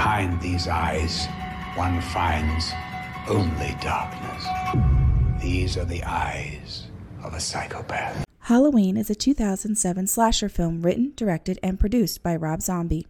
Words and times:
behind 0.00 0.40
these 0.40 0.66
eyes, 0.66 1.26
one 1.74 2.00
finds 2.00 2.72
only 3.28 3.76
darkness. 3.82 4.46
These 5.42 5.76
are 5.76 5.84
the 5.84 6.02
eyes 6.04 6.86
of 7.22 7.34
a 7.34 7.40
psychopath. 7.40 8.24
Halloween 8.38 8.96
is 8.96 9.10
a 9.10 9.14
2007 9.14 10.06
slasher 10.06 10.48
film 10.48 10.80
written, 10.80 11.12
directed, 11.16 11.58
and 11.62 11.78
produced 11.78 12.22
by 12.22 12.34
Rob 12.34 12.62
Zombie. 12.62 13.06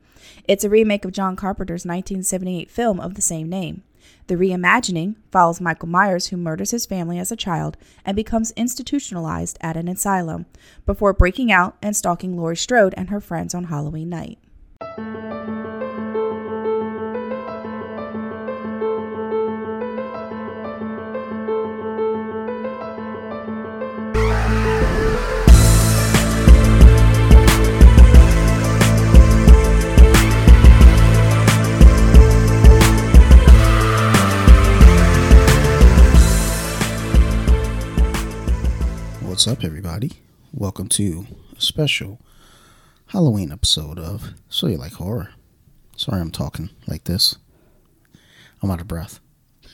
It's 0.48 0.64
a 0.64 0.68
remake 0.68 1.04
of 1.04 1.12
John 1.12 1.36
Carpenter's 1.36 1.86
1978 1.86 2.68
film 2.68 2.98
of 2.98 3.14
the 3.14 3.22
same 3.22 3.48
name. 3.48 3.84
The 4.26 4.34
reimagining 4.34 5.14
follows 5.30 5.60
Michael 5.60 5.88
Myers, 5.88 6.26
who 6.26 6.36
murders 6.36 6.72
his 6.72 6.86
family 6.86 7.20
as 7.20 7.30
a 7.30 7.36
child 7.36 7.76
and 8.04 8.16
becomes 8.16 8.50
institutionalized 8.56 9.58
at 9.60 9.76
an 9.76 9.86
asylum, 9.86 10.46
before 10.86 11.12
breaking 11.12 11.52
out 11.52 11.76
and 11.80 11.94
stalking 11.94 12.36
Laurie 12.36 12.56
Strode 12.56 12.94
and 12.96 13.10
her 13.10 13.20
friends 13.20 13.54
on 13.54 13.66
Halloween 13.66 14.08
night. 14.08 14.40
What's 39.40 39.48
up, 39.48 39.64
everybody? 39.64 40.10
Welcome 40.52 40.90
to 40.90 41.26
a 41.56 41.60
special 41.62 42.20
Halloween 43.06 43.50
episode 43.50 43.98
of 43.98 44.34
So 44.50 44.66
You 44.66 44.76
Like 44.76 44.92
Horror. 44.92 45.30
Sorry 45.96 46.20
I'm 46.20 46.30
talking 46.30 46.68
like 46.86 47.04
this. 47.04 47.36
I'm 48.62 48.70
out 48.70 48.82
of 48.82 48.86
breath. 48.86 49.18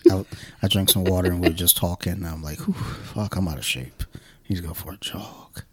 I, 0.09 0.25
I 0.63 0.69
drank 0.69 0.91
some 0.91 1.03
water 1.03 1.33
and 1.33 1.41
we 1.41 1.49
were 1.49 1.55
just 1.55 1.77
talking. 1.77 2.13
And 2.13 2.29
I'm 2.29 2.45
like, 2.45 2.61
fuck, 2.61 3.35
I'm 3.35 3.49
out 3.49 3.59
of 3.59 3.65
shape. 3.65 4.05
He's 4.45 4.61
going 4.61 4.75
for 4.75 4.93
a 4.93 4.99
jog. 4.99 5.65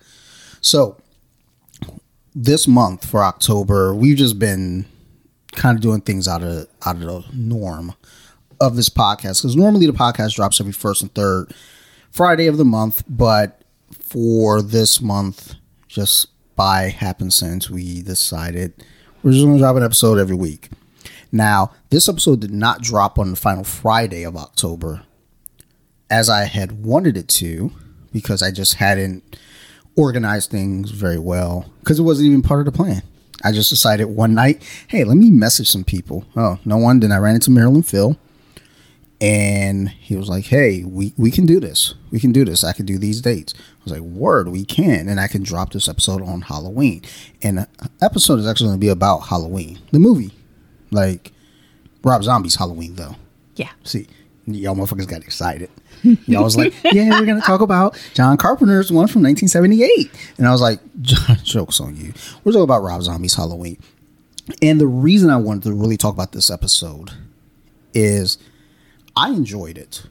So, 0.60 0.98
this 2.34 2.68
month 2.68 3.08
for 3.08 3.24
October, 3.24 3.94
we've 3.94 4.18
just 4.18 4.40
been 4.40 4.88
kind 5.52 5.78
of 5.78 5.84
doing 5.84 6.02
things 6.02 6.28
out 6.28 6.42
of 6.42 6.68
out 6.84 6.96
of 6.96 7.02
the 7.02 7.26
norm 7.32 7.94
of 8.60 8.76
this 8.76 8.90
podcast 8.90 9.44
because 9.44 9.56
normally 9.56 9.86
the 9.86 9.94
podcast 9.94 10.34
drops 10.34 10.60
every 10.60 10.74
first 10.74 11.04
and 11.04 11.14
third 11.14 11.54
Friday 12.10 12.48
of 12.48 12.58
the 12.58 12.66
month, 12.66 13.04
but 13.08 13.63
for 14.14 14.62
this 14.62 15.02
month, 15.02 15.56
just 15.88 16.28
by 16.56 16.90
happenstance, 16.90 17.68
we 17.68 18.04
decided 18.04 18.72
we're 19.24 19.32
just 19.32 19.44
going 19.44 19.58
to 19.58 19.60
drop 19.60 19.76
an 19.76 19.82
episode 19.82 20.20
every 20.20 20.36
week. 20.36 20.70
Now, 21.32 21.72
this 21.90 22.08
episode 22.08 22.40
did 22.40 22.52
not 22.52 22.84
drop 22.84 23.18
on 23.18 23.32
the 23.32 23.36
final 23.36 23.64
Friday 23.64 24.22
of 24.22 24.38
October 24.38 25.02
as 26.12 26.30
I 26.30 26.44
had 26.44 26.84
wanted 26.86 27.18
it 27.18 27.28
to 27.30 27.72
because 28.12 28.44
I 28.44 28.52
just 28.52 28.76
hadn't 28.76 29.40
organized 29.96 30.52
things 30.52 30.92
very 30.92 31.18
well 31.18 31.66
because 31.80 31.98
it 31.98 32.04
wasn't 32.04 32.28
even 32.28 32.44
part 32.44 32.60
of 32.60 32.72
the 32.72 32.78
plan. 32.78 33.02
I 33.44 33.52
just 33.52 33.72
decided 33.72 34.06
one 34.06 34.36
night, 34.36 34.62
hey, 34.90 35.04
let 35.06 35.18
me 35.18 35.32
message 35.32 35.70
some 35.72 35.84
people. 35.84 36.24
Oh, 36.36 36.60
no 36.66 36.78
one. 36.78 37.00
Then 37.00 37.12
I 37.12 37.18
ran 37.18 37.34
into 37.34 37.50
Maryland 37.50 37.88
Phil 37.88 38.16
and 39.24 39.88
he 39.88 40.18
was 40.18 40.28
like, 40.28 40.46
"Hey, 40.46 40.84
we 40.84 41.14
we 41.16 41.32
can 41.32 41.46
do 41.46 41.62
this. 41.62 41.94
We 42.12 42.20
can 42.20 42.34
do 42.34 42.44
this. 42.44 42.62
I 42.64 42.74
can 42.74 42.86
do 42.86 42.98
these 42.98 43.22
dates." 43.22 43.54
I 43.84 43.92
was 43.92 44.00
like, 44.00 44.02
"Word, 44.02 44.48
we 44.48 44.64
can." 44.64 45.10
And 45.10 45.20
I 45.20 45.28
can 45.28 45.44
drop 45.44 45.74
this 45.74 45.90
episode 45.90 46.22
on 46.22 46.42
Halloween. 46.42 47.02
And 47.42 47.58
the 47.58 47.68
episode 48.02 48.40
is 48.40 48.48
actually 48.48 48.68
going 48.68 48.80
to 48.80 48.86
be 48.86 48.90
about 48.90 49.20
Halloween, 49.20 49.80
the 49.92 50.00
movie, 50.00 50.32
like 50.92 51.34
Rob 52.04 52.24
Zombie's 52.24 52.56
Halloween, 52.56 52.96
though. 52.96 53.16
Yeah. 53.56 53.72
See, 53.84 54.08
y'all 54.46 54.76
motherfuckers 54.76 55.08
got 55.08 55.22
excited. 55.22 55.70
Y'all 56.04 56.44
was 56.44 56.56
like, 56.56 56.74
"Yeah, 56.92 57.20
we're 57.20 57.26
going 57.26 57.40
to 57.40 57.46
talk 57.46 57.62
about 57.62 57.98
John 58.14 58.38
Carpenter's 58.38 58.92
one 58.92 59.08
from 59.08 59.24
1978," 59.24 60.12
and 60.38 60.48
I 60.48 60.52
was 60.52 60.62
like, 60.62 60.80
"Jokes 61.02 61.80
on 61.80 61.98
you. 61.98 62.14
We're 62.44 62.54
talking 62.54 62.64
about 62.64 62.84
Rob 62.84 63.02
Zombie's 63.04 63.36
Halloween." 63.36 63.78
And 64.62 64.80
the 64.80 64.88
reason 64.88 65.30
I 65.30 65.38
wanted 65.38 65.64
to 65.64 65.74
really 65.74 65.98
talk 65.98 66.14
about 66.14 66.32
this 66.32 66.50
episode 66.50 67.12
is 67.94 68.38
I 69.16 69.30
enjoyed 69.30 69.78
it. 69.78 70.04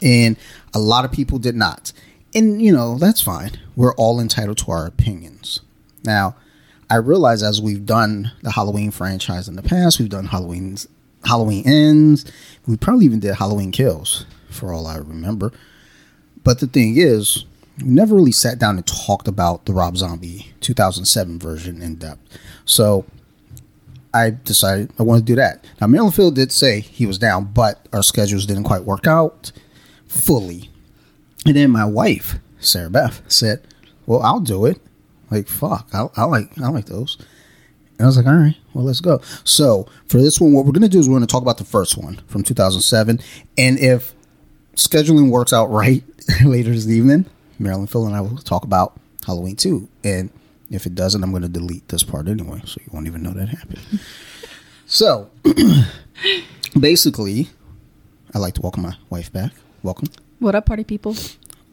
And 0.00 0.36
a 0.72 0.78
lot 0.78 1.04
of 1.04 1.12
people 1.12 1.38
did 1.38 1.54
not. 1.54 1.92
And, 2.34 2.60
you 2.60 2.72
know, 2.72 2.98
that's 2.98 3.20
fine. 3.20 3.52
We're 3.76 3.94
all 3.94 4.20
entitled 4.20 4.58
to 4.58 4.72
our 4.72 4.86
opinions. 4.86 5.60
Now, 6.04 6.36
I 6.90 6.96
realize 6.96 7.42
as 7.42 7.62
we've 7.62 7.86
done 7.86 8.32
the 8.42 8.52
Halloween 8.52 8.90
franchise 8.90 9.48
in 9.48 9.56
the 9.56 9.62
past, 9.62 9.98
we've 9.98 10.08
done 10.08 10.26
Halloween's 10.26 10.88
Halloween 11.24 11.66
Ends, 11.66 12.24
we 12.66 12.76
probably 12.76 13.06
even 13.06 13.20
did 13.20 13.34
Halloween 13.34 13.72
Kills, 13.72 14.26
for 14.50 14.72
all 14.72 14.86
I 14.86 14.96
remember. 14.96 15.52
But 16.42 16.60
the 16.60 16.66
thing 16.66 16.96
is, 16.96 17.44
we 17.82 17.88
never 17.88 18.14
really 18.14 18.32
sat 18.32 18.58
down 18.58 18.76
and 18.76 18.86
talked 18.86 19.26
about 19.26 19.64
the 19.64 19.72
Rob 19.72 19.96
Zombie 19.96 20.52
2007 20.60 21.38
version 21.38 21.82
in 21.82 21.96
depth. 21.96 22.20
So 22.64 23.04
I 24.12 24.30
decided 24.30 24.92
I 24.98 25.02
want 25.02 25.20
to 25.20 25.24
do 25.24 25.34
that. 25.36 25.64
Now, 25.80 25.86
Maryland 25.86 26.36
did 26.36 26.52
say 26.52 26.80
he 26.80 27.06
was 27.06 27.18
down, 27.18 27.46
but 27.46 27.86
our 27.92 28.02
schedules 28.02 28.46
didn't 28.46 28.64
quite 28.64 28.84
work 28.84 29.06
out 29.06 29.50
fully. 30.06 30.70
And 31.46 31.56
then 31.56 31.70
my 31.70 31.84
wife, 31.84 32.36
Sarah 32.58 32.90
Beth, 32.90 33.22
said, 33.28 33.62
"Well, 34.06 34.22
I'll 34.22 34.40
do 34.40 34.66
it." 34.66 34.80
Like, 35.30 35.48
fuck, 35.48 35.88
I, 35.92 36.08
I 36.16 36.24
like, 36.24 36.56
I 36.60 36.68
like 36.68 36.86
those. 36.86 37.18
And 37.98 38.02
I 38.02 38.06
was 38.06 38.16
like, 38.16 38.26
all 38.26 38.34
right, 38.34 38.56
well, 38.72 38.84
let's 38.84 39.00
go. 39.00 39.20
So 39.42 39.88
for 40.06 40.18
this 40.18 40.40
one, 40.40 40.52
what 40.52 40.64
we're 40.64 40.72
gonna 40.72 40.88
do 40.88 40.98
is 40.98 41.08
we're 41.08 41.16
gonna 41.16 41.26
talk 41.26 41.42
about 41.42 41.58
the 41.58 41.64
first 41.64 41.96
one 41.96 42.20
from 42.28 42.42
2007, 42.42 43.20
and 43.56 43.78
if 43.78 44.14
scheduling 44.76 45.30
works 45.30 45.52
out 45.52 45.70
right 45.70 46.02
later 46.44 46.70
this 46.70 46.88
evening, 46.88 47.26
Maryland 47.58 47.90
Phil 47.90 48.06
and 48.06 48.14
I 48.14 48.20
will 48.20 48.36
talk 48.38 48.64
about 48.64 48.98
Halloween 49.26 49.56
2. 49.56 49.88
And 50.04 50.30
if 50.70 50.86
it 50.86 50.94
doesn't, 50.94 51.22
I'm 51.22 51.30
going 51.30 51.42
to 51.42 51.48
delete 51.48 51.88
this 51.88 52.02
part 52.02 52.28
anyway, 52.28 52.60
so 52.64 52.80
you 52.80 52.90
won't 52.92 53.06
even 53.06 53.22
know 53.22 53.32
that 53.32 53.48
happened. 53.48 54.00
so, 54.86 55.30
basically, 56.78 57.48
I'd 58.34 58.40
like 58.40 58.54
to 58.54 58.62
welcome 58.62 58.82
my 58.82 58.96
wife 59.10 59.32
back. 59.32 59.52
Welcome. 59.82 60.08
What 60.44 60.54
up, 60.54 60.66
party 60.66 60.84
people? 60.84 61.16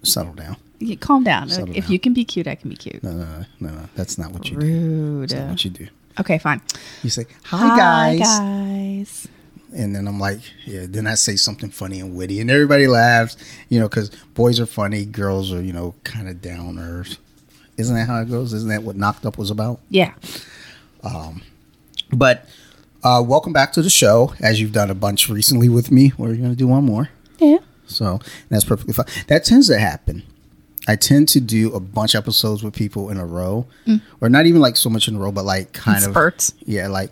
Settle 0.01 0.31
down. 0.31 0.55
Calm 1.01 1.25
down. 1.25 1.49
Settle 1.49 1.75
if 1.75 1.83
down. 1.83 1.91
you 1.91 1.99
can 1.99 2.13
be 2.13 2.23
cute, 2.23 2.47
I 2.47 2.55
can 2.55 2.69
be 2.69 2.77
cute. 2.77 3.03
No, 3.03 3.11
no, 3.11 3.25
no, 3.25 3.45
no, 3.59 3.69
no. 3.69 3.89
That's 3.95 4.17
not 4.17 4.31
what 4.31 4.49
you 4.49 4.57
do. 4.57 4.65
Rude. 4.65 5.29
That's 5.29 5.41
not 5.41 5.49
what 5.49 5.65
you 5.65 5.71
do. 5.71 5.87
Okay, 6.21 6.37
fine. 6.37 6.61
You 7.03 7.09
say, 7.09 7.25
hi, 7.43 7.75
guys. 7.75 8.21
Hi 8.21 8.37
guys. 8.37 9.27
And 9.75 9.93
then 9.93 10.07
I'm 10.07 10.21
like, 10.21 10.39
yeah, 10.63 10.85
then 10.87 11.05
I 11.05 11.15
say 11.15 11.35
something 11.35 11.69
funny 11.69 11.99
and 11.99 12.15
witty, 12.15 12.39
and 12.39 12.49
everybody 12.49 12.87
laughs, 12.87 13.35
you 13.67 13.77
know, 13.77 13.89
because 13.89 14.09
boys 14.35 14.57
are 14.61 14.65
funny, 14.65 15.03
girls 15.03 15.51
are, 15.51 15.61
you 15.61 15.73
know, 15.73 15.93
kind 16.05 16.29
of 16.29 16.37
downers. 16.37 17.17
Isn't 17.75 17.95
that 17.95 18.07
how 18.07 18.21
it 18.21 18.29
goes? 18.29 18.53
Isn't 18.53 18.69
that 18.69 18.83
what 18.83 18.95
Knocked 18.95 19.25
Up 19.25 19.37
was 19.37 19.51
about? 19.51 19.81
Yeah. 19.89 20.13
Um, 21.03 21.41
But 22.13 22.47
uh, 23.03 23.21
welcome 23.27 23.51
back 23.51 23.73
to 23.73 23.81
the 23.81 23.89
show. 23.89 24.33
As 24.39 24.61
you've 24.61 24.71
done 24.71 24.89
a 24.89 24.95
bunch 24.95 25.27
recently 25.27 25.67
with 25.67 25.91
me, 25.91 26.13
we're 26.17 26.37
going 26.37 26.51
to 26.51 26.55
do 26.55 26.69
one 26.69 26.85
more. 26.85 27.09
Yeah. 27.37 27.57
So 27.91 28.19
that's 28.49 28.63
perfectly 28.63 28.93
fine. 28.93 29.05
That 29.27 29.43
tends 29.45 29.67
to 29.67 29.77
happen. 29.79 30.23
I 30.87 30.95
tend 30.95 31.27
to 31.29 31.39
do 31.39 31.71
a 31.73 31.79
bunch 31.79 32.15
of 32.15 32.23
episodes 32.23 32.63
with 32.63 32.73
people 32.73 33.09
in 33.09 33.17
a 33.17 33.25
row, 33.25 33.67
or 34.19 34.29
not 34.29 34.47
even 34.47 34.61
like 34.61 34.75
so 34.77 34.89
much 34.89 35.07
in 35.07 35.15
a 35.15 35.19
row, 35.19 35.31
but 35.31 35.45
like 35.45 35.73
kind 35.73 36.03
of 36.03 36.11
spurts. 36.11 36.53
Yeah, 36.65 36.87
like 36.87 37.11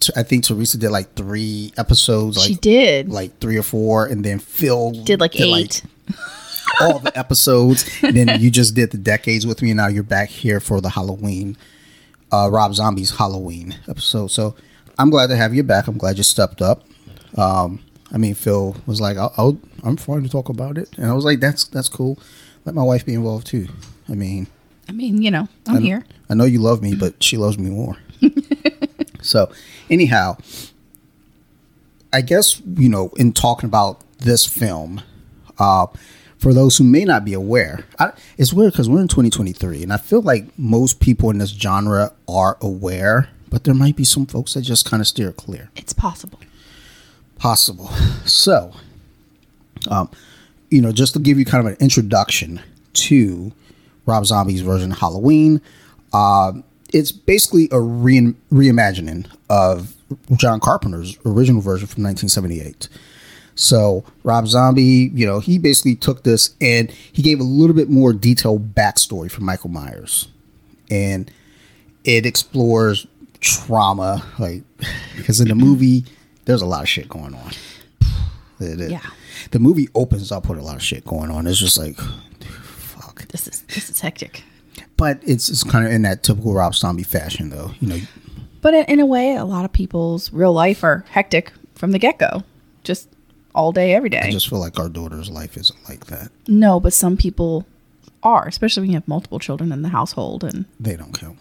t- 0.00 0.12
I 0.16 0.22
think 0.22 0.44
Teresa 0.44 0.76
did 0.76 0.90
like 0.90 1.14
three 1.14 1.72
episodes. 1.78 2.36
Like, 2.36 2.46
she 2.46 2.54
did. 2.56 3.08
like 3.08 3.38
three 3.38 3.56
or 3.56 3.62
four, 3.62 4.06
and 4.06 4.22
then 4.24 4.38
Phil 4.38 4.92
did 5.04 5.18
like 5.20 5.38
eight. 5.40 5.82
all 6.80 6.98
the 6.98 7.16
episodes. 7.16 7.88
and 8.02 8.16
then 8.16 8.40
you 8.40 8.50
just 8.50 8.74
did 8.74 8.90
the 8.90 8.98
decades 8.98 9.46
with 9.46 9.62
me, 9.62 9.70
and 9.70 9.78
now 9.78 9.88
you're 9.88 10.02
back 10.02 10.28
here 10.28 10.60
for 10.60 10.80
the 10.80 10.90
Halloween, 10.90 11.56
uh, 12.32 12.50
Rob 12.50 12.74
Zombie's 12.74 13.16
Halloween 13.16 13.76
episode. 13.88 14.26
So 14.30 14.54
I'm 14.98 15.08
glad 15.10 15.28
to 15.28 15.36
have 15.36 15.54
you 15.54 15.62
back. 15.62 15.88
I'm 15.88 15.96
glad 15.98 16.18
you 16.18 16.22
stepped 16.22 16.60
up. 16.60 16.84
Um, 17.36 17.80
I 18.14 18.16
mean, 18.16 18.34
Phil 18.34 18.76
was 18.86 19.00
like, 19.00 19.16
I'll, 19.16 19.34
I'll, 19.36 19.58
"I'm 19.82 19.96
fine 19.96 20.22
to 20.22 20.28
talk 20.28 20.48
about 20.48 20.78
it," 20.78 20.88
and 20.96 21.06
I 21.06 21.12
was 21.14 21.24
like, 21.24 21.40
"That's 21.40 21.64
that's 21.64 21.88
cool. 21.88 22.16
Let 22.64 22.76
my 22.76 22.82
wife 22.82 23.04
be 23.04 23.12
involved 23.12 23.48
too." 23.48 23.66
I 24.08 24.12
mean, 24.12 24.46
I 24.88 24.92
mean, 24.92 25.20
you 25.20 25.32
know, 25.32 25.48
I'm 25.66 25.78
I 25.78 25.80
here. 25.80 26.04
I 26.30 26.34
know 26.34 26.44
you 26.44 26.60
love 26.60 26.80
me, 26.80 26.94
but 26.94 27.20
she 27.22 27.36
loves 27.36 27.58
me 27.58 27.70
more. 27.70 27.96
so, 29.20 29.50
anyhow, 29.90 30.36
I 32.12 32.20
guess 32.20 32.62
you 32.76 32.88
know, 32.88 33.10
in 33.16 33.32
talking 33.32 33.66
about 33.66 34.00
this 34.18 34.46
film, 34.46 35.02
uh, 35.58 35.88
for 36.38 36.54
those 36.54 36.76
who 36.76 36.84
may 36.84 37.04
not 37.04 37.24
be 37.24 37.32
aware, 37.32 37.84
I, 37.98 38.12
it's 38.38 38.52
weird 38.52 38.74
because 38.74 38.88
we're 38.88 39.00
in 39.00 39.08
2023, 39.08 39.82
and 39.82 39.92
I 39.92 39.96
feel 39.96 40.22
like 40.22 40.56
most 40.56 41.00
people 41.00 41.30
in 41.30 41.38
this 41.38 41.50
genre 41.50 42.12
are 42.28 42.58
aware, 42.60 43.28
but 43.50 43.64
there 43.64 43.74
might 43.74 43.96
be 43.96 44.04
some 44.04 44.24
folks 44.24 44.54
that 44.54 44.60
just 44.60 44.84
kind 44.84 45.00
of 45.00 45.08
steer 45.08 45.32
clear 45.32 45.70
It's 45.74 45.92
possible. 45.92 46.38
Possible. 47.38 47.88
So, 48.24 48.72
um, 49.90 50.10
you 50.70 50.80
know, 50.80 50.92
just 50.92 51.14
to 51.14 51.20
give 51.20 51.38
you 51.38 51.44
kind 51.44 51.66
of 51.66 51.72
an 51.72 51.78
introduction 51.80 52.60
to 52.94 53.52
Rob 54.06 54.26
Zombie's 54.26 54.60
version 54.60 54.92
of 54.92 54.98
Halloween, 54.98 55.60
uh, 56.12 56.52
it's 56.92 57.12
basically 57.12 57.68
a 57.72 57.80
re- 57.80 58.34
reimagining 58.52 59.26
of 59.50 59.94
John 60.36 60.60
Carpenter's 60.60 61.18
original 61.24 61.60
version 61.60 61.86
from 61.86 62.04
1978. 62.04 62.88
So 63.56 64.04
Rob 64.24 64.48
Zombie, 64.48 65.10
you 65.14 65.26
know, 65.26 65.40
he 65.40 65.58
basically 65.58 65.94
took 65.94 66.24
this 66.24 66.54
and 66.60 66.90
he 66.90 67.22
gave 67.22 67.40
a 67.40 67.44
little 67.44 67.74
bit 67.74 67.88
more 67.88 68.12
detailed 68.12 68.74
backstory 68.74 69.30
for 69.30 69.42
Michael 69.42 69.70
Myers, 69.70 70.28
and 70.90 71.30
it 72.04 72.26
explores 72.26 73.06
trauma, 73.40 74.24
like 74.38 74.62
because 75.16 75.40
in 75.40 75.48
the 75.48 75.54
movie 75.54 76.04
there's 76.44 76.62
a 76.62 76.66
lot 76.66 76.82
of 76.82 76.88
shit 76.88 77.08
going 77.08 77.34
on. 77.34 77.52
It- 78.60 78.80
it- 78.80 78.90
Yeah. 78.90 79.00
the 79.50 79.58
movie 79.58 79.88
opens 79.94 80.30
up 80.30 80.48
with 80.48 80.58
a 80.58 80.62
lot 80.62 80.76
of 80.76 80.82
shit 80.82 81.04
going 81.04 81.30
on. 81.30 81.46
It's 81.46 81.58
just 81.58 81.76
like, 81.78 81.96
fuck. 82.62 83.26
This 83.28 83.46
is 83.48 83.62
this 83.74 83.90
is 83.90 84.00
hectic. 84.00 84.42
But 84.96 85.20
it's 85.24 85.48
it's 85.48 85.64
kind 85.64 85.86
of 85.86 85.92
in 85.92 86.02
that 86.02 86.22
typical 86.22 86.54
Rob 86.54 86.74
Zombie 86.74 87.02
fashion, 87.02 87.50
though. 87.50 87.72
You 87.80 87.88
know, 87.88 87.98
But 88.60 88.74
in, 88.74 88.84
in 88.86 89.00
a 89.00 89.06
way, 89.06 89.34
a 89.34 89.44
lot 89.44 89.64
of 89.64 89.72
people's 89.72 90.32
real 90.32 90.52
life 90.52 90.84
are 90.84 91.04
hectic 91.10 91.52
from 91.74 91.90
the 91.90 91.98
get 91.98 92.18
go, 92.18 92.44
just 92.84 93.08
all 93.54 93.72
day, 93.72 93.94
every 93.94 94.08
day. 94.08 94.20
I 94.20 94.30
just 94.30 94.48
feel 94.48 94.58
like 94.60 94.78
our 94.78 94.88
daughter's 94.88 95.30
life 95.30 95.56
isn't 95.56 95.78
like 95.88 96.06
that. 96.06 96.30
no, 96.48 96.80
but 96.80 96.92
some 96.92 97.16
people 97.16 97.66
are, 98.22 98.46
especially 98.48 98.82
when 98.82 98.90
you 98.90 98.96
have 98.96 99.06
multiple 99.08 99.38
children 99.38 99.70
in 99.72 99.82
the 99.82 99.90
household. 99.90 100.42
And 100.44 100.64
They 100.80 100.96
don't 100.96 101.12
count. 101.18 101.38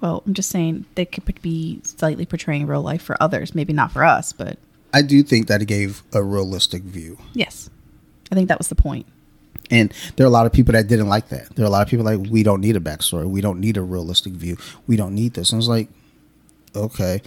Well, 0.00 0.22
I'm 0.26 0.34
just 0.34 0.50
saying 0.50 0.84
they 0.94 1.04
could 1.04 1.40
be 1.42 1.80
slightly 1.82 2.26
portraying 2.26 2.66
real 2.66 2.82
life 2.82 3.02
for 3.02 3.20
others, 3.22 3.54
maybe 3.54 3.72
not 3.72 3.92
for 3.92 4.04
us, 4.04 4.32
but 4.32 4.58
I 4.92 5.02
do 5.02 5.22
think 5.22 5.46
that 5.48 5.62
it 5.62 5.66
gave 5.66 6.02
a 6.12 6.22
realistic 6.22 6.82
view. 6.82 7.18
yes, 7.34 7.70
I 8.30 8.34
think 8.34 8.48
that 8.48 8.58
was 8.58 8.68
the 8.68 8.74
point. 8.74 9.06
And 9.70 9.92
there 10.14 10.24
are 10.24 10.28
a 10.28 10.32
lot 10.32 10.46
of 10.46 10.52
people 10.52 10.72
that 10.72 10.86
didn't 10.86 11.08
like 11.08 11.28
that. 11.30 11.54
There 11.56 11.64
are 11.64 11.68
a 11.68 11.70
lot 11.70 11.82
of 11.82 11.88
people 11.88 12.04
like, 12.04 12.30
we 12.30 12.42
don't 12.42 12.60
need 12.60 12.76
a 12.76 12.80
backstory. 12.80 13.28
We 13.28 13.40
don't 13.40 13.60
need 13.60 13.76
a 13.76 13.82
realistic 13.82 14.32
view. 14.34 14.56
We 14.86 14.96
don't 14.96 15.14
need 15.14 15.34
this. 15.34 15.50
And 15.50 15.60
it's 15.60 15.68
like, 15.68 15.88
okay. 16.74 17.20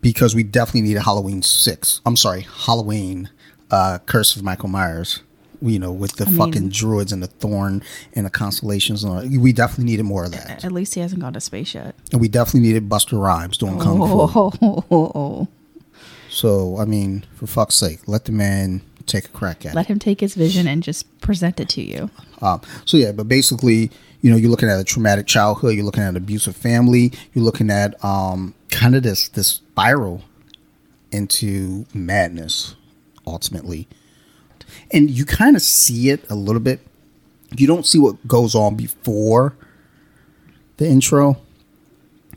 Because 0.00 0.34
we 0.34 0.42
definitely 0.42 0.82
need 0.82 0.96
a 0.96 1.02
Halloween 1.02 1.42
6. 1.42 2.00
I'm 2.04 2.16
sorry, 2.16 2.46
Halloween 2.66 3.30
uh, 3.70 3.98
Curse 4.06 4.36
of 4.36 4.42
Michael 4.42 4.68
Myers. 4.68 5.20
You 5.64 5.78
know, 5.78 5.92
with 5.92 6.16
the 6.16 6.26
I 6.26 6.28
mean- 6.28 6.36
fucking 6.38 6.68
druids 6.68 7.10
and 7.12 7.22
the 7.22 7.26
thorn 7.26 7.82
and 8.12 8.26
the 8.26 8.30
constellations. 8.30 9.02
And 9.02 9.12
all. 9.12 9.40
We 9.40 9.52
definitely 9.52 9.84
needed 9.86 10.02
more 10.04 10.24
of 10.24 10.32
that. 10.32 10.64
At 10.64 10.72
least 10.72 10.94
he 10.94 11.00
hasn't 11.00 11.20
gone 11.22 11.32
to 11.32 11.40
space 11.40 11.74
yet. 11.74 11.94
And 12.12 12.20
we 12.20 12.28
definitely 12.28 12.60
needed 12.68 12.88
Busta 12.88 13.18
Rhymes 13.18 13.56
doing 13.56 13.78
Kung 13.80 13.96
Fu. 13.98 14.84
Oh, 14.90 15.48
So, 16.28 16.78
I 16.78 16.84
mean, 16.84 17.24
for 17.34 17.46
fuck's 17.46 17.76
sake, 17.76 18.00
let 18.08 18.24
the 18.24 18.32
man 18.32 18.82
take 19.06 19.26
a 19.26 19.28
crack 19.28 19.64
at 19.64 19.72
it. 19.72 19.76
let 19.76 19.86
him 19.86 19.98
take 19.98 20.20
his 20.20 20.34
vision 20.34 20.66
and 20.66 20.82
just 20.82 21.06
present 21.20 21.60
it 21.60 21.68
to 21.70 21.82
you. 21.82 22.10
Um, 22.42 22.60
so 22.84 22.96
yeah, 22.96 23.12
but 23.12 23.28
basically, 23.28 23.90
you 24.20 24.30
know, 24.30 24.36
you're 24.36 24.50
looking 24.50 24.68
at 24.68 24.80
a 24.80 24.84
traumatic 24.84 25.26
childhood, 25.26 25.74
you're 25.76 25.84
looking 25.84 26.02
at 26.02 26.08
an 26.08 26.16
abusive 26.16 26.56
family, 26.56 27.12
you're 27.34 27.44
looking 27.44 27.70
at 27.70 28.02
um, 28.04 28.54
kind 28.70 28.94
of 28.96 29.02
this 29.02 29.28
this 29.28 29.46
spiral 29.48 30.22
into 31.12 31.86
madness, 31.94 32.74
ultimately, 33.26 33.86
and 34.94 35.10
you 35.10 35.26
kind 35.26 35.56
of 35.56 35.62
see 35.62 36.08
it 36.08 36.24
a 36.30 36.34
little 36.34 36.60
bit. 36.60 36.80
You 37.56 37.66
don't 37.66 37.84
see 37.84 37.98
what 37.98 38.26
goes 38.26 38.54
on 38.54 38.76
before 38.76 39.54
the 40.78 40.88
intro, 40.88 41.36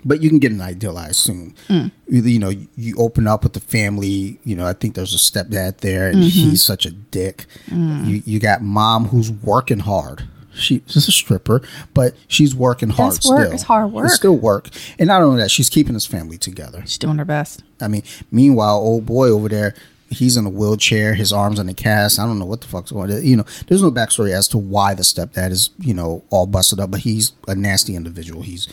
but 0.04 0.22
you 0.22 0.30
can 0.30 0.40
get 0.40 0.52
an 0.52 0.62
idea, 0.62 0.92
I 0.92 1.08
assume. 1.08 1.56
You, 1.70 1.92
you 2.08 2.40
know, 2.40 2.52
you 2.76 2.96
open 2.98 3.28
up 3.28 3.44
with 3.44 3.54
the 3.54 3.60
family. 3.60 4.40
You 4.44 4.56
know, 4.56 4.66
I 4.66 4.74
think 4.74 4.96
there's 4.96 5.14
a 5.14 5.18
stepdad 5.18 5.78
there, 5.78 6.10
and 6.10 6.24
he's 6.24 6.36
mm-hmm. 6.36 6.56
such 6.56 6.86
a 6.86 6.92
dick. 6.92 7.46
Mm. 7.68 8.08
You, 8.08 8.24
you 8.26 8.40
got 8.40 8.62
mom 8.62 9.06
who's 9.06 9.32
working 9.32 9.80
hard. 9.80 10.28
She's 10.54 10.96
a 10.96 11.12
stripper, 11.12 11.62
but 11.94 12.16
she's 12.28 12.56
working 12.56 12.90
hard 12.90 13.14
That's 13.14 13.28
work. 13.28 13.42
still. 13.42 13.54
It's 13.54 13.64
hard 13.64 13.92
work. 13.92 14.06
It's 14.06 14.16
still 14.16 14.36
work, 14.36 14.70
and 14.98 15.08
not 15.08 15.22
only 15.22 15.40
that, 15.40 15.52
she's 15.52 15.70
keeping 15.70 15.94
his 15.94 16.08
family 16.08 16.40
together. 16.40 16.82
She's 16.82 16.98
doing 16.98 17.20
her 17.20 17.26
best. 17.26 17.64
I 17.80 17.88
mean, 17.88 18.02
meanwhile, 18.32 18.78
old 18.78 19.06
boy 19.06 19.30
over 19.30 19.50
there, 19.50 19.76
he's 20.10 20.38
in 20.38 20.46
a 20.46 20.50
wheelchair, 20.50 21.14
his 21.14 21.32
arms 21.34 21.60
in 21.60 21.68
a 21.70 21.74
cast. 21.74 22.20
I 22.20 22.26
don't 22.26 22.40
know 22.40 22.46
what 22.46 22.62
the 22.62 22.68
fuck's 22.68 22.92
going 22.92 23.12
on. 23.12 23.24
You 23.24 23.38
know, 23.38 23.46
there's 23.68 23.82
no 23.82 23.92
backstory 23.92 24.32
as 24.32 24.48
to 24.50 24.58
why 24.58 24.94
the 24.94 25.04
stepdad 25.04 25.52
is, 25.52 25.70
you 25.80 25.94
know, 25.94 26.24
all 26.30 26.46
busted 26.48 26.80
up, 26.80 26.92
but 26.92 27.02
he's 27.02 27.34
a 27.48 27.56
nasty 27.56 27.96
individual. 27.96 28.42
He's, 28.42 28.68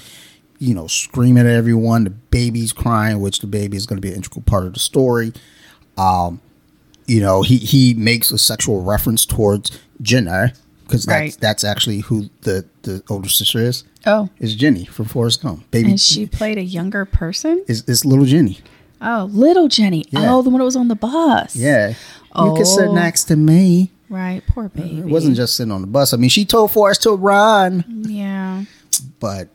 you 0.59 0.75
know, 0.75 0.87
screaming 0.87 1.47
at 1.47 1.53
everyone. 1.53 2.05
The 2.05 2.11
baby's 2.11 2.73
crying, 2.73 3.21
which 3.21 3.41
the 3.41 3.47
baby 3.47 3.77
is 3.77 3.87
going 3.87 3.97
to 3.97 4.01
be 4.01 4.11
an 4.11 4.17
integral 4.17 4.43
part 4.43 4.65
of 4.67 4.75
the 4.75 4.81
story. 4.81 5.33
Um, 5.99 6.41
you 7.07 7.21
know, 7.21 7.43
he 7.43 7.59
he 7.59 7.95
makes 7.95 8.31
a 8.31 8.39
sexual 8.39 8.83
reference 8.83 9.27
towards 9.27 9.71
Jenna 10.01 10.53
because 10.85 11.05
that's 11.05 11.21
Right. 11.21 11.37
that's 11.41 11.65
actually 11.65 12.01
who 12.01 12.31
the 12.43 12.65
the 12.83 13.03
older 13.11 13.29
sister 13.29 13.59
is. 13.59 13.85
Oh, 14.07 14.29
Is 14.39 14.55
Jenny 14.55 14.85
from 14.85 15.07
Forrest 15.07 15.43
Gump? 15.43 15.71
Baby, 15.71 15.91
and 15.91 16.01
she 16.01 16.27
played 16.27 16.59
a 16.59 16.63
younger 16.63 17.05
person. 17.05 17.65
is 17.69 17.83
is 17.87 18.05
little 18.05 18.25
Jenny. 18.27 18.59
Oh, 19.05 19.29
little 19.33 19.69
Jenny. 19.69 20.05
Yeah. 20.11 20.35
Oh, 20.35 20.43
the 20.43 20.51
one 20.51 20.59
that 20.59 20.65
was 20.65 20.77
on 20.77 20.89
the 20.89 20.95
bus. 20.97 21.55
Yeah. 21.55 21.95
Oh. 22.33 22.51
You 22.51 22.56
can 22.56 22.65
sit 22.65 22.89
Oh. 22.89 22.95
next 22.95 23.25
to 23.25 23.37
me. 23.37 23.91
Right. 24.09 24.43
Poor 24.47 24.69
baby. 24.69 24.99
It 24.99 25.05
wasn't 25.06 25.37
just 25.37 25.56
sitting 25.56 25.73
on 25.73 25.81
the 25.81 25.87
bus. 25.87 26.12
I 26.15 26.17
mean, 26.17 26.31
she 26.31 26.45
told 26.45 26.71
Forrest 26.73 27.03
to 27.03 27.12
run, 27.12 27.85
Yeah. 28.09 28.65
but 29.21 29.49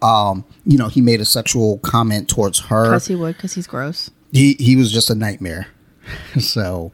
um, 0.00 0.44
you 0.64 0.78
know, 0.78 0.88
he 0.88 1.00
made 1.00 1.20
a 1.20 1.24
sexual 1.24 1.78
comment 1.78 2.28
towards 2.28 2.60
her. 2.60 2.84
Because 2.84 3.06
he 3.08 3.14
would, 3.16 3.36
because 3.36 3.54
he's 3.54 3.66
gross. 3.66 4.10
He 4.32 4.54
he 4.60 4.76
was 4.76 4.92
just 4.92 5.10
a 5.10 5.14
nightmare. 5.14 5.66
so 6.38 6.92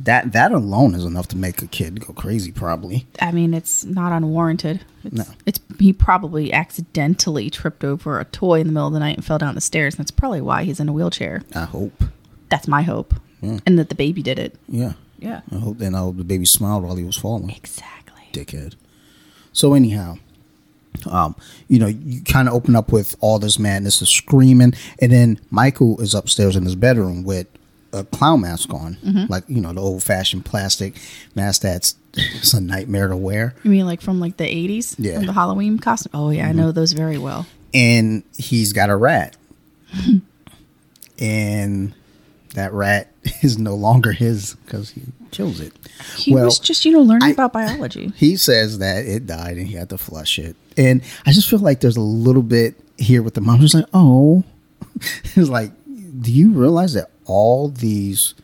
that 0.00 0.32
that 0.32 0.52
alone 0.52 0.94
is 0.94 1.04
enough 1.04 1.28
to 1.28 1.36
make 1.36 1.62
a 1.62 1.66
kid 1.66 2.00
go 2.06 2.12
crazy, 2.12 2.52
probably. 2.52 3.06
I 3.20 3.32
mean, 3.32 3.54
it's 3.54 3.84
not 3.84 4.12
unwarranted. 4.12 4.84
It's, 5.04 5.14
No. 5.16 5.24
it's 5.46 5.60
he 5.78 5.92
probably 5.92 6.52
accidentally 6.52 7.50
tripped 7.50 7.84
over 7.84 8.18
a 8.20 8.24
toy 8.24 8.60
in 8.60 8.66
the 8.66 8.72
middle 8.72 8.88
of 8.88 8.92
the 8.92 8.98
night 9.00 9.16
and 9.16 9.24
fell 9.24 9.38
down 9.38 9.54
the 9.54 9.60
stairs, 9.60 9.94
and 9.94 9.98
that's 10.00 10.10
probably 10.10 10.40
why 10.40 10.64
he's 10.64 10.80
in 10.80 10.88
a 10.88 10.92
wheelchair. 10.92 11.42
I 11.54 11.64
hope. 11.64 12.04
That's 12.48 12.68
my 12.68 12.82
hope, 12.82 13.14
yeah. 13.40 13.58
and 13.66 13.78
that 13.78 13.88
the 13.88 13.94
baby 13.94 14.22
did 14.22 14.38
it. 14.38 14.54
Yeah. 14.68 14.92
Yeah. 15.18 15.40
I 15.50 15.56
hope 15.56 15.78
then 15.78 15.94
I 15.94 15.98
hope 15.98 16.16
the 16.18 16.24
baby 16.24 16.44
smiled 16.44 16.84
while 16.84 16.96
he 16.96 17.04
was 17.04 17.16
falling. 17.16 17.50
Exactly. 17.50 18.22
dickhead. 18.32 18.74
So 19.52 19.72
anyhow, 19.74 20.18
um, 21.10 21.34
you 21.68 21.78
know, 21.78 21.86
you 21.86 22.22
kind 22.22 22.48
of 22.48 22.54
open 22.54 22.76
up 22.76 22.92
with 22.92 23.16
all 23.20 23.38
this 23.38 23.58
madness 23.58 24.00
of 24.02 24.08
screaming, 24.08 24.74
and 25.00 25.10
then 25.12 25.40
Michael 25.50 26.00
is 26.00 26.14
upstairs 26.14 26.54
in 26.56 26.64
his 26.64 26.74
bedroom 26.76 27.22
with 27.24 27.46
a 27.96 28.04
clown 28.04 28.42
mask 28.42 28.72
on, 28.72 28.96
like 29.28 29.44
you 29.48 29.60
know 29.60 29.72
the 29.72 29.80
old 29.80 30.02
fashioned 30.02 30.44
plastic 30.44 30.94
mask 31.34 31.62
that's 31.62 31.96
it's 32.14 32.54
a 32.54 32.60
nightmare 32.60 33.08
to 33.08 33.16
wear. 33.16 33.54
You 33.64 33.70
mean 33.70 33.86
like 33.86 34.00
from 34.00 34.20
like 34.20 34.36
the 34.36 34.44
eighties? 34.46 34.94
Yeah. 34.98 35.14
Mm-hmm. 35.14 35.26
The 35.26 35.32
Halloween 35.32 35.78
costume. 35.78 36.12
Oh 36.14 36.30
yeah, 36.30 36.48
I 36.48 36.52
know 36.52 36.70
those 36.72 36.92
very 36.92 37.18
well. 37.18 37.46
and 37.74 38.22
he's 38.36 38.72
got 38.72 38.90
a 38.90 38.96
rat, 38.96 39.36
and 41.18 41.94
that 42.54 42.72
rat 42.72 43.10
is 43.42 43.58
no 43.58 43.74
longer 43.74 44.12
his 44.12 44.54
because 44.64 44.90
he 44.90 45.02
kills 45.30 45.60
it. 45.60 45.72
He 46.16 46.34
was 46.34 46.58
just 46.58 46.84
you 46.84 46.92
know 46.92 47.00
learning 47.02 47.28
I- 47.30 47.32
about 47.32 47.52
biology. 47.52 48.12
he 48.16 48.36
says 48.36 48.78
that 48.78 49.04
it 49.04 49.26
died 49.26 49.56
and 49.56 49.66
he 49.66 49.74
had 49.74 49.90
to 49.90 49.98
flush 49.98 50.38
it. 50.38 50.56
And 50.78 51.02
I 51.24 51.32
just 51.32 51.48
feel 51.48 51.58
like 51.58 51.80
there's 51.80 51.96
a 51.96 52.02
little 52.02 52.42
bit 52.42 52.74
here 52.98 53.22
with 53.22 53.32
the 53.34 53.40
mom. 53.40 53.60
She's 53.62 53.74
like, 53.74 53.86
oh, 53.94 54.44
it's 55.34 55.48
like, 55.48 55.72
do 56.20 56.30
you 56.30 56.50
realize 56.52 56.92
that 56.94 57.10
all 57.26 57.68
these 57.68 58.34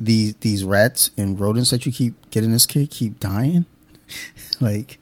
these 0.00 0.34
these 0.36 0.64
rats 0.64 1.10
and 1.16 1.38
rodents 1.38 1.70
that 1.70 1.86
you 1.86 1.92
keep 1.92 2.30
getting 2.30 2.52
this 2.52 2.66
kid 2.66 2.90
keep 2.90 3.20
dying? 3.20 3.66
like, 4.60 4.98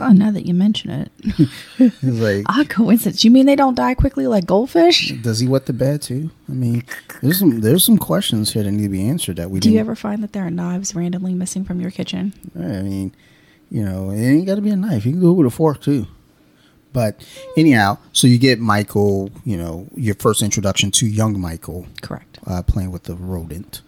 Oh, 0.00 0.10
now 0.12 0.30
that 0.30 0.46
you 0.46 0.54
mention 0.54 0.90
it, 0.90 1.92
like, 2.04 2.44
odd 2.48 2.68
coincidence. 2.70 3.24
You 3.24 3.32
mean 3.32 3.46
they 3.46 3.56
don't 3.56 3.74
die 3.74 3.94
quickly 3.94 4.28
like 4.28 4.46
goldfish? 4.46 5.10
does 5.22 5.40
he 5.40 5.48
wet 5.48 5.66
the 5.66 5.72
bed 5.72 6.02
too? 6.02 6.30
I 6.48 6.52
mean, 6.52 6.84
there's 7.20 7.40
some 7.40 7.60
there's 7.60 7.84
some 7.84 7.98
questions 7.98 8.52
here 8.52 8.62
that 8.62 8.70
need 8.70 8.84
to 8.84 8.88
be 8.88 9.08
answered 9.08 9.36
that 9.36 9.50
we 9.50 9.58
Do 9.58 9.70
you 9.72 9.80
ever 9.80 9.96
find 9.96 10.22
that 10.22 10.32
there 10.32 10.46
are 10.46 10.50
knives 10.50 10.94
randomly 10.94 11.34
missing 11.34 11.64
from 11.64 11.80
your 11.80 11.90
kitchen? 11.90 12.32
I 12.54 12.82
mean, 12.82 13.12
you 13.70 13.84
know, 13.84 14.10
it 14.10 14.20
ain't 14.22 14.46
got 14.46 14.54
to 14.54 14.60
be 14.60 14.70
a 14.70 14.76
knife. 14.76 15.04
You 15.04 15.12
can 15.12 15.20
do 15.20 15.30
it 15.30 15.34
with 15.34 15.46
a 15.48 15.50
fork 15.50 15.80
too. 15.80 16.06
But 16.92 17.24
anyhow, 17.56 17.98
so 18.12 18.26
you 18.26 18.38
get 18.38 18.58
Michael, 18.58 19.30
you 19.44 19.56
know, 19.56 19.86
your 19.94 20.14
first 20.14 20.42
introduction 20.42 20.90
to 20.92 21.06
young 21.06 21.38
Michael 21.40 21.86
Correct. 22.02 22.38
uh, 22.46 22.62
playing 22.62 22.90
with 22.90 23.04
the 23.04 23.14
rodent. 23.14 23.82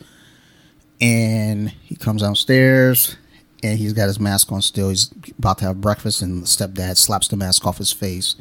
And 1.00 1.71
he 1.71 1.97
comes 1.97 2.23
downstairs 2.23 3.16
and 3.62 3.78
he's 3.78 3.92
got 3.95 4.07
his 4.07 4.21
mask 4.21 4.52
on 4.52 4.61
still. 4.62 4.90
He's 4.90 5.11
about 5.38 5.59
to 5.59 5.64
have 5.66 5.80
breakfast, 5.80 6.23
and 6.23 6.42
the 6.42 6.47
stepdad 6.47 6.97
slaps 6.97 7.28
the 7.28 7.37
mask 7.37 7.66
off 7.66 7.78
his 7.78 7.92
face. 7.92 8.37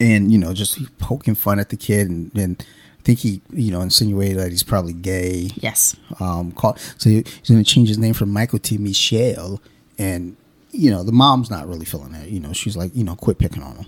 And, 0.00 0.30
you 0.30 0.38
know, 0.38 0.52
just 0.54 0.78
poking 0.98 1.34
fun 1.34 1.58
at 1.58 1.70
the 1.70 1.76
kid. 1.76 2.08
And, 2.08 2.30
and 2.36 2.64
I 2.98 3.02
think 3.02 3.20
he, 3.20 3.40
you 3.52 3.72
know, 3.72 3.80
insinuated 3.80 4.38
that 4.38 4.50
he's 4.50 4.62
probably 4.62 4.92
gay 4.92 5.50
Yes. 5.56 5.96
um, 6.20 6.52
called. 6.52 6.78
So 6.98 7.10
he- 7.10 7.24
he's 7.40 7.48
going 7.50 7.62
to 7.64 7.68
change 7.68 7.88
his 7.88 7.98
name 7.98 8.14
from 8.14 8.30
Michael 8.30 8.60
to 8.60 8.78
Michelle, 8.78 9.60
and 9.98 10.36
you 10.78 10.90
know 10.90 11.02
the 11.02 11.12
mom's 11.12 11.50
not 11.50 11.68
really 11.68 11.84
feeling 11.84 12.12
that. 12.12 12.30
You 12.30 12.40
know, 12.40 12.52
she's 12.52 12.76
like, 12.76 12.94
you 12.94 13.04
know, 13.04 13.16
quit 13.16 13.38
picking 13.38 13.62
on 13.62 13.76
him. 13.76 13.86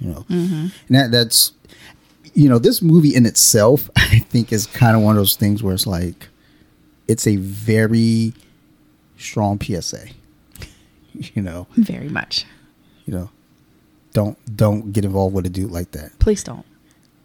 You 0.00 0.08
know, 0.10 0.26
mm-hmm. 0.28 0.66
and 0.88 0.96
that 0.96 1.10
that's, 1.12 1.52
you 2.34 2.48
know, 2.48 2.58
this 2.58 2.82
movie 2.82 3.14
in 3.14 3.24
itself, 3.24 3.88
I 3.96 4.18
think, 4.18 4.52
is 4.52 4.66
kind 4.66 4.96
of 4.96 5.02
one 5.02 5.16
of 5.16 5.20
those 5.20 5.36
things 5.36 5.62
where 5.62 5.72
it's 5.74 5.86
like, 5.86 6.28
it's 7.06 7.26
a 7.26 7.36
very 7.36 8.32
strong 9.16 9.60
PSA. 9.60 10.06
You 11.14 11.42
know, 11.42 11.66
Very 11.76 12.08
much. 12.08 12.46
you 13.04 13.12
know, 13.12 13.28
Don't 14.14 14.38
don't 14.56 14.92
get 14.94 15.04
involved 15.04 15.34
with 15.34 15.44
a 15.44 15.50
dude 15.50 15.70
like 15.70 15.90
that. 15.90 16.18
Please 16.18 16.42
don't. 16.42 16.64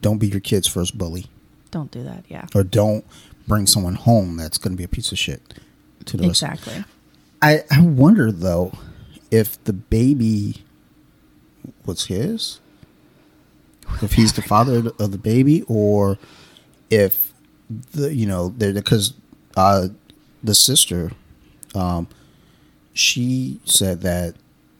Don't 0.01 0.17
be 0.17 0.27
your 0.27 0.41
kid's 0.41 0.67
first 0.67 0.97
bully, 0.97 1.27
Don't 1.71 1.89
do 1.89 2.03
that. 2.03 2.25
Yeah. 2.27 2.47
or 2.53 2.63
don't 2.65 3.05
bring 3.47 3.65
someone 3.65 3.95
home 3.95 4.35
that's 4.35 4.57
going 4.57 4.73
to 4.73 4.77
be 4.77 4.83
a 4.83 4.89
piece 4.89 5.13
of 5.13 5.17
shit. 5.17 5.41
To 6.07 6.17
the 6.17 6.27
rest. 6.27 6.43
Exactly. 6.43 6.83
I 7.41 7.63
I 7.71 7.79
wonder 7.81 8.29
though 8.29 8.73
if 9.31 9.61
the 9.63 9.73
baby 9.73 10.63
was 11.85 12.05
his, 12.05 12.59
if 14.01 14.13
he's 14.13 14.33
the 14.33 14.41
father 14.41 14.91
of 14.99 15.11
the- 15.11 15.17
baby, 15.17 15.63
or 15.67 16.17
if 16.89 17.33
the 17.91 18.13
you 18.13 18.25
know 18.25 18.49
because 18.49 19.13
uh, 19.55 19.89
the 20.43 20.55
sister, 20.55 21.11
um, 21.75 22.07
she 22.93 23.59
said 23.65 24.01
that 24.01 24.35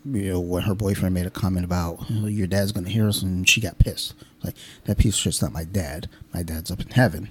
you 0.06 0.32
know 0.32 0.40
when 0.40 0.64
her 0.64 0.76
boyfriend 0.76 1.14
made 1.14 1.26
a 1.26 1.32
comment 1.32 1.66
about 1.66 2.06
"Oh, 2.10 2.28
your 2.28 2.48
dad's 2.48 2.72
gonna 2.72 2.90
hear 2.90 3.08
us 3.08 3.22
and 3.22 3.48
she 3.48 3.62
got 3.62 3.78
pissed. 3.80 4.14
Like 4.44 4.56
that 4.86 4.98
piece 4.98 5.16
of 5.16 5.22
shit's 5.22 5.42
not 5.42 5.52
my 5.52 5.64
dad. 5.66 6.10
My 6.34 6.44
dad's 6.44 6.72
up 6.72 6.80
in 6.82 6.90
heaven. 6.90 7.30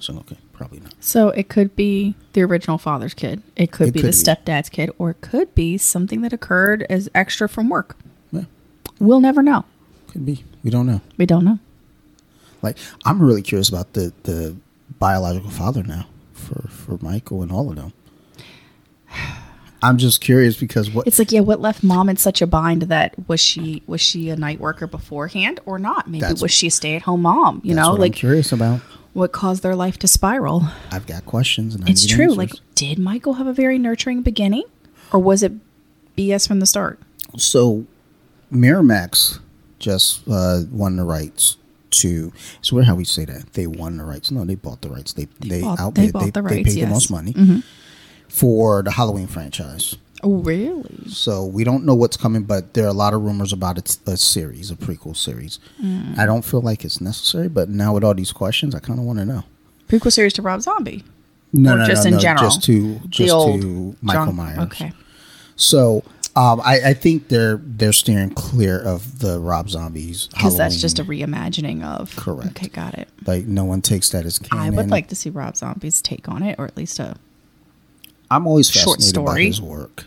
So 0.00 0.16
okay 0.18 0.38
probably 0.56 0.80
not 0.80 0.94
So 1.00 1.28
it 1.30 1.48
could 1.48 1.76
be 1.76 2.14
the 2.32 2.42
original 2.42 2.78
father's 2.78 3.14
kid. 3.14 3.42
It 3.56 3.70
could 3.72 3.88
It 3.88 3.92
be 3.94 4.00
could 4.00 4.12
the 4.12 4.16
be. 4.16 4.24
stepdad's 4.24 4.68
kid, 4.68 4.90
or 4.98 5.10
it 5.10 5.20
could 5.20 5.54
be 5.54 5.78
something 5.78 6.20
that 6.22 6.32
occurred 6.32 6.84
as 6.90 7.08
extra 7.14 7.48
from 7.48 7.68
work. 7.68 7.96
yeah 8.32 8.42
We'll 8.98 9.20
never 9.20 9.42
know. 9.42 9.64
could 10.08 10.24
be 10.26 10.44
we 10.64 10.70
don't 10.70 10.86
know 10.86 11.00
We 11.18 11.26
don't 11.26 11.44
know. 11.44 11.58
Like 12.62 12.76
I'm 13.04 13.20
really 13.22 13.42
curious 13.42 13.68
about 13.68 13.92
the 13.92 14.12
the 14.24 14.56
biological 14.98 15.50
father 15.50 15.82
now 15.82 16.06
for 16.32 16.66
for 16.68 16.98
Michael 17.02 17.42
and 17.42 17.52
all 17.52 17.68
of 17.70 17.76
them. 17.76 17.92
I'm 19.82 19.98
just 19.98 20.20
curious 20.22 20.56
because 20.58 20.90
what 20.90 21.06
It's 21.06 21.18
like, 21.18 21.30
yeah, 21.30 21.40
what 21.40 21.60
left 21.60 21.84
mom 21.84 22.08
in 22.08 22.16
such 22.16 22.40
a 22.40 22.46
bind 22.46 22.82
that 22.82 23.14
was 23.28 23.40
she 23.40 23.82
was 23.86 24.00
she 24.00 24.30
a 24.30 24.36
night 24.36 24.58
worker 24.58 24.86
beforehand 24.86 25.60
or 25.66 25.78
not? 25.78 26.08
Maybe 26.08 26.24
was 26.40 26.50
she 26.50 26.68
a 26.68 26.70
stay 26.70 26.96
at 26.96 27.02
home 27.02 27.22
mom? 27.22 27.60
You 27.62 27.74
that's 27.74 27.84
know, 27.84 27.90
what 27.90 27.96
I'm 27.96 28.00
like 28.00 28.14
curious 28.14 28.52
about. 28.52 28.80
What 29.16 29.32
caused 29.32 29.62
their 29.62 29.74
life 29.74 29.98
to 29.98 30.06
spiral? 30.08 30.64
I've 30.92 31.06
got 31.06 31.24
questions 31.26 31.74
and 31.74 31.84
I 31.84 31.90
It's 31.90 32.06
true. 32.06 32.24
answers. 32.24 32.36
Like, 32.36 32.52
did 32.74 32.98
Michael 32.98 33.34
have 33.34 33.46
a 33.46 33.52
very 33.52 33.78
nurturing 33.78 34.22
beginning, 34.22 34.64
or 35.12 35.18
was 35.20 35.42
it 35.42 35.52
BS 36.16 36.46
from 36.46 36.60
the 36.60 36.66
start? 36.66 37.00
so 37.38 37.84
Miramax 38.52 39.40
just 39.78 40.22
uh, 40.28 40.62
won 40.70 40.96
the 40.96 41.04
rights 41.04 41.56
to. 41.90 42.32
It's 42.58 42.72
weird 42.72 42.86
how 42.86 42.94
we 42.94 43.04
say 43.04 43.24
that 43.24 43.52
they 43.54 43.66
won 43.66 43.96
the 43.96 44.04
rights. 44.04 44.30
No, 44.30 44.44
they 44.44 44.54
bought 44.54 44.80
the 44.82 44.88
rights. 44.88 45.12
They 45.12 45.26
they, 45.40 45.60
bought- 45.62 45.80
outbid. 45.80 46.04
they 46.08 46.10
bought 46.12 46.32
the 46.34 46.42
rights, 46.42 46.54
they 46.56 46.64
paid 46.64 46.74
yes. 46.74 46.86
the 46.88 46.92
most 46.92 47.10
money 47.10 47.32
Mhm. 47.32 47.62
for 48.28 48.82
the 48.82 48.92
Halloween 48.92 49.26
franchise. 49.26 49.96
Oh, 50.28 50.38
really? 50.38 51.08
So 51.08 51.44
we 51.44 51.62
don't 51.62 51.84
know 51.84 51.94
what's 51.94 52.16
coming, 52.16 52.42
but 52.42 52.74
there 52.74 52.84
are 52.84 52.88
a 52.88 52.92
lot 52.92 53.14
of 53.14 53.22
rumors 53.22 53.52
about 53.52 53.78
it's 53.78 54.00
a 54.06 54.16
series, 54.16 54.70
a 54.72 54.74
prequel 54.76 55.16
series. 55.16 55.58
Mm. 55.82 56.18
I 56.18 56.26
don't 56.26 56.42
feel 56.44 56.60
like 56.60 56.84
it's 56.84 57.00
necessary, 57.00 57.48
but 57.48 57.68
now 57.68 57.94
with 57.94 58.02
all 58.02 58.14
these 58.14 58.32
questions, 58.32 58.74
I 58.74 58.80
kind 58.80 58.98
of 58.98 59.04
want 59.04 59.20
to 59.20 59.24
know. 59.24 59.44
Prequel 59.88 60.12
series 60.12 60.32
to 60.34 60.42
Rob 60.42 60.62
Zombie. 60.62 61.04
No, 61.52 61.74
Or 61.74 61.78
no, 61.78 61.86
just 61.86 62.04
no, 62.04 62.08
in 62.08 62.14
no, 62.14 62.20
general? 62.20 62.44
just 62.44 62.64
to 62.64 62.98
just 63.08 63.30
to 63.32 63.96
Michael 64.02 64.26
John- 64.26 64.34
Myers. 64.36 64.58
Okay. 64.58 64.92
So 65.54 66.02
um, 66.34 66.60
I, 66.62 66.80
I 66.90 66.94
think 66.94 67.28
they're 67.28 67.58
they're 67.62 67.92
steering 67.92 68.30
clear 68.30 68.80
of 68.82 69.20
the 69.20 69.38
Rob 69.40 69.70
Zombies 69.70 70.26
Because 70.32 70.56
that's 70.56 70.80
just 70.80 70.98
a 70.98 71.04
reimagining 71.04 71.82
of. 71.84 72.14
Correct. 72.16 72.50
Okay, 72.50 72.68
got 72.68 72.94
it. 72.94 73.08
like 73.26 73.46
no 73.46 73.64
one 73.64 73.80
takes 73.80 74.10
that 74.10 74.26
as 74.26 74.38
canon. 74.40 74.64
I 74.66 74.70
would 74.76 74.90
like 74.90 75.06
to 75.08 75.14
see 75.14 75.30
Rob 75.30 75.56
Zombie's 75.56 76.02
take 76.02 76.28
on 76.28 76.42
it, 76.42 76.58
or 76.58 76.64
at 76.66 76.76
least 76.76 76.98
a. 76.98 77.16
I'm 78.30 78.46
always 78.46 78.68
short 78.68 78.98
fascinated 78.98 79.24
by 79.24 79.30
story. 79.30 79.46
his 79.46 79.62
work. 79.62 80.04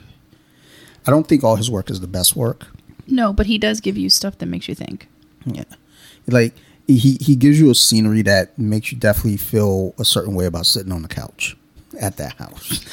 I 1.09 1.11
don't 1.11 1.27
think 1.27 1.43
all 1.43 1.55
his 1.55 1.71
work 1.71 1.89
is 1.89 2.01
the 2.01 2.07
best 2.07 2.35
work. 2.35 2.67
No, 3.07 3.33
but 3.33 3.47
he 3.47 3.57
does 3.57 3.81
give 3.81 3.97
you 3.97 4.11
stuff 4.11 4.37
that 4.37 4.45
makes 4.45 4.67
you 4.67 4.75
think. 4.75 5.07
Yeah. 5.43 5.63
Like 6.27 6.53
he 6.85 7.17
he 7.19 7.35
gives 7.35 7.59
you 7.59 7.71
a 7.71 7.73
scenery 7.73 8.21
that 8.21 8.59
makes 8.59 8.91
you 8.91 8.97
definitely 8.99 9.37
feel 9.37 9.95
a 9.97 10.05
certain 10.05 10.35
way 10.35 10.45
about 10.45 10.67
sitting 10.67 10.91
on 10.91 11.01
the 11.01 11.07
couch 11.07 11.57
at 11.99 12.17
that 12.17 12.33
house. 12.33 12.85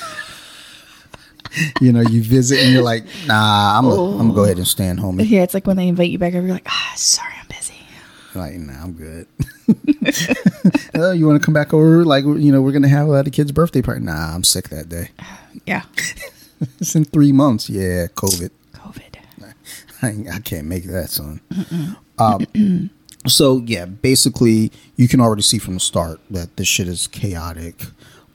you 1.82 1.92
know, 1.92 2.00
you 2.00 2.22
visit 2.22 2.58
and 2.58 2.72
you're 2.72 2.82
like, 2.82 3.04
nah, 3.26 3.78
I'm 3.78 3.84
gonna, 3.84 4.16
gonna 4.16 4.32
go 4.32 4.44
ahead 4.44 4.56
and 4.56 4.66
stand 4.66 4.98
home. 4.98 5.20
Yeah, 5.20 5.42
it's 5.42 5.52
like 5.52 5.66
when 5.66 5.76
they 5.76 5.86
invite 5.86 6.08
you 6.08 6.16
back 6.16 6.32
over, 6.32 6.46
you're 6.46 6.56
like, 6.56 6.70
ah, 6.70 6.92
sorry, 6.96 7.34
I'm 7.38 7.48
busy. 7.48 7.74
Like, 8.34 8.54
nah, 8.54 8.82
I'm 8.82 8.92
good. 8.94 9.26
oh, 10.94 11.12
you 11.12 11.26
want 11.26 11.38
to 11.38 11.44
come 11.44 11.52
back 11.52 11.74
over? 11.74 12.02
Like, 12.02 12.24
you 12.24 12.50
know, 12.50 12.62
we're 12.62 12.72
gonna 12.72 12.88
have 12.88 13.10
uh, 13.10 13.22
the 13.22 13.30
kid's 13.30 13.52
birthday 13.52 13.82
party. 13.82 14.00
Nah, 14.00 14.34
I'm 14.34 14.42
sick 14.42 14.70
that 14.70 14.88
day. 14.88 15.10
Yeah. 15.66 15.82
It's 16.80 16.94
in 16.94 17.04
three 17.04 17.32
months. 17.32 17.68
Yeah, 17.68 18.06
COVID. 18.14 18.50
COVID. 18.74 19.02
I, 20.02 20.36
I 20.36 20.40
can't 20.40 20.66
make 20.66 20.84
that, 20.84 21.10
son. 21.10 21.40
Um, 22.18 22.90
so 23.26 23.58
yeah, 23.66 23.84
basically, 23.86 24.70
you 24.96 25.08
can 25.08 25.20
already 25.20 25.42
see 25.42 25.58
from 25.58 25.74
the 25.74 25.80
start 25.80 26.20
that 26.30 26.56
this 26.56 26.68
shit 26.68 26.88
is 26.88 27.06
chaotic. 27.08 27.84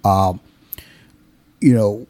Um, 0.03 0.39
you 1.59 1.73
know, 1.73 2.07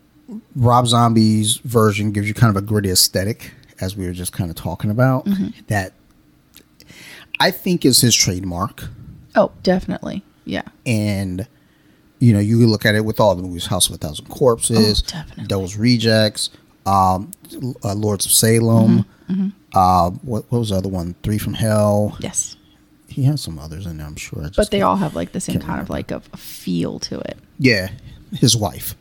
Rob 0.56 0.88
Zombie's 0.88 1.58
version 1.58 2.12
gives 2.12 2.28
you 2.28 2.34
kind 2.34 2.50
of 2.56 2.62
a 2.62 2.66
gritty 2.66 2.90
aesthetic, 2.90 3.54
as 3.82 3.96
we 3.98 4.06
were 4.06 4.14
just 4.14 4.32
kind 4.34 4.50
of 4.50 4.56
talking 4.56 4.90
about. 4.90 5.28
That 5.68 5.94
I 7.40 7.52
think 7.52 7.86
is 7.86 8.02
his 8.02 8.16
trademark, 8.16 8.86
Oh, 9.36 9.52
definitely. 9.64 10.24
Yeah. 10.46 10.64
and 10.86 11.48
you 12.22 12.32
know, 12.34 12.40
you 12.40 12.66
look 12.68 12.86
at 12.86 12.96
it 12.96 13.04
with 13.04 13.20
all 13.20 13.36
the 13.36 13.42
movies: 13.44 13.66
House 13.66 13.90
of 13.90 13.96
a 13.96 13.98
Thousand 13.98 14.28
Corpses, 14.30 15.04
Oh. 15.14 15.24
Devil's 15.48 15.76
Rejects, 15.76 16.50
um, 16.86 17.32
uh, 17.84 17.94
Lords 17.96 18.26
of 18.26 18.32
Salem. 18.32 19.06
Mm-hmm, 19.30 19.50
Uh, 19.74 20.10
what, 20.24 20.46
what 20.50 20.60
was 20.60 20.70
the 20.70 20.76
other 20.76 20.90
one? 20.90 21.16
Three 21.24 21.38
from 21.38 21.54
Hell. 21.56 22.16
Yes. 22.20 22.56
He 23.08 23.24
has 23.24 23.42
some 23.42 23.60
others 23.60 23.86
in 23.86 23.98
there, 23.98 24.08
I'm 24.08 24.16
sure. 24.16 24.50
But 24.56 24.72
they 24.72 24.82
all 24.82 24.96
have 24.98 25.16
like 25.16 25.34
the 25.34 25.42
same 25.42 25.60
kind 25.60 25.82
of 25.82 25.90
like 25.90 26.12
a, 26.12 26.22
a 26.32 26.38
feel 26.38 26.98
to 27.00 27.20
it. 27.20 27.38
Yeah, 27.60 27.90
his 28.34 28.56
wife. 28.56 28.96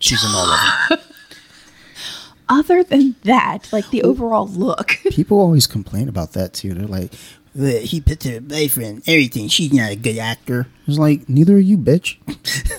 She's 0.00 0.22
in 0.22 0.30
all 0.34 0.46
of 0.50 0.60
them. 0.90 0.98
Other 2.50 2.82
than 2.82 3.14
that, 3.24 3.68
like 3.72 3.90
the 3.90 4.02
overall 4.02 4.48
look. 4.48 4.88
People 5.10 5.38
always 5.38 5.66
complain 5.66 6.08
about 6.08 6.32
that 6.32 6.54
too. 6.54 6.72
They're 6.72 6.86
like, 6.86 7.12
"Uh, 7.58 7.64
he 7.82 8.00
put 8.00 8.22
her 8.24 8.40
boyfriend, 8.40 9.02
everything. 9.06 9.48
She's 9.48 9.72
not 9.72 9.90
a 9.92 9.96
good 9.96 10.18
actor. 10.18 10.66
It's 10.86 10.98
like, 10.98 11.28
neither 11.28 11.54
are 11.56 11.58
you, 11.60 11.78
bitch. 11.78 12.16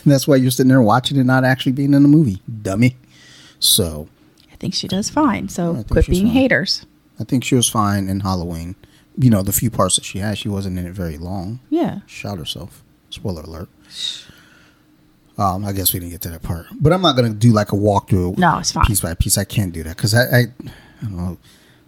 That's 0.06 0.28
why 0.28 0.36
you're 0.38 0.52
sitting 0.52 0.70
there 0.70 0.82
watching 0.82 1.18
and 1.18 1.28
not 1.28 1.44
actually 1.44 1.74
being 1.74 1.94
in 1.94 2.02
the 2.04 2.10
movie, 2.10 2.42
dummy. 2.62 2.98
So 3.60 4.08
I 4.52 4.56
think 4.56 4.74
she 4.74 4.88
does 4.88 5.10
fine. 5.10 5.50
So 5.50 5.84
quit 5.90 6.08
being 6.08 6.26
fine. 6.26 6.34
haters. 6.34 6.86
I 7.20 7.24
think 7.24 7.44
she 7.44 7.56
was 7.56 7.70
fine 7.70 8.08
in 8.10 8.22
Halloween. 8.22 8.76
You 9.18 9.30
know, 9.30 9.42
the 9.42 9.52
few 9.52 9.70
parts 9.70 9.96
that 9.96 10.06
she 10.06 10.20
had, 10.20 10.38
she 10.38 10.48
wasn't 10.50 10.80
in 10.80 10.88
it 10.88 10.94
very 10.94 11.18
long. 11.18 11.60
Yeah. 11.70 12.00
Shot 12.08 12.38
herself. 12.38 12.84
Spoiler 13.10 13.42
alert. 13.42 13.70
Um, 15.38 15.64
I 15.66 15.72
guess 15.72 15.94
we 15.94 16.00
didn't 16.00 16.12
get 16.12 16.22
to 16.22 16.30
that 16.32 16.44
part, 16.44 16.66
but 16.82 16.92
I'm 16.92 17.02
not 17.02 17.16
gonna 17.16 17.30
do 17.30 17.54
like 17.54 17.72
a 17.72 17.76
walkthrough. 17.76 18.38
No, 18.38 18.58
it's 18.60 18.74
fine. 18.74 18.84
Piece 18.86 19.00
by 19.00 19.14
piece, 19.14 19.38
I 19.38 19.46
can't 19.46 19.72
do 19.72 19.84
that 19.84 19.96
because 19.96 20.14
I, 20.14 20.24
I, 20.24 20.40
I 20.40 20.46
don't 21.04 21.16
know. 21.16 21.38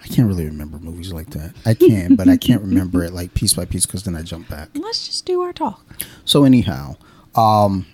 I 0.04 0.08
can't 0.08 0.28
really 0.28 0.46
remember 0.46 0.80
movies 0.80 1.14
like 1.14 1.30
that. 1.32 1.54
I 1.66 1.74
can, 1.74 2.16
but 2.16 2.28
I 2.28 2.36
can't 2.38 2.62
remember 2.62 3.04
it 3.04 3.14
like 3.14 3.34
piece 3.34 3.54
by 3.54 3.66
piece 3.66 3.86
because 3.86 4.04
then 4.04 4.16
I 4.16 4.24
jump 4.24 4.50
back. 4.50 4.70
Let's 4.74 5.06
just 5.06 5.26
do 5.26 5.42
our 5.42 5.54
talk. 5.54 5.86
So 6.26 6.44
anyhow, 6.44 6.96
um, 7.36 7.86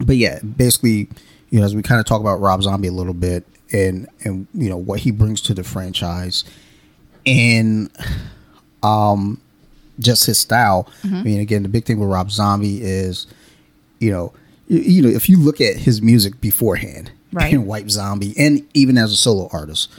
but 0.00 0.16
yeah, 0.16 0.40
basically, 0.40 1.08
you 1.50 1.60
know, 1.60 1.64
as 1.64 1.74
we 1.74 1.82
kind 1.82 2.00
of 2.00 2.06
talk 2.06 2.20
about 2.20 2.40
Rob 2.40 2.62
Zombie 2.62 2.88
a 2.88 2.92
little 2.92 3.14
bit 3.14 3.44
and 3.72 4.08
and 4.24 4.46
you 4.54 4.68
know 4.70 4.76
what 4.76 5.00
he 5.00 5.10
brings 5.10 5.40
to 5.42 5.54
the 5.54 5.62
franchise, 5.64 6.44
and 7.26 7.90
um, 8.82 9.40
just 9.98 10.26
his 10.26 10.38
style. 10.38 10.88
I 11.04 11.22
mean, 11.22 11.40
again, 11.40 11.62
the 11.62 11.68
big 11.68 11.84
thing 11.84 11.98
with 11.98 12.08
Rob 12.08 12.30
Zombie 12.30 12.80
is, 12.82 13.26
you 13.98 14.10
know, 14.10 14.32
you, 14.68 14.78
you 14.78 15.02
know, 15.02 15.08
if 15.08 15.28
you 15.28 15.38
look 15.38 15.60
at 15.60 15.76
his 15.76 16.00
music 16.02 16.40
beforehand, 16.40 17.10
Right. 17.32 17.52
and 17.52 17.66
White 17.66 17.90
Zombie, 17.90 18.34
and 18.38 18.66
even 18.74 18.96
as 18.96 19.12
a 19.12 19.16
solo 19.16 19.48
artist, 19.52 19.90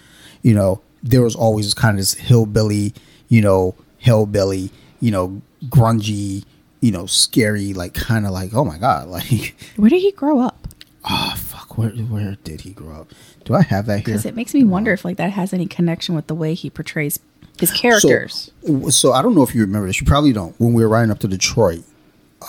you 0.41 0.53
know, 0.55 0.81
there 1.03 1.21
was 1.21 1.35
always 1.35 1.73
kind 1.73 1.95
of 1.97 2.01
this 2.01 2.13
hillbilly, 2.13 2.93
you 3.29 3.41
know, 3.41 3.75
hillbilly, 3.97 4.71
you 4.99 5.11
know, 5.11 5.41
grungy, 5.65 6.43
you 6.81 6.91
know, 6.91 7.05
scary, 7.05 7.73
like 7.73 7.93
kind 7.93 8.25
of 8.25 8.31
like, 8.31 8.53
oh 8.53 8.65
my 8.65 8.77
god, 8.77 9.07
like, 9.09 9.55
Where 9.75 9.89
did 9.89 10.01
he 10.01 10.11
grow 10.11 10.39
up? 10.39 10.67
oh 11.09 11.33
fuck, 11.37 11.77
where 11.77 11.91
where 11.91 12.37
did 12.43 12.61
he 12.61 12.71
grow 12.71 13.01
up? 13.01 13.11
Do 13.45 13.53
I 13.55 13.61
have 13.61 13.85
that 13.85 13.99
here? 13.99 14.05
Because 14.05 14.25
it 14.25 14.35
makes 14.35 14.53
me 14.53 14.63
wonder 14.63 14.91
if 14.91 15.05
like 15.05 15.17
that 15.17 15.31
has 15.31 15.53
any 15.53 15.65
connection 15.65 16.15
with 16.15 16.27
the 16.27 16.35
way 16.35 16.53
he 16.53 16.69
portrays 16.69 17.19
his 17.59 17.71
characters. 17.71 18.51
So, 18.65 18.89
so 18.89 19.13
I 19.13 19.21
don't 19.21 19.33
know 19.35 19.43
if 19.43 19.55
you 19.55 19.61
remember 19.61 19.87
this. 19.87 19.99
You 19.99 20.05
probably 20.07 20.33
don't. 20.33 20.53
When 20.59 20.73
we 20.73 20.83
were 20.83 20.89
riding 20.89 21.11
up 21.11 21.19
to 21.19 21.27
Detroit, 21.27 21.83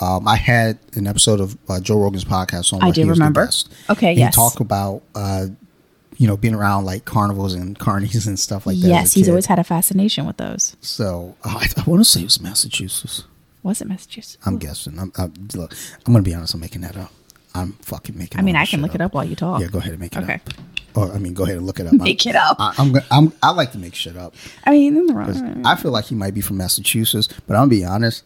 um, 0.01 0.27
I 0.27 0.35
had 0.35 0.77
an 0.95 1.07
episode 1.07 1.39
of 1.39 1.57
uh, 1.67 1.79
Joe 1.79 1.99
Rogan's 1.99 2.25
podcast 2.25 2.73
on. 2.73 2.83
I 2.83 2.91
do 2.91 3.09
remember. 3.09 3.45
best. 3.45 3.73
Okay, 3.89 4.13
yes. 4.13 4.35
He 4.35 4.39
talked 4.39 4.59
about, 4.59 5.01
uh, 5.15 5.47
you 6.19 6.27
know, 6.27 6.35
being 6.37 6.53
around 6.53 6.83
like 6.85 7.05
carnivals 7.05 7.53
and 7.53 7.79
carnies 7.79 8.27
and 8.27 8.37
stuff 8.37 8.67
like 8.67 8.77
that. 8.81 8.87
yes, 8.87 9.13
he's 9.13 9.25
kid. 9.25 9.31
always 9.31 9.45
had 9.47 9.57
a 9.57 9.63
fascination 9.63 10.25
with 10.27 10.35
those. 10.37 10.75
So 10.81 11.35
oh, 11.45 11.57
I, 11.59 11.67
I 11.81 11.83
want 11.89 12.01
to 12.01 12.05
say 12.05 12.19
it 12.21 12.25
was 12.25 12.41
Massachusetts. 12.41 13.23
Was 13.63 13.81
it 13.81 13.87
Massachusetts? 13.87 14.37
I'm 14.45 14.57
guessing. 14.57 14.99
I'm, 14.99 15.11
I'm, 15.17 15.33
look, 15.55 15.73
I'm 16.05 16.13
going 16.13 16.23
to 16.23 16.29
be 16.29 16.35
honest. 16.35 16.53
I'm 16.53 16.59
making 16.59 16.81
that 16.81 16.97
up. 16.97 17.11
I'm 17.55 17.71
fucking 17.81 18.17
making. 18.17 18.35
It 18.37 18.39
up. 18.39 18.39
I 18.39 18.45
mean, 18.45 18.57
I 18.57 18.65
can 18.65 18.81
look 18.81 18.95
it 18.95 19.01
up 19.01 19.13
while 19.13 19.23
you 19.23 19.35
talk. 19.37 19.61
Yeah, 19.61 19.67
go 19.67 19.79
ahead 19.79 19.91
and 19.93 20.01
make 20.01 20.13
it 20.15 20.19
Okay. 20.23 20.35
up. 20.35 20.49
Or 20.95 21.11
I 21.13 21.19
mean, 21.19 21.33
go 21.33 21.43
ahead 21.45 21.55
and 21.57 21.65
look 21.65 21.79
it 21.79 21.87
up. 21.87 21.93
Make 21.99 22.25
I'm, 22.25 22.29
it 22.31 22.35
up. 22.35 22.57
I, 22.59 22.73
I'm, 22.77 22.95
I'm 23.11 23.33
I 23.41 23.51
like 23.51 23.71
to 23.73 23.77
make 23.77 23.93
shit 23.95 24.17
up. 24.17 24.33
I 24.65 24.71
mean, 24.71 24.97
in 24.97 25.05
the 25.05 25.13
wrong. 25.13 25.65
I 25.65 25.75
feel 25.75 25.91
like 25.91 26.05
he 26.05 26.15
might 26.15 26.33
be 26.33 26.41
from 26.41 26.57
Massachusetts, 26.57 27.29
but 27.47 27.53
I'm 27.53 27.61
gonna 27.61 27.69
be 27.69 27.85
honest. 27.85 28.23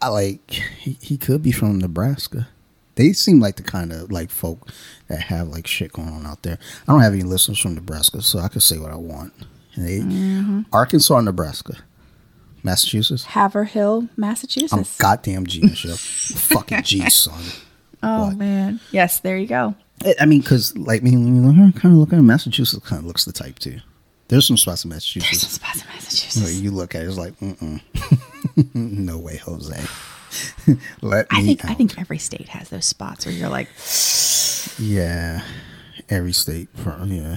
I 0.00 0.08
like 0.08 0.50
he, 0.50 0.98
he 1.00 1.16
could 1.16 1.42
be 1.42 1.50
from 1.50 1.78
Nebraska. 1.78 2.46
They 2.98 3.12
seem 3.14 3.38
like 3.40 3.56
the 3.56 3.62
kind 3.62 3.92
of 3.92 4.12
like 4.12 4.28
folk 4.30 4.68
that 5.08 5.20
have 5.20 5.48
like 5.48 5.66
shit 5.66 5.92
going 5.92 6.08
on 6.08 6.26
out 6.26 6.42
there. 6.42 6.58
I 6.86 6.92
don't 6.92 7.00
have 7.00 7.12
any 7.14 7.22
listeners 7.22 7.58
from 7.58 7.74
Nebraska, 7.76 8.20
so 8.20 8.40
I 8.40 8.48
could 8.48 8.62
say 8.62 8.78
what 8.78 8.90
I 8.92 8.96
want. 8.96 9.32
They, 9.76 10.00
Mm-hmm. 10.00 10.62
Arkansas, 10.72 11.20
Nebraska, 11.20 11.76
Massachusetts. 12.64 13.24
Haverhill, 13.24 14.00
I'm 14.00 14.10
Massachusetts. 14.16 14.98
goddamn 14.98 15.46
genius, 15.46 15.84
yo. 15.84 15.94
Fucking 15.96 16.82
G, 16.82 17.08
son. 17.10 17.40
oh 18.02 18.26
What? 18.26 18.36
man. 18.36 18.80
Yes, 18.90 19.20
there 19.20 19.38
you 19.38 19.46
go. 19.46 19.74
I- 20.04 20.16
I 20.20 20.26
mean, 20.26 20.40
because 20.40 20.76
like 20.76 21.02
me, 21.04 21.12
when 21.12 21.34
you 21.44 21.50
look, 21.66 21.76
kind 21.76 21.94
of 21.94 21.98
look 22.00 22.12
at 22.12 22.20
Massachusetts, 22.20 22.84
kind 22.86 23.00
of 23.00 23.06
looks 23.06 23.24
the 23.24 23.32
type 23.32 23.58
too. 23.60 23.78
There's 24.26 24.46
some 24.46 24.56
spots 24.56 24.84
in 24.84 24.90
Massachusetts. 24.90 25.30
There's 25.30 25.42
some 25.42 25.50
spots 25.50 25.80
in 25.82 25.86
where 25.86 25.94
Massachusetts. 25.94 26.54
you 26.60 26.70
look 26.72 26.94
at 26.96 27.02
it, 27.02 27.06
it's 27.08 27.16
like, 27.16 27.34
no 28.74 29.18
way, 29.18 29.36
Jose. 29.38 29.80
Let 31.02 31.30
me 31.32 31.38
I 31.38 31.42
think 31.42 31.64
out. 31.64 31.70
I 31.70 31.74
think 31.74 31.98
every 31.98 32.18
state 32.18 32.48
has 32.50 32.68
those 32.70 32.84
spots 32.86 33.26
where 33.26 33.34
you're 33.34 33.48
like, 33.48 33.68
Yeah, 34.78 35.42
every 36.08 36.32
state. 36.32 36.68
For, 36.74 36.98
yeah, 37.06 37.36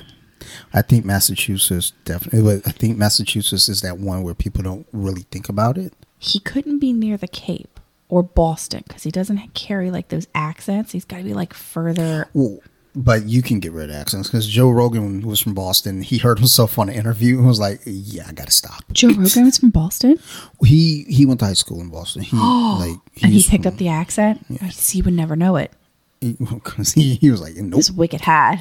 I 0.73 0.81
think 0.81 1.05
Massachusetts 1.05 1.93
definitely. 2.05 2.41
But 2.41 2.67
I 2.67 2.71
think 2.71 2.97
Massachusetts 2.97 3.69
is 3.69 3.81
that 3.81 3.97
one 3.97 4.23
where 4.23 4.33
people 4.33 4.63
don't 4.63 4.87
really 4.91 5.23
think 5.31 5.49
about 5.49 5.77
it. 5.77 5.93
he 6.19 6.39
couldn't 6.39 6.79
be 6.79 6.93
near 6.93 7.17
the 7.17 7.27
Cape 7.27 7.79
or 8.09 8.21
Boston 8.23 8.83
because 8.87 9.03
he 9.03 9.11
doesn't 9.11 9.53
carry 9.53 9.89
like 9.89 10.09
those 10.09 10.27
accents. 10.35 10.91
He's 10.91 11.05
got 11.05 11.17
to 11.17 11.23
be 11.23 11.33
like 11.33 11.53
further. 11.53 12.27
Well, 12.33 12.59
but 12.95 13.25
you 13.25 13.41
can 13.41 13.59
get 13.59 13.71
rid 13.71 13.89
of 13.89 13.95
accents 13.95 14.27
because 14.27 14.47
Joe 14.47 14.69
Rogan 14.69 15.21
was 15.21 15.39
from 15.39 15.53
Boston. 15.53 16.01
He 16.01 16.17
heard 16.17 16.39
himself 16.39 16.77
on 16.77 16.89
an 16.89 16.95
interview 16.95 17.37
and 17.37 17.47
was 17.47 17.59
like, 17.59 17.81
"Yeah, 17.85 18.25
I 18.27 18.33
gotta 18.33 18.51
stop." 18.51 18.83
Joe 18.91 19.09
Rogan 19.09 19.21
was 19.45 19.57
from 19.57 19.69
Boston, 19.69 20.19
He 20.65 21.03
he 21.09 21.25
went 21.25 21.39
to 21.39 21.45
high 21.45 21.53
school 21.53 21.79
in 21.81 21.89
Boston. 21.89 22.21
He 22.23 22.35
like 22.37 22.97
and 23.23 23.31
he 23.33 23.43
picked 23.43 23.63
from- 23.63 23.73
up 23.73 23.77
the 23.77 23.87
accent. 23.89 24.45
I 24.61 24.69
see, 24.69 24.97
you 24.99 25.03
would 25.05 25.13
never 25.13 25.35
know 25.35 25.55
it. 25.55 25.71
he, 26.19 26.35
he, 26.95 27.15
he 27.15 27.31
was 27.31 27.41
like, 27.41 27.55
"Nope, 27.55 27.77
This 27.77 27.91
wicked 27.91 28.21
hat 28.21 28.59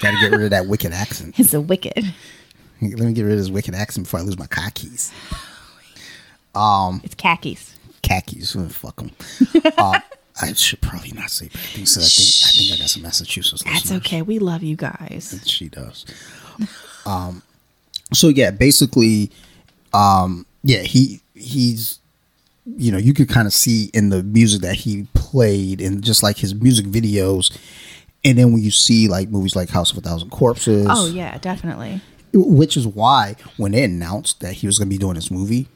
gotta 0.00 0.16
get 0.20 0.32
rid 0.32 0.42
of 0.44 0.50
that 0.50 0.66
wicked 0.66 0.92
accent." 0.92 1.34
It's 1.38 1.52
a 1.54 1.60
wicked. 1.60 2.04
Let 2.82 2.98
me 3.00 3.12
get 3.12 3.22
rid 3.22 3.32
of 3.32 3.38
this 3.38 3.48
wicked 3.50 3.74
accent 3.74 4.06
before 4.06 4.20
I 4.20 4.22
lose 4.22 4.38
my 4.38 4.46
khakis. 4.46 4.82
keys. 4.82 5.12
It's 7.04 7.14
khakis. 7.14 7.74
khakis. 8.02 8.52
Fuck 8.74 8.96
them. 8.96 9.10
uh, 9.78 10.00
I 10.40 10.52
should 10.52 10.80
probably 10.82 11.12
not 11.12 11.30
say 11.30 11.46
bad 11.48 11.62
things. 11.62 11.94
'cause 11.94 12.04
I 12.04 12.08
think 12.08 12.44
I 12.44 12.50
think 12.58 12.72
I 12.74 12.82
got 12.82 12.90
some 12.90 13.02
Massachusetts 13.02 13.62
That's 13.64 13.76
listeners. 13.84 14.00
okay. 14.02 14.22
We 14.22 14.38
love 14.38 14.62
you 14.62 14.76
guys. 14.76 15.40
She 15.46 15.68
does. 15.68 16.04
Um. 17.06 17.42
So 18.12 18.28
yeah, 18.28 18.50
basically, 18.50 19.30
um, 19.92 20.46
yeah, 20.62 20.82
he 20.82 21.20
he's, 21.34 21.98
you 22.76 22.92
know, 22.92 22.98
you 22.98 23.14
could 23.14 23.28
kind 23.28 23.46
of 23.46 23.52
see 23.54 23.90
in 23.94 24.10
the 24.10 24.22
music 24.22 24.62
that 24.62 24.74
he 24.76 25.06
played 25.14 25.80
and 25.80 26.02
just 26.04 26.22
like 26.22 26.36
his 26.38 26.54
music 26.54 26.86
videos, 26.86 27.50
and 28.24 28.38
then 28.38 28.52
when 28.52 28.62
you 28.62 28.70
see 28.70 29.08
like 29.08 29.28
movies 29.28 29.56
like 29.56 29.68
House 29.70 29.90
of 29.92 29.98
a 29.98 30.00
Thousand 30.02 30.30
Corpses, 30.30 30.86
Oh 30.88 31.06
yeah, 31.06 31.38
definitely. 31.38 32.00
which 32.32 32.76
is 32.76 32.86
why 32.86 33.36
when 33.56 33.72
they 33.72 33.82
announced 33.84 34.40
that 34.40 34.54
he 34.54 34.66
was 34.66 34.78
going 34.78 34.88
to 34.88 34.94
be 34.94 34.98
doing 34.98 35.14
this 35.14 35.30
movie 35.30 35.68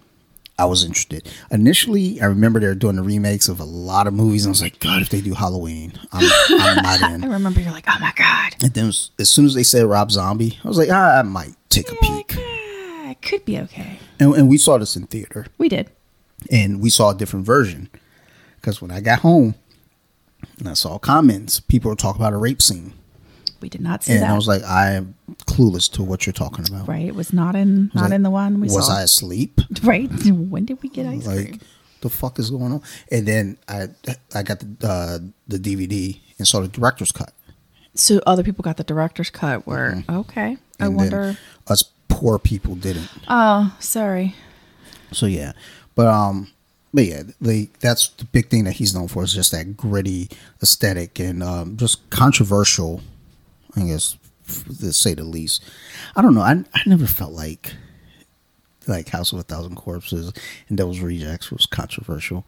i 0.60 0.64
was 0.64 0.84
interested 0.84 1.28
initially 1.50 2.20
i 2.20 2.26
remember 2.26 2.60
they 2.60 2.66
were 2.66 2.74
doing 2.74 2.96
the 2.96 3.02
remakes 3.02 3.48
of 3.48 3.58
a 3.60 3.64
lot 3.64 4.06
of 4.06 4.12
movies 4.14 4.44
and 4.44 4.50
i 4.50 4.52
was 4.52 4.62
like 4.62 4.78
god 4.80 5.02
if 5.02 5.08
they 5.08 5.20
do 5.20 5.34
halloween 5.34 5.92
i'm, 6.12 6.28
I'm 6.50 6.82
not 6.82 7.00
in. 7.12 7.24
I 7.24 7.26
remember 7.28 7.60
you're 7.60 7.72
like, 7.72 7.86
oh 7.88 7.98
my 8.00 8.12
god. 8.16 8.54
and 8.62 8.72
then 8.74 8.88
as 8.88 9.30
soon 9.30 9.46
as 9.46 9.54
they 9.54 9.62
said 9.62 9.84
rob 9.86 10.10
zombie 10.10 10.58
i 10.64 10.68
was 10.68 10.78
like 10.78 10.90
ah, 10.90 11.18
i 11.18 11.22
might 11.22 11.54
take 11.68 11.88
a 11.88 11.92
like, 11.92 12.28
peek 12.28 12.36
ah, 12.38 13.10
it 13.10 13.22
could 13.22 13.44
be 13.44 13.58
okay. 13.58 13.98
and, 14.18 14.34
and 14.34 14.48
we 14.48 14.58
saw 14.58 14.78
this 14.78 14.94
in 14.96 15.06
theater 15.06 15.46
We 15.58 15.68
did. 15.68 15.90
and 16.50 16.80
we 16.80 16.90
saw 16.90 17.10
a 17.10 17.14
different 17.16 17.46
version 17.46 17.88
because 18.56 18.80
when 18.82 18.90
i 18.90 19.00
got 19.00 19.20
home 19.20 19.54
and 20.58 20.68
i 20.68 20.74
saw 20.74 20.98
comments 20.98 21.60
people 21.60 21.88
were 21.90 21.96
talking 21.96 22.20
about 22.20 22.32
a 22.34 22.38
rape 22.38 22.60
scene 22.62 22.92
We 23.60 23.68
did 23.68 23.80
not 23.80 24.02
see 24.04 24.14
and 24.14 24.22
that. 24.22 24.30
i 24.30 24.34
was 24.36 24.46
like 24.48 24.62
i 24.64 24.92
am 24.92 25.14
clueless 25.46 25.90
to 25.92 26.02
what 26.02 26.26
you're 26.26 26.32
talking 26.32 26.66
about 26.68 26.88
right. 26.88 27.06
It 27.06 27.14
was 27.14 27.32
not 27.32 27.54
in 27.56 27.90
not 27.94 28.04
like, 28.04 28.12
in 28.12 28.22
the 28.22 28.30
one 28.30 28.60
we 28.60 28.68
was 28.68 28.86
saw. 28.86 28.94
i 28.98 29.02
asleep 29.02 29.60
right. 29.82 30.10
When 30.26 30.64
did 30.64 30.82
we 30.82 30.88
get 30.88 31.06
ice 31.06 31.26
like 31.26 31.46
cream? 31.48 31.60
the 32.00 32.08
fuck 32.10 32.38
is 32.38 32.50
going 32.50 32.72
on 32.72 32.82
and 33.10 33.26
then 33.28 33.58
i 33.68 33.88
i 34.34 34.42
got 34.42 34.60
the 34.60 34.88
uh, 34.88 35.18
the 35.48 35.58
dvd 35.58 36.18
and 36.38 36.48
saw 36.48 36.60
the 36.60 36.68
director's 36.68 37.12
cut 37.12 37.32
So 37.94 38.20
other 38.26 38.42
people 38.44 38.62
got 38.62 38.76
the 38.76 38.84
director's 38.84 39.30
cut. 39.30 39.66
Where 39.66 40.02
okay. 40.08 40.56
I 40.56 40.56
Mm-hmm. 40.56 40.84
and 40.84 40.96
wonder. 40.96 41.36
us 41.66 41.82
poor 42.08 42.38
people 42.38 42.74
didn't 42.76 43.08
Oh, 43.28 43.76
sorry. 43.80 44.34
so 45.12 45.26
yeah 45.26 45.52
but 45.94 46.06
um 46.06 46.48
but 46.94 47.04
yeah 47.04 47.22
like 47.40 47.78
that's 47.80 48.08
the 48.08 48.24
big 48.24 48.48
thing 48.48 48.64
that 48.64 48.74
he's 48.80 48.94
known 48.94 49.08
for 49.08 49.22
is 49.22 49.34
just 49.34 49.52
that 49.52 49.76
gritty 49.76 50.28
aesthetic 50.62 51.18
and 51.20 51.42
um 51.42 51.76
just 51.76 52.08
controversial 52.10 53.02
i 53.76 53.82
guess 53.82 54.16
to 54.80 54.92
say 54.92 55.14
the 55.14 55.24
least 55.24 55.62
i 56.16 56.22
don't 56.22 56.34
know 56.34 56.40
i, 56.42 56.52
I 56.52 56.82
never 56.86 57.06
felt 57.06 57.32
like 57.32 57.74
like 58.86 59.08
house 59.08 59.32
of 59.32 59.38
a 59.38 59.42
thousand 59.42 59.76
corpses 59.76 60.32
and 60.68 60.78
devil's 60.78 61.00
rejects 61.00 61.52
was 61.52 61.66
controversial 61.66 62.44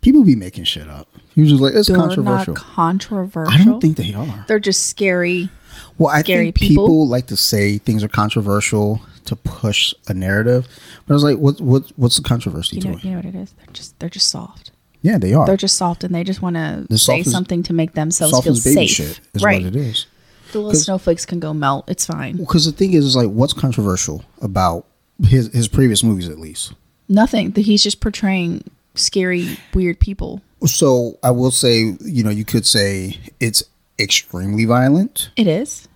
people 0.00 0.24
be 0.24 0.34
making 0.34 0.64
shit 0.64 0.88
up 0.88 1.08
he 1.38 1.42
was 1.42 1.50
just 1.50 1.62
like 1.62 1.74
it's 1.74 1.86
They're 1.86 1.96
controversial 1.96 2.54
not 2.54 2.64
controversial. 2.64 3.54
I 3.54 3.64
don't 3.64 3.80
think 3.80 3.96
they 3.96 4.12
are. 4.12 4.44
they're 4.48 4.58
just 4.58 4.88
scary. 4.88 5.50
Well, 5.96 6.08
I 6.08 6.22
scary 6.22 6.46
think 6.46 6.56
people. 6.56 6.86
people. 6.86 7.06
like 7.06 7.28
to 7.28 7.36
say 7.36 7.78
things 7.78 8.02
are 8.02 8.08
controversial 8.08 9.00
to 9.26 9.36
push 9.36 9.94
a 10.08 10.14
narrative, 10.14 10.66
but 11.06 11.12
I 11.12 11.14
was 11.14 11.22
like, 11.22 11.38
what, 11.38 11.60
what, 11.60 11.92
what's 11.94 12.16
the 12.16 12.24
controversy 12.24 12.78
You 12.78 12.90
know, 12.90 12.98
you 12.98 13.10
know 13.10 13.16
what 13.18 13.24
it 13.26 13.36
is. 13.36 13.52
They're 13.52 13.72
just 13.72 13.96
they're 14.00 14.08
just 14.08 14.28
soft. 14.30 14.72
Yeah, 15.00 15.16
they 15.16 15.32
are. 15.32 15.46
They're 15.46 15.56
just 15.56 15.76
soft, 15.76 16.02
and 16.02 16.12
they 16.12 16.24
just 16.24 16.42
want 16.42 16.56
to 16.56 16.98
say 16.98 17.20
is- 17.20 17.30
something 17.30 17.62
to 17.62 17.72
make 17.72 17.92
themselves 17.92 18.40
feel 18.42 18.56
safe. 18.56 18.90
shit 18.90 19.20
is 19.34 19.44
right. 19.44 19.62
what 19.62 19.76
it 19.76 19.76
is. 19.76 20.07
The 20.52 20.60
little 20.60 20.80
snowflakes 20.80 21.26
can 21.26 21.40
go 21.40 21.52
melt. 21.52 21.88
It's 21.88 22.06
fine. 22.06 22.36
Because 22.36 22.64
the 22.64 22.72
thing 22.72 22.92
is, 22.94 23.04
is 23.04 23.16
like, 23.16 23.28
what's 23.28 23.52
controversial 23.52 24.24
about 24.40 24.86
his 25.22 25.52
his 25.52 25.68
previous 25.68 26.02
movies, 26.02 26.28
at 26.28 26.38
least? 26.38 26.72
Nothing. 27.08 27.50
That 27.52 27.62
he's 27.62 27.82
just 27.82 28.00
portraying 28.00 28.62
scary, 28.94 29.58
weird 29.74 30.00
people. 30.00 30.42
So 30.66 31.18
I 31.22 31.30
will 31.30 31.50
say, 31.50 31.96
you 32.00 32.22
know, 32.24 32.30
you 32.30 32.44
could 32.44 32.66
say 32.66 33.18
it's 33.40 33.62
extremely 33.98 34.64
violent. 34.64 35.30
It 35.36 35.46
is. 35.46 35.88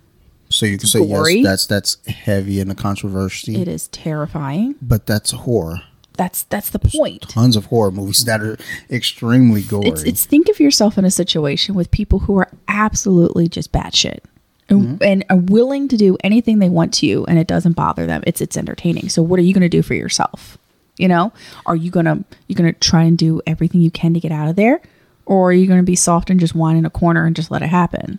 So 0.49 0.67
you 0.67 0.77
could 0.79 0.89
say 0.89 0.99
Gory. 1.07 1.37
yes, 1.37 1.67
that's 1.67 1.97
that's 1.97 2.07
heavy 2.07 2.61
in 2.61 2.69
the 2.69 2.75
controversy. 2.75 3.61
It 3.61 3.69
is 3.69 3.89
terrifying. 3.89 4.75
but 4.83 5.07
that's 5.07 5.31
horror. 5.31 5.83
That's 6.19 6.43
that's 6.45 6.69
the 6.71 6.79
point. 6.79 7.23
Tons 7.29 7.57
of 7.57 7.67
horror 7.67 7.91
movies 7.91 8.25
that 8.27 8.43
are 8.43 8.59
extremely 8.91 9.63
gory. 9.63 9.89
It's 9.89 10.03
it's 10.03 10.27
think 10.27 10.51
of 10.51 10.61
yourself 10.61 10.99
in 10.99 11.07
a 11.07 11.11
situation 11.11 11.75
with 11.75 11.91
people 11.91 12.21
who 12.21 12.37
are 12.37 12.51
absolutely 12.69 13.49
just 13.49 13.73
batshit. 13.73 14.19
And, 14.69 14.81
Mm-hmm. 15.01 15.03
and 15.03 15.25
are 15.29 15.37
willing 15.37 15.89
to 15.89 15.97
do 15.97 16.17
anything 16.25 16.59
they 16.59 16.69
want 16.71 16.95
to 16.95 17.07
you 17.07 17.25
and 17.27 17.39
it 17.39 17.47
doesn't 17.47 17.73
bother 17.73 18.07
them. 18.07 18.23
It's 18.27 18.41
it's 18.41 18.57
entertaining. 18.57 19.09
So 19.11 19.23
what 19.23 19.39
are 19.39 19.43
you 19.43 19.53
gonna 19.53 19.69
do 19.69 19.83
for 19.83 19.95
yourself? 19.95 20.57
You 20.97 21.09
know? 21.09 21.33
Are 21.67 21.77
you 21.77 21.91
gonna 21.91 22.25
you're 22.47 22.57
gonna 22.57 22.73
try 22.73 23.03
and 23.03 23.19
do 23.19 23.43
everything 23.47 23.81
you 23.81 23.91
can 23.91 24.15
to 24.15 24.21
get 24.21 24.33
out 24.33 24.49
of 24.49 24.57
there? 24.57 24.81
Or 25.27 25.51
are 25.51 25.53
you 25.53 25.67
gonna 25.67 25.83
be 25.83 25.97
soft 25.97 26.31
and 26.31 26.39
just 26.41 26.55
whine 26.55 26.77
in 26.77 26.87
a 26.87 26.91
corner 26.91 27.27
and 27.27 27.35
just 27.37 27.51
let 27.51 27.63
it 27.63 27.69
happen? 27.69 28.19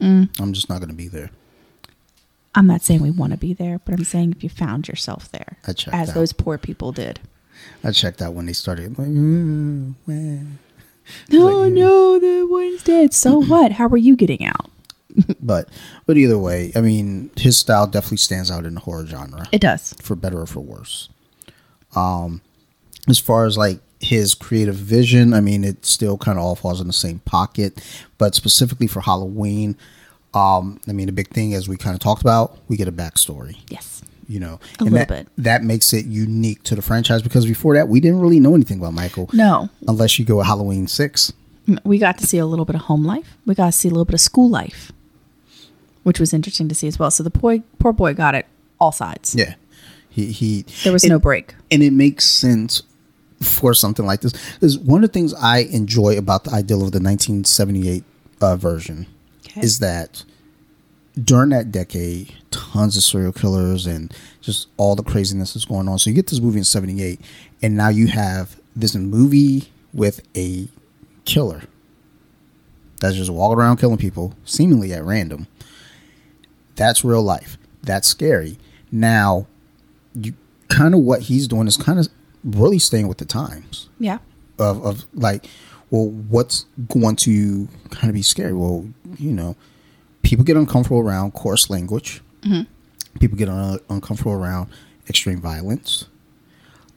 I'm 0.00 0.52
just 0.52 0.68
not 0.68 0.78
going 0.80 0.88
to 0.88 0.94
be 0.96 1.06
there. 1.08 1.30
I'm 2.54 2.66
not 2.66 2.82
saying 2.82 3.02
we 3.02 3.10
want 3.10 3.32
to 3.32 3.38
be 3.38 3.54
there, 3.54 3.78
but 3.84 3.94
I'm 3.94 4.04
saying 4.04 4.32
if 4.32 4.42
you 4.42 4.48
found 4.50 4.88
yourself 4.88 5.30
there, 5.30 5.58
I 5.66 5.72
checked 5.72 5.94
as 5.94 6.08
out. 6.10 6.14
those 6.14 6.32
poor 6.32 6.58
people 6.58 6.90
did. 6.92 7.20
I 7.84 7.92
checked 7.92 8.20
out 8.20 8.34
when 8.34 8.46
they 8.46 8.52
started. 8.52 8.98
Like, 8.98 9.08
"Mm, 9.08 9.94
well." 10.06 10.40
Oh 11.32 11.68
no, 11.68 12.18
the 12.18 12.46
one's 12.46 12.82
dead. 12.82 13.12
So 13.14 13.40
what? 13.46 13.72
How 13.72 13.86
are 13.88 13.96
you 13.96 14.16
getting 14.16 14.44
out? 14.44 14.70
but 15.40 15.68
but 16.06 16.16
either 16.16 16.38
way, 16.38 16.72
I 16.74 16.80
mean, 16.80 17.30
his 17.36 17.58
style 17.58 17.86
definitely 17.86 18.16
stands 18.18 18.50
out 18.50 18.64
in 18.64 18.74
the 18.74 18.80
horror 18.80 19.06
genre, 19.06 19.46
It 19.52 19.60
does. 19.60 19.94
for 20.00 20.14
better 20.16 20.40
or 20.40 20.46
for 20.46 20.60
worse. 20.60 21.08
Um, 21.94 22.40
as 23.08 23.18
far 23.18 23.44
as 23.46 23.58
like 23.58 23.80
his 24.00 24.34
creative 24.34 24.74
vision, 24.74 25.34
I 25.34 25.40
mean, 25.40 25.64
it 25.64 25.84
still 25.84 26.16
kind 26.18 26.38
of 26.38 26.44
all 26.44 26.54
falls 26.56 26.80
in 26.80 26.86
the 26.86 26.92
same 26.92 27.18
pocket. 27.20 27.82
But 28.18 28.34
specifically 28.34 28.86
for 28.86 29.00
Halloween, 29.00 29.76
um, 30.34 30.80
I 30.88 30.92
mean, 30.92 31.06
the 31.06 31.12
big 31.12 31.28
thing, 31.28 31.52
as 31.54 31.68
we 31.68 31.76
kind 31.76 31.94
of 31.94 32.00
talked 32.00 32.22
about, 32.22 32.58
we 32.68 32.76
get 32.76 32.88
a 32.88 32.92
backstory. 32.92 33.58
Yes. 33.68 34.02
You 34.28 34.40
know, 34.40 34.60
A 34.78 34.84
and 34.84 34.92
little 34.92 34.98
that, 34.98 35.08
bit. 35.08 35.28
that 35.38 35.62
makes 35.64 35.92
it 35.92 36.06
unique 36.06 36.62
to 36.64 36.74
the 36.74 36.80
franchise 36.80 37.22
because 37.22 37.44
before 37.44 37.74
that, 37.74 37.88
we 37.88 38.00
didn't 38.00 38.20
really 38.20 38.40
know 38.40 38.54
anything 38.54 38.78
about 38.78 38.94
Michael. 38.94 39.28
No. 39.32 39.68
unless 39.86 40.18
you 40.18 40.24
go 40.24 40.36
with 40.38 40.46
Halloween 40.46 40.86
six. 40.86 41.32
We 41.84 41.98
got 41.98 42.18
to 42.18 42.26
see 42.26 42.38
a 42.38 42.46
little 42.46 42.64
bit 42.64 42.74
of 42.74 42.82
home 42.82 43.04
life. 43.04 43.36
We 43.46 43.54
got 43.54 43.66
to 43.66 43.72
see 43.72 43.88
a 43.88 43.90
little 43.90 44.04
bit 44.06 44.14
of 44.14 44.20
school 44.20 44.48
life, 44.48 44.90
which 46.02 46.18
was 46.20 46.32
interesting 46.32 46.68
to 46.68 46.74
see 46.74 46.86
as 46.88 46.98
well. 46.98 47.10
So 47.10 47.22
the 47.22 47.30
boy, 47.30 47.62
poor 47.78 47.92
boy, 47.92 48.14
got 48.14 48.34
it 48.34 48.46
all 48.80 48.92
sides. 48.92 49.34
Yeah, 49.34 49.54
he 50.10 50.26
he. 50.32 50.62
There 50.84 50.92
was 50.92 51.04
no 51.04 51.18
break. 51.18 51.54
and 51.70 51.82
it 51.82 51.92
makes 51.92 52.24
sense 52.24 52.82
for 53.40 53.74
something 53.74 54.06
like 54.06 54.20
this. 54.20 54.32
Is 54.60 54.78
one 54.78 55.02
of 55.02 55.10
the 55.10 55.12
things 55.12 55.34
I 55.34 55.58
enjoy 55.58 56.16
about 56.16 56.44
the 56.44 56.50
ideal 56.52 56.78
of 56.84 56.92
the 56.92 57.00
1978 57.00 58.04
uh, 58.40 58.56
version 58.56 59.06
Okay. 59.46 59.60
is 59.60 59.78
that 59.80 60.24
during 61.22 61.50
that 61.50 61.70
decade, 61.70 62.32
tons 62.50 62.96
of 62.96 63.02
serial 63.02 63.32
killers 63.32 63.86
and 63.86 64.14
just 64.40 64.68
all 64.78 64.94
the 64.96 65.02
craziness 65.02 65.52
that's 65.54 65.64
going 65.66 65.86
on. 65.88 65.98
So 65.98 66.08
you 66.10 66.16
get 66.16 66.28
this 66.28 66.40
movie 66.40 66.58
in 66.58 66.64
'78, 66.64 67.20
and 67.62 67.76
now 67.76 67.88
you 67.88 68.06
have 68.08 68.58
this 68.74 68.94
movie 68.94 69.70
with 69.92 70.22
a 70.36 70.68
killer 71.26 71.62
that's 73.00 73.16
just 73.16 73.30
walking 73.30 73.58
around 73.58 73.76
killing 73.78 73.98
people, 73.98 74.34
seemingly 74.44 74.92
at 74.94 75.04
random. 75.04 75.46
That's 76.76 77.04
real 77.04 77.22
life. 77.22 77.58
That's 77.82 78.08
scary. 78.08 78.58
Now, 78.90 79.46
you 80.14 80.34
kind 80.68 80.94
of 80.94 81.00
what 81.00 81.22
he's 81.22 81.48
doing 81.48 81.66
is 81.66 81.76
kind 81.76 81.98
of 81.98 82.08
really 82.44 82.78
staying 82.78 83.08
with 83.08 83.18
the 83.18 83.24
times 83.24 83.88
Yeah. 83.98 84.18
of, 84.58 84.84
of 84.84 85.04
like, 85.14 85.46
well, 85.90 86.08
what's 86.08 86.64
going 86.88 87.16
to 87.16 87.68
kind 87.90 88.08
of 88.08 88.14
be 88.14 88.22
scary? 88.22 88.52
Well, 88.54 88.88
you 89.18 89.32
know, 89.32 89.56
people 90.22 90.44
get 90.44 90.56
uncomfortable 90.56 91.00
around 91.00 91.32
coarse 91.34 91.68
language. 91.70 92.22
People 93.20 93.36
get 93.36 93.48
un- 93.48 93.78
uncomfortable 93.90 94.32
around 94.32 94.68
extreme 95.08 95.40
violence, 95.40 96.06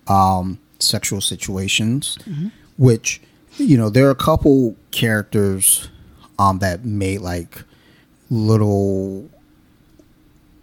um, 0.08 0.60
sexual 0.80 1.20
situations, 1.22 2.18
which, 2.78 3.22
you 3.58 3.78
know, 3.78 3.90
there 3.90 4.08
are 4.08 4.12
a 4.12 4.16
couple 4.16 4.76
characters 4.92 5.90
um, 6.40 6.60
that 6.60 6.86
made 6.86 7.20
like 7.22 7.64
little 8.30 9.30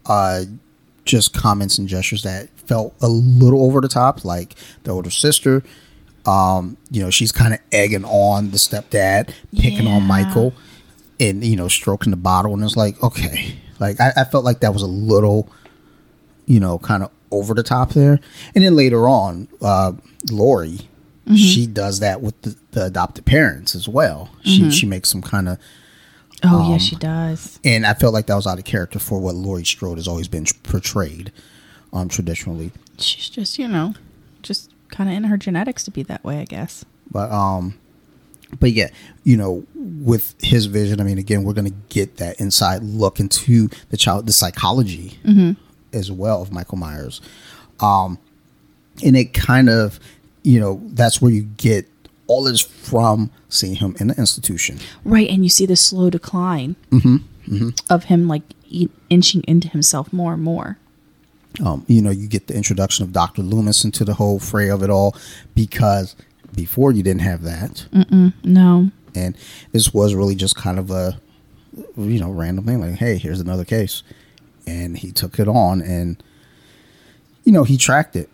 uh, 0.06 0.44
just 1.04 1.34
comments 1.34 1.78
and 1.78 1.88
gestures 1.88 2.22
that 2.22 2.48
felt 2.60 2.94
a 3.00 3.08
little 3.08 3.64
over 3.64 3.80
the 3.80 3.88
top, 3.88 4.24
like 4.24 4.54
the 4.84 4.90
older 4.90 5.10
sister. 5.10 5.62
Um, 6.24 6.76
you 6.90 7.02
know, 7.02 7.10
she's 7.10 7.32
kind 7.32 7.52
of 7.52 7.60
egging 7.72 8.04
on 8.04 8.50
the 8.50 8.56
stepdad, 8.56 9.34
picking 9.58 9.88
on 9.88 10.04
Michael, 10.04 10.54
and 11.18 11.42
you 11.44 11.56
know, 11.56 11.68
stroking 11.68 12.10
the 12.10 12.16
bottle, 12.16 12.54
and 12.54 12.62
it's 12.62 12.76
like, 12.76 13.02
okay, 13.02 13.56
like 13.80 14.00
I, 14.00 14.12
I 14.18 14.24
felt 14.24 14.44
like 14.44 14.60
that 14.60 14.72
was 14.72 14.82
a 14.82 14.86
little, 14.86 15.48
you 16.46 16.60
know, 16.60 16.78
kind 16.78 17.02
of 17.02 17.10
over 17.32 17.54
the 17.54 17.62
top 17.64 17.90
there. 17.90 18.20
And 18.54 18.64
then 18.64 18.76
later 18.76 19.08
on, 19.08 19.48
uh, 19.60 19.92
Laurie, 20.30 20.80
she 21.36 21.66
does 21.66 22.00
that 22.00 22.20
with 22.20 22.40
the, 22.42 22.56
the 22.72 22.84
adopted 22.86 23.24
parents 23.24 23.74
as 23.74 23.88
well. 23.88 24.28
She 24.44 24.70
she 24.70 24.86
makes 24.86 25.08
some 25.08 25.22
kind 25.22 25.48
of 25.48 25.58
Oh, 26.44 26.62
Um, 26.64 26.70
yeah, 26.72 26.78
she 26.78 26.96
does. 26.96 27.61
and 27.64 27.87
I 27.87 27.94
felt 27.94 28.12
like 28.14 28.26
that 28.26 28.35
was 28.35 28.46
out 28.46 28.59
of 28.59 28.64
character 28.64 28.98
for 28.98 29.18
what 29.20 29.35
Laurie 29.35 29.64
Strode 29.64 29.98
has 29.98 30.09
always 30.09 30.28
been 30.28 30.44
portrayed, 30.64 31.31
um, 31.92 32.09
traditionally. 32.09 32.72
She's 32.98 33.28
just, 33.28 33.59
you 33.59 33.68
know, 33.68 33.94
just 34.42 34.70
kind 34.90 35.09
of 35.09 35.16
in 35.16 35.24
her 35.24 35.37
genetics 35.37 35.85
to 35.85 35.90
be 35.90 36.02
that 36.05 36.22
way, 36.24 36.40
I 36.40 36.44
guess. 36.44 36.85
But 37.11 37.31
um, 37.31 37.78
but 38.59 38.72
yeah, 38.72 38.88
you 39.24 39.37
know, 39.37 39.64
with 39.74 40.35
his 40.42 40.66
vision, 40.66 41.00
I 41.00 41.05
mean, 41.05 41.18
again, 41.18 41.44
we're 41.44 41.52
gonna 41.55 41.70
get 41.88 42.16
that 42.16 42.40
inside 42.40 42.83
look 42.83 43.20
into 43.20 43.68
the 43.90 43.96
child, 43.96 44.26
the 44.26 44.33
psychology 44.33 45.18
as 45.92 46.11
well 46.11 46.42
of 46.42 46.52
Michael 46.52 46.78
Myers, 46.78 47.20
um, 47.81 48.18
and 49.05 49.16
it 49.16 49.33
kind 49.33 49.68
of, 49.68 50.00
you 50.42 50.59
know, 50.61 50.81
that's 50.88 51.20
where 51.22 51.31
you 51.31 51.42
get 51.42 51.87
all 52.26 52.46
is 52.46 52.61
from 52.61 53.30
seeing 53.48 53.76
him 53.76 53.96
in 54.00 54.08
the 54.08 54.14
institution. 54.16 54.78
Right, 55.04 55.28
and 55.28 55.42
you 55.42 55.48
see 55.50 55.66
the 55.66 55.76
slow 55.76 56.08
decline 56.11 56.76
Mm-hmm, 56.90 57.68
of 57.90 58.04
him, 58.04 58.28
like 58.28 58.42
inching 59.11 59.42
into 59.46 59.68
himself 59.68 60.12
more 60.12 60.32
and 60.35 60.42
more. 60.42 60.78
um, 61.64 61.85
you 61.87 62.00
know, 62.00 62.11
you 62.11 62.26
get 62.28 62.46
the 62.46 62.54
introduction 62.54 63.04
of 63.04 63.12
Dr. 63.12 63.42
Loomis 63.42 63.85
into 63.85 64.04
the 64.04 64.14
whole 64.14 64.38
fray 64.38 64.70
of 64.70 64.82
it 64.82 64.88
all 64.88 65.14
because 65.54 66.16
before 66.54 66.92
you 66.92 67.02
didn't 67.02 67.20
have 67.22 67.42
that. 67.42 67.87
No, 68.44 68.90
And 69.14 69.37
this 69.72 69.92
was 69.92 70.14
really 70.14 70.35
just 70.35 70.56
kind 70.56 70.78
of 70.78 70.90
a, 70.90 71.20
you 71.96 72.20
know, 72.20 72.30
random 72.30 72.64
thing 72.64 72.80
like, 72.80 72.94
hey, 72.94 73.18
here's 73.18 73.40
another 73.40 73.64
case. 73.66 74.02
And 74.66 74.96
he 74.96 75.12
took 75.12 75.38
it 75.38 75.48
on 75.48 75.82
and, 75.82 76.22
you 77.44 77.52
know, 77.52 77.64
he 77.64 77.76
tracked 77.76 78.16
it. 78.16 78.30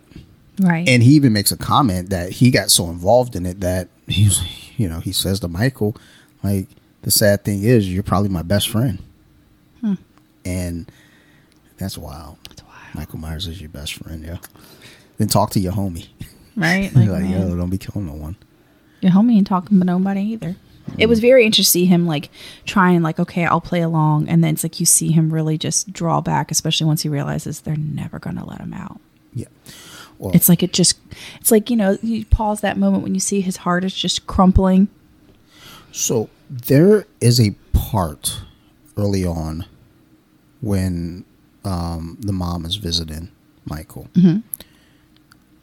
Right, 0.59 0.87
And 0.87 1.01
he 1.03 1.11
even 1.13 1.33
makes 1.33 1.51
a 1.51 1.57
comment 1.57 2.09
that 2.09 2.31
he 2.33 2.51
got 2.51 2.71
so 2.71 2.89
involved 2.89 3.35
in 3.35 3.45
it 3.45 3.59
that 3.61 3.87
he's, 4.07 4.41
you 4.77 4.87
know, 4.89 4.99
he 4.99 5.11
says 5.11 5.39
to 5.41 5.47
Michael, 5.47 5.95
like, 6.43 6.67
the 7.01 7.11
sad 7.11 7.43
thing 7.43 7.63
is 7.63 7.91
you're 7.91 8.03
probably 8.03 8.29
my 8.29 8.41
best 8.41 8.69
friend. 8.69 8.99
Hmm. 9.81 9.93
And 10.45 10.91
that's 11.77 11.97
wild. 11.97 12.37
That's 12.49 12.63
wild. 12.63 12.95
Michael 12.95 13.19
Myers 13.19 13.47
is 13.47 13.61
your 13.61 13.69
best 13.69 13.93
friend, 13.93 14.23
yeah. 14.23 14.37
Then 15.17 15.27
talk 15.27 15.51
to 15.51 15.59
your 15.59 15.73
homie. 15.73 16.07
right? 16.55 16.91
Like, 16.95 17.09
Like, 17.09 17.29
yo, 17.29 17.55
don't 17.55 17.69
be 17.69 17.77
killing 17.77 18.07
no 18.07 18.13
one. 18.13 18.35
your 19.01 19.11
homie 19.11 19.37
ain't 19.37 19.47
talking 19.47 19.79
to 19.79 19.85
nobody 19.85 20.21
either. 20.21 20.55
It 20.97 21.05
was 21.05 21.19
very 21.19 21.45
interesting 21.45 21.81
to 21.83 21.83
see 21.83 21.85
him 21.85 22.07
like 22.07 22.29
trying 22.65 23.03
like 23.03 23.19
okay 23.19 23.45
I'll 23.45 23.61
play 23.61 23.81
along 23.81 24.27
and 24.27 24.43
then 24.43 24.55
it's 24.55 24.63
like 24.63 24.79
you 24.79 24.87
see 24.87 25.11
him 25.11 25.31
really 25.31 25.55
just 25.55 25.93
draw 25.93 26.19
back 26.19 26.49
especially 26.49 26.87
once 26.87 27.03
he 27.03 27.09
realizes 27.09 27.61
they're 27.61 27.75
never 27.75 28.17
gonna 28.17 28.43
let 28.43 28.59
him 28.59 28.73
out. 28.73 28.99
Yeah. 29.35 29.45
Well, 30.19 30.31
It's 30.35 30.47
like 30.49 30.61
it 30.61 30.71
just 30.73 30.99
it's 31.39 31.49
like 31.49 31.69
you 31.71 31.75
know 31.77 31.97
you 32.03 32.25
pause 32.25 32.61
that 32.61 32.77
moment 32.77 33.03
when 33.03 33.13
you 33.15 33.19
see 33.19 33.41
his 33.41 33.57
heart 33.57 33.83
is 33.83 33.93
just 33.95 34.27
crumpling. 34.27 34.87
So 35.91 36.29
there 36.49 37.05
is 37.19 37.39
a 37.39 37.55
part 37.73 38.41
early 38.97 39.25
on 39.25 39.65
when 40.61 41.23
um, 41.65 42.17
the 42.19 42.33
mom 42.33 42.65
is 42.65 42.75
visiting 42.75 43.31
Michael 43.65 44.07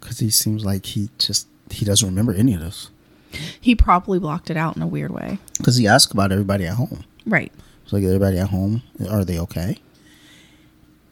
because 0.01 0.19
he 0.21 0.31
seems 0.31 0.65
like 0.65 0.87
he 0.87 1.11
just 1.19 1.47
he 1.71 1.85
doesn't 1.85 2.09
remember 2.09 2.33
any 2.33 2.55
of 2.55 2.61
this 2.61 2.91
He 3.61 3.75
probably 3.75 4.19
blocked 4.19 4.51
it 4.51 4.57
out 4.57 4.75
in 4.77 4.83
a 4.83 4.87
weird 4.87 5.11
way. 5.11 5.39
because 5.59 5.77
he 5.77 5.87
asked 5.87 6.13
about 6.13 6.33
everybody 6.33 6.65
at 6.67 6.75
home. 6.75 7.05
Right. 7.27 7.53
It's 7.85 7.93
like 7.93 8.05
everybody 8.05 8.39
at 8.39 8.49
home 8.49 8.83
are 9.11 9.25
they 9.25 9.39
okay? 9.41 9.79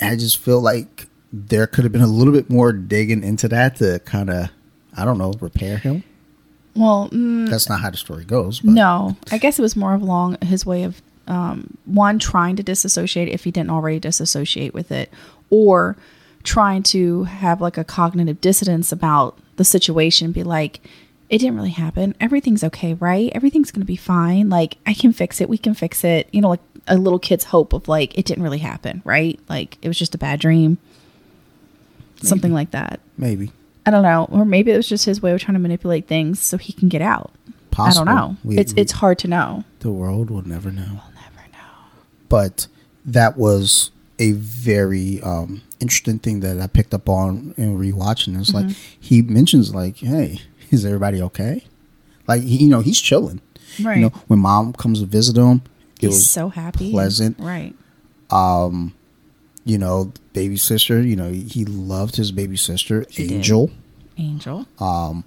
And 0.00 0.11
I 0.11 0.16
just 0.16 0.38
feel 0.38 0.61
like 0.61 1.09
there 1.35 1.66
could 1.66 1.85
have 1.85 1.92
been 1.92 2.01
a 2.01 2.07
little 2.07 2.33
bit 2.33 2.49
more 2.49 2.73
digging 2.73 3.25
into 3.25 3.49
that 3.49 3.77
to 3.77 3.99
kind 4.01 4.31
of 4.31 4.51
I 4.97 5.05
don't 5.05 5.18
know 5.18 5.33
repair 5.40 5.79
him. 5.79 6.05
Well, 6.77 7.09
mm, 7.11 7.49
That's 7.49 7.68
not 7.68 7.81
how 7.81 7.90
the 7.90 7.97
story 7.97 8.25
goes. 8.25 8.61
But 8.61 8.73
no. 8.73 9.16
I 9.31 9.38
guess 9.38 9.59
it 9.59 9.62
was 9.62 9.77
more 9.77 9.94
of 9.94 10.03
along 10.03 10.38
his 10.42 10.66
way 10.66 10.85
of 10.85 11.03
um, 11.27 11.77
one 11.85 12.18
trying 12.18 12.57
to 12.57 12.62
disassociate 12.62 13.29
if 13.29 13.44
he 13.44 13.51
didn't 13.51 13.70
already 13.70 13.99
disassociate 13.99 14.75
with 14.75 14.92
it, 14.92 15.11
or 15.51 15.97
trying 16.42 16.83
to 16.85 17.25
have 17.25 17.61
like 17.61 17.79
a 17.79 17.85
cognitive 17.85 18.40
dissonance 18.40 18.92
about 18.92 19.38
the 19.57 19.64
situation. 19.64 20.33
Be 20.33 20.44
like, 20.44 20.81
it 21.29 21.38
didn't 21.38 21.57
really 21.57 21.70
happen. 21.70 22.14
Everything's 22.20 22.62
okay, 22.64 22.94
right? 22.94 23.33
Everything's 23.35 23.70
gonna 23.70 23.85
be 23.85 23.97
fine. 23.97 24.49
Like 24.51 24.77
I 24.87 24.94
can 24.94 25.12
fix 25.12 25.40
it. 25.40 25.49
We 25.49 25.59
can 25.59 25.75
fix 25.75 26.05
it. 26.05 26.29
You 26.33 26.40
know, 26.40 26.51
like 26.51 26.61
a 26.87 26.97
little 26.97 27.18
kid's 27.18 27.44
hope 27.44 27.73
of 27.73 27.88
like 27.88 28.16
it 28.18 28.27
didn't 28.27 28.44
really 28.44 28.59
happen, 28.59 29.01
right? 29.05 29.40
Like 29.49 29.79
it 29.81 29.88
was 29.88 29.99
just 29.99 30.14
a 30.14 30.18
bad 30.18 30.40
dream. 30.40 30.79
Something 32.29 32.53
like 32.53 32.71
that. 32.73 33.01
maybe 33.19 33.53
I 33.87 33.91
don't 33.91 34.03
know, 34.03 34.27
or 34.31 34.45
maybe 34.47 34.71
it 34.73 34.77
was 34.77 34.89
just 34.89 35.05
his 35.05 35.21
way 35.21 35.33
of 35.33 35.41
trying 35.41 35.55
to 35.55 35.59
manipulate 35.61 36.07
things 36.09 36.41
so 36.41 36.57
he 36.57 36.73
can 36.73 36.89
get 36.89 37.03
out. 37.03 37.31
possible. 37.71 38.09
I 38.09 38.15
don't 38.15 38.17
know. 38.17 38.37
We- 38.45 38.57
it's 38.59 38.73
we- 38.75 38.81
it's 38.83 38.93
hard 38.93 39.19
to 39.21 39.29
know. 39.29 39.65
the 39.81 39.91
world 39.91 40.31
will 40.31 40.47
never 40.47 40.71
know. 40.71 40.87
We'll 40.89 41.15
never 41.15 41.49
know. 41.53 41.69
but 42.29 42.67
that 43.05 43.37
was 43.37 43.91
a 44.19 44.31
very 44.33 45.21
um, 45.23 45.61
interesting 45.81 46.19
thing 46.21 46.41
that 46.41 46.61
I 46.61 46.67
picked 46.69 46.95
up 46.95 47.09
on 47.09 47.53
in 47.57 47.77
rewatching. 47.79 48.39
It's 48.41 48.53
Mm-hmm. 48.53 48.69
like 48.69 48.77
he 48.99 49.23
mentions 49.23 49.75
like, 49.75 49.97
"Hey, 49.99 50.41
is 50.71 50.85
everybody 50.87 51.21
okay?" 51.23 51.65
Like 52.29 52.43
he, 52.43 52.59
you 52.65 52.69
know, 52.71 52.81
he's 52.81 53.01
chilling. 53.01 53.41
Right. 53.83 53.97
You 53.99 54.03
know, 54.05 54.13
when 54.29 54.39
mom 54.39 54.73
comes 54.73 55.01
to 55.01 55.07
visit 55.07 55.37
him, 55.37 55.63
it 56.01 56.07
He's 56.07 56.11
was 56.11 56.31
so 56.31 56.49
happy. 56.49 56.91
pleasant. 56.93 57.39
Right. 57.41 57.75
You 59.64 59.79
know, 59.79 60.12
baby 60.33 60.57
sister. 60.57 61.00
You 61.03 61.16
know, 61.16 61.31
he 61.31 61.64
loved 61.64 62.16
his 62.16 62.33
baby 62.33 62.57
sister, 62.57 63.05
did. 63.05 63.33
Angel. 63.33 63.70
Angel. 64.18 64.66
Um, 64.79 65.24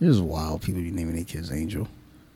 it 0.00 0.08
is 0.08 0.20
wild. 0.20 0.62
People 0.62 0.82
be 0.82 0.90
naming 0.90 1.16
their 1.16 1.24
kids 1.24 1.52
Angel. 1.52 1.88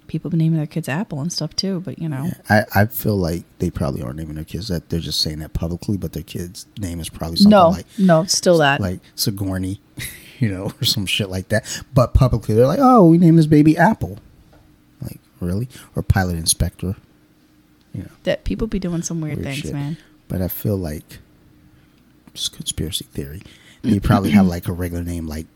People 0.06 0.30
been 0.30 0.38
naming 0.38 0.56
their 0.56 0.66
kids 0.66 0.88
Apple 0.88 1.20
and 1.20 1.30
stuff 1.32 1.54
too, 1.54 1.80
but 1.80 1.98
you 1.98 2.08
know. 2.08 2.30
I, 2.48 2.64
I 2.74 2.86
feel 2.86 3.16
like 3.16 3.42
they 3.58 3.68
probably 3.70 4.00
aren't 4.02 4.16
naming 4.16 4.36
their 4.36 4.44
kids 4.44 4.68
that. 4.68 4.88
They're 4.88 5.00
just 5.00 5.20
saying 5.20 5.40
that 5.40 5.52
publicly, 5.52 5.98
but 5.98 6.12
their 6.14 6.22
kid's 6.22 6.66
name 6.78 6.98
is 7.00 7.08
probably 7.10 7.36
something 7.36 7.50
No, 7.50 7.68
like 7.70 7.86
no, 7.98 8.24
still 8.24 8.58
that. 8.58 8.80
like 8.80 9.00
Sigourney, 9.14 9.80
you 10.38 10.48
know, 10.50 10.72
or 10.80 10.84
some 10.84 11.04
shit 11.04 11.28
like 11.28 11.48
that. 11.48 11.82
But 11.92 12.14
publicly, 12.14 12.54
they're 12.54 12.66
like, 12.66 12.78
"Oh, 12.80 13.06
we 13.06 13.18
named 13.18 13.38
this 13.38 13.46
baby 13.46 13.76
Apple." 13.76 14.18
Like, 15.02 15.18
really? 15.40 15.68
Or 15.94 16.02
Pilot 16.02 16.36
Inspektor? 16.36 16.96
You 17.92 18.04
know, 18.04 18.10
that 18.24 18.44
people 18.44 18.66
be 18.66 18.78
doing 18.78 19.02
some 19.02 19.20
weird, 19.20 19.36
weird 19.36 19.46
things, 19.46 19.58
shit. 19.58 19.72
man. 19.74 19.98
But 20.28 20.40
I 20.40 20.48
feel 20.48 20.76
like 20.78 21.18
conspiracy 22.46 23.04
theory. 23.06 23.42
They 23.82 24.00
probably 24.00 24.30
have 24.30 24.46
like 24.46 24.68
a 24.68 24.72
regular 24.72 25.02
name, 25.04 25.26
like 25.26 25.46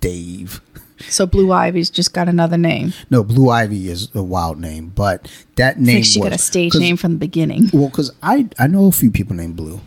Dave. 0.00 0.60
So 1.08 1.26
Blue 1.26 1.52
Ivy's 1.52 1.90
just 1.90 2.12
got 2.12 2.28
another 2.28 2.56
name. 2.58 2.92
No, 3.10 3.22
Blue 3.22 3.50
Ivy 3.50 3.88
is 3.88 4.14
a 4.14 4.22
wild 4.22 4.58
name, 4.58 4.92
but 4.94 5.30
that 5.56 5.76
I 5.76 5.80
name 5.80 5.86
think 5.96 6.04
she 6.06 6.20
got 6.20 6.32
a 6.32 6.38
stage 6.38 6.74
name 6.74 6.96
from 6.96 7.12
the 7.12 7.18
beginning. 7.18 7.70
Well, 7.72 7.88
because 7.88 8.10
I 8.22 8.48
I 8.58 8.66
know 8.66 8.86
a 8.86 8.92
few 8.92 9.10
people 9.10 9.34
named 9.36 9.56
Blue, 9.56 9.80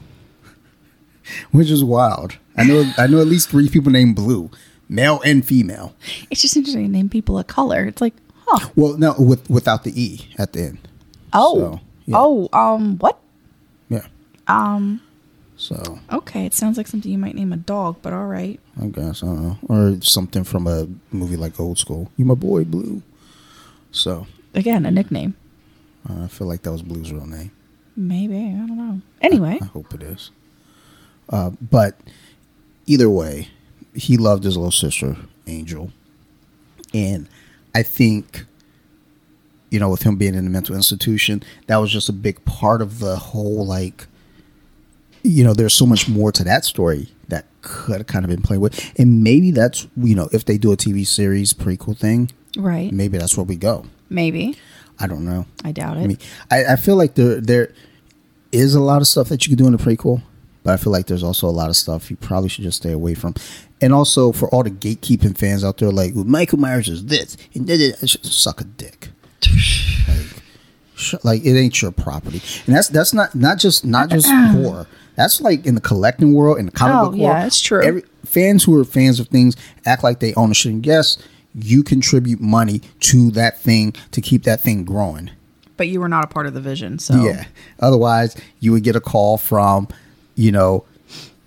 which 1.51 1.69
is 1.69 1.83
wild. 1.83 2.37
I 2.57 2.63
know 2.63 2.91
I 2.97 3.07
know 3.07 3.19
at 3.21 3.27
least 3.27 3.49
three 3.49 3.69
people 3.69 3.91
named 3.91 4.15
Blue, 4.15 4.49
male 4.89 5.21
and 5.25 5.45
female. 5.45 5.95
It's 6.29 6.41
just 6.41 6.55
interesting 6.55 6.83
to 6.85 6.91
name 6.91 7.09
people 7.09 7.37
a 7.39 7.43
color. 7.43 7.85
It's 7.85 8.01
like, 8.01 8.13
huh? 8.47 8.69
Well, 8.75 8.97
no, 8.97 9.15
with 9.17 9.49
without 9.49 9.83
the 9.83 10.01
e 10.01 10.29
at 10.37 10.53
the 10.53 10.61
end. 10.63 10.87
Oh, 11.33 11.55
So, 11.59 11.79
yeah. 12.05 12.15
oh, 12.17 12.49
um, 12.53 12.97
what? 12.97 13.19
Yeah, 13.89 14.07
Um. 14.47 15.01
So 15.61 15.99
Okay, 16.11 16.47
it 16.47 16.55
sounds 16.55 16.75
like 16.75 16.87
something 16.87 17.11
you 17.11 17.19
might 17.19 17.35
name 17.35 17.53
a 17.53 17.57
dog, 17.57 17.97
but 18.01 18.13
all 18.13 18.25
right. 18.25 18.59
I 18.81 18.87
guess 18.87 19.21
I 19.21 19.27
don't 19.27 19.43
know, 19.43 19.57
or 19.69 20.01
something 20.01 20.43
from 20.43 20.65
a 20.65 20.87
movie 21.11 21.35
like 21.35 21.59
Old 21.59 21.77
School. 21.77 22.11
You 22.17 22.25
my 22.25 22.33
boy 22.33 22.63
Blue. 22.63 23.03
So 23.91 24.25
Again, 24.55 24.87
a 24.87 24.91
nickname. 24.91 25.35
uh, 26.09 26.23
I 26.23 26.27
feel 26.27 26.47
like 26.47 26.63
that 26.63 26.71
was 26.71 26.81
Blue's 26.81 27.13
real 27.13 27.27
name. 27.27 27.51
Maybe 27.95 28.37
I 28.37 28.65
don't 28.65 28.75
know. 28.75 29.01
Anyway, 29.21 29.59
I 29.61 29.65
hope 29.65 29.93
it 29.93 30.01
is. 30.01 30.31
Uh, 31.29 31.51
but 31.61 31.95
either 32.87 33.07
way, 33.09 33.49
he 33.93 34.17
loved 34.17 34.43
his 34.43 34.57
little 34.57 34.71
sister, 34.71 35.15
Angel. 35.45 35.91
And 36.91 37.29
I 37.75 37.83
think, 37.83 38.45
you 39.69 39.79
know, 39.79 39.89
with 39.89 40.01
him 40.01 40.15
being 40.17 40.33
in 40.33 40.47
a 40.47 40.49
mental 40.49 40.75
institution, 40.75 41.43
that 41.67 41.77
was 41.77 41.91
just 41.91 42.09
a 42.09 42.13
big 42.13 42.43
part 42.45 42.81
of 42.81 42.97
the 42.97 43.15
whole, 43.17 43.63
like, 43.65 44.07
you 45.23 45.43
know, 45.43 45.53
there's 45.53 45.73
so 45.73 45.85
much 45.85 46.07
more 46.09 46.31
to 46.31 46.43
that 46.43 46.65
story 46.65 47.09
that 47.27 47.45
could 47.61 47.97
have 47.97 48.07
kind 48.07 48.25
of 48.25 48.29
been 48.29 48.41
played 48.41 48.59
with. 48.59 48.91
And 48.99 49.23
maybe 49.23 49.51
that's, 49.51 49.87
you 49.97 50.15
know, 50.15 50.29
if 50.31 50.45
they 50.45 50.57
do 50.57 50.71
a 50.71 50.77
TV 50.77 51.05
series 51.05 51.53
prequel 51.53 51.97
thing, 51.97 52.31
right? 52.57 52.91
maybe 52.91 53.17
that's 53.17 53.37
where 53.37 53.45
we 53.45 53.55
go. 53.55 53.85
Maybe. 54.09 54.57
I 54.99 55.07
don't 55.07 55.25
know. 55.25 55.45
I 55.63 55.71
doubt 55.71 55.97
it. 55.97 56.01
I 56.01 56.07
mean, 56.07 56.17
I, 56.49 56.65
I 56.73 56.75
feel 56.75 56.95
like 56.95 57.15
there 57.15 57.41
there 57.41 57.73
is 58.51 58.75
a 58.75 58.81
lot 58.81 59.01
of 59.01 59.07
stuff 59.07 59.29
that 59.29 59.45
you 59.45 59.51
could 59.51 59.57
do 59.57 59.65
in 59.65 59.71
the 59.71 59.77
prequel, 59.79 60.21
but 60.63 60.73
I 60.73 60.77
feel 60.77 60.91
like 60.91 61.07
there's 61.07 61.23
also 61.23 61.47
a 61.47 61.49
lot 61.49 61.69
of 61.69 61.75
stuff 61.75 62.11
you 62.11 62.17
probably 62.17 62.49
should 62.49 62.63
just 62.63 62.77
stay 62.77 62.91
away 62.91 63.13
from. 63.13 63.33
And 63.79 63.93
also 63.93 64.31
for 64.31 64.47
all 64.49 64.63
the 64.63 64.69
gatekeeping 64.69 65.37
fans 65.37 65.63
out 65.63 65.77
there, 65.77 65.91
like 65.91 66.13
well, 66.13 66.25
Michael 66.25 66.59
Myers 66.59 66.87
is 66.87 67.05
this 67.05 67.35
and 67.53 67.65
da- 67.65 67.77
da- 67.77 67.91
da," 67.91 68.05
suck 68.05 68.61
a 68.61 68.63
dick. 68.63 69.09
like, 71.23 71.43
it 71.45 71.57
ain't 71.57 71.81
your 71.81 71.91
property, 71.91 72.41
and 72.65 72.75
that's 72.75 72.87
that's 72.89 73.13
not 73.13 73.33
not 73.35 73.57
just 73.59 73.85
not 73.85 74.09
just 74.09 74.27
horror. 74.29 74.87
That's 75.15 75.41
like 75.41 75.65
in 75.65 75.75
the 75.75 75.81
collecting 75.81 76.33
world, 76.33 76.57
in 76.57 76.65
the 76.67 76.71
comic 76.71 76.95
Oh, 76.95 77.09
book 77.11 77.19
yeah, 77.19 77.33
world. 77.33 77.47
it's 77.47 77.59
true. 77.61 77.83
Every, 77.83 78.03
fans 78.25 78.63
who 78.63 78.79
are 78.79 78.85
fans 78.85 79.19
of 79.19 79.27
things 79.27 79.55
act 79.85 80.03
like 80.03 80.19
they 80.19 80.33
own 80.35 80.51
a 80.51 80.53
shit. 80.53 80.71
And 80.71 80.85
yes, 80.85 81.17
you 81.53 81.83
contribute 81.83 82.39
money 82.39 82.79
to 83.01 83.29
that 83.31 83.59
thing 83.59 83.93
to 84.11 84.21
keep 84.21 84.43
that 84.43 84.61
thing 84.61 84.85
growing. 84.85 85.29
but 85.75 85.89
you 85.89 85.99
were 85.99 86.07
not 86.07 86.23
a 86.23 86.27
part 86.27 86.45
of 86.47 86.53
the 86.53 86.61
vision, 86.61 86.97
so 86.97 87.15
Yeah. 87.23 87.45
Otherwise, 87.79 88.35
you 88.61 88.71
would 88.71 88.83
get 88.83 88.95
a 88.95 89.01
call 89.01 89.37
from, 89.37 89.87
you 90.35 90.51
know, 90.51 90.85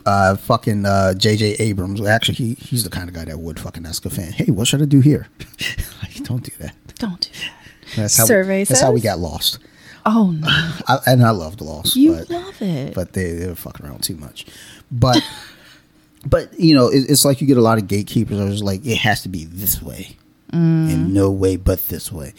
uh, 0.05 0.37
fucking 0.37 0.85
uh, 0.85 1.15
J.J. 1.15 1.55
Abrams. 1.59 2.01
Actually, 2.05 2.35
he 2.35 2.55
he's 2.55 2.85
the 2.85 2.91
kind 2.91 3.09
of 3.09 3.15
guy 3.15 3.25
that 3.25 3.39
would 3.39 3.59
fucking 3.59 3.87
ask 3.87 4.05
a 4.05 4.11
fan, 4.11 4.33
"Hey, 4.33 4.51
what 4.53 4.67
should 4.69 4.83
I 4.83 4.85
do 4.85 5.01
here?" 5.01 5.29
like, 6.03 6.23
don't 6.25 6.43
do 6.45 6.53
that. 6.61 6.75
Don't 6.99 7.19
do 7.21 7.31
that. 7.41 7.53
That's 7.97 8.17
how 8.17 8.25
Survey 8.25 8.65
That's 8.65 8.81
how 8.81 8.93
we 8.93 9.01
got 9.01 9.19
lost. 9.19 9.59
Oh 10.07 10.31
no, 10.39 10.47
I, 10.87 10.99
and 11.07 11.25
I 11.25 11.31
loved 11.31 11.61
Lost, 11.61 11.97
you 11.97 12.15
but 12.15 12.31
love 12.31 12.61
it. 12.61 12.95
but 12.95 13.13
they 13.15 13.33
they 13.33 13.47
were 13.47 13.55
fucking 13.55 13.87
around 13.87 14.03
too 14.03 14.17
much. 14.17 14.47
But 14.91 15.23
but 16.27 16.59
you 16.59 16.75
know, 16.75 16.89
it, 16.89 17.11
it's 17.11 17.25
like 17.25 17.41
you 17.41 17.47
get 17.47 17.57
a 17.57 17.63
lot 17.63 17.79
of 17.79 17.89
gatekeepers 17.89 18.39
are 18.39 18.51
just 18.51 18.63
like 18.65 18.85
it 18.85 18.99
has 18.99 19.23
to 19.23 19.29
be 19.29 19.45
this 19.45 19.81
way, 19.83 20.17
and 20.53 21.15
no 21.15 21.31
way 21.31 21.57
but 21.57 21.89
this 21.89 22.13
way. 22.13 22.35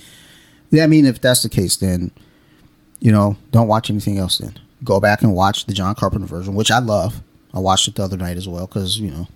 Yeah, 0.70 0.84
I 0.84 0.88
mean, 0.88 1.06
if 1.06 1.22
that's 1.22 1.42
the 1.44 1.50
case, 1.50 1.76
then 1.78 2.12
you 3.00 3.12
know, 3.12 3.36
don't 3.52 3.68
watch 3.68 3.90
anything 3.90 4.18
else. 4.20 4.38
Then 4.38 4.60
go 4.84 5.00
back 5.00 5.22
and 5.24 5.34
watch 5.34 5.66
the 5.66 5.74
John 5.74 5.96
Carpenter 5.96 6.28
version, 6.28 6.54
which 6.56 6.70
I 6.72 6.80
love. 6.80 7.22
I 7.54 7.60
watched 7.60 7.88
it 7.88 7.96
the 7.96 8.04
other 8.04 8.18
night 8.18 8.38
as 8.38 8.48
well 8.48 8.68
because 8.68 9.00
you 9.00 9.10
know, 9.10 9.28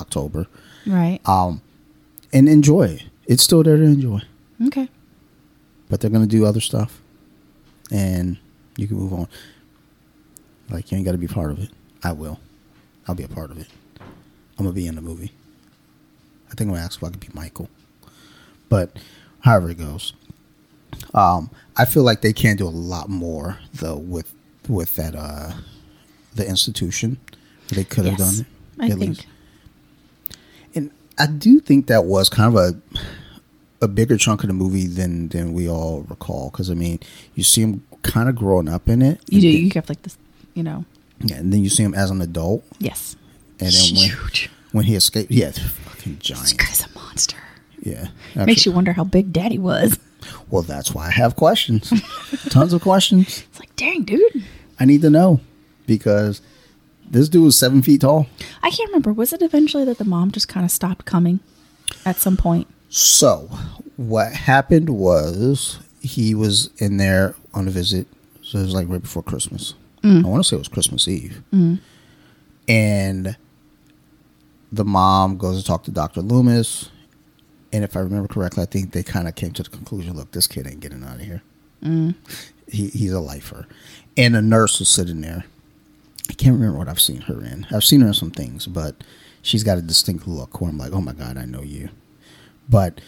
October, 0.00 0.46
right? 0.86 1.20
um, 1.26 1.62
and 2.32 2.48
enjoy 2.48 2.84
it. 2.84 3.04
It's 3.26 3.42
still 3.44 3.62
there 3.62 3.76
to 3.76 3.82
enjoy, 3.82 4.22
okay. 4.66 4.88
But 5.88 6.00
they're 6.00 6.10
gonna 6.10 6.26
do 6.26 6.44
other 6.44 6.60
stuff, 6.60 7.00
and 7.90 8.36
you 8.76 8.86
can 8.86 8.96
move 8.96 9.12
on. 9.12 9.28
Like 10.70 10.90
you 10.90 10.96
ain't 10.96 11.04
got 11.06 11.12
to 11.12 11.18
be 11.18 11.28
part 11.28 11.50
of 11.50 11.58
it. 11.60 11.70
I 12.04 12.12
will. 12.12 12.38
I'll 13.06 13.14
be 13.14 13.22
a 13.24 13.28
part 13.28 13.50
of 13.50 13.58
it. 13.58 13.66
I'm 14.00 14.64
gonna 14.64 14.72
be 14.72 14.86
in 14.86 14.94
the 14.96 15.00
movie. 15.02 15.32
I 16.46 16.54
think 16.54 16.62
I'm 16.62 16.74
gonna 16.74 16.80
ask 16.84 16.98
if 16.98 17.04
I 17.04 17.10
could 17.10 17.20
be 17.20 17.28
Michael. 17.32 17.68
But 18.68 18.98
however 19.40 19.70
it 19.70 19.78
goes, 19.78 20.12
um, 21.14 21.50
I 21.76 21.84
feel 21.86 22.02
like 22.02 22.20
they 22.20 22.32
can 22.32 22.56
do 22.56 22.66
a 22.66 22.70
lot 22.70 23.08
more 23.08 23.58
though 23.74 23.96
with 23.96 24.32
with 24.68 24.94
that 24.96 25.14
uh, 25.14 25.52
the 26.34 26.46
institution. 26.46 27.18
They 27.68 27.84
could 27.84 28.04
have 28.06 28.18
Yes, 28.18 28.36
done. 28.38 28.46
I 28.80 28.88
think. 28.90 29.00
least. 29.00 29.26
and 30.74 30.90
I 31.18 31.26
do 31.26 31.60
think 31.60 31.86
that 31.88 32.04
was 32.04 32.28
kind 32.28 32.54
of 32.54 32.60
a 32.60 32.98
a 33.80 33.88
bigger 33.88 34.16
chunk 34.16 34.42
of 34.42 34.48
the 34.48 34.54
movie 34.54 34.86
than 34.86 35.28
than 35.28 35.52
we 35.52 35.68
all 35.68 36.02
recall. 36.08 36.50
Because 36.50 36.70
I 36.70 36.74
mean, 36.74 36.98
you 37.34 37.42
see 37.44 37.62
him 37.62 37.82
kind 38.02 38.28
of 38.28 38.36
growing 38.36 38.68
up 38.68 38.88
in 38.88 39.02
it. 39.02 39.20
You 39.28 39.40
do. 39.40 39.52
then- 39.52 39.64
You 39.64 39.70
kept 39.70 39.88
like 39.88 40.02
this, 40.02 40.16
you 40.54 40.62
know. 40.62 40.84
yeah, 41.20 41.36
and 41.36 41.52
then 41.52 41.62
you 41.62 41.68
see 41.70 41.82
him 41.82 41.94
as 41.94 42.10
an 42.10 42.20
adult, 42.22 42.64
Yes. 42.78 43.16
and 43.60 43.70
then 43.72 43.94
when 43.96 44.10
Huge. 44.10 44.50
when 44.72 44.84
he 44.84 44.94
escaped, 44.94 45.30
yeah, 45.30 45.50
fucking 45.50 46.14
This 46.16 46.22
giant. 46.28 46.56
guy's 46.58 46.84
a 46.84 46.88
monster. 46.98 47.36
Yeah, 47.82 48.08
Makes 48.34 48.66
you 48.66 48.72
wonder 48.72 48.92
how 48.92 49.04
big 49.04 49.32
Daddy 49.32 49.58
was. 49.58 49.98
Well, 50.50 50.62
that's 50.62 50.92
why 50.92 51.06
I 51.06 51.10
have 51.10 51.36
questions, 51.36 51.92
tons 52.50 52.72
of 52.72 52.82
questions. 52.82 53.44
It's 53.50 53.60
like, 53.60 53.74
dang, 53.76 54.02
dude. 54.02 54.44
I 54.80 54.84
need 54.84 55.00
to 55.02 55.10
know 55.10 55.40
because 55.86 56.40
this 57.08 57.28
dude 57.28 57.44
was 57.44 57.56
seven 57.56 57.82
feet 57.82 58.00
tall. 58.00 58.26
I 58.62 58.70
can't 58.70 58.88
remember. 58.90 59.12
Was 59.12 59.32
it 59.32 59.42
eventually 59.42 59.84
that 59.84 59.98
the 59.98 60.04
mom 60.04 60.32
just 60.32 60.48
kind 60.48 60.64
of 60.64 60.70
stopped 60.72 61.04
coming 61.04 61.38
at 62.04 62.16
some 62.16 62.36
point? 62.36 62.66
So, 62.88 63.50
what 63.96 64.32
happened 64.32 64.90
was 64.90 65.80
he 66.00 66.34
was 66.34 66.70
in 66.78 66.96
there 66.96 67.34
on 67.54 67.68
a 67.68 67.70
visit. 67.70 68.06
So 68.42 68.58
it 68.58 68.62
was 68.62 68.74
like 68.74 68.88
right 68.88 69.02
before 69.02 69.22
Christmas. 69.22 69.74
Mm. 70.02 70.24
I 70.24 70.28
want 70.28 70.42
to 70.42 70.48
say 70.48 70.56
it 70.56 70.60
was 70.60 70.68
Christmas 70.68 71.06
Eve. 71.08 71.42
Mm. 71.52 71.80
And 72.66 73.36
the 74.70 74.84
mom 74.84 75.36
goes 75.36 75.60
to 75.60 75.66
talk 75.66 75.84
to 75.84 75.90
Dr. 75.90 76.22
Loomis. 76.22 76.90
And 77.72 77.84
if 77.84 77.96
I 77.96 78.00
remember 78.00 78.28
correctly, 78.28 78.62
I 78.62 78.66
think 78.66 78.92
they 78.92 79.02
kind 79.02 79.28
of 79.28 79.34
came 79.34 79.52
to 79.52 79.62
the 79.62 79.70
conclusion 79.70 80.16
look, 80.16 80.30
this 80.32 80.46
kid 80.46 80.66
ain't 80.66 80.80
getting 80.80 81.04
out 81.04 81.16
of 81.16 81.22
here. 81.22 81.42
Mm. 81.82 82.14
He, 82.66 82.88
he's 82.88 83.12
a 83.12 83.20
lifer. 83.20 83.66
And 84.16 84.36
a 84.36 84.42
nurse 84.42 84.78
was 84.78 84.88
sitting 84.88 85.20
there. 85.20 85.44
I 86.30 86.34
can't 86.34 86.54
remember 86.54 86.78
what 86.78 86.88
I've 86.88 87.00
seen 87.00 87.22
her 87.22 87.40
in. 87.42 87.66
I've 87.70 87.84
seen 87.84 88.00
her 88.00 88.08
in 88.08 88.14
some 88.14 88.30
things, 88.30 88.66
but 88.66 88.96
she's 89.42 89.64
got 89.64 89.78
a 89.78 89.82
distinct 89.82 90.28
look 90.28 90.60
where 90.60 90.70
I'm 90.70 90.78
like, 90.78 90.92
oh 90.92 91.00
my 91.00 91.12
God, 91.12 91.36
I 91.38 91.44
know 91.44 91.62
you. 91.62 91.88
But 92.68 93.00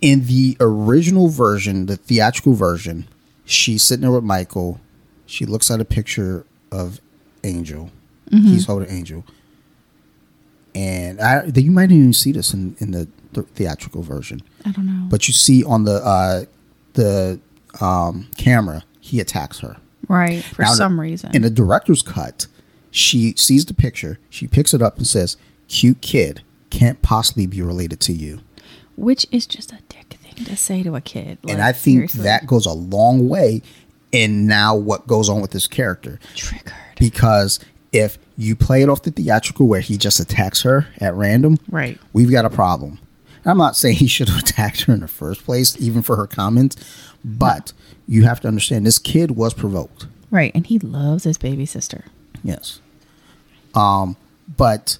in 0.00 0.26
the 0.26 0.56
original 0.60 1.28
version, 1.28 1.86
the 1.86 1.96
theatrical 1.96 2.54
version, 2.54 3.08
she's 3.44 3.82
sitting 3.82 4.02
there 4.02 4.12
with 4.12 4.24
Michael. 4.24 4.80
She 5.26 5.44
looks 5.44 5.70
at 5.70 5.80
a 5.80 5.84
picture 5.84 6.46
of 6.70 7.00
Angel. 7.44 7.90
He's 8.30 8.66
holding 8.66 8.90
Angel. 8.90 9.24
And 10.74 11.20
I, 11.20 11.44
you 11.54 11.70
might 11.70 11.90
even 11.90 12.12
see 12.12 12.32
this 12.32 12.52
in, 12.52 12.76
in 12.80 12.90
the, 12.90 13.08
the 13.32 13.42
theatrical 13.42 14.02
version. 14.02 14.42
I 14.64 14.72
don't 14.72 14.86
know. 14.86 15.06
But 15.08 15.26
you 15.26 15.32
see 15.32 15.64
on 15.64 15.84
the 15.84 16.04
uh, 16.04 16.44
the 16.94 17.40
um, 17.80 18.28
camera, 18.36 18.84
he 19.00 19.20
attacks 19.20 19.60
her. 19.60 19.76
right. 20.08 20.42
For 20.42 20.62
Now, 20.62 20.72
some 20.72 21.00
reason. 21.00 21.34
In 21.34 21.42
the 21.42 21.50
director's 21.50 22.02
cut, 22.02 22.46
she 22.90 23.34
sees 23.36 23.64
the 23.64 23.74
picture, 23.74 24.18
she 24.28 24.46
picks 24.46 24.74
it 24.74 24.82
up 24.82 24.96
and 24.96 25.06
says, 25.06 25.36
Cute 25.68 26.00
kid, 26.00 26.42
can't 26.70 27.00
possibly 27.02 27.46
be 27.46 27.62
related 27.62 28.00
to 28.00 28.12
you. 28.12 28.40
Which 28.96 29.26
is 29.30 29.46
just 29.46 29.72
a 29.72 29.78
dick 29.88 30.16
thing 30.20 30.44
to 30.46 30.56
say 30.56 30.82
to 30.82 30.96
a 30.96 31.00
kid. 31.00 31.38
and 31.48 31.62
I 31.62 31.72
think 31.72 31.96
seriously. 32.10 32.22
that 32.24 32.46
goes 32.46 32.66
a 32.66 32.72
long 32.72 33.28
way 33.28 33.62
in 34.12 34.46
now 34.46 34.74
what 34.74 35.06
goes 35.06 35.28
on 35.28 35.40
with 35.40 35.50
this 35.50 35.66
character. 35.66 36.18
triggered. 36.34 36.72
Because 36.98 37.58
if 37.92 38.18
you 38.38 38.54
play 38.56 38.82
it 38.82 38.88
off 38.88 39.02
the 39.02 39.10
theatrical 39.10 39.66
where 39.66 39.80
he 39.80 39.96
just 39.96 40.20
attacks 40.20 40.62
her 40.62 40.86
at 40.98 41.14
random, 41.14 41.58
Right. 41.68 41.98
we've 42.12 42.30
got 42.30 42.44
a 42.44 42.50
problem. 42.50 42.98
I'm 43.44 43.58
not 43.58 43.76
saying 43.76 43.96
he 43.96 44.06
should 44.08 44.28
have 44.28 44.38
attacked 44.40 44.82
her 44.82 44.92
in 44.94 45.00
the 45.00 45.08
first 45.08 45.44
place, 45.44 45.76
even 45.80 46.02
for 46.02 46.16
her 46.16 46.26
comments, 46.26 46.76
but 47.24 47.72
you 48.08 48.24
have 48.24 48.40
to 48.40 48.48
understand 48.48 48.86
this 48.86 48.98
kid 48.98 49.32
was 49.32 49.52
provoked. 49.54 50.06
Right. 50.30 50.52
And 50.54 50.66
he 50.66 50.78
loves 50.78 51.24
his 51.24 51.38
baby 51.38 51.66
sister. 51.66 52.04
Yes. 52.42 52.80
Um, 53.74 54.16
but 54.56 54.98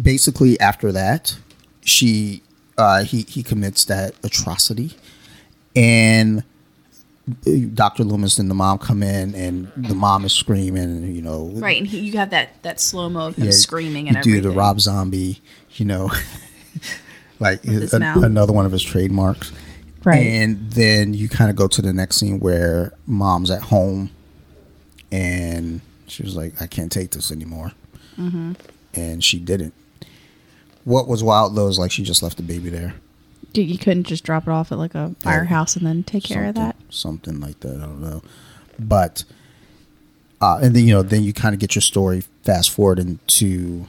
basically 0.00 0.58
after 0.60 0.90
that, 0.92 1.36
she 1.82 2.42
uh, 2.80 3.04
he 3.04 3.22
he 3.22 3.42
commits 3.42 3.84
that 3.84 4.14
atrocity, 4.24 4.96
and 5.76 6.42
Dr. 7.74 8.04
Loomis 8.04 8.38
and 8.38 8.50
the 8.50 8.54
mom 8.54 8.78
come 8.78 9.02
in, 9.02 9.34
and 9.34 9.70
the 9.76 9.94
mom 9.94 10.24
is 10.24 10.32
screaming, 10.32 11.14
you 11.14 11.22
know, 11.22 11.50
Right. 11.54 11.78
And 11.78 11.86
he, 11.86 12.00
you 12.00 12.18
have 12.18 12.30
that, 12.30 12.62
that 12.62 12.80
slow 12.80 13.08
mo 13.08 13.28
of 13.28 13.36
him 13.36 13.44
yeah, 13.44 13.50
screaming 13.52 14.08
and 14.08 14.16
you 14.16 14.22
do 14.22 14.40
the 14.40 14.50
Rob 14.50 14.80
Zombie, 14.80 15.40
you 15.74 15.84
know, 15.84 16.10
like 17.38 17.62
his 17.62 17.92
an- 17.94 18.00
mouth. 18.00 18.24
another 18.24 18.52
one 18.52 18.66
of 18.66 18.72
his 18.72 18.82
trademarks. 18.82 19.52
Right. 20.02 20.26
And 20.26 20.70
then 20.72 21.14
you 21.14 21.28
kind 21.28 21.50
of 21.50 21.56
go 21.56 21.68
to 21.68 21.82
the 21.82 21.92
next 21.92 22.16
scene 22.16 22.40
where 22.40 22.94
mom's 23.06 23.50
at 23.50 23.62
home 23.62 24.10
and 25.12 25.82
she 26.06 26.22
was 26.22 26.34
like, 26.34 26.60
I 26.60 26.66
can't 26.66 26.90
take 26.90 27.10
this 27.10 27.30
anymore. 27.30 27.72
Mm-hmm. 28.18 28.54
And 28.94 29.22
she 29.22 29.38
didn't. 29.38 29.74
What 30.84 31.06
was 31.08 31.22
wild 31.22 31.54
though 31.54 31.68
is 31.68 31.78
like 31.78 31.90
she 31.90 32.02
just 32.02 32.22
left 32.22 32.36
the 32.36 32.42
baby 32.42 32.70
there. 32.70 32.94
You 33.52 33.78
couldn't 33.78 34.04
just 34.04 34.22
drop 34.24 34.44
it 34.44 34.50
off 34.50 34.70
at 34.70 34.78
like 34.78 34.94
a 34.94 35.14
firehouse 35.22 35.74
and 35.76 35.84
then 35.86 36.04
take 36.04 36.22
care 36.24 36.44
of 36.46 36.54
that. 36.54 36.76
Something 36.88 37.40
like 37.40 37.58
that. 37.60 37.76
I 37.76 37.80
don't 37.86 38.00
know. 38.00 38.22
But 38.78 39.24
uh, 40.40 40.60
and 40.62 40.74
then 40.74 40.86
you 40.86 40.94
know 40.94 41.02
then 41.02 41.22
you 41.24 41.32
kind 41.32 41.52
of 41.54 41.58
get 41.60 41.74
your 41.74 41.82
story 41.82 42.22
fast 42.44 42.70
forward 42.70 42.98
into 42.98 43.86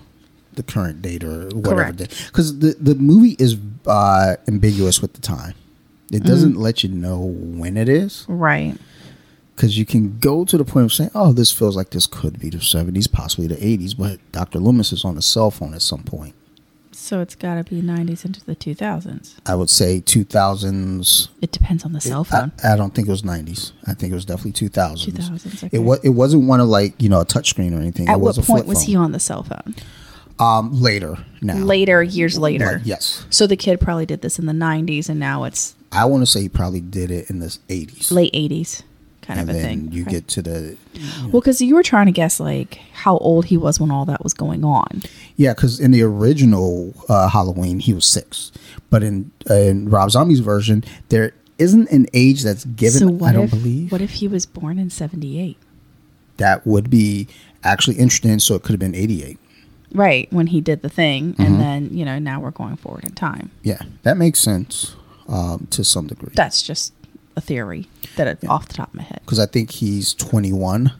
the 0.53 0.63
current 0.63 1.01
date 1.01 1.23
or 1.23 1.47
whatever 1.49 1.91
date 1.93 2.09
because 2.27 2.59
the 2.59 2.75
the 2.79 2.95
movie 2.95 3.35
is 3.39 3.55
uh, 3.87 4.35
ambiguous 4.47 5.01
with 5.01 5.13
the 5.13 5.21
time. 5.21 5.53
It 6.11 6.23
doesn't 6.23 6.57
let 6.57 6.83
you 6.83 6.89
know 6.89 7.19
when 7.21 7.77
it 7.77 7.87
is 7.87 8.25
Right. 8.27 8.75
because 9.55 9.77
you 9.77 9.85
can 9.85 10.17
go 10.19 10.43
to 10.43 10.57
the 10.57 10.65
point 10.65 10.85
of 10.85 10.91
saying, 10.91 11.11
"Oh, 11.15 11.31
this 11.31 11.53
feels 11.53 11.77
like 11.77 11.91
this 11.91 12.05
could 12.05 12.37
be 12.37 12.49
the 12.49 12.57
'70s, 12.57 13.09
possibly 13.09 13.47
the 13.47 13.55
'80s," 13.55 13.93
but 13.97 14.19
Dr. 14.33 14.59
Loomis 14.59 14.91
is 14.91 15.05
on 15.05 15.17
a 15.17 15.21
cell 15.21 15.51
phone 15.51 15.73
at 15.73 15.81
some 15.81 16.03
point. 16.03 16.33
So 17.01 17.19
it's 17.19 17.33
got 17.33 17.55
to 17.55 17.63
be 17.63 17.81
90s 17.81 18.25
into 18.25 18.45
the 18.45 18.55
2000s. 18.55 19.33
I 19.47 19.55
would 19.55 19.71
say 19.71 20.01
2000s. 20.01 21.29
It 21.41 21.51
depends 21.51 21.83
on 21.83 21.93
the 21.93 21.99
cell 21.99 22.23
phone. 22.23 22.51
I, 22.63 22.73
I 22.73 22.75
don't 22.75 22.93
think 22.93 23.07
it 23.07 23.11
was 23.11 23.23
90s. 23.23 23.71
I 23.87 23.95
think 23.95 24.11
it 24.11 24.15
was 24.15 24.23
definitely 24.23 24.51
2000s. 24.51 25.07
2000s, 25.07 25.63
okay. 25.63 25.69
It 25.75 25.79
was. 25.79 25.99
It 26.03 26.09
wasn't 26.09 26.43
one 26.47 26.59
of 26.59 26.67
like 26.67 27.01
you 27.01 27.09
know 27.09 27.19
a 27.19 27.25
touchscreen 27.25 27.75
or 27.75 27.81
anything. 27.81 28.07
At 28.07 28.17
it 28.17 28.21
was 28.21 28.37
what 28.37 28.43
a 28.43 28.47
point 28.47 28.65
was 28.67 28.83
he 28.83 28.95
on 28.95 29.13
the 29.13 29.19
cell 29.19 29.41
phone? 29.41 29.73
Um, 30.39 30.79
later 30.79 31.17
now. 31.41 31.55
Later, 31.57 32.03
years 32.03 32.37
later. 32.37 32.73
Like, 32.73 32.81
yes, 32.85 33.25
So 33.31 33.47
the 33.47 33.57
kid 33.57 33.79
probably 33.81 34.05
did 34.05 34.21
this 34.21 34.37
in 34.39 34.45
the 34.45 34.53
90s 34.53 35.09
and 35.09 35.19
now 35.19 35.43
it's 35.43 35.75
I 35.91 36.05
want 36.05 36.21
to 36.21 36.25
say 36.25 36.41
he 36.41 36.49
probably 36.49 36.81
did 36.81 37.11
it 37.11 37.29
in 37.29 37.39
the 37.39 37.47
80s. 37.47 38.11
late 38.11 38.33
80s 38.33 38.81
kind 39.21 39.39
and 39.39 39.49
of 39.49 39.55
a 39.55 39.59
then 39.59 39.67
thing. 39.67 39.91
you 39.91 40.03
right? 40.03 40.11
get 40.11 40.27
to 40.29 40.41
the 40.41 40.77
Well, 41.23 41.41
because 41.41 41.61
you 41.61 41.75
were 41.75 41.83
trying 41.83 42.07
to 42.07 42.11
guess 42.11 42.39
like 42.39 42.75
how 42.93 43.17
old 43.17 43.45
he 43.45 43.57
was 43.57 43.79
when 43.79 43.91
all 43.91 44.05
that 44.05 44.23
was 44.23 44.33
going 44.33 44.63
on. 44.63 45.03
Yeah, 45.41 45.53
because 45.53 45.79
in 45.79 45.91
the 45.91 46.01
original 46.03 46.93
uh, 47.09 47.27
Halloween 47.29 47.79
he 47.79 47.93
was 47.93 48.05
six, 48.05 48.51
but 48.89 49.01
in 49.03 49.31
uh, 49.49 49.55
in 49.55 49.89
Rob 49.89 50.11
Zombie's 50.11 50.39
version 50.41 50.83
there 51.09 51.33
isn't 51.57 51.89
an 51.91 52.07
age 52.13 52.43
that's 52.43 52.65
given. 52.65 52.99
so 52.99 53.07
what 53.09 53.29
I 53.29 53.33
don't 53.33 53.43
if 53.45 53.51
believe 53.51 53.91
what 53.91 54.01
if 54.01 54.11
he 54.21 54.27
was 54.27 54.45
born 54.45 54.79
in 54.79 54.89
78? 54.89 55.57
that 56.37 56.65
would 56.65 56.89
be 56.89 57.27
actually 57.63 57.97
interesting. 57.97 58.39
So 58.39 58.55
it 58.55 58.63
could 58.63 58.71
have 58.71 58.79
been 58.79 58.95
88. 58.95 59.37
Right, 59.93 60.31
when 60.31 60.47
he 60.47 60.59
did 60.61 60.81
the 60.81 60.89
thing 60.89 61.33
Mm-hmm. 61.33 61.41
and 61.43 61.59
then, 61.59 61.89
you 61.95 62.03
know, 62.05 62.17
now 62.17 62.39
we're 62.39 62.49
going 62.51 62.77
forward 62.77 63.03
in 63.03 63.11
time. 63.11 63.51
Yeah, 63.61 63.81
that 64.03 64.17
makes 64.17 64.39
sense 64.39 64.95
um, 65.27 65.67
to 65.71 65.83
some 65.83 66.07
degree. 66.07 66.31
That's 66.33 66.61
just 66.63 66.93
a 67.35 67.41
theory 67.41 67.89
that 68.15 68.25
it, 68.27 68.39
off 68.47 68.67
the 68.69 68.73
top 68.73 68.89
of 68.89 68.95
my 68.95 69.03
head. 69.03 69.19
Because 69.25 69.37
I 69.37 69.45
think 69.45 69.69
he's 69.71 70.13
21 70.15 70.93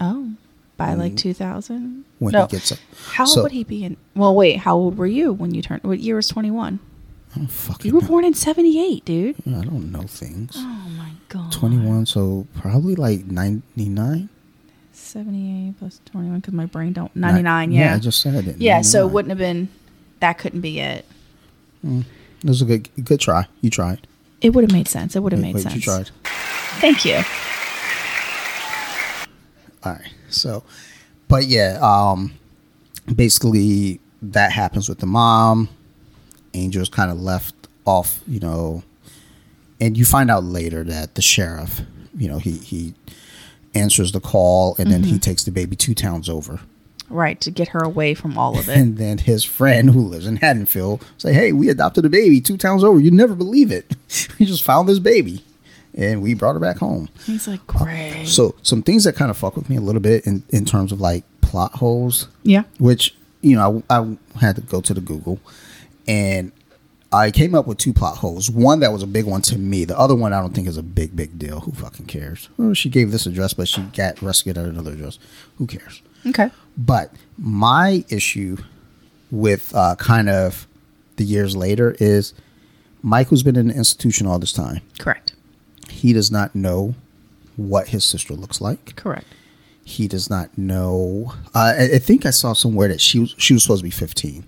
Oh, 0.00 0.32
by 0.76 0.94
like 0.94 1.16
2000? 1.16 1.76
Mm-hmm. 1.78 2.00
when 2.18 2.32
no. 2.32 2.42
he 2.46 2.48
gets 2.52 2.72
up. 2.72 2.78
How 3.12 3.24
So- 3.24 3.42
would 3.42 3.52
he 3.52 3.64
be 3.64 3.84
in? 3.84 3.96
Well, 4.14 4.34
wait, 4.34 4.58
how 4.58 4.76
old 4.76 4.96
were 4.98 5.06
you 5.06 5.32
when 5.32 5.54
you 5.54 5.62
turned? 5.62 5.82
What 5.84 5.98
year 6.00 6.16
was 6.16 6.28
21? 6.28 6.78
I 7.34 7.38
don't 7.38 7.48
fucking 7.48 7.88
You 7.88 7.94
were 7.96 8.00
know. 8.02 8.08
born 8.08 8.24
in 8.24 8.34
78, 8.34 9.04
dude. 9.04 9.36
I 9.46 9.62
don't 9.62 9.92
know 9.92 10.02
things. 10.02 10.52
Oh 10.56 10.88
my 10.96 11.10
god. 11.28 11.52
21, 11.52 12.06
so 12.06 12.46
probably 12.54 12.94
like 12.94 13.26
99. 13.26 14.28
78 14.92 15.74
plus 15.78 16.00
21 16.06 16.40
because 16.40 16.54
my 16.54 16.64
brain 16.66 16.92
don't 16.92 17.14
99 17.14 17.70
yeah 17.70 17.80
Yeah, 17.90 17.94
I 17.94 17.98
just 17.98 18.20
said 18.20 18.46
it. 18.48 18.56
yeah 18.58 18.80
so 18.80 19.06
it 19.06 19.12
wouldn't 19.12 19.28
have 19.30 19.38
been 19.38 19.68
that 20.20 20.36
couldn't 20.38 20.62
be 20.62 20.80
it 20.80 21.04
It 21.84 22.04
was 22.44 22.60
a 22.62 22.64
good 22.64 22.88
good 23.04 23.20
try. 23.20 23.46
You 23.60 23.70
tried. 23.70 24.06
it 24.40 24.50
would 24.54 24.64
have 24.64 24.72
made 24.72 24.88
sense 24.88 25.14
it 25.14 25.20
would 25.22 25.32
have 25.32 25.40
made 25.40 25.54
wait, 25.54 25.62
sense 25.62 25.74
You 25.76 25.80
tried. 25.82 26.10
thank 26.80 27.04
you 27.04 27.16
All 29.84 29.92
right. 29.92 30.12
So, 30.30 30.62
but 31.28 31.44
yeah, 31.46 31.78
um, 31.82 32.32
basically 33.14 34.00
that 34.22 34.52
happens 34.52 34.88
with 34.88 34.98
the 34.98 35.06
mom. 35.06 35.68
Angel's 36.54 36.88
kind 36.88 37.10
of 37.10 37.20
left 37.20 37.54
off, 37.84 38.20
you 38.26 38.40
know, 38.40 38.82
and 39.80 39.96
you 39.96 40.04
find 40.04 40.30
out 40.30 40.44
later 40.44 40.84
that 40.84 41.14
the 41.14 41.22
sheriff, 41.22 41.82
you 42.16 42.28
know, 42.28 42.38
he 42.38 42.52
he 42.52 42.94
answers 43.74 44.12
the 44.12 44.20
call 44.20 44.74
and 44.78 44.90
then 44.90 45.02
Mm-hmm. 45.02 45.12
he 45.12 45.18
takes 45.18 45.44
the 45.44 45.50
baby 45.50 45.76
two 45.76 45.94
towns 45.94 46.28
over. 46.30 46.60
right 47.10 47.38
to 47.42 47.50
get 47.50 47.68
her 47.68 47.80
away 47.80 48.14
from 48.14 48.36
all 48.38 48.58
of 48.58 48.68
it 48.68 48.76
And 48.78 48.96
then 48.96 49.18
his 49.18 49.44
friend 49.44 49.90
who 49.90 50.00
lives 50.00 50.26
in 50.26 50.36
Haddonfield 50.36 51.04
say, 51.18 51.32
"Hey, 51.34 51.52
we 51.52 51.68
adopted 51.68 52.04
a 52.06 52.08
baby 52.08 52.40
two 52.40 52.56
towns 52.56 52.82
over. 52.82 52.98
You'd 52.98 53.12
never 53.12 53.34
believe 53.34 53.70
it. 53.70 53.94
we 54.40 54.46
just 54.46 54.64
found 54.64 54.88
this 54.88 54.98
baby, 54.98 55.44
and 55.96 56.22
we 56.22 56.34
brought 56.34 56.54
her 56.54 56.60
back 56.60 56.78
home." 56.78 57.08
he's 57.24 57.48
like 57.48 57.66
great 57.66 58.26
So 58.26 58.54
some 58.62 58.82
things 58.82 59.04
that 59.04 59.14
kind 59.16 59.30
of 59.30 59.36
fuck 59.36 59.56
with 59.56 59.68
me 59.70 59.76
a 59.76 59.80
little 59.80 60.00
bit 60.02 60.26
in 60.26 60.42
in 60.50 60.64
terms 60.64 60.92
of 60.92 61.00
like 61.00 61.24
plot 61.40 61.72
holes, 61.74 62.28
yeah 62.42 62.64
which 62.78 63.14
you 63.40 63.54
know 63.56 63.82
I, 63.88 63.98
I 63.98 64.16
had 64.40 64.56
to 64.56 64.62
go 64.62 64.80
to 64.80 64.94
the 64.94 65.00
Google, 65.00 65.38
and 66.08 66.52
I 67.12 67.30
came 67.30 67.54
up 67.54 67.66
with 67.68 67.78
two 67.78 67.92
plot 67.92 68.16
holes. 68.18 68.50
One 68.50 68.80
that 68.80 68.92
was 68.92 69.02
a 69.02 69.06
big 69.06 69.24
one 69.26 69.40
to 69.42 69.56
me. 69.56 69.84
The 69.84 69.96
other 69.96 70.14
one 70.14 70.32
I 70.32 70.40
don't 70.40 70.52
think 70.54 70.66
is 70.66 70.76
a 70.76 70.82
big 70.82 71.14
big 71.14 71.38
deal. 71.38 71.60
Who 71.60 71.72
fucking 71.72 72.06
cares? 72.06 72.48
Oh, 72.58 72.74
she 72.74 72.88
gave 72.88 73.12
this 73.12 73.26
address, 73.26 73.54
but 73.54 73.68
she 73.68 73.82
got 73.82 74.20
rescued 74.20 74.58
at 74.58 74.66
another 74.66 74.92
address. 74.92 75.18
Who 75.58 75.66
cares? 75.66 76.02
okay 76.26 76.50
But 76.76 77.12
my 77.38 78.04
issue 78.08 78.56
with 79.30 79.72
uh, 79.74 79.94
kind 79.96 80.28
of 80.28 80.66
the 81.16 81.24
years 81.24 81.56
later 81.56 81.96
is 82.00 82.34
Michael's 83.02 83.44
been 83.44 83.56
in 83.56 83.70
an 83.70 83.76
institution 83.76 84.26
all 84.26 84.40
this 84.40 84.52
time. 84.52 84.80
correct 84.98 85.32
He 86.02 86.12
does 86.12 86.30
not 86.30 86.54
know 86.54 86.94
what 87.56 87.88
his 87.88 88.04
sister 88.04 88.34
looks 88.34 88.60
like. 88.60 88.94
correct 88.96 89.26
He 89.84 90.08
does 90.08 90.28
not 90.28 90.48
know. 90.58 91.32
Uh, 91.54 91.72
I, 91.78 91.84
I 91.96 91.98
think 91.98 92.26
I 92.26 92.30
saw 92.30 92.52
somewhere 92.54 92.88
that 92.88 93.00
she 93.00 93.18
was 93.20 93.34
she 93.38 93.54
was 93.54 93.62
supposed 93.62 93.82
to 93.84 93.90
be 93.92 93.98
fifteen. 94.06 94.44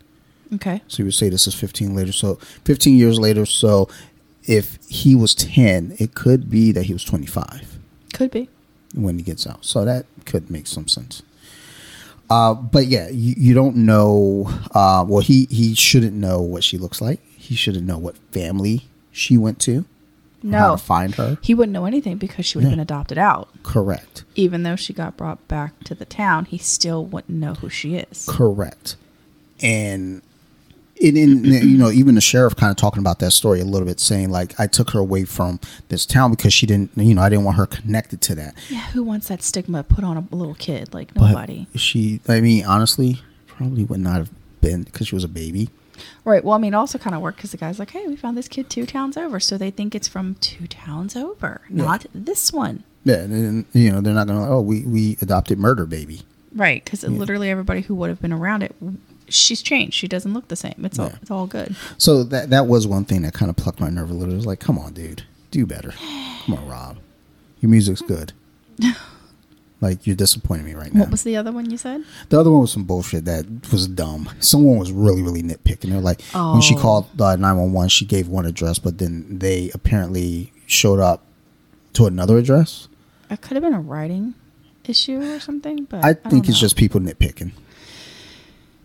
okay 0.56 0.82
So 0.88 0.94
you 0.98 1.04
would 1.06 1.14
say 1.14 1.28
this 1.30 1.46
is 1.46 1.54
fifteen 1.54 1.94
later. 1.94 2.12
So 2.12 2.34
fifteen 2.64 2.96
years 3.02 3.18
later. 3.18 3.46
So 3.46 3.88
if 4.44 4.78
he 4.88 5.14
was 5.14 5.34
ten, 5.34 5.94
it 5.98 6.14
could 6.14 6.42
be 6.50 6.72
that 6.72 6.84
he 6.88 6.92
was 6.92 7.04
twenty 7.04 7.26
five 7.38 7.78
could 8.12 8.30
be 8.30 8.48
when 8.94 9.16
he 9.18 9.24
gets 9.24 9.46
out. 9.46 9.64
So 9.64 9.84
that 9.84 10.04
could 10.24 10.50
make 10.50 10.66
some 10.66 10.88
sense. 10.88 11.22
Uh, 12.30 12.52
but 12.54 12.86
yeah, 12.86 13.08
you, 13.08 13.34
you 13.38 13.54
don't 13.54 13.76
know. 13.76 14.44
Uh, 14.74 15.04
well, 15.08 15.20
he 15.20 15.46
he 15.50 15.74
shouldn't 15.74 16.14
know 16.14 16.40
what 16.42 16.62
she 16.62 16.76
looks 16.76 17.00
like. 17.00 17.20
He 17.36 17.54
shouldn't 17.54 17.86
know 17.86 17.96
what 17.98 18.16
family 18.32 18.86
she 19.12 19.38
went 19.38 19.58
to. 19.60 19.84
Or 20.44 20.50
how 20.50 20.68
no 20.70 20.76
to 20.76 20.82
find 20.82 21.14
her. 21.16 21.38
he 21.42 21.54
wouldn't 21.54 21.72
know 21.72 21.84
anything 21.84 22.16
because 22.16 22.46
she 22.46 22.58
would 22.58 22.62
have 22.64 22.70
Yeah. 22.72 22.76
been 22.76 22.80
adopted 22.82 23.18
out 23.18 23.48
Correct. 23.62 24.24
even 24.34 24.62
though 24.62 24.76
she 24.76 24.92
got 24.92 25.16
brought 25.16 25.46
back 25.48 25.78
to 25.84 25.94
the 25.94 26.04
town 26.04 26.44
he 26.46 26.58
still 26.58 27.04
wouldn't 27.04 27.38
know 27.38 27.54
who 27.54 27.68
she 27.68 27.96
is 27.96 28.26
Correct. 28.28 28.96
And 29.60 30.22
in, 31.00 31.16
in 31.16 31.44
you 31.44 31.78
know 31.78 31.90
even 31.90 32.16
the 32.16 32.20
sheriff 32.20 32.56
kind 32.56 32.70
of 32.70 32.76
talking 32.76 32.98
about 33.00 33.20
that 33.20 33.30
story 33.30 33.60
a 33.60 33.64
little 33.64 33.86
bit, 33.86 34.00
saying 34.00 34.30
like 34.30 34.58
I 34.58 34.66
took 34.66 34.90
her 34.90 34.98
away 34.98 35.24
from 35.24 35.60
this 35.90 36.04
town 36.04 36.30
because 36.32 36.52
she 36.52 36.66
didn't 36.66 36.90
you 36.96 37.14
know 37.14 37.22
I 37.22 37.28
didn't 37.28 37.44
want 37.44 37.56
her 37.56 37.66
connected 37.66 38.20
to 38.22 38.34
that. 38.36 38.54
yeah 38.68 38.80
who 38.92 39.02
wants 39.04 39.28
that 39.28 39.42
stigma 39.42 39.84
put 39.84 40.02
on 40.04 40.16
a 40.16 40.24
little 40.34 40.54
kid 40.54 40.92
like 40.92 41.14
But 41.14 41.28
nobody 41.28 41.66
she, 41.76 42.20
I 42.28 42.40
mean, 42.40 42.64
honestly, 42.64 43.20
probably 43.46 43.84
would 43.84 44.00
not 44.00 44.16
have 44.16 44.30
been 44.60 44.82
because 44.82 45.06
she 45.08 45.14
was 45.14 45.22
a 45.24 45.28
baby. 45.28 45.70
Right. 46.24 46.44
Well, 46.44 46.54
I 46.54 46.58
mean, 46.58 46.74
it 46.74 46.76
also 46.76 46.98
kind 46.98 47.14
of 47.14 47.22
worked 47.22 47.38
because 47.38 47.52
the 47.52 47.56
guy's 47.56 47.78
like, 47.78 47.90
"Hey, 47.90 48.06
we 48.06 48.16
found 48.16 48.36
this 48.36 48.48
kid 48.48 48.70
two 48.70 48.86
towns 48.86 49.16
over," 49.16 49.40
so 49.40 49.58
they 49.58 49.70
think 49.70 49.94
it's 49.94 50.08
from 50.08 50.36
two 50.36 50.66
towns 50.66 51.16
over, 51.16 51.62
not 51.68 52.06
this 52.14 52.52
one. 52.52 52.84
Yeah, 53.04 53.16
and, 53.16 53.32
and, 53.32 53.64
you 53.72 53.90
know 53.90 54.00
they're 54.00 54.14
not 54.14 54.26
gonna. 54.26 54.48
Oh, 54.48 54.60
we 54.60 54.82
we 54.82 55.16
adopted 55.22 55.58
murder 55.58 55.86
baby. 55.86 56.22
Right. 56.54 56.84
Because 56.84 57.04
literally 57.04 57.50
everybody 57.50 57.82
who 57.82 57.94
would 57.96 58.08
have 58.08 58.20
been 58.20 58.32
around 58.32 58.62
it, 58.62 58.74
she's 59.28 59.62
changed. 59.62 59.94
She 59.94 60.08
doesn't 60.08 60.32
look 60.34 60.48
the 60.48 60.56
same. 60.56 60.74
It's 60.84 60.98
all 60.98 61.12
it's 61.20 61.30
all 61.30 61.46
good. 61.46 61.76
So 61.98 62.24
that 62.24 62.50
that 62.50 62.66
was 62.66 62.86
one 62.86 63.04
thing 63.04 63.22
that 63.22 63.34
kind 63.34 63.50
of 63.50 63.56
plucked 63.56 63.80
my 63.80 63.90
nerve 63.90 64.10
a 64.10 64.14
little. 64.14 64.34
It 64.34 64.38
was 64.38 64.46
like, 64.46 64.60
come 64.60 64.78
on, 64.78 64.92
dude, 64.92 65.22
do 65.50 65.66
better. 65.66 65.92
Come 65.92 66.54
on, 66.54 66.68
Rob, 66.68 66.98
your 67.60 67.70
music's 67.70 68.02
good. 68.02 68.32
like 69.80 70.06
you're 70.06 70.16
disappointing 70.16 70.66
me 70.66 70.74
right 70.74 70.92
now. 70.92 71.00
What 71.00 71.10
was 71.10 71.22
the 71.22 71.36
other 71.36 71.52
one 71.52 71.70
you 71.70 71.76
said? 71.78 72.02
The 72.30 72.40
other 72.40 72.50
one 72.50 72.62
was 72.62 72.72
some 72.72 72.84
bullshit 72.84 73.24
that 73.26 73.46
was 73.72 73.86
dumb. 73.86 74.28
Someone 74.40 74.78
was 74.78 74.90
really, 74.92 75.22
really 75.22 75.42
nitpicking. 75.42 75.90
They're 75.90 76.00
like, 76.00 76.20
when 76.32 76.60
she 76.60 76.74
Oh. 76.74 76.78
called 76.78 77.06
uh, 77.20 77.36
911, 77.36 77.88
she 77.90 78.04
gave 78.04 78.28
one 78.28 78.44
address, 78.46 78.78
but 78.78 78.98
then 78.98 79.38
they 79.38 79.70
apparently 79.74 80.52
showed 80.66 80.98
up 81.00 81.22
to 81.94 82.06
another 82.06 82.36
address. 82.38 82.88
It 83.30 83.40
could 83.40 83.54
have 83.54 83.62
been 83.62 83.74
a 83.74 83.80
writing 83.80 84.34
issue 84.86 85.20
or 85.22 85.38
something, 85.40 85.84
but 85.84 86.04
I 86.04 86.14
don't 86.14 86.30
think 86.30 86.48
it's 86.48 86.58
know. 86.58 86.60
just 86.62 86.76
people 86.76 87.00
nitpicking. 87.00 87.52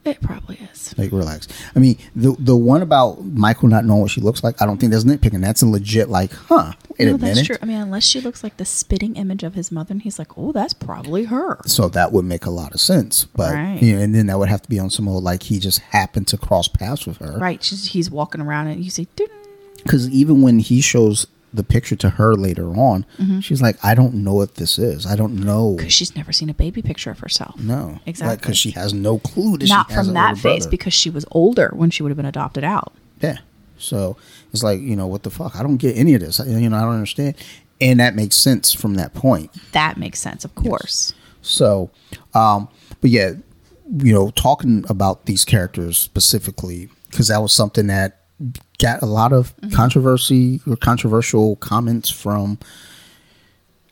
It 0.05 0.21
probably 0.21 0.59
is. 0.73 0.93
Like, 0.97 1.11
relax. 1.11 1.47
I 1.75 1.79
mean, 1.79 1.97
the 2.15 2.35
the 2.39 2.55
one 2.55 2.81
about 2.81 3.23
Michael 3.23 3.69
not 3.69 3.85
knowing 3.85 4.01
what 4.01 4.11
she 4.11 4.21
looks 4.21 4.43
like, 4.43 4.61
I 4.61 4.65
don't 4.65 4.77
think 4.77 4.91
that's 4.91 5.03
nitpicking. 5.05 5.41
That's 5.41 5.61
a 5.61 5.65
legit, 5.67 6.09
like, 6.09 6.31
huh, 6.33 6.73
wait 6.99 7.05
no, 7.07 7.15
a 7.15 7.17
that's 7.17 7.21
minute. 7.35 7.45
true. 7.45 7.57
I 7.61 7.65
mean, 7.65 7.77
unless 7.77 8.03
she 8.03 8.19
looks 8.21 8.43
like 8.43 8.57
the 8.57 8.65
spitting 8.65 9.15
image 9.15 9.43
of 9.43 9.53
his 9.55 9.71
mother, 9.71 9.91
and 9.93 10.01
he's 10.01 10.19
like, 10.19 10.37
"Oh, 10.37 10.51
that's 10.51 10.73
probably 10.73 11.25
her." 11.25 11.59
So 11.65 11.87
that 11.89 12.11
would 12.11 12.25
make 12.25 12.45
a 12.45 12.49
lot 12.51 12.73
of 12.73 12.81
sense. 12.81 13.25
But, 13.25 13.53
Right. 13.53 13.81
you 13.81 13.95
know, 13.95 14.01
and 14.01 14.13
then 14.13 14.27
that 14.27 14.37
would 14.39 14.49
have 14.49 14.61
to 14.63 14.69
be 14.69 14.79
on 14.79 14.89
some 14.89 15.07
old, 15.07 15.23
like, 15.23 15.43
he 15.43 15.59
just 15.59 15.79
happened 15.79 16.27
to 16.27 16.37
cross 16.37 16.67
paths 16.67 17.05
with 17.05 17.17
her. 17.17 17.37
Right? 17.39 17.63
She's, 17.63 17.85
he's 17.93 18.11
walking 18.11 18.41
around, 18.41 18.67
and 18.67 18.83
you 18.83 18.89
say, 18.91 19.07
because 19.83 20.09
even 20.09 20.41
when 20.41 20.59
he 20.59 20.79
shows 20.81 21.27
the 21.53 21.63
picture 21.63 21.95
to 21.97 22.09
her 22.11 22.33
later 22.35 22.67
on, 22.75 23.05
Mm-hmm. 23.19 23.39
she's 23.41 23.61
like, 23.61 23.77
"I 23.83 23.93
don't 23.95 24.15
know 24.15 24.33
what 24.33 24.55
this 24.55 24.79
is. 24.79 25.05
I 25.05 25.15
don't 25.15 25.35
know." 25.35 25.75
because 25.77 25.93
she's 25.93 26.15
never 26.15 26.31
seen 26.33 26.49
a 26.49 26.53
baby 26.53 26.81
picture 26.81 27.11
of 27.11 27.19
herself. 27.19 27.59
No, 27.59 27.99
Exactly. 28.05 28.37
because 28.37 28.57
she 28.57 28.71
has 28.71 28.93
no 28.93 29.19
clue 29.19 29.57
that 29.57 29.69
Not 29.69 29.91
from 29.91 30.13
that 30.13 30.37
face 30.37 30.63
brother. 30.63 30.69
because 30.71 30.93
she 30.93 31.09
was 31.09 31.25
older 31.31 31.71
when 31.75 31.89
she 31.91 32.01
would 32.03 32.09
have 32.09 32.17
been 32.17 32.25
adopted 32.25 32.63
out. 32.63 32.93
yeah. 33.21 33.37
So 33.77 34.15
it's 34.53 34.63
like 34.63 34.79
you 34.79 34.95
know 34.95 35.07
what 35.07 35.23
the 35.23 35.29
fuck? 35.29 35.55
I 35.57 35.63
don't 35.63 35.77
get 35.77 35.97
any 35.97 36.13
of 36.13 36.21
this. 36.21 36.39
I- 36.39 36.45
You 36.45 36.69
know, 36.69 36.77
I 36.77 36.81
don't 36.81 36.93
understand. 36.93 37.35
and 37.81 37.99
that 37.99 38.15
makes 38.15 38.35
sense 38.37 38.71
from 38.71 38.95
that 38.95 39.13
point. 39.13 39.51
That 39.73 39.97
makes 39.97 40.19
sense, 40.19 40.45
of 40.45 40.55
course. 40.55 41.13
So, 41.41 41.89
um, 42.33 42.69
but 43.01 43.09
yeah, 43.09 43.33
you 43.97 44.13
know, 44.13 44.29
talking 44.31 44.85
about 44.87 45.25
these 45.25 45.43
characters 45.43 45.97
specifically 45.97 46.89
because 47.11 47.27
that 47.27 47.41
was 47.41 47.51
something 47.51 47.87
that 47.87 48.21
got 48.79 49.01
a 49.01 49.05
lot 49.05 49.33
of 49.33 49.53
controversy 49.73 50.61
or 50.67 50.75
controversial 50.75 51.55
comments 51.57 52.09
from, 52.09 52.57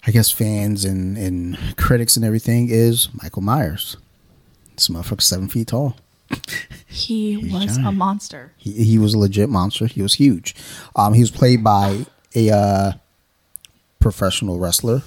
I 0.06 0.12
guess, 0.12 0.32
fans 0.32 0.86
and 0.86 1.18
and 1.18 1.58
critics 1.78 2.16
and 2.16 2.26
everything. 2.26 2.70
Is 2.70 3.10
Michael 3.22 3.42
Myers? 3.42 3.98
This 4.76 4.88
motherfucker's 4.88 5.26
seven 5.26 5.48
feet 5.48 5.68
tall. 5.68 5.96
He 6.92 7.38
was 7.38 7.78
a 7.78 7.92
monster. 7.94 8.52
He, 8.58 8.72
he 8.84 9.00
was 9.00 9.14
a 9.14 9.18
legit 9.18 9.50
monster. 9.50 9.86
He 9.86 10.02
was 10.02 10.16
huge. 10.16 10.54
Um, 10.94 11.14
he 11.14 11.22
was 11.22 11.32
played 11.32 11.64
by 11.64 12.06
a 12.36 12.50
uh, 12.50 12.92
professional 14.00 14.60
wrestler. 14.60 15.04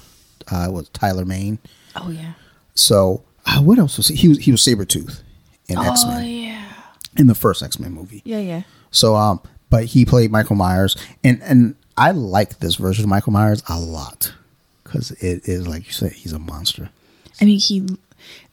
Uh, 0.51 0.67
was 0.71 0.89
Tyler 0.89 1.25
Mane. 1.25 1.59
Oh 1.95 2.09
yeah. 2.09 2.33
So 2.73 3.23
uh, 3.45 3.61
what 3.61 3.77
else 3.77 3.97
was 3.97 4.07
he? 4.07 4.15
He 4.15 4.27
was 4.27 4.39
he 4.39 4.51
was 4.51 4.61
Sabretooth 4.61 5.21
in 5.67 5.77
X 5.77 6.05
Men. 6.05 6.13
Oh 6.15 6.19
Men 6.19 6.27
yeah. 6.27 6.71
in 7.17 7.27
the 7.27 7.35
first 7.35 7.61
X 7.61 7.79
Men 7.79 7.91
movie. 7.91 8.21
Yeah, 8.25 8.39
yeah. 8.39 8.61
So 8.95 9.15
um, 9.15 9.41
but 9.69 9.85
he 9.85 10.05
played 10.05 10.31
Michael 10.31 10.55
Myers, 10.55 10.95
and 11.23 11.41
and 11.43 11.75
I 11.97 12.11
like 12.11 12.59
this 12.59 12.75
version 12.75 13.03
of 13.05 13.09
Michael 13.09 13.33
Myers 13.33 13.63
a 13.69 13.79
lot 13.79 14.33
because 14.83 15.11
it 15.11 15.47
is 15.47 15.67
like 15.67 15.85
you 15.85 15.93
said, 15.93 16.13
he's 16.13 16.33
a 16.33 16.39
monster. 16.39 16.89
I 17.41 17.45
mean, 17.45 17.59
he 17.59 17.85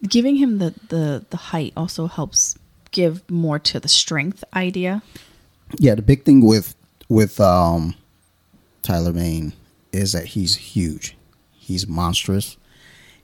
giving 0.06 0.36
him 0.36 0.58
the 0.58 0.74
the 0.88 1.24
the 1.30 1.36
height 1.36 1.72
also 1.76 2.06
helps 2.06 2.58
give 2.90 3.28
more 3.30 3.58
to 3.58 3.80
the 3.80 3.88
strength 3.88 4.44
idea. 4.54 5.02
Yeah, 5.78 5.94
the 5.94 6.02
big 6.02 6.24
thing 6.24 6.44
with 6.44 6.74
with 7.08 7.40
um, 7.40 7.94
Tyler 8.82 9.12
Mane 9.12 9.52
is 9.92 10.12
that 10.12 10.26
he's 10.26 10.56
huge. 10.56 11.16
He's 11.52 11.86
monstrous. 11.86 12.56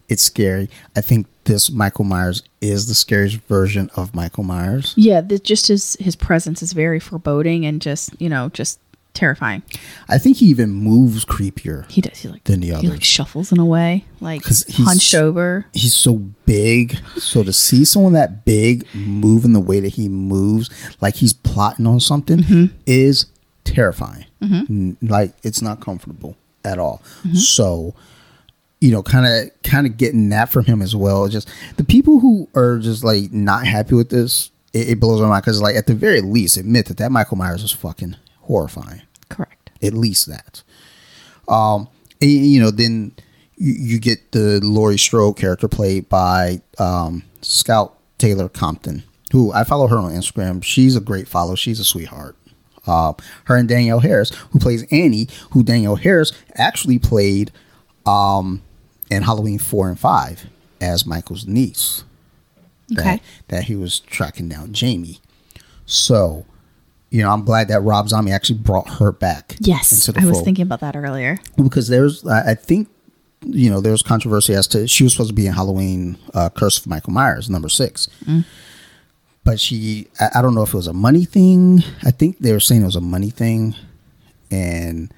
It's 0.08 0.22
scary. 0.22 0.70
I 0.96 1.00
think 1.00 1.26
this 1.48 1.70
Michael 1.70 2.04
Myers 2.04 2.42
is 2.60 2.86
the 2.86 2.94
scariest 2.94 3.38
version 3.48 3.90
of 3.96 4.14
Michael 4.14 4.44
Myers. 4.44 4.94
Yeah, 4.96 5.20
the, 5.20 5.38
just 5.40 5.66
his 5.66 5.96
his 5.98 6.14
presence 6.14 6.62
is 6.62 6.72
very 6.72 7.00
foreboding 7.00 7.66
and 7.66 7.82
just 7.82 8.10
you 8.20 8.28
know 8.28 8.48
just 8.50 8.78
terrifying. 9.14 9.62
I 10.08 10.18
think 10.18 10.36
he 10.36 10.46
even 10.46 10.70
moves 10.70 11.24
creepier. 11.24 11.90
He 11.90 12.00
does. 12.00 12.18
He 12.20 12.28
like 12.28 12.44
Than 12.44 12.60
the 12.60 12.68
he 12.68 12.72
others. 12.72 12.90
like 12.90 13.02
shuffles 13.04 13.50
in 13.50 13.58
a 13.58 13.64
way, 13.64 14.04
like 14.20 14.42
hunched 14.74 15.14
over. 15.14 15.66
he's 15.72 15.94
so 15.94 16.16
big. 16.46 16.96
So 17.16 17.42
to 17.42 17.52
see 17.52 17.84
someone 17.84 18.12
that 18.12 18.44
big 18.44 18.86
move 18.94 19.44
in 19.44 19.54
the 19.54 19.60
way 19.60 19.80
that 19.80 19.94
he 19.94 20.08
moves, 20.08 20.70
like 21.00 21.16
he's 21.16 21.32
plotting 21.32 21.86
on 21.86 21.98
something, 21.98 22.38
mm-hmm. 22.38 22.76
is 22.86 23.26
terrifying. 23.64 24.26
Mm-hmm. 24.40 24.72
N- 24.72 24.96
Like 25.02 25.34
it's 25.42 25.62
not 25.62 25.80
comfortable 25.80 26.36
at 26.64 26.78
all. 26.78 27.02
Mm-hmm. 27.24 27.34
So, 27.36 27.94
you 28.80 28.90
know, 28.90 29.02
kind 29.02 29.26
of, 29.26 29.50
kind 29.62 29.86
of 29.86 29.96
getting 29.96 30.28
that 30.28 30.50
from 30.50 30.64
him 30.64 30.82
as 30.82 30.94
well. 30.94 31.28
Just 31.28 31.48
the 31.76 31.84
people 31.84 32.20
who 32.20 32.48
are 32.54 32.78
just 32.78 33.02
like 33.04 33.32
not 33.32 33.66
happy 33.66 33.94
with 33.94 34.10
this, 34.10 34.50
it, 34.72 34.90
it 34.90 35.00
blows 35.00 35.20
my 35.20 35.28
mind 35.28 35.42
because, 35.42 35.60
like, 35.60 35.76
at 35.76 35.86
the 35.86 35.94
very 35.94 36.20
least, 36.20 36.56
admit 36.56 36.86
that 36.86 36.96
that 36.98 37.10
Michael 37.10 37.36
Myers 37.36 37.62
was 37.62 37.72
fucking 37.72 38.16
horrifying 38.40 39.02
Correct. 39.28 39.70
at 39.82 39.94
least 39.94 40.26
that. 40.26 40.62
Um, 41.48 41.88
and, 42.20 42.30
you 42.30 42.60
know, 42.60 42.70
then 42.70 43.12
you, 43.56 43.72
you 43.72 43.98
get 43.98 44.32
the 44.32 44.60
Laurie 44.62 44.98
Strode 44.98 45.36
character 45.36 45.68
played 45.68 46.08
by 46.08 46.60
um, 46.78 47.24
Scout 47.40 47.96
Taylor 48.18 48.48
Compton, 48.48 49.02
who 49.32 49.52
I 49.52 49.64
follow 49.64 49.86
her 49.88 49.98
on 49.98 50.12
Instagram. 50.12 50.62
She's 50.62 50.94
a 50.96 51.00
great 51.00 51.28
follow. 51.28 51.54
She's 51.54 51.80
a 51.80 51.84
sweetheart. 51.84 52.36
Uh, 52.86 53.12
her 53.44 53.56
and 53.56 53.68
Danielle 53.68 54.00
Harris, 54.00 54.30
who 54.50 54.58
plays 54.58 54.84
Annie, 54.90 55.28
who 55.50 55.62
Danielle 55.62 55.96
Harris 55.96 56.32
actually 56.54 56.98
played 56.98 57.50
um, 58.06 58.62
in 59.10 59.22
Halloween 59.22 59.58
four 59.58 59.88
and 59.88 59.98
five 59.98 60.46
as 60.80 61.06
Michael's 61.06 61.46
niece. 61.46 62.04
That, 62.90 63.00
Okay. 63.00 63.20
that 63.48 63.64
he 63.64 63.76
was 63.76 64.00
tracking 64.00 64.48
down 64.48 64.72
Jamie. 64.72 65.20
So, 65.84 66.46
you 67.10 67.22
know, 67.22 67.30
I'm 67.30 67.44
glad 67.44 67.68
that 67.68 67.80
Rob 67.82 68.08
Zombie 68.08 68.32
actually 68.32 68.58
brought 68.60 68.88
her 68.98 69.12
back. 69.12 69.56
Yes, 69.60 70.08
I 70.08 70.24
was 70.24 70.36
fold. 70.36 70.44
thinking 70.44 70.62
about 70.62 70.80
that 70.80 70.96
earlier. 70.96 71.38
because 71.62 71.88
there's, 71.88 72.26
I 72.26 72.54
think, 72.54 72.88
you 73.42 73.70
know, 73.70 73.80
there's 73.80 74.02
controversy 74.02 74.54
as 74.54 74.66
to 74.68 74.88
she 74.88 75.04
was 75.04 75.12
supposed 75.12 75.28
to 75.30 75.34
be 75.34 75.46
in 75.46 75.52
Halloween 75.52 76.18
uh, 76.34 76.48
Curse 76.50 76.78
of 76.78 76.86
Michael 76.86 77.12
Myers 77.12 77.48
number 77.50 77.68
six, 77.68 78.08
but 79.44 79.60
she, 79.60 80.08
I, 80.20 80.30
I 80.36 80.42
don't 80.42 80.54
know 80.54 80.62
if 80.62 80.70
it 80.70 80.74
was 80.76 80.86
a 80.88 80.92
money 80.92 81.24
thing. 81.24 81.82
I 82.04 82.10
think 82.10 82.38
they 82.40 82.52
were 82.52 82.60
saying 82.60 82.82
it 82.82 82.86
was 82.86 82.96
a 82.96 83.00
money 83.00 83.30
thing, 83.30 83.74
and 84.50 85.12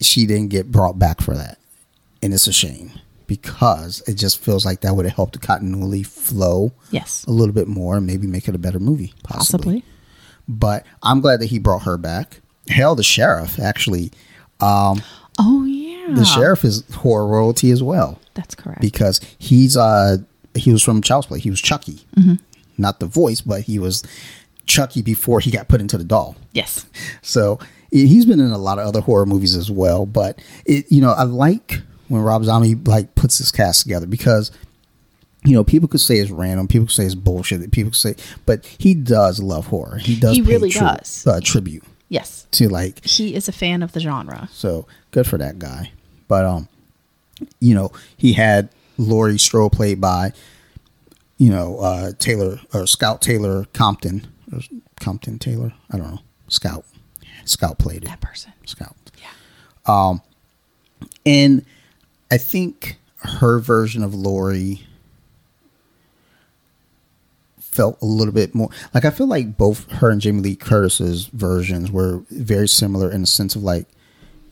she 0.00 0.26
didn't 0.26 0.48
get 0.48 0.72
brought 0.72 0.98
back 0.98 1.20
for 1.20 1.34
that, 1.34 1.58
and 2.22 2.32
it's 2.34 2.46
a 2.46 2.52
shame 2.52 2.92
because 3.26 4.02
it 4.06 4.14
just 4.14 4.38
feels 4.40 4.64
like 4.64 4.80
that 4.80 4.94
would 4.96 5.04
have 5.06 5.14
helped 5.14 5.34
the 5.34 5.38
continuity 5.38 6.02
flow 6.02 6.72
Yes, 6.90 7.24
a 7.26 7.30
little 7.30 7.54
bit 7.54 7.68
more 7.68 7.96
and 7.96 8.06
maybe 8.06 8.26
make 8.26 8.48
it 8.48 8.54
a 8.54 8.58
better 8.58 8.78
movie 8.80 9.12
possibly. 9.22 9.82
possibly. 9.82 9.84
But 10.48 10.86
I'm 11.02 11.20
glad 11.20 11.40
that 11.40 11.46
he 11.46 11.58
brought 11.58 11.82
her 11.82 11.98
back. 11.98 12.40
Hell, 12.68 12.94
the 12.94 13.02
sheriff 13.02 13.58
actually. 13.58 14.10
Um, 14.60 15.02
Oh 15.40 15.64
yeah, 15.64 16.14
the 16.14 16.24
sheriff 16.24 16.64
is 16.64 16.82
horror 16.96 17.26
royalty 17.28 17.70
as 17.70 17.80
well 17.82 18.18
That's 18.34 18.54
correct. 18.56 18.80
because 18.80 19.20
he's 19.38 19.76
uh 19.76 20.16
he 20.54 20.72
was 20.72 20.82
from 20.82 21.00
Child's 21.02 21.26
Play. 21.28 21.38
He 21.38 21.50
was 21.50 21.60
Chucky, 21.60 22.00
not 22.76 22.98
the 22.98 23.06
voice, 23.06 23.40
but 23.40 23.62
he 23.62 23.78
was 23.78 24.02
Chucky 24.66 25.00
before 25.02 25.38
he 25.38 25.50
got 25.52 25.68
put 25.68 25.80
into 25.80 25.96
the 25.96 26.02
doll. 26.04 26.34
yes, 26.52 26.86
So 27.22 27.60
he- 27.92 28.08
he's 28.08 28.24
been 28.26 28.40
in 28.40 28.50
a 28.50 28.58
lot 28.58 28.78
of 28.80 28.86
other 28.88 29.00
horror 29.00 29.26
movies 29.26 29.54
as 29.54 29.70
well. 29.70 30.06
But 30.06 30.40
it, 30.64 30.90
you 30.90 31.00
know, 31.00 31.12
I 31.12 31.22
like 31.22 31.82
when 32.08 32.22
Rob 32.22 32.44
Zombie 32.44 32.74
like 32.74 33.14
puts 33.14 33.38
this 33.38 33.50
cast 33.50 33.82
together 33.82 34.06
because 34.06 34.50
you 35.44 35.52
know 35.54 35.62
people 35.64 35.88
could 35.88 36.00
say 36.00 36.16
it's 36.16 36.30
random, 36.30 36.66
people 36.68 36.86
could 36.86 36.94
say 36.94 37.04
it's 37.04 37.14
bullshit, 37.14 37.70
people 37.70 37.90
could 37.90 37.96
say, 37.96 38.14
but 38.46 38.64
he 38.66 38.94
does 38.94 39.40
love 39.40 39.66
horror. 39.68 39.98
He 39.98 40.18
does. 40.18 40.34
He 40.36 40.42
really 40.42 40.70
tri- 40.70 40.96
does. 40.96 41.26
uh, 41.26 41.40
tribute 41.42 41.84
yes. 42.08 42.46
to 42.52 42.68
like 42.68 43.04
He 43.04 43.34
is 43.34 43.48
a 43.48 43.52
fan 43.52 43.82
of 43.82 43.92
the 43.92 44.00
genre. 44.00 44.48
so 44.52 44.86
good 45.10 45.26
for 45.26 45.38
that 45.38 45.58
guy. 45.58 45.92
But 46.26 46.44
um, 46.44 46.68
you 47.60 47.74
know, 47.74 47.92
he 48.16 48.32
had 48.32 48.68
Laurie 48.98 49.38
Strode 49.38 49.72
played 49.72 50.00
by, 50.00 50.32
you 51.38 51.50
know, 51.50 51.78
uh 51.78 52.12
Taylor 52.18 52.60
or 52.74 52.86
Scout 52.86 53.22
Taylor 53.22 53.66
Compton 53.72 54.26
or 54.52 54.60
Compton 55.00 55.38
Taylor. 55.38 55.72
I 55.90 55.98
don't 55.98 56.10
know. 56.10 56.20
Scout. 56.48 56.84
Scout 57.44 57.78
played 57.78 58.02
it. 58.02 58.06
That 58.06 58.20
person. 58.20 58.52
Scout. 58.66 58.96
Yeah. 59.20 59.28
Um, 59.86 60.20
and 61.24 61.64
I 62.30 62.38
think 62.38 62.98
her 63.20 63.58
version 63.58 64.02
of 64.02 64.14
Laurie 64.14 64.86
felt 67.58 68.00
a 68.02 68.06
little 68.06 68.34
bit 68.34 68.54
more 68.54 68.70
like 68.92 69.04
I 69.04 69.10
feel 69.10 69.28
like 69.28 69.56
both 69.56 69.90
her 69.92 70.10
and 70.10 70.20
Jamie 70.20 70.40
Lee 70.40 70.56
Curtis's 70.56 71.26
versions 71.26 71.92
were 71.92 72.22
very 72.30 72.66
similar 72.68 73.10
in 73.10 73.20
the 73.20 73.26
sense 73.26 73.54
of 73.54 73.62
like 73.62 73.86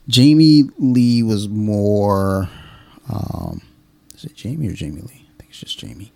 Jamie 0.08 0.64
Lee 0.78 1.22
was 1.22 1.48
more 1.48 2.48
um 3.12 3.62
is 4.14 4.24
it 4.24 4.34
Jamie 4.34 4.68
or 4.68 4.72
Jamie 4.72 5.02
Lee? 5.02 5.26
I 5.28 5.38
think 5.38 5.50
it's 5.50 5.60
just 5.60 5.78
Jamie. 5.78 6.12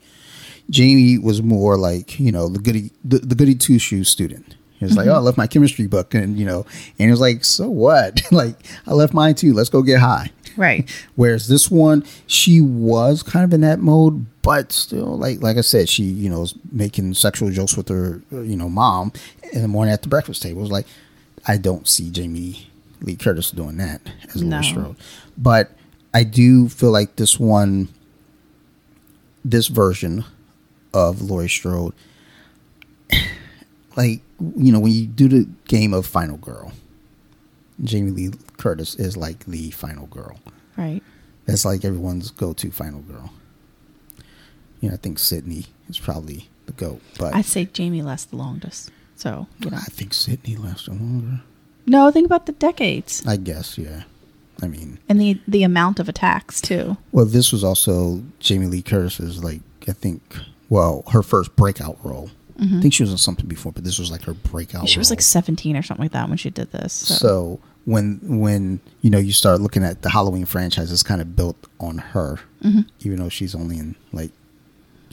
Jamie 0.70 1.18
was 1.18 1.42
more 1.42 1.76
like, 1.76 2.20
you 2.20 2.30
know, 2.30 2.48
the 2.48 2.60
goody 2.60 2.92
the, 3.04 3.18
the 3.18 3.34
goody 3.34 3.54
two 3.54 3.78
shoes 3.78 4.08
student. 4.08 4.54
He 4.80 4.86
was 4.86 4.96
like, 4.96 5.06
Oh, 5.06 5.14
I 5.14 5.18
left 5.18 5.38
my 5.38 5.46
chemistry 5.46 5.86
book 5.86 6.14
and 6.14 6.36
you 6.38 6.44
know, 6.46 6.66
and 6.98 7.06
he 7.06 7.10
was 7.10 7.20
like, 7.20 7.44
So 7.44 7.68
what? 7.68 8.20
like, 8.32 8.56
I 8.86 8.92
left 8.94 9.14
mine 9.14 9.36
too. 9.36 9.52
Let's 9.52 9.68
go 9.68 9.82
get 9.82 10.00
high. 10.00 10.30
Right. 10.56 10.90
Whereas 11.14 11.46
this 11.48 11.70
one, 11.70 12.04
she 12.26 12.60
was 12.60 13.22
kind 13.22 13.44
of 13.44 13.52
in 13.52 13.60
that 13.60 13.78
mode, 13.78 14.26
but 14.42 14.72
still, 14.72 15.16
like 15.16 15.42
like 15.42 15.56
I 15.56 15.60
said, 15.60 15.88
she 15.88 16.02
you 16.04 16.28
know 16.30 16.40
was 16.40 16.54
making 16.72 17.14
sexual 17.14 17.50
jokes 17.50 17.76
with 17.76 17.88
her 17.88 18.22
uh, 18.32 18.40
you 18.40 18.56
know 18.56 18.68
mom 18.68 19.12
in 19.52 19.62
the 19.62 19.68
morning 19.68 19.92
at 19.92 20.02
the 20.02 20.08
breakfast 20.08 20.42
table. 20.42 20.58
It 20.60 20.62
was 20.62 20.72
like 20.72 20.86
I 21.46 21.56
don't 21.56 21.86
see 21.86 22.10
Jamie 22.10 22.68
Lee 23.02 23.16
Curtis 23.16 23.50
doing 23.50 23.76
that 23.76 24.00
as 24.34 24.42
No. 24.42 24.56
Laurie 24.56 24.64
Strode, 24.64 24.96
but 25.38 25.70
I 26.12 26.24
do 26.24 26.68
feel 26.68 26.90
like 26.90 27.16
this 27.16 27.38
one, 27.38 27.88
this 29.44 29.68
version 29.68 30.24
of 30.92 31.22
Laurie 31.22 31.48
Strode, 31.48 31.92
like 33.96 34.20
you 34.56 34.72
know 34.72 34.80
when 34.80 34.92
you 34.92 35.06
do 35.06 35.28
the 35.28 35.48
game 35.68 35.92
of 35.92 36.06
Final 36.06 36.36
Girl, 36.36 36.72
Jamie 37.82 38.10
Lee 38.10 38.30
Curtis 38.56 38.94
is 38.96 39.16
like 39.16 39.44
the 39.46 39.70
final 39.70 40.06
girl. 40.06 40.38
Right. 40.76 41.02
That's 41.46 41.64
like 41.64 41.84
everyone's 41.84 42.30
go-to 42.30 42.70
final 42.70 43.00
girl. 43.00 43.32
You 44.80 44.88
know, 44.88 44.94
I 44.94 44.98
think 44.98 45.18
Sidney 45.18 45.66
is 45.88 45.98
probably 45.98 46.48
the 46.66 46.72
goat, 46.72 47.00
but 47.18 47.34
I'd 47.34 47.44
say 47.44 47.66
Jamie 47.66 48.02
lasts 48.02 48.26
the 48.30 48.36
longest. 48.36 48.90
So 49.16 49.46
you 49.58 49.70
know. 49.70 49.76
I 49.76 49.80
think 49.90 50.14
Sidney 50.14 50.56
lasted 50.56 50.94
longer. 50.94 51.42
No, 51.86 52.10
think 52.10 52.26
about 52.26 52.46
the 52.46 52.52
decades 52.52 53.26
I 53.26 53.36
guess, 53.36 53.76
yeah. 53.76 54.04
I 54.62 54.66
mean, 54.68 54.98
and 55.08 55.20
the 55.20 55.40
the 55.48 55.62
amount 55.62 56.00
of 56.00 56.08
attacks 56.08 56.60
too. 56.60 56.96
well, 57.12 57.24
this 57.24 57.50
was 57.50 57.64
also 57.64 58.22
Jamie 58.40 58.66
Lee 58.66 58.82
Curtis's 58.82 59.42
like 59.42 59.60
I 59.88 59.92
think, 59.92 60.22
well, 60.68 61.02
her 61.12 61.22
first 61.22 61.56
breakout 61.56 61.98
role. 62.04 62.30
I 62.62 62.80
think 62.80 62.92
she 62.92 63.02
was 63.02 63.10
on 63.12 63.18
something 63.18 63.46
before, 63.46 63.72
but 63.72 63.84
this 63.84 63.98
was 63.98 64.10
like 64.10 64.22
her 64.24 64.34
breakout. 64.34 64.80
Mm-hmm. 64.82 64.86
She 64.86 64.98
was 64.98 65.08
like 65.10 65.20
17 65.22 65.76
or 65.76 65.82
something 65.82 66.04
like 66.04 66.12
that 66.12 66.28
when 66.28 66.36
she 66.38 66.50
did 66.50 66.70
this. 66.72 66.92
So, 66.92 67.14
So, 67.14 67.60
when 67.86 68.20
when 68.22 68.80
you 69.00 69.08
know 69.10 69.18
you 69.18 69.32
start 69.32 69.60
looking 69.60 69.82
at 69.82 70.02
the 70.02 70.10
Halloween 70.10 70.44
franchise, 70.44 70.92
it's 70.92 71.02
kind 71.02 71.20
of 71.22 71.34
built 71.34 71.56
on 71.80 71.98
her, 71.98 72.38
Mm-hmm. 72.62 72.80
even 73.00 73.18
though 73.18 73.30
she's 73.30 73.54
only 73.54 73.78
in 73.78 73.96
like 74.12 74.30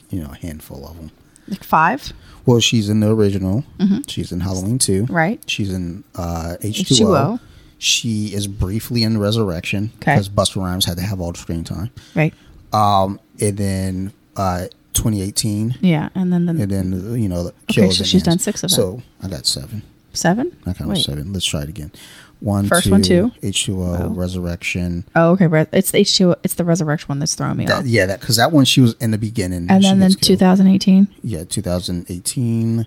you 0.10 0.22
know 0.22 0.30
a 0.32 0.36
handful 0.36 0.86
of 0.86 0.98
them. 0.98 1.12
Like 1.48 1.64
five. 1.64 2.12
Well, 2.46 2.60
she's 2.60 2.90
in 2.90 3.00
the 3.00 3.10
original. 3.14 3.64
She's 4.08 4.32
in 4.34 4.42
Halloween 4.42 4.80
two. 4.80 5.04
Mm-hmm. 5.04 5.14
Right. 5.16 5.44
She's 5.50 5.72
in 5.74 6.04
uh, 6.16 6.56
H2O. 6.62 6.84
H2O. 7.00 7.40
She 7.80 8.34
is 8.34 8.48
briefly 8.48 9.04
in 9.04 9.18
Resurrection 9.20 9.92
Okay. 9.98 10.14
because 10.16 10.28
Busta 10.30 10.58
Rhymes 10.58 10.84
had 10.86 10.98
to 10.98 11.04
have 11.04 11.22
all 11.22 11.32
the 11.32 11.38
screen 11.38 11.64
time. 11.64 11.92
Right. 12.16 12.34
Um, 12.74 13.20
and 13.40 13.56
then 13.58 14.14
uh, 14.36 14.66
2018, 14.98 15.76
Yeah, 15.82 16.10
and 16.16 16.32
then 16.34 16.46
the 16.46 16.52
and 16.64 16.72
then 16.72 17.22
you 17.22 17.30
know 17.30 17.44
the 17.44 17.50
Okay, 17.50 17.82
kills 17.82 17.98
so 17.98 18.04
she's 18.04 18.24
done 18.24 18.40
six 18.40 18.64
of 18.64 18.70
them. 18.72 18.76
So 18.76 19.02
I 19.24 19.28
got 19.30 19.46
seven. 19.46 19.82
seven. 20.14 20.56
I 20.66 20.74
counted 20.74 20.96
Wait. 20.96 21.06
seven. 21.06 21.32
Let's 21.34 21.46
try 21.46 21.62
it 21.64 21.70
again. 21.70 21.92
One, 22.40 22.68
First 22.68 22.92
one, 22.92 23.02
two. 23.02 23.32
H2O, 23.42 24.00
Oh. 24.00 24.10
Resurrection. 24.10 25.06
Oh, 25.16 25.32
okay. 25.32 25.48
It's 25.74 25.90
the 25.90 25.98
H 26.00 26.16
two. 26.18 26.36
It's 26.44 26.54
the 26.54 26.64
resurrection 26.64 27.08
one 27.08 27.18
that's 27.20 27.34
throwing 27.34 27.58
me 27.58 27.66
That, 27.66 27.80
off. 27.80 27.86
yeah, 27.88 28.06
that 28.06 28.20
because 28.20 28.36
that 28.36 28.52
one 28.52 28.66
she 28.66 28.80
was 28.82 28.94
in 29.00 29.10
the 29.12 29.18
beginning. 29.18 29.68
And 29.72 29.84
then 29.84 30.00
then 30.00 30.12
2018, 30.12 31.08
Yeah, 31.24 31.46
2018 31.46 32.86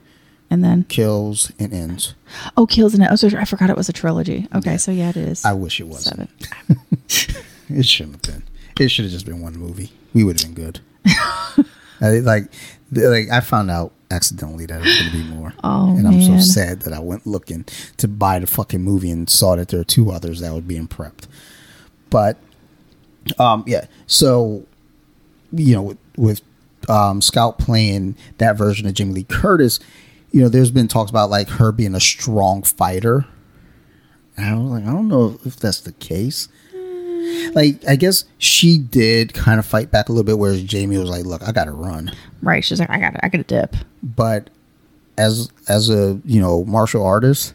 and 0.52 0.64
then 0.64 0.84
kills 0.88 1.50
and 1.58 1.72
ends. 1.72 2.14
oh, 2.56 2.66
kills 2.66 2.94
and 2.94 3.02
it. 3.02 3.08
oh, 3.10 3.16
so 3.16 3.28
I 3.38 3.44
forgot 3.44 3.70
it 3.70 3.76
was 3.76 3.88
a 3.88 3.92
trilogy. 3.92 4.46
Okay, 4.54 4.76
so 4.76 4.90
yeah, 4.92 5.10
it 5.10 5.16
is. 5.16 5.44
I 5.44 5.52
wish 5.52 5.80
it 5.80 5.86
wasn't. 5.88 6.30
seven. 6.40 7.42
It 7.72 7.86
shouldn't 7.86 8.26
have 8.26 8.34
been. 8.34 8.42
It 8.84 8.88
should 8.90 9.04
have 9.04 9.12
just 9.12 9.26
been 9.26 9.40
one 9.40 9.56
movie. 9.56 9.92
We 10.12 10.24
would 10.24 10.40
have 10.40 10.52
been 10.54 10.64
good. 10.64 10.80
I, 12.00 12.18
like, 12.18 12.44
like 12.90 13.28
I 13.30 13.40
found 13.40 13.70
out 13.70 13.92
accidentally 14.10 14.66
that 14.66 14.80
it 14.80 14.84
was 14.84 14.98
going 14.98 15.10
to 15.10 15.16
be 15.18 15.24
more, 15.24 15.54
Oh, 15.62 15.96
and 15.96 16.06
I'm 16.06 16.22
so 16.22 16.38
sad 16.38 16.80
that 16.82 16.92
I 16.92 16.98
went 16.98 17.26
looking 17.26 17.64
to 17.98 18.08
buy 18.08 18.38
the 18.38 18.46
fucking 18.46 18.80
movie 18.80 19.10
and 19.10 19.28
saw 19.28 19.56
that 19.56 19.68
there 19.68 19.80
are 19.80 19.84
two 19.84 20.10
others 20.10 20.40
that 20.40 20.52
were 20.52 20.60
being 20.60 20.88
prepped. 20.88 21.26
But, 22.08 22.38
um, 23.38 23.64
yeah. 23.66 23.86
So, 24.06 24.66
you 25.52 25.74
know, 25.74 25.82
with, 25.82 25.98
with 26.16 26.42
um, 26.88 27.20
Scout 27.22 27.58
playing 27.58 28.16
that 28.38 28.56
version 28.56 28.86
of 28.88 28.94
Jamie 28.94 29.14
Lee 29.14 29.24
Curtis, 29.24 29.78
you 30.32 30.40
know, 30.40 30.48
there's 30.48 30.70
been 30.70 30.88
talks 30.88 31.10
about 31.10 31.30
like 31.30 31.48
her 31.48 31.70
being 31.72 31.94
a 31.94 32.00
strong 32.00 32.62
fighter. 32.62 33.26
And 34.36 34.46
I 34.46 34.54
was 34.54 34.70
like, 34.70 34.84
I 34.84 34.92
don't 34.92 35.08
know 35.08 35.38
if 35.44 35.56
that's 35.56 35.80
the 35.80 35.92
case. 35.92 36.48
Like, 37.54 37.82
I 37.88 37.96
guess 37.96 38.24
she 38.38 38.78
did 38.78 39.34
kind 39.34 39.58
of 39.58 39.66
fight 39.66 39.90
back 39.90 40.08
a 40.08 40.12
little 40.12 40.24
bit, 40.24 40.38
whereas 40.38 40.62
Jamie 40.62 40.98
was 40.98 41.10
like, 41.10 41.24
"Look, 41.24 41.42
I 41.46 41.52
got 41.52 41.64
to 41.64 41.72
run." 41.72 42.12
Right. 42.42 42.64
She's 42.64 42.78
like, 42.80 42.90
I 42.90 42.98
got, 42.98 43.10
to 43.14 43.24
I 43.24 43.28
got 43.28 43.38
to 43.38 43.44
dip. 43.44 43.76
But 44.02 44.50
as 45.18 45.50
as 45.68 45.90
a 45.90 46.20
you 46.24 46.40
know 46.40 46.64
martial 46.64 47.04
artist, 47.04 47.54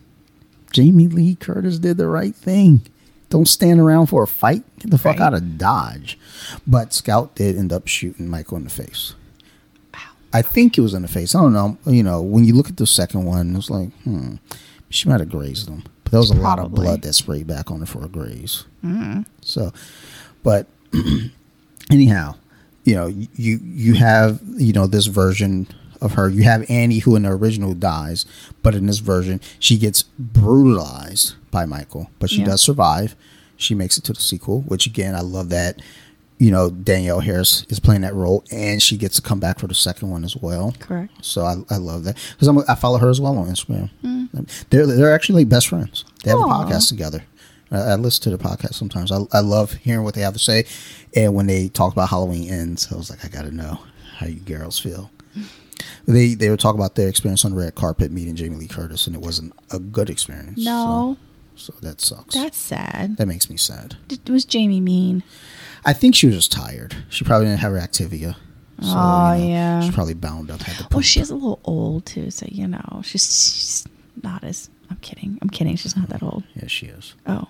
Jamie 0.72 1.07
Lee 1.07 1.36
Curtis 1.36 1.80
did 1.80 1.97
the 1.97 2.07
right 2.07 2.36
thing. 2.36 2.82
Don't 3.30 3.47
stand 3.47 3.80
around 3.80 4.07
for 4.07 4.24
a 4.24 4.28
fight. 4.28 4.63
Get 4.80 4.91
the 4.91 4.97
fuck 4.97 5.18
Right. 5.20 5.26
out 5.26 5.34
of 5.34 5.57
Dodge. 5.57 6.18
But 6.68 6.93
Scout 6.93 7.34
did 7.36 7.57
end 7.57 7.74
up 7.74 7.88
shooting 7.88 8.30
Michael 8.30 8.57
in 8.57 8.66
the 8.66 8.70
face. 8.70 9.16
I 10.32 10.41
think 10.41 10.78
it 10.78 10.82
was 10.82 10.93
in 10.93 11.01
the 11.01 11.07
face. 11.07 11.34
I 11.34 11.41
don't 11.41 11.53
know. 11.53 11.78
You 11.86 12.03
know, 12.03 12.22
when 12.22 12.43
you 12.43 12.53
look 12.53 12.70
at 12.70 12.78
the 12.78 12.86
second 12.86 13.24
one, 13.26 13.55
it's 13.55 13.70
like, 13.70 13.89
hmm, 14.03 14.36
she 14.89 15.07
might 15.09 15.22
have 15.22 15.30
grazed 15.30 15.70
him. 15.70 15.84
But 16.05 16.11
there 16.11 16.19
was 16.21 16.29
a 16.31 16.35
lot 16.35 16.59
of 16.59 16.71
blood 16.71 17.01
that 17.01 17.13
sprayed 17.13 17.47
back 17.47 17.69
on 17.71 17.81
her 17.81 17.85
for 17.85 18.05
a 18.05 18.07
graze. 18.07 18.63
So, 19.41 19.73
but 20.43 20.67
anyhow, 21.91 22.35
you 22.83 22.95
know, 22.95 23.07
you 23.07 23.27
you 23.63 23.93
have 23.95 24.39
you 24.57 24.73
know 24.73 24.87
this 24.87 25.07
version 25.07 25.67
of 26.01 26.13
her. 26.13 26.29
You 26.29 26.43
have 26.43 26.69
Annie, 26.69 26.99
who 26.99 27.15
in 27.15 27.23
the 27.23 27.31
original 27.31 27.73
dies, 27.73 28.25
but 28.61 28.75
in 28.75 28.85
this 28.85 28.99
version, 28.99 29.41
she 29.59 29.77
gets 29.77 30.03
brutalized 30.03 31.35
by 31.51 31.65
Michael, 31.65 32.09
but 32.19 32.29
she 32.29 32.39
Yeah. 32.39 32.45
does 32.47 32.61
survive. 32.61 33.15
She 33.57 33.73
makes 33.73 33.97
it 33.97 34.03
to 34.05 34.13
the 34.13 34.19
sequel, 34.21 34.61
which 34.61 34.85
again, 34.85 35.15
I 35.15 35.21
love 35.21 35.49
that. 35.49 35.81
You 36.38 36.51
know, 36.51 36.69
Danielle 36.69 37.21
Harris 37.21 37.65
is 37.69 37.79
playing 37.79 38.01
that 38.01 38.13
role, 38.13 38.43
and 38.51 38.81
she 38.81 38.97
gets 38.97 39.15
to 39.15 39.21
come 39.21 39.39
back 39.39 39.57
for 39.59 39.67
the 39.67 39.73
second 39.73 40.09
one 40.09 40.25
as 40.25 40.36
well. 40.36 40.75
Correct. 40.79 41.13
So 41.23 41.43
I, 41.45 41.55
I 41.69 41.77
love 41.77 42.03
that 42.03 42.17
because 42.33 42.47
I'm 42.49 42.61
follow 42.75 42.97
her 42.97 43.09
as 43.09 43.21
well 43.21 43.38
on 43.38 43.47
Instagram. 43.47 43.89
They're 44.69 44.86
they're 44.86 45.13
actually 45.13 45.43
like 45.43 45.49
best 45.49 45.69
friends. 45.69 46.03
They 46.23 46.31
have 46.31 46.39
Hmm. 46.39 46.49
Aw. 46.51 46.61
a 46.63 46.65
podcast 46.65 46.89
together. 46.89 47.23
I, 47.71 47.77
I 47.77 47.95
listen 47.95 48.23
to 48.29 48.38
the 48.38 48.43
podcast 48.43 48.73
sometimes. 48.73 49.11
I, 49.11 49.19
I 49.31 49.39
love 49.39 49.73
hearing 49.73 50.03
what 50.03 50.13
they 50.13 50.21
have 50.21 50.33
to 50.33 50.39
say, 50.39 50.65
and 51.15 51.33
when 51.33 51.47
they 51.47 51.69
talk 51.69 51.93
about 51.93 52.09
Halloween 52.09 52.49
ends, 52.49 52.91
I 52.91 52.95
was 52.95 53.09
like, 53.09 53.23
I 53.23 53.29
got 53.29 53.43
to 53.45 53.51
know 53.55 53.79
how 54.17 54.27
you 54.27 54.39
girls 54.41 54.77
feel. 54.79 55.11
They 56.07 56.36
they 56.36 56.49
were 56.49 56.57
talking 56.57 56.79
about 56.79 56.95
their 56.95 57.09
experience 57.09 57.43
on 57.45 57.51
the 57.51 57.57
red 57.57 57.75
carpet 57.75 58.11
meeting 58.11 58.36
Jamie 58.36 58.55
Lee 58.57 58.67
Curtis, 58.67 59.07
and 59.07 59.15
it 59.15 59.21
wasn't 59.21 59.53
a 59.71 59.79
good 59.79 60.09
experience. 60.09 60.63
No, 60.63 61.17
so, 61.55 61.73
so 61.73 61.79
that 61.81 61.99
sucks. 61.99 62.33
that's 62.36 62.57
sad. 62.57 63.17
that 63.17 63.25
makes 63.27 63.49
me 63.49 63.57
sad. 63.57 63.95
Did, 64.07 64.27
was 64.29 64.45
Jamie 64.45 64.79
mean? 64.79 65.23
I 65.86 65.93
think 65.93 66.15
she 66.15 66.25
was 66.27 66.36
just 66.36 66.51
tired. 66.51 66.95
She 67.09 67.23
probably 67.23 67.47
didn't 67.47 67.59
have 67.59 67.71
her 67.71 67.77
Activia. 67.79 68.33
So, 68.81 68.88
Oh, 68.93 69.33
yeah. 69.39 69.81
She's 69.81 69.93
probably 69.93 70.15
bound 70.15 70.51
up. 70.51 70.61
Had 70.61 70.75
to 70.77 70.83
Well, 70.83 70.89
poop. 70.89 71.03
she 71.03 71.19
is 71.21 71.29
a 71.29 71.36
little 71.36 71.59
old 71.63 72.05
too, 72.05 72.29
so 72.31 72.45
you 72.49 72.67
know, 72.67 73.01
she's, 73.03 73.23
she's 73.23 73.88
not 74.23 74.43
as. 74.43 74.69
I'm 74.89 74.97
kidding. 74.97 75.39
I'm 75.41 75.49
kidding. 75.49 75.75
She's 75.77 75.95
not 75.95 76.09
that 76.09 76.21
old. 76.21 76.43
Yeah, 76.55 76.67
she 76.67 76.88
is. 76.88 77.15
Oh, 77.25 77.47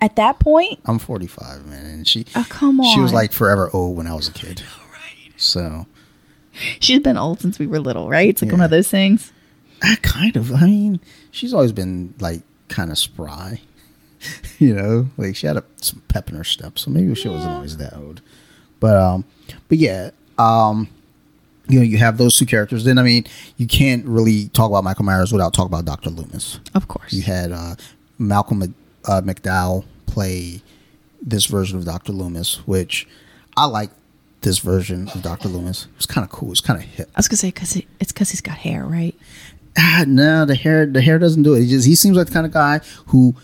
at 0.00 0.16
that 0.16 0.40
point, 0.40 0.80
I'm 0.86 0.98
45, 0.98 1.66
man, 1.66 1.86
and 1.86 2.08
she. 2.08 2.26
Oh, 2.34 2.44
come 2.48 2.82
She 2.92 3.00
was 3.00 3.12
like 3.12 3.32
forever 3.32 3.70
old 3.72 3.96
when 3.96 4.06
I 4.06 4.14
was 4.14 4.28
a 4.28 4.32
kid. 4.32 4.62
Right. 4.90 5.32
So, 5.36 5.86
she's 6.80 7.00
been 7.00 7.16
old 7.18 7.40
since 7.40 7.58
we 7.58 7.66
were 7.66 7.78
little, 7.78 8.08
right? 8.08 8.28
It's 8.28 8.42
like 8.42 8.50
one 8.50 8.60
of 8.62 8.70
those 8.70 8.88
things. 8.88 9.32
I 9.82 9.96
kind 10.02 10.34
of. 10.36 10.52
I 10.52 10.64
mean, 10.66 11.00
she's 11.30 11.52
always 11.54 11.72
been 11.72 12.14
like 12.18 12.42
kind 12.68 12.90
of 12.90 12.98
spry. 12.98 13.60
you 14.58 14.74
know, 14.74 15.08
like 15.16 15.36
she 15.36 15.46
had 15.46 15.56
a, 15.56 15.64
some 15.76 16.02
pep 16.08 16.28
in 16.28 16.36
her 16.36 16.44
step, 16.44 16.78
so 16.78 16.90
maybe 16.90 17.14
she 17.14 17.28
wasn't 17.28 17.52
always 17.52 17.76
that 17.76 17.94
old. 17.96 18.20
But 18.80 18.96
um, 18.96 19.24
but 19.68 19.78
yeah, 19.78 20.10
um, 20.38 20.88
you 21.68 21.78
know, 21.78 21.84
you 21.84 21.98
have 21.98 22.18
those 22.18 22.36
two 22.38 22.46
characters. 22.46 22.84
Then 22.84 22.98
I 22.98 23.02
mean, 23.02 23.24
you 23.56 23.66
can't 23.66 24.04
really 24.06 24.48
talk 24.48 24.70
about 24.70 24.84
Michael 24.84 25.04
Myers 25.04 25.32
without 25.32 25.54
talking 25.54 25.72
about 25.72 25.84
Doctor 25.84 26.10
Loomis. 26.10 26.60
Of 26.74 26.88
course. 26.88 27.12
You 27.12 27.22
had 27.22 27.52
uh, 27.52 27.76
Malcolm 28.18 28.74
uh, 29.06 29.20
McDowell 29.22 29.84
play 30.06 30.62
this 31.20 31.46
version 31.46 31.78
of 31.78 31.84
Doctor 31.84 32.12
Loomis, 32.12 32.66
which 32.66 33.06
I 33.56 33.66
like. 33.66 33.90
This 34.42 34.58
version 34.60 35.08
of 35.08 35.22
Doctor 35.22 35.48
Loomis 35.48 35.86
It 35.86 35.96
was 35.96 36.06
kind 36.06 36.24
of 36.24 36.30
cool. 36.30 36.52
It's 36.52 36.60
kind 36.60 36.78
of 36.78 36.86
hip. 36.86 37.10
I 37.16 37.18
was 37.18 37.26
gonna 37.26 37.38
say 37.38 37.48
because 37.48 37.74
it's 37.98 38.12
because 38.12 38.30
he's 38.30 38.42
got 38.42 38.58
hair, 38.58 38.84
right? 38.84 39.16
ah, 39.78 40.04
no, 40.06 40.44
the 40.44 40.54
hair 40.54 40.86
the 40.86 41.00
hair 41.00 41.18
doesn't 41.18 41.42
do 41.42 41.54
it. 41.54 41.62
He 41.62 41.68
just 41.68 41.86
he 41.86 41.94
seems 41.94 42.16
like 42.16 42.26
the 42.26 42.32
kind 42.32 42.46
of 42.46 42.52
guy 42.52 42.80
who, 43.06 43.34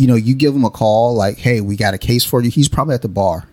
you 0.00 0.06
know, 0.06 0.14
you 0.14 0.34
give 0.34 0.54
him 0.54 0.64
a 0.64 0.70
call 0.70 1.14
like, 1.14 1.36
hey, 1.38 1.60
we 1.60 1.76
got 1.76 1.92
a 1.94 1.98
case 1.98 2.24
for 2.24 2.40
you. 2.42 2.50
He's 2.50 2.68
probably 2.68 2.94
at 2.94 3.02
the 3.02 3.08
bar, 3.08 3.46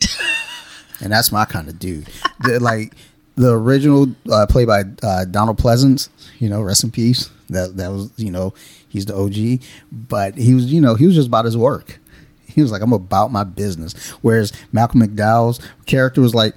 and 1.00 1.12
that's 1.12 1.32
my 1.32 1.44
kind 1.44 1.68
of 1.68 1.78
dude. 1.78 2.08
The, 2.40 2.60
like 2.60 2.94
the 3.36 3.52
original 3.52 4.08
uh, 4.30 4.46
play 4.46 4.64
by 4.64 4.82
uh, 5.02 5.24
Donald 5.24 5.58
Pleasence, 5.58 6.08
you 6.38 6.48
know, 6.48 6.62
rest 6.62 6.84
in 6.84 6.90
peace. 6.90 7.30
That 7.50 7.76
that 7.76 7.90
was 7.90 8.10
you 8.16 8.30
know 8.30 8.54
he's 8.88 9.06
the 9.06 9.14
OG, 9.16 9.62
but 9.90 10.36
he 10.36 10.54
was 10.54 10.72
you 10.72 10.80
know 10.80 10.94
he 10.94 11.06
was 11.06 11.14
just 11.14 11.28
about 11.28 11.44
his 11.44 11.56
work. 11.56 11.98
He 12.46 12.60
was 12.62 12.70
like, 12.70 12.82
I'm 12.82 12.92
about 12.92 13.32
my 13.32 13.44
business. 13.44 14.10
Whereas 14.22 14.52
Malcolm 14.72 15.00
McDowell's 15.00 15.58
character 15.86 16.20
was 16.20 16.34
like, 16.34 16.54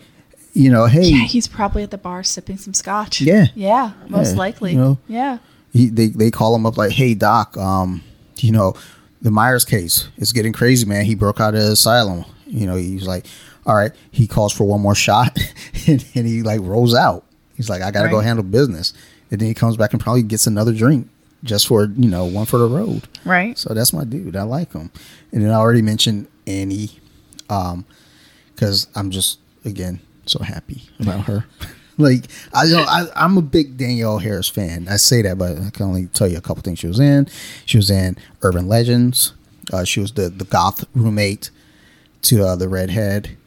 you 0.54 0.70
know, 0.70 0.88
hey, 0.88 1.04
Yeah, 1.06 1.24
he's 1.26 1.48
probably 1.48 1.84
at 1.84 1.92
the 1.92 1.98
bar 1.98 2.22
sipping 2.22 2.58
some 2.58 2.74
scotch. 2.74 3.22
Yeah. 3.22 3.46
yeah, 3.56 3.94
most 4.10 4.32
Yeah, 4.34 4.38
likely. 4.38 4.72
you 4.74 4.78
know. 4.78 4.98
yeah, 5.08 5.38
he, 5.72 5.88
they 5.90 6.08
they 6.08 6.32
call 6.32 6.54
him 6.56 6.66
up 6.66 6.78
like, 6.78 6.92
"Hey 6.92 7.14
doc, 7.14 7.56
um, 7.58 8.04
you 8.40 8.52
know, 8.52 8.76
the 9.22 9.32
Myers 9.32 9.66
case 9.66 10.08
is 10.18 10.32
getting 10.34 10.54
crazy, 10.54 10.86
man. 10.86 11.06
He 11.06 11.16
broke 11.16 11.40
out 11.40 11.56
of 11.56 11.62
the 11.62 11.72
asylum. 11.72 12.26
You 12.46 12.68
know, 12.68 12.76
he's 12.76 13.08
like, 13.08 13.26
all 13.66 13.76
right. 13.76 13.92
He 14.12 14.28
calls 14.28 14.54
for 14.54 14.66
one 14.66 14.82
more 14.82 14.96
shot, 14.96 15.38
and, 15.88 16.06
and 16.16 16.28
he 16.28 16.44
like 16.44 16.62
rolls 16.62 16.94
out. 16.94 17.26
He's 17.56 17.70
like, 17.70 17.82
I 17.82 17.92
gotta 17.92 18.10
go 18.10 18.20
handle 18.20 18.44
business, 18.44 18.94
and 19.32 19.40
then 19.40 19.48
he 19.48 19.54
comes 19.54 19.78
back 19.78 19.94
and 19.94 20.02
probably 20.02 20.24
gets 20.24 20.46
another 20.48 20.74
drink 20.74 21.10
just 21.44 21.68
for 21.68 21.86
you 21.86 22.10
know 22.10 22.26
one 22.26 22.46
for 22.46 22.58
the 22.58 22.68
road. 22.68 23.08
right. 23.24 23.58
So 23.58 23.74
that's 23.74 23.94
my 23.94 24.04
dude. 24.04 24.36
I 24.36 24.44
like 24.44 24.74
him. 24.74 24.92
And 25.32 25.44
then 25.44 25.52
I 25.52 25.56
already 25.56 25.82
mentioned 25.82 26.28
Annie, 26.48 27.00
um, 27.50 27.86
because 28.54 28.88
I'm 28.96 29.12
just 29.12 29.40
again 29.64 30.00
so 30.26 30.40
happy 30.44 30.84
about 31.00 31.22
her. 31.22 31.46
like 31.98 32.26
I 32.54 32.66
know 32.66 32.84
I, 32.88 33.08
I'm 33.16 33.38
a 33.38 33.42
big 33.42 33.78
Danielle 33.78 34.20
Harris 34.20 34.50
fan. 34.50 34.88
I 34.90 34.98
say 34.98 35.22
that, 35.22 35.38
but 35.38 35.58
I 35.58 35.70
can 35.70 35.86
only 35.86 36.08
tell 36.08 36.28
you 36.28 36.38
a 36.38 36.42
couple 36.42 36.62
things 36.62 36.80
she 36.80 36.88
was 36.88 37.00
in. 37.00 37.28
She 37.66 37.78
was 37.78 37.90
in 37.90 38.18
Urban 38.42 38.68
Legends. 38.68 39.34
Uh, 39.72 39.84
she 39.84 40.00
was 40.00 40.14
the 40.14 40.30
the 40.30 40.46
goth 40.46 40.86
roommate 40.94 41.50
to 42.24 42.44
uh, 42.46 42.56
the 42.56 42.68
redhead. 42.70 43.38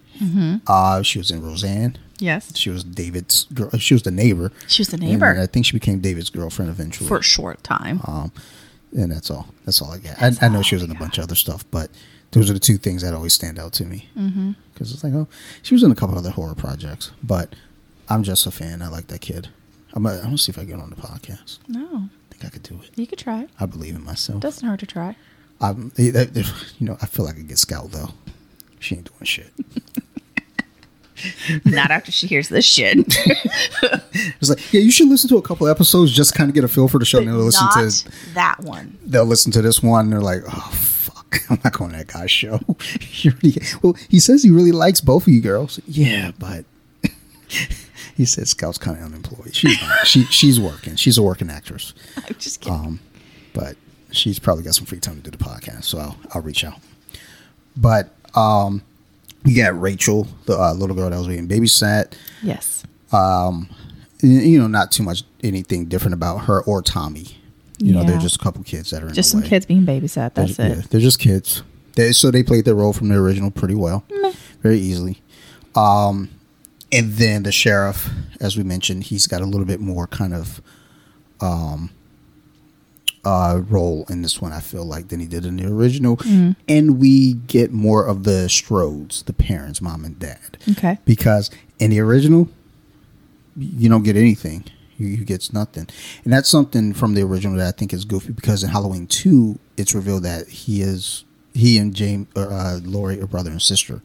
Uh, 0.67 1.03
she 1.03 1.19
was 1.19 1.31
in 1.31 1.43
Roseanne. 1.43 1.97
Yes, 2.19 2.57
She 2.57 2.71
was 2.71 2.83
David's 2.83 3.45
girl. 3.55 3.71
She 3.79 3.95
was 3.95 4.03
the 4.03 4.11
neighbor. 4.11 4.51
she 4.67 4.81
was 4.81 4.89
the 4.89 4.97
And 4.97 5.05
neighbor 5.05 5.39
I 5.41 5.47
think 5.47 5.67
she 5.67 5.73
became 5.73 6.01
David's 6.01 6.31
girlfriend 6.31 6.71
eventually 6.71 7.07
for 7.07 7.19
a 7.19 7.23
short 7.23 7.63
time. 7.63 8.01
um, 8.05 8.33
and 8.97 9.13
that's 9.13 9.31
all. 9.31 9.47
That's 9.65 9.81
all 9.81 9.93
I 9.93 9.99
get. 9.99 10.21
I, 10.21 10.33
I 10.43 10.49
know 10.49 10.63
she 10.63 10.75
was 10.75 10.83
in 10.83 10.91
a 10.91 10.95
bunch 10.95 11.19
of 11.19 11.25
other 11.25 11.35
stuff, 11.35 11.65
but 11.71 11.91
those 12.33 12.51
are 12.51 12.55
the 12.55 12.59
two 12.59 12.77
things 12.79 13.03
that 13.03 13.15
always 13.15 13.35
stand 13.35 13.59
out 13.59 13.73
to 13.75 13.85
me. 13.85 14.09
Because 14.15 14.33
mm-hmm. 14.33 14.53
it's 14.79 15.05
like, 15.05 15.13
oh, 15.13 15.29
she 15.63 15.75
was 15.75 15.83
in 15.83 15.93
a 15.93 15.95
couple 15.95 16.19
other 16.19 16.31
horror 16.31 16.55
projects, 16.55 17.13
but 17.23 17.55
I'm 18.09 18.23
just 18.23 18.47
a 18.47 18.51
fan. 18.51 18.83
I 18.83 18.89
like 18.89 19.09
that 19.09 19.21
kid. 19.21 19.49
I'm. 19.95 20.03
Gonna, 20.03 20.17
I'm 20.19 20.25
gonna 20.25 20.39
see 20.39 20.51
if 20.51 20.59
I 20.59 20.65
get 20.65 20.79
on 20.81 20.91
the 20.91 20.97
podcast. 20.97 21.59
no, 21.69 21.87
I 21.87 22.09
think 22.35 22.45
I 22.45 22.49
could 22.49 22.63
do 22.63 22.81
it. 22.83 22.91
you 22.97 23.07
could 23.07 23.19
try. 23.19 23.47
I 23.61 23.67
believe 23.67 23.95
in 23.97 24.05
myself. 24.05 24.41
Doesn't 24.41 24.67
hurt 24.67 24.81
to 24.81 24.87
try. 24.87 25.17
They- 25.95 26.27
you 26.79 26.87
know, 26.87 26.97
I 27.03 27.07
feel 27.07 27.25
like 27.25 27.37
I 27.37 27.41
get 27.41 27.59
scout 27.59 27.91
though. 27.91 28.11
She 28.81 28.97
ain't 28.97 29.11
doing 29.13 29.25
shit. 29.25 29.53
Not 31.65 31.91
after 31.91 32.13
she 32.13 32.29
hears 32.29 32.49
this 32.49 32.65
shit. 32.65 33.17
It's 34.41 34.51
like, 34.51 34.73
yeah, 34.73 34.81
you 34.81 34.91
should 34.93 35.09
listen 35.09 35.29
to 35.31 35.37
a 35.37 35.43
couple 35.43 35.67
episodes 35.69 36.13
just 36.13 36.35
kind 36.35 36.49
of 36.49 36.55
get 36.55 36.63
a 36.65 36.69
feel 36.69 36.87
for 36.89 36.99
the 36.99 37.05
show. 37.05 37.19
and 37.19 37.29
they'll 37.29 37.37
listen 37.37 37.67
Not 37.75 37.91
to 37.91 38.35
that 38.35 38.61
one. 38.61 38.97
they'll 39.05 39.25
listen 39.25 39.51
to 39.53 39.63
this 39.63 39.83
one. 39.83 40.07
And 40.07 40.13
they're 40.13 40.21
like, 40.21 40.43
oh 40.47 40.71
fuck, 40.73 41.41
I'm 41.51 41.59
not 41.65 41.73
going 41.73 41.91
to 41.93 41.97
that 41.99 42.07
guy's 42.07 42.31
show. 42.31 42.61
Well, 43.83 43.97
he 44.09 44.21
says 44.21 44.43
he 44.45 44.51
really 44.51 44.73
likes 44.73 45.01
both 45.01 45.27
of 45.27 45.33
you 45.33 45.41
girls. 45.41 45.81
Yeah, 45.87 46.31
but 46.39 46.65
he 48.19 48.27
said 48.27 48.47
Scout's 48.49 48.77
kind 48.77 48.99
of 48.99 49.05
unemployed. 49.05 49.55
She's 49.55 49.81
not. 49.81 50.07
she 50.07 50.25
she's 50.25 50.61
working. 50.61 50.97
She's 50.97 51.17
a 51.17 51.23
working 51.23 51.49
actress. 51.49 51.95
I'm 52.19 52.35
just 52.39 52.61
kidding. 52.61 52.79
Um, 52.79 53.01
but 53.55 53.77
she's 54.11 54.39
probably 54.39 54.65
got 54.65 54.75
some 54.75 54.85
free 54.85 55.01
time 55.01 55.17
to 55.17 55.23
do 55.23 55.31
the 55.31 55.43
podcast, 55.43 55.85
so 55.85 55.99
I'll, 55.99 56.17
I'll 56.35 56.43
reach 56.43 56.65
out. 56.65 56.79
But 57.77 58.15
um, 58.35 58.83
you 59.45 59.57
got 59.57 59.81
Rachel, 59.81 60.27
the 60.47 60.59
uh, 60.59 60.75
little 60.75 60.95
girl 60.97 61.09
that 61.09 61.17
was 61.17 61.29
being 61.29 61.49
babysat. 61.49 62.13
yes. 62.43 62.83
y- 63.13 63.67
You 64.23 64.59
know, 64.59 64.67
not 64.67 64.93
too 64.93 65.03
much 65.03 65.23
anything 65.43 65.87
different 65.87 66.15
about 66.15 66.45
her 66.47 66.61
or 66.63 66.83
Tommy. 66.83 67.39
You 67.81 67.93
know, 67.93 68.03
they're 68.03 68.19
just 68.19 68.35
a 68.37 68.39
couple 68.41 68.63
kids 68.65 68.91
that 68.91 69.05
are 69.05 69.11
Just 69.11 69.31
some 69.31 69.41
way. 69.41 69.47
kids 69.49 69.65
being 69.65 69.87
babysat. 69.87 70.35
They're, 70.35 70.47
That's 70.47 70.59
it. 70.59 70.69
yeah, 70.77 70.83
they're 70.91 71.01
just 71.01 71.21
kids. 71.21 71.63
They, 71.95 72.11
so 72.11 72.33
they 72.33 72.43
played 72.43 72.65
their 72.65 72.75
role 72.75 72.93
from 72.93 73.09
the 73.09 73.15
original 73.15 73.53
pretty 73.53 73.77
well, 73.77 74.05
very 74.63 74.79
easily. 74.81 75.23
Um, 75.77 76.29
and 76.93 77.13
then 77.15 77.43
the 77.43 77.53
sheriff, 77.53 78.09
as 78.41 78.57
we 78.57 78.63
mentioned, 78.63 79.05
he's 79.05 79.27
got 79.27 79.41
a 79.41 79.45
little 79.47 79.67
bit 79.67 79.81
more 79.81 80.07
kind 80.07 80.35
of 80.35 80.61
um, 81.41 81.91
uh, 83.25 83.61
role 83.69 84.07
in 84.09 84.23
this 84.23 84.41
one. 84.41 84.53
I 84.53 84.61
feel 84.61 84.85
like 84.85 85.09
than 85.09 85.21
he 85.21 85.27
did 85.27 85.45
in 85.45 85.57
the 85.57 85.67
original, 85.67 86.17
Mm-hmm. 86.19 86.53
and 86.69 86.99
we 86.99 87.35
get 87.35 87.73
more 87.73 88.07
of 88.07 88.25
the 88.25 88.47
Strodes, 88.49 89.25
the 89.25 89.33
parents, 89.33 89.81
mom 89.83 90.05
and 90.05 90.19
dad. 90.19 90.57
Okay. 90.71 90.99
Because 91.05 91.51
in 91.79 91.91
the 91.91 92.01
original, 92.01 92.49
you 93.57 93.89
don't 93.89 94.03
get 94.05 94.17
anything. 94.17 94.65
You, 94.97 95.07
you 95.09 95.25
get 95.25 95.53
nothing, 95.53 95.89
and 96.25 96.33
that's 96.33 96.49
something 96.49 96.93
from 96.93 97.15
the 97.15 97.23
original 97.23 97.57
that 97.59 97.69
I 97.69 97.71
think 97.77 97.93
is 97.93 98.05
goofy. 98.05 98.33
Because 98.33 98.65
in 98.65 98.71
Halloween 98.71 99.07
two, 99.07 99.59
it's 99.77 99.95
revealed 99.95 100.25
that 100.25 100.49
he 100.49 100.81
is 100.83 101.25
he 101.55 101.79
and 101.79 101.95
James 101.95 102.27
or 102.35 102.53
uh, 102.53 102.81
Laurie 102.83 103.21
are 103.21 103.27
brother 103.27 103.51
and 103.51 103.63
sister, 103.63 104.01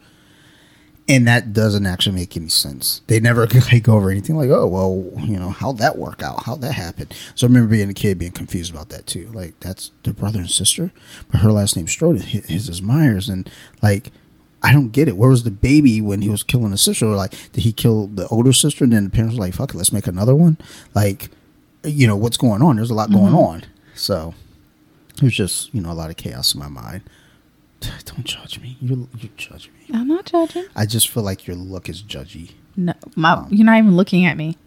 and 1.07 1.27
that 1.27 1.51
doesn't 1.53 1.85
actually 1.85 2.15
make 2.15 2.37
any 2.37 2.49
sense. 2.49 3.01
They 3.07 3.19
never 3.19 3.45
like 3.71 3.83
go 3.83 3.95
over 3.95 4.09
anything 4.09 4.37
like, 4.37 4.49
oh 4.49 4.67
well, 4.67 5.11
you 5.21 5.37
know, 5.37 5.49
how'd 5.49 5.77
that 5.79 5.97
work 5.97 6.21
out? 6.21 6.43
How'd 6.43 6.61
that 6.61 6.73
happen? 6.73 7.09
So 7.35 7.45
I 7.45 7.49
remember 7.49 7.69
being 7.69 7.89
a 7.89 7.93
kid 7.93 8.19
being 8.19 8.31
confused 8.31 8.73
about 8.73 8.89
that 8.89 9.07
too. 9.07 9.29
Like 9.33 9.59
that's 9.59 9.91
their 10.03 10.13
brother 10.13 10.39
and 10.39 10.49
sister, 10.49 10.91
but 11.31 11.41
her 11.41 11.51
last 11.51 11.75
name's 11.75 11.91
Strode, 11.91 12.21
his 12.21 12.45
his 12.45 12.69
is 12.69 12.81
Myers, 12.81 13.29
and 13.29 13.49
like. 13.81 14.11
I 14.65 14.71
don't 14.71 14.93
get 14.93 15.09
it. 15.09 15.17
Where 15.17 15.29
was 15.29 15.43
the 15.43 15.51
baby 15.51 15.99
when 15.99 16.21
he 16.21 16.29
was 16.29 16.41
killing 16.41 16.71
the 16.71 16.77
sister? 16.77 17.05
Or 17.05 17.17
like, 17.17 17.31
did 17.51 17.65
he 17.65 17.73
kill 17.73 18.07
the 18.07 18.29
older 18.29 18.53
sister? 18.53 18.85
And 18.85 18.93
then 18.93 19.03
the 19.03 19.09
parents 19.09 19.35
were 19.35 19.41
like, 19.41 19.55
"Fuck 19.55 19.73
it, 19.73 19.75
let's 19.75 19.91
make 19.91 20.07
another 20.07 20.33
one." 20.33 20.57
Like, 20.95 21.31
you 21.83 22.07
know, 22.07 22.15
what's 22.15 22.37
going 22.37 22.61
on? 22.61 22.77
There's 22.77 22.89
a 22.89 22.93
lot 22.93 23.11
going 23.11 23.33
mm-hmm. 23.33 23.35
on. 23.35 23.65
So 23.93 24.33
it 25.17 25.21
was 25.21 25.35
just, 25.35 25.73
you 25.73 25.81
know, 25.81 25.91
a 25.91 25.93
lot 25.93 26.09
of 26.09 26.15
chaos 26.15 26.53
in 26.53 26.61
my 26.61 26.69
mind. 26.69 27.01
Don't 28.05 28.23
judge 28.23 28.59
me. 28.59 28.77
You 28.81 29.07
you 29.19 29.29
judge 29.37 29.69
me. 29.69 29.95
I'm 29.97 30.07
not 30.07 30.25
judging. 30.25 30.65
I 30.75 30.85
just 30.85 31.09
feel 31.09 31.23
like 31.23 31.47
your 31.47 31.55
look 31.55 31.89
is 31.89 32.01
judgy 32.03 32.51
No, 32.75 32.93
my, 33.15 33.45
you're 33.49 33.65
not 33.65 33.77
even 33.77 33.95
looking 33.95 34.25
at 34.25 34.37
me. 34.37 34.57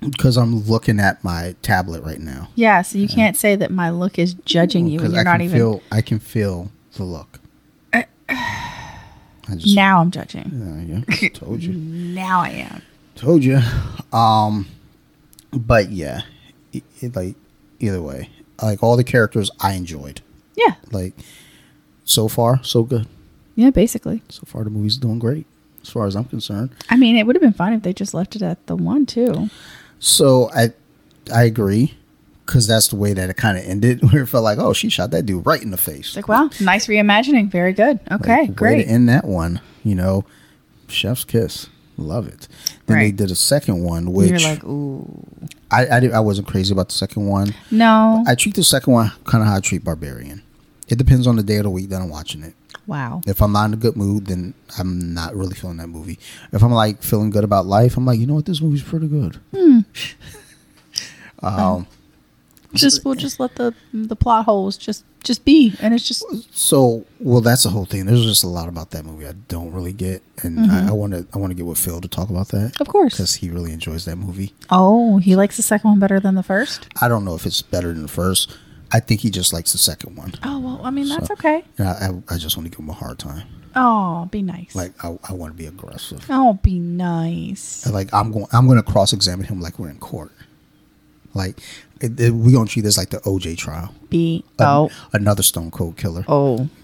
because 0.00 0.36
I'm 0.36 0.60
looking 0.64 1.00
at 1.00 1.22
my 1.24 1.54
tablet 1.62 2.02
right 2.04 2.20
now. 2.20 2.48
Yeah, 2.54 2.82
so 2.82 2.98
you 2.98 3.08
can't 3.08 3.36
say 3.36 3.56
that 3.56 3.70
my 3.70 3.90
look 3.90 4.18
is 4.18 4.34
judging 4.34 4.86
you, 4.86 4.98
and 5.00 5.08
Because 5.08 5.12
you're 5.14 5.20
I 5.20 5.24
not 5.24 5.38
can 5.38 5.42
even. 5.46 5.58
feel 5.58 5.82
I 5.92 6.00
can 6.02 6.18
feel 6.18 6.70
the 6.96 7.04
look. 7.04 7.40
I 8.28 9.54
just 9.56 9.74
now 9.74 10.00
I'm 10.00 10.10
judging. 10.10 10.50
yeah, 10.88 11.04
yeah, 11.20 11.28
told 11.30 11.62
you. 11.62 11.72
Now 12.18 12.40
I 12.40 12.48
am. 12.50 12.82
Told 13.14 13.42
you. 13.44 13.60
Um, 14.12 14.66
but 15.52 15.90
yeah, 15.90 16.22
it, 16.72 16.82
it, 17.00 17.16
like 17.16 17.36
either 17.80 18.02
way, 18.02 18.28
like 18.62 18.82
all 18.82 18.96
the 18.96 19.04
characters 19.04 19.50
I 19.60 19.72
enjoyed. 19.74 20.20
Yeah. 20.56 20.74
Like 20.90 21.14
so 22.08 22.26
far, 22.28 22.62
so 22.64 22.82
good. 22.82 23.06
Yeah, 23.54 23.70
basically. 23.70 24.22
So 24.28 24.42
far, 24.46 24.64
the 24.64 24.70
movie's 24.70 24.96
doing 24.96 25.18
great 25.18 25.46
as 25.82 25.90
far 25.90 26.06
as 26.06 26.14
I'm 26.16 26.24
concerned. 26.24 26.70
I 26.90 26.96
mean, 26.96 27.16
it 27.16 27.26
would 27.26 27.36
have 27.36 27.42
been 27.42 27.52
fine 27.52 27.72
if 27.72 27.82
they 27.82 27.92
just 27.92 28.14
left 28.14 28.36
it 28.36 28.42
at 28.42 28.66
the 28.66 28.76
one, 28.76 29.04
too. 29.06 29.50
So 29.98 30.50
I, 30.54 30.72
I 31.32 31.42
agree, 31.44 31.94
because 32.46 32.66
that's 32.66 32.88
the 32.88 32.96
way 32.96 33.12
that 33.14 33.28
it 33.30 33.36
kind 33.36 33.58
of 33.58 33.64
ended. 33.64 34.00
Where 34.12 34.22
it 34.22 34.26
felt 34.26 34.44
like, 34.44 34.58
oh, 34.58 34.72
she 34.72 34.88
shot 34.88 35.10
that 35.10 35.26
dude 35.26 35.44
right 35.44 35.60
in 35.62 35.70
the 35.70 35.76
face. 35.76 36.08
It's 36.08 36.16
like, 36.16 36.28
wow, 36.28 36.50
nice 36.60 36.86
reimagining. 36.86 37.50
Very 37.50 37.72
good. 37.72 37.98
Okay, 38.10 38.40
Like, 38.42 38.48
way 38.50 38.54
great. 38.54 38.84
to 38.84 38.88
end 38.88 39.08
that 39.08 39.24
one. 39.24 39.60
You 39.84 39.94
know, 39.96 40.24
chef's 40.88 41.24
kiss. 41.24 41.68
Love 41.96 42.28
it. 42.28 42.46
Then 42.86 42.98
they 43.00 43.10
did 43.10 43.32
a 43.32 43.34
second 43.34 43.82
one, 43.82 44.12
which 44.12 44.30
you're 44.30 44.38
like, 44.38 44.62
ooh. 44.62 45.04
I, 45.68 45.96
I, 45.96 46.00
did- 46.00 46.12
I 46.12 46.20
wasn't 46.20 46.46
crazy 46.46 46.72
about 46.72 46.88
the 46.90 46.94
second 46.94 47.26
one. 47.26 47.54
No. 47.72 48.22
I 48.26 48.36
treat 48.36 48.54
the 48.54 48.62
second 48.62 48.92
one 48.92 49.10
kind 49.24 49.42
of 49.42 49.48
how 49.48 49.56
I 49.56 49.60
treat 49.60 49.82
Barbarian. 49.82 50.37
It 50.88 50.96
depends 50.96 51.26
on 51.26 51.36
the 51.36 51.42
day 51.42 51.56
of 51.56 51.64
the 51.64 51.70
week 51.70 51.88
that 51.90 52.00
I'm 52.00 52.08
watching 52.08 52.42
it. 52.42 52.54
wow. 52.86 53.20
If 53.26 53.40
I'm 53.42 53.52
not 53.52 53.66
in 53.66 53.74
a 53.74 53.76
good 53.76 53.96
mood, 53.96 54.26
then 54.26 54.54
I'm 54.78 55.12
not 55.14 55.34
really 55.36 55.54
feeling 55.54 55.76
that 55.78 55.88
movie. 55.88 56.18
If 56.52 56.62
I'm 56.62 56.72
like 56.72 57.02
feeling 57.02 57.30
good 57.30 57.44
about 57.44 57.66
life, 57.66 57.96
I'm 57.96 58.06
like, 58.06 58.18
you 58.18 58.26
know 58.26 58.34
what, 58.34 58.46
this 58.46 58.60
movie's 58.62 58.82
pretty 58.82 59.06
good. 59.08 59.38
Hmm. 59.54 59.80
um, 61.42 61.86
Just 62.74 63.04
we'll 63.04 63.14
just 63.14 63.40
let 63.40 63.54
the 63.56 63.74
the 63.92 64.16
plot 64.16 64.44
holes 64.44 64.76
just 64.76 65.04
just 65.24 65.44
be, 65.44 65.74
and 65.80 65.92
it's 65.94 66.06
just 66.06 66.24
so 66.56 67.04
well, 67.18 67.40
that's 67.40 67.64
the 67.64 67.70
whole 67.70 67.84
thing. 67.86 68.06
There's 68.06 68.24
just 68.24 68.44
a 68.44 68.48
lot 68.48 68.68
about 68.68 68.90
that 68.90 69.04
movie 69.04 69.26
I 69.26 69.32
don't 69.48 69.72
really 69.72 69.92
get, 69.92 70.22
and 70.42 70.70
I 70.70 70.92
want 70.92 71.12
to 71.12 71.26
I 71.34 71.38
want 71.38 71.50
to 71.50 71.54
get 71.54 71.66
with 71.66 71.78
Phil 71.78 72.00
to 72.00 72.08
talk 72.08 72.30
about 72.30 72.48
that. 72.48 72.72
Mm-hmm. 72.72 72.82
Of 72.82 72.88
course. 72.88 73.14
because 73.14 73.34
he 73.36 73.50
really 73.50 73.72
enjoys 73.72 74.04
that 74.04 74.16
movie. 74.16 74.52
oh, 74.70 75.18
he 75.18 75.34
likes 75.34 75.56
the 75.56 75.62
second 75.62 75.90
one 75.90 75.98
better 75.98 76.20
than 76.20 76.34
the 76.34 76.42
first. 76.42 76.88
I 77.00 77.08
don't 77.08 77.24
know 77.24 77.34
if 77.34 77.46
it's 77.46 77.62
better 77.62 77.88
than 77.92 78.02
the 78.02 78.08
first. 78.08 78.56
I 78.90 79.00
think 79.00 79.20
he 79.20 79.30
just 79.30 79.52
likes 79.52 79.72
the 79.72 79.78
second 79.78 80.16
one, 80.16 80.32
Oh 80.42 80.58
well, 80.60 80.80
I 80.82 80.90
mean 80.90 81.08
that's 81.08 81.26
So- 81.28 81.34
okay. 81.34 81.62
and 81.76 81.88
I, 81.88 82.34
I, 82.34 82.38
just 82.38 82.56
want 82.56 82.66
to 82.66 82.70
give 82.70 82.78
him 82.78 82.88
a 82.90 82.94
hard 82.94 83.18
time. 83.18 83.46
Oh, 83.76 84.26
be 84.32 84.40
nice. 84.42 84.74
Like 84.74 84.92
I, 85.04 85.18
I 85.28 85.32
want 85.34 85.52
to 85.52 85.58
be 85.58 85.66
aggressive. 85.66 86.24
oh, 86.30 86.54
be 86.62 86.78
nice. 86.78 87.86
like 87.86 88.12
I'm 88.14 88.32
going 88.32 88.46
I'm 88.52 88.66
going 88.66 88.82
to 88.82 88.90
cross 88.92 89.12
examine 89.12 89.46
him 89.46 89.60
like 89.60 89.78
we're 89.78 89.90
in 89.90 89.98
court. 89.98 90.32
Like 91.34 91.60
it, 92.00 92.18
it- 92.18 92.30
we 92.32 92.52
gonna 92.52 92.66
treat 92.66 92.82
this 92.82 92.96
like 92.96 93.10
the 93.10 93.18
OJ 93.18 93.56
trial. 93.58 93.94
Be 94.08 94.42
An- 94.58 94.66
oh 94.66 94.90
another 95.12 95.42
Stone 95.42 95.70
Cold 95.70 95.96
killer. 95.98 96.24
oh. 96.28 96.68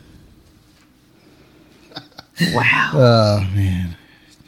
wow. 2.52 2.90
Oh 2.92 3.40
man, 3.55 3.96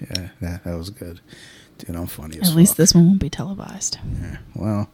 yeah, 0.01 0.29
that 0.41 0.65
that 0.65 0.77
was 0.77 0.91
good. 0.91 1.21
Dude, 1.79 1.95
I'm 1.95 2.07
funny. 2.07 2.39
As 2.41 2.51
At 2.51 2.57
least 2.57 2.73
fuck. 2.73 2.77
this 2.79 2.95
one 2.95 3.07
won't 3.07 3.21
be 3.21 3.31
televised. 3.31 3.99
Yeah, 4.21 4.39
well, 4.55 4.91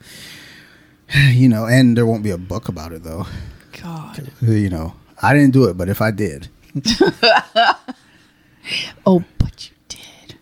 you 1.31 1.49
know, 1.49 1.67
and 1.67 1.97
there 1.97 2.07
won't 2.07 2.23
be 2.23 2.31
a 2.31 2.39
book 2.39 2.69
about 2.69 2.93
it 2.93 3.03
though. 3.03 3.27
God. 3.83 4.31
You 4.41 4.71
know, 4.71 4.95
I 5.23 5.33
didn't 5.35 5.53
do 5.53 5.65
it, 5.65 5.77
but 5.77 5.89
if 5.89 6.01
I 6.01 6.11
did, 6.11 6.49
Oh, 9.05 9.25
but 9.39 9.69
you 9.69 9.75
did. 9.89 10.37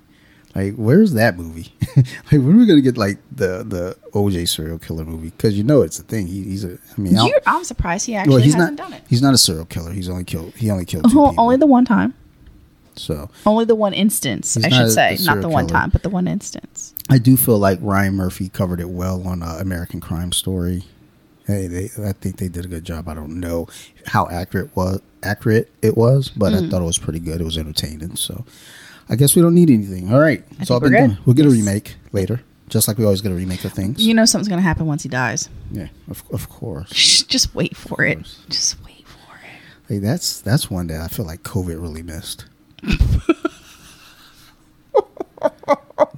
like, 0.55 0.75
where's 0.75 1.15
that 1.15 1.39
movie? 1.39 1.73
like, 1.97 2.05
when 2.33 2.55
are 2.55 2.59
we 2.59 2.67
gonna 2.67 2.83
get 2.83 2.99
like 2.99 3.19
the 3.35 3.65
the 3.67 3.97
OJ 4.13 4.47
serial 4.49 4.79
killer 4.79 5.05
movie? 5.07 5.31
Because 5.31 5.57
you 5.57 5.65
know 5.65 5.81
it's 5.83 5.99
a 5.99 6.03
thing. 6.03 6.27
He, 6.27 6.43
he's 6.45 6.65
a. 6.65 6.73
I 6.97 7.01
mean, 7.01 7.15
I 7.15 7.19
don't- 7.21 7.29
You, 7.29 7.39
I'm 7.47 7.65
surprised 7.65 8.07
he 8.07 8.15
actually 8.15 8.35
well, 8.35 8.43
he's 8.43 8.55
hasn't 8.55 8.79
not. 8.79 8.91
done 8.91 8.93
it. 8.99 9.03
He's 9.09 9.23
not 9.23 9.33
a 9.35 9.39
serial 9.39 9.65
killer. 9.65 9.91
He's 9.93 10.09
only 10.11 10.25
killed. 10.25 10.55
He 10.55 10.71
only 10.71 10.85
killed 10.85 11.11
two 11.11 11.19
Oh, 11.21 11.35
only 11.39 11.57
the 11.57 11.67
one 11.67 11.85
time. 11.87 12.13
so 12.95 13.31
Only 13.47 13.65
the 13.65 13.75
one 13.75 13.95
instance, 13.95 14.57
I 14.59 14.69
should 14.69 14.83
a- 14.87 14.91
say. 14.91 15.17
a 15.19 15.23
Not 15.25 15.41
the 15.41 15.49
one 15.49 15.67
time, 15.67 15.89
but 15.91 16.03
the 16.03 16.11
one 16.11 16.29
instance. 16.29 16.95
I 17.11 17.19
do 17.19 17.37
feel 17.37 17.59
like 17.59 17.79
Ryan 17.83 18.15
Murphy 18.15 18.49
covered 18.49 18.81
it 18.81 18.89
well 18.91 19.27
on 19.27 19.43
uh, 19.43 19.59
American 19.61 20.01
Crime 20.01 20.33
Story. 20.33 20.85
Hey, 21.47 21.67
they, 21.67 21.91
I 22.07 22.13
think 22.13 22.37
they 22.37 22.49
did 22.49 22.65
a 22.65 22.69
good 22.69 22.85
job. 22.85 23.09
I 23.09 23.15
don't 23.15 23.41
know 23.41 23.67
how 24.07 24.29
accurate 24.29 24.75
was 24.77 25.01
accurate 25.23 25.71
it 25.83 25.97
was, 25.97 26.29
but 26.29 26.53
Mm. 26.53 26.67
I 26.67 26.71
thought 26.71 26.83
it 26.83 26.87
was 26.87 26.99
pretty 26.99 27.19
good. 27.19 27.41
It 27.41 27.45
was 27.45 27.59
entertaining. 27.59 28.17
So 28.17 28.45
I 29.09 29.17
guess 29.17 29.35
we 29.35 29.43
don't 29.43 29.55
need 29.55 29.69
anything. 29.71 30.13
All 30.15 30.21
right, 30.21 30.45
all 30.71 30.79
we're 30.81 30.89
been 30.91 30.93
good. 30.93 31.15
done. 31.15 31.19
We'll 31.27 31.35
get 31.35 31.47
a 31.47 31.51
remake 31.51 31.97
later, 32.13 32.41
just 32.69 32.87
like 32.87 32.97
we 32.99 33.05
always 33.05 33.21
get 33.21 33.33
a 33.33 33.35
remake 33.35 33.65
of 33.65 33.73
things. 33.73 34.07
You 34.07 34.15
know 34.15 34.25
something's 34.25 34.49
going 34.49 34.61
to 34.61 34.63
happen 34.67 34.87
once 34.87 35.03
he 35.03 35.09
dies. 35.09 35.49
yeah, 35.73 35.89
of, 36.09 36.23
of 36.33 36.49
course. 36.49 37.25
Just 37.29 37.55
wait 37.55 37.77
for 37.77 38.05
it. 38.05 38.19
Just 38.49 38.77
wait 38.85 39.05
for 39.07 39.35
it. 39.37 39.51
Hey, 39.89 39.99
that's 39.99 40.41
that's 40.41 40.71
one 40.71 40.87
that 40.87 41.01
I 41.01 41.09
feel 41.09 41.27
like 41.27 41.43
COVID 41.43 41.81
really 41.83 42.03
missed. 42.03 42.45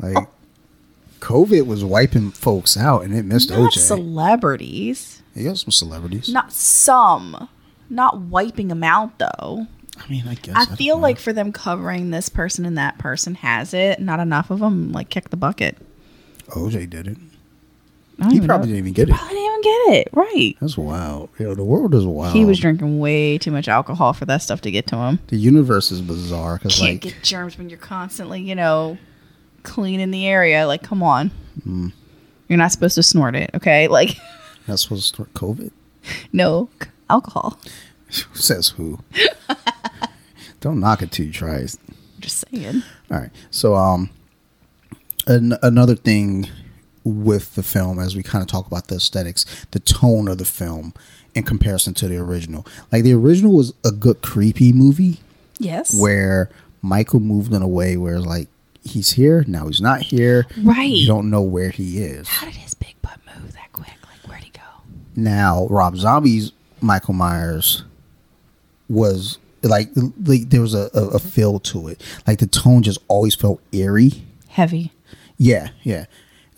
like 0.00 0.28
COVID 1.22 1.66
was 1.66 1.84
wiping 1.84 2.32
folks 2.32 2.76
out, 2.76 3.04
and 3.04 3.14
it 3.14 3.24
missed 3.24 3.50
Not 3.50 3.72
OJ. 3.72 3.78
celebrities. 3.78 5.22
you 5.34 5.44
got 5.44 5.56
some 5.56 5.70
celebrities. 5.70 6.28
Not 6.28 6.52
some. 6.52 7.48
Not 7.88 8.22
wiping 8.22 8.66
them 8.66 8.82
out, 8.82 9.18
though. 9.18 9.68
I 9.96 10.10
mean, 10.10 10.24
I 10.26 10.34
guess 10.34 10.56
I 10.56 10.64
don't 10.64 10.76
feel 10.76 10.98
like 10.98 11.20
for 11.20 11.32
them 11.32 11.52
covering 11.52 12.10
this 12.10 12.28
person 12.28 12.66
and 12.66 12.76
that 12.76 12.98
person 12.98 13.36
has 13.36 13.72
it, 13.72 14.00
not 14.00 14.18
enough 14.18 14.50
of 14.50 14.58
them 14.58 14.90
like 14.90 15.10
kick 15.10 15.30
the 15.30 15.36
bucket. 15.36 15.76
OJ 16.48 16.90
did 16.90 17.06
it. 17.06 17.18
He 18.30 18.40
probably 18.40 18.46
know. 18.46 18.74
didn't 18.74 18.76
even 18.78 18.92
get 18.92 19.08
it. 19.08 19.14
Probably 19.14 19.34
didn't 19.36 19.50
even 19.50 19.62
get 19.62 19.96
it. 19.96 20.08
Right. 20.12 20.56
That's 20.60 20.76
wild. 20.76 21.28
Yo, 21.38 21.54
the 21.54 21.64
world 21.64 21.94
is 21.94 22.04
wild. 22.04 22.34
He 22.34 22.44
was 22.44 22.58
drinking 22.58 22.98
way 22.98 23.38
too 23.38 23.50
much 23.50 23.68
alcohol 23.68 24.12
for 24.12 24.24
that 24.26 24.42
stuff 24.42 24.60
to 24.62 24.70
get 24.70 24.86
to 24.88 24.96
him. 24.96 25.18
The 25.28 25.36
universe 25.36 25.92
is 25.92 26.00
bizarre 26.00 26.56
because 26.56 26.76
Can't 26.78 26.92
like 26.92 27.00
get 27.00 27.22
germs 27.22 27.58
when 27.58 27.68
you're 27.68 27.78
constantly, 27.78 28.40
you 28.42 28.54
know, 28.54 28.98
cleaning 29.62 30.10
the 30.10 30.26
area. 30.26 30.66
Like, 30.66 30.82
come 30.82 31.02
on. 31.02 31.30
Mm. 31.66 31.92
You're 32.48 32.58
not 32.58 32.72
supposed 32.72 32.94
to 32.96 33.02
snort 33.02 33.34
it, 33.36 33.50
okay? 33.54 33.88
Like, 33.88 34.16
that's 34.66 34.82
supposed 34.82 35.02
to 35.02 35.14
start 35.14 35.34
COVID. 35.34 35.70
no 36.32 36.68
c- 36.82 36.88
alcohol. 37.10 37.58
Who 38.06 38.34
says 38.34 38.68
who? 38.68 38.98
Don't 40.60 40.78
knock 40.80 41.02
it 41.02 41.10
till 41.10 41.26
you 41.26 41.32
try 41.32 41.56
it. 41.56 41.76
Just 42.20 42.44
saying. 42.48 42.82
All 43.10 43.18
right. 43.18 43.30
So, 43.50 43.74
um, 43.74 44.10
an- 45.26 45.58
another 45.62 45.96
thing 45.96 46.48
with 47.04 47.56
the 47.56 47.62
film, 47.64 47.98
as 47.98 48.14
we 48.14 48.22
kind 48.22 48.42
of 48.42 48.48
talk 48.48 48.66
about 48.66 48.86
the 48.86 48.94
aesthetics, 48.96 49.44
the 49.72 49.80
tone 49.80 50.28
of 50.28 50.38
the 50.38 50.44
film 50.44 50.94
in 51.34 51.42
comparison 51.42 51.94
to 51.94 52.06
the 52.08 52.16
original. 52.18 52.64
Like 52.92 53.02
the 53.02 53.14
original 53.14 53.52
was 53.52 53.74
a 53.84 53.90
good 53.90 54.22
creepy 54.22 54.72
movie 54.72 55.18
Yes. 55.58 55.98
where 55.98 56.48
Michael 56.80 57.18
moved 57.20 57.52
in 57.52 57.62
a 57.62 57.66
way 57.68 57.96
where 57.96 58.20
like 58.20 58.48
he's 58.84 59.12
here 59.12 59.44
now 59.46 59.66
he's 59.66 59.80
not 59.80 60.02
here. 60.02 60.46
Right. 60.62 60.88
You 60.90 61.06
don't 61.06 61.30
know 61.30 61.42
where 61.42 61.70
he 61.70 61.98
is. 62.02 62.28
How 62.28 62.46
did 62.46 62.56
his 62.56 62.74
big 62.74 62.94
butt 63.02 63.18
move 63.38 63.52
that 63.52 63.72
quick? 63.72 63.88
Like, 64.04 64.28
where'd 64.28 64.42
he 64.44 64.50
go? 64.50 64.60
Now 65.16 65.66
Rob 65.68 65.96
Zombie's 65.96 66.52
Michael 66.80 67.14
Myers 67.14 67.84
was 68.88 69.38
like 69.62 69.90
like 70.24 70.50
there 70.50 70.60
was 70.60 70.74
a, 70.74 70.90
a, 70.94 71.08
a 71.10 71.18
feel 71.18 71.60
to 71.60 71.88
it. 71.88 72.02
Like 72.26 72.38
the 72.38 72.46
tone 72.46 72.82
just 72.82 72.98
always 73.08 73.34
felt 73.34 73.60
eerie. 73.72 74.24
Heavy. 74.48 74.92
Yeah, 75.38 75.68
yeah. 75.82 76.06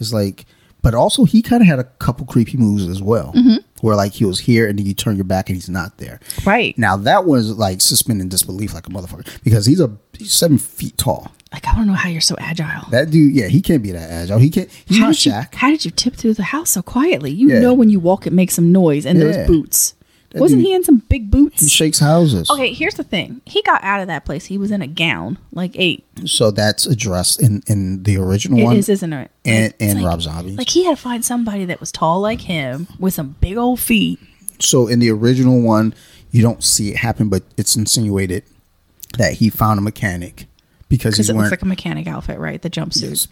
It's 0.00 0.12
like, 0.12 0.46
but 0.82 0.94
also 0.94 1.24
he 1.24 1.42
kind 1.42 1.62
of 1.62 1.68
had 1.68 1.78
a 1.78 1.84
couple 1.84 2.26
creepy 2.26 2.56
moves 2.58 2.86
as 2.88 3.00
well, 3.00 3.32
Mm-hmm. 3.34 3.56
where 3.82 3.94
like 3.96 4.12
he 4.12 4.24
was 4.24 4.40
here 4.40 4.66
and 4.68 4.78
then 4.78 4.84
you 4.86 4.94
turn 4.94 5.16
your 5.16 5.24
back 5.24 5.48
and 5.48 5.56
he's 5.56 5.68
not 5.68 5.98
there. 5.98 6.18
Right. 6.44 6.76
Now 6.76 6.96
that 6.96 7.24
was 7.26 7.52
like 7.56 7.80
suspending 7.80 8.28
disbelief 8.28 8.74
like 8.74 8.86
a 8.86 8.90
motherfucker 8.90 9.42
because 9.44 9.66
he's 9.66 9.80
a 9.80 9.96
he's 10.14 10.32
seven 10.32 10.58
feet 10.58 10.96
tall. 10.98 11.30
Like, 11.54 11.68
I 11.68 11.74
don't 11.76 11.86
know 11.86 11.92
how 11.94 12.08
you're 12.08 12.20
so 12.20 12.34
agile. 12.38 12.88
That 12.90 13.10
dude, 13.10 13.32
yeah, 13.32 13.46
he 13.46 13.62
can't 13.62 13.80
be 13.82 13.92
that 13.92 14.10
agile. 14.10 14.38
He 14.40 14.50
can't. 14.50 14.68
He's 14.86 14.98
how 14.98 15.06
not 15.06 15.14
did 15.14 15.24
you, 15.26 15.32
Shaq. 15.32 15.54
How 15.54 15.70
did 15.70 15.84
you 15.84 15.90
tip 15.92 16.16
through 16.16 16.34
the 16.34 16.42
house 16.42 16.70
so 16.70 16.82
quietly? 16.82 17.30
You 17.30 17.48
Yeah. 17.50 17.60
know 17.60 17.72
when 17.74 17.90
you 17.90 18.00
walk, 18.00 18.26
it 18.26 18.32
makes 18.32 18.54
some 18.54 18.72
noise 18.72 19.06
in 19.06 19.16
Yeah. 19.18 19.24
those 19.24 19.46
boots. 19.46 19.94
That 20.30 20.40
Wasn't 20.40 20.62
dude- 20.62 20.66
he 20.66 20.74
in 20.74 20.82
some 20.82 21.02
big 21.08 21.30
boots? 21.30 21.62
He 21.62 21.68
shakes 21.68 22.00
houses. 22.00 22.50
Okay, 22.50 22.72
here's 22.72 22.94
the 22.94 23.04
thing. 23.04 23.40
He 23.46 23.62
got 23.62 23.84
out 23.84 24.00
of 24.00 24.08
that 24.08 24.24
place. 24.24 24.46
He 24.46 24.58
was 24.58 24.72
in 24.72 24.82
a 24.82 24.88
gown, 24.88 25.38
like 25.52 25.70
eight. 25.76 26.04
So 26.24 26.50
that's 26.50 26.86
addressed 26.86 27.40
in 27.40 27.62
in 27.68 28.02
the 28.02 28.16
original 28.16 28.58
It 28.58 28.64
one. 28.64 28.76
is, 28.76 28.88
isn't 28.88 29.12
it? 29.12 29.30
and 29.44 29.66
it's 29.66 29.76
and 29.80 30.02
like- 30.02 30.10
Rob 30.10 30.22
Zombie. 30.22 30.56
Like 30.56 30.70
he 30.70 30.86
had 30.86 30.96
to 30.96 31.00
find 31.02 31.24
somebody 31.24 31.64
that 31.66 31.78
was 31.78 31.92
tall 31.92 32.20
like 32.20 32.40
him 32.40 32.88
with 32.98 33.14
some 33.14 33.36
big 33.40 33.56
old 33.56 33.78
feet. 33.78 34.18
so 34.58 34.88
in 34.88 34.98
the 34.98 35.10
original 35.10 35.60
one, 35.60 35.94
you 36.32 36.42
don't 36.42 36.64
see 36.64 36.88
it 36.90 36.96
happen, 36.96 37.28
but 37.28 37.44
it's 37.56 37.76
insinuated 37.76 38.42
that 39.18 39.34
he 39.34 39.48
found 39.50 39.78
a 39.78 39.82
mechanic 39.82 40.46
because 40.88 41.18
it 41.18 41.34
looks 41.34 41.50
like 41.50 41.62
a 41.62 41.66
mechanic 41.66 42.06
outfit, 42.06 42.38
right? 42.38 42.60
The 42.60 42.70
jumpsuit. 42.70 43.28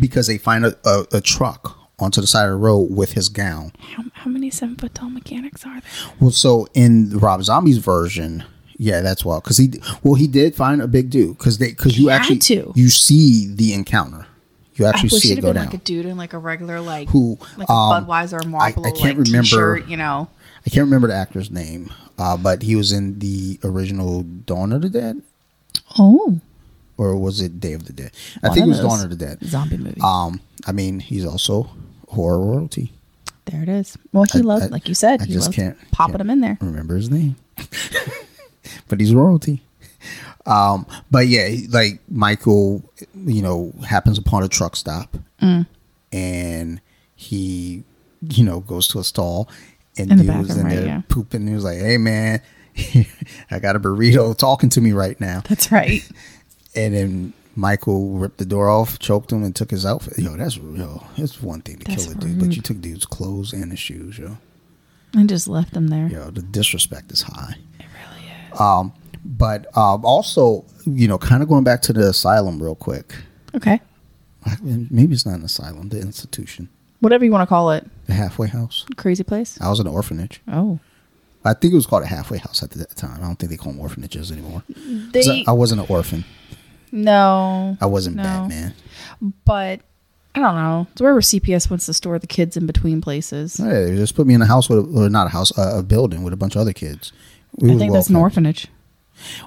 because 0.00 0.26
they 0.26 0.38
find 0.38 0.64
a, 0.66 0.76
a, 0.84 1.06
a 1.12 1.20
truck 1.20 1.78
onto 1.98 2.20
the 2.20 2.26
side 2.26 2.44
of 2.46 2.50
the 2.50 2.56
road 2.56 2.90
with 2.90 3.12
his 3.12 3.28
gown. 3.28 3.72
How, 3.96 4.02
how 4.12 4.30
many 4.30 4.50
seven 4.50 4.76
foot 4.76 4.94
tall 4.94 5.10
mechanics 5.10 5.64
are 5.64 5.80
there? 5.80 5.90
Well, 6.20 6.30
so 6.30 6.66
in 6.74 7.10
Rob 7.18 7.42
Zombie's 7.44 7.78
version, 7.78 8.44
yeah, 8.76 9.00
that's 9.00 9.24
well 9.24 9.40
because 9.40 9.58
he 9.58 9.72
well 10.02 10.14
he 10.14 10.26
did 10.26 10.54
find 10.56 10.82
a 10.82 10.88
big 10.88 11.10
dude 11.10 11.38
because 11.38 11.58
they 11.58 11.68
because 11.70 11.98
you 11.98 12.10
actually 12.10 12.38
to. 12.38 12.72
you 12.74 12.88
see 12.90 13.46
the 13.54 13.72
encounter, 13.72 14.26
you 14.74 14.86
actually 14.86 15.10
see 15.10 15.32
it 15.32 15.40
go 15.40 15.52
down. 15.52 15.66
like 15.66 15.74
a 15.74 15.78
dude 15.78 16.06
in 16.06 16.16
like 16.16 16.32
a 16.32 16.38
regular 16.38 16.80
like 16.80 17.08
Who, 17.10 17.38
like 17.56 17.68
a 17.68 17.72
um, 17.72 18.06
Budweiser 18.06 18.44
or 18.44 18.56
I- 18.60 18.66
I 18.68 18.72
can't 18.72 19.18
like 19.18 19.26
remember- 19.28 19.42
t-shirt, 19.42 19.86
you 19.88 19.96
know. 19.96 20.28
I 20.66 20.70
can't 20.70 20.84
remember 20.86 21.08
the 21.08 21.14
actor's 21.14 21.50
name, 21.50 21.92
uh, 22.18 22.36
but 22.38 22.62
he 22.62 22.74
was 22.74 22.90
in 22.90 23.18
the 23.18 23.60
original 23.62 24.22
Dawn 24.22 24.72
of 24.72 24.80
the 24.82 24.88
Dead, 24.88 25.20
Oh, 25.98 26.40
or 26.96 27.16
was 27.16 27.40
it 27.40 27.60
Day 27.60 27.72
of 27.72 27.84
the 27.86 27.92
Dead? 27.92 28.10
I 28.42 28.48
One 28.48 28.54
think 28.54 28.66
it 28.66 28.68
was. 28.70 28.80
Dawn 28.80 29.04
of 29.04 29.10
the 29.10 29.16
Dead. 29.16 29.38
zombie 29.44 29.76
movie. 29.76 30.00
Um, 30.02 30.40
I 30.66 30.72
mean, 30.72 31.00
he's 31.00 31.24
also 31.26 31.68
horror 32.08 32.38
royalty. 32.40 32.92
there 33.46 33.62
it 33.62 33.68
is. 33.68 33.96
Well, 34.12 34.24
he 34.24 34.38
I- 34.38 34.42
loved, 34.42 34.64
I- 34.64 34.68
like 34.68 34.88
you 34.88 34.94
said, 34.94 35.22
I 35.22 35.26
he 35.26 35.32
just 35.32 35.46
loved 35.48 35.56
can't- 35.56 35.90
popping 35.90 36.12
can't 36.14 36.18
them 36.18 36.30
in 36.30 36.40
there. 36.40 36.58
remember 36.60 36.96
his 36.96 37.10
name, 37.10 37.36
but 38.88 39.00
he's 39.00 39.14
royalty. 39.14 39.62
Um, 40.46 40.86
but 41.10 41.26
yeah, 41.26 41.48
like 41.70 42.00
Michael, 42.08 42.82
you 43.24 43.40
know, 43.42 43.72
happens 43.86 44.18
upon 44.18 44.42
a 44.42 44.48
truck 44.48 44.76
stop, 44.76 45.16
Mm. 45.40 45.66
and 46.12 46.80
he, 47.16 47.82
you 48.28 48.44
know, 48.44 48.60
goes 48.60 48.86
to 48.88 48.98
a 48.98 49.04
stall, 49.04 49.48
and 49.96 50.10
In 50.12 50.18
the 50.18 50.32
was 50.38 50.56
in 50.56 50.64
right, 50.64 50.74
there 50.76 50.86
yeah. 50.86 51.02
pooping. 51.08 51.46
He 51.46 51.54
was 51.54 51.64
like, 51.64 51.78
"Hey, 51.78 51.96
man." 51.98 52.40
I 53.52 53.60
got 53.60 53.76
a 53.76 53.80
burrito 53.80 54.36
talking 54.36 54.68
to 54.70 54.80
me 54.80 54.90
right 54.92 55.18
now. 55.20 55.42
That's 55.48 55.70
right. 55.70 56.02
And 56.76 56.94
then 56.94 57.32
Michael 57.56 58.10
ripped 58.18 58.38
the 58.38 58.44
door 58.44 58.68
off, 58.68 58.98
choked 58.98 59.30
him, 59.32 59.44
and 59.44 59.54
took 59.54 59.70
his 59.70 59.86
outfit. 59.86 60.18
Yo, 60.18 60.36
that's 60.36 60.58
real. 60.58 61.06
It's 61.16 61.40
one 61.42 61.60
thing 61.60 61.78
to 61.78 61.84
That's 61.86 62.06
kill 62.06 62.12
a 62.16 62.18
dude, 62.20 62.38
but 62.40 62.56
you 62.56 62.62
took 62.62 62.80
dude's 62.80 63.06
clothes 63.06 63.52
and 63.52 63.70
his 63.70 63.78
shoes, 63.78 64.18
yo. 64.18 64.38
and 65.14 65.28
just 65.28 65.46
left 65.48 65.72
them 65.74 65.88
there. 65.88 66.08
Yo, 66.08 66.30
the 66.30 66.42
disrespect 66.42 67.12
is 67.12 67.22
high. 67.22 67.54
It 67.78 67.86
really 67.86 68.30
is. 68.52 68.60
Um, 68.60 68.92
but 69.24 69.66
um, 69.76 70.04
also, 70.04 70.64
you 70.84 71.06
know, 71.08 71.16
kind 71.18 71.42
of 71.42 71.48
going 71.48 71.64
back 71.64 71.80
to 71.82 71.92
the 71.92 72.08
asylum 72.08 72.60
real 72.62 72.74
quick. 72.74 73.14
Okay. 73.54 73.80
Maybe 74.62 75.14
it's 75.14 75.24
not 75.24 75.36
an 75.38 75.44
asylum, 75.44 75.88
the 75.88 76.00
institution, 76.00 76.68
Whatever 77.00 77.24
you 77.24 77.30
want 77.32 77.42
to 77.42 77.46
call 77.46 77.70
it. 77.70 77.86
the 78.06 78.12
halfway 78.14 78.48
house. 78.48 78.84
Crazy 78.96 79.22
place. 79.24 79.58
I 79.60 79.68
was 79.70 79.80
in 79.80 79.86
an 79.86 79.92
orphanage. 79.94 80.40
Oh. 80.48 80.78
I 81.46 81.52
think 81.54 81.72
it 81.72 81.76
was 81.76 81.86
called 81.86 82.02
a 82.02 82.06
halfway 82.06 82.38
house 82.38 82.62
at 82.62 82.70
the 82.70 82.84
time. 82.86 83.22
I 83.22 83.26
don't 83.26 83.38
think 83.38 83.50
they 83.50 83.56
call 83.58 83.72
them 83.72 83.80
orphanages 83.80 84.32
anymore. 84.32 84.62
They 84.68 85.20
I, 85.20 85.44
I 85.48 85.52
wasn't 85.52 85.80
an 85.82 85.86
orphan. 85.88 86.24
No, 86.94 87.76
I 87.80 87.86
wasn't 87.86 88.16
No. 88.16 88.22
Batman. 88.22 88.74
but 89.44 89.80
I 90.34 90.40
don't 90.40 90.54
know. 90.56 90.86
It's 90.92 91.00
wherever 91.00 91.20
CPS 91.20 91.70
wants 91.70 91.86
to 91.86 91.94
store 91.94 92.18
the 92.18 92.26
kids 92.26 92.56
in 92.56 92.66
between 92.66 93.00
places. 93.00 93.56
Hey, 93.56 93.84
they 93.90 93.96
just 93.96 94.16
put 94.16 94.26
me 94.26 94.34
in 94.34 94.42
a 94.42 94.46
house 94.46 94.68
with, 94.68 94.78
a, 94.78 95.04
or 95.04 95.08
not 95.08 95.26
a 95.26 95.30
house, 95.30 95.56
a, 95.58 95.78
a 95.78 95.82
building 95.82 96.22
with 96.24 96.32
a 96.32 96.36
bunch 96.36 96.54
of 96.56 96.60
other 96.62 96.72
kids. 96.72 97.12
We 97.56 97.72
I 97.72 97.78
think 97.78 97.92
that's 97.92 98.08
an 98.10 98.16
orphanage. 98.16 98.66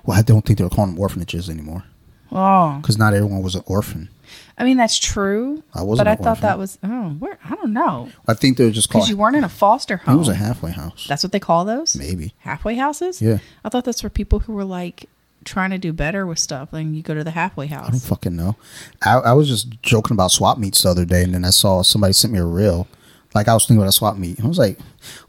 Well, 0.05 0.17
I 0.17 0.21
don't 0.21 0.45
think 0.45 0.59
they're 0.59 0.69
calling 0.69 0.91
them 0.91 0.99
orphanages 0.99 1.49
anymore 1.49 1.83
Oh, 2.31 2.77
because 2.81 2.97
not 2.97 3.13
everyone 3.13 3.41
was 3.41 3.55
an 3.55 3.63
orphan. 3.65 4.09
I 4.57 4.63
mean 4.63 4.77
that's 4.77 4.97
true. 4.97 5.61
I 5.73 5.83
wasn't 5.83 6.05
but 6.05 6.11
I 6.11 6.15
thought 6.15 6.27
orphan. 6.29 6.41
that 6.43 6.57
was 6.57 6.77
oh, 6.83 7.09
where 7.19 7.37
I 7.43 7.55
don't 7.55 7.73
know 7.73 8.09
I 8.27 8.33
think 8.33 8.57
they're 8.57 8.71
just 8.71 8.89
called. 8.89 9.01
because 9.03 9.09
you 9.09 9.17
weren't 9.17 9.35
in 9.35 9.43
a 9.43 9.49
foster 9.49 9.97
home. 9.97 10.15
it 10.15 10.19
was 10.19 10.27
a 10.29 10.35
halfway 10.35 10.71
house. 10.71 11.05
That's 11.07 11.21
what 11.23 11.31
they 11.33 11.39
call 11.39 11.63
those. 11.65 11.95
Maybe. 11.97 12.33
halfway 12.39 12.75
houses. 12.75 13.21
Yeah. 13.21 13.37
I 13.65 13.69
thought 13.69 13.83
that's 13.85 14.01
for 14.01 14.09
people 14.09 14.39
who 14.39 14.53
were 14.53 14.63
like 14.65 15.09
trying 15.47 15.71
to 15.71 15.77
do 15.79 15.91
better 15.93 16.27
with 16.27 16.37
stuff. 16.39 16.69
then 16.71 16.93
you 16.93 17.01
go 17.01 17.13
to 17.15 17.23
the 17.23 17.31
halfway 17.31 17.65
I 17.65 17.69
don't 17.69 17.83
house. 17.91 18.07
fucking 18.07 18.35
know. 18.35 18.55
I, 19.01 19.15
I 19.15 19.33
was 19.33 19.47
just 19.47 19.81
joking 19.81 20.13
about 20.15 20.31
swap 20.31 20.57
meets 20.59 20.83
the 20.83 20.89
other 20.89 21.05
day, 21.05 21.23
and 21.23 21.33
then 21.33 21.43
I 21.45 21.49
saw 21.49 21.81
somebody 21.81 22.13
sent 22.13 22.33
me 22.33 22.39
a 22.39 22.45
reel. 22.45 22.87
Like 23.35 23.47
I 23.47 23.53
was 23.53 23.63
thinking 23.65 23.77
about 23.81 23.89
a 23.89 23.93
swap 23.93 24.17
meet. 24.17 24.43
I 24.43 24.47
was 24.47 24.57
like, 24.57 24.79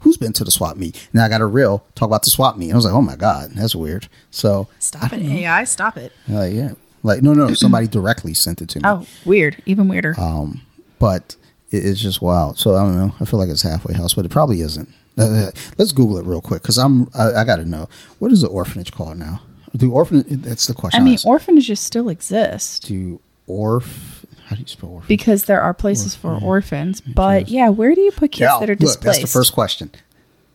"Who's 0.01 0.17
been 0.17 0.33
to 0.33 0.43
the 0.43 0.51
swap 0.51 0.77
meet?" 0.77 1.07
And 1.13 1.21
I 1.21 1.29
got 1.29 1.41
a 1.41 1.45
reel 1.45 1.83
talk 1.95 2.07
about 2.07 2.23
the 2.23 2.29
swap 2.31 2.57
meet. 2.57 2.67
And 2.67 2.73
I 2.73 2.75
was 2.77 2.85
like, 2.85 2.93
"Oh 2.93 3.01
my 3.01 3.15
god, 3.15 3.51
that's 3.55 3.75
weird." 3.75 4.07
So 4.31 4.67
Stop 4.79 5.13
it, 5.13 5.21
AI! 5.21 5.63
Stop 5.65 5.97
it. 5.97 6.11
like, 6.27 6.53
yeah, 6.53 6.71
like 7.03 7.21
no, 7.21 7.33
no, 7.33 7.53
somebody 7.53 7.87
directly 7.97 8.33
sent 8.33 8.61
it 8.61 8.69
to 8.69 8.79
me. 8.79 8.83
Oh, 8.85 9.05
weird. 9.25 9.61
Even 9.65 9.87
weirder. 9.87 10.15
Um, 10.19 10.61
but 10.97 11.35
it, 11.71 11.85
it's 11.85 11.99
just 12.01 12.21
wild. 12.21 12.57
So 12.57 12.75
I 12.75 12.83
don't 12.83 12.95
know. 12.97 13.13
I 13.19 13.25
feel 13.25 13.39
like 13.39 13.49
it's 13.49 13.61
halfway 13.61 13.93
house, 13.93 14.13
but 14.15 14.25
it 14.25 14.29
probably 14.31 14.61
isn't. 14.61 14.89
Uh, 15.17 15.51
let's 15.77 15.91
Google 15.91 16.17
it 16.17 16.25
real 16.25 16.41
quick 16.41 16.61
because 16.61 16.77
I'm 16.77 17.09
I, 17.13 17.33
I 17.33 17.43
got 17.43 17.57
to 17.57 17.65
know 17.65 17.89
what 18.19 18.31
is 18.31 18.41
the 18.41 18.47
orphanage 18.47 18.91
called 18.93 19.17
now. 19.17 19.41
Do 19.75 19.91
orphanage? 19.91 20.25
That's 20.29 20.67
the 20.67 20.73
question. 20.73 21.01
I 21.01 21.03
mean, 21.03 21.15
asked. 21.15 21.25
orphanages 21.25 21.79
still 21.79 22.09
exist 22.09 22.87
do 22.87 23.19
orph? 23.47 24.25
How 24.45 24.55
do 24.55 24.61
you 24.61 24.67
spell 24.67 24.89
orphan? 24.89 25.07
because 25.07 25.45
there 25.45 25.61
are 25.61 25.73
places 25.73 26.15
for 26.15 26.33
orphans. 26.41 27.01
But 27.01 27.49
yeah, 27.49 27.69
where 27.69 27.93
do 27.93 28.01
you 28.01 28.11
put 28.11 28.31
kids 28.31 28.41
Yeah, 28.41 28.59
that 28.59 28.69
are 28.69 28.73
look, 28.73 28.79
displaced? 28.79 29.03
that's 29.03 29.19
the 29.21 29.27
first 29.27 29.53
question. 29.53 29.91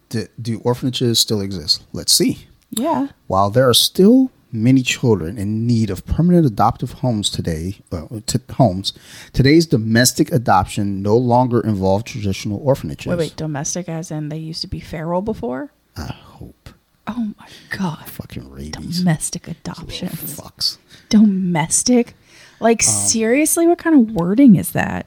Do, 0.09 0.27
do 0.41 0.59
orphanages 0.65 1.19
still 1.21 1.41
exist? 1.41 1.85
Let's 1.93 2.13
see. 2.13 2.47
Yeah. 2.71 3.09
While 3.29 3.51
there 3.51 3.69
are 3.69 3.75
still 3.75 4.31
many 4.51 4.83
children 4.83 5.37
in 5.39 5.67
need 5.67 5.91
of 5.91 6.05
permanent 6.07 6.47
adoptive 6.47 6.93
homes 6.93 7.31
today, 7.31 7.79
uh, 7.93 8.07
t- 8.27 8.39
homes, 8.53 8.93
today's 9.33 9.67
domestic 9.67 10.31
adoption 10.33 11.03
no 11.03 11.17
longer 11.17 11.61
involve 11.61 12.05
traditional 12.05 12.59
orphanages. 12.65 13.07
Wait, 13.07 13.19
wait. 13.19 13.37
Domestic, 13.37 13.89
as 13.89 14.11
in 14.11 14.29
they 14.29 14.39
used 14.39 14.61
to 14.63 14.69
be 14.69 14.81
feral 14.81 15.23
before. 15.23 15.73
I 15.97 16.07
hope. 16.07 16.34
Oh 17.07 17.33
my 17.39 17.49
god. 17.71 18.07
Fucking 18.09 18.51
rabies. 18.51 18.99
Domestic 18.99 19.49
adoption. 19.49 20.09
Fucks. 20.09 20.79
Domestic. 21.09 22.15
Like 22.61 22.83
Um, 22.83 22.93
seriously, 22.93 23.67
what 23.67 23.79
kind 23.79 23.95
of 24.09 24.15
wording 24.15 24.57
is 24.57 24.73
that? 24.73 25.07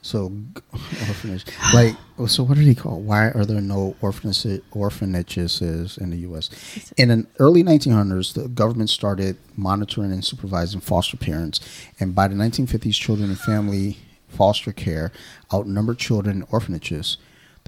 So 0.00 0.32
orphanage, 0.72 1.44
like, 1.74 1.96
so 2.28 2.44
what 2.44 2.56
are 2.56 2.64
they 2.64 2.74
called? 2.74 3.04
Why 3.04 3.30
are 3.30 3.44
there 3.44 3.60
no 3.60 3.96
orphanages 4.00 4.60
orphanages 4.70 5.98
in 5.98 6.10
the 6.10 6.18
U.S. 6.18 6.92
In 6.96 7.08
the 7.08 7.26
early 7.40 7.64
1900s, 7.64 8.32
the 8.34 8.48
government 8.48 8.90
started 8.90 9.36
monitoring 9.56 10.12
and 10.12 10.24
supervising 10.24 10.80
foster 10.80 11.16
parents, 11.16 11.60
and 11.98 12.14
by 12.14 12.28
the 12.28 12.36
1950s, 12.36 12.94
children 12.94 13.28
and 13.28 13.38
family 13.38 13.98
foster 14.28 14.72
care, 14.72 15.10
outnumbered 15.52 15.98
children 15.98 16.38
in 16.38 16.42
orphanages. 16.50 17.16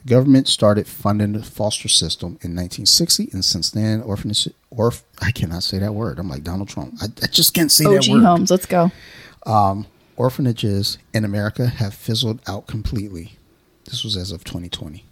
The 0.04 0.14
government 0.14 0.48
started 0.48 0.86
funding 0.86 1.32
the 1.32 1.42
foster 1.42 1.88
system 1.88 2.38
in 2.42 2.54
1960, 2.56 3.30
and 3.32 3.44
since 3.44 3.70
then, 3.70 4.00
orphanage, 4.02 4.48
orf, 4.70 5.02
I 5.20 5.30
cannot 5.30 5.62
say 5.62 5.78
that 5.78 5.94
word. 5.94 6.18
I'm 6.18 6.28
like 6.28 6.44
Donald 6.44 6.68
Trump. 6.68 6.94
I, 7.00 7.06
I 7.22 7.26
just 7.26 7.54
can't 7.54 7.70
say 7.70 7.84
OG 7.84 8.04
that 8.04 8.10
word. 8.10 8.22
Homes, 8.22 8.50
let's 8.50 8.66
go. 8.66 8.90
Um, 9.46 9.86
orphanages 10.16 10.98
in 11.12 11.24
America 11.24 11.66
have 11.66 11.94
fizzled 11.94 12.40
out 12.46 12.66
completely. 12.66 13.36
This 13.84 14.04
was 14.04 14.16
as 14.16 14.32
of 14.32 14.44
2020. 14.44 15.04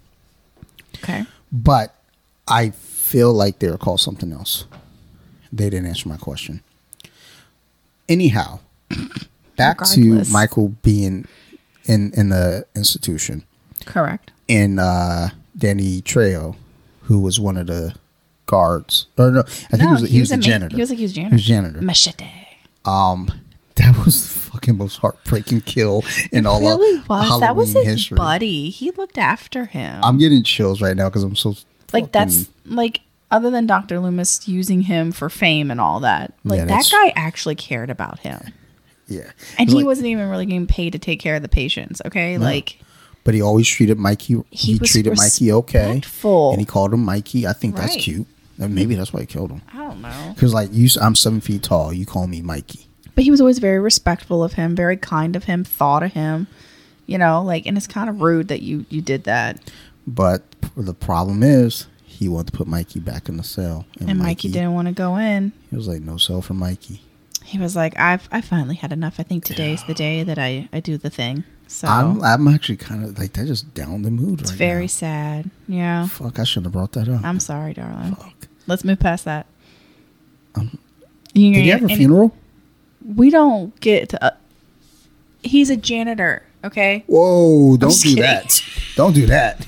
Okay. 1.03 1.25
But 1.51 1.95
I 2.47 2.71
feel 2.71 3.33
like 3.33 3.59
they 3.59 3.69
were 3.69 3.77
called 3.77 3.99
something 3.99 4.31
else. 4.31 4.65
They 5.51 5.69
didn't 5.69 5.87
answer 5.87 6.09
my 6.09 6.17
question. 6.17 6.61
Anyhow, 8.07 8.59
back 9.55 9.81
Regardless. 9.81 10.27
to 10.27 10.33
Michael 10.33 10.69
being 10.81 11.27
in 11.85 12.11
in 12.13 12.29
the 12.29 12.65
institution 12.75 13.43
Correct. 13.85 14.31
And 14.49 14.79
uh, 14.79 15.29
Danny 15.57 16.01
Trejo, 16.01 16.55
who 17.03 17.19
was 17.21 17.39
one 17.39 17.55
of 17.57 17.67
the 17.67 17.95
guards. 18.45 19.05
Or 19.17 19.31
no, 19.31 19.39
I 19.41 19.43
think 19.43 19.81
No, 19.83 19.87
he 19.95 20.01
was, 20.01 20.09
he 20.11 20.19
was 20.19 20.31
a 20.31 20.33
the 20.33 20.37
ma- 20.37 20.41
janitor. 20.43 20.75
He 20.75 20.81
was 20.81 20.89
like 20.89 20.97
he 20.97 21.03
was 21.03 21.13
janitor. 21.13 21.29
He 21.29 21.35
was 21.35 21.45
janitor. 21.45 21.81
Machete. 21.81 22.25
Um, 22.85 23.29
that 23.75 23.95
was 24.05 24.21
the 24.23 24.39
fucking 24.51 24.77
most 24.77 24.97
heartbreaking 24.97 25.61
kill 25.61 26.03
in 26.31 26.45
all 26.45 26.59
really 26.59 26.97
of 26.99 27.07
was. 27.09 27.21
Halloween 27.27 27.39
that 27.41 27.55
was 27.55 27.73
his 27.73 27.85
history. 27.85 28.15
buddy. 28.17 28.69
He 28.69 28.91
looked 28.91 29.17
after 29.17 29.65
him. 29.65 29.99
I'm 30.03 30.17
getting 30.17 30.43
chills 30.43 30.81
right 30.81 30.95
now 30.97 31.07
because 31.09 31.23
I'm 31.23 31.35
so 31.35 31.55
like 31.93 32.11
that's 32.11 32.49
like 32.65 33.01
other 33.31 33.49
than 33.51 33.67
Dr. 33.67 33.99
Loomis 33.99 34.47
using 34.47 34.81
him 34.81 35.11
for 35.11 35.29
fame 35.29 35.69
and 35.71 35.79
all 35.79 35.99
that. 36.01 36.33
Like 36.43 36.57
Yeah, 36.59 36.65
that 36.65 36.89
guy 36.91 37.13
actually 37.15 37.55
cared 37.55 37.89
about 37.89 38.19
him. 38.19 38.53
yeah. 39.07 39.31
And 39.57 39.69
he 39.69 39.75
like- 39.75 39.85
wasn't 39.85 40.07
even 40.07 40.29
really 40.29 40.45
getting 40.47 40.67
paid 40.67 40.93
to 40.93 40.99
take 40.99 41.19
care 41.19 41.35
of 41.35 41.41
the 41.43 41.47
patients, 41.49 42.01
okay? 42.05 42.37
Like 42.37 42.79
But 43.29 43.35
he 43.35 43.43
always 43.43 43.67
treated 43.67 43.99
Mikey. 43.99 44.41
He, 44.49 44.73
He 44.73 44.79
treated 44.79 45.15
Mikey 45.15 45.51
okay, 45.51 46.01
and 46.23 46.59
he 46.59 46.65
called 46.65 46.91
him 46.91 47.05
Mikey. 47.05 47.45
I 47.45 47.53
think 47.53 47.75
that's 47.75 47.95
cute. 47.95 48.25
And 48.57 48.73
maybe 48.73 48.95
that's 48.95 49.13
why 49.13 49.19
he 49.19 49.27
killed 49.27 49.51
him. 49.51 49.61
I 49.71 49.83
don't 49.83 50.01
know. 50.01 50.31
Because 50.33 50.51
like 50.51 50.69
you, 50.71 50.89
I'm 50.99 51.13
seven 51.13 51.39
feet 51.39 51.61
tall. 51.61 51.93
You 51.93 52.07
call 52.07 52.25
me 52.25 52.41
Mikey. 52.41 52.87
But 53.13 53.23
he 53.23 53.29
was 53.29 53.39
always 53.39 53.59
very 53.59 53.77
respectful 53.77 54.43
of 54.43 54.53
him, 54.53 54.75
very 54.75 54.97
kind 54.97 55.35
of 55.35 55.43
him, 55.43 55.63
thought 55.63 56.01
of 56.01 56.13
him. 56.13 56.47
You 57.05 57.19
know, 57.19 57.43
like 57.43 57.67
and 57.67 57.77
it's 57.77 57.85
kind 57.85 58.09
of 58.09 58.19
rude 58.19 58.47
that 58.47 58.63
you 58.63 58.87
you 58.89 58.99
did 58.99 59.25
that. 59.25 59.59
But 60.07 60.41
the 60.75 60.95
problem 60.95 61.43
is, 61.43 61.85
he 62.03 62.27
wanted 62.27 62.51
to 62.53 62.57
put 62.57 62.65
Mikey 62.65 62.99
back 62.99 63.29
in 63.29 63.37
the 63.37 63.43
cell, 63.43 63.85
And 63.99 64.17
Mikey 64.17 64.49
didn't 64.49 64.73
want 64.73 64.87
to 64.87 64.91
go 64.91 65.17
in. 65.17 65.51
He 65.69 65.75
was 65.75 65.87
like, 65.87 66.01
"No 66.01 66.17
cell 66.17 66.41
for 66.41 66.55
Mikey." 66.55 67.03
He 67.43 67.59
was 67.59 67.75
like, 67.75 67.95
I've 67.99 68.27
I 68.31 68.41
finally 68.41 68.75
had 68.75 68.91
enough. 68.91 69.19
I 69.19 69.23
think 69.23 69.45
today's 69.45 69.83
the 69.83 69.93
day 69.93 70.23
that 70.23 70.39
I, 70.39 70.67
I 70.73 70.79
do 70.79 70.97
the 70.97 71.11
thing. 71.11 71.43
So 71.71 71.87
I'm, 71.87 72.21
I'm 72.23 72.47
actually 72.47 72.77
kind 72.77 73.05
of 73.05 73.19
like 73.19 73.33
that. 73.33 73.45
Just 73.45 73.75
down 73.75 74.01
the 74.01 74.09
mood 74.09 74.41
it's 74.41 74.49
right 74.49 74.57
very 74.57 74.81
now. 74.83 74.87
sad. 74.87 75.49
Yeah. 75.67 76.07
Fuck, 76.07 76.39
I 76.39 76.43
shouldn't 76.43 76.65
have 76.65 76.73
brought 76.73 76.93
that 76.93 77.07
up. 77.07 77.23
I'm 77.23 77.39
sorry, 77.39 77.73
darling. 77.75 78.15
Fuck. 78.15 78.47
Let's 78.65 78.83
move 78.83 78.99
past 78.99 79.25
that. 79.25 79.45
Um, 80.55 80.79
You 81.33 81.53
Did 81.53 81.61
he 81.63 81.69
have 81.69 81.83
a 81.83 81.87
funeral? 81.89 82.35
We 83.15 83.29
don't 83.29 83.79
get 83.81 84.09
to. 84.09 84.23
Uh, 84.23 84.31
he's 85.43 85.69
a 85.69 85.77
janitor. 85.77 86.43
Okay. 86.63 87.03
Whoa! 87.05 87.77
Don't 87.77 87.91
do 87.91 88.09
kidding. 88.09 88.23
that. 88.23 88.61
Don't 88.95 89.13
do 89.13 89.25
that. 89.27 89.65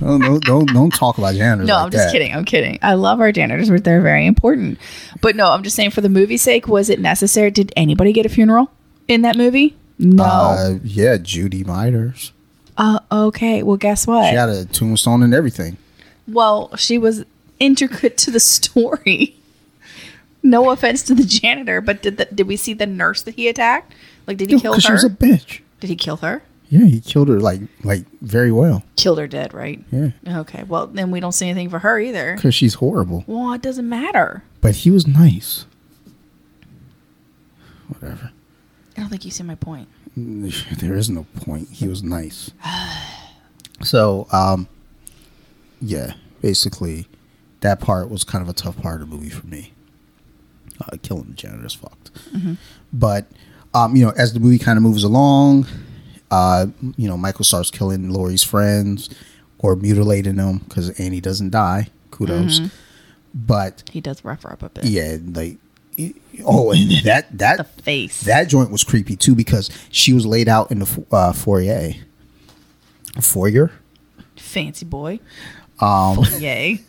Don't, 0.00 0.20
don't, 0.20 0.44
don't, 0.44 0.66
don't 0.72 0.94
talk 0.94 1.18
about 1.18 1.34
janitors. 1.34 1.66
No, 1.66 1.74
like 1.74 1.84
I'm 1.86 1.90
just 1.90 2.06
that. 2.06 2.12
kidding. 2.12 2.32
I'm 2.32 2.44
kidding. 2.44 2.78
I 2.80 2.94
love 2.94 3.20
our 3.20 3.32
janitors, 3.32 3.68
but 3.68 3.82
they're 3.82 4.00
very 4.00 4.24
important. 4.24 4.78
But 5.20 5.34
no, 5.34 5.50
I'm 5.50 5.64
just 5.64 5.74
saying 5.74 5.90
for 5.90 6.00
the 6.00 6.08
movie's 6.08 6.42
sake, 6.42 6.68
was 6.68 6.88
it 6.88 7.00
necessary? 7.00 7.50
Did 7.50 7.72
anybody 7.76 8.12
get 8.12 8.24
a 8.24 8.28
funeral 8.28 8.70
in 9.08 9.22
that 9.22 9.36
movie? 9.36 9.76
No. 9.98 10.24
Uh, 10.24 10.78
yeah, 10.84 11.16
Judy 11.16 11.64
Myers. 11.64 12.32
Uh, 12.76 13.00
okay. 13.10 13.62
Well, 13.62 13.76
guess 13.76 14.06
what? 14.06 14.30
She 14.30 14.36
had 14.36 14.48
a 14.48 14.64
tombstone 14.64 15.22
and 15.22 15.34
everything. 15.34 15.76
Well, 16.28 16.74
she 16.76 16.98
was 16.98 17.24
intricate 17.58 18.16
to 18.18 18.30
the 18.30 18.40
story. 18.40 19.34
no 20.42 20.70
offense 20.70 21.02
to 21.04 21.14
the 21.14 21.24
janitor, 21.24 21.80
but 21.80 22.02
did 22.02 22.16
the, 22.18 22.26
did 22.26 22.46
we 22.46 22.56
see 22.56 22.74
the 22.74 22.86
nurse 22.86 23.22
that 23.22 23.34
he 23.34 23.48
attacked? 23.48 23.92
Like, 24.26 24.36
did 24.36 24.50
he 24.50 24.60
kill 24.60 24.72
her? 24.72 24.76
Because 24.76 24.84
she 24.84 24.92
was 24.92 25.04
a 25.04 25.10
bitch. 25.10 25.60
did 25.80 25.88
he 25.90 25.96
kill 25.96 26.18
her? 26.18 26.42
Yeah, 26.70 26.84
he 26.84 27.00
killed 27.00 27.28
her 27.28 27.40
like 27.40 27.62
like 27.82 28.04
very 28.20 28.52
well. 28.52 28.84
Killed 28.96 29.18
her 29.18 29.26
dead, 29.26 29.54
right? 29.54 29.82
Yeah, 29.90 30.10
Okay. 30.28 30.64
Well, 30.64 30.86
then 30.86 31.10
we 31.10 31.18
don't 31.18 31.32
see 31.32 31.48
anything 31.48 31.70
for 31.70 31.78
her 31.78 31.98
either. 31.98 32.34
because 32.36 32.54
she's 32.54 32.74
horrible. 32.74 33.24
Well, 33.26 33.54
it 33.54 33.62
doesn't 33.62 33.88
matter. 33.88 34.42
But 34.60 34.76
he 34.76 34.90
was 34.90 35.06
nice. 35.06 35.64
Whatever. 37.88 38.32
I 38.98 39.00
don't 39.02 39.08
think 39.10 39.24
you 39.24 39.30
see 39.30 39.44
my 39.44 39.54
point. 39.54 39.88
There 40.16 40.96
is 40.96 41.08
no 41.08 41.24
point. 41.36 41.68
He 41.70 41.86
was 41.88 42.02
nice. 42.02 42.50
So, 43.80 44.26
um, 44.32 44.66
yeah, 45.80 46.14
basically, 46.42 47.06
that 47.60 47.78
part 47.78 48.10
was 48.10 48.24
kind 48.24 48.42
of 48.42 48.48
a 48.48 48.52
tough 48.52 48.76
part 48.82 49.00
of 49.00 49.08
the 49.08 49.14
movie 49.14 49.30
for 49.30 49.46
me. 49.46 49.72
Uh, 50.80 50.96
killing 51.00 51.26
the 51.28 51.34
janitor's 51.34 51.74
fucked. 51.74 52.10
But, 52.92 53.26
um, 53.74 53.94
you 53.94 54.04
know, 54.04 54.12
as 54.16 54.32
the 54.32 54.40
movie 54.40 54.58
kind 54.58 54.76
of 54.78 54.82
moves 54.82 55.04
along, 55.04 55.68
uh, 56.32 56.66
you 56.96 57.06
know, 57.08 57.16
Michael 57.16 57.44
starts 57.44 57.70
killing 57.70 58.10
Laurie's 58.10 58.42
friends 58.42 59.10
or 59.60 59.76
mutilating 59.76 60.34
them 60.36 60.58
because 60.58 60.90
Annie 60.98 61.20
doesn't 61.20 61.50
die. 61.50 61.86
Kudos. 62.10 62.60
But 63.32 63.84
He 63.92 64.00
does 64.00 64.24
rough 64.24 64.42
her 64.42 64.52
up 64.52 64.64
a 64.64 64.70
bit. 64.70 64.86
yeah, 64.86 65.18
like 65.24 65.58
oh, 66.44 66.72
and 66.72 66.90
that 67.04 67.26
that 67.38 67.58
The 67.58 67.64
face. 67.82 68.22
that 68.22 68.48
joint 68.48 68.70
was 68.70 68.84
creepy 68.84 69.16
too 69.16 69.34
because 69.34 69.70
she 69.90 70.12
was 70.12 70.26
laid 70.26 70.48
out 70.48 70.70
in 70.70 70.80
the 70.80 71.04
uh, 71.10 71.32
foyer. 71.32 71.94
Foyer. 73.20 73.72
fancy 74.36 74.84
boy. 74.84 75.20
Um, 75.80 76.24
Yay. 76.38 76.80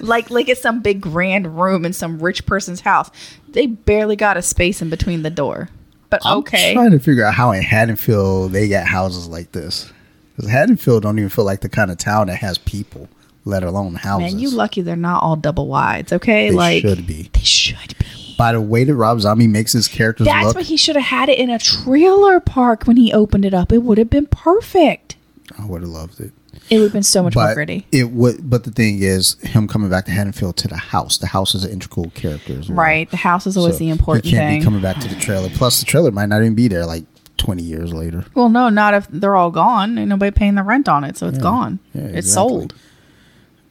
Like 0.00 0.30
like 0.30 0.48
it's 0.48 0.60
some 0.60 0.80
big 0.82 1.00
grand 1.00 1.58
room 1.58 1.84
in 1.84 1.92
some 1.92 2.18
rich 2.20 2.44
person's 2.46 2.80
house. 2.80 3.10
They 3.48 3.66
barely 3.66 4.16
got 4.16 4.36
a 4.36 4.42
space 4.42 4.82
in 4.82 4.90
between 4.90 5.22
the 5.22 5.30
door. 5.30 5.68
But 6.10 6.20
I'm 6.26 6.38
okay. 6.38 6.74
trying 6.74 6.90
to 6.90 6.98
figure 6.98 7.24
out 7.24 7.32
how 7.34 7.52
in 7.52 7.62
Haddonfield 7.62 8.52
they 8.52 8.68
got 8.68 8.86
houses 8.86 9.28
like 9.28 9.52
this. 9.52 9.90
Because 10.36 10.50
Haddonfield 10.50 11.02
don't 11.02 11.18
even 11.18 11.30
feel 11.30 11.46
like 11.46 11.62
the 11.62 11.70
kind 11.70 11.90
of 11.90 11.96
town 11.96 12.26
that 12.26 12.36
has 12.36 12.58
people, 12.58 13.08
let 13.46 13.62
alone 13.62 13.94
houses. 13.94 14.34
Man, 14.34 14.38
you 14.38 14.50
lucky 14.50 14.82
they're 14.82 14.94
not 14.94 15.22
all 15.22 15.36
double 15.36 15.68
wides, 15.68 16.12
okay? 16.12 16.50
They 16.50 16.54
like 16.54 16.82
should 16.82 17.06
be. 17.06 17.30
They 17.32 17.40
should 17.40 17.96
be. 17.98 18.01
By 18.36 18.52
the 18.52 18.60
way 18.60 18.84
that 18.84 18.94
Rob 18.94 19.20
Zombie 19.20 19.46
makes 19.46 19.72
his 19.72 19.88
characters 19.88 20.26
That's 20.26 20.46
look, 20.46 20.56
why 20.56 20.62
he 20.62 20.76
should 20.76 20.96
have 20.96 21.04
had 21.06 21.28
it 21.28 21.38
in 21.38 21.50
a 21.50 21.58
trailer 21.58 22.40
park 22.40 22.84
when 22.84 22.96
he 22.96 23.12
opened 23.12 23.44
it 23.44 23.54
up. 23.54 23.72
It 23.72 23.78
would 23.78 23.98
have 23.98 24.10
been 24.10 24.26
perfect. 24.26 25.16
I 25.58 25.64
would 25.66 25.82
have 25.82 25.90
loved 25.90 26.20
it. 26.20 26.32
It 26.70 26.76
would 26.78 26.84
have 26.84 26.92
been 26.92 27.02
so 27.02 27.22
much 27.22 27.34
more 27.34 27.44
But 27.46 27.54
gritty. 27.54 27.86
it 27.92 28.10
would. 28.10 28.48
But 28.48 28.64
the 28.64 28.70
thing 28.70 29.02
is, 29.02 29.34
him 29.42 29.66
coming 29.68 29.90
back 29.90 30.04
to 30.06 30.10
Haddonfield 30.10 30.56
to 30.58 30.68
the 30.68 30.76
house. 30.76 31.18
The 31.18 31.26
house 31.26 31.54
is 31.54 31.64
an 31.64 31.70
integral 31.72 32.10
character 32.10 32.58
as 32.58 32.68
well. 32.68 32.78
Right. 32.78 33.10
The 33.10 33.16
house 33.16 33.46
is 33.46 33.56
always 33.56 33.74
So 33.74 33.78
the 33.80 33.90
important 33.90 34.24
He 34.26 34.30
can't 34.32 34.50
thing. 34.50 34.60
be 34.60 34.64
coming 34.64 34.80
back 34.80 34.98
to 35.00 35.08
the 35.08 35.16
trailer. 35.16 35.48
Plus, 35.50 35.80
the 35.80 35.86
trailer 35.86 36.10
might 36.10 36.26
not 36.26 36.40
even 36.40 36.54
be 36.54 36.68
there 36.68 36.86
like 36.86 37.04
20 37.38 37.62
years 37.62 37.92
later. 37.92 38.24
well, 38.34 38.48
no, 38.48 38.68
not 38.68 38.94
if 38.94 39.08
they're 39.08 39.34
all 39.34 39.50
gone. 39.50 39.98
Ain't 39.98 40.08
nobody 40.08 40.30
paying 40.30 40.54
the 40.54 40.62
rent 40.62 40.88
on 40.88 41.02
it, 41.04 41.16
so 41.16 41.26
it's 41.26 41.38
gone. 41.38 41.78
Yeah, 41.94 42.02
it's 42.02 42.32
sold. 42.32 42.74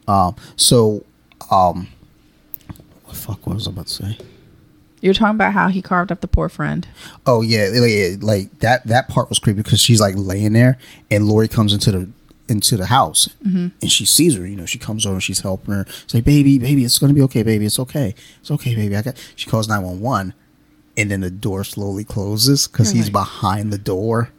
Um, 0.06 0.34
so, 0.56 1.04
um, 1.50 1.88
what 3.04 3.14
the 3.14 3.20
fuck 3.20 3.46
what 3.46 3.54
was 3.54 3.66
I 3.68 3.70
about 3.70 3.86
to 3.86 3.92
say? 3.94 4.18
You're 5.02 5.12
talking 5.14 5.34
about 5.34 5.52
how 5.52 5.68
he 5.68 5.82
carved 5.82 6.10
up 6.10 6.20
the 6.22 6.28
poor 6.28 6.48
friend. 6.48 6.88
Oh 7.26 7.42
yeah, 7.42 7.68
like, 7.74 8.22
like 8.22 8.58
that. 8.60 8.86
That 8.86 9.08
part 9.08 9.28
was 9.28 9.38
creepy 9.38 9.62
because 9.62 9.80
she's 9.80 10.00
like 10.00 10.14
laying 10.16 10.54
there, 10.54 10.78
and 11.10 11.26
Laurie 11.26 11.48
comes 11.48 11.74
into 11.74 11.92
the 11.92 12.08
into 12.48 12.76
the 12.76 12.86
house, 12.86 13.28
Mm-hmm. 13.46 13.68
and 13.82 13.90
she 13.92 14.04
sees 14.04 14.36
her. 14.36 14.46
You 14.46 14.56
know, 14.56 14.66
she 14.66 14.78
comes 14.78 15.04
over, 15.04 15.20
she's 15.20 15.40
helping 15.40 15.74
her. 15.74 15.86
Say, 16.06 16.20
baby, 16.20 16.58
baby, 16.58 16.84
it's 16.84 16.98
gonna 16.98 17.12
be 17.14 17.22
okay, 17.22 17.42
baby. 17.42 17.66
It's 17.66 17.78
okay. 17.80 18.14
It's 18.40 18.50
okay, 18.50 18.74
baby. 18.74 18.96
I 18.96 19.02
got. 19.02 19.16
She 19.36 19.50
calls 19.50 19.68
nine 19.68 19.82
one 19.82 20.00
one, 20.00 20.34
and 20.96 21.10
then 21.10 21.20
the 21.20 21.30
door 21.30 21.64
slowly 21.64 22.04
closes 22.04 22.66
because 22.68 22.90
he's 22.92 23.04
like- 23.06 23.12
behind 23.12 23.72
the 23.72 23.78
door. 23.78 24.30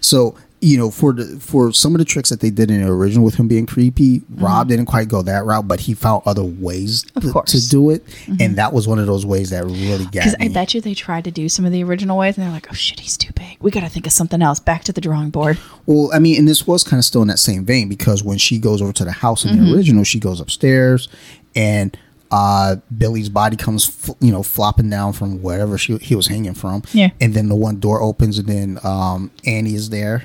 So 0.00 0.36
you 0.62 0.78
know, 0.78 0.90
for 0.90 1.12
the 1.12 1.38
for 1.38 1.70
some 1.72 1.94
of 1.94 1.98
the 1.98 2.04
tricks 2.04 2.30
that 2.30 2.40
they 2.40 2.48
did 2.50 2.70
in 2.70 2.82
the 2.84 2.90
original 2.90 3.24
with 3.24 3.34
him 3.34 3.46
being 3.46 3.66
creepy, 3.66 4.22
Rob 4.30 4.68
didn't 4.68 4.86
quite 4.86 5.06
go 5.08 5.20
that 5.22 5.44
route, 5.44 5.68
but 5.68 5.80
he 5.80 5.92
found 5.94 6.22
other 6.26 6.42
ways 6.44 7.04
Mm-hmm. 7.16 7.32
To, 7.32 7.58
to 7.60 7.68
do 7.68 7.90
it, 7.90 8.04
and 8.40 8.56
that 8.56 8.72
was 8.72 8.88
one 8.88 8.98
of 8.98 9.06
those 9.06 9.24
ways 9.26 9.50
that 9.50 9.64
really 9.64 10.04
got 10.04 10.12
Because. 10.12 10.36
I 10.40 10.48
bet 10.48 10.72
you 10.74 10.80
they 10.80 10.94
tried 10.94 11.24
to 11.24 11.30
do 11.30 11.48
some 11.48 11.64
of 11.64 11.72
the 11.72 11.82
original 11.84 12.16
ways, 12.18 12.36
and 12.38 12.44
they're 12.46 12.52
like, 12.52 12.68
"Oh 12.70 12.74
shit, 12.74 13.00
he's 13.00 13.16
too 13.16 13.32
big. 13.34 13.56
We 13.60 13.70
got 13.70 13.80
to 13.80 13.88
think 13.88 14.06
of 14.06 14.12
something 14.12 14.40
else. 14.42 14.58
Back 14.60 14.84
to 14.84 14.92
the 14.92 15.00
drawing 15.00 15.30
board." 15.30 15.58
Well, 15.86 16.10
I 16.14 16.18
mean, 16.18 16.38
and 16.38 16.48
this 16.48 16.66
was 16.66 16.82
kind 16.84 16.98
of 16.98 17.04
still 17.04 17.22
in 17.22 17.28
that 17.28 17.38
same 17.38 17.64
vein 17.64 17.88
because 17.88 18.22
when 18.24 18.38
she 18.38 18.58
goes 18.58 18.80
over 18.82 18.92
to 18.94 19.04
the 19.04 19.12
house 19.12 19.44
in 19.44 19.50
Mm-hmm. 19.56 19.66
the 19.66 19.74
original, 19.74 20.04
she 20.04 20.18
goes 20.20 20.40
upstairs 20.40 21.08
and 21.54 21.96
uh 22.30 22.76
Billy's 22.96 23.28
body 23.28 23.56
comes, 23.56 24.12
you 24.20 24.32
know, 24.32 24.42
flopping 24.42 24.90
down 24.90 25.12
from 25.12 25.40
wherever 25.42 25.78
she 25.78 25.96
he 25.98 26.14
was 26.16 26.26
hanging 26.26 26.54
from. 26.54 26.82
Yeah. 26.92 27.10
And 27.20 27.34
then 27.34 27.48
the 27.48 27.54
one 27.54 27.78
door 27.78 28.00
opens 28.02 28.38
and 28.38 28.48
then 28.48 28.78
um 28.82 29.30
Annie 29.44 29.74
is 29.74 29.90
there 29.90 30.24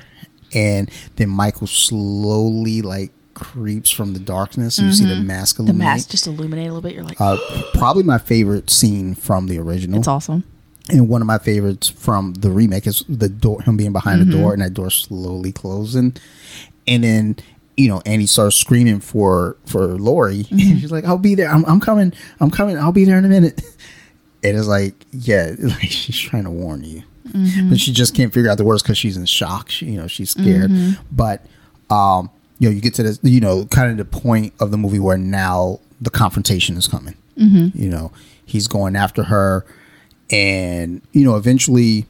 and 0.54 0.90
then 1.16 1.28
Michael 1.28 1.66
slowly 1.66 2.82
like 2.82 3.10
creeps 3.34 3.90
from 3.90 4.12
the 4.12 4.20
darkness 4.20 4.78
and 4.78 4.88
you 4.88 4.92
see 4.92 5.06
the 5.06 5.16
mask 5.16 5.56
Mm-hmm. 5.56 5.66
The 5.66 5.72
mask 5.72 6.10
just 6.10 6.26
illuminate 6.26 6.66
a 6.66 6.72
little 6.72 6.82
bit. 6.82 6.94
You're 6.94 7.04
like, 7.04 7.20
uh, 7.20 7.36
probably 7.74 8.02
my 8.02 8.18
favorite 8.18 8.68
scene 8.70 9.14
from 9.14 9.46
the 9.46 9.58
original. 9.58 9.98
"It's 9.98 10.08
awesome." 10.08 10.44
And 10.88 11.08
one 11.08 11.20
of 11.22 11.26
my 11.26 11.38
favorites 11.38 11.88
from 11.88 12.34
the 12.34 12.50
remake 12.50 12.86
is 12.86 13.04
the 13.08 13.28
door, 13.28 13.62
him 13.62 13.76
being 13.76 13.92
behind 13.92 14.20
the 14.20 14.30
door 14.32 14.52
and 14.52 14.60
that 14.62 14.74
door 14.74 14.90
slowly 14.90 15.52
closing. 15.52 16.16
And 16.88 17.04
then, 17.04 17.36
you 17.76 17.88
know, 17.88 18.02
Annie 18.04 18.26
starts 18.26 18.56
screaming 18.56 18.98
for 19.00 19.56
for 19.64 19.86
Laurie. 19.96 20.46
And 20.50 20.60
she's 20.80 20.90
like, 20.90 21.04
I'll 21.04 21.18
be 21.18 21.36
there. 21.36 21.48
I'm, 21.48 21.64
I'm 21.66 21.78
coming. 21.80 22.12
I'm 22.40 22.50
coming. 22.50 22.76
I'll 22.76 22.92
be 22.92 23.04
there 23.04 23.16
in 23.18 23.24
a 23.24 23.28
minute. 23.28 23.62
And 24.44 24.58
it's 24.58 24.66
like, 24.66 24.94
yeah, 25.12 25.54
like 25.60 25.82
she's 25.82 26.18
trying 26.18 26.42
to 26.42 26.50
warn 26.50 26.82
you. 26.82 27.04
Mm-hmm. 27.28 27.70
But 27.70 27.80
she 27.80 27.92
just 27.92 28.14
can't 28.14 28.32
figure 28.32 28.50
out 28.50 28.58
the 28.58 28.64
words 28.64 28.82
because 28.82 28.98
she's 28.98 29.16
in 29.16 29.24
shock. 29.26 29.70
She, 29.70 29.86
you 29.86 29.96
know, 29.96 30.06
she's 30.06 30.30
scared. 30.30 30.70
Mm-hmm. 30.70 31.02
But, 31.10 31.46
um, 31.90 32.30
you 32.58 32.68
know, 32.68 32.74
you 32.74 32.80
get 32.80 32.94
to 32.94 33.02
this, 33.02 33.18
you 33.22 33.40
know, 33.40 33.66
kind 33.66 33.90
of 33.90 33.96
the 33.96 34.04
point 34.04 34.54
of 34.60 34.70
the 34.70 34.78
movie 34.78 34.98
where 34.98 35.18
now 35.18 35.80
the 36.00 36.10
confrontation 36.10 36.76
is 36.76 36.88
coming. 36.88 37.14
Mm-hmm. 37.36 37.80
You 37.80 37.88
know, 37.88 38.12
he's 38.44 38.68
going 38.68 38.96
after 38.96 39.24
her. 39.24 39.64
And, 40.30 41.02
you 41.12 41.24
know, 41.24 41.36
eventually, 41.36 42.06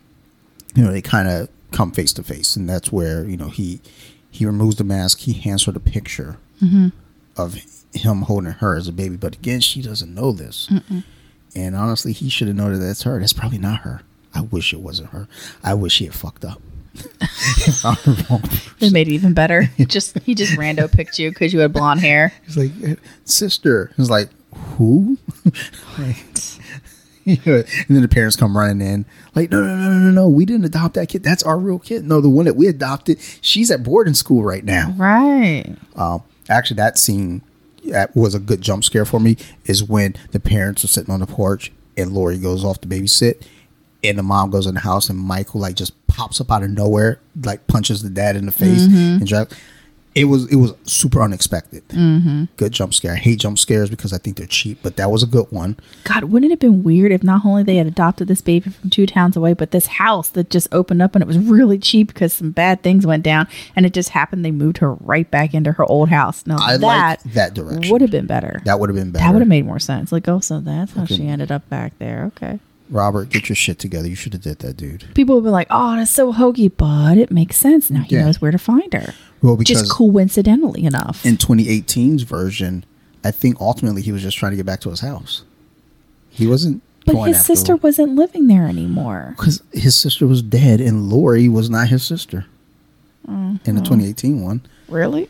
you 0.75 0.85
know, 0.85 0.93
they 0.93 1.03
kind 1.03 1.29
of 1.29 1.49
come 1.73 1.91
face 1.93 2.13
to 2.15 2.23
face. 2.23 2.57
And 2.57 2.69
that's 2.69 2.93
where, 2.93 3.25
you 3.25 3.37
know, 3.37 3.49
he, 3.49 3.81
he 4.31 4.47
removes 4.47 4.77
the 4.77 4.85
mask. 4.85 5.21
He 5.21 5.33
hands 5.33 5.65
her 5.65 5.73
the 5.73 5.81
picture 5.81 6.39
of 7.37 7.57
him 7.93 8.23
holding 8.23 8.53
her 8.53 8.77
as 8.77 8.89
a 8.89 8.93
baby. 8.93 9.17
But 9.17 9.35
again, 9.35 9.61
she 9.61 9.83
doesn't 9.83 10.15
know 10.15 10.33
this. 10.33 10.69
And 11.55 11.77
honestly, 11.77 12.13
he 12.13 12.29
should 12.31 12.49
have 12.49 12.57
known 12.57 12.73
that 12.73 12.79
that's 12.79 13.03
her. 13.03 13.19
That's 13.21 13.33
probably 13.33 13.59
not 13.59 13.81
her. 13.81 14.03
I 14.35 14.41
wish 14.43 14.73
it 14.73 14.81
wasn't 14.81 15.11
her. 15.11 15.29
I 15.63 15.75
wish 15.75 15.99
he 15.99 16.07
had 16.07 16.15
fucked 16.15 16.45
up. 16.45 16.61
Found 16.95 17.97
the 17.99 18.27
wrong 18.29 18.43
person. 18.43 18.73
It 18.81 18.93
made 18.93 19.09
it 19.09 19.13
even 19.13 19.33
better. 19.35 19.71
just 19.87 20.19
he 20.21 20.35
just 20.35 20.53
rando 20.55 20.91
picked 20.91 21.19
you 21.19 21.31
because 21.31 21.53
you 21.53 21.61
had 21.61 21.73
blonde 21.73 22.01
hair. 22.01 22.33
He's 22.45 22.57
like, 22.57 22.71
"Eh, 22.85 22.97
sister. 23.25 23.93
He's 23.97 24.11
like, 24.11 24.29
who? 24.77 25.19
Like, 25.99 26.17
you 27.25 27.37
know, 27.47 27.57
and 27.57 27.87
then 27.89 28.03
the 28.03 28.09
parents 28.09 28.35
come 28.37 28.57
running 28.57 28.87
in, 28.87 29.05
like, 29.35 29.51
no, 29.51 29.61
no, 29.61 29.77
no, 29.77 29.91
no, 29.91 29.99
no, 29.99 30.11
no. 30.11 30.29
We 30.29 30.45
didn't 30.45 30.65
adopt 30.65 30.95
that 30.95 31.09
kid. 31.09 31.23
That's 31.23 31.43
our 31.43 31.59
real 31.59 31.79
kid. 31.79 32.05
No, 32.05 32.21
the 32.21 32.29
one 32.29 32.47
that 32.47 32.57
we 32.57 32.67
adopted, 32.67 33.19
she's 33.41 33.71
at 33.71 33.83
boarding 33.83 34.15
school 34.15 34.43
right 34.43 34.65
now. 34.65 34.93
Right. 34.97 35.77
Um, 35.95 36.23
actually, 36.49 36.77
that 36.77 36.99
scene 36.99 37.43
that 37.85 38.15
was 38.17 38.35
a 38.35 38.41
good 38.41 38.61
jump 38.61 38.85
scare 38.85 39.05
for 39.05 39.21
me. 39.21 39.37
Is 39.67 39.85
when 39.85 40.15
the 40.33 40.41
parents 40.41 40.85
are 40.85 40.89
sitting 40.89 41.13
on 41.13 41.21
the 41.21 41.27
porch 41.27 41.71
and 41.97 42.13
Laurie 42.13 42.39
goes 42.39 42.65
off 42.65 42.81
to 42.81 42.89
babysit, 42.89 43.43
and 44.05 44.19
the 44.19 44.23
mom 44.23 44.51
goes 44.51 44.67
in 44.67 44.75
the 44.75 44.81
house 44.81 45.09
and 45.09 45.19
Michael 45.19 45.61
like 45.61 45.77
just 45.77 46.07
pops 46.07 46.41
up 46.41 46.51
out 46.51 46.63
of 46.63 46.71
nowhere, 46.71 47.21
like 47.45 47.67
punches 47.67 48.03
the 48.03 48.11
dad 48.11 48.37
in 48.37 48.47
the 48.47 48.53
face 48.53 48.83
and 48.85 49.27
drives. 49.27 49.55
It 50.15 50.25
was 50.25 50.53
it 50.53 50.57
was 50.57 50.75
super 50.85 51.23
unexpected. 51.23 51.89
Mm-hmm. 51.89 52.45
Good 52.59 52.73
jump 52.73 52.93
scare. 52.93 53.13
I 53.13 53.17
hate 53.17 53.39
jump 53.39 53.59
scares 53.59 53.89
because 53.89 54.13
I 54.13 54.19
think 54.19 54.37
they're 54.37 54.47
cheap, 54.47 54.81
but 54.83 54.97
that 54.97 55.11
was 55.11 55.23
a 55.23 55.27
good 55.27 55.47
one. 55.51 55.79
God, 56.05 56.25
wouldn't 56.25 56.51
it 56.51 56.53
have 56.53 56.59
been 56.59 56.83
weird 56.83 57.13
if 57.13 57.23
not 57.23 57.47
only 57.47 57.63
they 57.63 57.77
had 57.77 57.87
adopted 57.87 58.29
this 58.29 58.43
baby 58.43 58.69
from 58.69 58.91
two 58.91 59.07
towns 59.07 59.39
away, 59.39 59.55
but 59.55 59.71
this 59.71 59.87
house 59.87 60.29
that 60.31 60.51
just 60.51 60.69
opened 60.71 61.01
up 61.01 61.15
and 61.15 61.23
it 61.23 61.27
was 61.27 61.39
really 61.39 61.79
cheap 61.79 62.09
because 62.09 62.35
some 62.35 62.51
bad 62.51 62.83
things 62.83 63.07
went 63.07 63.23
down, 63.23 63.49
and 63.75 63.87
it 63.87 63.95
just 63.95 64.11
happened 64.11 64.45
they 64.45 64.51
moved 64.51 64.79
her 64.79 64.93
right 64.97 65.31
back 65.31 65.55
into 65.55 65.73
her 65.73 65.85
old 65.87 66.11
house. 66.11 66.47
No, 66.47 66.57
I 66.57 66.77
that 66.77 66.83
like 66.83 67.23
that 67.33 67.55
direction. 67.55 67.91
would 67.91 68.03
have 68.03 68.11
been 68.11 68.27
better. 68.27 68.61
That 68.67 68.81
would 68.81 68.91
have 68.91 68.97
been 68.97 69.13
better. 69.13 69.25
That 69.25 69.33
would 69.33 69.41
have 69.41 69.49
made 69.49 69.65
more 69.65 69.79
sense. 69.79 70.13
Like, 70.13 70.29
oh, 70.29 70.41
so 70.41 70.61
that's 70.61 70.93
how 70.93 71.07
she 71.07 71.27
ended 71.27 71.51
up 71.51 71.67
back 71.71 71.99
there. 71.99 72.31
Okay. 72.37 72.61
Robert, 72.93 73.31
get 73.31 73.49
your 73.49 73.57
shit 73.57 73.79
together. 73.79 74.07
You 74.09 74.15
should 74.15 74.35
have 74.35 74.43
did 74.43 74.59
that, 74.61 74.77
dude. 74.77 75.07
People 75.15 75.37
would 75.37 75.45
be 75.45 75.51
like, 75.51 75.67
oh, 75.71 75.97
that's 75.97 76.11
so 76.11 76.31
hokey, 76.31 76.69
but 76.69 77.17
it 77.19 77.31
makes 77.31 77.57
sense. 77.57 77.91
Now 77.91 78.03
he 78.03 78.15
Yeah. 78.17 78.27
knows 78.27 78.41
where 78.41 78.51
to 78.53 78.59
find 78.59 78.93
her. 78.93 79.15
Well, 79.41 79.57
because 79.57 79.81
Just 79.81 79.91
coincidentally 79.93 80.85
enough. 80.85 81.25
in 81.27 81.37
2018's 81.39 82.23
version, 82.23 82.85
I 83.25 83.31
think 83.31 83.57
ultimately 83.61 84.03
he 84.03 84.13
was 84.13 84.23
just 84.23 84.37
trying 84.37 84.53
to 84.53 84.57
get 84.57 84.67
back 84.67 84.81
to 84.83 84.91
his 84.91 85.01
house. 85.01 85.43
He 86.31 86.47
wasn't. 86.47 86.83
but 87.05 87.15
going 87.15 87.29
his 87.29 87.39
after 87.39 87.57
sister 87.57 87.77
wasn't 87.77 88.15
living 88.15 88.47
there 88.47 88.69
anymore. 88.69 89.35
because 89.37 89.61
his 89.73 89.97
sister 89.97 90.25
was 90.27 90.41
dead 90.43 90.81
and 90.81 91.09
Laurie 91.11 91.49
was 91.49 91.69
not 91.69 91.89
his 91.89 92.03
sister 92.05 92.47
Mm-hmm. 93.29 93.69
in 93.69 93.75
the 93.77 93.81
2018 93.83 94.41
one. 94.43 94.61
Really? 94.89 95.29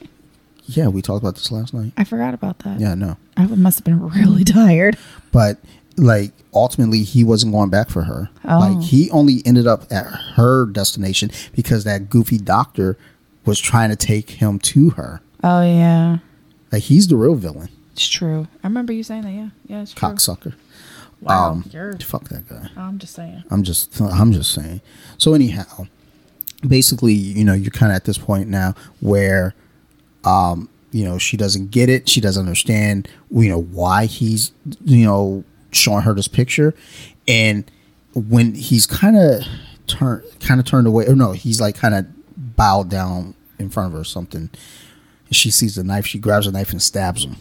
Yeah, 0.66 0.88
we 0.88 1.00
talked 1.02 1.22
about 1.22 1.34
this 1.36 1.50
last 1.50 1.72
night. 1.74 1.92
I 1.96 2.04
forgot 2.04 2.34
about 2.34 2.58
that. 2.60 2.78
Yeah, 2.80 2.94
no, 2.94 3.16
I 3.36 3.46
must 3.46 3.78
have 3.78 3.84
been 3.84 4.00
really 4.08 4.44
tired. 4.60 4.96
but 5.30 5.58
like 5.96 6.32
ultimately 6.54 7.02
he 7.02 7.24
wasn't 7.24 7.52
going 7.52 7.70
back 7.70 7.90
for 7.90 8.02
her. 8.02 8.30
Oh. 8.44 8.58
Like 8.58 8.82
he 8.82 9.10
only 9.10 9.42
ended 9.44 9.66
up 9.66 9.90
at 9.92 10.06
her 10.36 10.66
destination 10.66 11.30
because 11.54 11.84
that 11.84 12.08
goofy 12.10 12.38
doctor 12.38 12.96
was 13.44 13.58
trying 13.60 13.90
to 13.90 13.96
take 13.96 14.30
him 14.30 14.58
to 14.60 14.90
her. 14.90 15.20
Oh, 15.42 15.62
yeah. 15.62 16.18
Like 16.70 16.84
he's 16.84 17.08
the 17.08 17.16
real 17.16 17.34
villain, 17.34 17.68
It's 17.92 18.08
true. 18.08 18.46
I 18.62 18.66
remember 18.66 18.92
you 18.92 19.02
saying 19.02 19.22
that. 19.22 19.32
Yeah. 19.32 19.48
Yeah, 19.66 19.82
it's 19.82 19.92
true. 19.92 20.08
cocksucker. 20.08 20.54
Wow. 21.20 21.52
Um, 21.52 21.64
you're, 21.70 21.96
Fuck 21.98 22.28
that 22.30 22.48
guy. 22.48 22.68
I'm 22.76 22.98
just 22.98 23.14
saying. 23.14 23.44
I'm 23.50 23.62
just 23.62 24.00
I'm 24.00 24.32
just 24.32 24.52
saying. 24.52 24.80
So 25.18 25.34
anyhow, 25.34 25.86
basically, 26.66 27.12
you 27.12 27.44
know, 27.44 27.54
you're 27.54 27.70
kind 27.70 27.92
of 27.92 27.96
at 27.96 28.04
this 28.04 28.18
point 28.18 28.48
now 28.48 28.74
where 29.00 29.54
um, 30.24 30.68
you 30.92 31.04
know, 31.04 31.18
she 31.18 31.36
doesn't 31.36 31.70
get 31.70 31.88
it. 31.88 32.08
She 32.08 32.20
doesn't 32.20 32.44
understand, 32.44 33.08
you 33.30 33.48
know, 33.48 33.60
why 33.60 34.06
he's, 34.06 34.52
you 34.84 35.04
know, 35.04 35.42
showing 35.72 36.02
her 36.02 36.14
this 36.14 36.28
picture. 36.28 36.74
And 37.26 37.70
when 38.14 38.54
he's 38.54 38.86
kind 38.86 39.16
of 39.16 39.42
turned 39.86 40.22
kind 40.40 40.60
of 40.60 40.66
turned 40.66 40.86
away 40.86 41.06
or 41.06 41.14
no, 41.14 41.32
he's 41.32 41.60
like 41.60 41.76
kind 41.76 41.94
of 41.94 42.06
bowed 42.56 42.88
down 42.88 43.34
in 43.58 43.70
front 43.70 43.88
of 43.88 43.92
her 43.94 44.00
or 44.00 44.04
something. 44.04 44.50
And 45.26 45.36
she 45.36 45.50
sees 45.50 45.76
the 45.76 45.84
knife, 45.84 46.06
she 46.06 46.18
grabs 46.18 46.46
the 46.46 46.52
knife 46.52 46.70
and 46.70 46.82
stabs 46.82 47.24
him. 47.24 47.36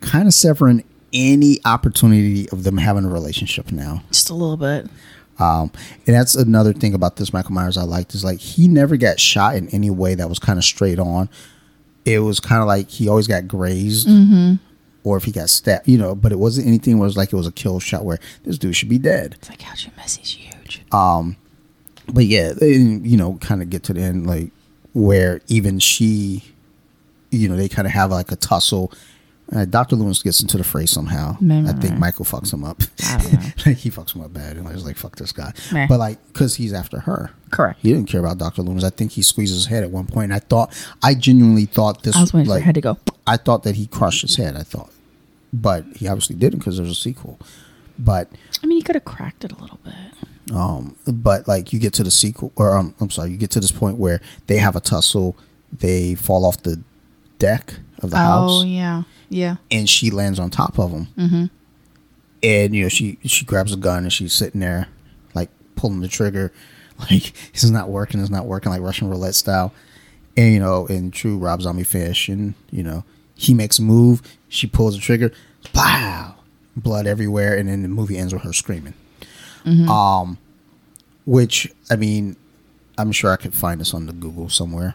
Kind 0.00 0.26
of 0.26 0.34
severing 0.34 0.84
any 1.12 1.60
opportunity 1.64 2.48
of 2.50 2.64
them 2.64 2.78
having 2.78 3.04
a 3.04 3.08
relationship 3.08 3.72
now. 3.72 4.02
Just 4.10 4.30
a 4.30 4.34
little 4.34 4.56
bit. 4.56 4.86
Um, 5.38 5.70
and 6.06 6.16
that's 6.16 6.34
another 6.34 6.72
thing 6.72 6.94
about 6.94 7.16
this 7.16 7.32
Michael 7.32 7.52
Myers 7.52 7.76
I 7.76 7.82
liked 7.82 8.14
is 8.14 8.24
like 8.24 8.38
he 8.38 8.68
never 8.68 8.96
got 8.96 9.20
shot 9.20 9.56
in 9.56 9.68
any 9.68 9.90
way 9.90 10.14
that 10.14 10.28
was 10.28 10.38
kind 10.38 10.58
of 10.58 10.64
straight 10.64 10.98
on. 10.98 11.28
It 12.04 12.20
was 12.20 12.40
kind 12.40 12.62
of 12.62 12.68
like 12.68 12.88
he 12.88 13.08
always 13.08 13.26
got 13.26 13.48
grazed, 13.48 14.08
or 15.06 15.16
if 15.16 15.22
he 15.22 15.30
got 15.30 15.48
stabbed, 15.48 15.86
you 15.86 15.96
know. 15.96 16.16
But 16.16 16.32
it 16.32 16.38
wasn't 16.38 16.66
anything 16.66 16.98
where 16.98 17.06
it 17.06 17.10
was 17.10 17.16
like 17.16 17.32
it 17.32 17.36
was 17.36 17.46
a 17.46 17.52
kill 17.52 17.78
shot 17.78 18.04
where 18.04 18.18
this 18.42 18.58
dude 18.58 18.74
should 18.74 18.88
be 18.88 18.98
dead. 18.98 19.36
It's 19.38 19.48
like, 19.48 19.62
miss? 19.96 20.16
He's 20.16 20.30
huge. 20.30 20.82
But 22.08 22.26
yeah, 22.26 22.52
they, 22.52 22.72
you 22.72 23.16
know, 23.16 23.38
kind 23.40 23.62
of 23.62 23.70
get 23.70 23.84
to 23.84 23.92
the 23.92 24.00
end 24.00 24.26
like 24.26 24.50
where 24.94 25.40
even 25.46 25.78
she, 25.78 26.42
you 27.30 27.48
know, 27.48 27.56
they 27.56 27.68
kind 27.68 27.86
of 27.86 27.92
have 27.92 28.10
like 28.10 28.32
a 28.32 28.36
tussle. 28.36 28.92
Uh, 29.54 29.64
Dr. 29.64 29.94
Loomis 29.94 30.24
gets 30.24 30.42
into 30.42 30.58
the 30.58 30.64
fray 30.64 30.86
somehow. 30.86 31.36
Meh, 31.40 31.68
I 31.68 31.72
think. 31.74 31.98
Michael 31.98 32.24
fucks 32.24 32.52
him 32.52 32.64
up. 32.64 32.82
I 33.04 33.18
don't 33.18 33.32
know. 33.32 33.40
like 33.66 33.76
he 33.76 33.90
fucks 33.90 34.12
him 34.12 34.22
up 34.22 34.32
bad. 34.32 34.56
And 34.56 34.66
I 34.66 34.72
was 34.72 34.84
like, 34.84 34.96
fuck 34.96 35.14
this 35.14 35.30
guy. 35.30 35.52
Meh. 35.72 35.86
But 35.88 36.00
like, 36.00 36.18
because 36.32 36.56
he's 36.56 36.72
after 36.72 36.98
her. 37.00 37.30
Correct. 37.52 37.78
He 37.80 37.92
didn't 37.92 38.08
care 38.08 38.18
about 38.18 38.38
Dr. 38.38 38.62
Loomis. 38.62 38.82
I 38.82 38.90
think 38.90 39.12
he 39.12 39.22
squeezed 39.22 39.54
his 39.54 39.66
head 39.66 39.84
at 39.84 39.90
one 39.92 40.06
point. 40.06 40.24
And 40.24 40.34
I 40.34 40.40
thought, 40.40 40.74
I 41.00 41.14
genuinely 41.14 41.66
thought 41.66 42.02
this 42.02 42.16
I 42.16 42.22
was 42.22 42.32
waiting 42.32 42.46
for 42.46 42.50
like, 42.50 42.58
your 42.58 42.64
head 42.64 42.74
to 42.74 42.80
go. 42.80 42.98
I 43.24 43.36
thought 43.36 43.62
that 43.62 43.76
he 43.76 43.86
crushed 43.86 44.22
his 44.22 44.34
head. 44.34 44.56
I 44.56 44.62
thought. 44.64 44.90
But 45.62 45.84
he 45.96 46.08
obviously 46.08 46.36
didn't 46.36 46.58
because 46.58 46.76
there's 46.76 46.90
a 46.90 46.94
sequel. 46.94 47.38
But 47.98 48.28
I 48.62 48.66
mean, 48.66 48.76
he 48.78 48.82
could 48.82 48.94
have 48.96 49.04
cracked 49.04 49.44
it 49.44 49.52
a 49.52 49.56
little 49.60 49.78
bit. 49.84 49.94
um, 50.54 50.96
but 51.06 51.48
like 51.48 51.72
you 51.72 51.78
get 51.78 51.92
to 51.94 52.02
the 52.04 52.10
sequel, 52.10 52.52
or 52.56 52.76
um, 52.76 52.94
I'm 53.00 53.10
sorry, 53.10 53.30
you 53.30 53.36
get 53.36 53.50
to 53.52 53.60
this 53.60 53.72
point 53.72 53.96
where 53.96 54.20
they 54.48 54.58
have 54.58 54.76
a 54.76 54.80
tussle. 54.80 55.36
They 55.72 56.14
fall 56.14 56.44
off 56.44 56.62
the 56.62 56.80
deck 57.38 57.74
of 58.00 58.10
the 58.10 58.16
house, 58.18 58.62
Oh, 58.62 58.64
yeah. 58.64 59.02
Yeah. 59.28 59.56
and 59.70 59.88
she 59.88 60.10
lands 60.10 60.38
on 60.38 60.50
top 60.50 60.78
of 60.78 60.90
him. 60.90 61.06
Mm-hmm. 61.18 61.44
And 62.42 62.74
you 62.76 62.82
know 62.82 62.88
she 62.88 63.18
she 63.24 63.44
grabs 63.44 63.72
a 63.72 63.76
gun 63.76 64.02
and 64.04 64.12
she's 64.12 64.32
sitting 64.32 64.60
there, 64.60 64.88
like 65.34 65.48
pulling 65.74 66.00
the 66.00 66.08
trigger, 66.08 66.52
like 66.98 67.32
this 67.52 67.64
is 67.64 67.70
not 67.70 67.88
working. 67.88 68.20
It's 68.20 68.30
not 68.30 68.46
working, 68.46 68.70
like 68.70 68.82
Russian 68.82 69.08
roulette 69.08 69.34
style. 69.34 69.72
And 70.36 70.52
you 70.52 70.60
know, 70.60 70.84
in 70.86 71.10
true 71.10 71.38
Rob 71.38 71.62
Zombie 71.62 71.82
fashion, 71.82 72.54
you 72.70 72.82
know, 72.82 73.04
he 73.36 73.54
makes 73.54 73.78
a 73.78 73.82
move, 73.82 74.22
she 74.48 74.66
pulls 74.66 74.94
the 74.96 75.00
trigger, 75.00 75.30
pow, 75.72 76.34
blood 76.76 77.06
everywhere, 77.06 77.56
and 77.56 77.68
then 77.68 77.82
the 77.82 77.88
movie 77.88 78.16
ends 78.18 78.32
with 78.32 78.42
her 78.42 78.52
screaming. 78.52 78.94
Um, 79.88 80.38
which 81.24 81.72
I 81.90 81.96
mean, 81.96 82.36
I'm 82.98 83.10
sure 83.12 83.30
I 83.32 83.36
could 83.36 83.52
find 83.54 83.80
this 83.80 83.92
on 83.94 84.06
the 84.06 84.12
Google 84.12 84.48
somewhere, 84.48 84.94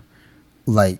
like, 0.66 1.00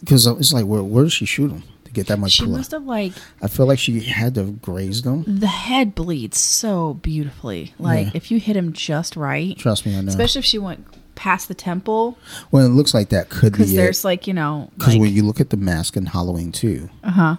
because 0.00 0.26
it's 0.26 0.52
like 0.52 0.64
where 0.64 0.82
where 0.82 1.04
does 1.04 1.12
she 1.12 1.26
shoot 1.26 1.50
him 1.50 1.62
to 1.84 1.90
get 1.92 2.06
that 2.08 2.18
much 2.18 2.32
She 2.32 2.44
blood? 2.46 2.56
must 2.56 2.70
have, 2.72 2.84
like, 2.84 3.12
I 3.42 3.48
feel 3.48 3.66
like 3.66 3.78
she 3.78 4.00
had 4.00 4.34
to 4.36 4.40
have 4.46 4.62
grazed 4.62 5.04
him. 5.04 5.24
the 5.26 5.46
head 5.46 5.94
bleeds 5.94 6.38
so 6.38 6.94
beautifully. 6.94 7.74
Like, 7.78 8.06
Yeah. 8.06 8.12
if 8.14 8.30
you 8.30 8.40
hit 8.40 8.56
him 8.56 8.72
just 8.72 9.14
right, 9.16 9.56
Trust 9.58 9.84
me, 9.86 9.96
I 9.96 10.00
know. 10.00 10.08
especially 10.08 10.38
if 10.40 10.44
she 10.46 10.58
went 10.58 10.86
past 11.22 11.46
the 11.46 11.54
temple, 11.54 12.18
well, 12.50 12.66
it 12.66 12.70
looks 12.70 12.92
like 12.94 13.10
that 13.10 13.28
could 13.28 13.52
because 13.52 13.70
be 13.70 13.76
there's, 13.76 14.00
it. 14.00 14.04
like, 14.08 14.26
you 14.26 14.34
know, 14.34 14.70
Because 14.76 14.94
like, 14.94 15.02
when 15.02 15.12
you 15.12 15.22
look 15.22 15.40
at 15.40 15.50
the 15.50 15.56
mask 15.56 15.96
in 15.96 16.06
Halloween 16.06 16.50
two, 16.50 16.90
uh 17.04 17.10
huh. 17.10 17.36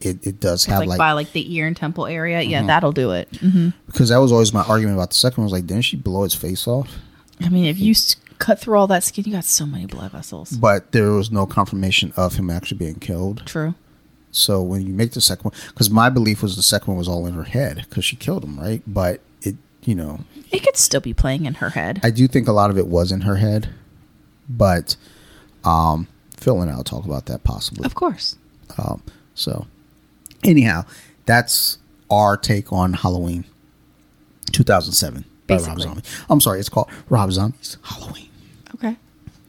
it, 0.00 0.26
it 0.26 0.40
does 0.40 0.64
have 0.64 0.80
like, 0.80 0.88
like, 0.88 0.98
by, 0.98 1.12
like, 1.12 1.30
the 1.30 1.54
ear 1.54 1.68
and 1.68 1.76
temple 1.76 2.06
area. 2.06 2.40
Mm-hmm. 2.40 2.50
Yeah, 2.50 2.66
that'll 2.66 2.90
do 2.90 3.12
it. 3.12 3.28
hmm 3.36 3.68
because 3.86 4.08
that 4.08 4.18
was 4.18 4.32
always 4.32 4.52
my 4.52 4.62
argument 4.62 4.96
about 4.96 5.10
the 5.10 5.16
second 5.16 5.42
one. 5.42 5.44
Was 5.44 5.52
like, 5.52 5.66
didn't 5.66 5.84
she 5.84 5.96
blow 5.96 6.24
his 6.24 6.34
face 6.34 6.66
off? 6.66 6.90
I 7.40 7.48
mean, 7.48 7.66
if 7.66 7.78
you 7.78 7.94
cut 8.38 8.58
through 8.58 8.76
all 8.76 8.88
that 8.88 9.04
skin, 9.04 9.24
you 9.24 9.32
got 9.32 9.44
so 9.44 9.66
many 9.66 9.86
blood 9.86 10.10
vessels. 10.10 10.50
But 10.50 10.90
there 10.90 11.12
was 11.12 11.30
no 11.30 11.46
confirmation 11.46 12.12
of 12.16 12.34
him 12.34 12.50
actually 12.50 12.78
being 12.78 12.96
killed. 12.96 13.42
True. 13.46 13.74
So 14.32 14.62
when 14.62 14.84
you 14.86 14.92
make 14.94 15.12
the 15.12 15.20
second 15.20 15.44
one, 15.44 15.54
because 15.68 15.90
my 15.90 16.08
belief 16.08 16.42
was 16.42 16.56
the 16.56 16.62
second 16.62 16.88
one 16.88 16.98
was 16.98 17.06
all 17.08 17.26
in 17.26 17.34
her 17.34 17.44
head 17.44 17.84
because 17.88 18.04
she 18.04 18.16
killed 18.16 18.42
him, 18.42 18.58
right? 18.58 18.82
But 18.86 19.20
it, 19.42 19.56
you 19.84 19.94
know, 19.94 20.20
It 20.52 20.62
could 20.62 20.76
still 20.76 21.00
be 21.00 21.14
playing 21.14 21.46
in 21.46 21.54
her 21.54 21.70
head. 21.70 22.00
I 22.04 22.10
do 22.10 22.28
think 22.28 22.46
a 22.46 22.52
lot 22.52 22.70
of 22.70 22.76
it 22.78 22.86
was 22.86 23.10
in 23.10 23.22
her 23.22 23.36
head, 23.36 23.70
but 24.48 24.96
um, 25.64 26.06
Phil 26.36 26.60
and 26.60 26.70
I'll 26.70 26.84
talk 26.84 27.04
about 27.04 27.26
that 27.26 27.42
possibly. 27.42 27.84
of 27.86 27.94
course. 27.94 28.36
Um, 28.78 29.02
so, 29.34 29.66
anyhow, 30.44 30.84
that's 31.26 31.78
our 32.10 32.36
take 32.36 32.72
on 32.72 32.92
Halloween 32.92 33.44
2007 34.52 35.24
by 35.46 35.54
Rob 35.56 35.64
Basically. 35.64 35.82
Zombie. 35.82 36.02
I'm 36.28 36.40
sorry, 36.40 36.60
it's 36.60 36.68
called 36.68 36.90
Rob 37.08 37.32
Zombie's 37.32 37.78
Halloween. 37.82 38.28
Okay. 38.74 38.96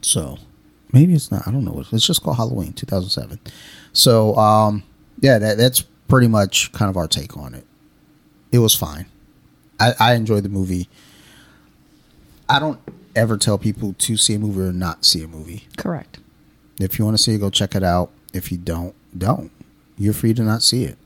So, 0.02 0.38
maybe 0.92 1.14
it's 1.14 1.32
not. 1.32 1.48
I 1.48 1.52
don't 1.52 1.66
know. 1.66 1.84
It's 1.92 2.06
just 2.06 2.24
called 2.24 2.38
Halloween 2.38 2.74
2007. 2.74 3.40
So, 3.92 4.36
um, 4.36 4.84
yeah, 5.20 5.38
that, 5.38 5.58
that's 5.58 5.82
pretty 6.08 6.28
much 6.28 6.72
kind 6.72 6.90
of 6.90 6.98
our 6.98 7.08
take 7.08 7.36
on 7.38 7.54
it. 7.54 7.66
It 8.52 8.60
was 8.60 8.76
fine. 8.76 9.06
I, 9.80 9.94
I 10.00 10.14
enjoyed 10.16 10.44
the 10.44 10.50
movie. 10.50 10.90
I 12.50 12.60
don't 12.60 12.80
ever 13.16 13.38
tell 13.38 13.58
people 13.58 13.94
to 13.94 14.18
see 14.18 14.36
a 14.36 14.40
movie 14.40 14.62
or 14.62 14.74
not 14.74 15.06
see 15.06 15.24
a 15.24 15.28
movie. 15.28 15.68
Correct. 15.78 16.20
If 16.80 16.98
you 16.98 17.06
want 17.06 17.18
to 17.18 17.24
see 17.24 17.36
it, 17.36 17.40
go 17.40 17.50
check 17.50 17.76
it 17.76 17.84
out. 17.84 18.12
If 18.34 18.52
you 18.52 18.58
don't, 18.58 18.96
don't. 19.18 19.52
You're 19.98 20.14
free 20.14 20.34
to 20.34 20.44
not 20.44 20.64
see 20.64 20.86
it. 20.86 20.98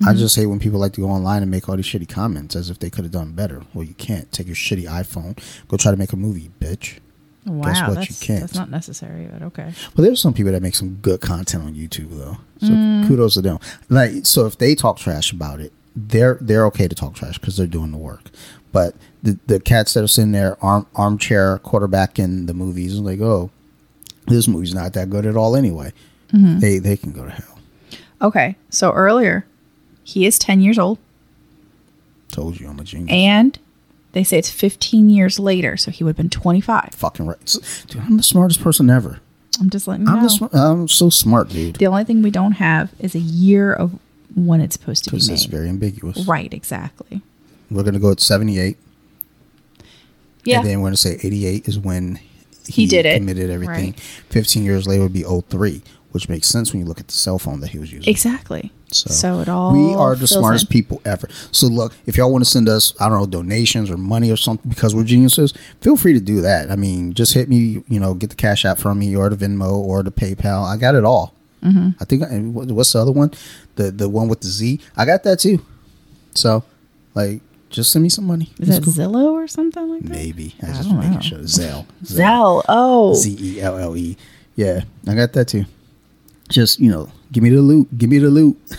I 0.00 0.06
mm-hmm. 0.06 0.18
just 0.18 0.34
hate 0.34 0.46
when 0.46 0.58
people 0.58 0.80
like 0.80 0.92
to 0.94 1.00
go 1.00 1.08
online 1.08 1.42
and 1.42 1.50
make 1.50 1.68
all 1.68 1.76
these 1.76 1.86
shitty 1.86 2.08
comments 2.08 2.56
as 2.56 2.68
if 2.68 2.78
they 2.80 2.90
could 2.90 3.04
have 3.04 3.12
done 3.12 3.32
better. 3.32 3.62
Well, 3.74 3.84
you 3.84 3.94
can't. 3.94 4.30
Take 4.32 4.46
your 4.48 4.56
shitty 4.56 4.86
iPhone, 4.86 5.38
go 5.68 5.76
try 5.76 5.92
to 5.92 5.96
make 5.96 6.12
a 6.12 6.16
movie, 6.16 6.50
bitch. 6.58 6.98
Wow, 7.46 7.62
Guess 7.66 7.80
what? 7.80 7.88
You 7.88 7.94
that's, 7.96 8.22
can't. 8.22 8.40
that's 8.40 8.54
not 8.54 8.70
necessary, 8.70 9.26
but 9.26 9.42
okay. 9.42 9.72
Well, 9.94 10.04
there's 10.04 10.20
some 10.20 10.32
people 10.32 10.50
that 10.52 10.62
make 10.62 10.74
some 10.74 10.94
good 10.96 11.20
content 11.20 11.64
on 11.64 11.74
YouTube 11.74 12.10
though. 12.10 12.38
So 12.60 12.68
mm. 12.68 13.06
kudos 13.06 13.34
to 13.34 13.42
them. 13.42 13.58
Like, 13.88 14.24
so 14.24 14.46
if 14.46 14.56
they 14.58 14.74
talk 14.74 14.96
trash 14.96 15.30
about 15.30 15.60
it, 15.60 15.72
they're 15.96 16.38
they're 16.40 16.66
okay 16.66 16.88
to 16.88 16.94
talk 16.94 17.14
trash 17.14 17.38
because 17.38 17.56
they're 17.56 17.66
doing 17.66 17.92
the 17.92 17.98
work. 17.98 18.22
But 18.72 18.94
the 19.22 19.38
the 19.46 19.60
cats 19.60 19.94
that 19.94 20.02
are 20.04 20.08
sitting 20.08 20.32
there 20.32 20.56
arm 20.62 20.86
armchair 20.94 21.58
quarterback 21.58 22.18
in 22.18 22.46
the 22.46 22.54
movies, 22.54 22.94
is 22.94 23.00
like, 23.00 23.20
oh, 23.20 23.50
this 24.26 24.48
movie's 24.48 24.74
not 24.74 24.92
that 24.94 25.10
good 25.10 25.26
at 25.26 25.36
all 25.36 25.54
anyway. 25.56 25.92
Mm-hmm. 26.32 26.58
They 26.60 26.78
they 26.78 26.96
can 26.96 27.12
go 27.12 27.24
to 27.24 27.30
hell. 27.30 27.58
Okay, 28.22 28.56
so 28.70 28.90
earlier, 28.92 29.44
he 30.02 30.24
is 30.26 30.38
10 30.38 30.60
years 30.62 30.78
old, 30.78 30.98
Told 32.32 32.58
you 32.58 32.68
I'm 32.68 32.78
a 32.80 32.84
genius. 32.84 33.10
and 33.12 33.58
they 34.12 34.24
say 34.24 34.38
it's 34.38 34.50
15 34.50 35.10
years 35.10 35.38
later, 35.38 35.76
so 35.76 35.90
he 35.90 36.02
would 36.04 36.10
have 36.10 36.16
been 36.16 36.30
25. 36.30 36.90
Fucking 36.94 37.26
right, 37.26 37.56
dude. 37.88 38.00
I'm 38.02 38.16
the 38.16 38.22
smartest 38.22 38.62
person 38.62 38.88
ever. 38.90 39.20
I'm 39.60 39.70
just 39.70 39.86
letting 39.86 40.06
you 40.06 40.12
I'm 40.12 40.28
sm- 40.28 40.44
I'm 40.52 40.88
so 40.88 41.10
smart, 41.10 41.50
dude. 41.50 41.76
the 41.76 41.86
only 41.86 42.04
thing 42.04 42.22
we 42.22 42.30
don't 42.30 42.52
have 42.52 42.92
is 42.98 43.14
a 43.14 43.20
year 43.20 43.72
of 43.72 43.98
when 44.34 44.60
it's 44.60 44.74
supposed 44.74 45.04
to 45.04 45.10
be 45.10 45.16
Because 45.16 45.28
made. 45.28 45.34
it's 45.34 45.44
very 45.44 45.68
ambiguous. 45.68 46.26
right, 46.26 46.52
exactly. 46.52 47.22
We're 47.70 47.82
gonna 47.82 47.98
go 47.98 48.10
at 48.12 48.20
78. 48.20 48.76
Yeah. 50.44 50.58
And 50.58 50.66
then 50.68 50.80
we're 50.80 50.88
going 50.88 50.92
to 50.94 50.98
say 50.98 51.18
88 51.22 51.66
is 51.68 51.78
when 51.78 52.18
He 52.68 52.86
did 52.86 53.06
it. 53.06 53.16
committed 53.16 53.48
everything. 53.48 53.92
Right. 53.92 54.00
15 54.28 54.62
years 54.62 54.86
later 54.86 55.02
would 55.04 55.12
be 55.14 55.22
03, 55.22 55.80
which 56.12 56.28
makes 56.28 56.48
sense 56.48 56.70
when 56.72 56.80
you 56.82 56.86
look 56.86 57.00
at 57.00 57.06
the 57.08 57.14
cell 57.14 57.38
phone 57.38 57.60
that 57.60 57.70
he 57.70 57.78
was 57.78 57.90
using. 57.92 58.10
exactly. 58.10 58.70
So, 58.92 59.40
it 59.40 59.48
all 59.48 59.72
we 59.72 59.92
are 59.94 60.14
the 60.14 60.26
smartest 60.28 60.66
in. 60.66 60.68
people 60.68 61.00
ever. 61.04 61.28
So 61.50 61.66
look, 61.66 61.94
if 62.06 62.16
y'all 62.16 62.30
want 62.30 62.44
to 62.44 62.50
send 62.50 62.68
us, 62.68 62.92
I 63.00 63.08
don't 63.08 63.18
know, 63.18 63.26
donations 63.26 63.90
or 63.90 63.96
money 63.96 64.30
or 64.30 64.36
something 64.36 64.68
because 64.68 64.94
we're 64.94 65.02
geniuses, 65.04 65.52
feel 65.80 65.96
free 65.96 66.12
to 66.12 66.20
do 66.20 66.40
that. 66.42 66.70
I 66.70 66.76
mean, 66.76 67.12
just 67.14 67.32
hit 67.34 67.48
me, 67.48 67.82
you 67.88 67.98
know, 67.98 68.14
get 68.14 68.28
the 68.30 68.36
cash 68.36 68.64
app 68.66 68.78
from 68.78 68.98
me 69.00 69.16
or 69.16 69.28
the 69.30 69.36
Venmo 69.36 69.72
or 69.72 70.02
the 70.04 70.12
PayPal. 70.12 70.64
I 70.64 70.76
got 70.76 70.94
it 70.94 71.04
all. 71.04 71.34
Mm-hmm. 71.64 71.88
I 71.98 72.04
think. 72.04 72.22
What's 72.70 72.92
the 72.92 73.00
other 73.00 73.10
one? 73.10 73.32
The 73.76 73.90
the 73.90 74.08
one 74.08 74.28
with 74.28 74.40
the 74.40 74.48
Z. 74.48 74.80
I 74.96 75.04
got 75.04 75.22
that 75.24 75.38
too. 75.40 75.64
So, 76.34 76.64
like, 77.14 77.40
just 77.70 77.90
send 77.92 78.02
me 78.02 78.08
some 78.08 78.26
money. 78.26 78.52
Is 78.58 78.68
It's 78.68 78.78
that 78.78 78.84
cool. 78.84 78.92
Zillow 78.92 79.32
or 79.32 79.46
something 79.48 79.88
like 79.90 80.02
that? 80.02 80.10
Maybe. 80.10 80.54
I 80.62 80.70
I 80.70 80.72
just 80.74 80.90
making 80.90 81.10
know. 81.12 81.20
sure. 81.20 81.38
Zelle. 81.40 81.86
Zell. 82.04 82.64
Oh. 82.68 83.14
Z 83.14 83.36
E 83.40 83.60
L 83.60 83.76
L 83.78 83.96
E. 83.96 84.16
Yeah, 84.56 84.82
I 85.08 85.14
got 85.14 85.32
that 85.32 85.48
too. 85.48 85.64
Just 86.48 86.78
you 86.78 86.90
know, 86.90 87.08
give 87.32 87.42
me 87.42 87.50
the 87.50 87.60
loot. 87.62 87.88
Give 87.96 88.10
me 88.10 88.18
the 88.18 88.30
loot. 88.30 88.58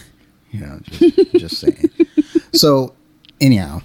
You 0.52 0.62
know, 0.62 0.80
just, 0.86 1.32
just 1.34 1.58
saying. 1.58 1.90
So, 2.54 2.94
anyhow, 3.42 3.82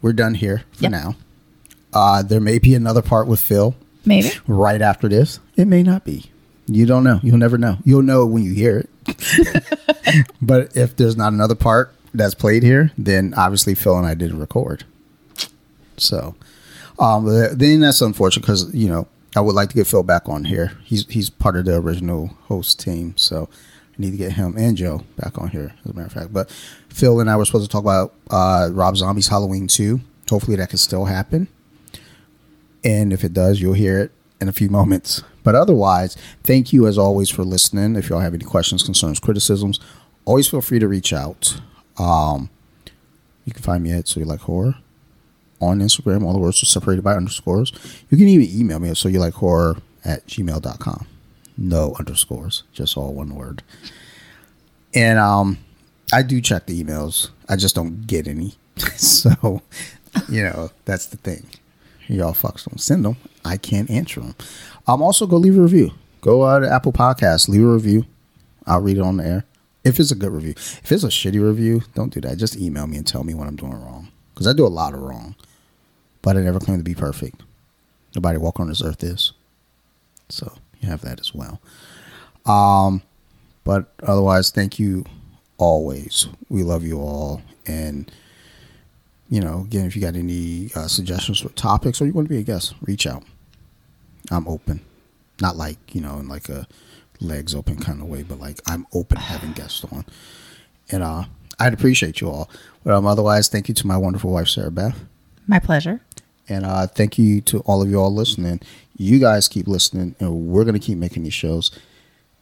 we're 0.00 0.14
done 0.14 0.32
here 0.32 0.62
for 0.72 0.84
Yep. 0.84 0.90
now. 0.92 1.16
Uh, 1.92 2.22
there 2.22 2.40
may 2.40 2.58
be 2.58 2.74
another 2.74 3.02
part 3.02 3.26
with 3.26 3.40
Phil 3.40 3.74
Maybe. 4.06 4.30
right 4.46 4.80
after 4.80 5.06
this. 5.10 5.38
It 5.54 5.66
may 5.66 5.82
not 5.82 6.06
be. 6.06 6.30
You 6.68 6.84
don't 6.86 7.02
know. 7.02 7.18
You'll 7.22 7.38
never 7.38 7.56
know. 7.56 7.78
You'll 7.84 8.02
know 8.02 8.26
when 8.26 8.42
you 8.44 8.52
hear 8.52 8.78
it. 8.78 10.26
but 10.42 10.76
if 10.76 10.96
there's 10.96 11.16
not 11.16 11.32
another 11.32 11.54
part 11.54 11.92
that's 12.12 12.34
played 12.34 12.62
here, 12.62 12.92
then 12.98 13.34
obviously 13.36 13.74
Phil 13.74 13.96
and 13.96 14.06
I 14.06 14.14
didn't 14.14 14.38
record. 14.38 14.84
So, 15.96 16.34
um, 16.98 17.26
then 17.26 17.80
that's 17.80 18.00
unfortunate 18.00 18.42
because 18.42 18.72
you 18.74 18.88
know 18.88 19.08
I 19.34 19.40
would 19.40 19.54
like 19.54 19.70
to 19.70 19.74
get 19.74 19.86
Phil 19.86 20.02
back 20.02 20.28
on 20.28 20.44
here. 20.44 20.72
He's 20.84 21.06
he's 21.06 21.30
part 21.30 21.56
of 21.56 21.64
the 21.64 21.76
original 21.76 22.28
host 22.44 22.80
team, 22.80 23.16
so 23.16 23.48
I 23.52 23.94
need 23.96 24.10
to 24.12 24.16
get 24.16 24.32
him 24.32 24.56
and 24.58 24.76
Joe 24.76 25.02
back 25.16 25.38
on 25.38 25.48
here. 25.48 25.74
As 25.84 25.90
a 25.90 25.94
matter 25.94 26.06
of 26.06 26.12
fact, 26.12 26.32
but 26.32 26.50
Phil 26.88 27.20
and 27.20 27.30
I 27.30 27.36
were 27.36 27.44
supposed 27.44 27.68
to 27.68 27.72
talk 27.72 27.82
about 27.82 28.14
uh, 28.30 28.68
Rob 28.72 28.96
Zombie's 28.96 29.28
Halloween 29.28 29.68
two. 29.68 30.00
Hopefully 30.28 30.56
that 30.56 30.68
can 30.68 30.78
still 30.78 31.06
happen. 31.06 31.48
And 32.84 33.12
if 33.12 33.24
it 33.24 33.32
does, 33.32 33.60
you'll 33.60 33.72
hear 33.72 33.98
it 33.98 34.12
in 34.40 34.48
a 34.48 34.52
few 34.52 34.68
moments. 34.68 35.22
But 35.48 35.54
otherwise, 35.54 36.14
thank 36.42 36.74
you 36.74 36.86
as 36.86 36.98
always 36.98 37.30
for 37.30 37.42
listening. 37.42 37.96
If 37.96 38.10
y'all 38.10 38.20
have 38.20 38.34
any 38.34 38.44
questions, 38.44 38.82
concerns, 38.82 39.18
criticisms, 39.18 39.80
always 40.26 40.46
feel 40.46 40.60
free 40.60 40.78
to 40.78 40.86
reach 40.86 41.10
out. 41.10 41.58
Um, 41.98 42.50
you 43.46 43.54
can 43.54 43.62
find 43.62 43.82
me 43.82 43.90
at 43.92 44.06
So 44.06 44.20
You 44.20 44.26
Like 44.26 44.40
Horror 44.40 44.74
on 45.58 45.78
Instagram. 45.78 46.22
All 46.22 46.34
the 46.34 46.38
words 46.38 46.62
are 46.62 46.66
separated 46.66 47.00
by 47.00 47.14
underscores. 47.14 47.72
You 48.10 48.18
can 48.18 48.28
even 48.28 48.60
email 48.60 48.78
me 48.78 48.90
at 48.90 48.98
So 48.98 49.08
You 49.08 49.20
Like 49.20 49.32
Horror 49.32 49.78
at 50.04 50.26
gmail.com. 50.26 51.06
No 51.56 51.94
underscores, 51.98 52.64
just 52.74 52.98
all 52.98 53.14
one 53.14 53.34
word. 53.34 53.62
And 54.92 55.18
um, 55.18 55.56
I 56.12 56.24
do 56.24 56.42
check 56.42 56.66
the 56.66 56.84
emails. 56.84 57.30
I 57.48 57.56
just 57.56 57.74
don't 57.74 58.06
get 58.06 58.28
any. 58.28 58.52
so, 58.96 59.62
you 60.28 60.42
know, 60.42 60.72
that's 60.84 61.06
the 61.06 61.16
thing. 61.16 61.46
Y'all 62.06 62.32
fucks 62.32 62.68
don't 62.68 62.80
send 62.80 63.04
them. 63.04 63.16
I 63.44 63.56
can't 63.56 63.90
answer 63.90 64.20
them. 64.20 64.34
Um, 64.88 65.02
also 65.02 65.26
go 65.26 65.36
leave 65.36 65.56
a 65.56 65.60
review. 65.60 65.92
Go 66.22 66.42
uh, 66.42 66.60
to 66.60 66.68
Apple 66.68 66.92
Podcasts, 66.92 67.48
leave 67.48 67.62
a 67.62 67.66
review. 67.66 68.06
I'll 68.66 68.80
read 68.80 68.96
it 68.96 69.02
on 69.02 69.18
the 69.18 69.24
air. 69.24 69.44
If 69.84 70.00
it's 70.00 70.10
a 70.10 70.16
good 70.16 70.32
review. 70.32 70.54
If 70.56 70.90
it's 70.90 71.04
a 71.04 71.08
shitty 71.08 71.40
review, 71.40 71.82
don't 71.94 72.12
do 72.12 72.20
that. 72.22 72.38
Just 72.38 72.56
email 72.56 72.86
me 72.86 72.96
and 72.96 73.06
tell 73.06 73.22
me 73.22 73.34
what 73.34 73.46
I'm 73.46 73.56
doing 73.56 73.72
wrong. 73.72 74.08
Because 74.34 74.46
I 74.46 74.52
do 74.52 74.66
a 74.66 74.68
lot 74.68 74.94
of 74.94 75.00
wrong. 75.00 75.36
But 76.22 76.36
I 76.36 76.40
never 76.40 76.58
claim 76.58 76.78
to 76.78 76.84
be 76.84 76.94
perfect. 76.94 77.42
Nobody 78.14 78.38
walk 78.38 78.58
on 78.58 78.68
this 78.68 78.82
earth 78.82 79.04
is. 79.04 79.32
So 80.28 80.52
you 80.80 80.88
have 80.88 81.02
that 81.02 81.20
as 81.20 81.34
well. 81.34 81.60
Um, 82.44 83.02
but 83.64 83.92
otherwise, 84.02 84.50
thank 84.50 84.78
you 84.78 85.04
always. 85.58 86.28
We 86.48 86.62
love 86.62 86.82
you 86.82 86.98
all. 86.98 87.42
And 87.66 88.10
you 89.30 89.40
know, 89.40 89.60
again, 89.60 89.86
if 89.86 89.94
you 89.94 90.02
got 90.02 90.16
any 90.16 90.70
uh, 90.74 90.88
suggestions 90.88 91.40
for 91.40 91.50
topics 91.50 92.00
or 92.00 92.06
you 92.06 92.12
want 92.12 92.26
to 92.28 92.34
be 92.34 92.40
a 92.40 92.42
guest, 92.42 92.74
reach 92.82 93.06
out. 93.06 93.22
I'm 94.30 94.46
open. 94.48 94.80
Not 95.40 95.56
like, 95.56 95.94
you 95.94 96.00
know, 96.00 96.18
in 96.18 96.28
like 96.28 96.48
a 96.48 96.66
legs 97.20 97.54
open 97.54 97.76
kind 97.76 98.00
of 98.00 98.08
way, 98.08 98.22
but 98.22 98.38
like 98.38 98.60
I'm 98.66 98.86
open 98.92 99.16
having 99.18 99.52
guests 99.52 99.84
on. 99.84 100.04
And 100.90 101.02
uh 101.02 101.24
I'd 101.58 101.74
appreciate 101.74 102.20
you 102.20 102.30
all. 102.30 102.50
But 102.84 102.94
um 102.94 103.06
otherwise, 103.06 103.48
thank 103.48 103.68
you 103.68 103.74
to 103.74 103.86
my 103.86 103.96
wonderful 103.96 104.30
wife 104.32 104.48
Sarah 104.48 104.70
Beth. 104.70 104.98
My 105.46 105.58
pleasure. 105.58 106.00
And 106.48 106.64
uh 106.64 106.86
thank 106.86 107.18
you 107.18 107.40
to 107.42 107.60
all 107.60 107.82
of 107.82 107.90
you 107.90 108.00
all 108.00 108.12
listening. 108.14 108.60
You 108.96 109.18
guys 109.18 109.48
keep 109.48 109.66
listening 109.68 110.14
and 110.20 110.46
we're 110.48 110.64
gonna 110.64 110.78
keep 110.78 110.98
making 110.98 111.22
these 111.22 111.34
shows. 111.34 111.70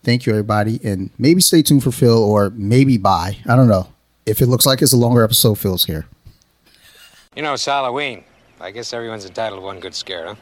Thank 0.03 0.25
you 0.27 0.33
everybody 0.33 0.81
and 0.85 1.11
maybe 1.19 1.41
stay 1.41 1.63
tuned 1.63 1.83
for 1.83 1.91
Phil 1.93 2.23
or 2.23 2.51
maybe 2.51 2.97
bye. 2.97 3.39
I 3.49 3.57
don't 3.57 3.69
know. 3.69 3.89
If 4.25 4.41
it 4.41 4.47
looks 4.47 4.67
like 4.67 4.83
it's 4.83 4.93
a 4.93 4.97
longer 4.97 5.23
episode, 5.23 5.57
Phil's 5.57 5.85
here. 5.85 6.07
You 7.37 7.43
know, 7.43 7.53
it's 7.53 7.67
Halloween. 7.67 8.25
I 8.61 8.71
guess 8.71 8.93
everyone's 8.93 9.27
entitled 9.27 9.61
to 9.61 9.65
one 9.65 9.79
good 9.79 9.95
scare, 9.95 10.27
huh? 10.29 10.35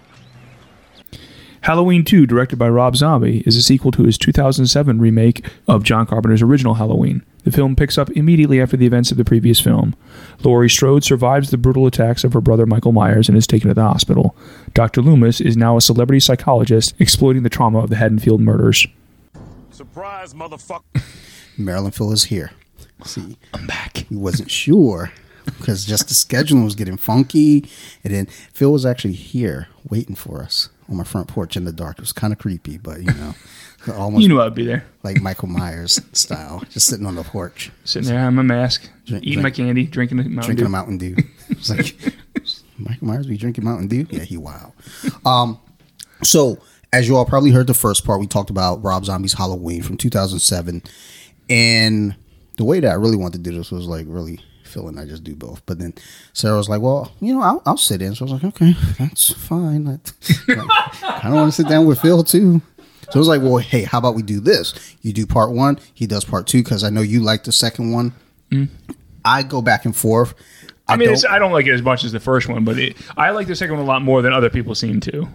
Halloween 1.65 2.05
2, 2.05 2.27
directed 2.27 2.57
by 2.57 2.69
Rob 2.69 2.95
Zombie, 2.95 3.43
is 3.47 3.57
a 3.57 3.63
sequel 3.63 3.91
to 3.93 4.03
his 4.03 4.19
2007 4.19 5.01
remake 5.01 5.47
of 5.67 5.83
John 5.83 6.05
Carpenter's 6.05 6.43
original 6.43 6.75
Halloween. 6.75 7.25
The 7.45 7.53
film 7.53 7.75
picks 7.75 7.97
up 7.97 8.11
immediately 8.11 8.61
after 8.61 8.77
the 8.77 8.85
events 8.85 9.11
of 9.11 9.17
the 9.17 9.25
previous 9.25 9.61
film. 9.61 9.97
Laurie 10.43 10.69
Strode 10.69 11.05
survives 11.05 11.51
the 11.51 11.57
brutal 11.57 11.87
attacks 11.87 12.23
of 12.23 12.35
her 12.35 12.43
brother 12.43 12.67
Michael 12.67 12.93
Myers 12.93 13.31
and 13.31 13.39
is 13.39 13.47
taken 13.47 13.69
to 13.69 13.75
the 13.75 13.83
hospital. 13.83 14.37
Dr. 14.75 15.01
Loomis 15.01 15.41
is 15.41 15.57
now 15.57 15.79
a 15.79 15.81
celebrity 15.81 16.21
psychologist 16.21 16.95
exploiting 16.99 17.45
the 17.45 17.49
trauma 17.49 17.79
of 17.79 17.89
the 17.89 17.97
Haddonfield 17.97 18.43
murders. 18.43 18.87
Surprise, 19.71 20.35
motherfucker. 20.35 20.83
Maryland 21.57 21.95
Phil 21.95 22.13
is 22.13 22.25
here. 22.25 22.51
See, 23.05 23.39
I'm 23.55 23.67
back. 23.67 24.05
He 24.11 24.17
wasn't 24.17 24.51
sure 24.51 25.13
because 25.47 25.87
just 25.87 26.09
the 26.09 26.15
scheduling 26.15 26.65
was 26.65 26.75
getting 26.75 26.99
funky, 26.99 27.67
and 28.03 28.13
then 28.13 28.27
Phil 28.27 28.71
was 28.71 28.85
actually 28.85 29.15
here 29.15 29.69
waiting 29.89 30.15
for 30.15 30.43
us. 30.43 30.69
On 30.89 30.97
my 30.97 31.05
front 31.05 31.29
porch 31.29 31.57
in 31.57 31.65
the 31.65 31.73
dark. 31.73 31.99
It 31.99 32.03
was 32.03 32.13
kind 32.13 32.33
of 32.33 32.39
creepy, 32.39 32.79
but 32.79 32.99
you 33.01 33.13
know, 33.13 33.35
almost 33.95 34.23
You 34.23 34.29
knew 34.29 34.41
I'd 34.41 34.55
be 34.55 34.65
there, 34.65 34.85
like 35.03 35.21
Michael 35.21 35.49
Myers 35.49 36.01
style, 36.13 36.63
just 36.71 36.87
sitting 36.87 37.07
on 37.07 37.15
the 37.15 37.23
porch, 37.25 37.71
sitting 37.85 38.09
there 38.09 38.21
on 38.27 38.35
my 38.35 38.43
mask, 38.43 38.89
Drink- 39.07 39.25
eating 39.25 39.43
my 39.43 39.51
candy, 39.51 39.87
drinking 39.87 40.19
a 40.19 40.23
Mountain 40.23 40.43
drinking 40.43 40.65
Dew. 40.67 40.71
Mountain 40.71 40.99
Dew. 40.99 41.17
It's 41.51 41.69
like 41.71 41.95
Michael 42.79 43.07
Myers 43.07 43.27
be 43.27 43.37
drinking 43.37 43.65
Mountain 43.65 43.89
Dew. 43.89 44.07
Yeah, 44.11 44.23
he 44.25 44.37
wow. 44.39 44.73
Um, 45.27 45.61
so 46.23 46.59
as 46.93 47.07
you 47.07 47.17
all 47.17 47.27
probably 47.27 47.51
heard, 47.51 47.67
the 47.67 47.75
first 47.75 48.05
part 48.05 48.19
we 48.19 48.27
talked 48.27 48.49
about 48.51 48.83
Rob 48.83 49.05
Zombie's 49.05 49.35
Halloween 49.35 49.83
from 49.83 49.97
2007, 49.99 50.83
and 51.51 52.17
the 52.57 52.65
way 52.65 52.81
that 52.81 52.91
I 52.91 52.95
really 52.95 53.17
wanted 53.17 53.45
to 53.45 53.51
do 53.51 53.57
this 53.57 53.71
was 53.71 53.87
like 53.87 54.07
really 54.09 54.41
feeling 54.75 54.99
I 54.99 55.07
just 55.07 55.25
do 55.25 55.35
both. 55.35 55.65
But 55.65 55.79
then 55.79 55.95
Sarah 56.35 56.57
was 56.59 56.69
like, 56.69 56.83
"Well, 56.83 57.11
you 57.21 57.33
know, 57.35 57.41
I'll, 57.41 57.63
I'll 57.65 57.77
sit 57.79 58.03
in." 58.03 58.15
So 58.15 58.27
I 58.27 58.31
was 58.31 58.43
like, 58.43 58.45
"Okay, 58.55 58.75
that's 58.99 59.33
fine." 59.33 59.85
That, 59.85 60.13
I 61.03 61.21
don't 61.29 61.35
want 61.35 61.53
to 61.55 61.63
sit 61.63 61.69
down 61.69 61.87
with 61.87 62.01
Phil 62.01 62.23
too. 62.25 62.61
So 63.11 63.17
I 63.17 63.19
was 63.19 63.29
like, 63.29 63.41
"Well, 63.43 63.57
hey, 63.59 63.85
how 63.85 63.99
about 63.99 64.15
we 64.15 64.23
do 64.23 64.41
this? 64.41 64.75
You 65.03 65.13
do 65.13 65.27
part 65.27 65.53
one, 65.53 65.79
he 65.95 66.07
does 66.07 66.25
part 66.25 66.47
two, 66.47 66.63
because 66.63 66.85
I 66.85 66.91
know 66.91 67.01
you 67.03 67.21
like 67.21 67.45
the 67.45 67.53
second 67.53 67.93
one. 67.93 68.13
Mm. 68.51 68.69
I 69.25 69.43
go 69.43 69.63
back 69.63 69.85
and 69.87 69.95
forth. 69.97 70.35
I 70.89 70.97
mean, 70.97 71.07
don't- 71.09 71.15
it's, 71.15 71.25
I 71.25 71.39
don't 71.39 71.53
like 71.53 71.67
it 71.67 71.73
as 71.73 71.81
much 71.83 72.05
as 72.05 72.13
the 72.13 72.21
first 72.21 72.49
one, 72.49 72.65
but 72.65 72.79
it, 72.79 72.97
I 73.17 73.31
like 73.31 73.47
the 73.47 73.57
second 73.57 73.77
one 73.77 73.85
a 73.85 73.89
lot 73.89 74.03
more 74.03 74.21
than 74.21 74.33
other 74.35 74.51
people 74.51 74.75
seem 74.75 75.01
to. 75.01 75.27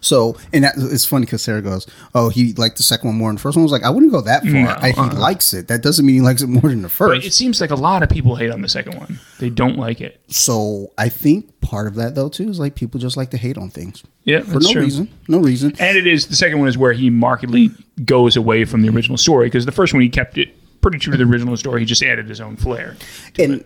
So, 0.00 0.36
and 0.52 0.64
that, 0.64 0.74
it's 0.76 1.04
funny 1.04 1.26
because 1.26 1.42
Sarah 1.42 1.62
goes, 1.62 1.86
"Oh, 2.14 2.28
he 2.28 2.52
liked 2.54 2.76
the 2.76 2.82
second 2.82 3.08
one 3.08 3.16
more 3.18 3.28
than 3.28 3.36
the 3.36 3.42
first 3.42 3.56
one." 3.56 3.62
I 3.62 3.64
was 3.64 3.72
like, 3.72 3.84
"I 3.84 3.90
wouldn't 3.90 4.12
go 4.12 4.20
that 4.22 4.42
far. 4.42 4.52
No, 4.52 4.76
I, 4.80 4.90
he 4.90 5.00
uh-uh. 5.00 5.14
likes 5.14 5.52
it. 5.54 5.68
That 5.68 5.82
doesn't 5.82 6.04
mean 6.04 6.16
he 6.16 6.20
likes 6.20 6.42
it 6.42 6.48
more 6.48 6.62
than 6.62 6.82
the 6.82 6.88
But 6.88 6.92
first. 6.92 7.26
it 7.26 7.32
seems 7.32 7.60
like 7.60 7.70
a 7.70 7.74
lot 7.76 8.02
of 8.02 8.08
people 8.08 8.36
hate 8.36 8.50
on 8.50 8.62
the 8.62 8.68
second 8.68 8.96
one. 8.98 9.18
They 9.38 9.50
don't 9.50 9.76
like 9.78 10.00
it. 10.00 10.20
so, 10.28 10.92
I 10.98 11.08
think 11.08 11.60
part 11.60 11.86
of 11.86 11.96
that 11.96 12.14
though 12.14 12.28
too 12.28 12.48
is 12.48 12.58
like 12.58 12.74
people 12.74 12.98
just 13.00 13.16
like 13.16 13.30
to 13.30 13.36
hate 13.36 13.58
on 13.58 13.68
things 13.68 14.02
Yeah, 14.24 14.40
for 14.40 14.58
no 14.60 14.72
true. 14.72 14.82
reason. 14.82 15.08
No 15.28 15.38
reason. 15.38 15.74
And 15.78 15.98
it 15.98 16.06
is 16.06 16.26
the 16.28 16.34
second 16.36 16.58
one 16.60 16.68
is 16.68 16.78
where 16.78 16.92
he 16.92 17.10
markedly 17.10 17.70
goes 18.04 18.36
away 18.36 18.64
from 18.64 18.80
the 18.82 18.88
original 18.88 19.18
story 19.18 19.46
because 19.46 19.66
the 19.66 19.72
first 19.72 19.92
one 19.92 20.00
he 20.02 20.08
kept 20.08 20.38
it 20.38 20.54
pretty 20.80 20.98
true 20.98 21.10
to 21.12 21.18
the 21.18 21.24
original 21.30 21.56
story. 21.56 21.80
He 21.80 21.86
just 21.86 22.02
added 22.02 22.28
his 22.28 22.40
own 22.40 22.56
flair. 22.56 22.96
And 23.38 23.64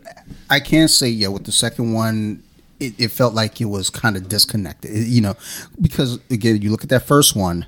I 0.50 0.58
can't 0.60 0.90
say 0.90 1.08
yeah 1.10 1.28
with 1.28 1.44
the 1.44 1.52
second 1.52 1.92
one. 1.92 2.42
It, 2.82 2.94
it 2.98 3.08
felt 3.12 3.34
like 3.34 3.60
it 3.60 3.66
was 3.66 3.90
kind 3.90 4.16
of 4.16 4.28
disconnected, 4.28 4.90
It- 4.90 5.06
you 5.08 5.20
know, 5.20 5.34
because 5.80 6.18
again, 6.30 6.60
you 6.62 6.70
look 6.70 6.82
at 6.82 6.90
that 6.90 7.06
first 7.06 7.36
one, 7.36 7.66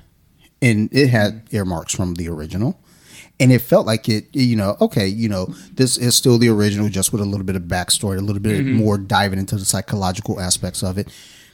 and 0.61 0.89
it 0.91 1.07
had 1.09 1.43
earmarks 1.51 1.93
from 1.93 2.15
the 2.15 2.27
original, 2.29 2.79
and 3.39 3.51
it 3.51 3.59
felt 3.59 3.85
like 3.85 4.07
it, 4.09 4.27
you 4.33 4.55
know, 4.55 4.77
okay, 4.81 5.07
you 5.07 5.27
know, 5.29 5.47
this 5.73 5.97
is 5.97 6.15
still 6.15 6.37
the 6.37 6.49
original, 6.49 6.89
just 6.89 7.11
with 7.11 7.21
a 7.21 7.25
little 7.25 7.45
bit 7.45 7.55
of 7.55 7.63
backstory, 7.63 8.17
a 8.17 8.21
little 8.21 8.41
bit 8.41 8.61
mm-hmm. 8.65 8.75
more 8.75 8.97
diving 8.97 9.39
into 9.39 9.55
the 9.57 9.65
psychological 9.65 10.39
aspects 10.39 10.83
of 10.83 10.97
it. 10.97 11.07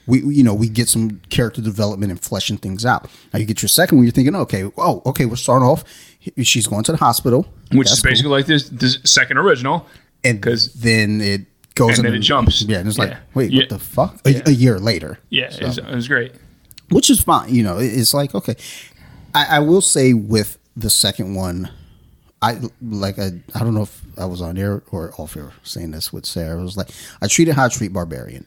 We, 0.08 0.24
we- 0.24 0.36
you 0.36 0.44
know, 0.44 0.54
we 0.54 0.70
get 0.70 0.90
some 0.90 1.22
character 1.30 1.62
development 1.62 2.12
and 2.12 2.20
fleshing 2.22 2.58
things 2.58 2.86
out. 2.86 3.10
Now 3.34 3.40
you 3.40 3.46
get 3.46 3.62
your 3.62 3.70
second 3.70 3.98
one, 3.98 4.06
you're 4.06 4.12
thinking, 4.12 4.36
okay, 4.36 4.70
oh, 4.78 5.02
okay, 5.06 5.26
we're 5.26 5.36
starting 5.36 5.68
off. 5.68 5.84
She's 6.44 6.68
going 6.68 6.84
to 6.84 6.92
the 6.92 6.98
hospital, 7.00 7.48
Which 7.72 7.88
That's 7.88 7.98
is 7.98 8.04
basically 8.04 8.24
cool. 8.30 8.32
like 8.38 8.46
this, 8.46 8.70
this 8.70 9.00
second 9.04 9.38
original. 9.38 9.88
and 10.24 10.40
because 10.40 10.74
then 10.74 11.20
it 11.22 11.42
goes 11.76 11.98
and 11.98 12.08
then 12.08 12.14
it 12.16 12.20
jumps. 12.20 12.62
Yeah, 12.64 12.80
and 12.80 12.88
it's 12.88 12.98
like, 12.98 13.12
Yeah. 13.12 13.20
wait, 13.34 13.52
Yeah. 13.52 13.62
what 13.62 13.70
the 13.70 13.80
fuck? 13.80 14.22
A, 14.28 14.50
a 14.50 14.52
year 14.52 14.80
later, 14.80 15.20
Yeah, 15.30 15.46
it, 15.54 15.62
was, 15.64 15.78
it 15.78 15.86
was 15.96 16.08
great. 16.08 16.34
which 16.90 17.10
is 17.10 17.22
fine. 17.22 17.54
You 17.54 17.64
know, 17.64 17.78
it- 17.80 17.94
it's 17.94 18.14
like 18.14 18.34
okay. 18.36 18.56
I, 19.34 19.58
I 19.58 19.60
will 19.60 19.82
say 19.82 20.14
with 20.14 20.58
the 20.76 20.90
second 20.90 21.36
one, 21.36 21.70
I 22.42 22.60
like 22.82 23.20
I 23.20 23.32
I 23.56 23.60
don't 23.60 23.74
know 23.74 23.84
if 23.84 24.02
I 24.18 24.26
was 24.26 24.42
on 24.42 24.58
air 24.58 24.82
or 24.92 25.14
off 25.18 25.38
air 25.38 25.54
saying 25.64 25.92
this 25.92 26.12
with 26.12 26.26
Sarah. 26.26 26.60
It 26.60 26.64
was 26.64 26.76
like 26.78 26.90
I 27.22 27.28
treat 27.28 27.48
it 27.48 27.56
how 27.56 27.66
I 27.66 27.70
treat 27.70 27.94
Barbarian. 27.94 28.46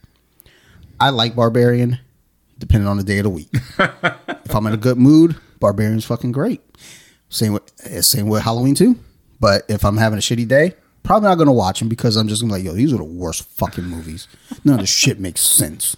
I 1.00 1.10
like 1.10 1.34
Barbarian, 1.34 1.98
depending 2.58 2.88
on 2.88 2.96
the 2.96 3.04
day 3.04 3.18
of 3.18 3.24
the 3.24 3.30
week. 3.30 3.48
if 3.78 4.54
I'm 4.54 4.66
in 4.66 4.72
a 4.74 4.76
good 4.78 4.98
mood, 4.98 5.36
Barbarian's 5.60 6.04
fucking 6.04 6.32
great. 6.32 6.60
Same 7.28 7.52
with 7.54 7.62
eh, 7.84 8.00
same 8.00 8.26
with 8.28 8.42
Halloween 8.42 8.74
two. 8.74 8.98
But 9.40 9.62
if 9.68 9.84
I'm 9.84 9.96
having 9.96 10.18
a 10.18 10.22
shitty 10.22 10.46
day, 10.48 10.74
probably 11.04 11.28
not 11.28 11.38
gonna 11.38 11.52
watch 11.52 11.78
them 11.78 11.88
because 11.88 12.16
I'm 12.16 12.26
just 12.26 12.42
gonna 12.42 12.52
be 12.52 12.58
like, 12.58 12.66
yo, 12.66 12.72
these 12.72 12.92
are 12.92 12.96
the 12.96 13.04
worst 13.04 13.44
fucking 13.50 13.84
movies. 13.84 14.26
None 14.64 14.74
of 14.74 14.80
this 14.80 14.90
shit 14.90 15.20
makes 15.20 15.40
sense. 15.42 15.96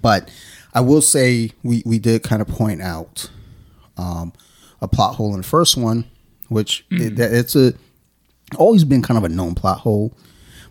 But 0.00 0.30
I 0.74 0.80
will 0.80 1.02
say 1.02 1.50
we 1.64 1.82
we 1.84 1.98
did 1.98 2.22
kind 2.22 2.40
of 2.40 2.46
point 2.46 2.80
out 2.80 3.28
um, 3.96 4.32
a 4.80 4.86
plot 4.86 5.16
hole 5.16 5.32
in 5.32 5.38
the 5.40 5.46
first 5.46 5.76
one, 5.76 6.04
which 6.48 6.86
it, 6.90 7.18
it's 7.18 7.56
a 7.56 7.72
always 8.56 8.84
been 8.84 9.02
kind 9.02 9.18
of 9.18 9.24
a 9.24 9.28
known 9.28 9.54
plot 9.54 9.78
hole, 9.80 10.16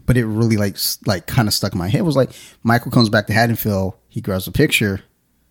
but 0.05 0.17
it 0.17 0.25
really 0.25 0.55
like 0.57 0.77
like 1.05 1.27
kind 1.27 1.47
of 1.47 1.53
stuck 1.53 1.73
in 1.73 1.79
my 1.79 1.89
head. 1.89 1.99
It 1.99 2.05
was 2.05 2.15
like 2.15 2.31
Michael 2.63 2.91
comes 2.91 3.09
back 3.09 3.27
to 3.27 3.33
Haddonfield, 3.33 3.95
he 4.07 4.21
grabs 4.21 4.47
a 4.47 4.51
picture. 4.51 5.01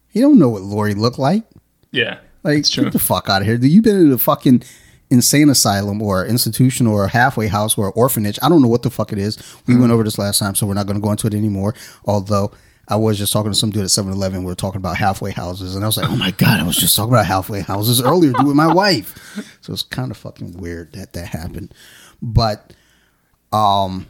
He 0.09 0.20
don't 0.20 0.39
know 0.39 0.49
what 0.49 0.62
Laurie 0.62 0.95
looked 0.95 1.19
like. 1.19 1.45
Yeah, 1.91 2.19
Like, 2.43 2.65
get 2.70 2.93
the 2.93 2.99
fuck 2.99 3.28
out 3.28 3.43
of 3.43 3.47
here. 3.49 3.59
Dude, 3.59 3.70
you 3.70 3.83
been 3.83 3.97
in 3.97 4.12
a 4.12 4.19
fucking 4.19 4.62
insane 5.11 5.49
asylum 5.51 6.03
or 6.03 6.27
institution 6.27 6.87
or 6.87 7.05
a 7.05 7.09
halfway 7.09 7.47
house 7.49 7.78
or 7.78 7.93
orphanage. 7.93 8.39
I 8.43 8.49
don't 8.49 8.61
know 8.62 8.69
what 8.69 8.83
the 8.83 8.91
fuck 8.91 9.12
it 9.12 9.19
is. 9.19 9.39
We 9.66 9.74
Hmm. 9.74 9.81
went 9.83 9.93
over 9.93 10.03
this 10.05 10.19
last 10.19 10.39
time, 10.39 10.55
so 10.55 10.66
we're 10.66 10.74
not 10.74 10.87
going 10.87 10.97
to 10.97 11.03
go 11.03 11.11
into 11.12 11.27
it 11.27 11.35
anymore. 11.35 11.74
Although 12.07 12.51
I 12.89 12.97
was 12.97 13.19
just 13.19 13.33
talking 13.33 13.51
to 13.51 13.59
some 13.59 13.70
dude 13.70 13.83
at 13.85 13.91
7 13.91 14.12
Eleven. 14.12 14.41
We 14.41 14.47
were 14.47 14.55
talking 14.55 14.78
about 14.78 14.97
halfway 14.97 15.33
houses. 15.33 15.74
And 15.74 15.85
I 15.85 15.89
was 15.89 15.97
like, 15.97 16.09
oh 16.09 16.15
my 16.16 16.31
God, 16.33 16.61
I 16.61 16.62
was 16.62 16.77
just 16.77 16.95
talking 16.95 17.12
about 17.12 17.27
halfway 17.27 17.61
houses 17.61 18.01
earlier 18.01 18.33
dude, 18.33 18.47
with 18.47 18.55
my 18.57 18.73
wife. 18.73 19.15
So 19.61 19.73
it's 19.73 19.83
kind 19.83 20.11
of 20.12 20.16
fucking 20.16 20.57
weird 20.57 20.93
that 20.93 21.12
that 21.15 21.27
happened. 21.27 21.74
But, 22.23 22.73
um, 23.53 24.07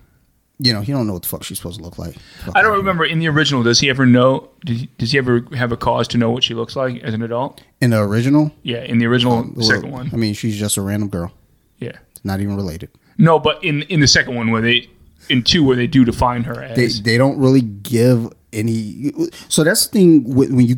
you 0.59 0.73
know, 0.73 0.81
he 0.81 0.93
don't 0.93 1.07
know 1.07 1.13
what 1.13 1.23
the 1.23 1.29
fuck 1.29 1.43
she's 1.45 1.59
supposed 1.59 1.79
to 1.79 1.85
look 1.85 1.99
like. 1.99 2.17
I 2.55 2.63
don't 2.63 2.77
remember 2.79 3.05
in 3.05 3.19
the 3.19 3.29
original. 3.29 3.63
Does 3.63 3.79
he 3.81 3.91
ever 3.91 4.07
know? 4.07 4.49
He, 4.67 4.89
does 4.99 5.13
he 5.13 5.19
ever 5.19 5.45
have 5.55 5.71
a 5.73 5.77
cause 5.77 6.09
to 6.09 6.19
know 6.19 6.31
what 6.31 6.43
she 6.45 6.55
looks 6.55 6.75
like 6.77 7.03
as 7.03 7.13
an 7.15 7.23
adult? 7.23 7.61
In 7.81 7.91
the 7.91 8.01
original, 8.01 8.53
Yeah, 8.63 8.83
in 8.83 8.99
the 8.99 9.07
original 9.07 9.45
well, 9.55 9.67
second 9.67 9.91
one. 9.91 10.11
I 10.13 10.17
mean, 10.17 10.33
she's 10.35 10.59
just 10.59 10.77
a 10.79 10.81
random 10.83 11.09
girl, 11.11 11.33
Yeah, 11.79 11.93
not 12.25 12.41
even 12.41 12.57
related. 12.57 12.91
no, 13.19 13.39
but 13.39 13.63
in 13.63 13.83
in 13.83 14.01
the 14.01 14.07
second 14.09 14.35
one 14.35 14.51
where 14.51 14.63
they 14.63 14.89
in 15.29 15.43
two 15.43 15.63
where 15.65 15.77
they 15.77 15.87
do 15.87 16.05
define 16.05 16.45
her 16.45 16.63
as 16.63 16.77
they 16.77 16.87
they 17.13 17.19
don't 17.19 17.39
really 17.39 17.61
give 17.63 18.33
any. 18.53 19.13
So 19.49 19.63
that's 19.65 19.87
the 19.89 19.93
thing 19.99 20.35
when 20.35 20.59
you 20.61 20.77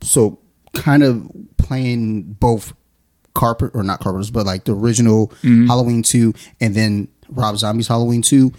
so 0.00 0.38
kind 0.74 1.02
of 1.02 1.28
playing 1.56 2.22
both 2.34 2.72
carpet 3.34 3.70
or 3.74 3.82
not 3.82 3.98
carpenters, 4.00 4.30
but 4.30 4.46
like 4.46 4.64
the 4.64 4.74
original 4.74 5.28
Mm-hmm. 5.42 5.66
Halloween 5.66 6.02
two, 6.02 6.34
and 6.60 6.74
then 6.74 7.08
Rob 7.28 7.56
Zombie's 7.56 7.88
Halloween 7.88 8.22
two. 8.22 8.52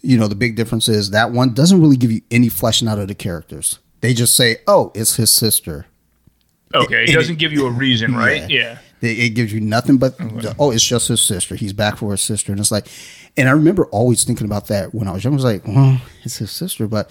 You 0.00 0.16
know 0.16 0.28
the 0.28 0.34
big 0.36 0.54
difference 0.56 0.88
is 0.88 1.10
that 1.10 1.32
one 1.32 1.54
doesn't 1.54 1.80
really 1.80 1.96
give 1.96 2.12
you 2.12 2.20
any 2.30 2.48
fleshing 2.48 2.86
out 2.88 2.98
of 2.98 3.08
the 3.08 3.14
characters. 3.14 3.78
They 4.00 4.14
just 4.14 4.36
say, 4.36 4.58
"Oh, 4.66 4.92
it's 4.94 5.16
his 5.16 5.32
sister." 5.32 5.86
okay. 6.74 7.04
It 7.04 7.10
it- 7.10 7.14
doesn't 7.14 7.38
give 7.38 7.52
you 7.52 7.66
a 7.66 7.70
reason, 7.70 8.14
right? 8.14 8.48
Yeah. 8.48 8.78
They, 9.00 9.12
it 9.12 9.30
gives 9.30 9.52
you 9.52 9.60
nothing 9.60 9.96
but 9.96 10.18
the- 10.18 10.54
oh, 10.58 10.70
it's 10.72 10.84
just 10.84 11.08
his 11.08 11.20
sister. 11.20 11.54
He's 11.54 11.72
back 11.72 11.98
for 11.98 12.10
his 12.12 12.20
sister, 12.20 12.50
and 12.52 12.60
it's 12.60 12.70
like, 12.72 12.86
and 13.36 13.48
I 13.48 13.52
remember 13.52 13.86
always 13.86 14.24
thinking 14.24 14.44
about 14.46 14.66
that 14.68 14.92
when 14.94 15.06
I 15.08 15.12
was 15.12 15.22
young. 15.24 15.34
I 15.34 15.36
was 15.36 15.44
like, 15.44 15.66
well, 15.66 16.00
it's 16.24 16.38
his 16.38 16.50
sister, 16.50 16.86
but 16.88 17.10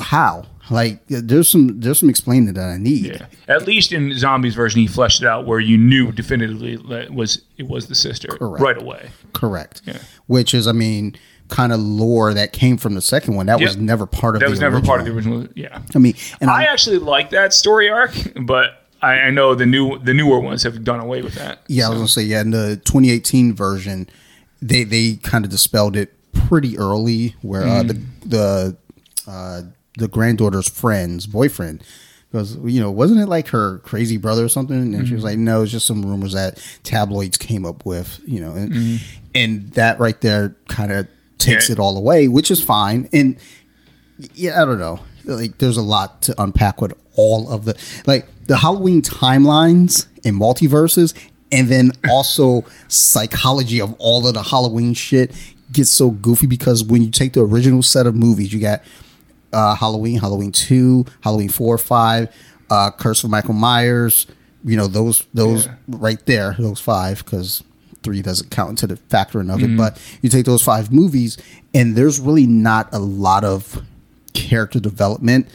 how? 0.00 0.46
Like, 0.70 1.00
there's 1.08 1.48
some 1.48 1.78
there's 1.80 1.98
some 2.00 2.08
explaining 2.08 2.54
that 2.54 2.64
I 2.70 2.78
need. 2.78 3.06
Yeah. 3.06 3.26
At 3.48 3.66
least 3.66 3.92
in 3.92 4.16
Zombies 4.18 4.54
version, 4.54 4.80
he 4.80 4.86
fleshed 4.86 5.20
it 5.22 5.28
out 5.28 5.46
where 5.46 5.60
you 5.60 5.76
knew 5.76 6.10
definitively 6.10 6.76
that 6.88 7.02
it 7.02 7.14
was 7.14 7.42
it 7.58 7.66
was 7.68 7.86
the 7.88 7.94
sister 7.94 8.28
Correct. 8.28 8.62
right 8.62 8.78
away. 8.80 9.10
Correct. 9.34 9.82
Yeah. 9.84 9.98
Which 10.26 10.54
is, 10.54 10.66
I 10.66 10.72
mean, 10.72 11.16
kind 11.48 11.72
of 11.72 11.80
lore 11.80 12.34
that 12.34 12.52
came 12.52 12.76
from 12.76 12.94
the 12.94 13.02
second 13.02 13.34
one. 13.36 13.46
That 13.46 13.60
was 13.60 13.76
never 13.76 14.06
part 14.06 14.34
of 14.36 14.40
That 14.40 14.46
the 14.46 14.50
was 14.50 14.60
never 14.60 14.80
part 14.80 15.00
of 15.00 15.06
the 15.06 15.12
original. 15.12 15.40
original. 15.40 15.52
Yeah. 15.56 15.82
I 15.94 15.98
mean, 15.98 16.14
and 16.40 16.50
I 16.50 16.62
I, 16.62 16.64
actually 16.64 16.98
like 16.98 17.30
that 17.30 17.52
story 17.52 17.88
arc, 17.90 18.12
but 18.42 18.86
I, 19.02 19.12
I 19.20 19.30
know 19.30 19.54
the 19.54 19.66
new 19.66 19.98
the 19.98 20.14
newer 20.14 20.40
ones 20.40 20.62
have 20.62 20.82
done 20.84 21.00
away 21.00 21.22
with 21.22 21.34
that. 21.34 21.60
yeah, 21.68 21.86
I 21.86 21.90
was 21.90 21.98
gonna 21.98 22.08
say, 22.08 22.22
yeah, 22.22 22.40
in 22.40 22.50
the 22.50 22.76
2018 22.84 23.54
version, 23.54 24.08
they 24.62 24.84
they 24.84 25.16
kind 25.16 25.44
of 25.44 25.50
dispelled 25.50 25.96
it 25.96 26.12
pretty 26.32 26.78
early, 26.78 27.34
where 27.42 27.64
uh, 27.66 27.82
the 27.82 28.00
the 28.24 28.76
uh, 29.28 29.62
the 29.98 30.08
granddaughter's 30.08 30.68
friend's 30.68 31.26
boyfriend 31.26 31.82
goes, 32.32 32.56
you 32.64 32.80
know, 32.80 32.90
wasn't 32.90 33.20
it 33.20 33.26
like 33.26 33.48
her 33.48 33.78
crazy 33.80 34.16
brother 34.16 34.44
or 34.44 34.48
something? 34.48 34.94
And 34.94 35.06
she 35.06 35.14
was 35.14 35.22
like, 35.22 35.38
no, 35.38 35.62
it's 35.62 35.70
just 35.70 35.86
some 35.86 36.04
rumors 36.04 36.32
that 36.32 36.60
tabloids 36.82 37.36
came 37.38 37.64
up 37.64 37.86
with, 37.86 38.20
you 38.26 38.40
know, 38.40 38.52
and 38.54 39.00
and 39.34 39.70
that 39.74 40.00
right 40.00 40.20
there 40.20 40.56
kind 40.68 40.90
of 40.90 41.06
takes 41.44 41.68
Yeah. 41.68 41.74
it 41.74 41.78
all 41.78 41.96
away, 41.96 42.26
which 42.28 42.50
is 42.50 42.62
fine. 42.62 43.08
And 43.12 43.36
yeah, 44.34 44.60
I 44.60 44.64
don't 44.64 44.78
know. 44.78 45.00
Like, 45.24 45.58
there's 45.58 45.76
a 45.76 45.82
lot 45.82 46.22
to 46.22 46.34
unpack 46.42 46.80
with 46.80 46.92
all 47.16 47.48
of 47.50 47.64
the 47.64 47.76
like 48.06 48.26
the 48.46 48.56
Halloween 48.58 49.00
timelines 49.02 50.06
and 50.24 50.38
multiverses, 50.40 51.14
and 51.52 51.68
then 51.68 51.92
also 52.10 52.64
psychology 52.88 53.80
of 53.80 53.94
all 53.98 54.26
of 54.26 54.34
the 54.34 54.42
Halloween 54.42 54.94
shit 54.94 55.32
gets 55.72 55.90
so 55.90 56.10
goofy 56.10 56.46
because 56.46 56.84
when 56.84 57.02
you 57.02 57.10
take 57.10 57.32
the 57.32 57.40
original 57.40 57.82
set 57.82 58.06
of 58.06 58.14
movies, 58.14 58.52
you 58.52 58.60
got 58.60 58.82
uh, 59.52 59.74
Halloween, 59.74 60.18
Halloween 60.20 60.52
two, 60.52 61.06
Halloween 61.22 61.48
four, 61.48 61.78
five, 61.78 62.28
uh, 62.70 62.90
Curse 62.90 63.24
of 63.24 63.30
Michael 63.30 63.54
Myers. 63.54 64.26
You 64.64 64.76
know 64.76 64.86
those 64.88 65.26
those 65.32 65.68
right 65.88 66.24
there, 66.26 66.54
those 66.58 66.80
five, 66.80 67.24
because 67.24 67.62
three 68.04 68.22
doesn't 68.22 68.50
count 68.50 68.70
into 68.70 68.86
the 68.86 68.96
factoring 68.96 69.52
of 69.52 69.62
it. 69.62 69.76
But 69.76 70.00
you 70.22 70.28
take 70.28 70.44
those 70.44 70.62
five 70.62 70.92
movies, 70.92 71.36
and 71.74 71.96
there's 71.96 72.20
really 72.20 72.46
not 72.46 72.88
a 72.92 72.98
lot 73.00 73.42
of 73.42 73.82
character 74.34 74.78
development 74.78 75.48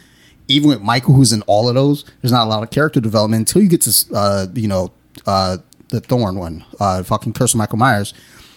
even 0.49 0.67
with 0.67 0.81
Michael, 0.81 1.13
who's 1.13 1.31
in 1.31 1.43
all 1.43 1.69
of 1.69 1.75
those, 1.75 2.03
there's 2.21 2.31
not 2.31 2.45
a 2.45 2.49
lot 2.49 2.63
of 2.63 2.71
character 2.71 2.99
development 2.99 3.41
until 3.41 3.61
you 3.61 3.69
get 3.69 3.81
to, 3.81 4.15
uh, 4.15 4.47
you 4.55 4.67
know, 4.67 4.91
uh, 5.27 5.57
the 5.89 5.99
Thorn 6.01 6.37
one, 6.37 6.65
uh, 6.79 7.03
fucking 7.03 7.33
Curse 7.33 7.53
of 7.53 7.59
Michael 7.59 7.77
Myers. 7.77 8.13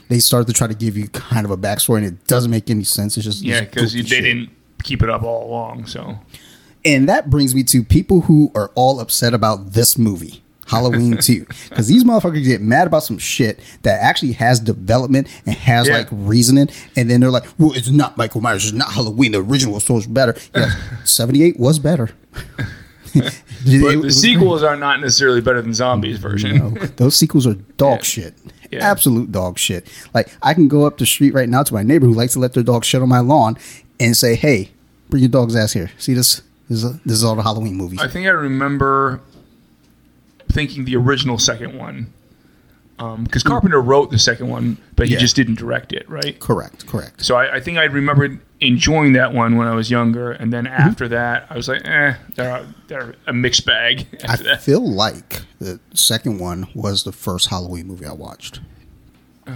They 0.09 0.19
start 0.19 0.47
to 0.47 0.53
try 0.53 0.67
to 0.67 0.75
give 0.75 0.97
you 0.97 1.09
kind 1.09 1.45
of 1.45 1.51
a 1.51 1.57
backstory, 1.57 1.99
and 1.99 2.07
it 2.07 2.27
doesn't 2.27 2.51
make 2.51 2.71
any 2.71 2.85
sense. 2.85 3.17
It's 3.17 3.25
just 3.25 3.43
Yeah, 3.43 3.61
because 3.61 3.93
they 3.93 4.03
shit. 4.03 4.25
didn't 4.25 4.51
keep 4.83 5.03
it 5.03 5.11
up 5.11 5.23
all 5.23 5.47
along. 5.49 5.87
So 5.87 6.19
And 6.85 7.09
that 7.09 7.31
brings 7.31 7.55
me 7.55 7.63
to 7.65 7.85
people 7.85 8.23
who 8.23 8.51
are 8.55 8.71
all 8.75 8.99
upset 8.99 9.35
about 9.35 9.73
this 9.73 9.99
movie, 9.99 10.42
Halloween 10.73 11.17
2. 11.19 11.47
Because 11.69 11.87
these 11.93 12.03
motherfuckers 12.05 12.45
get 12.45 12.61
mad 12.61 12.87
about 12.87 13.05
some 13.05 13.19
shit 13.19 13.61
that 13.83 14.01
actually 14.03 14.33
has 14.33 14.59
development 14.59 15.29
and 15.47 15.55
has 15.55 15.87
Yeah. 15.87 15.99
like 15.99 16.09
reasoning. 16.11 16.69
And 16.97 17.09
then 17.11 17.21
they're 17.21 17.31
like, 17.31 17.45
well, 17.59 17.73
it's 17.75 17.91
not 17.91 18.17
Michael 18.17 18.41
Myers, 18.41 18.65
it's 18.65 18.73
not 18.73 18.93
Halloween. 18.93 19.33
The 19.33 19.39
original 19.43 19.75
was 19.75 19.85
so 19.85 19.95
much 19.95 20.13
better. 20.13 20.35
Yeah, 20.55 20.71
78 21.05 21.59
was 21.59 21.79
better. 21.79 22.11
but 23.15 23.33
the 24.03 24.11
sequels 24.11 24.63
are 24.63 24.77
not 24.77 25.01
necessarily 25.01 25.41
better 25.41 25.61
than 25.63 25.75
zombies 25.75 26.19
version. 26.19 26.57
No, 26.57 26.71
those 26.97 27.17
sequels 27.17 27.47
are 27.47 27.55
dog 27.77 27.99
Yeah. 27.99 28.03
shit. 28.05 28.35
Yeah. 28.71 28.91
Absolute 28.91 29.31
dog 29.31 29.59
shit. 29.59 29.87
Like 30.15 30.35
I 30.43 30.55
can 30.55 30.67
go 30.69 30.87
up 30.87 30.97
the 30.99 31.05
street 31.07 31.35
right 31.35 31.49
now 31.49 31.63
to 31.63 31.75
my 31.75 31.83
neighbor 31.83 32.07
who 32.07 32.15
likes 32.15 32.33
to 32.33 32.39
let 32.39 32.55
their 32.55 32.63
dog 32.63 32.85
shit 32.87 33.03
on 33.03 33.09
my 33.09 33.19
lawn 33.21 33.59
and 34.01 34.17
say, 34.17 34.35
"Hey, 34.35 34.71
bring 35.11 35.23
your 35.23 35.29
dog's 35.29 35.55
ass 35.55 35.73
here. 35.75 35.91
See 35.99 36.15
this? 36.15 36.41
This 36.71 36.83
is, 36.85 36.99
this 37.01 37.13
is 37.19 37.25
all 37.25 37.35
the 37.35 37.43
Halloween 37.43 37.75
movies." 37.75 38.01
I 38.01 38.09
think 38.09 38.27
I 38.27 38.31
remember 38.31 39.21
thinking 40.53 40.85
the 40.85 40.97
original 40.97 41.39
second 41.39 41.77
one. 41.79 42.13
Because 43.25 43.43
Carpenter 43.43 43.81
wrote 43.83 44.13
the 44.13 44.19
second 44.19 44.47
one, 44.47 44.79
but 44.95 45.09
he 45.09 45.15
Yeah. 45.15 45.19
just 45.21 45.35
didn't 45.35 45.57
direct 45.57 45.93
it, 45.93 46.09
right? 46.09 46.39
correct, 46.39 46.87
correct. 46.87 47.25
So 47.25 47.35
I, 47.35 47.57
I 47.57 47.61
think 47.61 47.77
I 47.79 47.85
remembered 47.85 48.39
enjoying 48.61 49.15
that 49.15 49.33
one 49.35 49.57
when 49.57 49.67
I 49.67 49.75
was 49.75 49.91
younger, 49.91 50.31
and 50.31 50.53
then 50.53 50.67
Mm-hmm. 50.67 50.81
after 50.83 51.09
that, 51.09 51.47
I 51.51 51.57
was 51.57 51.67
like, 51.67 51.85
eh, 51.85 52.15
they're, 52.37 52.65
they're 52.87 53.17
a 53.27 53.33
mixed 53.33 53.67
bag. 53.67 54.07
I 54.29 54.37
that. 54.37 54.63
feel 54.63 54.89
like 54.89 55.43
the 55.59 55.81
second 55.95 56.39
one 56.39 56.69
was 56.75 57.03
the 57.03 57.11
first 57.11 57.49
Halloween 57.49 57.89
movie 57.89 58.07
I 58.07 58.13
watched. 58.13 58.61
Uh, 59.49 59.51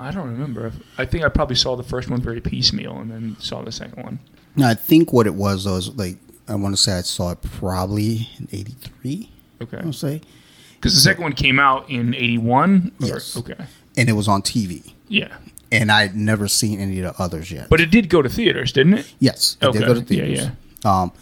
I 0.00 0.12
don't 0.14 0.30
remember. 0.30 0.70
I 0.96 1.06
think 1.06 1.24
I 1.24 1.28
probably 1.28 1.56
saw 1.56 1.74
the 1.74 1.82
first 1.82 2.08
one 2.08 2.20
very 2.20 2.40
piecemeal, 2.40 2.96
and 2.98 3.10
then 3.10 3.36
saw 3.40 3.62
the 3.62 3.72
second 3.72 4.04
one. 4.04 4.20
Now, 4.54 4.68
I 4.68 4.74
think 4.74 5.12
what 5.12 5.26
it 5.26 5.34
was 5.34 5.64
though 5.64 5.74
is 5.76 5.88
like 5.96 6.18
I 6.46 6.54
want 6.54 6.76
to 6.76 6.80
say 6.80 6.96
I 6.96 7.00
saw 7.00 7.32
it 7.32 7.42
probably 7.42 8.28
in 8.38 8.46
'83. 8.52 9.32
Okay. 9.62 9.76
I 9.78 9.80
want 9.82 9.94
to 9.94 9.98
say, 9.98 10.20
Because 10.74 10.94
the 10.94 11.00
second 11.00 11.22
one 11.22 11.32
came 11.32 11.58
out 11.58 11.88
in 11.90 12.14
'81. 12.14 12.92
Yes. 12.98 13.36
Okay. 13.36 13.54
and 13.96 14.08
it 14.08 14.12
was 14.12 14.28
on 14.28 14.42
TV, 14.42 14.92
Yeah, 15.08 15.34
and 15.72 15.90
I'd 15.90 16.14
never 16.14 16.48
seen 16.48 16.80
any 16.80 17.00
of 17.00 17.16
the 17.16 17.22
others 17.22 17.50
yet. 17.50 17.68
but 17.70 17.80
it 17.80 17.90
did 17.90 18.08
go 18.08 18.20
to 18.22 18.28
theaters, 18.28 18.72
didn't 18.72 18.94
it? 18.94 19.14
yes, 19.18 19.56
it 19.60 19.66
Okay. 19.66 19.78
did 19.78 19.86
go 19.86 19.94
to 19.94 20.00
Yeah, 20.00 20.06
theaters. 20.26 20.50
Um, 20.84 21.12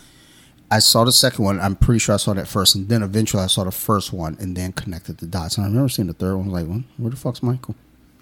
I 0.71 0.81
saw 0.81 1.05
the 1.05 1.13
second 1.13 1.45
one. 1.45 1.61
I'm 1.61 1.77
pretty 1.77 2.01
sure 2.01 2.15
I 2.15 2.19
saw 2.19 2.35
that 2.35 2.49
first, 2.49 2.75
and 2.75 2.89
then 2.89 3.03
eventually 3.03 3.43
I 3.43 3.47
saw 3.47 3.63
the 3.65 3.71
first 3.71 4.13
one, 4.13 4.37
and 4.41 4.57
then 4.57 4.73
connected 4.73 5.19
the 5.19 5.27
dots. 5.27 5.57
And 5.57 5.65
I 5.65 5.69
remember 5.69 5.89
seeing 5.89 6.09
the 6.09 6.15
third 6.15 6.35
one. 6.37 6.47
I 6.49 6.51
was 6.51 6.63
like, 6.63 6.69
well, 6.71 6.83
"Where 6.97 7.11
the 7.11 7.17
fuck's 7.17 7.43
Michael?" 7.43 7.77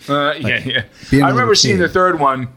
Uh, 0.09 0.34
yeah, 0.39 0.59
yeah. 0.64 0.82
a 1.12 1.20
I 1.22 1.30
remember 1.30 1.55
seeing 1.55 1.76
kid. 1.78 1.84
the 1.84 1.89
third 1.89 2.18
one. 2.20 2.48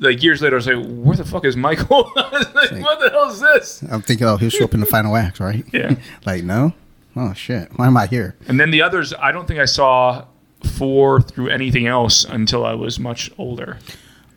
Like 0.00 0.22
years 0.22 0.42
later, 0.42 0.56
I 0.56 0.58
was 0.58 0.66
like, 0.66 0.84
"Where 0.86 1.16
the 1.16 1.24
fuck 1.24 1.44
is 1.44 1.56
Michael? 1.56 2.10
Was 2.16 2.54
like, 2.54 2.70
what 2.82 2.98
the 3.00 3.10
hell 3.10 3.30
is 3.30 3.40
this?" 3.40 3.82
I'm 3.90 4.02
thinking, 4.02 4.26
"Oh, 4.26 4.36
he'll 4.36 4.50
show 4.50 4.64
up 4.64 4.74
in 4.74 4.80
the 4.80 4.86
final 4.86 5.14
act, 5.16 5.38
right?" 5.38 5.64
Yeah. 5.72 5.94
like, 6.26 6.42
no. 6.42 6.72
Oh 7.16 7.32
shit! 7.32 7.70
Why 7.76 7.86
am 7.86 7.96
I 7.96 8.06
here? 8.06 8.36
And 8.46 8.60
then 8.60 8.70
the 8.70 8.82
others, 8.82 9.14
I 9.14 9.32
don't 9.32 9.48
think 9.48 9.58
I 9.58 9.64
saw 9.64 10.26
four 10.64 11.20
through 11.22 11.48
anything 11.48 11.86
else 11.86 12.24
until 12.24 12.64
I 12.66 12.74
was 12.74 12.98
much 12.98 13.30
older. 13.38 13.78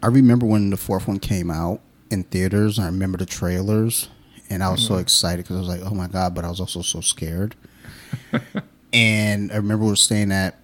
I 0.02 0.08
remember 0.08 0.46
when 0.46 0.70
the 0.70 0.78
fourth 0.78 1.08
one 1.08 1.20
came 1.20 1.52
out 1.52 1.82
in 2.10 2.24
theaters. 2.24 2.78
and 2.78 2.86
I 2.86 2.90
remember 2.90 3.18
the 3.18 3.26
trailers, 3.26 4.08
and 4.50 4.64
I 4.64 4.70
was 4.72 4.80
Mm-hmm. 4.86 4.94
so 4.94 5.00
excited 5.00 5.44
because 5.46 5.58
I 5.58 5.60
was 5.60 5.68
like, 5.68 5.82
"Oh 5.92 5.94
my 5.96 6.08
god!" 6.08 6.34
But 6.36 6.46
I 6.46 6.50
was 6.50 6.60
also 6.62 6.82
so 6.82 7.02
scared. 7.02 7.56
and 8.94 9.52
I 9.52 9.56
remember 9.58 9.86
we 9.86 9.92
were 9.92 9.96
staying 9.96 10.32
at. 10.32 10.56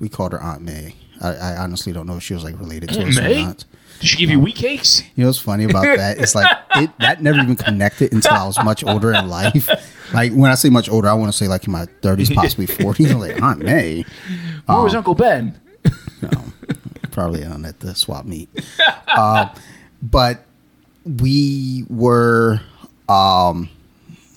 We 0.00 0.08
called 0.08 0.32
her 0.32 0.42
Aunt 0.42 0.62
May. 0.62 0.96
I, 1.20 1.28
I 1.34 1.56
honestly 1.58 1.92
don't 1.92 2.06
know 2.06 2.16
if 2.16 2.22
she 2.24 2.34
was 2.34 2.42
like 2.44 2.58
related 2.58 2.88
to 2.90 3.00
Aunt 3.00 3.08
us 3.10 3.16
May? 3.20 3.42
or 3.42 3.46
not. 3.46 3.64
Did 4.04 4.10
she 4.10 4.16
give 4.18 4.28
you 4.28 4.38
wheat 4.38 4.56
cakes? 4.56 5.02
You 5.16 5.22
know 5.24 5.28
what's 5.28 5.38
funny 5.38 5.64
about 5.64 5.82
that? 5.96 6.18
It's 6.18 6.34
like 6.34 6.46
it 6.76 6.90
that 6.98 7.22
never 7.22 7.38
even 7.40 7.56
connected 7.56 8.12
until 8.12 8.32
I 8.34 8.44
was 8.46 8.62
much 8.62 8.84
older 8.84 9.14
in 9.14 9.28
life. 9.30 9.66
Like 10.12 10.32
when 10.32 10.50
I 10.50 10.56
say 10.56 10.68
much 10.68 10.90
older, 10.90 11.08
I 11.08 11.14
want 11.14 11.32
to 11.32 11.36
say 11.36 11.48
like 11.48 11.64
in 11.66 11.72
my 11.72 11.86
thirties, 12.02 12.30
possibly 12.30 12.66
forties. 12.66 13.10
I'm 13.10 13.18
like 13.18 13.40
Aunt 13.42 13.60
May. 13.60 14.02
Where 14.66 14.76
Um, 14.76 14.84
was 14.84 14.94
Uncle 14.94 15.14
Ben? 15.14 15.58
probably 17.12 17.44
on 17.44 17.64
at 17.64 17.80
the 17.80 17.94
swap 17.94 18.26
meet. 18.26 18.48
uh, 19.08 19.48
but 20.02 20.44
we 21.04 21.84
were 21.88 22.60
um, 23.08 23.68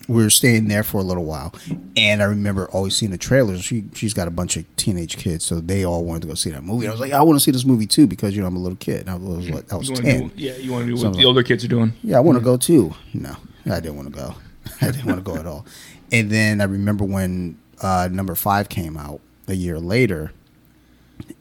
we 0.08 0.24
were 0.24 0.30
staying 0.30 0.68
there 0.70 0.84
for 0.84 1.00
a 1.00 1.04
little 1.04 1.26
while, 1.26 1.54
and 1.98 2.22
I 2.22 2.26
remember 2.26 2.68
always 2.70 2.96
seeing 2.96 3.12
the 3.12 3.18
trailers. 3.18 3.64
She 3.64 3.84
she's 3.94 4.14
got 4.14 4.28
a 4.28 4.32
bunch 4.32 4.56
of 4.58 4.64
teenage 4.78 5.18
kids, 5.18 5.46
so 5.46 5.60
they 5.60 5.84
all 5.84 6.06
wanted 6.06 6.22
to 6.22 6.28
go 6.30 6.34
see 6.34 6.50
that 6.52 6.64
movie. 6.64 6.86
And 6.86 6.92
I 6.92 6.94
was 6.94 7.02
like, 7.02 7.12
I 7.14 7.22
want 7.22 7.38
to 7.38 7.44
see 7.44 7.52
this 7.52 7.66
movie 7.66 7.86
too 7.88 8.08
because 8.08 8.36
you 8.36 8.42
know 8.42 8.48
I'm 8.48 8.56
a 8.56 8.60
little 8.60 8.78
kid. 8.78 9.02
And 9.02 9.10
I 9.10 9.16
was 9.16 9.50
what 9.50 9.72
I 9.72 9.76
was 9.76 9.90
You 9.90 9.94
want 9.96 10.06
to 10.06 10.12
ten. 10.12 10.28
do? 10.30 10.34
Yeah, 10.38 10.56
you 10.56 10.72
want 10.72 10.86
to 10.88 10.96
do 10.96 11.02
what 11.04 11.12
the 11.12 11.18
like- 11.18 11.26
older 11.26 11.44
kids 11.44 11.66
are 11.66 11.68
doing. 11.68 11.94
Yeah, 12.04 12.18
I 12.18 12.20
want 12.22 12.38
to 12.38 12.44
go 12.44 12.56
too. 12.58 12.94
No, 13.14 13.36
I 13.66 13.80
didn't 13.80 13.96
want 13.98 14.14
to 14.14 14.18
go. 14.18 14.36
I 14.82 14.92
didn't 14.92 15.06
want 15.06 15.18
to 15.18 15.24
go 15.24 15.36
at 15.38 15.46
all. 15.46 15.66
And 16.12 16.30
then 16.30 16.62
I 16.62 16.66
remember 16.66 17.04
when 17.04 17.58
uh, 17.82 18.08
number 18.12 18.36
five 18.36 18.70
came 18.70 18.96
out 18.98 19.20
a 19.50 19.54
year 19.56 19.78
later, 19.80 20.32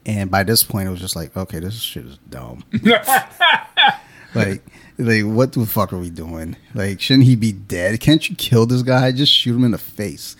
and 0.04 0.28
by 0.30 0.42
this 0.42 0.64
point 0.64 0.88
it 0.88 0.90
was 0.90 1.00
just 1.00 1.14
like, 1.14 1.36
okay, 1.36 1.60
this 1.60 1.74
shit 1.80 2.04
is 2.04 2.18
dumb. 2.28 2.64
like, 4.34 4.62
like 4.98 5.24
what 5.24 5.52
the 5.52 5.66
fuck 5.66 5.92
are 5.92 5.98
we 5.98 6.10
doing? 6.10 6.56
Like, 6.74 7.00
shouldn't 7.00 7.26
he 7.26 7.36
be 7.36 7.52
dead? 7.52 8.00
Can't 8.00 8.28
you 8.28 8.36
kill 8.36 8.66
this 8.66 8.82
guy? 8.82 9.12
Just 9.12 9.32
shoot 9.32 9.54
him 9.56 9.64
in 9.64 9.70
the 9.72 9.78
face. 9.78 10.36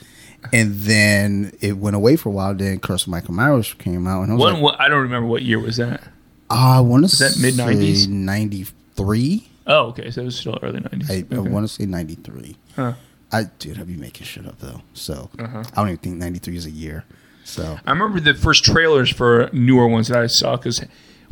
And 0.53 0.75
then 0.75 1.53
it 1.61 1.77
went 1.79 1.97
away 1.97 2.15
for 2.17 2.29
a 2.29 2.33
while. 2.33 2.55
Then 2.55 2.79
Curse 2.79 3.03
of 3.03 3.09
Michael 3.09 3.35
Myers 3.35 3.75
came 3.75 4.07
out, 4.07 4.23
and 4.23 4.31
I 4.31 4.35
was 4.37 4.41
One, 4.45 4.55
like, 4.55 4.63
what, 4.63 4.81
I 4.81 4.89
don't 4.89 5.03
remember 5.03 5.27
what 5.29 5.43
year 5.43 5.59
was 5.59 5.77
that. 5.79 6.03
I 6.49 6.79
want 6.81 7.09
to 7.09 7.17
that 7.17 7.33
say 7.33 7.43
mid-nineties? 7.43 8.07
ninety 8.07 8.65
three. 8.95 9.49
Oh, 9.67 9.87
okay, 9.89 10.11
so 10.13 10.21
it 10.23 10.27
was 10.27 10.39
still 10.39 10.57
early 10.63 10.79
nineties. 10.81 11.11
I, 11.11 11.25
I 11.35 11.39
want 11.41 11.67
to 11.67 11.73
say 11.75 11.87
93. 11.87 12.57
Huh. 12.77 12.93
I 13.33 13.45
dude, 13.59 13.81
I'd 13.81 13.89
be 13.89 13.97
making 13.97 14.25
shit 14.25 14.47
up 14.47 14.61
though. 14.61 14.83
So 14.95 15.29
Uh-huh. 15.41 15.65
I 15.73 15.77
don't 15.77 15.89
even 15.89 15.99
think 15.99 16.17
93 16.19 16.57
is 16.57 16.67
a 16.67 16.71
year. 16.71 17.05
So 17.43 17.77
I 17.85 17.91
remember 17.91 18.21
the 18.21 18.35
first 18.35 18.65
trailers 18.65 19.11
for 19.11 19.51
newer 19.53 19.89
ones 19.89 20.07
that 20.09 20.19
I 20.19 20.29
saw 20.29 20.57
because 20.57 20.81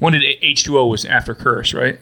one 0.01 0.13
did 0.15 0.25
H 0.43 0.65
two 0.65 0.77
O 0.77 0.87
was 0.87 1.05
after 1.05 1.33
Curse, 1.37 1.73
right? 1.75 2.01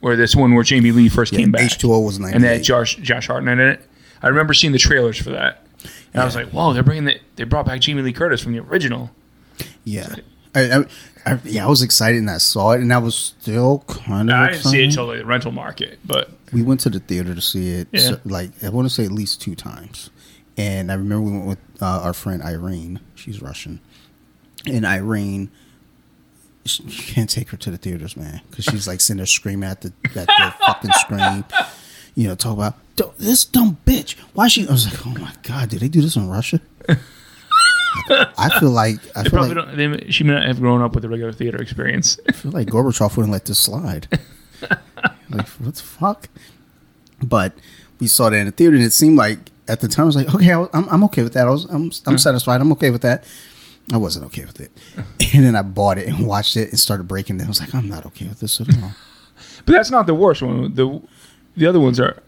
Where 0.00 0.16
this 0.16 0.34
one 0.36 0.54
where 0.54 0.64
Jamie 0.64 0.92
Lee 0.92 1.08
first 1.08 1.32
Mm-hmm. 1.32 1.40
yeah, 1.40 1.44
came 1.44 1.52
back. 1.52 1.62
H2O 1.62 2.04
was 2.04 2.18
98. 2.18 2.34
and 2.34 2.44
they 2.44 2.48
had 2.54 2.62
Josh 2.62 2.96
Josh 2.96 3.26
Hartnett 3.26 3.58
in 3.58 3.66
it. 3.68 3.88
I 4.22 4.28
remember 4.28 4.54
seeing 4.54 4.72
the 4.72 4.78
trailers 4.78 5.16
for 5.18 5.30
that, 5.30 5.64
and 6.12 6.22
I 6.22 6.24
was 6.24 6.34
like, 6.34 6.48
"Whoa, 6.50 6.72
they're 6.72 6.82
bringing 6.82 7.04
the 7.04 7.20
they 7.36 7.44
brought 7.44 7.66
back 7.66 7.80
Jamie 7.80 8.02
Lee 8.02 8.12
Curtis 8.12 8.40
from 8.40 8.52
the 8.52 8.58
original." 8.60 9.10
yeah. 9.84 10.14
I, 10.54 10.60
I, 10.78 10.84
I, 11.26 11.38
yeah, 11.44 11.66
I 11.66 11.68
was 11.68 11.82
excited 11.82 12.18
and 12.18 12.30
I 12.30 12.38
saw 12.38 12.72
it 12.72 12.80
and 12.80 12.90
I 12.92 12.96
was 12.98 13.14
still 13.14 13.84
kind 13.86 14.30
of 14.30 14.34
I 14.36 14.48
didn't 14.52 14.62
see 14.64 14.80
it 14.82 14.86
excited. 14.86 14.92
till 14.94 15.06
the 15.18 15.24
rental 15.26 15.52
market, 15.52 15.98
but 16.04 16.30
we 16.54 16.62
went 16.62 16.80
to 16.80 16.90
the 16.90 17.00
theater 17.00 17.34
to 17.34 17.40
see 17.42 17.68
it 17.70 17.88
Yeah. 17.92 18.00
so- 18.00 18.20
like 18.24 18.50
I 18.64 18.70
want 18.70 18.88
to 18.88 18.94
say 18.94 19.04
at 19.04 19.12
least 19.12 19.40
two 19.42 19.54
times. 19.54 20.08
And 20.56 20.90
I 20.90 20.94
remember 20.94 21.20
we 21.26 21.32
went 21.32 21.46
with 21.46 21.58
uh, 21.82 22.00
our 22.02 22.14
friend 22.14 22.42
Irene. 22.42 22.98
She's 23.14 23.42
Russian. 23.42 23.80
And 24.66 24.84
Irene 24.86 25.50
you 26.68 27.02
can't 27.02 27.30
take 27.30 27.50
her 27.50 27.56
to 27.56 27.70
the 27.70 27.78
theaters, 27.78 28.16
man, 28.16 28.40
because 28.50 28.64
she's 28.64 28.86
like 28.86 29.00
sitting 29.00 29.18
there 29.18 29.26
screaming 29.26 29.68
at 29.68 29.80
the 29.80 29.92
at 30.16 30.26
the 30.26 30.54
fucking 30.66 30.92
screen. 30.92 31.44
You 32.14 32.28
know, 32.28 32.34
talk 32.34 32.54
about 32.54 32.74
this 33.18 33.44
dumb 33.44 33.78
bitch. 33.86 34.18
Why 34.34 34.48
she? 34.48 34.66
I 34.66 34.72
was 34.72 34.86
like, 34.86 35.06
oh 35.06 35.20
my 35.20 35.32
god, 35.42 35.68
did 35.68 35.80
they 35.80 35.88
do 35.88 36.00
this 36.00 36.16
in 36.16 36.28
Russia? 36.28 36.60
I 38.10 38.58
feel 38.60 38.70
like 38.70 38.98
I 39.16 39.22
they 39.22 39.30
feel 39.30 39.38
probably 39.38 39.54
like, 39.54 39.76
don't. 39.76 40.00
They, 40.04 40.10
she 40.10 40.24
may 40.24 40.34
not 40.34 40.44
have 40.44 40.60
grown 40.60 40.82
up 40.82 40.94
with 40.94 41.04
a 41.04 41.08
regular 41.08 41.32
theater 41.32 41.60
experience. 41.60 42.18
I 42.28 42.32
feel 42.32 42.52
like 42.52 42.68
Gorbachev 42.68 43.16
wouldn't 43.16 43.32
let 43.32 43.44
this 43.46 43.58
slide. 43.58 44.08
like 45.30 45.48
what 45.48 45.74
the 45.74 45.82
fuck? 45.82 46.28
But 47.22 47.52
we 48.00 48.06
saw 48.06 48.30
that 48.30 48.36
in 48.36 48.46
the 48.46 48.52
theater, 48.52 48.76
and 48.76 48.84
it 48.84 48.92
seemed 48.92 49.16
like 49.16 49.38
at 49.68 49.80
the 49.80 49.88
time 49.88 50.04
I 50.04 50.06
was 50.06 50.16
like, 50.16 50.34
okay, 50.34 50.52
I, 50.52 50.66
I'm 50.72 50.88
I'm 50.88 51.04
okay 51.04 51.22
with 51.22 51.34
that. 51.34 51.46
I 51.46 51.50
was 51.50 51.64
I'm 51.66 51.84
I'm 51.84 52.16
mm. 52.16 52.20
satisfied. 52.20 52.60
I'm 52.60 52.72
okay 52.72 52.90
with 52.90 53.02
that. 53.02 53.24
I 53.92 53.96
wasn't 53.96 54.26
okay 54.26 54.44
with 54.44 54.60
it, 54.60 54.70
and 55.34 55.44
then 55.44 55.56
I 55.56 55.62
bought 55.62 55.98
it 55.98 56.08
and 56.08 56.26
watched 56.26 56.56
it 56.56 56.70
and 56.70 56.78
started 56.78 57.08
breaking 57.08 57.40
it. 57.40 57.44
I 57.44 57.48
was 57.48 57.60
like, 57.60 57.74
I'm 57.74 57.88
not 57.88 58.04
okay 58.06 58.26
with 58.26 58.40
this 58.40 58.60
at 58.60 58.68
all. 58.82 58.92
but 59.66 59.72
that's 59.72 59.90
not 59.90 60.06
the 60.06 60.14
worst 60.14 60.42
one. 60.42 60.74
The 60.74 61.00
the 61.56 61.66
other 61.66 61.80
ones 61.80 61.98
are. 62.00 62.20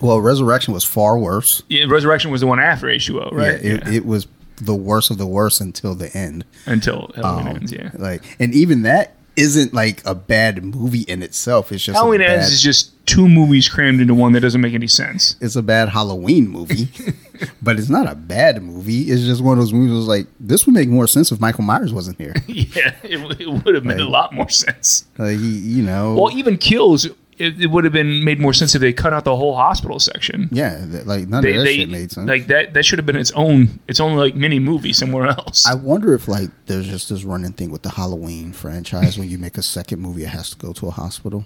Well, 0.00 0.20
Resurrection 0.20 0.74
was 0.74 0.82
far 0.84 1.16
worse. 1.16 1.62
Yeah, 1.68 1.84
Resurrection 1.88 2.32
was 2.32 2.40
the 2.40 2.46
one 2.48 2.58
after 2.58 2.88
H 2.90 3.06
two 3.06 3.20
O, 3.22 3.30
right? 3.30 3.62
Yeah, 3.62 3.74
it, 3.74 3.88
it 3.88 4.06
was 4.06 4.26
the 4.56 4.74
worst 4.74 5.10
of 5.12 5.18
the 5.18 5.26
worst 5.26 5.60
until 5.60 5.94
the 5.94 6.14
end. 6.16 6.44
Until 6.66 7.12
Halloween 7.14 7.46
Um, 7.46 7.56
ends. 7.56 7.72
Yeah. 7.72 7.90
Like, 7.94 8.22
and 8.40 8.52
even 8.54 8.82
that 8.82 9.14
isn't 9.36 9.74
like 9.74 10.04
a 10.06 10.14
bad 10.14 10.64
movie 10.64 11.02
in 11.02 11.22
itself. 11.22 11.70
It's 11.70 11.84
just 11.84 11.96
Halloween 11.96 12.20
bad, 12.20 12.38
ends 12.38 12.50
is 12.52 12.62
just 12.62 13.06
two 13.06 13.28
movies 13.28 13.68
crammed 13.68 14.00
into 14.00 14.14
one 14.14 14.32
that 14.32 14.40
doesn't 14.40 14.60
make 14.62 14.72
any 14.74 14.86
sense. 14.88 15.36
it's 15.40 15.54
a 15.56 15.62
bad 15.62 15.90
Halloween 15.90 16.48
movie, 16.48 16.88
but 17.62 17.78
it's 17.78 17.88
not 17.88 18.10
a 18.10 18.14
bad 18.14 18.62
movie. 18.62 19.02
It's 19.02 19.22
just 19.22 19.42
one 19.42 19.58
of 19.58 19.62
those 19.64 19.72
movies. 19.72 19.92
was 19.92 20.08
like 20.08 20.26
this 20.40 20.66
would 20.66 20.74
make 20.74 20.88
more 20.88 21.06
sense 21.06 21.32
if 21.32 21.40
Michael 21.40 21.64
Myers 21.64 21.92
wasn't 21.92 22.18
here. 22.18 22.34
yeah, 22.46 22.94
it, 23.02 23.40
it 23.40 23.64
would 23.64 23.74
have 23.74 23.84
made 23.84 24.00
a 24.00 24.08
lot 24.08 24.32
more 24.32 24.48
sense. 24.48 25.06
Like 25.18 25.38
he, 25.38 25.58
you 25.58 25.82
know, 25.82 26.14
Well, 26.14 26.36
even 26.36 26.58
kills 26.58 27.08
it, 27.38 27.60
it 27.60 27.66
would 27.70 27.84
have 27.84 27.92
been 27.92 28.24
made 28.24 28.40
more 28.40 28.52
sense 28.54 28.74
if 28.74 28.80
they 28.80 28.92
cut 28.92 29.12
out 29.12 29.24
the 29.24 29.36
whole 29.36 29.54
hospital 29.54 29.98
section. 30.00 30.48
Yeah, 30.50 30.84
like 31.04 31.28
none 31.28 31.42
They, 31.42 31.50
of 31.50 31.56
that 31.58 31.64
they 31.64 31.76
shit 31.76 31.88
made 31.90 32.10
sense. 32.12 32.28
like 32.28 32.46
that. 32.46 32.72
That 32.74 32.84
should 32.84 32.98
have 32.98 33.06
been 33.06 33.16
its 33.16 33.30
own 33.32 33.78
its 33.88 34.00
own 34.00 34.16
like 34.16 34.34
mini 34.34 34.58
movie 34.58 34.92
somewhere 34.92 35.26
else. 35.28 35.66
I 35.66 35.74
wonder 35.74 36.14
if 36.14 36.28
like 36.28 36.48
there's 36.66 36.88
just 36.88 37.08
this 37.10 37.24
running 37.24 37.52
thing 37.52 37.70
with 37.70 37.82
the 37.82 37.90
Halloween 37.90 38.52
franchise 38.52 39.18
when 39.18 39.28
you 39.28 39.38
make 39.38 39.58
a 39.58 39.62
second 39.62 40.00
movie, 40.00 40.24
it 40.24 40.28
has 40.28 40.50
to 40.50 40.56
go 40.56 40.72
to 40.74 40.86
a 40.88 40.90
hospital. 40.90 41.44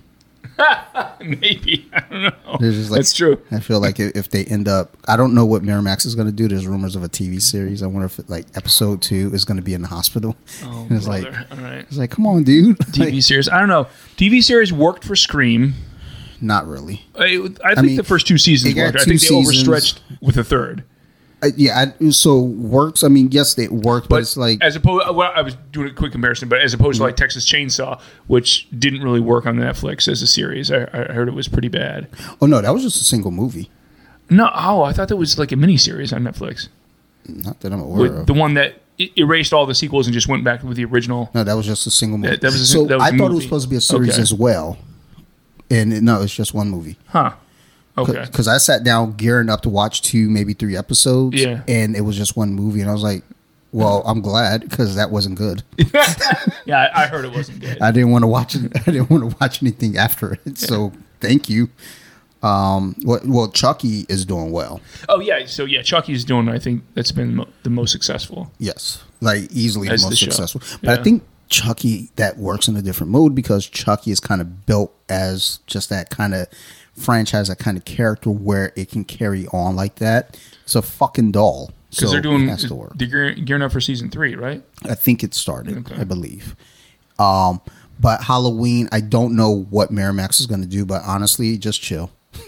Maybe 1.20 1.88
I 1.92 2.00
don't 2.00 2.22
know. 2.22 2.32
Like, 2.60 2.90
That's 2.90 3.14
true. 3.14 3.40
I 3.50 3.60
feel 3.60 3.80
like 3.80 3.98
if, 4.00 4.30
they 4.30 4.44
end 4.44 4.68
up, 4.68 4.96
I 5.06 5.16
don't 5.16 5.34
know 5.34 5.44
what 5.44 5.62
Miramax 5.62 6.06
is 6.06 6.14
going 6.14 6.26
to 6.26 6.32
do. 6.32 6.48
There's 6.48 6.66
rumors 6.66 6.96
of 6.96 7.02
a 7.04 7.08
TV 7.08 7.40
series. 7.40 7.82
I 7.82 7.86
wonder 7.86 8.06
if 8.06 8.28
like 8.28 8.46
episode 8.56 9.02
two 9.02 9.30
is 9.32 9.44
going 9.44 9.56
to 9.56 9.62
be 9.62 9.74
in 9.74 9.82
the 9.82 9.88
hospital. 9.88 10.36
Oh, 10.64 10.86
it's 10.90 11.06
like, 11.08 11.26
all 11.26 11.58
right. 11.58 11.80
it's 11.88 11.96
like, 11.98 12.10
come 12.10 12.26
on, 12.26 12.42
dude. 12.44 12.78
TV 12.78 13.14
Like, 13.14 13.22
series. 13.22 13.48
I 13.48 13.58
don't 13.58 13.68
know. 13.68 13.86
TV 14.16 14.42
series 14.42 14.72
worked 14.72 15.04
for 15.04 15.16
Scream. 15.16 15.74
not 16.40 16.66
really. 16.66 17.04
I, 17.18 17.48
I 17.64 17.74
think 17.74 17.86
mean, 17.86 17.96
the 17.96 18.04
first 18.04 18.26
two 18.26 18.38
seasons 18.38 18.74
worked. 18.74 18.96
I 18.96 19.04
think 19.04 19.20
they 19.20 19.26
seasons. 19.26 19.46
overstretched 19.46 20.02
with 20.20 20.34
the 20.36 20.44
third. 20.44 20.84
Yeah, 21.56 21.92
I, 22.00 22.10
so 22.10 22.38
works. 22.38 23.02
I 23.02 23.08
mean, 23.08 23.28
yes, 23.30 23.58
it 23.58 23.72
worked, 23.72 24.08
but, 24.08 24.16
But 24.16 24.20
it's 24.22 24.36
like 24.36 24.62
as 24.62 24.76
opposed, 24.76 25.14
well, 25.14 25.32
I 25.34 25.40
was 25.42 25.54
doing 25.72 25.88
a 25.88 25.92
quick 25.92 26.12
comparison, 26.12 26.48
but 26.48 26.60
as 26.60 26.74
opposed 26.74 26.98
to 26.98 27.02
like 27.02 27.14
mm-hmm. 27.14 27.22
Texas 27.22 27.46
Chainsaw, 27.50 28.00
which 28.26 28.68
didn't 28.78 29.02
really 29.02 29.20
work 29.20 29.46
on 29.46 29.56
Netflix 29.56 30.06
as 30.06 30.20
a 30.20 30.26
series, 30.26 30.70
I, 30.70 30.82
I 30.92 31.12
heard 31.12 31.28
it 31.28 31.34
was 31.34 31.48
pretty 31.48 31.68
bad. 31.68 32.08
oh 32.42 32.46
no, 32.46 32.60
that 32.60 32.70
was 32.74 32.82
just 32.82 33.00
a 33.00 33.04
single 33.04 33.30
movie. 33.30 33.70
No, 34.28 34.50
oh, 34.54 34.82
I 34.82 34.92
thought 34.92 35.08
that 35.08 35.16
was 35.16 35.38
like 35.38 35.50
a 35.50 35.56
mini 35.56 35.76
series 35.76 36.12
on 36.12 36.22
Netflix, 36.22 36.68
Not 37.26 37.60
that 37.60 37.72
I'm 37.72 37.80
aware 37.80 38.02
with 38.02 38.18
of. 38.20 38.26
the 38.26 38.34
one 38.34 38.54
that 38.54 38.80
erased 39.16 39.54
all 39.54 39.64
the 39.64 39.74
sequels 39.74 40.06
and 40.06 40.12
just 40.14 40.28
went 40.28 40.44
back 40.44 40.62
with 40.62 40.76
the 40.76 40.84
original. 40.84 41.30
no, 41.34 41.42
that 41.42 41.54
was 41.54 41.64
just 41.66 41.86
a 41.86 41.90
single 41.90 42.18
movie. 42.18 42.32
That- 42.32 42.42
that 42.42 42.52
was 42.52 42.60
a- 42.60 42.66
so 42.66 42.84
that 42.84 42.98
was 42.98 43.02
I 43.12 43.16
thought 43.16 43.30
it 43.30 43.34
was 43.34 43.44
supposed 43.44 43.64
to 43.64 43.70
be 43.70 43.76
a 43.76 43.80
series 43.80 44.10
Okay. 44.12 44.22
as 44.22 44.34
well, 44.34 44.78
and 45.70 45.92
it- 45.92 46.02
no, 46.02 46.20
it's 46.22 46.34
just 46.34 46.52
one 46.52 46.68
movie. 46.70 46.96
Huh? 47.08 47.32
Okay. 48.02 48.24
Because 48.24 48.48
I 48.48 48.58
sat 48.58 48.84
down 48.84 49.12
gearing 49.12 49.48
up 49.48 49.62
to 49.62 49.68
watch 49.68 50.02
two, 50.02 50.28
maybe 50.30 50.52
three 50.54 50.76
episodes, 50.76 51.40
Yeah. 51.40 51.62
and 51.68 51.94
it 51.96 52.02
was 52.02 52.16
just 52.16 52.36
one 52.36 52.52
movie, 52.54 52.80
and 52.80 52.88
I 52.90 52.92
was 52.92 53.02
like, 53.02 53.22
"Well, 53.72 54.02
I'm 54.06 54.20
glad 54.20 54.62
because 54.68 54.94
that 54.96 55.10
wasn't 55.10 55.36
good. 55.38 55.62
Yeah, 56.66 56.88
I, 56.94 57.04
I 57.04 57.06
heard 57.06 57.24
it 57.24 57.32
wasn't 57.32 57.60
good. 57.60 57.78
I 57.82 57.90
didn't 57.90 58.10
want 58.10 58.22
to 58.22 58.28
watch 58.28 58.54
it. 58.54 58.70
I 58.86 58.90
didn't 58.90 59.10
want 59.10 59.28
to 59.30 59.36
watch 59.40 59.62
anything 59.62 59.96
after 59.96 60.38
it. 60.44 60.58
So 60.58 60.92
thank 61.20 61.48
you. 61.48 61.68
Um, 62.42 62.94
well, 63.04 63.20
well, 63.24 63.50
Chucky 63.50 64.06
is 64.08 64.24
doing 64.24 64.50
well. 64.50 64.80
Oh 65.08 65.20
yeah, 65.20 65.44
so 65.46 65.64
yeah, 65.64 65.82
Chucky 65.82 66.12
is 66.12 66.24
doing. 66.24 66.48
I 66.48 66.58
think 66.58 66.82
that's 66.94 67.12
been 67.12 67.36
mo- 67.36 67.48
the 67.64 67.70
most 67.70 67.92
successful. 67.92 68.50
Yes, 68.58 69.02
like 69.20 69.50
easily 69.52 69.88
the 69.88 69.92
most 69.94 70.10
the 70.10 70.16
successful. 70.16 70.62
But 70.82 70.98
I 70.98 71.02
think 71.02 71.22
Chucky 71.48 72.10
that 72.16 72.38
works 72.38 72.66
in 72.68 72.76
a 72.76 72.82
different 72.82 73.10
mode 73.12 73.34
because 73.34 73.66
Chucky 73.66 74.10
is 74.10 74.20
kind 74.20 74.40
of 74.40 74.64
built 74.64 74.94
as 75.08 75.58
just 75.66 75.90
that 75.90 76.08
kind 76.10 76.32
of 76.34 76.46
franchise, 77.00 77.48
that 77.48 77.58
kind 77.58 77.76
of 77.76 77.84
character 77.84 78.30
where 78.30 78.72
it 78.76 78.90
can 78.90 79.04
carry 79.04 79.46
on 79.48 79.74
like 79.76 79.96
that. 79.96 80.38
It's 80.62 80.74
a 80.74 80.82
fucking 80.82 81.32
doll. 81.32 81.70
Because 81.90 82.08
So 82.08 82.12
they're 82.12 82.20
doing, 82.22 82.56
to 82.56 82.74
work. 82.74 82.92
they're 82.94 83.32
gearing, 83.32 83.62
up 83.62 83.72
for 83.72 83.80
season 83.80 84.10
three, 84.10 84.36
right? 84.36 84.62
I 84.84 84.94
think 84.94 85.24
it 85.24 85.34
started, 85.34 85.78
Okay. 85.78 85.96
I 86.00 86.04
believe. 86.04 86.54
Um, 87.18 87.60
but 87.98 88.22
Halloween, 88.22 88.88
I 88.92 89.00
don't 89.00 89.34
know 89.34 89.64
what 89.70 89.90
Miramax 89.92 90.38
is 90.40 90.46
going 90.46 90.60
to 90.62 90.68
do, 90.68 90.84
but 90.84 91.02
honestly, 91.04 91.58
just 91.58 91.82
chill. 91.82 92.10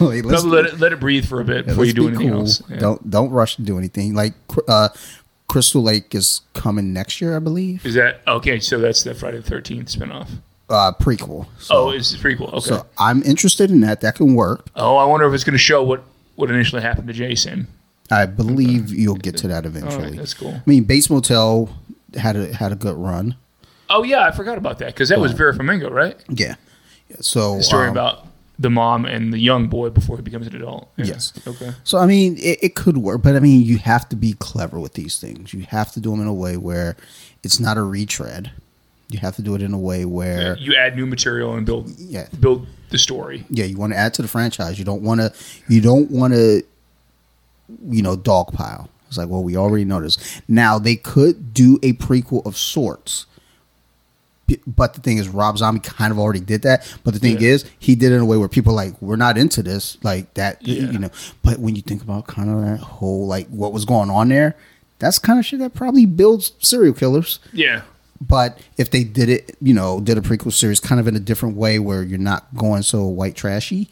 Like, 0.00 0.24
let 0.24 0.66
it 0.66 0.80
let 0.80 0.92
it 0.92 0.98
breathe 0.98 1.24
for 1.26 1.40
a 1.40 1.44
bit 1.44 1.66
before 1.66 1.84
you 1.84 1.92
do 1.92 2.08
anything 2.08 2.30
cool. 2.30 2.40
else. 2.40 2.60
Yeah. 2.68 2.78
Don't 2.78 3.08
don't 3.08 3.30
rush 3.30 3.54
to 3.56 3.62
do 3.62 3.78
anything. 3.78 4.12
Like 4.14 4.34
uh, 4.66 4.88
Crystal 5.46 5.80
Lake 5.80 6.12
is 6.14 6.40
coming 6.54 6.92
next 6.92 7.20
year, 7.20 7.36
I 7.36 7.38
believe. 7.38 7.86
Is 7.86 7.94
that 7.94 8.20
okay? 8.26 8.58
So 8.58 8.78
that's 8.78 9.04
the 9.04 9.14
Friday 9.14 9.36
the 9.38 9.44
Thirteenth 9.44 9.88
spinoff. 9.88 10.28
Uh, 10.68 10.92
prequel. 10.98 11.46
So, 11.58 11.74
oh, 11.74 11.90
it's 11.90 12.14
a 12.14 12.18
prequel. 12.18 12.52
Okay. 12.54 12.60
so 12.60 12.86
I'm 12.98 13.22
interested 13.22 13.70
in 13.70 13.80
that. 13.82 14.00
That 14.00 14.14
can 14.14 14.34
work. 14.34 14.66
oh, 14.76 14.96
I 14.96 15.04
wonder 15.04 15.26
if 15.26 15.34
it's 15.34 15.44
going 15.44 15.52
to 15.52 15.58
show 15.58 15.82
what 15.82 16.02
what 16.36 16.50
initially 16.50 16.82
happened 16.82 17.06
to 17.08 17.12
Jason. 17.12 17.68
I 18.10 18.26
believe 18.26 18.90
you'll 18.90 19.16
get 19.16 19.36
to 19.38 19.48
that 19.48 19.66
eventually. 19.66 20.04
right, 20.04 20.16
that's 20.16 20.34
cool. 20.34 20.54
I 20.54 20.62
mean, 20.66 20.84
Bates 20.84 21.08
Motel 21.10 21.68
had 22.16 22.36
a 22.36 22.52
had 22.54 22.72
a 22.72 22.76
good 22.76 22.96
run. 22.96 23.36
Oh 23.90 24.02
yeah, 24.02 24.24
I 24.24 24.30
forgot 24.30 24.58
about 24.58 24.78
that 24.78 24.88
because 24.88 25.08
that 25.10 25.20
was 25.20 25.32
Vera 25.32 25.54
Farmiga, 25.54 25.90
right? 25.90 26.16
Yeah. 26.28 26.54
Yeah, 27.08 27.16
So 27.20 27.56
The 27.58 27.62
story 27.62 27.88
um, 27.88 27.92
about 27.92 28.26
the 28.58 28.70
mom 28.70 29.04
and 29.04 29.32
the 29.32 29.38
young 29.38 29.68
boy 29.68 29.90
before 29.90 30.16
he 30.16 30.22
becomes 30.22 30.46
an 30.46 30.56
adult. 30.56 30.90
Yeah. 30.96 31.06
Yes. 31.06 31.32
Okay. 31.46 31.72
So 31.82 31.98
I 31.98 32.06
mean, 32.06 32.36
it, 32.38 32.58
it 32.62 32.74
could 32.74 32.98
work, 32.98 33.22
but 33.22 33.36
I 33.36 33.40
mean, 33.40 33.62
you 33.62 33.78
have 33.78 34.08
to 34.10 34.16
be 34.16 34.34
clever 34.34 34.78
with 34.80 34.94
these 34.94 35.18
things. 35.18 35.52
You 35.52 35.66
have 35.68 35.92
to 35.92 36.00
do 36.00 36.10
them 36.10 36.20
in 36.20 36.26
a 36.26 36.34
way 36.34 36.56
where 36.56 36.96
it's 37.42 37.60
not 37.60 37.76
a 37.76 37.82
retread. 37.82 38.52
You 39.10 39.18
have 39.20 39.36
to 39.36 39.42
do 39.42 39.54
it 39.54 39.62
in 39.62 39.72
a 39.74 39.78
way 39.78 40.04
where, 40.04 40.56
You 40.58 40.74
add 40.76 40.96
new 40.96 41.06
material 41.06 41.54
and 41.54 41.64
build 41.66 41.90
yeah, 41.98 42.26
build 42.40 42.66
the 42.90 42.98
story. 42.98 43.44
yeah, 43.50 43.64
you 43.66 43.76
want 43.76 43.92
to 43.92 43.98
add 43.98 44.14
to 44.14 44.22
the 44.22 44.28
franchise. 44.28 44.78
You 44.78 44.84
don't 44.84 45.02
want 45.02 45.20
to, 45.20 45.32
you 45.68 45.80
don't 45.80 46.10
want 46.10 46.32
to, 46.34 46.62
you 47.88 48.02
know, 48.02 48.16
dogpile. 48.16 48.88
It's 49.08 49.18
like, 49.18 49.28
well, 49.28 49.42
we 49.44 49.56
already 49.56 49.84
know 49.84 50.00
this. 50.00 50.40
Now 50.48 50.78
they 50.78 50.96
could 50.96 51.54
do 51.54 51.78
a 51.82 51.92
prequel 51.92 52.44
of 52.46 52.56
sorts. 52.56 53.26
But 54.66 54.92
the 54.92 55.00
thing 55.00 55.16
is, 55.16 55.28
Rob 55.28 55.56
Zombie 55.56 55.80
kind 55.80 56.12
of 56.12 56.18
already 56.18 56.40
did 56.40 56.62
that. 56.62 56.86
But 57.02 57.14
the 57.14 57.20
thing 57.20 57.40
Yeah. 57.40 57.48
is, 57.50 57.64
he 57.78 57.94
did 57.94 58.12
it 58.12 58.16
in 58.16 58.20
a 58.20 58.26
way 58.26 58.36
where 58.36 58.48
people 58.48 58.72
are 58.72 58.76
like, 58.76 59.00
we're 59.00 59.16
not 59.16 59.38
into 59.38 59.62
this, 59.62 59.96
like 60.02 60.34
that, 60.34 60.66
Yeah. 60.66 60.90
you 60.90 60.98
know. 60.98 61.10
But 61.42 61.60
when 61.60 61.76
you 61.76 61.82
think 61.82 62.02
about 62.02 62.26
kind 62.26 62.50
of 62.50 62.60
that 62.62 62.80
whole 62.80 63.26
like 63.26 63.48
what 63.48 63.72
was 63.72 63.84
going 63.86 64.10
on 64.10 64.28
there, 64.28 64.54
that's 64.98 65.18
kind 65.18 65.38
of 65.38 65.46
shit 65.46 65.60
that 65.60 65.72
probably 65.74 66.04
builds 66.04 66.52
serial 66.58 66.92
killers. 66.92 67.38
Yeah. 67.54 67.82
But 68.26 68.58
if 68.76 68.90
they 68.90 69.04
did 69.04 69.28
it, 69.28 69.56
you 69.60 69.74
know, 69.74 70.00
did 70.00 70.16
a 70.18 70.20
prequel 70.20 70.52
series 70.52 70.80
kind 70.80 71.00
of 71.00 71.08
in 71.08 71.16
a 71.16 71.20
different 71.20 71.56
way 71.56 71.78
where 71.78 72.02
you're 72.02 72.18
not 72.18 72.46
going 72.56 72.82
so 72.82 73.04
white 73.06 73.34
trashy, 73.34 73.88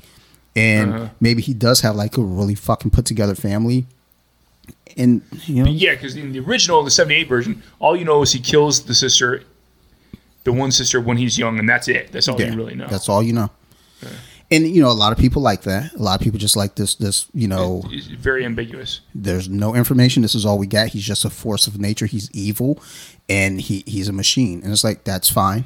and 0.54 0.92
Uh-huh. 0.92 1.09
maybe 1.20 1.42
he 1.42 1.54
does 1.54 1.80
have 1.80 1.96
like 1.96 2.16
a 2.16 2.22
really 2.22 2.54
fucking 2.54 2.90
put 2.90 3.04
together 3.04 3.34
family, 3.34 3.86
and 4.96 5.22
you 5.46 5.64
know, 5.64 5.70
Yeah, 5.70 5.94
because 5.94 6.14
in 6.16 6.32
the 6.32 6.40
original, 6.40 6.82
the 6.84 6.90
'78 6.90 7.28
version, 7.28 7.62
all 7.80 7.96
you 7.96 8.04
know 8.04 8.22
is 8.22 8.32
he 8.32 8.38
kills 8.38 8.82
the 8.82 8.94
sister, 8.94 9.42
the 10.44 10.52
one 10.52 10.70
sister 10.70 11.00
when 11.00 11.16
he's 11.16 11.36
young, 11.38 11.59
and 11.59 11.68
that's 11.68 11.88
it. 11.88 12.12
That's 12.12 12.28
all 12.28 12.40
yeah, 12.40 12.50
you 12.50 12.56
really 12.56 12.74
know. 12.74 12.86
that's 12.88 13.09
all 13.09 13.22
you 13.22 13.32
know. 13.32 13.50
And 14.52 14.68
you 14.68 14.82
know, 14.82 14.90
a 14.90 14.92
lot 14.92 15.12
of 15.12 15.18
people 15.18 15.40
like 15.42 15.62
that. 15.62 15.92
A 15.94 15.98
lot 15.98 16.20
of 16.20 16.22
people 16.22 16.38
just 16.38 16.56
like 16.56 16.74
this. 16.76 16.94
This, 16.94 17.26
you 17.32 17.48
know, 17.48 17.82
It's 17.90 18.06
very 18.06 18.44
ambiguous. 18.44 19.00
there's 19.14 19.48
no 19.48 19.74
information. 19.74 20.22
This 20.22 20.34
is 20.34 20.44
all 20.44 20.58
we 20.58 20.66
got. 20.66 20.88
He's 20.88 21.04
just 21.04 21.24
a 21.24 21.30
force 21.30 21.66
of 21.66 21.80
nature. 21.80 22.06
He's 22.06 22.30
evil, 22.32 22.80
and 23.28 23.60
he 23.60 23.82
he's 23.86 24.08
a 24.08 24.12
machine. 24.12 24.60
And 24.62 24.70
it's 24.72 24.84
like 24.84 25.04
that's 25.04 25.28
fine. 25.28 25.64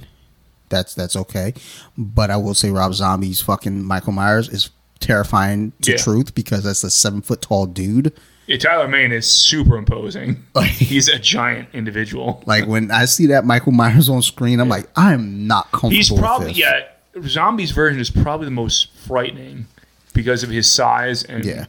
That's 0.69 0.95
that's 0.95 1.17
okay. 1.17 1.53
But 1.99 2.31
I 2.31 2.37
will 2.37 2.55
say 2.55 2.71
Rob 2.71 2.95
Zombie's 2.95 3.41
fucking 3.41 3.85
Michael 3.85 4.13
Myers 4.13 4.49
is 4.49 4.71
terrifying 5.01 5.73
to 5.83 5.93
Yeah. 5.93 5.97
truth 5.99 6.35
because 6.35 6.65
that's 6.65 6.83
a 6.85 6.91
seven 6.91 7.23
foot 7.23 7.43
tall 7.43 7.67
dude. 7.67 8.13
Yeah, 8.47 8.59
Tyler 8.59 8.87
Mane 8.89 9.11
is 9.13 9.29
super 9.31 9.77
imposing. 9.77 10.45
Like- 10.55 10.71
he's 10.71 11.09
a 11.09 11.19
giant 11.19 11.69
individual. 11.73 12.43
Like 12.47 12.67
when 12.67 12.91
I 12.93 13.07
see 13.07 13.27
that 13.27 13.45
Michael 13.45 13.73
Myers 13.73 14.09
on 14.09 14.23
screen, 14.23 14.61
I'm 14.61 14.69
like, 14.69 14.89
I 14.97 15.13
am 15.13 15.47
not 15.49 15.65
comfortable. 15.73 15.91
He's 15.91 16.13
probably 16.13 16.53
yeah. 16.53 16.87
Zombies 17.25 17.71
version 17.71 18.01
is 18.01 18.11
probably 18.11 18.45
the 18.47 18.51
most 18.51 18.93
frightening 18.97 19.67
because 20.15 20.43
of 20.43 20.51
his 20.51 20.71
size 20.71 21.23
and 21.25 21.45
Yeah. 21.45 21.67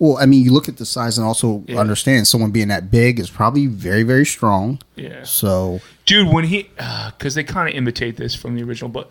Well, 0.00 0.16
I 0.18 0.26
mean, 0.26 0.44
you 0.44 0.52
look 0.52 0.68
at 0.68 0.76
the 0.76 0.86
size 0.86 1.18
and 1.18 1.26
also 1.26 1.64
Yeah. 1.66 1.78
understand 1.78 2.28
someone 2.28 2.50
being 2.52 2.68
that 2.68 2.90
big 2.90 3.18
is 3.18 3.30
probably 3.30 3.66
very, 3.66 4.04
very 4.04 4.24
strong. 4.26 4.78
yeah. 4.96 5.24
So 5.24 5.80
dude 6.06 6.28
when 6.28 6.44
he 6.44 6.68
uh, 6.78 7.10
because 7.18 7.34
they 7.34 7.44
kind 7.44 7.68
of 7.68 7.74
imitate 7.74 8.16
this 8.16 8.34
from 8.34 8.54
the 8.56 8.62
original 8.62 8.88
but 8.90 9.10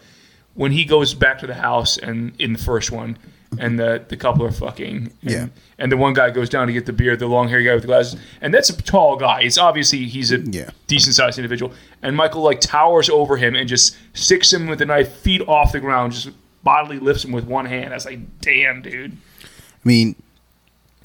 when 0.55 0.71
he 0.71 0.85
goes 0.85 1.13
back 1.13 1.38
to 1.39 1.47
the 1.47 1.53
house 1.55 1.97
and 1.97 2.34
in 2.39 2.53
the 2.53 2.59
first 2.59 2.89
one 2.91 3.17
and 3.59 3.79
the 3.79 4.03
the 4.09 4.17
couple 4.17 4.45
are 4.45 4.51
fucking 4.51 4.95
and, 4.95 5.11
Yeah. 5.21 5.47
and 5.79 5.91
the 5.91 5.97
one 5.97 6.13
guy 6.13 6.29
goes 6.29 6.49
down 6.49 6.67
to 6.67 6.73
get 6.73 6.85
the 6.85 6.93
beer 6.93 7.15
the 7.15 7.27
long 7.27 7.49
haired 7.49 7.65
guy 7.65 7.73
with 7.73 7.84
the 7.84 7.88
glasses 7.88 8.19
and 8.41 8.53
that's 8.53 8.69
a 8.69 8.81
tall 8.81 9.15
guy 9.15 9.41
it's 9.41 9.57
obviously 9.57 10.05
he's 10.05 10.31
a 10.31 10.39
Yeah. 10.39 10.69
decent 10.88 11.15
sized 11.15 11.38
individual 11.38 11.73
and 12.01 12.15
michael 12.15 12.41
like 12.41 12.59
towers 12.61 13.09
over 13.09 13.38
him 13.38 13.55
and 13.55 13.67
just 13.69 13.95
sticks 14.13 14.51
him 14.53 14.67
with 14.67 14.81
a 14.81 14.85
knife 14.85 15.11
feet 15.17 15.41
off 15.47 15.71
the 15.71 15.79
ground 15.79 16.13
just 16.13 16.29
bodily 16.63 16.99
lifts 16.99 17.23
him 17.23 17.31
with 17.31 17.45
one 17.45 17.65
hand 17.65 17.91
i 17.93 17.95
was 17.95 18.05
like 18.05 18.19
damn 18.41 18.81
dude 18.81 19.13
I 19.43 19.88
mean, 19.88 20.15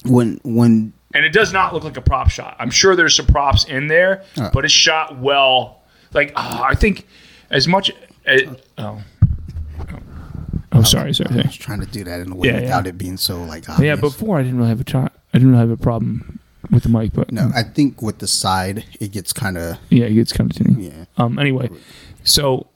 when 0.05 0.39
when 0.43 0.93
and 1.13 1.23
it 1.23 1.31
does 1.31 1.53
not 1.53 1.73
look 1.73 1.83
like 1.83 1.95
a 1.95 2.01
prop 2.01 2.29
shot. 2.29 2.55
I'm 2.59 2.71
sure 2.71 2.95
there's 2.95 3.15
some 3.15 3.27
props 3.27 3.63
in 3.65 3.87
there, 3.87 4.23
Oh. 4.37 4.49
but 4.53 4.65
it's 4.65 4.73
shot 4.73 5.17
well. 5.19 5.83
Like 6.11 6.33
ah, 6.35 6.63
I 6.63 6.75
think 6.75 7.07
as 7.49 7.67
much. 7.67 7.91
As, 8.25 8.41
oh, 8.77 9.01
I'm 10.83 10.89
sorry, 10.89 11.13
sorry. 11.13 11.39
I 11.39 11.47
was 11.47 11.57
trying 11.57 11.79
to 11.81 11.85
do 11.85 12.03
that 12.03 12.19
in 12.21 12.31
a 12.31 12.35
way 12.35 12.47
Yeah, 12.49 12.61
without 12.61 12.85
yeah. 12.85 12.89
it 12.89 12.97
being 12.97 13.17
so 13.17 13.43
like 13.43 13.69
obvious. 13.69 13.85
Yeah, 13.85 13.95
before 13.95 14.37
I 14.39 14.43
didn't 14.43 14.57
really 14.57 14.69
have 14.69 14.81
a 14.81 14.83
try. 14.83 15.03
I 15.05 15.37
didn't 15.37 15.51
really 15.51 15.61
have 15.61 15.71
a 15.71 15.81
problem 15.81 16.39
with 16.71 16.83
the 16.83 16.89
mic, 16.89 17.13
but 17.13 17.31
no, 17.31 17.49
I 17.55 17.63
think 17.63 18.01
with 18.01 18.19
the 18.19 18.27
side 18.27 18.85
it 18.99 19.11
gets 19.11 19.33
kind 19.33 19.57
of 19.57 19.77
yeah, 19.89 20.05
it 20.05 20.13
gets 20.13 20.31
kind 20.33 20.49
of 20.51 20.55
tinny. 20.57 20.87
yeah. 20.87 21.05
Um. 21.17 21.37
Anyway, 21.39 21.69
so 22.23 22.67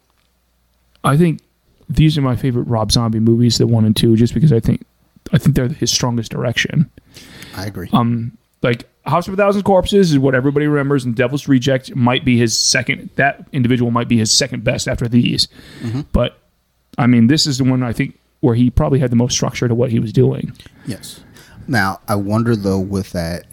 I 1.04 1.18
think 1.18 1.42
these 1.90 2.18
are 2.18 2.22
my 2.22 2.36
favorite 2.36 2.64
Rob 2.64 2.92
Zombie 2.92 3.20
movies, 3.20 3.58
the 3.58 3.68
one 3.68 3.86
and 3.86 3.96
two, 3.96 4.16
just 4.16 4.34
because 4.34 4.52
I 4.52 4.60
think 4.60 4.86
I 5.34 5.38
think 5.38 5.56
they're 5.56 5.68
his 5.70 5.92
strongest 5.92 6.32
direction. 6.32 6.90
I 7.56 7.66
agree. 7.66 7.90
Um, 7.94 8.38
like 8.62 8.90
House 9.06 9.28
of 9.28 9.34
a 9.34 9.38
Thousand 9.38 9.64
Corpses 9.64 10.12
is 10.12 10.20
what 10.20 10.36
everybody 10.36 10.68
remembers, 10.68 11.06
and 11.06 11.16
Devil's 11.16 11.48
Reject 11.48 11.96
might 11.96 12.26
be 12.26 12.38
his 12.38 12.58
second. 12.58 13.10
That 13.16 13.48
individual 13.54 13.90
might 13.92 14.08
be 14.10 14.18
his 14.18 14.32
second 14.32 14.64
best 14.64 14.88
after 14.88 15.08
these. 15.08 15.48
But 16.12 16.38
I 16.98 17.08
mean, 17.08 17.28
this 17.28 17.46
is 17.48 17.58
the 17.58 17.64
one 17.64 17.84
I 17.84 17.94
think 17.94 18.20
where 18.42 18.56
he 18.56 18.70
probably 18.70 19.00
had 19.00 19.12
the 19.12 19.16
most 19.16 19.34
structure 19.34 19.68
to 19.68 19.76
what 19.76 19.90
he 19.92 20.00
was 20.00 20.14
doing. 20.14 20.52
Yes. 20.86 21.22
Now 21.68 22.00
I 22.08 22.16
wonder 22.16 22.56
though 22.56 22.80
with 22.80 23.12
that, 23.12 23.46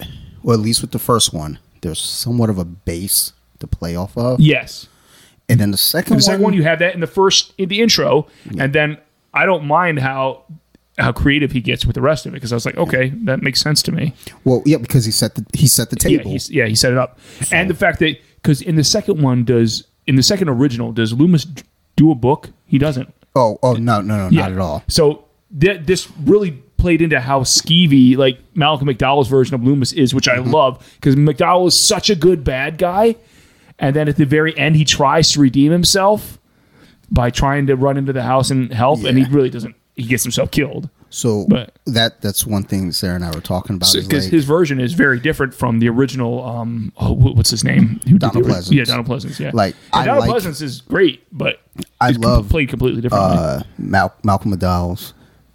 or 0.42 0.54
at 0.54 0.60
least 0.60 0.80
with 0.82 0.92
the 0.92 0.98
first 0.98 1.32
one, 1.32 1.58
there's 1.82 2.00
somewhat 2.00 2.50
of 2.50 2.58
a 2.58 2.64
base 2.64 3.32
to 3.60 3.66
play 3.66 3.96
off 3.96 4.16
of, 4.16 4.40
Yes. 4.40 4.88
and 5.48 5.58
then 5.60 5.70
the 5.70 5.76
second 5.76 6.16
The 6.16 6.22
second 6.22 6.42
one, 6.42 6.52
one, 6.52 6.54
you 6.54 6.62
have 6.64 6.78
that 6.80 6.94
in 6.94 7.00
the 7.00 7.06
first 7.06 7.52
in 7.58 7.68
the 7.68 7.80
intro, 7.80 8.26
and 8.58 8.72
then 8.72 8.98
I 9.32 9.46
don't 9.46 9.64
mind 9.64 9.98
how 9.98 10.44
how 10.96 11.10
creative 11.12 11.50
he 11.52 11.60
gets 11.60 11.84
with 11.84 11.94
the 11.94 12.00
rest 12.00 12.24
of 12.24 12.32
it 12.32 12.36
because 12.36 12.52
I 12.52 12.54
was 12.56 12.64
like, 12.64 12.76
okay, 12.76 13.08
that 13.24 13.42
makes 13.42 13.60
sense 13.60 13.82
to 13.82 13.92
me. 13.92 14.14
well, 14.44 14.62
yeah, 14.64 14.76
because 14.76 15.04
he 15.04 15.10
set 15.10 15.34
the 15.34 15.44
he 15.52 15.66
set 15.66 15.90
the 15.90 15.96
table. 15.96 16.30
he's, 16.30 16.48
yeah, 16.50 16.66
he 16.66 16.74
set 16.76 16.92
it 16.92 16.98
up, 16.98 17.18
and 17.50 17.68
the 17.68 17.74
fact 17.74 17.98
that 17.98 18.16
because 18.36 18.62
in 18.62 18.76
the 18.76 18.84
second 18.84 19.20
one, 19.20 19.44
does 19.44 19.84
in 20.06 20.14
the 20.16 20.22
second 20.22 20.48
original, 20.48 20.92
does 20.92 21.12
Loomis 21.12 21.46
do 21.96 22.10
a 22.10 22.14
book? 22.14 22.50
He 22.66 22.78
doesn't. 22.78 23.12
Oh, 23.34 23.58
oh 23.62 23.74
no, 23.74 24.00
no, 24.00 24.16
no, 24.16 24.28
Yeah. 24.30 24.42
not 24.42 24.52
at 24.52 24.58
all. 24.58 24.82
So 24.88 25.24
th- 25.58 25.82
this 25.86 26.08
really 26.22 26.52
played 26.76 27.00
into 27.02 27.18
how 27.20 27.40
skeevy 27.40 28.16
like 28.16 28.38
Malcolm 28.54 28.88
McDowell's 28.88 29.28
version 29.28 29.54
of 29.54 29.64
Loomis 29.64 29.92
is, 29.92 30.14
which 30.14 30.26
Mm-hmm. 30.26 30.48
I 30.48 30.52
love 30.52 30.92
because 31.00 31.16
McDowell 31.16 31.66
is 31.68 31.78
such 31.78 32.10
a 32.10 32.14
good 32.14 32.44
bad 32.44 32.78
guy, 32.78 33.16
and 33.78 33.94
then 33.96 34.08
at 34.08 34.16
the 34.16 34.26
very 34.26 34.56
end 34.58 34.76
he 34.76 34.84
tries 34.84 35.32
to 35.32 35.40
redeem 35.40 35.72
himself 35.72 36.38
by 37.10 37.30
trying 37.30 37.66
to 37.68 37.76
run 37.76 37.96
into 37.96 38.12
the 38.12 38.22
house 38.22 38.50
and 38.50 38.72
help, 38.72 39.04
and 39.04 39.16
he 39.18 39.24
really 39.24 39.50
doesn't. 39.50 39.74
He 39.96 40.04
gets 40.04 40.22
himself 40.24 40.50
killed 40.50 40.88
So 41.14 41.46
But- 41.48 41.72
that 41.86 42.20
that's 42.20 42.44
one 42.44 42.64
thing 42.64 42.90
Sarah 42.90 43.14
and 43.14 43.24
I 43.24 43.30
were 43.30 43.40
talking 43.40 43.76
about. 43.76 43.92
because 43.92 44.24
like, 44.24 44.32
his 44.32 44.44
version 44.44 44.80
is 44.80 44.94
very 44.94 45.20
different 45.20 45.54
from 45.54 45.78
the 45.78 45.88
original. 45.88 46.44
Um, 46.44 46.92
oh, 46.96 47.12
what's 47.12 47.50
his 47.50 47.62
name? 47.62 48.00
Who 48.08 48.18
Donald 48.18 48.44
Pleasence. 48.44 48.72
Yeah, 48.72 48.82
Donald 48.84 49.06
Pleasence. 49.06 49.38
Yeah, 49.38 49.52
Like, 49.54 49.76
And 49.92 50.02
I 50.02 50.04
Donald 50.06 50.28
like- 50.28 50.42
Pleasence 50.42 50.60
is 50.60 50.80
great, 50.80 51.22
but 51.30 51.60
I 52.00 52.12
com- 52.12 52.22
love, 52.22 52.48
played 52.48 52.68
completely 52.68 53.00
differently. 53.00 53.38
uh, 53.38 53.62
Mal- 53.78 54.14
Malcolm 54.24 54.52
McDowell's 54.56 55.14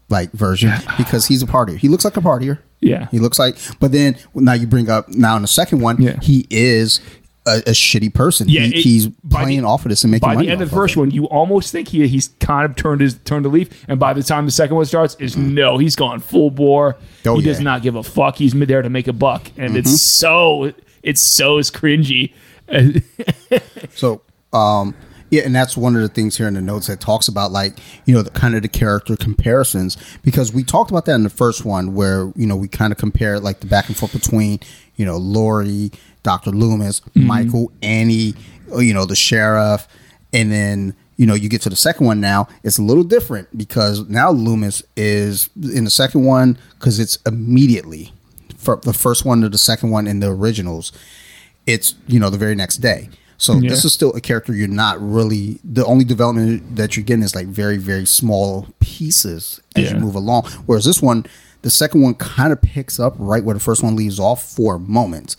like 0.10 0.32
version 0.32 0.72
because 0.98 1.26
he's 1.28 1.44
a 1.44 1.46
partier. 1.46 1.78
He 1.78 1.90
looks 1.90 2.06
like 2.06 2.16
a 2.18 2.22
partier. 2.22 2.60
yeah, 2.82 3.08
He 3.12 3.20
looks 3.20 3.38
like, 3.38 3.58
but 3.82 3.92
then 3.92 4.16
now 4.34 4.54
you 4.54 4.66
bring 4.66 4.90
up 4.90 5.10
now 5.10 5.36
in 5.36 5.42
the 5.42 5.48
second 5.50 5.82
one, 5.82 6.02
Yeah. 6.02 6.18
he 6.22 6.48
is 6.50 7.02
a, 7.46 7.58
a 7.60 7.72
shitty 7.72 8.14
person. 8.14 8.48
Yeah, 8.50 8.62
he, 8.62 8.68
it- 8.68 8.82
he's 8.84 9.08
by 9.08 9.40
the- 9.40 9.46
playing 9.46 9.66
off 9.66 9.86
of 9.86 9.90
this 9.90 10.04
and 10.04 10.12
making 10.12 10.28
by 10.28 10.36
money. 10.36 10.46
By 10.46 10.50
the 10.50 10.52
end 10.54 10.62
of 10.62 10.70
the 10.70 10.76
first 10.76 10.96
it. 10.96 11.00
one, 11.00 11.12
you 11.12 11.26
almost 11.26 11.72
think 11.72 11.88
he 11.88 12.08
he's 12.08 12.28
kind 12.40 12.66
of 12.70 12.76
turned 12.76 13.02
his 13.02 13.16
turned 13.26 13.46
a 13.46 13.50
leaf, 13.50 13.70
and 13.88 14.00
by 14.00 14.14
the 14.14 14.24
time 14.24 14.46
the 14.46 14.52
second 14.52 14.76
one 14.76 14.86
starts, 14.86 15.16
is 15.20 15.36
no, 15.38 15.78
he's 15.78 15.96
gone 15.96 16.20
full 16.20 16.52
bore. 16.52 16.98
Oh, 17.26 17.38
he 17.38 17.42
does 17.44 17.60
not 17.60 17.82
give 17.82 17.96
a 17.96 18.04
fuck. 18.04 18.36
He's 18.38 18.54
there 18.54 18.82
to 18.82 18.90
make 18.90 19.08
a 19.08 19.14
buck, 19.14 19.52
and 19.58 19.70
Mm-hmm. 19.70 19.78
it's 19.78 20.02
so 20.02 20.74
it's 21.04 21.22
so 21.22 21.58
cringy. 21.60 22.34
So, 23.96 24.22
um, 24.54 24.94
yeah, 25.30 25.44
and 25.44 25.56
that's 25.56 25.78
one 25.78 25.96
of 25.96 26.02
the 26.02 26.10
things 26.10 26.38
here 26.38 26.48
in 26.48 26.54
the 26.54 26.62
notes 26.62 26.88
that 26.88 27.00
talks 27.00 27.28
about 27.28 27.52
like 27.52 27.78
you 28.06 28.14
know 28.14 28.22
the 28.22 28.32
kind 28.32 28.56
of 28.56 28.62
the 28.62 28.68
character 28.68 29.16
comparisons 29.16 29.98
because 30.24 30.54
we 30.54 30.64
talked 30.64 30.92
about 30.92 31.06
that 31.06 31.16
in 31.16 31.24
the 31.24 31.30
first 31.30 31.66
one 31.66 31.94
where 31.94 32.32
you 32.36 32.46
know 32.46 32.56
we 32.56 32.68
kind 32.68 32.92
of 32.92 32.98
compare 32.98 33.40
like 33.40 33.60
the 33.60 33.68
back 33.68 33.88
and 33.88 33.98
forth 33.98 34.14
between 34.14 34.60
you 34.96 35.06
know 35.06 35.18
Laurie, 35.18 35.92
Doctor 36.24 36.52
Loomis, 36.52 37.02
Michael, 37.16 37.72
Annie, 37.82 38.34
uh, 38.72 38.80
you 38.80 38.94
know 38.94 39.06
the 39.06 39.16
sheriff, 39.16 39.88
and 40.34 40.52
then 40.52 40.96
you 41.18 41.26
know 41.26 41.34
you 41.34 41.50
get 41.50 41.62
to 41.62 41.70
the 41.70 41.76
second 41.76 42.06
one 42.06 42.22
now 42.22 42.48
it's 42.64 42.78
a 42.78 42.82
little 42.82 43.04
different 43.04 43.56
because 43.58 44.08
now 44.10 44.32
Loomis 44.32 44.84
is 44.96 45.50
in 45.62 45.84
the 45.84 45.90
second 45.90 46.26
one 46.26 46.58
because 46.78 47.00
it's 47.00 47.18
immediately 47.26 48.14
for 48.58 48.78
the 48.78 48.94
first 48.94 49.26
one 49.26 49.42
to 49.42 49.50
the 49.50 49.58
second 49.58 49.90
one 49.90 50.08
in 50.08 50.22
the 50.22 50.28
originals 50.30 50.92
it's 51.70 51.96
you 52.08 52.20
know 52.20 52.30
the 52.30 52.38
very 52.38 52.56
next 52.56 52.78
day. 52.78 53.10
So 53.40 53.54
Yeah. 53.56 53.70
this 53.70 53.84
is 53.86 53.94
still 53.94 54.12
a 54.16 54.22
character 54.22 54.54
you're 54.54 54.68
not 54.68 55.02
really 55.02 55.60
the 55.64 55.84
only 55.86 56.04
development 56.06 56.76
that 56.76 56.96
you're 56.96 57.06
getting 57.06 57.24
is 57.24 57.34
like 57.34 57.48
very 57.48 57.78
very 57.78 58.06
small 58.06 58.68
pieces 58.80 59.60
as 59.76 59.86
Yeah. 59.86 59.94
you 59.96 60.00
move 60.02 60.14
along. 60.16 60.44
Whereas 60.66 60.86
this 60.86 61.02
one, 61.02 61.26
the 61.64 61.70
second 61.72 62.02
one 62.02 62.14
kind 62.16 62.52
of 62.54 62.62
picks 62.62 63.00
up 63.00 63.16
right 63.18 63.44
where 63.44 63.54
the 63.56 63.60
first 63.60 63.82
one 63.82 63.96
leaves 63.96 64.20
off 64.20 64.44
for 64.44 64.76
a 64.76 64.80
moment, 64.80 65.36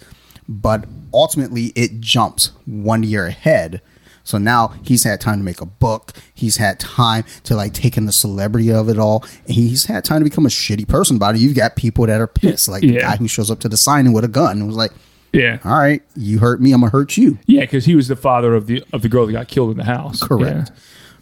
but 0.49 0.87
ultimately 1.15 1.73
it 1.77 2.01
jumps 2.01 2.51
one 2.67 3.03
year 3.03 3.27
ahead. 3.27 3.81
So 4.25 4.39
now 4.39 4.75
he's 4.83 5.05
had 5.05 5.21
time 5.21 5.39
to 5.39 5.45
make 5.45 5.61
a 5.61 5.67
book. 5.67 6.13
He's 6.35 6.57
had 6.59 6.79
time 6.79 7.25
to 7.45 7.55
like 7.57 7.73
take 7.75 7.97
in 7.97 8.07
the 8.07 8.13
celebrity 8.13 8.71
of 8.71 8.89
it 8.89 8.99
all. 8.99 9.25
And 9.47 9.55
he's 9.55 9.87
had 9.87 10.05
time 10.05 10.21
to 10.21 10.25
become 10.25 10.47
a 10.47 10.51
shitty 10.51 10.87
person 10.89 11.17
about 11.17 11.35
it. 11.35 11.41
You've 11.41 11.57
got 11.57 11.75
people 11.77 12.07
that 12.07 12.21
are 12.21 12.27
pissed, 12.27 12.69
like 12.69 12.83
the 12.83 12.99
guy 13.01 13.17
who 13.17 13.27
shows 13.29 13.51
up 13.51 13.61
to 13.61 13.69
the 13.69 13.77
signing 13.77 14.13
with 14.13 14.25
a 14.25 14.29
gun 14.29 14.59
and 14.59 14.67
was 14.67 14.77
like, 14.77 14.93
yeah, 15.33 15.59
all 15.65 15.79
right, 15.79 16.03
you 16.17 16.39
hurt 16.39 16.61
me, 16.61 16.73
I'm 16.73 16.81
gonna 16.81 16.91
hurt 16.91 17.17
you. 17.17 17.39
yeah, 17.47 17.61
because 17.61 17.85
he 17.85 17.95
was 17.95 18.09
the 18.09 18.17
father 18.17 18.55
of 18.55 18.67
the 18.67 18.85
of 18.93 19.03
the 19.03 19.09
girl 19.09 19.27
that 19.27 19.33
got 19.33 19.49
killed 19.49 19.71
in 19.71 19.77
the 19.77 19.85
house. 19.85 20.23
Correct. 20.23 20.71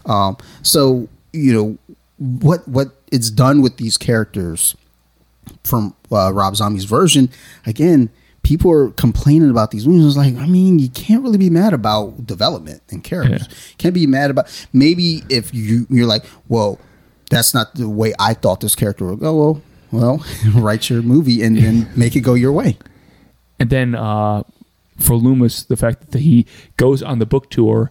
Um, 0.06 0.36
so 0.62 1.09
you 1.32 1.52
know 1.52 1.78
what 2.18 2.66
what 2.66 2.89
it's 3.12 3.30
done 3.30 3.62
with 3.62 3.76
these 3.76 3.97
characters 3.97 4.76
from 5.64 5.94
uh, 6.12 6.32
Rob 6.32 6.56
Zombie's 6.56 6.85
version. 6.85 7.30
Again, 7.66 8.10
people 8.43 8.70
are 8.70 8.90
complaining 8.93 9.51
about 9.51 9.70
these 9.70 9.86
movies. 9.86 10.06
It's 10.06 10.16
like, 10.16 10.35
I 10.36 10.47
mean, 10.47 10.78
you 10.78 10.89
can't 10.89 11.22
really 11.22 11.39
be 11.39 11.51
mad 11.51 11.72
about 11.72 12.26
development 12.26 12.82
and 12.90 13.05
characters. 13.05 13.48
Can't 13.78 13.94
be 13.94 14.06
mad 14.06 14.30
about 14.30 14.66
maybe 14.72 15.22
if 15.28 15.52
you 15.55 15.86
you're 15.90 16.06
like, 16.06 16.24
well, 16.48 16.78
that's 17.30 17.52
not 17.55 17.74
the 17.74 17.89
way 17.89 18.14
I 18.18 18.35
thought 18.35 18.60
this 18.60 18.74
character 18.74 19.06
would 19.06 19.20
go. 19.20 19.36
Well, 19.36 19.62
well, 19.90 20.24
write 20.55 20.90
your 20.90 21.02
movie 21.02 21.43
and 21.43 21.56
then 21.56 21.90
make 21.97 22.16
it 22.16 22.20
go 22.20 22.35
your 22.35 22.52
way. 22.52 22.78
And 23.59 23.70
then 23.70 23.94
uh, 23.94 24.43
for 24.98 25.14
Loomis, 25.14 25.64
the 25.64 25.76
fact 25.76 26.10
that 26.12 26.20
he 26.20 26.47
goes 26.76 27.02
on 27.02 27.18
the 27.18 27.26
book 27.26 27.51
tour, 27.51 27.90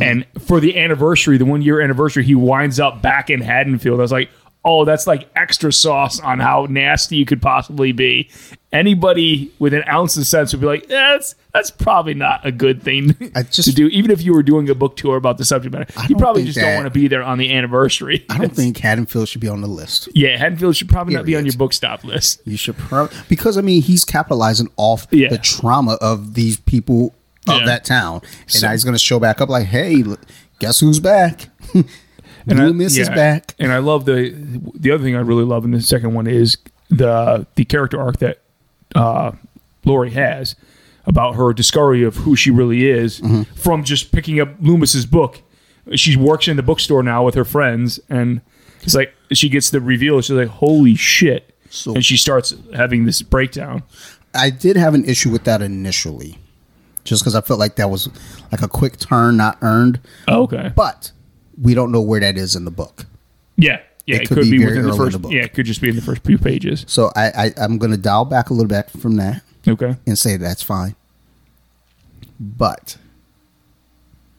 and 0.00 0.26
for 0.38 0.60
the 0.60 0.78
anniversary, 0.78 1.38
the 1.38 1.46
one 1.46 1.62
year 1.62 1.80
anniversary, 1.80 2.24
he 2.24 2.34
winds 2.34 2.78
up 2.78 3.00
back 3.00 3.30
in 3.30 3.40
Haddonfield. 3.40 3.98
I 3.98 4.02
was 4.02 4.12
like, 4.12 4.28
oh, 4.64 4.84
that's 4.84 5.06
like 5.06 5.28
extra 5.36 5.72
sauce 5.72 6.20
on 6.20 6.38
how 6.40 6.66
nasty 6.68 7.16
you 7.16 7.24
could 7.24 7.40
possibly 7.40 7.92
be. 7.92 8.28
Anybody 8.76 9.50
with 9.58 9.72
an 9.72 9.82
ounce 9.88 10.16
of 10.18 10.26
sense 10.26 10.52
would 10.52 10.60
be 10.60 10.66
like, 10.66 10.84
eh, 10.84 10.86
that's 10.88 11.34
that's 11.54 11.70
probably 11.70 12.12
not 12.14 12.44
a 12.44 12.52
good 12.52 12.82
thing 12.82 13.14
just- 13.50 13.64
to 13.68 13.74
do. 13.74 13.86
Even 13.88 14.10
if 14.10 14.20
you 14.22 14.34
were 14.34 14.42
doing 14.42 14.68
a 14.68 14.74
book 14.74 14.96
tour 14.96 15.16
about 15.16 15.38
the 15.38 15.44
subject 15.44 15.74
matter, 15.74 15.86
you 16.08 16.16
probably 16.16 16.44
just 16.44 16.58
don't 16.58 16.74
want 16.74 16.84
to 16.86 16.90
be 16.90 17.08
there 17.08 17.22
on 17.22 17.38
the 17.38 17.52
anniversary. 17.54 18.24
I 18.28 18.36
don't 18.38 18.54
think 18.54 18.76
Haddonfield 18.78 19.28
should 19.28 19.40
be 19.40 19.48
on 19.48 19.62
the 19.62 19.66
list. 19.66 20.08
yeah, 20.14 20.36
Haddonfield 20.36 20.76
should 20.76 20.88
probably 20.90 21.14
not 21.14 21.24
be 21.24 21.34
on 21.36 21.46
your 21.46 21.54
book 21.56 21.72
stop 21.72 22.04
list. 22.04 22.42
You 22.44 22.56
should 22.58 22.76
probably 22.76 23.16
because 23.28 23.56
I 23.56 23.62
mean 23.62 23.80
he's 23.82 24.04
capitalizing 24.04 24.68
off 24.76 25.06
Yeah. 25.10 25.28
the 25.30 25.38
trauma 25.38 25.94
of 26.02 26.34
these 26.34 26.58
people 26.58 27.14
of 27.48 27.60
Yeah. 27.60 27.66
that 27.66 27.84
town, 27.86 28.20
and 28.42 28.50
So- 28.52 28.66
now 28.66 28.72
he's 28.72 28.84
going 28.84 28.94
to 28.94 28.98
show 28.98 29.18
back 29.18 29.40
up 29.40 29.48
like, 29.48 29.66
hey, 29.66 30.04
guess 30.58 30.80
who's 30.80 31.00
back? 31.00 31.48
And 32.48 32.60
I- 32.60 32.66
Loomis 32.66 32.96
is 32.96 33.08
back. 33.08 33.54
And 33.58 33.72
I 33.72 33.78
love 33.78 34.04
the 34.04 34.30
the 34.74 34.92
other 34.92 35.02
thing 35.02 35.16
I 35.16 35.20
really 35.20 35.42
love 35.44 35.64
in 35.64 35.72
the 35.72 35.80
second 35.80 36.14
one 36.14 36.28
is 36.28 36.56
the 36.90 37.44
the 37.56 37.64
character 37.64 38.00
arc 38.00 38.18
that 38.18 38.38
uh, 38.96 39.32
Laurie 39.84 40.10
has 40.10 40.56
about 41.06 41.36
her 41.36 41.52
discovery 41.52 42.02
of 42.02 42.16
who 42.16 42.34
she 42.34 42.50
really 42.50 42.88
is 42.88 43.20
Mm-hmm. 43.20 43.42
from 43.54 43.84
just 43.84 44.10
picking 44.12 44.40
up 44.40 44.58
Loomis's 44.60 45.06
book. 45.06 45.40
She 45.94 46.16
works 46.16 46.48
in 46.48 46.56
the 46.56 46.62
bookstore 46.64 47.02
now 47.04 47.24
with 47.24 47.34
her 47.36 47.44
friends, 47.44 48.00
and 48.08 48.40
it's 48.82 48.94
like 48.94 49.14
she 49.32 49.48
gets 49.48 49.70
the 49.70 49.80
reveal. 49.80 50.20
She's 50.20 50.30
like, 50.36 50.48
"Holy 50.48 50.96
shit!" 50.96 51.54
So- 51.70 51.94
and 51.94 52.04
she 52.04 52.16
starts 52.16 52.54
having 52.74 53.04
this 53.06 53.22
breakdown. 53.22 53.82
I 54.34 54.50
did 54.50 54.76
have 54.76 54.94
an 54.94 55.04
issue 55.04 55.30
with 55.30 55.44
that 55.44 55.62
initially, 55.62 56.38
just 57.04 57.22
because 57.22 57.34
I 57.36 57.40
felt 57.40 57.60
like 57.60 57.76
that 57.76 57.88
was 57.88 58.08
like 58.50 58.62
a 58.62 58.68
quick 58.68 58.98
turn, 58.98 59.36
not 59.36 59.58
earned. 59.62 60.00
Okay, 60.28 60.72
But 60.74 61.12
we 61.60 61.72
don't 61.74 61.92
know 61.92 62.00
where 62.02 62.20
that 62.20 62.36
is 62.36 62.56
in 62.56 62.64
the 62.64 62.70
book, 62.72 63.06
yeah, 63.56 63.80
yeah, 64.06 64.16
It 64.16 64.22
it, 64.22 64.28
could 64.28 64.38
could, 64.38 64.44
be 64.50 64.58
be, 64.58 64.64
within 64.64 64.86
the 64.86 64.94
first. 64.96 65.12
the 65.12 65.18
book. 65.18 65.32
Yeah, 65.32 65.42
it 65.44 65.52
could 65.54 65.66
just 65.66 65.80
be 65.80 65.88
in 65.88 65.96
the 65.96 66.02
first 66.02 66.22
few 66.24 66.38
pages. 66.38 66.84
so 66.88 67.10
I, 67.16 67.26
I 67.46 67.52
I'm 67.58 67.78
going 67.78 67.90
to 67.92 67.96
dial 67.98 68.24
back 68.24 68.50
a 68.50 68.54
little 68.54 68.68
bit 68.68 68.90
from 68.90 69.16
that 69.16 69.42
Okay, 69.66 69.96
and 70.06 70.16
say 70.18 70.36
that's 70.36 70.62
fine. 70.62 70.94
But 72.38 72.96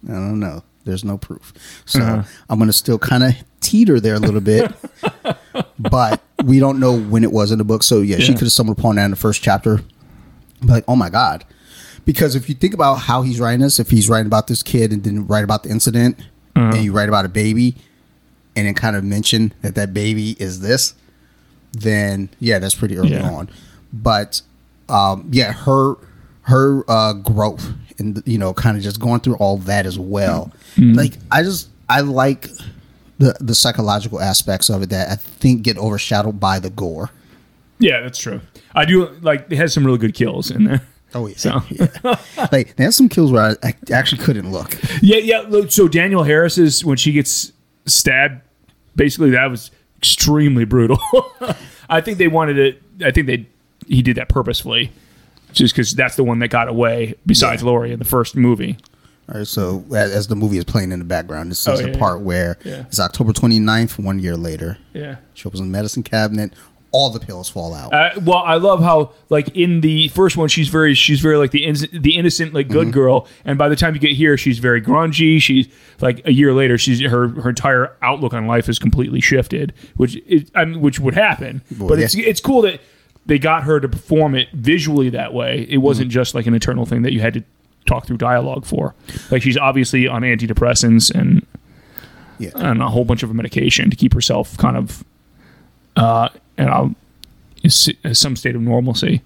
I 0.07 0.13
don't 0.13 0.39
know. 0.39 0.63
There's 0.85 1.03
no 1.03 1.17
proof. 1.17 1.53
So 1.85 2.01
Uh-huh. 2.01 2.23
I'm 2.49 2.59
going 2.59 2.67
to 2.69 2.73
still 2.73 2.97
kind 2.99 3.23
of 3.23 3.33
teeter 3.59 3.99
there 3.99 4.15
a 4.15 4.19
little 4.19 4.39
bit. 4.41 4.71
but 5.79 6.21
we 6.45 6.59
don't 6.59 6.79
know 6.79 6.97
when 6.97 7.23
it 7.23 7.31
was 7.31 7.51
in 7.51 7.57
the 7.57 7.63
book. 7.65 7.83
So 7.83 8.01
yeah, 8.01 8.19
she 8.19 8.31
could 8.33 8.41
have 8.43 8.51
stumbled 8.51 8.79
upon 8.79 8.95
that 8.95 9.05
in 9.05 9.11
the 9.11 9.17
first 9.17 9.41
chapter. 9.41 9.81
But 10.61 10.69
like, 10.69 10.83
oh 10.87 10.95
my 10.95 11.09
God. 11.09 11.43
Because 12.05 12.35
if 12.35 12.47
you 12.47 12.55
think 12.55 12.73
about 12.73 12.95
how 12.95 13.21
he's 13.23 13.39
writing 13.39 13.59
this, 13.59 13.79
if 13.79 13.89
he's 13.89 14.07
writing 14.07 14.27
about 14.27 14.47
this 14.47 14.63
kid 14.63 14.93
and 14.93 15.03
didn't 15.03 15.27
write 15.27 15.43
about 15.43 15.63
the 15.63 15.69
incident, 15.69 16.19
Uh-huh. 16.55 16.75
and 16.75 16.85
you 16.85 16.93
write 16.93 17.09
about 17.09 17.25
a 17.25 17.29
baby, 17.29 17.75
and 18.57 18.67
it 18.67 18.75
kind 18.75 18.95
of 18.97 19.03
mention 19.05 19.53
that 19.61 19.75
that 19.75 19.93
baby 19.93 20.35
is 20.39 20.59
this, 20.59 20.93
then 21.73 22.29
yeah, 22.39 22.59
that's 22.59 22.75
pretty 22.75 22.97
early 22.97 23.11
Yeah. 23.11 23.29
on. 23.31 23.49
But 23.93 24.41
um, 24.89 25.29
yeah, 25.31 25.53
her 25.53 25.95
her 26.41 26.83
uh, 26.89 27.13
growth 27.13 27.71
and 27.99 28.21
you 28.25 28.37
know, 28.37 28.53
kind 28.53 28.77
of 28.77 28.83
just 28.83 28.99
going 28.99 29.19
through 29.21 29.35
all 29.35 29.57
that 29.57 29.85
as 29.85 29.97
well. 29.99 30.51
Mm-hmm. 30.75 30.93
Like 30.97 31.13
I 31.31 31.43
just 31.43 31.69
I 31.89 32.01
like 32.01 32.47
the 33.19 33.35
the 33.39 33.55
psychological 33.55 34.19
aspects 34.19 34.69
of 34.69 34.81
it 34.83 34.89
that 34.89 35.09
I 35.09 35.15
think 35.15 35.61
get 35.63 35.77
overshadowed 35.77 36.39
by 36.39 36.59
the 36.59 36.69
gore. 36.69 37.09
yeah, 37.79 38.01
that's 38.01 38.19
true. 38.19 38.41
I 38.75 38.85
do 38.85 39.07
like 39.21 39.47
it 39.49 39.57
has 39.57 39.73
some 39.73 39.85
really 39.85 39.97
good 39.97 40.13
kills 40.13 40.51
in 40.51 40.65
there. 40.65 40.81
Oh 41.13 41.27
yeah, 41.27 41.35
So- 41.37 41.61
yeah. 41.69 41.87
like 42.51 42.75
there's 42.75 42.95
some 42.95 43.09
kills 43.09 43.31
where 43.31 43.55
I, 43.63 43.67
I 43.69 43.73
actually 43.93 44.23
couldn't 44.23 44.51
look. 44.51 44.77
Yeah, 45.01 45.17
yeah. 45.17 45.61
So 45.69 45.87
Danielle 45.87 46.23
Harris 46.23 46.57
is 46.57 46.83
when 46.83 46.97
she 46.97 47.11
gets 47.13 47.51
stab. 47.85 48.41
Basically, 48.97 49.29
that 49.31 49.45
was 49.49 49.71
extremely 49.97 50.65
brutal. 50.65 50.99
I 51.89 52.01
think 52.01 52.17
they 52.17 52.27
wanted 52.27 52.57
it. 52.57 52.81
I 53.01 53.11
think 53.11 53.27
they 53.27 53.47
he 53.87 54.01
did 54.01 54.17
that 54.17 54.27
purposefully, 54.27 54.91
just 55.53 55.73
because 55.73 55.93
that's 55.93 56.17
the 56.17 56.23
one 56.25 56.39
that 56.39 56.49
got 56.49 56.67
away. 56.67 57.15
Besides 57.25 57.61
Yeah. 57.61 57.67
Laurie 57.69 57.93
in 57.93 57.99
the 57.99 58.05
first 58.05 58.35
movie. 58.35 58.77
All 59.31 59.37
right, 59.39 59.47
so 59.47 59.83
as, 59.93 60.27
the 60.27 60.35
movie 60.37 60.57
is 60.57 60.63
playing 60.63 60.91
in 60.93 60.99
the 60.99 61.05
background, 61.05 61.51
this 61.51 61.59
is 61.59 61.67
Oh, 61.67 61.75
the 61.77 61.91
yeah, 61.91 61.97
part 61.97 62.21
where 62.21 62.57
Yeah. 62.63 62.81
it's 62.87 62.97
October 62.99 63.33
29th, 63.33 63.99
one 64.01 64.19
year 64.19 64.37
later. 64.37 64.77
Yeah. 64.93 65.17
She 65.33 65.45
opens 65.47 65.59
the 65.59 65.67
medicine 65.67 66.01
cabinet, 66.03 66.53
all 66.91 67.09
the 67.09 67.19
pills 67.19 67.49
fall 67.49 67.73
out. 67.73 67.93
Uh, 67.93 68.11
well, 68.23 68.39
I 68.39 68.55
love 68.55 68.81
how 68.81 69.11
like 69.29 69.49
in 69.49 69.81
the 69.81 70.07
first 70.09 70.37
one 70.37 70.47
she's 70.47 70.69
very 70.69 70.93
she's 70.93 71.19
very 71.19 71.37
like 71.37 71.51
the 71.51 71.65
in, 71.65 71.75
the 71.91 72.15
innocent 72.15 72.53
like 72.53 72.69
good 72.69 72.93
girl, 72.93 73.27
and 73.45 73.57
by 73.57 73.69
the 73.69 73.75
time 73.75 73.93
you 73.93 73.99
get 73.99 74.11
here 74.11 74.37
she's 74.37 74.59
very 74.59 74.81
grungy. 74.81 75.41
She's 75.41 75.67
like 76.01 76.25
a 76.25 76.31
year 76.31 76.53
later 76.53 76.77
she's 76.77 77.01
her 77.01 77.27
her 77.27 77.49
entire 77.49 77.95
outlook 78.01 78.33
on 78.33 78.47
life 78.47 78.69
is 78.69 78.79
completely 78.79 79.21
shifted, 79.21 79.73
which 79.95 80.15
is 80.27 80.49
I 80.55 80.65
mean, 80.65 80.81
which 80.81 80.99
would 80.99 81.13
happen. 81.13 81.61
but 81.77 81.99
yeah. 81.99 82.05
it's 82.05 82.15
it's 82.15 82.39
cool 82.41 82.61
that 82.63 82.79
they 83.25 83.37
got 83.37 83.63
her 83.63 83.79
to 83.79 83.89
perform 83.89 84.35
it 84.35 84.49
visually 84.53 85.09
that 85.09 85.33
way. 85.33 85.67
It 85.69 85.77
wasn't 85.77 86.09
just 86.09 86.33
like 86.33 86.47
an 86.47 86.53
internal 86.53 86.85
thing 86.85 87.01
that 87.01 87.11
you 87.11 87.19
had 87.19 87.33
to 87.33 87.43
talk 87.85 88.07
through 88.07 88.17
dialogue 88.17 88.65
for. 88.65 88.95
Like 89.29 89.41
she's 89.41 89.57
obviously 89.57 90.07
on 90.07 90.21
antidepressants 90.21 91.13
and 91.13 91.45
yeah. 92.39 92.51
and 92.55 92.81
a 92.81 92.87
whole 92.87 93.05
bunch 93.05 93.23
of 93.23 93.33
medication 93.33 93.89
to 93.89 93.95
keep 93.95 94.13
herself 94.13 94.57
kind 94.57 94.77
of 94.77 95.03
uh 95.95 96.29
and 96.57 96.69
I'll 96.69 96.95
some 97.69 98.35
state 98.35 98.55
of 98.55 98.61
normalcy. 98.61 99.21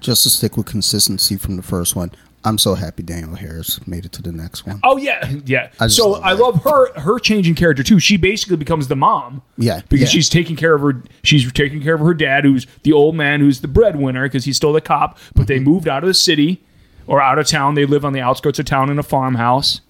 Just 0.00 0.22
to 0.24 0.30
stick 0.30 0.56
with 0.56 0.66
consistency 0.66 1.36
from 1.36 1.56
the 1.56 1.62
first 1.62 1.94
one, 1.96 2.10
I'm 2.44 2.58
so 2.58 2.74
happy 2.74 3.02
Danielle 3.02 3.34
Harris 3.34 3.84
made 3.86 4.04
it 4.04 4.12
to 4.12 4.22
the 4.22 4.32
next 4.32 4.66
one. 4.66 4.80
Oh 4.84 4.96
yeah, 4.96 5.28
yeah. 5.44 5.70
I 5.80 5.88
so 5.88 6.10
love 6.10 6.22
I 6.24 6.34
that. 6.34 6.42
love 6.42 6.62
her 6.64 7.00
her 7.00 7.18
changing 7.18 7.54
character 7.56 7.82
too. 7.82 7.98
She 7.98 8.16
basically 8.16 8.56
becomes 8.56 8.88
the 8.88 8.96
mom. 8.96 9.42
Yeah, 9.58 9.80
because 9.88 10.02
yeah. 10.02 10.06
she's 10.08 10.28
taking 10.28 10.56
care 10.56 10.74
of 10.74 10.80
her. 10.82 11.02
She's 11.24 11.50
taking 11.52 11.82
care 11.82 11.94
of 11.94 12.00
her 12.00 12.14
dad, 12.14 12.44
who's 12.44 12.66
the 12.84 12.92
old 12.92 13.16
man, 13.16 13.40
who's 13.40 13.60
the 13.60 13.68
breadwinner, 13.68 14.24
because 14.24 14.44
he's 14.44 14.56
still 14.56 14.72
the 14.72 14.80
cop. 14.80 15.18
But 15.34 15.46
they 15.46 15.56
Mm-hmm. 15.56 15.64
moved 15.64 15.88
out 15.88 16.02
of 16.02 16.06
the 16.08 16.14
city 16.14 16.62
or 17.06 17.20
out 17.20 17.38
of 17.38 17.46
town. 17.46 17.74
They 17.74 17.84
live 17.86 18.04
on 18.04 18.12
the 18.12 18.20
outskirts 18.20 18.58
of 18.58 18.66
town 18.66 18.90
in 18.90 18.98
a 18.98 19.02
farmhouse. 19.02 19.80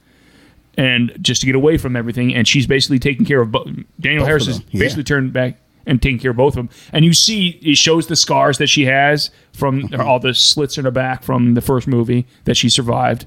And 0.78 1.16
just 1.22 1.40
to 1.40 1.46
get 1.46 1.54
away 1.54 1.78
from 1.78 1.96
everything, 1.96 2.34
and 2.34 2.46
she's 2.46 2.66
basically 2.66 2.98
taking 2.98 3.24
care 3.24 3.40
of. 3.40 3.50
Daniel 3.98 4.20
Both 4.22 4.28
Harris 4.28 4.46
is 4.48 4.60
yeah. 4.70 4.80
basically 4.80 5.04
turned 5.04 5.32
back 5.32 5.58
and 5.86 6.02
taking 6.02 6.18
care 6.18 6.32
of 6.32 6.36
both 6.36 6.52
of 6.56 6.56
them. 6.56 6.70
And 6.92 7.04
you 7.04 7.12
see, 7.12 7.58
it 7.62 7.76
shows 7.76 8.08
the 8.08 8.16
scars 8.16 8.58
that 8.58 8.66
she 8.66 8.84
has 8.86 9.30
from 9.52 9.84
Mm-hmm. 9.88 10.00
all 10.00 10.18
the 10.18 10.34
slits 10.34 10.76
in 10.78 10.84
her 10.84 10.90
back 10.90 11.22
from 11.22 11.54
the 11.54 11.60
first 11.60 11.86
movie 11.86 12.26
that 12.44 12.56
she 12.56 12.68
survived. 12.68 13.26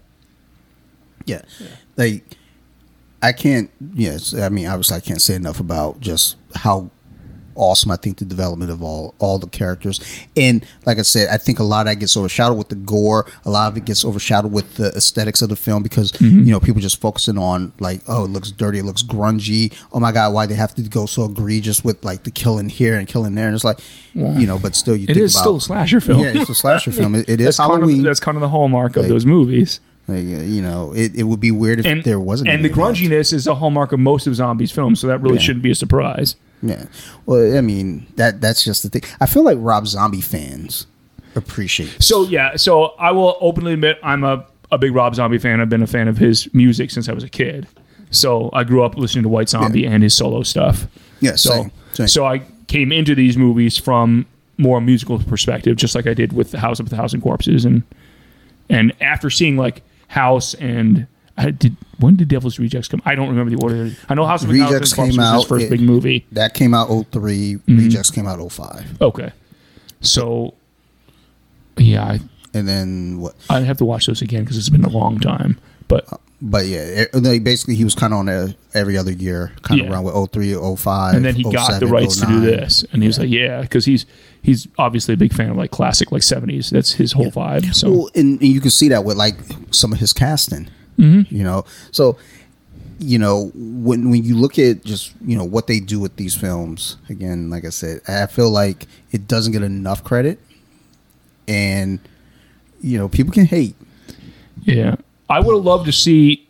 Yeah. 1.25 1.41
Like 1.95 2.23
I 3.21 3.31
can't 3.33 3.69
yes, 3.93 4.33
I 4.33 4.49
mean 4.49 4.67
obviously 4.67 4.97
I 4.97 4.99
can't 5.01 5.21
say 5.21 5.35
enough 5.35 5.59
about 5.59 5.99
just 5.99 6.35
how 6.55 6.89
awesome 7.59 7.91
I 7.91 7.95
think 7.97 8.17
the 8.17 8.25
development 8.25 8.71
of 8.71 8.81
all 8.81 9.13
all 9.19 9.37
the 9.37 9.47
characters. 9.47 9.99
And 10.35 10.65
like 10.85 10.97
I 10.97 11.03
said, 11.03 11.27
I 11.29 11.37
think 11.37 11.59
a 11.59 11.63
lot 11.63 11.81
of 11.81 11.85
that 11.87 11.95
gets 11.99 12.15
overshadowed 12.17 12.57
with 12.57 12.69
the 12.69 12.75
gore. 12.75 13.25
A 13.45 13.49
lot 13.49 13.71
of 13.71 13.77
it 13.77 13.85
gets 13.85 14.03
overshadowed 14.05 14.51
with 14.51 14.75
the 14.75 14.87
aesthetics 14.95 15.41
of 15.41 15.49
the 15.49 15.55
film 15.55 15.83
because 15.83 16.11
Mm-hmm. 16.13 16.39
you 16.45 16.51
know 16.51 16.59
people 16.59 16.81
just 16.81 16.99
focusing 17.01 17.37
on 17.37 17.71
like, 17.79 18.01
oh, 18.07 18.25
it 18.25 18.29
looks 18.29 18.51
dirty, 18.51 18.79
it 18.79 18.85
looks 18.85 19.03
grungy. 19.03 19.73
Oh 19.93 19.99
my 19.99 20.11
god, 20.11 20.33
why 20.33 20.45
they 20.45 20.55
have 20.55 20.73
to 20.75 20.81
go 20.83 21.05
so 21.05 21.25
egregious 21.25 21.83
with 21.83 22.03
like 22.03 22.23
the 22.23 22.31
killing 22.31 22.69
here 22.69 22.97
and 22.97 23.07
killing 23.07 23.35
there? 23.35 23.47
And 23.47 23.55
it's 23.55 23.63
like, 23.63 23.79
you 24.13 24.47
know, 24.47 24.57
but 24.57 24.75
still, 24.75 24.95
you 24.95 25.03
It 25.03 25.13
think 25.13 25.17
is 25.19 25.35
about, 25.35 25.41
still 25.41 25.55
a 25.57 25.61
slasher 25.61 26.01
film. 26.01 26.21
Yeah, 26.23 26.31
it's 26.35 26.49
a 26.49 26.55
slasher 26.55 26.91
film. 26.91 27.15
It, 27.15 27.29
it 27.29 27.39
is 27.41 27.45
that's 27.45 27.57
kind, 27.57 27.71
Halloween. 27.73 27.99
of, 27.99 28.03
that's 28.05 28.19
kind 28.19 28.35
of 28.37 28.41
the 28.41 28.49
hallmark 28.49 28.95
of 28.97 29.07
those 29.07 29.25
movies. 29.25 29.79
Like, 30.07 30.17
uh, 30.19 30.41
you 30.41 30.61
know, 30.63 30.91
it, 30.95 31.15
it 31.15 31.23
would 31.23 31.39
be 31.39 31.51
weird 31.51 31.79
if 31.81 31.85
And 31.85 32.03
there 32.03 32.19
wasn't. 32.19 32.49
and 32.49 32.65
the 32.65 32.69
grunginess 32.69 33.31
is 33.31 33.45
a 33.45 33.53
hallmark 33.55 33.91
of 33.91 33.99
most 33.99 34.25
of 34.25 34.33
zombies 34.35 34.71
films, 34.71 34.99
so 34.99 35.05
that 35.07 35.21
really 35.21 35.35
Yeah. 35.35 35.41
shouldn't 35.41 35.63
be 35.63 35.69
a 35.71 35.75
surprise. 35.75 36.35
Yeah. 36.61 36.85
Well, 37.25 37.57
I 37.57 37.61
mean 37.61 38.05
that 38.15 38.41
that's 38.41 38.63
just 38.63 38.83
the 38.83 38.89
thing. 38.89 39.03
I 39.21 39.25
feel 39.25 39.43
like 39.43 39.57
Rob 39.59 39.87
Zombie 39.87 40.21
fans 40.21 40.87
appreciate. 41.35 41.95
this. 41.97 42.07
So 42.07 42.23
yeah, 42.23 42.55
so 42.55 42.87
I 42.99 43.11
will 43.11 43.37
openly 43.41 43.73
admit 43.73 43.97
I'm 44.03 44.23
a, 44.23 44.45
a 44.71 44.77
big 44.77 44.93
Rob 44.93 45.15
Zombie 45.15 45.37
fan. 45.37 45.61
I've 45.61 45.69
been 45.69 45.83
a 45.83 45.87
fan 45.87 46.07
of 46.07 46.17
his 46.17 46.53
music 46.53 46.91
since 46.91 47.07
I 47.07 47.13
was 47.13 47.23
a 47.23 47.29
kid. 47.29 47.67
So 48.11 48.49
I 48.53 48.63
grew 48.63 48.83
up 48.83 48.97
listening 48.97 49.23
to 49.23 49.29
White 49.29 49.49
Zombie 49.49 49.85
and 49.85 50.01
his 50.03 50.15
solo 50.15 50.41
stuff. 50.43 50.87
Yeah, 51.21 51.35
So 51.35 51.49
same, 51.51 51.71
same. 51.93 52.07
so 52.07 52.25
I 52.25 52.41
came 52.67 52.91
into 52.91 53.13
these 53.13 53.37
movies 53.37 53.77
from 53.77 54.25
more 54.57 54.81
musical 54.81 55.19
perspective, 55.19 55.77
just 55.77 55.93
like 55.95 56.07
I 56.07 56.13
did 56.13 56.33
with 56.33 56.51
the 56.51 56.59
House 56.59 56.79
of 56.79 56.87
a 56.91 56.95
Thousand 56.95 57.21
Corpses, 57.21 57.65
and 57.65 57.83
and 58.69 58.93
after 58.99 59.29
seeing 59.29 59.57
like 59.57 59.83
House 60.07 60.53
and 60.55 61.05
I 61.39 61.51
did 61.51 61.75
when 61.99 62.15
did 62.17 62.27
Devil's 62.27 62.59
Rejects 62.59 62.87
come? 62.89 63.01
I 63.05 63.15
don't 63.15 63.29
remember 63.29 63.49
the 63.55 63.61
order. 63.63 63.91
I 64.09 64.13
know 64.13 64.25
House 64.25 64.43
of 64.43 64.49
Rejects 64.49 64.93
came 64.93 65.19
out, 65.19 65.47
first 65.47 65.65
it- 65.65 65.69
big 65.69 65.81
movie. 65.81 66.25
that 66.33 66.53
came 66.53 66.73
out 66.73 66.87
03, 66.89 67.55
Mm-hmm. 67.55 67.77
Rejects 67.77 68.11
came 68.11 68.27
out 68.27 68.39
05. 68.51 69.01
Okay, 69.01 69.31
so 70.01 70.53
yeah, 71.77 72.03
I, 72.03 72.19
and 72.53 72.67
then 72.67 73.19
what? 73.19 73.35
I'd 73.49 73.63
have 73.63 73.77
to 73.77 73.85
watch 73.85 74.07
those 74.07 74.21
again 74.21 74.43
because 74.43 74.57
it's 74.57 74.69
been 74.69 74.83
a 74.83 74.89
long 74.89 75.19
time. 75.19 75.59
But 75.87 76.07
But 76.41 76.65
yeah, 76.67 76.79
it, 76.79 77.15
like 77.15 77.43
basically 77.43 77.75
he 77.75 77.83
was 77.83 77.95
kind 77.95 78.13
of 78.13 78.19
on 78.19 78.29
a 78.29 78.55
every 78.73 78.97
other 78.97 79.11
year, 79.11 79.51
kind 79.61 79.79
Yeah. 79.79 79.87
of 79.87 79.91
around 79.93 80.03
with 80.05 80.31
03, 80.31 80.53
05. 80.75 81.15
and 81.15 81.25
then 81.25 81.35
he 81.35 81.43
got 81.43 81.79
the 81.79 81.87
07, 81.87 81.89
rights 81.89 82.19
to 82.19 82.25
do 82.27 82.39
this, 82.41 82.83
and 82.91 83.01
he 83.01 83.07
was 83.07 83.17
like, 83.19 83.29
"Yeah," 83.29 83.61
because 83.61 83.85
he's 83.85 84.05
he's 84.41 84.67
obviously 84.77 85.13
a 85.13 85.17
big 85.17 85.33
fan 85.33 85.49
of 85.49 85.57
like 85.57 85.71
classic 85.71 86.11
like 86.11 86.23
seventies. 86.23 86.69
That's 86.69 86.93
his 86.93 87.13
whole 87.13 87.31
vibe. 87.31 87.73
So 87.73 87.89
Well, 87.91 88.09
and, 88.15 88.39
and 88.41 88.49
you 88.49 88.59
can 88.61 88.71
see 88.71 88.89
that 88.89 89.03
with 89.05 89.15
like 89.17 89.35
some 89.71 89.91
of 89.93 89.99
his 89.99 90.11
casting. 90.13 90.69
Mm-hmm. 90.99 91.33
You 91.33 91.43
know, 91.43 91.65
so 91.91 92.17
you 92.99 93.17
know 93.17 93.51
when 93.55 94.09
when 94.09 94.23
you 94.23 94.35
look 94.35 94.59
at 94.59 94.83
just 94.83 95.13
you 95.25 95.37
know 95.37 95.45
what 95.45 95.67
they 95.67 95.79
do 95.79 95.99
with 95.99 96.17
these 96.17 96.35
films 96.35 96.97
again, 97.09 97.49
like 97.49 97.65
I 97.65 97.69
said, 97.69 98.01
I 98.07 98.25
feel 98.27 98.49
like 98.49 98.87
it 99.11 99.27
doesn't 99.27 99.53
get 99.53 99.63
enough 99.63 100.03
credit, 100.03 100.39
and 101.47 101.99
you 102.81 102.97
know 102.97 103.07
people 103.07 103.33
can 103.33 103.45
hate. 103.45 103.75
yeah, 104.63 104.95
I 105.29 105.39
would 105.39 105.55
have 105.55 105.63
loved 105.63 105.85
to 105.85 105.93
see 105.93 106.47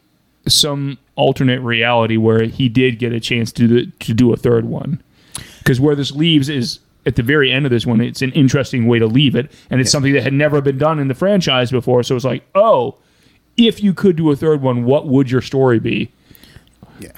some 0.47 0.97
alternate 1.15 1.59
reality 1.61 2.17
where 2.17 2.45
he 2.45 2.67
did 2.69 2.97
get 2.97 3.13
a 3.13 3.19
chance 3.19 3.51
to 3.51 3.67
do, 3.67 3.85
to 3.85 4.13
do 4.13 4.33
a 4.33 4.37
third 4.37 4.65
one, 4.65 5.01
because 5.59 5.79
where 5.79 5.95
this 5.95 6.11
leaves 6.11 6.49
is. 6.49 6.79
At 7.05 7.15
the 7.15 7.23
very 7.23 7.49
end 7.49 7.65
of 7.65 7.71
this 7.71 7.87
one, 7.87 8.01
it's 8.01 8.21
an 8.21 8.33
interesting 8.33 8.85
way 8.85 8.99
to 8.99 9.07
leave 9.07 9.33
it, 9.33 9.51
and 9.69 9.79
it's 9.79 9.89
something 9.89 10.13
that 10.13 10.21
had 10.21 10.33
never 10.33 10.61
been 10.61 10.77
done 10.77 10.99
in 10.99 11.07
the 11.07 11.15
franchise 11.15 11.71
before. 11.71 12.03
So 12.03 12.15
it's 12.15 12.25
like, 12.25 12.43
oh, 12.53 12.97
if 13.57 13.83
you 13.83 13.93
could 13.93 14.15
do 14.15 14.29
a 14.31 14.35
third 14.35 14.61
one, 14.61 14.83
what 14.85 15.07
would 15.07 15.29
your 15.31 15.41
story 15.41 15.79
be? 15.79 16.11
Yeah. 16.99 17.11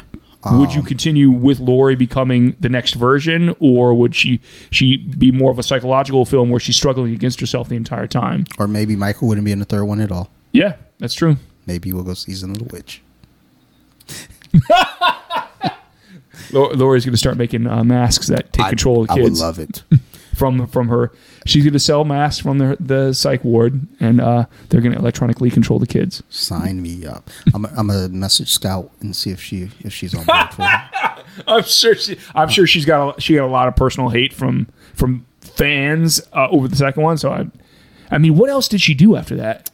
would 0.53 0.73
you 0.73 0.81
continue 0.81 1.29
with 1.29 1.59
Laurie 1.59 1.95
becoming 1.95 2.55
the 2.59 2.69
next 2.69 2.93
version, 2.95 3.55
or 3.59 3.93
would 3.93 4.15
she 4.15 4.39
she 4.71 4.97
be 4.97 5.31
more 5.31 5.51
of 5.51 5.59
a 5.59 5.63
psychological 5.63 6.25
film 6.25 6.49
where 6.49 6.59
she's 6.59 6.75
struggling 6.75 7.13
against 7.13 7.39
herself 7.39 7.69
the 7.69 7.75
entire 7.75 8.07
time? 8.07 8.45
Or 8.57 8.67
maybe 8.67 8.95
Michael 8.95 9.27
wouldn't 9.27 9.45
be 9.45 9.51
in 9.51 9.59
the 9.59 9.65
third 9.65 9.85
one 9.85 10.01
at 10.01 10.11
all. 10.11 10.29
Yeah, 10.51 10.75
that's 10.99 11.13
true. 11.13 11.37
Maybe 11.67 11.93
we'll 11.93 12.03
go 12.03 12.13
season 12.15 12.51
of 12.51 12.57
the 12.57 12.65
witch. 12.65 13.01
Lau- 16.51 16.71
Laurie's 16.71 17.05
going 17.05 17.13
to 17.13 17.17
start 17.17 17.37
making 17.37 17.67
uh, 17.67 17.83
masks 17.83 18.27
that 18.27 18.51
take 18.51 18.67
control 18.67 19.03
of 19.03 19.11
I 19.11 19.15
kids 19.15 19.29
would 19.29 19.37
love 19.39 19.59
it. 19.59 19.83
from 20.35 20.67
from 20.67 20.87
her. 20.89 21.11
She's 21.45 21.63
going 21.63 21.73
to 21.73 21.80
sell 21.80 22.03
masks 22.03 22.41
from 22.41 22.59
the 22.59 22.77
the 22.80 23.13
psych 23.13 23.43
ward, 23.43 23.88
and 23.99 24.22
uh, 24.22 24.45
they're 24.69 24.81
going 24.81 24.93
to 24.93 24.99
electronically 24.99 25.49
control 25.49 25.80
the 25.80 25.88
kids. 25.88 26.22
Sign 26.30 26.81
me 26.81 27.05
up. 27.05 27.30
I'm 27.53 27.65
a, 27.65 27.73
I'm 27.76 27.89
a 27.89 28.09
message 28.09 28.51
scout 28.51 28.91
and 29.01 29.15
see 29.15 29.31
if 29.31 29.41
she 29.41 29.72
if 29.80 29.91
she's 29.93 30.13
on 30.13 30.26
board 30.26 30.53
for 30.53 30.63
it. 30.63 31.26
I'm 31.47 31.63
sure 31.63 31.95
she. 31.95 32.18
I'm 32.35 32.49
sure 32.49 32.68
she's 32.68 32.85
got 32.85 33.18
a, 33.18 33.22
she 33.22 33.35
got 33.35 33.45
a 33.45 33.51
lot 33.51 33.68
of 33.68 33.76
personal 33.76 34.09
hate 34.09 34.34
from 34.34 34.68
from 34.93 35.26
fans 35.41 36.22
uh, 36.34 36.47
over 36.49 36.68
the 36.68 36.76
second 36.76 37.01
one. 37.01 37.18
So 37.18 37.31
I, 37.31 37.47
I 38.11 38.18
mean, 38.18 38.38
what 38.38 38.49
else 38.49 38.68
did 38.68 38.81
she 38.81 38.93
do 38.93 39.15
after 39.15 39.35
that? 39.38 39.72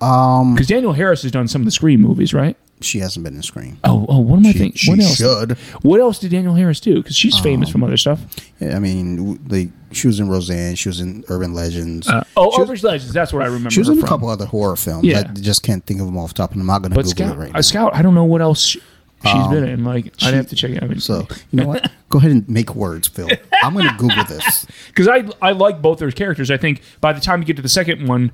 Um, 0.00 0.54
because 0.54 0.66
Danielle 0.66 0.92
Harris 0.92 1.22
has 1.22 1.32
done 1.32 1.48
some 1.48 1.62
of 1.62 1.66
the 1.66 1.70
Scream 1.70 2.00
movies, 2.00 2.32
right? 2.34 2.56
She 2.82 2.98
hasn't 3.00 3.24
been 3.24 3.34
in 3.34 3.42
Scream. 3.42 3.78
Oh, 3.84 4.06
oh, 4.08 4.20
what 4.20 4.38
am 4.38 4.46
I 4.46 4.52
She, 4.52 4.58
thinking? 4.58 4.76
she 4.78 4.90
What 4.90 5.00
else? 5.00 5.16
should. 5.16 5.52
What 5.82 6.00
else 6.00 6.18
did 6.18 6.30
Danielle 6.30 6.54
Harris 6.54 6.80
do? 6.80 6.96
Because 6.96 7.14
she's 7.16 7.38
famous 7.38 7.68
from 7.68 7.84
other 7.84 7.96
stuff. 7.98 8.20
Yeah, 8.58 8.74
I 8.76 8.78
mean, 8.78 9.16
w- 9.16 9.38
like 9.48 9.68
she 9.92 10.06
was 10.06 10.18
in 10.20 10.28
Roseanne. 10.28 10.76
She 10.76 10.88
was 10.88 11.00
in 11.00 11.24
Urban 11.28 11.52
Legends. 11.52 12.08
Uh, 12.08 12.24
oh, 12.36 12.50
she 12.52 12.60
was, 12.62 12.70
Urban 12.80 12.90
Legends. 12.92 13.12
That's 13.12 13.32
what 13.32 13.42
I 13.42 13.46
remember. 13.46 13.70
she 13.70 13.80
was 13.80 13.88
her 13.88 13.92
in 13.92 13.98
a 13.98 14.02
from. 14.02 14.08
couple 14.08 14.28
other 14.28 14.46
horror 14.46 14.76
films. 14.76 15.04
Yeah. 15.04 15.20
I 15.20 15.22
just 15.34 15.62
can't 15.62 15.84
think 15.84 16.00
of 16.00 16.06
them 16.06 16.16
off 16.16 16.28
the 16.28 16.34
top 16.34 16.52
And. 16.52 16.60
I'm 16.60 16.66
not 16.66 16.80
going 16.80 16.92
to 16.92 16.94
But 16.96 17.04
Google 17.04 17.26
Scout, 17.26 17.36
it 17.36 17.38
right 17.38 17.50
uh, 17.50 17.58
now. 17.58 17.60
Scout, 17.60 17.94
I 17.94 18.02
don't 18.02 18.14
know 18.14 18.24
what 18.24 18.40
else 18.40 18.64
she, 18.66 18.80
has 19.22 19.48
been 19.48 19.64
in. 19.68 19.84
Like, 19.84 20.14
I'd 20.22 20.32
have 20.32 20.46
to 20.48 20.56
check 20.56 20.70
it. 20.70 20.82
I 20.82 20.86
mean, 20.86 21.00
So 21.00 21.28
you 21.50 21.60
know 21.60 21.66
what? 21.66 21.90
Go 22.08 22.18
ahead 22.18 22.30
and 22.30 22.48
make 22.48 22.74
words, 22.74 23.06
Phil. 23.08 23.28
I'm 23.62 23.74
going 23.74 23.86
to 23.86 23.94
Google 23.98 24.24
this. 24.24 24.66
because 24.88 25.06
I 25.08 25.24
I 25.42 25.52
like 25.52 25.82
both 25.82 25.98
their 25.98 26.10
characters. 26.10 26.50
I 26.50 26.56
think 26.56 26.80
by 27.02 27.12
the 27.12 27.20
time 27.20 27.40
you 27.40 27.44
get 27.46 27.56
to 27.56 27.62
the 27.62 27.68
second 27.68 28.08
one, 28.08 28.32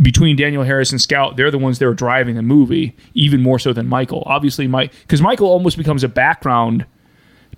between 0.00 0.36
Danielle 0.36 0.62
Harris 0.64 0.90
and 0.90 1.00
Scout, 1.00 1.36
they're 1.36 1.50
the 1.50 1.58
ones 1.58 1.78
that 1.78 1.86
are 1.86 1.94
driving 1.94 2.34
the 2.34 2.42
movie 2.42 2.96
even 3.14 3.42
more 3.42 3.58
so 3.58 3.72
than 3.72 3.86
Michael. 3.88 4.22
Obviously, 4.26 4.66
Mike 4.66 4.92
because 5.02 5.20
Michael 5.22 5.48
almost 5.48 5.76
becomes 5.76 6.02
a 6.04 6.08
background 6.08 6.86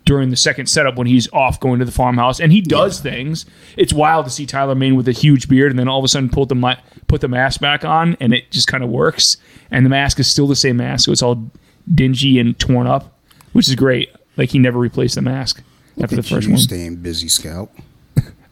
during 0.05 0.29
the 0.29 0.37
second 0.37 0.67
setup 0.67 0.97
when 0.97 1.07
he's 1.07 1.33
off 1.33 1.59
going 1.61 1.79
to 1.79 1.85
the 1.87 1.93
farmhouse 1.93 2.39
and 2.39 2.53
he 2.53 2.61
does 2.61 3.01
things. 3.01 3.47
It's 3.79 3.93
wild 3.93 4.27
to 4.27 4.31
see 4.31 4.45
Tyler 4.45 4.75
Mane 4.75 4.97
with 4.97 5.09
a 5.09 5.13
huge 5.13 5.49
beard 5.49 5.71
and 5.73 5.79
then 5.79 5.89
all 5.89 5.99
of 5.99 6.05
a 6.05 6.09
sudden 6.09 6.29
put 6.29 6.51
the 6.51 6.79
put 7.09 7.23
the 7.23 7.29
mask 7.29 7.61
back 7.61 7.85
on 7.87 8.15
and 8.21 8.35
it 8.35 8.51
just 8.51 8.69
kind 8.69 8.85
of 8.85 8.91
works. 8.91 9.39
And 9.71 9.87
the 9.87 9.91
mask 9.91 10.21
is 10.21 10.31
still 10.31 10.47
the 10.47 10.57
same 10.57 10.77
mask, 10.77 11.07
so 11.07 11.13
it's 11.13 11.23
all 11.23 11.51
dingy 11.95 12.39
and 12.39 12.59
torn 12.59 12.87
up. 12.87 13.19
which 13.53 13.69
is 13.69 13.75
great. 13.77 14.11
Like 14.37 14.51
he 14.51 14.59
never 14.59 14.79
replaced 14.79 15.15
the 15.15 15.23
mask 15.23 15.63
after 16.03 16.17
the 16.17 16.23
first 16.23 16.49
one. 16.49 16.59
staying 16.59 16.97
busy, 16.97 17.29
Scout. 17.29 17.71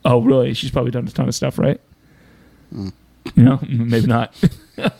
Oh, 0.04 0.20
really? 0.20 0.52
She's 0.54 0.70
probably 0.70 0.90
done 0.90 1.06
a 1.06 1.10
ton 1.10 1.28
of 1.28 1.34
stuff, 1.34 1.58
right? 1.58 1.80
Hmm. 2.72 2.88
You 3.34 3.42
know, 3.44 3.58
maybe 3.68 4.06
not. 4.06 4.34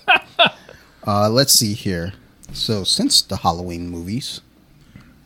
Uh, 1.05 1.29
let's 1.29 1.53
see 1.53 1.75
here. 1.75 2.13
So 2.53 2.85
since 2.85 3.23
the 3.23 3.39
Halloween 3.39 3.89
movies, 3.89 4.41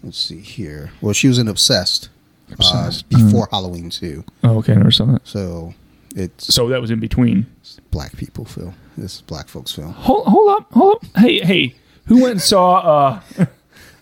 let's 0.02 0.16
see 0.16 0.40
here. 0.40 0.90
Well, 1.02 1.12
she 1.12 1.28
was 1.28 1.38
in 1.38 1.48
Obsessed, 1.48 2.08
Obsessed. 2.50 3.04
Uh, 3.14 3.18
before 3.18 3.46
Halloween 3.50 3.90
too. 3.90 4.24
oh, 4.42 4.56
okay, 4.58 4.72
I 4.72 4.76
never 4.76 4.90
saw 4.90 5.04
that. 5.04 5.28
So 5.28 5.74
it's 6.14 6.54
So 6.54 6.68
that 6.70 6.80
was 6.80 6.90
in 6.90 6.98
between. 6.98 7.44
black 7.90 8.16
people 8.16 8.46
film. 8.46 8.74
This 8.96 9.16
is 9.16 9.20
black 9.20 9.48
folks 9.48 9.70
film. 9.72 9.92
Hold, 9.92 10.26
hold 10.28 10.48
up, 10.56 10.72
hold 10.72 10.94
up. 10.94 11.04
Hey, 11.18 11.40
hey, 11.44 11.74
who 12.06 12.22
went 12.22 12.30
and 12.32 12.40
saw? 12.40 13.20
Uh, 13.38 13.46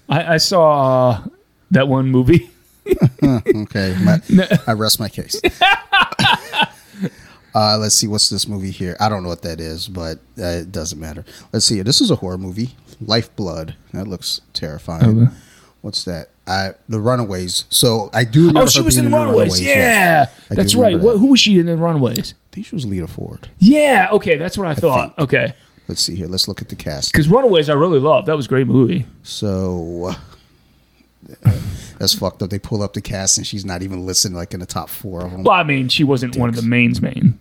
I, 0.08 0.34
I 0.34 0.36
saw 0.36 1.10
uh, 1.10 1.24
that 1.72 1.88
one 1.88 2.08
movie. 2.08 2.50
Okay, 3.24 3.96
my, 4.04 4.20
I 4.66 4.72
rest 4.74 5.00
my 5.00 5.08
case. 5.08 5.40
Uh, 7.54 7.78
let's 7.78 7.94
see, 7.94 8.06
what's 8.06 8.28
this 8.30 8.48
movie 8.48 8.70
here? 8.70 8.96
I 9.00 9.08
don't 9.08 9.22
know 9.22 9.28
what 9.28 9.42
that 9.42 9.60
is, 9.60 9.88
but 9.88 10.18
uh, 10.38 10.44
it 10.62 10.72
doesn't 10.72 10.98
matter. 11.00 11.24
Let's 11.52 11.64
see. 11.66 11.80
This 11.82 12.00
is 12.00 12.10
a 12.10 12.16
horror 12.16 12.38
movie, 12.38 12.74
Lifeblood. 13.00 13.74
That 13.92 14.06
looks 14.08 14.40
terrifying. 14.52 15.22
Okay. 15.24 15.32
What's 15.82 16.04
that? 16.04 16.28
I 16.46 16.72
the 16.88 16.98
Runaways. 17.00 17.64
So 17.70 18.10
I 18.12 18.24
do. 18.24 18.48
Remember 18.48 18.62
Oh, 18.62 18.66
she 18.66 18.80
was 18.82 18.94
being 18.96 19.06
in 19.06 19.12
Runaways. 19.14 19.60
yes. 19.60 19.76
Yeah, 19.76 20.42
I 20.50 20.54
that's 20.54 20.74
right. 20.74 21.00
that. 21.00 21.18
who 21.18 21.28
was 21.28 21.40
she 21.40 21.58
in 21.58 21.66
the 21.66 21.76
Runaways? 21.76 22.32
I 22.32 22.54
think 22.54 22.66
she 22.66 22.74
was 22.74 22.84
Lita 22.86 23.06
Ford. 23.06 23.48
Yeah. 23.58 24.08
Okay, 24.12 24.36
that's 24.36 24.56
what 24.58 24.66
I 24.66 24.74
thought. 24.74 25.18
Okay, 25.18 25.54
Let's 25.88 26.00
see 26.02 26.14
here. 26.16 26.26
Let's 26.26 26.48
look 26.48 26.62
at 26.62 26.70
the 26.70 26.76
cast. 26.76 27.12
because 27.12 27.28
Runaways 27.28 27.68
I 27.68 27.74
really 27.74 27.98
loved. 27.98 28.28
That 28.28 28.36
was 28.36 28.46
a 28.46 28.48
great 28.48 28.66
movie. 28.66 29.06
So 29.22 30.14
uh, 31.44 31.50
that's 31.98 32.14
fucked 32.14 32.42
up. 32.42 32.50
They 32.50 32.58
pull 32.58 32.82
up 32.82 32.92
the 32.94 33.00
cast 33.02 33.38
and 33.38 33.46
she's 33.46 33.64
not 33.64 33.82
even 33.82 34.06
listed 34.06 34.32
like 34.32 34.54
in 34.54 34.60
the 34.60 34.66
top 34.66 34.88
four 34.88 35.24
of 35.24 35.30
them. 35.32 35.42
Well, 35.44 35.54
I 35.54 35.62
mean, 35.62 35.88
she 35.88 36.04
wasn't 36.04 36.36
one 36.36 36.48
of 36.48 36.56
the 36.56 36.62
mains 36.62 37.00
main. 37.02 37.38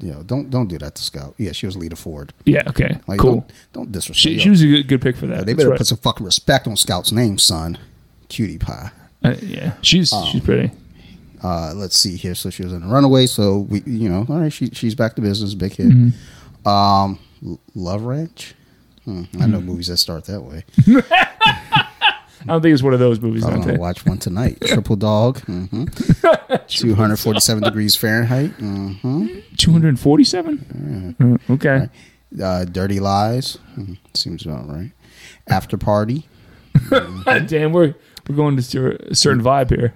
You 0.00 0.12
know, 0.12 0.22
don't 0.22 0.50
don't 0.50 0.68
do 0.68 0.78
that 0.78 0.94
to 0.94 1.02
Scout. 1.02 1.34
Yeah, 1.38 1.52
she 1.52 1.66
was 1.66 1.76
Lita 1.76 1.96
Ford. 1.96 2.32
Yeah. 2.44 2.62
Okay. 2.68 2.98
Like, 3.06 3.18
cool. 3.18 3.32
Don't, 3.32 3.52
don't 3.72 3.92
disrespect. 3.92 4.18
She, 4.18 4.38
she 4.38 4.50
was 4.50 4.62
a 4.62 4.66
good, 4.66 4.88
good 4.88 5.02
pick 5.02 5.16
for 5.16 5.26
that. 5.26 5.46
they 5.46 5.54
better 5.54 5.70
right. 5.70 5.78
put 5.78 5.86
some 5.86 5.98
fucking 5.98 6.24
respect 6.24 6.66
on 6.66 6.76
Scout's 6.76 7.12
name, 7.12 7.38
son. 7.38 7.78
Cutie 8.28 8.58
pie. 8.58 8.92
Uh, 9.24 9.36
yeah, 9.42 9.74
she's 9.82 10.12
Um, 10.12 10.26
she's 10.26 10.42
pretty. 10.42 10.70
Uh, 11.42 11.72
let's 11.74 11.98
see 11.98 12.16
here. 12.16 12.34
So 12.34 12.50
she 12.50 12.62
was 12.62 12.72
in 12.72 12.82
a 12.82 12.86
Runaway. 12.86 13.26
So 13.26 13.60
we, 13.60 13.80
you 13.86 14.08
know, 14.08 14.26
all 14.28 14.40
right, 14.40 14.52
she 14.52 14.68
she's 14.70 14.94
back 14.94 15.14
to 15.16 15.22
business. 15.22 15.54
Big 15.54 15.74
hit. 15.74 15.88
Mm-hmm. 15.88 16.68
Um, 16.68 17.18
Love 17.74 18.02
Ranch. 18.02 18.54
Hmm, 19.04 19.24
I 19.40 19.46
know 19.46 19.60
movies 19.60 19.86
that 19.86 19.96
start 19.96 20.26
that 20.26 20.42
way. 20.42 20.64
I 22.42 22.44
don't 22.46 22.62
think 22.62 22.72
it's 22.72 22.82
one 22.82 22.94
of 22.94 23.00
those 23.00 23.20
movies. 23.20 23.44
I'm 23.44 23.60
gonna 23.60 23.78
watch 23.78 24.04
one 24.06 24.18
tonight. 24.18 24.58
Triple 24.66 24.96
Dog. 24.96 25.38
hmm 25.44 25.84
247 26.68 27.62
degrees 27.62 27.96
Fahrenheit. 27.96 28.50
hmm 28.52 29.26
Two 29.56 29.72
hundred 29.72 29.98
forty-seven. 29.98 31.38
Uh, 31.48 31.52
okay. 31.52 31.88
Uh, 32.42 32.64
Dirty 32.64 33.00
Lies. 33.00 33.58
Mhm, 33.76 33.98
Seems 34.14 34.46
about 34.46 34.68
right. 34.68 34.92
After 35.48 35.76
Party. 35.76 36.28
Damn, 37.46 37.72
we're 37.72 37.94
we're 38.28 38.36
going 38.36 38.56
to 38.56 39.10
a 39.10 39.14
certain 39.14 39.42
vibe 39.42 39.70
here. 39.70 39.92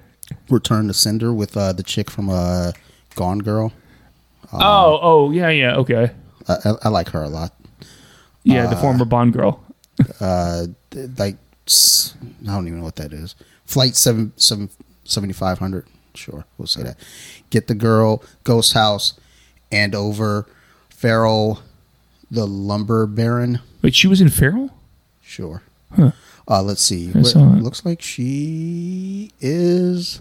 Return 0.51 0.89
to 0.89 0.95
Sender 0.95 1.33
with 1.33 1.57
uh, 1.57 1.73
the 1.73 1.83
chick 1.83 2.11
from 2.11 2.29
uh, 2.29 2.73
Gone 3.15 3.39
Girl. 3.39 3.73
oh, 4.53 4.99
oh, 5.03 5.31
yeah, 5.31 5.49
yeah. 5.51 5.77
Okay. 5.77 6.11
I, 6.49 6.53
I, 6.65 6.73
I 6.85 6.89
like 6.89 7.09
her 7.11 7.23
a 7.23 7.29
lot. 7.29 7.53
Yeah, 8.43 8.67
the 8.67 8.77
former 8.77 9.05
Bond 9.05 9.33
girl. 9.33 9.63
Uh, 10.21 10.67
like 11.19 11.37
I 11.67 12.47
don't 12.47 12.67
even 12.67 12.79
know 12.79 12.85
what 12.85 12.97
that 12.97 13.13
is. 13.13 13.35
Flight 13.65 13.97
seven 13.97 14.33
seven 14.37 14.71
seventy 15.05 15.33
five 15.33 15.59
hundred. 15.59 15.87
Sure, 16.15 16.45
we'll 16.59 16.67
say 16.67 16.83
that. 16.83 16.97
Get 17.51 17.67
the 17.67 17.75
girl, 17.75 18.23
Ghost 18.45 18.73
House, 18.75 19.15
and 19.73 19.95
over 19.95 20.47
Farrell, 20.91 21.63
the 22.31 22.47
lumber 22.47 23.07
baron. 23.07 23.61
Wait, 23.83 23.95
she 23.95 24.07
was 24.07 24.21
in 24.21 24.29
Feral. 24.29 24.71
Sure. 25.23 25.63
Huh. 25.97 26.13
Uh, 26.47 26.63
let's 26.63 26.83
see. 26.83 27.09
I 27.15 27.19
What- 27.19 27.27
saw 27.27 27.55
it. 27.55 27.63
looks 27.63 27.85
like 27.85 28.01
she 28.03 29.33
is 29.41 30.21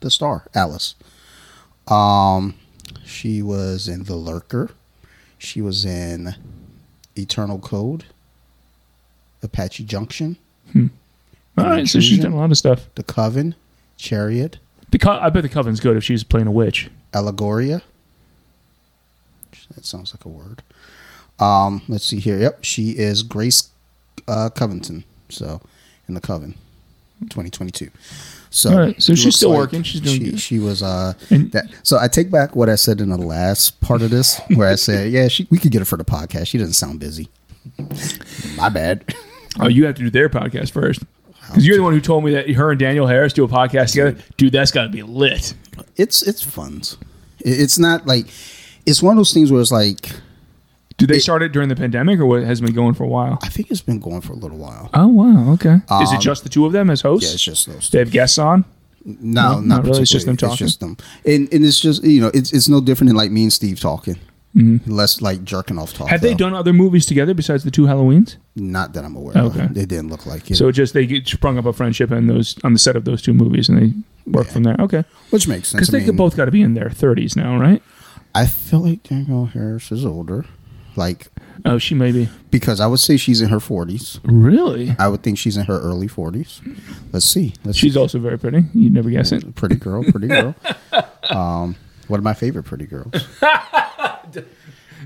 the 0.00 0.10
star, 0.10 0.46
Alice. 0.54 0.94
Um, 1.88 2.54
she 3.04 3.42
was 3.42 3.88
in 3.88 4.04
The 4.04 4.14
Lurker. 4.16 4.70
She 5.38 5.60
was 5.60 5.84
in 5.84 6.34
Eternal 7.16 7.58
Code, 7.58 8.04
Apache 9.42 9.84
Junction, 9.84 10.36
All 10.74 11.64
right, 11.64 11.86
so 11.86 12.00
she's 12.00 12.18
done 12.18 12.32
a 12.32 12.36
lot 12.36 12.50
of 12.50 12.56
stuff. 12.58 12.86
The 12.94 13.02
Coven, 13.02 13.54
Chariot, 13.98 14.58
The 14.90 14.98
Co- 14.98 15.18
I 15.18 15.28
bet 15.30 15.42
the 15.42 15.48
Coven's 15.48 15.80
good 15.80 15.96
if 15.96 16.04
she's 16.04 16.24
playing 16.24 16.46
a 16.46 16.52
witch. 16.52 16.90
Allegoria. 17.12 17.82
That 19.74 19.84
sounds 19.84 20.14
like 20.14 20.24
a 20.24 20.28
word. 20.28 20.62
Um, 21.38 21.82
let's 21.88 22.04
see 22.04 22.18
here. 22.20 22.38
Yep, 22.38 22.64
she 22.64 22.90
is 22.90 23.22
Grace 23.22 23.70
uh, 24.28 24.50
Covington. 24.50 25.04
So, 25.28 25.60
in 26.08 26.14
the 26.14 26.20
Coven, 26.20 26.52
2022. 27.22 27.90
So, 28.50 28.76
right, 28.76 29.02
so 29.02 29.14
she's 29.14 29.36
still 29.36 29.52
working. 29.52 29.82
She's 29.82 30.00
doing 30.02 30.18
she, 30.18 30.30
good. 30.30 30.40
She 30.40 30.58
was 30.58 30.82
uh 30.82 31.14
And- 31.30 31.50
that. 31.52 31.66
So 31.82 31.98
I 31.98 32.08
take 32.08 32.30
back 32.30 32.54
what 32.54 32.68
I 32.68 32.74
said 32.74 33.00
in 33.00 33.08
the 33.08 33.16
last 33.16 33.80
part 33.80 34.02
of 34.02 34.10
this, 34.10 34.40
where 34.54 34.68
I 34.68 34.74
said, 34.74 35.10
yeah, 35.12 35.28
she 35.28 35.46
we 35.50 35.58
could 35.58 35.70
get 35.72 35.78
her 35.80 35.84
for 35.86 35.96
the 35.96 36.04
podcast. 36.04 36.48
She 36.48 36.58
doesn't 36.58 36.74
sound 36.74 37.00
busy. 37.00 37.28
My 38.56 38.68
bad. 38.68 39.14
Oh, 39.60 39.68
you 39.68 39.84
have 39.86 39.94
to 39.96 40.02
do 40.02 40.10
their 40.10 40.28
podcast 40.28 40.70
first. 40.72 41.02
Because 41.46 41.66
you're 41.66 41.76
the 41.76 41.82
one 41.82 41.92
who 41.92 42.00
told 42.00 42.24
me 42.24 42.32
that 42.32 42.48
her 42.50 42.70
and 42.70 42.78
Danielle 42.80 43.06
Harris 43.06 43.32
do 43.32 43.44
a 43.44 43.48
podcast 43.48 43.90
together. 43.90 44.16
Dude, 44.36 44.52
that's 44.52 44.70
got 44.70 44.84
to 44.84 44.88
be 44.88 45.02
lit. 45.02 45.54
It's 45.96 46.22
it's 46.22 46.42
fun. 46.42 46.82
It's 47.40 47.78
not 47.78 48.06
like 48.06 48.26
it's 48.86 49.02
one 49.02 49.12
of 49.12 49.16
those 49.18 49.34
things 49.34 49.50
where 49.52 49.60
it's 49.60 49.72
like 49.72 50.10
Did 50.96 51.08
they 51.08 51.18
start 51.18 51.42
it 51.42 51.52
during 51.52 51.68
the 51.68 51.76
pandemic 51.76 52.20
or 52.20 52.26
what 52.26 52.42
has 52.44 52.60
been 52.60 52.72
going 52.74 52.94
for 52.94 53.04
a 53.04 53.08
while? 53.08 53.38
I 53.42 53.48
think 53.48 53.70
it's 53.70 53.80
been 53.82 53.98
going 53.98 54.20
for 54.22 54.32
a 54.32 54.36
little 54.36 54.56
while. 54.56 54.88
Oh, 54.94 55.08
wow. 55.08 55.52
Okay. 55.54 55.80
Is 56.02 56.12
it 56.12 56.20
just 56.20 56.44
the 56.44 56.48
two 56.48 56.64
of 56.64 56.72
them 56.72 56.88
as 56.88 57.00
hosts? 57.02 57.26
Um, 57.26 57.30
Yeah, 57.30 57.34
it's 57.34 57.42
just 57.44 57.66
those. 57.66 57.90
They 57.90 57.98
have 57.98 58.10
guests 58.12 58.38
on? 58.38 58.64
No, 59.04 59.14
No, 59.14 59.60
not, 59.60 59.64
not 59.64 59.84
really. 59.84 60.02
It's 60.02 60.10
just 60.10 60.26
them 60.26 60.36
talking? 60.36 60.52
It's 60.66 60.76
just 60.76 60.80
them, 60.80 60.96
and 61.26 61.52
and 61.52 61.64
it's 61.64 61.80
just 61.80 62.04
you 62.04 62.20
know 62.20 62.30
it's 62.32 62.52
it's 62.52 62.68
no 62.68 62.80
different 62.80 63.08
than 63.08 63.16
like 63.16 63.32
me 63.32 63.42
and 63.42 63.52
Steve 63.52 63.80
talking. 63.80 64.16
Less 64.54 65.20
like 65.22 65.44
jerking 65.44 65.78
off 65.78 65.92
talk. 65.94 66.06
Mm-hmm. 66.06 66.10
Have 66.10 66.20
they 66.20 66.30
though. 66.32 66.36
done 66.50 66.54
other 66.54 66.72
movies 66.74 67.06
together 67.06 67.32
besides 67.32 67.64
the 67.64 67.70
two 67.70 67.82
Halloweens? 67.86 68.36
Not 68.54 68.92
that 68.92 69.04
I'm 69.04 69.16
aware 69.16 69.36
Okay. 69.36 69.64
of. 69.64 69.76
It 69.76 69.88
didn't 69.88 70.08
look 70.08 70.26
like 70.26 70.50
it, 70.50 70.56
So 70.56 70.70
just 70.70 70.92
they 70.92 71.06
get 71.06 71.26
sprung 71.26 71.56
up 71.58 71.64
a 71.64 71.72
friendship 71.72 72.10
and 72.10 72.28
those 72.28 72.56
on 72.62 72.74
the 72.74 72.78
set 72.78 72.94
of 72.96 73.04
those 73.06 73.22
two 73.22 73.32
movies 73.32 73.68
and 73.70 73.78
they 73.80 74.30
work 74.30 74.48
from 74.48 74.62
there. 74.64 74.76
Okay. 74.78 75.04
which 75.30 75.48
makes 75.48 75.68
sense. 75.68 75.78
Because 75.80 75.88
I 75.88 75.92
they 75.92 75.98
mean, 76.00 76.06
could 76.08 76.16
both 76.18 76.36
got 76.36 76.44
to 76.46 76.50
be 76.50 76.60
in 76.60 76.74
their 76.74 76.90
30s 76.90 77.34
now, 77.34 77.56
right? 77.58 77.82
I 78.34 78.46
feel 78.46 78.80
like 78.80 79.02
Danielle 79.04 79.46
Harris 79.46 79.90
is 79.90 80.04
older, 80.04 80.44
like 80.96 81.28
Oh, 81.64 81.78
she 81.78 81.94
may 81.94 82.12
be. 82.12 82.28
because 82.50 82.80
I 82.80 82.86
would 82.86 83.00
say 83.00 83.16
she's 83.16 83.40
in 83.40 83.48
her 83.50 83.58
40s. 83.58 84.20
Really? 84.24 84.94
I 84.98 85.08
would 85.08 85.22
think 85.22 85.38
she's 85.38 85.56
in 85.56 85.64
her 85.66 85.78
early 85.80 86.08
40s. 86.08 86.60
Let's 87.12 87.24
see. 87.26 87.54
Let's 87.64 87.78
She's 87.78 87.96
also 87.96 88.18
very 88.18 88.38
pretty. 88.38 88.64
You'd 88.74 88.92
never 88.92 89.08
guess 89.10 89.32
it. 89.32 89.54
pretty 89.54 89.76
girl, 89.76 90.02
pretty 90.04 90.26
girl. 90.28 90.54
um, 91.30 91.76
one 92.12 92.20
of 92.20 92.24
my 92.24 92.34
favorite 92.34 92.64
pretty 92.64 92.84
girls. 92.84 93.10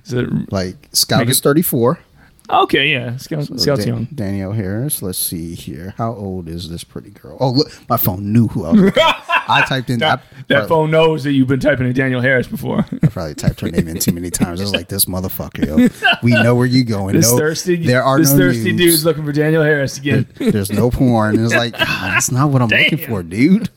Is 0.05 0.13
it 0.13 0.53
Like 0.53 0.89
Scout 0.93 1.21
Make 1.21 1.29
is 1.29 1.41
34. 1.41 2.01
Okay, 2.49 2.89
yeah. 2.93 3.17
Scout, 3.17 3.45
Scout's 3.45 3.85
Dan- 3.85 3.87
young. 3.89 4.05
Danielle 4.15 4.53
Harris. 4.53 5.03
Let's 5.03 5.19
see 5.19 5.55
here. 5.55 5.95
How 5.99 6.13
old 6.15 6.49
is 6.49 6.69
this 6.69 6.85
pretty 6.85 7.11
girl? 7.11 7.37
Oh, 7.41 7.51
look, 7.51 7.69
my 7.89 7.97
phone 7.97 8.33
knew 8.33 8.47
who 8.49 8.65
I 8.65 8.71
was. 8.73 8.81
looking 8.81 9.03
at. 9.03 9.25
I 9.49 9.65
typed 9.65 9.91
in. 9.91 10.01
That, 10.01 10.21
I, 10.21 10.43
that 10.49 10.69
phone 10.69 10.91
knows 10.91 11.23
that 11.25 11.33
you've 11.33 11.47
been 11.49 11.61
typing 11.61 11.87
in 11.87 11.93
Danielle 11.93 12.21
Harris 12.21 12.47
before. 12.49 12.85
I 13.03 13.07
probably 13.09 13.35
typed 13.35 13.61
her 13.61 13.69
name 13.69 13.87
in 13.89 13.99
too 13.99 14.13
many 14.13 14.31
times. 14.31 14.61
I 14.61 14.65
was 14.65 14.73
like, 14.73 14.89
this 14.89 15.05
motherfucker. 15.07 15.67
Yo. 15.67 15.89
We 16.23 16.33
know 16.33 16.55
where 16.55 16.67
you 16.67 16.85
going. 16.85 17.15
this 17.15 17.31
no, 17.31 17.39
thirsty, 17.39 17.77
There 17.77 18.03
are 18.03 18.19
this 18.19 18.33
no 18.33 18.39
thirsty 18.39 18.73
nudes. 18.73 18.79
dude's 18.79 19.05
looking 19.05 19.25
for 19.25 19.33
Danielle 19.33 19.63
Harris 19.63 19.99
again. 19.99 20.27
There's 20.37 20.73
no 20.73 20.91
porn. 20.91 21.39
It's 21.45 21.55
like, 21.55 21.73
God, 21.75 21.87
that's 21.87 22.31
not 22.33 22.51
what 22.51 22.63
I'm 22.63 22.69
looking 22.69 22.99
for, 22.99 23.23
dude. 23.23 23.69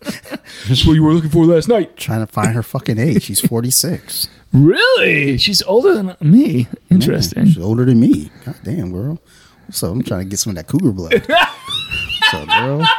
That's 0.67 0.85
what 0.85 0.93
you 0.93 1.03
were 1.03 1.13
looking 1.13 1.29
for 1.29 1.45
last 1.45 1.67
night. 1.67 1.97
Trying 1.97 2.25
to 2.25 2.31
find 2.31 2.53
her 2.55 2.63
fucking 2.63 2.97
age. 2.97 3.23
She's 3.23 3.39
46. 3.41 4.29
Really? 4.53 5.37
She's 5.37 5.61
older 5.63 5.93
than 5.93 6.15
me. 6.21 6.67
Interesting. 6.89 7.45
She's 7.45 7.57
older 7.59 7.85
than 7.85 7.99
me. 7.99 8.31
God 8.45 8.55
damn, 8.63 8.91
girl. 8.91 9.19
So 9.71 9.91
I'm 9.91 10.01
trying 10.01 10.21
to 10.21 10.25
get 10.29 10.39
some 10.39 10.51
of 10.51 10.55
that 10.57 10.67
cougar 10.67 10.91
blood. 10.91 11.23
so, 12.31 12.45
girl. 12.45 12.85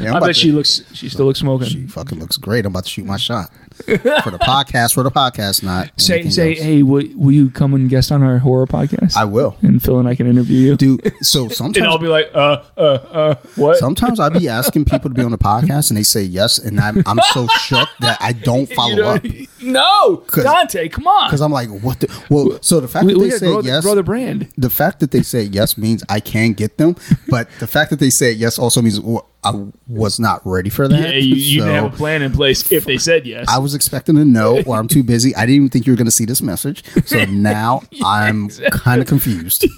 Yeah, 0.00 0.10
I'm 0.10 0.16
I 0.16 0.20
bet 0.20 0.26
to- 0.28 0.34
she 0.34 0.50
looks. 0.50 0.82
She 0.94 1.08
still 1.08 1.26
looks 1.26 1.38
smoking. 1.38 1.68
She 1.68 1.86
fucking 1.86 2.18
looks 2.18 2.36
great. 2.36 2.64
I'm 2.66 2.72
about 2.72 2.84
to 2.84 2.90
shoot 2.90 3.04
my 3.06 3.16
shot 3.18 3.52
for 4.22 4.30
the 4.30 4.38
podcast. 4.40 4.94
For 4.94 5.02
the 5.02 5.10
podcast, 5.10 5.62
not 5.62 5.90
say 6.00 6.28
say, 6.30 6.50
else. 6.52 6.60
hey, 6.60 6.82
will, 6.82 7.04
will 7.14 7.32
you 7.32 7.50
come 7.50 7.74
and 7.74 7.88
guest 7.88 8.12
on 8.12 8.22
our 8.22 8.38
horror 8.38 8.66
podcast? 8.66 9.16
I 9.16 9.24
will, 9.24 9.56
and 9.62 9.82
Phil 9.82 9.98
and 9.98 10.08
I 10.08 10.14
can 10.14 10.26
interview 10.26 10.58
you. 10.70 10.76
dude. 10.76 11.12
So 11.22 11.48
sometimes 11.48 11.76
and 11.78 11.86
I'll 11.86 11.98
be 11.98 12.08
like, 12.08 12.30
uh, 12.34 12.62
uh, 12.76 12.80
uh, 12.80 13.34
what? 13.56 13.76
sometimes 13.76 14.18
I'll 14.20 14.30
be 14.30 14.48
asking 14.48 14.84
people 14.86 15.10
to 15.10 15.14
be 15.14 15.22
on 15.22 15.30
the 15.30 15.38
podcast, 15.38 15.90
and 15.90 15.96
they 15.98 16.02
say 16.02 16.22
yes, 16.22 16.58
and 16.58 16.80
I'm 16.80 17.02
I'm 17.06 17.20
so 17.32 17.46
shook 17.48 17.88
that 18.00 18.16
I 18.20 18.32
don't 18.32 18.70
follow 18.72 18.90
You 18.90 18.96
know, 18.96 19.08
up. 19.10 19.24
No, 19.62 20.24
Dante, 20.42 20.88
come 20.88 21.06
on. 21.06 21.28
Because 21.28 21.40
I'm 21.42 21.52
like, 21.52 21.68
what? 21.68 22.00
The, 22.00 22.24
well, 22.30 22.58
so 22.62 22.80
the 22.80 22.88
fact 22.88 23.06
we, 23.06 23.12
that 23.14 23.20
they 23.20 23.30
say 23.30 23.46
grow, 23.46 23.60
yes, 23.60 23.84
grow 23.84 23.94
the 23.94 24.02
brand. 24.02 24.48
the 24.56 24.70
fact 24.70 25.00
that 25.00 25.10
they 25.10 25.22
say 25.22 25.42
yes 25.42 25.76
means 25.76 26.02
I 26.08 26.20
can 26.20 26.52
get 26.54 26.78
them, 26.78 26.96
but 27.28 27.48
the 27.60 27.66
fact 27.66 27.90
that 27.90 28.00
they 28.00 28.10
say 28.10 28.32
yes 28.32 28.58
also 28.58 28.80
means 28.82 28.98
well, 29.00 29.28
I 29.44 29.66
was 29.88 30.18
not 30.20 30.40
ready 30.44 30.70
for 30.70 30.88
that. 30.88 31.00
Yeah, 31.00 31.16
you, 31.16 31.34
you 31.34 31.60
So 31.60 31.66
didn't 31.66 31.82
have 31.84 31.94
a 31.94 31.96
plan 31.96 32.22
in 32.22 32.32
place 32.32 32.70
if 32.72 32.84
they 32.84 32.98
said 32.98 33.26
yes. 33.26 33.46
I 33.48 33.58
was 33.58 33.69
expecting 33.74 34.16
a 34.18 34.24
no, 34.24 34.62
or 34.62 34.76
I'm 34.76 34.88
too 34.88 35.02
busy. 35.02 35.34
I 35.34 35.40
didn't 35.40 35.56
even 35.56 35.68
think 35.68 35.86
you 35.86 35.92
were 35.92 35.96
going 35.96 36.06
to 36.06 36.10
see 36.10 36.24
this 36.24 36.42
message. 36.42 36.84
So 37.06 37.24
now 37.28 37.82
I'm 38.04 38.48
kind 38.72 39.00
of 39.00 39.08
confused. 39.08 39.66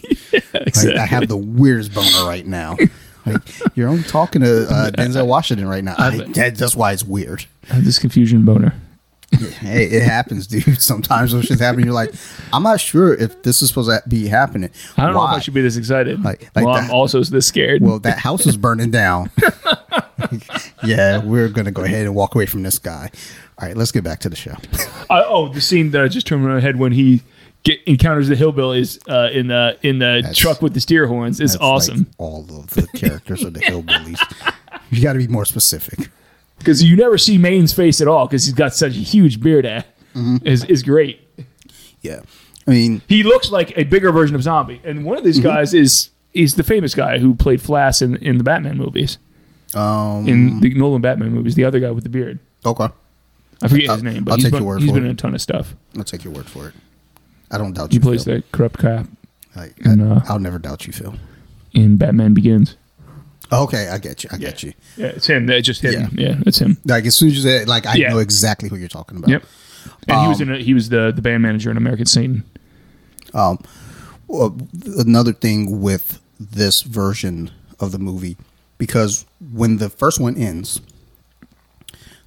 Like, 0.55 0.77
I 0.97 1.06
have 1.06 1.28
the 1.28 1.36
weirdest 1.36 1.93
boner 1.94 2.27
right 2.27 2.47
now. 2.47 2.77
Like 3.27 3.40
you're 3.77 3.89
only 3.89 4.02
talking 4.02 4.43
to 4.43 4.66
uh, 4.69 4.90
Denzel 4.94 5.27
Washington 5.27 5.69
right 5.69 5.85
now. 5.85 5.94
I, 5.98 6.51
that's 6.51 6.74
why 6.74 6.93
it's 6.93 7.05
weird. 7.05 7.47
I 7.70 7.74
have 7.74 7.85
this 7.85 7.98
confusion 7.98 8.44
boner. 8.44 8.74
Hey, 9.40 9.84
it 9.84 10.02
happens, 10.02 10.46
dude. 10.46 10.80
Sometimes 10.82 11.32
when 11.32 11.42
shit's 11.42 11.60
happening, 11.60 11.86
you're 11.86 11.94
like, 11.94 12.12
I'm 12.52 12.62
not 12.62 12.80
sure 12.80 13.14
if 13.14 13.42
this 13.42 13.62
is 13.62 13.68
supposed 13.68 13.88
to 13.90 14.09
be 14.09 14.28
happening. 14.28 14.70
I 14.96 15.04
don't 15.04 15.14
know 15.14 15.24
if 15.24 15.30
I 15.30 15.38
should 15.40 15.54
be 15.54 15.62
this 15.62 15.76
excited. 15.76 16.22
Like- 16.22 16.50
like 16.54 16.64
well, 16.64 16.74
that. 16.74 16.84
I'm 16.84 16.90
also 16.90 17.22
this 17.22 17.46
scared. 17.46 17.82
Well, 17.82 17.98
that 18.00 18.18
house 18.18 18.46
is 18.46 18.56
burning 18.56 18.90
down. 18.90 19.30
yeah, 20.84 21.18
we're 21.24 21.48
gonna 21.48 21.70
go 21.70 21.82
ahead 21.84 22.06
and 22.06 22.14
walk 22.14 22.34
away 22.34 22.46
from 22.46 22.62
this 22.62 22.78
guy. 22.78 23.10
All 23.59 23.68
right, 23.68 23.76
let's 23.76 23.92
get 23.92 24.04
back 24.04 24.20
to 24.20 24.28
the 24.28 24.36
show. 24.36 24.54
Oh, 25.14 25.48
the 25.48 25.60
scene 25.60 25.90
that 25.90 26.02
I 26.02 26.09
just 26.09 26.26
turned 26.26 26.42
my 26.42 26.59
head 26.59 26.78
when 26.78 26.90
he 26.92 27.20
get 27.64 27.80
encounters 27.84 28.28
the 28.28 28.34
hillbillies 28.34 28.98
uh, 29.10 29.30
in 29.30 29.48
the 29.48 29.76
in 29.82 29.98
the 29.98 30.20
That's- 30.22 30.36
truck 30.38 30.62
with 30.62 30.72
the 30.72 30.80
steer 30.80 31.06
horns 31.06 31.38
is 31.38 31.52
That's 31.52 31.62
like 31.62 31.70
awesome 31.70 32.06
all 32.16 32.46
of 32.50 32.70
the 32.70 32.86
characters 32.96 33.44
of 33.44 33.52
the 33.52 33.60
hillbillies. 33.60 34.18
You 34.90 35.02
got 35.02 35.12
to 35.12 35.18
be 35.18 35.28
more 35.28 35.44
specific. 35.44 36.09
Because 36.62 36.82
you 36.82 36.97
never 36.97 37.18
see 37.18 37.39
Mane's 37.39 37.72
face 37.72 38.01
at 38.01 38.09
all 38.09 38.26
because 38.26 38.44
he's 38.47 38.55
got 38.55 38.74
such 38.74 38.93
a 38.97 39.01
huge 39.01 39.40
beard. 39.40 39.66
At 39.66 39.86
Mm-hmm. 40.14 40.47
is 40.47 40.64
is 40.64 40.82
great. 40.82 41.20
Yeah, 42.02 42.20
I 42.66 42.70
mean, 42.70 43.01
He 43.09 43.22
looks 43.22 43.51
like 43.51 43.72
a 43.78 43.84
bigger 43.84 44.12
version 44.12 44.36
of 44.36 44.43
Zombie, 44.43 44.78
and 44.84 45.05
one 45.06 45.16
of 45.16 45.24
these 45.24 45.39
Mm-hmm. 45.39 45.48
guys 45.48 45.72
is 45.72 46.10
is 46.34 46.55
the 46.56 46.62
famous 46.62 46.94
guy 46.94 47.18
who 47.18 47.34
played 47.34 47.60
Flass 47.60 48.02
in 48.02 48.16
in 48.16 48.36
the 48.39 48.44
Batman 48.44 48.76
movies, 48.76 49.16
um, 49.74 50.28
in 50.28 50.60
the 50.60 50.74
Nolan 50.74 51.01
Batman 51.01 51.32
movies. 51.32 51.55
The 51.55 51.64
other 51.64 51.80
guy 51.80 51.90
with 51.93 52.05
the 52.05 52.10
beard. 52.10 52.39
okay, 52.66 52.89
I 53.62 53.68
forget 53.68 53.89
I'll- 53.89 53.94
his 53.97 54.02
name, 54.02 54.24
but 54.24 54.32
I'll 54.32 54.36
he's 54.36 54.44
take 54.44 54.52
been, 54.52 54.62
your 54.62 54.68
word 54.68 54.80
he's 54.82 54.90
for 54.90 54.94
been 54.97 55.05
it. 55.05 55.09
in 55.09 55.12
a 55.12 55.16
ton 55.16 55.34
of 55.34 55.40
stuff. 55.40 55.74
I'll 55.97 56.05
take 56.05 56.24
your 56.24 56.32
word 56.34 56.47
for 56.47 56.68
it. 56.68 56.74
I 57.51 57.56
don't 57.59 57.72
doubt 57.72 57.93
you. 57.94 58.01
He 58.01 58.05
you. 58.05 58.10
plays 58.10 58.24
Phil. 58.24 58.36
the 58.36 58.43
corrupt 58.52 58.78
cop 58.80 59.06
and, 59.55 60.02
I, 60.02 60.14
uh, 60.16 60.20
I'll 60.28 60.39
never 60.39 60.59
doubt 60.59 60.86
you, 60.86 60.93
Phil. 60.93 61.14
in 61.72 61.97
Batman 61.97 62.34
Begins. 62.34 62.76
Okay, 63.52 63.88
I 63.88 63.98
get 63.98 64.24
you. 64.24 64.30
I 64.32 64.38
get 64.38 64.62
you. 64.62 64.72
Yeah, 64.96 65.08
it's 65.08 65.26
him. 65.26 65.46
That 65.46 65.60
just 65.62 65.82
hit 65.82 65.92
Yeah. 65.92 66.00
him. 66.06 66.14
Yeah, 66.18 66.34
it's 66.46 66.58
him. 66.58 66.78
Like 66.86 67.04
as 67.04 67.14
soon 67.16 67.28
as 67.28 67.36
you 67.36 67.42
said, 67.42 67.68
like 67.68 67.84
I 67.86 67.94
Yeah. 67.96 68.08
know 68.10 68.18
exactly 68.18 68.68
who 68.70 68.76
you're 68.76 68.88
talking 68.88 69.18
about. 69.18 69.28
Yep. 69.30 69.44
And 70.08 70.20
he 70.22 70.28
was 70.28 70.40
Um, 70.40 70.48
in. 70.50 70.54
A, 70.54 70.62
he 70.62 70.72
was 70.74 70.88
the 70.88 71.12
the 71.14 71.20
band 71.22 71.42
manager 71.42 71.70
in 71.70 71.76
American 71.76 72.06
Satan. 72.06 72.44
Well, 73.34 74.56
another 74.96 75.32
thing 75.34 75.80
with 75.82 76.20
this 76.40 76.80
version 76.82 77.50
of 77.78 77.92
the 77.92 77.98
movie, 77.98 78.36
because 78.78 79.26
when 79.52 79.76
the 79.76 79.90
first 79.90 80.18
one 80.18 80.36
ends, 80.36 80.80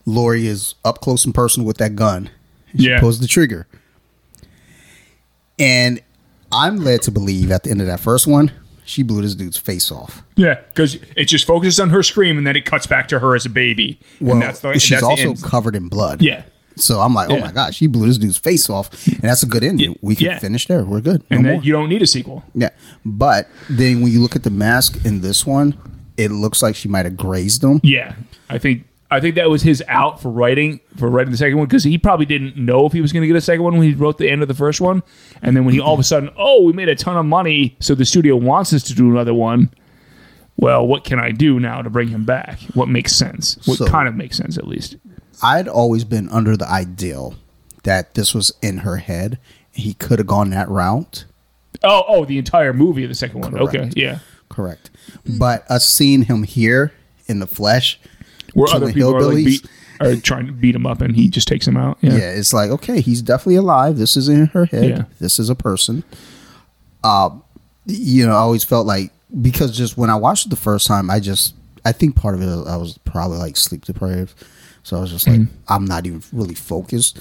Laurie 0.05 0.45
is 0.47 0.75
up 0.85 1.01
close 1.01 1.25
and 1.25 1.33
personal 1.33 1.65
with 1.65 1.77
that 1.77 1.95
gun. 1.95 2.29
She 2.77 2.89
Yeah. 2.89 2.99
pulls 2.99 3.19
the 3.19 3.27
trigger. 3.27 3.65
And 5.57 6.01
I'm 6.51 6.77
led 6.77 7.01
to 7.03 7.11
believe 7.11 7.49
at 7.51 7.63
the 7.63 7.71
end 7.71 7.81
of 7.81 7.87
that 7.87 7.99
first 7.99 8.27
one, 8.27 8.51
she 8.85 9.03
blew 9.03 9.21
this 9.21 9.35
dude's 9.35 9.57
face 9.57 9.91
off. 9.91 10.23
Yeah, 10.35 10.59
because 10.69 10.95
it 11.15 11.25
just 11.25 11.45
focuses 11.45 11.79
on 11.79 11.89
her 11.89 12.03
scream, 12.03 12.37
and 12.37 12.45
then 12.47 12.55
it 12.55 12.65
cuts 12.65 12.87
back 12.87 13.07
to 13.09 13.19
her 13.19 13.35
as 13.35 13.45
a 13.45 13.49
baby. 13.49 13.99
Well, 14.21 14.33
and 14.33 14.41
that's 14.41 14.59
the, 14.59 14.73
she's 14.79 15.01
that's 15.01 15.03
also 15.03 15.35
covered 15.35 15.75
in 15.75 15.89
blood. 15.89 16.21
Yeah. 16.21 16.43
So 16.77 16.99
I'm 16.99 17.13
like, 17.13 17.29
oh 17.29 17.35
Yeah. 17.35 17.45
my 17.45 17.51
gosh, 17.53 17.75
she 17.75 17.87
blew 17.87 18.05
this 18.07 18.17
dude's 18.17 18.37
face 18.37 18.69
off, 18.69 18.89
and 19.07 19.21
that's 19.21 19.43
a 19.43 19.45
good 19.45 19.63
ending. 19.63 19.91
Yeah. 19.91 19.97
We 20.01 20.15
can 20.15 20.25
Yeah. 20.27 20.39
finish 20.39 20.67
there. 20.67 20.83
We're 20.83 20.99
good. 21.01 21.23
No 21.29 21.37
and 21.37 21.45
then 21.45 21.53
more. 21.53 21.63
you 21.63 21.71
don't 21.71 21.87
need 21.89 22.01
a 22.01 22.07
sequel. 22.07 22.43
Yeah, 22.53 22.69
but 23.05 23.47
then 23.69 24.01
when 24.01 24.11
you 24.11 24.19
look 24.21 24.35
at 24.35 24.43
the 24.43 24.49
mask 24.49 25.05
in 25.05 25.21
this 25.21 25.45
one, 25.45 25.77
it 26.17 26.31
looks 26.31 26.61
like 26.61 26.75
she 26.75 26.87
might 26.89 27.05
have 27.05 27.15
grazed 27.17 27.63
him. 27.63 27.79
Yeah, 27.83 28.15
I 28.49 28.57
think 28.57 28.85
I 29.11 29.19
think 29.19 29.35
that 29.35 29.49
was 29.49 29.61
his 29.61 29.83
out 29.87 30.19
for 30.21 30.29
writing 30.31 30.79
for 30.97 31.09
writing 31.09 31.31
the 31.31 31.37
second 31.37 31.57
one 31.57 31.67
because 31.67 31.83
he 31.83 31.97
probably 31.97 32.25
didn't 32.25 32.57
know 32.57 32.85
if 32.85 32.91
he 32.93 33.01
was 33.01 33.13
going 33.13 33.21
to 33.21 33.27
get 33.27 33.35
a 33.35 33.41
second 33.41 33.63
one 33.63 33.77
when 33.77 33.87
he 33.87 33.93
wrote 33.93 34.17
the 34.17 34.29
end 34.29 34.41
of 34.41 34.47
the 34.47 34.53
first 34.55 34.81
one, 34.81 35.03
and 35.41 35.55
then 35.55 35.63
when 35.65 35.73
he 35.73 35.79
all 35.79 35.93
of 35.93 35.99
a 35.99 36.03
sudden, 36.03 36.29
oh, 36.37 36.63
we 36.63 36.73
made 36.73 36.89
a 36.89 36.95
ton 36.95 37.15
of 37.15 37.25
money, 37.25 37.75
so 37.79 37.93
the 37.95 38.05
studio 38.05 38.35
wants 38.35 38.73
us 38.73 38.83
to 38.83 38.93
do 38.95 39.09
another 39.11 39.33
one. 39.33 39.69
Well, 40.57 40.87
what 40.87 41.03
can 41.03 41.19
I 41.19 41.31
do 41.31 41.59
now 41.59 41.81
to 41.81 41.89
bring 41.89 42.07
him 42.07 42.23
back? 42.25 42.59
What 42.73 42.87
makes 42.87 43.13
sense? 43.15 43.57
What 43.65 43.77
So- 43.77 43.87
kind 43.87 44.07
of 44.07 44.15
makes 44.15 44.37
sense, 44.37 44.57
at 44.57 44.67
least? 44.67 44.95
I'd 45.43 45.67
always 45.67 46.05
been 46.05 46.29
under 46.29 46.55
the 46.55 46.67
ideal 46.69 47.35
that 47.83 48.13
this 48.13 48.33
was 48.33 48.53
in 48.61 48.79
her 48.79 48.97
head. 48.97 49.37
He 49.71 49.93
could 49.93 50.17
have 50.19 50.27
gone 50.27 50.49
that 50.51 50.69
route. 50.69 51.25
Oh, 51.83 52.03
oh, 52.07 52.25
the 52.25 52.37
entire 52.37 52.71
movie 52.73 53.03
of 53.03 53.09
the 53.09 53.15
second 53.15 53.41
one. 53.41 53.55
Okay, 53.59 53.91
yeah. 53.95 54.19
Correct. 54.47 54.89
But 55.37 55.69
us 55.69 55.87
seeing 55.87 56.23
him 56.23 56.43
here 56.43 56.93
in 57.27 57.39
the 57.39 57.47
flesh, 57.47 57.99
Where 58.55 58.73
other 58.73 58.91
people 58.91 59.15
are 59.15 59.21
like 59.21 59.45
beat, 59.45 59.65
are 59.99 60.15
trying 60.15 60.47
to 60.47 60.51
beat 60.53 60.73
him 60.75 60.85
up, 60.87 61.01
and 61.01 61.15
he 61.15 61.29
just 61.29 61.47
takes 61.47 61.67
him 61.67 61.77
out. 61.77 61.97
Yeah, 62.01 62.13
yeah, 62.13 62.31
it's 62.31 62.53
like 62.53 62.71
okay, 62.71 63.01
he's 63.01 63.21
definitely 63.21 63.57
alive. 63.57 63.97
This 63.97 64.17
is 64.17 64.27
in 64.29 64.47
her 64.47 64.65
head. 64.65 64.89
Yeah. 64.89 65.03
This 65.19 65.37
is 65.39 65.49
a 65.49 65.55
person. 65.55 66.03
Uh, 67.03 67.29
you 67.85 68.25
know, 68.25 68.31
I 68.31 68.39
always 68.39 68.63
felt 68.63 68.87
like 68.87 69.11
because 69.41 69.77
just 69.77 69.97
when 69.97 70.09
I 70.09 70.15
watched 70.15 70.47
it 70.47 70.49
the 70.49 70.55
first 70.55 70.87
time, 70.87 71.11
I 71.11 71.19
just 71.19 71.53
I 71.83 71.91
think 71.91 72.15
part 72.15 72.33
of 72.33 72.41
it 72.41 72.47
I 72.67 72.77
was 72.77 72.97
probably 72.99 73.37
like 73.37 73.57
sleep 73.57 73.85
deprived, 73.85 74.33
so 74.83 74.97
I 74.97 75.01
was 75.01 75.11
just 75.11 75.27
like 75.27 75.41
Mm-hmm. 75.41 75.55
I'm 75.67 75.85
not 75.85 76.07
even 76.07 76.23
really 76.31 76.55
focused. 76.55 77.19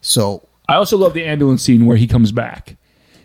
So 0.00 0.48
I 0.68 0.76
also 0.76 0.96
love 0.96 1.12
the 1.14 1.24
ambulance 1.24 1.62
scene 1.62 1.84
where 1.86 1.96
he 1.96 2.06
comes 2.06 2.32
back 2.32 2.76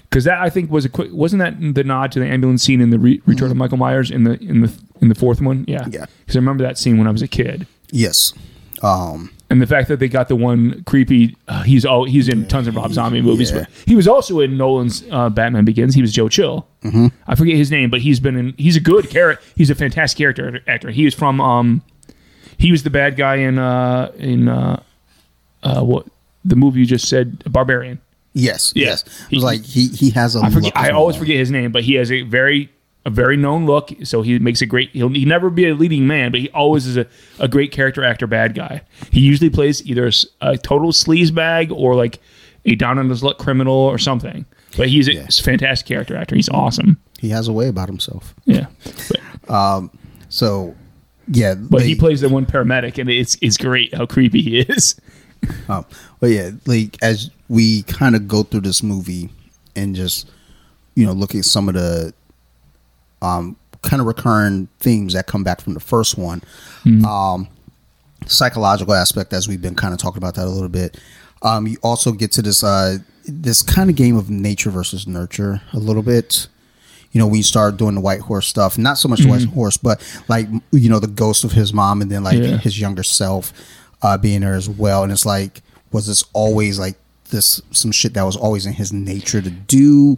because 0.04 0.24
that 0.26 0.40
I 0.42 0.50
think 0.50 0.70
was 0.70 0.86
a 0.86 0.90
quick. 0.90 1.10
Wasn't 1.12 1.40
that 1.40 1.60
the 1.74 1.84
nod 1.84 2.12
to 2.14 2.20
the 2.20 2.28
ambulance 2.28 2.64
scene 2.64 2.82
in 2.82 2.90
the 2.90 3.00
re- 3.00 3.22
Return 3.26 3.52
of 3.52 3.58
Michael 3.58 3.78
Myers 3.78 4.12
in 4.12 4.24
the 4.26 4.40
in 4.42 4.62
the 4.62 4.74
in 5.02 5.10
the 5.10 5.16
fourth 5.16 5.42
one? 5.42 5.66
Yeah. 5.68 5.86
Yeah. 5.90 6.06
Because 6.20 6.36
I 6.36 6.40
remember 6.40 6.64
that 6.64 6.78
scene 6.78 6.98
when 6.98 7.08
I 7.08 7.12
was 7.12 7.22
a 7.22 7.28
kid, 7.28 7.68
yes, 7.92 8.34
um, 8.82 9.32
and 9.50 9.62
the 9.62 9.68
fact 9.68 9.88
that 9.90 10.00
they 10.00 10.08
got 10.08 10.28
the 10.28 10.36
one 10.36 10.84
creepy. 10.86 11.36
Uh, 11.48 11.64
he's 11.64 11.86
all 11.86 12.06
he's 12.06 12.28
in 12.30 12.48
tons 12.48 12.68
of 12.68 12.76
Rob 12.76 12.92
Zombie 12.94 13.22
movies, 13.22 13.52
Yeah. 13.52 13.60
but 13.60 13.70
he 13.86 13.96
was 13.96 14.08
also 14.08 14.40
in 14.40 14.58
Nolan's 14.58 15.04
uh, 15.12 15.30
Batman 15.30 15.66
Begins. 15.66 15.94
He 15.96 16.02
was 16.02 16.12
Joe 16.12 16.30
Chill. 16.30 16.68
Mm-hmm. 16.84 17.08
I 17.28 17.36
forget 17.36 17.56
his 17.56 17.70
name, 17.72 17.90
but 17.90 18.02
he's 18.02 18.20
been 18.20 18.36
in. 18.36 18.54
He's 18.58 18.76
a 18.76 18.80
good 18.82 19.10
character. 19.10 19.44
He's 19.56 19.70
a 19.70 19.76
fantastic 19.76 20.18
character 20.18 20.62
actor. 20.68 20.90
He 20.92 21.06
was 21.06 21.14
from. 21.14 21.40
um 21.42 21.82
He 22.58 22.72
was 22.72 22.84
the 22.84 22.90
bad 22.90 23.16
guy 23.18 23.36
in 23.38 23.60
uh 23.60 24.12
in 24.18 24.48
uh, 24.48 24.82
uh 25.64 25.82
what 25.84 26.06
the 26.44 26.56
movie 26.56 26.80
you 26.82 26.86
just 26.86 27.08
said, 27.10 27.44
Barbarian. 27.52 28.00
yes, 28.34 28.72
Yeah. 28.76 28.88
yes. 28.88 29.04
It 29.32 29.36
He- 29.38 29.40
like 29.42 29.64
he 29.64 29.88
he 29.90 30.10
has 30.12 30.36
a 30.36 30.40
I 30.42 30.50
forget. 30.50 30.76
I 30.76 30.90
always 30.92 31.16
forget 31.16 31.38
his 31.38 31.52
name, 31.52 31.72
but 31.72 31.84
he 31.84 31.96
has 31.96 32.12
a 32.12 32.22
very 32.24 32.70
a 33.06 33.10
very 33.10 33.38
known 33.38 33.66
look. 33.66 33.92
So 34.04 34.22
he 34.24 34.40
makes 34.40 34.62
a 34.62 34.66
great. 34.66 34.90
He'll 34.92 35.10
he 35.10 35.26
never 35.26 35.50
be 35.50 35.68
a 35.68 35.76
leading 35.76 36.08
man, 36.08 36.32
but 36.32 36.40
he 36.42 36.50
always 36.50 36.86
is 36.88 36.98
a, 36.98 37.06
a 37.40 37.48
great 37.48 37.72
character 37.72 38.04
actor, 38.04 38.28
bad 38.28 38.56
guy. 38.56 38.82
He 39.12 39.20
usually 39.22 39.50
plays 39.50 39.86
either 39.86 40.12
a 40.42 40.58
total 40.58 40.92
sleaze 40.92 41.34
bag 41.34 41.72
or 41.72 41.96
like 41.96 42.20
a 42.66 42.76
down 42.76 42.98
on 43.00 43.10
his 43.10 43.24
luck 43.24 43.38
criminal 43.38 43.74
or 43.76 43.98
something. 44.00 44.46
But 44.78 44.90
he's 44.90 45.08
a 45.08 45.14
Yeah. 45.14 45.28
fantastic 45.28 45.88
character 45.88 46.16
actor. 46.18 46.36
He's 46.36 46.50
awesome. 46.50 46.98
He 47.20 47.30
has 47.30 47.48
a 47.48 47.54
way 47.54 47.68
about 47.70 47.88
himself. 47.88 48.36
Yeah, 48.46 48.66
but, 49.48 49.90
So 50.30 50.76
yeah, 51.28 51.56
but 51.56 51.82
he 51.84 51.96
plays 51.96 52.22
the 52.22 52.30
one 52.30 52.46
paramedic, 52.46 52.98
and 53.00 53.10
it's 53.10 53.38
it's 53.42 53.58
great 53.58 53.94
how 53.96 54.06
creepy 54.06 54.42
he 54.42 54.60
is. 54.60 54.96
Um, 55.70 55.86
but 56.20 56.32
yeah, 56.32 56.52
like 56.66 56.98
as 57.04 57.30
we 57.50 57.84
kind 57.84 58.16
of 58.16 58.28
go 58.28 58.42
through 58.42 58.62
this 58.62 58.82
movie 58.82 59.30
and 59.76 59.96
just 59.96 60.28
you 60.96 61.06
know 61.06 61.12
look 61.12 61.36
at 61.36 61.46
some 61.46 61.70
of 61.70 61.76
the 61.76 62.16
um, 63.22 63.56
kind 63.82 64.00
of 64.02 64.08
recurring 64.08 64.68
themes 64.80 65.14
that 65.14 65.28
come 65.28 65.44
back 65.44 65.62
from 65.62 65.74
the 65.74 65.80
first 65.80 66.18
one, 66.18 66.42
um, 67.06 67.48
psychological 68.28 68.94
aspect 68.94 69.34
as 69.34 69.48
we've 69.48 69.62
been 69.62 69.76
kind 69.76 69.94
of 69.94 70.00
talking 70.00 70.18
about 70.18 70.36
that 70.36 70.46
a 70.46 70.50
little 70.50 70.70
bit. 70.70 71.00
Um, 71.42 71.68
you 71.68 71.78
also 71.84 72.12
get 72.12 72.32
to 72.34 72.42
this 72.42 72.64
uh, 72.64 72.98
this 73.28 73.62
kind 73.62 73.90
of 73.90 73.96
game 73.96 74.16
of 74.18 74.30
nature 74.30 74.70
versus 74.70 75.06
nurture 75.08 75.62
a 75.74 75.80
little 75.80 76.02
bit. 76.04 76.48
You 77.12 77.20
know, 77.20 77.28
we 77.28 77.42
start 77.44 77.78
doing 77.78 77.96
the 77.96 78.02
white 78.02 78.22
horse 78.22 78.48
stuff, 78.48 78.78
not 78.78 78.98
so 78.98 79.08
much 79.08 79.22
the 79.22 79.30
white 79.30 79.46
horse, 79.46 79.78
but 79.78 80.02
like 80.28 80.48
you 80.72 80.90
know 80.90 81.00
the 81.00 81.08
ghost 81.08 81.44
of 81.44 81.52
his 81.52 81.72
mom, 81.74 82.02
and 82.02 82.12
then 82.12 82.24
like 82.24 82.38
Yeah. 82.40 82.58
his 82.58 82.80
younger 82.80 83.04
self 83.04 83.54
uh, 84.02 84.18
being 84.18 84.42
there 84.42 84.56
as 84.56 84.68
well. 84.70 85.04
And 85.04 85.12
it's 85.12 85.26
like, 85.26 85.62
was 85.92 86.08
this 86.08 86.24
always 86.34 86.78
like 86.80 86.96
this 87.30 87.62
some 87.72 87.92
shit 87.92 88.14
that 88.16 88.24
was 88.24 88.36
always 88.36 88.66
in 88.66 88.74
his 88.74 88.92
nature 88.92 89.42
to 89.42 89.50
do? 89.50 90.18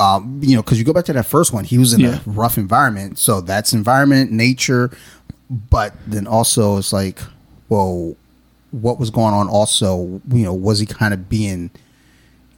Um, 0.00 0.40
you 0.42 0.56
know, 0.56 0.62
because 0.62 0.78
you 0.78 0.84
go 0.84 0.92
back 0.92 1.04
to 1.04 1.12
that 1.12 1.26
first 1.26 1.52
one, 1.52 1.64
he 1.64 1.78
was 1.78 1.92
in 1.92 2.00
Yeah. 2.00 2.18
a 2.26 2.30
rough 2.30 2.58
environment, 2.58 3.18
so 3.18 3.40
that's 3.40 3.72
environment, 3.72 4.32
nature, 4.32 4.90
but 5.48 5.94
then 6.06 6.26
also 6.26 6.78
it's 6.78 6.92
like, 6.92 7.20
well, 7.68 8.16
what 8.72 8.98
was 8.98 9.10
going 9.10 9.34
on? 9.34 9.48
Also, 9.48 10.20
you 10.32 10.44
know, 10.44 10.52
was 10.52 10.80
he 10.80 10.86
kind 10.86 11.14
of 11.14 11.28
being 11.28 11.70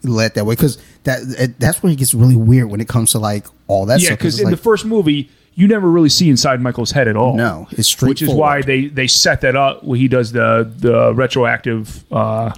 led 0.03 0.35
that 0.35 0.47
way? 0.47 0.55
Because 0.55 0.79
that 1.05 1.55
that's 1.59 1.83
where 1.83 1.93
it 1.93 1.97
gets 1.97 2.15
really 2.15 2.37
weird 2.37 2.71
when 2.71 2.81
it 2.81 2.89
comes 2.89 3.13
to 3.13 3.19
like 3.19 3.47
all 3.67 3.85
that 3.87 4.01
yeah, 4.01 4.11
because 4.11 4.39
in 4.39 4.47
like, 4.47 4.53
the 4.53 4.63
first 4.63 4.87
movie, 4.87 5.29
you 5.55 5.69
never 5.69 5.91
really 5.91 6.09
see 6.09 6.31
inside 6.31 6.63
Michael's 6.63 6.91
head 6.93 7.07
at 7.07 7.17
all. 7.17 7.37
No, 7.37 7.69
it's 7.73 8.01
which 8.01 8.23
is 8.23 8.31
why 8.31 8.63
they 8.63 8.87
they 8.87 9.07
set 9.07 9.43
that 9.43 9.57
up. 9.57 9.85
Where 9.85 9.99
he 9.99 10.09
does 10.09 10.33
the 10.33 10.71
the 10.79 11.13
retroactive 11.15 12.05
uh, 12.11 12.53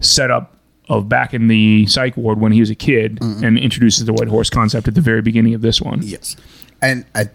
setup 0.00 0.55
of 0.88 1.08
back 1.08 1.34
in 1.34 1.48
the 1.48 1.86
psych 1.86 2.16
ward 2.16 2.40
when 2.40 2.52
he 2.52 2.60
was 2.60 2.70
a 2.70 2.74
kid, 2.74 3.18
mm-hmm. 3.20 3.44
and 3.44 3.58
introduces 3.58 4.04
the 4.04 4.12
white 4.12 4.28
horse 4.28 4.50
concept 4.50 4.86
at 4.88 4.94
the 4.94 5.00
very 5.00 5.22
beginning 5.22 5.54
of 5.54 5.60
this 5.60 5.80
one. 5.80 6.00
Yes, 6.02 6.36
and 6.80 7.04
I, 7.14 7.28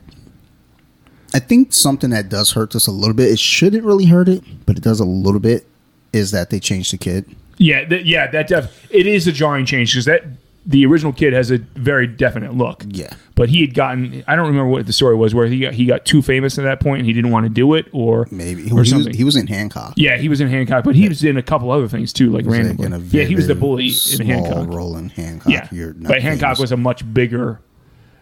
I 1.33 1.39
think 1.39 1.73
something 1.73 2.09
that 2.11 2.29
does 2.29 2.51
hurt 2.51 2.71
this 2.71 2.87
a 2.87 2.91
little 2.91 3.15
bit. 3.15 3.31
It 3.31 3.39
shouldn't 3.39 3.83
really 3.83 4.05
hurt 4.05 4.29
it, 4.29 4.43
but 4.65 4.77
it 4.77 4.83
does 4.83 4.99
a 4.99 5.05
little 5.05 5.39
bit. 5.39 5.67
Is 6.13 6.31
that 6.31 6.49
they 6.49 6.59
changed 6.59 6.91
the 6.91 6.97
kid? 6.97 7.35
Yeah, 7.57 7.85
th- 7.85 8.05
yeah, 8.05 8.29
that 8.31 8.47
def- 8.47 8.87
it 8.91 9.07
is 9.07 9.27
a 9.27 9.31
jarring 9.31 9.65
change 9.65 9.93
because 9.93 10.05
that 10.05 10.23
the 10.65 10.85
original 10.85 11.11
kid 11.11 11.33
has 11.33 11.49
a 11.51 11.57
very 11.57 12.05
definite 12.05 12.53
look. 12.53 12.83
Yeah. 12.87 13.13
but 13.35 13.49
he 13.49 13.61
had 13.61 13.73
gotten 13.73 14.23
I 14.27 14.35
don't 14.35 14.45
remember 14.47 14.67
what 14.69 14.85
the 14.85 14.93
story 14.93 15.15
was 15.15 15.33
where 15.33 15.47
he 15.47 15.59
got 15.59 15.73
he 15.73 15.85
got 15.85 16.05
too 16.05 16.21
famous 16.21 16.59
at 16.59 16.63
that 16.63 16.79
point 16.79 16.99
and 16.99 17.07
he 17.07 17.13
didn't 17.13 17.31
want 17.31 17.45
to 17.45 17.49
do 17.49 17.73
it 17.73 17.87
or 17.91 18.27
Maybe 18.29 18.63
he 18.65 18.71
or 18.71 18.75
was, 18.79 18.89
he 18.91 18.95
was, 18.97 19.07
he 19.07 19.23
was 19.23 19.35
in 19.35 19.47
Hancock. 19.47 19.93
yeah, 19.97 20.17
he 20.17 20.29
was 20.29 20.39
in 20.39 20.47
Hancock, 20.49 20.83
but 20.83 20.95
he 20.95 21.09
was 21.09 21.23
in 21.23 21.35
a 21.37 21.41
couple 21.41 21.71
other 21.71 21.87
things 21.87 22.13
too, 22.13 22.29
like 22.31 22.45
like, 22.45 22.61
randomly. 22.61 22.95
a 22.95 22.99
yeah, 22.99 23.23
he 23.23 23.33
was 23.35 23.47
the 23.47 23.55
bully 23.55 23.89
in 24.19 24.25
Hancock. 24.25 24.67
role 24.69 24.95
in 24.97 25.09
Hancock. 25.09 25.51
Yeah, 25.51 25.67
but 25.95 26.21
Hancock 26.21 26.41
famous. 26.49 26.59
was 26.59 26.71
a 26.71 26.77
much 26.77 27.11
bigger. 27.11 27.59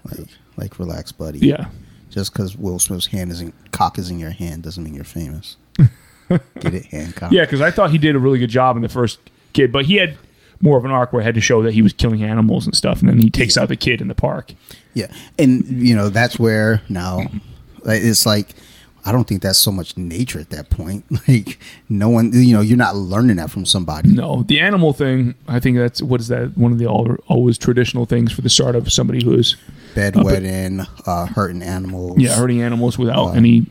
like, 0.05 0.27
like 0.55 0.79
relax, 0.79 1.11
buddy. 1.11 1.39
Yeah, 1.39 1.67
Just 2.09 2.31
because 2.31 2.55
Will 2.57 2.79
Smith's 2.79 3.07
hand 3.07 3.31
is 3.31 3.41
in 3.41 3.51
cock 3.71 3.97
is 3.99 4.09
in 4.09 4.17
your 4.17 4.31
hand 4.31 4.63
doesn't 4.63 4.81
mean 4.83 4.93
you're 4.93 5.03
famous. 5.03 5.57
Get 6.59 6.73
it, 6.73 6.85
Hancock. 6.85 7.31
yeah, 7.33 7.43
because 7.43 7.59
I 7.59 7.71
thought 7.71 7.91
he 7.91 7.97
did 7.97 8.15
a 8.15 8.19
really 8.19 8.39
good 8.39 8.49
job 8.49 8.75
in 8.75 8.81
the 8.81 8.87
first 8.89 9.19
kid, 9.53 9.71
but 9.71 9.85
he 9.85 9.95
had 9.95 10.15
more 10.61 10.77
of 10.77 10.85
an 10.85 10.91
arc 10.91 11.13
where 11.13 11.21
he 11.21 11.25
had 11.25 11.35
to 11.35 11.41
show 11.41 11.63
that 11.63 11.73
he 11.73 11.81
was 11.81 11.93
killing 11.93 12.23
animals 12.23 12.65
and 12.65 12.75
stuff, 12.75 12.99
and 12.99 13.09
then 13.09 13.19
he 13.19 13.29
takes 13.29 13.57
out 13.57 13.67
the 13.69 13.75
kid 13.77 14.01
in 14.01 14.07
the 14.07 14.15
park. 14.15 14.53
Yeah, 14.93 15.11
and 15.37 15.65
you 15.65 15.95
know 15.95 16.09
that's 16.09 16.37
where 16.39 16.81
now 16.89 17.27
it's 17.85 18.25
like 18.25 18.55
I 19.05 19.11
don't 19.13 19.25
think 19.27 19.41
that's 19.41 19.57
so 19.59 19.71
much 19.71 19.95
nature 19.95 20.39
at 20.39 20.49
that 20.49 20.69
point. 20.69 21.05
Like 21.27 21.59
no 21.87 22.09
one, 22.09 22.31
you 22.33 22.53
know, 22.53 22.61
you're 22.61 22.77
not 22.77 22.95
learning 22.95 23.37
that 23.37 23.49
from 23.51 23.65
somebody. 23.65 24.09
No, 24.09 24.43
the 24.43 24.59
animal 24.59 24.93
thing. 24.93 25.35
I 25.47 25.59
think 25.59 25.77
that's 25.77 26.01
what 26.01 26.19
is 26.19 26.27
that 26.29 26.57
one 26.57 26.71
of 26.71 26.79
the 26.79 26.87
all, 26.87 27.15
always 27.27 27.57
traditional 27.57 28.05
things 28.05 28.31
for 28.31 28.41
the 28.41 28.49
start 28.49 28.75
of 28.75 28.91
somebody 28.91 29.23
who 29.23 29.33
is 29.33 29.55
Bedwetting, 29.95 30.87
uh, 31.05 31.25
hurting 31.27 31.61
animals. 31.61 32.17
yeah 32.19 32.35
hurting 32.35 32.61
animals 32.61 32.97
without 32.97 33.27
Uh, 33.29 33.31
any. 33.33 33.65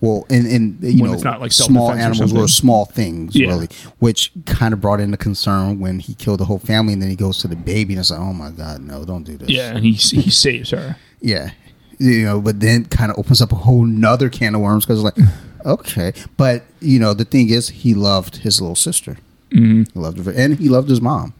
Well, 0.00 0.26
and 0.30 0.46
and 0.46 0.78
you 0.82 1.02
When 1.02 1.10
know, 1.10 1.14
it's 1.14 1.24
not, 1.24 1.40
like, 1.40 1.52
small 1.52 1.90
or 1.90 1.94
animals 1.94 2.18
something. 2.18 2.38
were 2.38 2.48
small 2.48 2.84
things, 2.86 3.34
Yeah. 3.34 3.48
really, 3.48 3.68
which 3.98 4.32
kind 4.44 4.72
of 4.74 4.80
brought 4.80 5.00
into 5.00 5.16
concern 5.16 5.80
when 5.80 5.98
he 6.00 6.14
killed 6.14 6.40
the 6.40 6.44
whole 6.46 6.58
family, 6.58 6.92
and 6.92 7.02
then 7.02 7.10
he 7.10 7.16
goes 7.16 7.38
to 7.38 7.48
the 7.48 7.56
baby, 7.56 7.94
and 7.94 8.00
it's 8.00 8.10
like, 8.10 8.20
oh 8.20 8.32
my 8.32 8.50
god, 8.50 8.80
no, 8.82 9.04
don't 9.04 9.24
do 9.24 9.36
this. 9.36 9.48
Yeah, 9.48 9.74
and 9.74 9.84
he 9.84 9.92
he 9.92 10.30
saves 10.44 10.70
her. 10.70 10.96
yeah, 11.20 11.50
you 11.98 12.24
know, 12.24 12.40
but 12.40 12.60
then 12.60 12.84
kind 12.86 13.10
of 13.10 13.18
opens 13.18 13.40
up 13.40 13.52
a 13.52 13.56
whole 13.56 13.84
nother 13.86 14.28
can 14.28 14.54
of 14.54 14.60
worms 14.60 14.84
because 14.86 15.02
like, 15.02 15.16
okay, 15.66 16.12
but 16.36 16.64
you 16.80 16.98
know, 16.98 17.14
the 17.14 17.24
thing 17.24 17.48
is, 17.50 17.68
he 17.70 17.94
loved 17.94 18.36
his 18.38 18.60
little 18.60 18.76
sister, 18.76 19.16
mm-hmm. 19.50 19.82
he 19.92 20.00
loved 20.00 20.18
her, 20.24 20.30
and 20.32 20.58
he 20.58 20.68
loved 20.68 20.88
his 20.88 21.00
mom. 21.00 21.32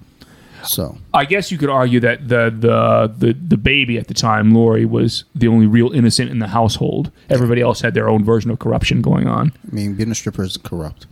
So 0.65 0.99
I 1.15 1.25
guess 1.25 1.51
you 1.51 1.59
could 1.59 1.71
argue 1.71 2.01
that 2.01 2.29
the 2.29 2.51
the 2.51 3.13
the 3.17 3.33
the 3.33 3.57
baby 3.57 3.99
at 3.99 4.09
the 4.09 4.15
time, 4.15 4.53
Laurie, 4.53 4.85
was 4.85 5.25
the 5.35 5.49
only 5.49 5.67
real 5.67 5.93
innocent 5.93 6.31
in 6.31 6.39
the 6.39 6.49
household. 6.49 7.11
Everybody 7.31 7.61
else 7.61 7.81
had 7.81 7.95
their 7.95 8.09
own 8.09 8.25
version 8.25 8.51
of 8.51 8.59
corruption 8.59 9.03
going 9.03 9.27
on. 9.27 9.53
I 9.71 9.75
mean, 9.75 9.95
being 9.95 10.11
a 10.11 10.15
stripper 10.15 10.45
is 10.45 10.57
corrupt. 10.57 11.07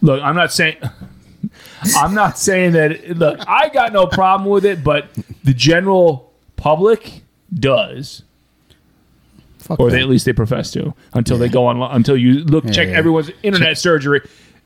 Look, 0.00 0.22
I'm 0.22 0.36
not 0.36 0.52
saying. 0.52 0.76
I'm 1.96 2.14
not 2.14 2.38
saying 2.38 2.72
that. 2.72 3.16
Look, 3.16 3.40
I 3.48 3.68
got 3.68 3.92
no 3.92 4.06
problem 4.06 4.48
with 4.48 4.64
it, 4.64 4.84
but 4.84 5.08
the 5.42 5.54
general 5.54 6.32
public 6.56 7.22
does. 7.52 8.22
Fuck 9.58 9.78
or 9.78 9.90
they, 9.90 10.00
at 10.00 10.08
least 10.08 10.24
they 10.24 10.32
profess 10.32 10.72
to 10.72 10.92
until 11.14 11.38
they 11.38 11.48
go 11.48 11.66
on 11.66 11.80
until 11.94 12.16
you 12.16 12.42
look 12.44 12.64
check 12.72 12.88
everyone's 12.88 13.30
internet 13.44 13.78
surgery 13.78 14.20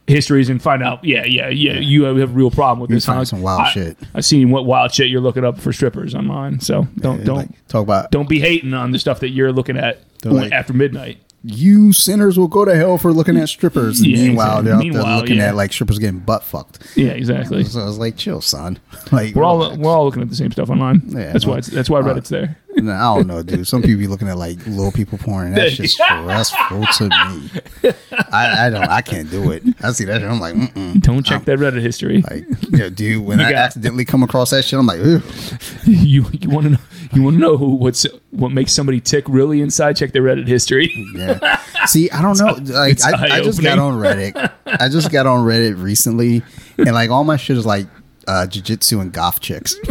histories 0.06 0.48
and 0.48 0.62
find 0.62 0.82
out 0.82 1.02
yeah 1.04 1.24
yeah 1.24 1.48
yeah 1.48 1.72
you 1.74 2.04
have 2.04 2.16
a 2.16 2.26
real 2.28 2.50
problem 2.50 2.78
with 2.80 2.90
You 2.90 2.96
this 2.96 3.06
find 3.06 3.18
huh? 3.18 3.24
some 3.24 3.42
wild 3.42 3.62
I, 3.62 3.70
shit. 3.70 3.98
i 4.14 4.20
seen 4.20 4.50
what 4.50 4.64
wild 4.64 4.92
shit 4.94 5.08
you're 5.08 5.20
looking 5.20 5.44
up 5.44 5.58
for 5.58 5.72
strippers 5.72 6.14
on 6.14 6.26
mine 6.26 6.60
so 6.60 6.86
don't 6.98 7.24
don't 7.24 7.36
Like, 7.38 7.66
talk 7.68 7.82
about 7.82 8.10
don't 8.12 8.28
be 8.28 8.38
hating 8.38 8.72
on 8.72 8.92
the 8.92 8.98
stuff 9.00 9.18
that 9.20 9.30
you're 9.30 9.52
looking 9.52 9.76
at 9.76 10.00
like- 10.24 10.52
after 10.52 10.72
midnight 10.72 11.18
you 11.48 11.92
sinners 11.92 12.36
will 12.36 12.48
go 12.48 12.64
to 12.64 12.74
hell 12.74 12.98
for 12.98 13.12
looking 13.12 13.36
at 13.36 13.48
strippers. 13.48 14.04
Yeah, 14.04 14.16
meanwhile, 14.16 14.58
exactly. 14.58 14.64
they're 14.68 14.78
Meanwhile, 14.78 15.04
there 15.04 15.16
looking 15.18 15.36
yeah. 15.36 15.48
at 15.50 15.54
like 15.54 15.72
strippers 15.72 16.00
getting 16.00 16.18
butt 16.18 16.42
fucked. 16.42 16.80
yeah 16.96 17.10
exactly 17.10 17.62
So 17.62 17.82
I 17.82 17.84
was 17.84 17.98
like, 17.98 18.16
chill, 18.16 18.40
son. 18.40 18.80
Like 19.12 19.36
we're 19.36 19.44
all 19.44 19.58
relax. 19.58 19.78
we're 19.78 19.90
all 19.92 20.04
looking 20.06 20.22
at 20.22 20.28
the 20.28 20.34
same 20.34 20.50
stuff 20.50 20.70
online 20.70 21.02
Yeah, 21.06 21.32
that's 21.32 21.44
no. 21.46 21.52
why 21.52 21.58
it's, 21.58 21.68
that's 21.68 21.88
why 21.88 22.00
uh, 22.00 22.02
reddit's 22.02 22.30
there 22.30 22.58
No, 22.76 22.92
I 22.92 23.16
don't 23.16 23.26
know, 23.26 23.42
dude. 23.42 23.66
Some 23.66 23.82
people 23.82 23.98
be 23.98 24.06
looking 24.06 24.28
at 24.28 24.36
like 24.36 24.64
little 24.66 24.92
people 24.92 25.18
porn. 25.18 25.48
And 25.48 25.56
that's 25.56 25.76
just 25.76 25.94
stressful 25.94 26.86
to 26.86 27.04
me. 27.04 27.92
I, 28.32 28.66
I 28.66 28.70
don't. 28.70 28.88
I 28.88 29.00
can't 29.00 29.30
do 29.30 29.50
it. 29.50 29.62
I 29.82 29.92
see 29.92 30.04
that. 30.04 30.20
Shit, 30.20 30.30
I'm 30.30 30.40
like, 30.40 30.54
mm-mm. 30.54 31.00
don't 31.00 31.24
check 31.24 31.44
that 31.46 31.58
reddit 31.58 31.80
history 31.80 32.22
like, 32.22 32.44
yeah, 32.70 32.88
dude. 32.88 33.16
When 33.26 33.40
I 33.40 33.50
got- 33.50 33.58
accidentally 33.58 34.04
come 34.04 34.22
across 34.22 34.50
that 34.50 34.64
shit, 34.64 34.78
I'm 34.78 34.86
like, 34.86 35.00
Ugh. 35.00 35.22
you 35.84 36.26
you 36.32 36.50
want 36.50 36.64
to 36.64 36.70
know 36.70 36.78
you 37.12 37.22
want 37.22 37.36
to 37.36 37.40
know 37.40 37.56
who, 37.56 37.76
what's 37.76 38.06
what 38.30 38.52
makes 38.52 38.72
somebody 38.72 39.00
tick 39.00 39.24
really 39.28 39.60
inside 39.60 39.96
check 39.96 40.12
their 40.12 40.22
reddit 40.22 40.46
history 40.46 40.92
yeah. 41.14 41.60
See, 41.86 42.10
I 42.10 42.22
don't 42.22 42.38
know. 42.38 42.52
Like, 42.74 43.02
I, 43.04 43.36
I 43.36 43.40
just 43.42 43.62
got 43.62 43.78
on. 43.78 43.98
Reddit. 43.98 44.52
I 44.66 44.88
just 44.88 45.10
got 45.10 45.26
on 45.26 45.46
Reddit 45.46 45.80
recently, 45.80 46.42
and 46.78 46.92
like 46.92 47.10
all 47.10 47.24
my 47.24 47.36
shit 47.36 47.56
is 47.56 47.66
like 47.66 47.86
uh, 48.26 48.46
jujitsu 48.48 49.00
and 49.00 49.12
goth 49.12 49.40
chicks. 49.40 49.76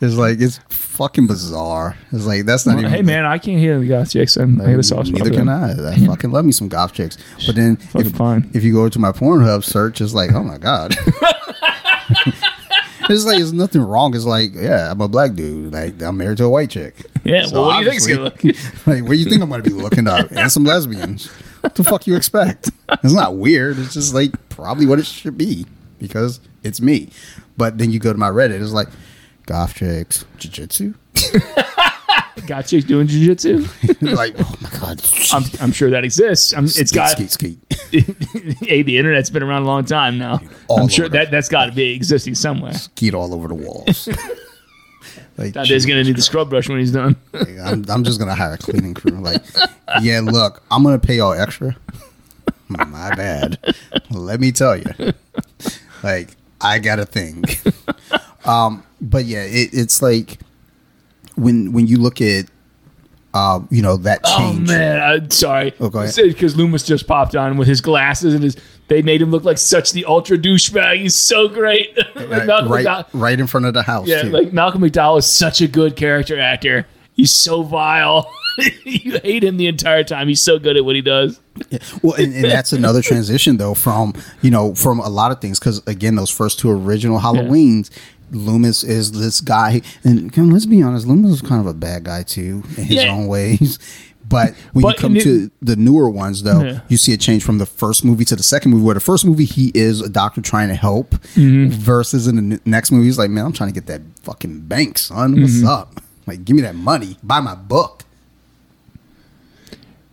it's 0.00 0.14
like 0.14 0.40
it's 0.40 0.58
fucking 0.68 1.26
bizarre. 1.26 1.96
It's 2.12 2.24
like 2.24 2.44
that's 2.44 2.66
not 2.66 2.78
even. 2.78 2.90
hey 2.90 3.02
man 3.02 3.26
i 3.26 3.38
can't 3.38 3.58
hear 3.58 3.78
the 3.78 3.86
goth 3.86 4.10
chicks 4.10 4.36
I'm, 4.36 4.60
i 4.60 4.70
got 4.70 4.78
a 4.78 4.82
soft 4.82 5.10
Neither 5.10 5.30
can. 5.30 5.48
I. 5.48 5.92
I 5.92 5.96
fucking 6.06 6.30
love 6.30 6.44
me 6.44 6.52
some 6.52 6.68
goth 6.68 6.94
chicks. 6.94 7.18
But 7.46 7.56
then 7.56 7.78
if, 7.94 8.12
fine. 8.12 8.50
if 8.54 8.64
you 8.64 8.72
go 8.72 8.88
to 8.88 8.98
my 8.98 9.12
Pornhub 9.12 9.64
search, 9.64 10.00
it's 10.00 10.14
like, 10.14 10.32
oh 10.32 10.42
my 10.42 10.58
god. 10.58 10.96
it's 13.10 13.24
like 13.24 13.36
there's 13.36 13.52
nothing 13.52 13.82
wrong. 13.82 14.14
It's 14.14 14.24
like, 14.24 14.54
yeah, 14.54 14.90
I'm 14.90 15.00
a 15.00 15.08
black 15.08 15.34
dude. 15.34 15.72
Like 15.72 16.02
I'm 16.02 16.16
married 16.16 16.38
to 16.38 16.44
a 16.44 16.48
white 16.48 16.70
chick. 16.70 16.94
Yeah, 17.24 17.46
So 17.46 17.60
well, 17.60 17.66
what 17.66 17.78
do 17.78 17.84
you 17.84 17.90
think's 17.90 18.06
gonna 18.06 18.22
look? 18.22 18.42
like, 18.44 18.54
where 19.04 19.04
do 19.04 19.14
you 19.16 19.24
think 19.24 19.42
I'm 19.42 19.48
going 19.48 19.62
to 19.62 19.70
be 19.70 19.74
looking 19.74 20.06
up? 20.06 20.30
And 20.30 20.50
some 20.50 20.64
lesbians. 20.64 21.26
What 21.60 21.74
the 21.74 21.84
fuck 21.84 22.06
you 22.06 22.14
expect? 22.16 22.70
It's 23.02 23.12
not 23.12 23.36
weird. 23.36 23.78
It's 23.78 23.94
just 23.94 24.14
like 24.14 24.32
probably 24.48 24.86
what 24.86 24.98
it 24.98 25.06
should 25.06 25.36
be 25.36 25.66
because 25.98 26.40
it's 26.62 26.80
me. 26.80 27.10
But 27.56 27.78
then 27.78 27.90
you 27.90 27.98
go 27.98 28.12
to 28.12 28.18
my 28.18 28.28
Reddit, 28.28 28.60
it's 28.60 28.72
like 28.72 28.88
goth 29.46 29.74
chicks, 29.74 30.24
jiu-jitsu. 30.38 30.94
Got 32.46 32.66
chicks 32.66 32.84
doing 32.84 33.06
jujitsu. 33.08 33.66
like, 34.14 34.34
oh 34.38 34.54
my 34.60 34.68
god, 34.78 35.02
I'm, 35.32 35.42
I'm 35.60 35.72
sure 35.72 35.90
that 35.90 36.04
exists. 36.04 36.52
I'm, 36.52 36.64
it's 36.66 36.74
Skeet, 36.90 36.92
got. 36.94 37.10
skeet, 37.10 37.30
skeet. 37.30 37.58
hey, 38.60 38.82
the 38.82 38.98
internet's 38.98 39.30
been 39.30 39.42
around 39.42 39.62
a 39.62 39.66
long 39.66 39.84
time 39.86 40.18
now. 40.18 40.40
All 40.68 40.80
I'm 40.82 40.88
sure 40.88 41.08
that 41.08 41.30
that's 41.30 41.48
got 41.48 41.66
to 41.66 41.72
be 41.72 41.94
existing 41.94 42.34
somewhere. 42.34 42.74
skeet 42.74 43.14
all 43.14 43.32
over 43.34 43.48
the 43.48 43.54
walls. 43.54 44.06
like, 45.38 45.54
Dante's 45.54 45.86
gonna 45.86 46.04
need 46.04 46.14
the 46.16 46.22
scrub 46.22 46.50
brush 46.50 46.68
when 46.68 46.78
he's 46.78 46.92
done. 46.92 47.16
Like, 47.32 47.58
I'm, 47.58 47.84
I'm 47.88 48.04
just 48.04 48.18
gonna 48.18 48.34
hire 48.34 48.52
a 48.52 48.58
cleaning 48.58 48.92
crew. 48.94 49.12
Like, 49.12 49.42
yeah, 50.02 50.20
look, 50.20 50.62
I'm 50.70 50.84
gonna 50.84 50.98
pay 50.98 51.16
y'all 51.16 51.32
extra. 51.32 51.74
My 52.68 53.14
bad. 53.14 53.58
Let 54.10 54.40
me 54.40 54.52
tell 54.52 54.76
you. 54.76 54.84
Like, 56.02 56.30
I 56.60 56.78
got 56.80 56.98
a 57.00 57.06
thing. 57.06 57.44
Um, 58.46 58.84
but 59.00 59.24
yeah, 59.24 59.42
it, 59.44 59.70
it's 59.72 60.00
like 60.02 60.38
when 61.36 61.72
when 61.72 61.86
you 61.86 61.98
look 61.98 62.20
at, 62.20 62.46
uh, 63.34 63.60
you 63.70 63.82
know, 63.82 63.96
that 63.98 64.24
change. 64.24 64.68
Oh 64.70 64.72
man, 64.72 65.02
I'm 65.02 65.30
sorry. 65.30 65.74
Oh, 65.80 65.88
go 65.90 66.00
ahead. 66.00 66.14
Because 66.16 66.56
Loomis 66.56 66.84
just 66.84 67.06
popped 67.06 67.36
on 67.36 67.56
with 67.56 67.68
his 67.68 67.80
glasses 67.80 68.34
and 68.34 68.42
his. 68.42 68.56
They 68.88 69.02
made 69.02 69.20
him 69.20 69.32
look 69.32 69.42
like 69.42 69.58
such 69.58 69.90
the 69.92 70.04
ultra 70.04 70.38
douchebag. 70.38 71.00
He's 71.00 71.16
so 71.16 71.48
great. 71.48 71.96
like 72.14 72.28
Right, 72.30 72.46
Malcolm 72.46 72.72
right, 72.72 72.86
McDowell- 72.86 73.06
right 73.14 73.40
in 73.40 73.46
front 73.48 73.66
of 73.66 73.74
the 73.74 73.82
house. 73.82 74.06
Yeah, 74.06 74.22
too. 74.22 74.28
like 74.30 74.52
Malcolm 74.52 74.80
McDowell 74.82 75.18
is 75.18 75.26
such 75.26 75.60
a 75.60 75.66
good 75.66 75.96
character 75.96 76.38
actor. 76.38 76.86
He's 77.12 77.34
so 77.34 77.62
vile. 77.64 78.30
you 78.84 79.18
hate 79.24 79.42
him 79.42 79.56
the 79.56 79.66
entire 79.66 80.04
time. 80.04 80.28
He's 80.28 80.40
so 80.42 80.58
good 80.58 80.76
at 80.76 80.84
what 80.84 80.94
he 80.94 81.00
does. 81.02 81.40
Well, 82.02 82.14
and, 82.14 82.32
and 82.34 82.44
that's 82.44 82.72
another 82.74 83.02
transition 83.02 83.56
though 83.56 83.74
from 83.74 84.14
you 84.42 84.50
know 84.50 84.74
from 84.74 85.00
a 85.00 85.08
lot 85.08 85.32
of 85.32 85.40
things 85.40 85.58
because 85.58 85.84
again 85.88 86.14
those 86.14 86.30
first 86.30 86.58
two 86.58 86.70
original 86.70 87.18
Halloweens, 87.18 87.90
Loomis 88.32 88.82
is 88.84 89.12
this 89.12 89.40
guy, 89.40 89.82
and 90.04 90.36
let's 90.52 90.66
be 90.66 90.82
honest, 90.82 91.06
Loomis 91.06 91.30
is 91.32 91.42
kind 91.42 91.60
of 91.60 91.66
a 91.66 91.74
bad 91.74 92.04
guy 92.04 92.22
too 92.22 92.62
in 92.76 92.84
his 92.84 92.96
Yeah. 93.04 93.12
own 93.12 93.26
ways. 93.26 93.78
But 94.28 94.54
when 94.72 94.82
But 94.82 94.96
you 94.96 95.00
come 95.00 95.14
to 95.14 95.50
the 95.62 95.76
newer 95.76 96.10
ones, 96.10 96.42
though, 96.42 96.60
Yeah. 96.60 96.80
you 96.88 96.96
see 96.96 97.12
a 97.12 97.16
change 97.16 97.44
from 97.44 97.58
the 97.58 97.66
first 97.66 98.04
movie 98.04 98.24
to 98.24 98.34
the 98.34 98.42
second 98.42 98.72
movie. 98.72 98.82
Where 98.82 98.94
the 98.94 99.00
first 99.00 99.24
movie 99.24 99.44
he 99.44 99.70
is 99.72 100.00
a 100.00 100.08
doctor 100.08 100.40
trying 100.40 100.66
to 100.68 100.74
help, 100.74 101.12
Mm-hmm. 101.36 101.68
versus 101.70 102.26
in 102.26 102.48
the 102.48 102.60
next 102.64 102.90
movie 102.90 103.04
he's 103.06 103.18
like, 103.18 103.30
"Man, 103.30 103.44
I'm 103.46 103.52
trying 103.52 103.68
to 103.70 103.74
get 103.74 103.86
that 103.86 104.02
fucking 104.24 104.62
bank, 104.62 104.98
son. 104.98 105.40
What's 105.40 105.54
Mm-hmm. 105.58 105.68
up? 105.68 106.00
Like, 106.26 106.44
give 106.44 106.56
me 106.56 106.62
that 106.62 106.74
money. 106.74 107.16
Buy 107.22 107.38
my 107.38 107.54
book. 107.54 108.02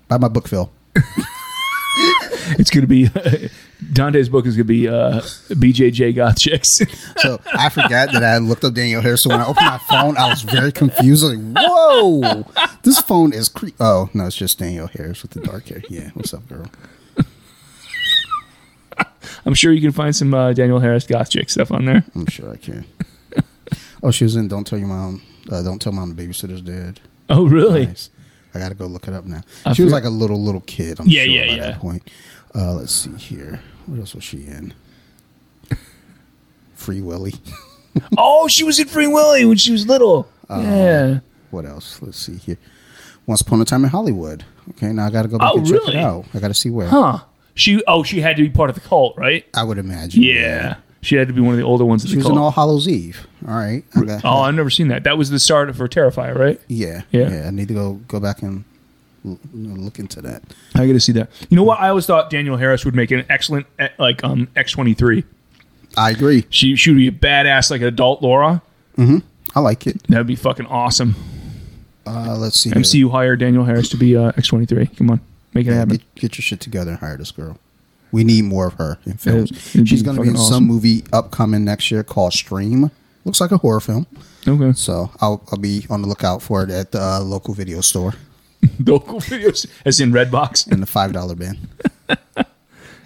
Buy 0.07 0.19
my 0.19 0.27
book, 0.27 0.47
Phil." 0.47 0.69
It's 2.59 2.69
gonna 2.69 2.87
be 2.87 3.09
Dante's 3.91 4.29
book 4.29 4.45
is 4.45 4.55
gonna 4.55 4.63
be 4.65 4.87
uh, 4.87 5.21
BJJ 5.49 6.15
goth 6.15 6.39
chicks. 6.39 6.81
So 7.19 7.39
I 7.53 7.69
forgot 7.69 8.11
that 8.11 8.23
I 8.23 8.37
looked 8.39 8.63
up 8.63 8.73
Danielle 8.73 9.01
Harris. 9.01 9.21
So 9.21 9.29
when 9.29 9.39
I 9.39 9.45
opened 9.47 9.65
my 9.65 9.77
phone, 9.89 10.17
I 10.17 10.27
was 10.29 10.41
very 10.41 10.71
confused. 10.71 11.23
Like, 11.23 11.39
whoa, 11.57 12.45
this 12.83 12.99
phone 12.99 13.31
is 13.33 13.47
cre- 13.49 13.69
Oh 13.79 14.09
no, 14.13 14.25
it's 14.27 14.35
just 14.35 14.59
Danielle 14.59 14.87
Harris 14.87 15.21
with 15.21 15.31
the 15.31 15.39
dark 15.41 15.67
hair. 15.67 15.81
Yeah, 15.89 16.09
what's 16.15 16.33
up, 16.33 16.47
girl? 16.49 16.65
I'm 19.45 19.53
sure 19.53 19.71
you 19.71 19.81
can 19.81 19.91
find 19.91 20.15
some 20.15 20.33
uh, 20.33 20.53
Danielle 20.53 20.79
Harris 20.79 21.05
goth 21.05 21.29
chick 21.29 21.49
stuff 21.49 21.71
on 21.71 21.85
there. 21.85 22.03
I'm 22.15 22.25
sure 22.27 22.51
I 22.51 22.57
can. 22.57 22.85
oh, 24.01 24.11
she 24.11 24.23
was 24.23 24.35
in 24.35 24.47
Don't 24.47 24.65
Tell 24.65 24.79
Your 24.79 24.87
Mom. 24.87 25.21
Uh, 25.51 25.61
Don't 25.61 25.81
Tell 25.81 25.91
Mom 25.93 26.13
the 26.15 26.21
Babysitter's 26.27 26.61
Dead. 26.61 26.99
Oh, 27.29 27.47
really? 27.47 27.85
Nice. 27.87 28.09
I 28.53 28.59
got 28.59 28.69
to 28.69 28.75
go 28.75 28.85
look 28.85 29.07
it 29.07 29.13
up 29.13 29.25
now. 29.25 29.41
I 29.65 29.73
she 29.73 29.83
was 29.83 29.91
like 29.93 30.03
a 30.03 30.09
little, 30.09 30.41
little 30.41 30.61
kid. 30.61 30.99
I'm 30.99 31.07
Yeah, 31.07 31.23
sure, 31.23 31.31
yeah, 31.33 31.45
by 31.47 31.53
yeah. 31.53 31.61
that 31.71 31.79
point. 31.79 32.09
Uh, 32.53 32.73
let's 32.73 32.93
see 32.93 33.11
here. 33.15 33.61
What 33.85 33.99
else 33.99 34.15
was 34.15 34.23
she 34.23 34.37
in? 34.45 34.73
Free 36.75 37.01
Willy. 37.01 37.33
Oh, 38.17 38.47
she 38.47 38.63
was 38.63 38.79
in 38.79 38.87
Free 38.87 39.05
Willy 39.05 39.45
when 39.45 39.55
she 39.57 39.71
was 39.71 39.85
little. 39.85 40.27
Uh, 40.49 40.61
yeah. 40.65 41.19
What 41.51 41.63
else? 41.67 42.01
Let's 42.01 42.17
see 42.17 42.37
here. 42.37 42.57
Once 43.27 43.41
Upon 43.41 43.61
a 43.61 43.65
Time 43.65 43.83
in 43.83 43.91
Hollywood. 43.91 44.43
Okay, 44.71 44.91
now 44.91 45.05
I 45.05 45.11
got 45.11 45.21
to 45.21 45.27
go 45.27 45.37
back 45.37 45.51
Oh, 45.53 45.57
and 45.59 45.67
check 45.67 45.73
really? 45.75 45.97
it 45.97 45.99
out. 45.99 46.25
I 46.33 46.39
got 46.39 46.47
to 46.47 46.55
see 46.55 46.71
where. 46.71 46.87
Huh. 46.87 47.19
She. 47.53 47.83
Oh, 47.87 48.01
she 48.01 48.19
had 48.21 48.35
to 48.37 48.41
be 48.41 48.49
part 48.49 48.71
of 48.71 48.75
the 48.75 48.81
cult, 48.81 49.15
right? 49.15 49.45
I 49.53 49.63
would 49.63 49.77
imagine. 49.77 50.23
Yeah. 50.23 50.77
She 51.01 51.17
had 51.17 51.27
to 51.27 51.35
be 51.35 51.41
one 51.41 51.51
of 51.53 51.59
the 51.59 51.63
older 51.65 51.85
ones 51.85 52.03
She 52.09 52.15
was 52.15 52.23
cult. 52.25 52.33
in 52.35 52.41
All 52.41 52.49
Hallows 52.49 52.87
Eve. 52.87 53.27
All 53.47 53.53
right. 53.53 53.83
I 53.95 54.01
got, 54.05 54.25
oh, 54.25 54.39
I've 54.39 54.55
never 54.55 54.71
seen 54.71 54.87
that. 54.87 55.03
That 55.03 55.15
was 55.19 55.29
the 55.29 55.37
start 55.39 55.69
of 55.69 55.77
her 55.77 55.87
Terrifier, 55.87 56.35
right? 56.35 56.59
yeah, 56.67 57.03
Yeah. 57.11 57.29
yeah. 57.29 57.47
I 57.47 57.51
need 57.51 57.67
to 57.67 57.75
go 57.75 57.93
go 58.07 58.19
back 58.19 58.41
and 58.41 58.63
l- 59.25 59.39
look 59.53 59.99
into 59.99 60.21
that. 60.21 60.43
I 60.75 60.85
got 60.87 60.93
to 60.93 60.99
see 60.99 61.11
that. 61.13 61.29
You 61.49 61.55
know 61.57 61.63
what? 61.63 61.79
I 61.79 61.89
always 61.89 62.05
thought 62.05 62.29
Danielle 62.29 62.57
Harris 62.57 62.85
would 62.85 62.95
make 62.95 63.11
an 63.11 63.25
excellent, 63.29 63.65
eh, 63.79 63.89
like, 63.99 64.23
um, 64.23 64.47
X 64.55 64.71
twenty 64.71 64.93
three. 64.93 65.23
I 65.97 66.09
agree. 66.11 66.45
She 66.49 66.75
she 66.75 66.89
would 66.89 66.97
be 66.97 67.07
a 67.07 67.11
badass, 67.11 67.69
like 67.71 67.81
an 67.81 67.87
adult 67.87 68.21
Laura. 68.21 68.61
I 69.55 69.59
like 69.59 69.85
it. 69.87 70.01
That'd 70.07 70.27
be 70.27 70.35
fucking 70.35 70.65
awesome. 70.67 71.15
Uh, 72.05 72.35
let's 72.37 72.59
see. 72.59 72.69
here. 72.69 72.81
MCU 72.81 73.11
hire 73.11 73.35
Danielle 73.35 73.63
Harris 73.65 73.89
to 73.89 73.97
be 73.97 74.17
uh, 74.17 74.31
X 74.37 74.47
twenty 74.47 74.65
three. 74.65 74.87
Come 74.87 75.09
on, 75.11 75.21
make 75.53 75.67
it 75.67 75.69
Yeah, 75.69 75.75
happen. 75.77 75.97
get, 75.97 76.15
get 76.15 76.37
your 76.37 76.43
shit 76.43 76.59
together 76.59 76.91
and 76.91 76.99
hire 76.99 77.17
this 77.17 77.31
girl. 77.31 77.57
We 78.11 78.23
need 78.23 78.43
more 78.43 78.67
of 78.67 78.73
her 78.75 78.99
in 79.05 79.13
films. 79.17 79.51
it'd 79.75 79.87
She's 79.87 80.01
be 80.01 80.05
going 80.05 80.17
to 80.17 80.21
be 80.23 80.27
in 80.29 80.33
fucking 80.35 80.45
some 80.45 80.53
awesome. 80.55 80.67
movie 80.67 81.03
upcoming 81.13 81.63
next 81.65 81.89
year 81.91 82.03
called 82.03 82.33
Stream. 82.33 82.91
Looks 83.25 83.39
like 83.41 83.51
a 83.51 83.57
horror 83.57 83.79
film. 83.79 84.05
Okay. 84.47 84.73
So 84.73 85.09
I'll, 85.21 85.41
I'll 85.51 85.57
be 85.57 85.85
on 85.89 86.01
the 86.03 86.07
lookout 86.07 86.41
for 86.41 86.61
it 86.63 86.69
at 86.69 86.91
the 86.91 87.01
uh, 87.01 87.19
local 87.21 87.53
video 87.55 87.81
store 87.81 88.13
The 88.79 88.91
local 88.93 89.19
videos, 89.19 89.65
as 89.85 89.99
in 89.99 90.11
Redbox. 90.11 90.71
in 90.71 90.79
the 90.79 90.85
$5 90.87 91.37
bin. 91.37 91.57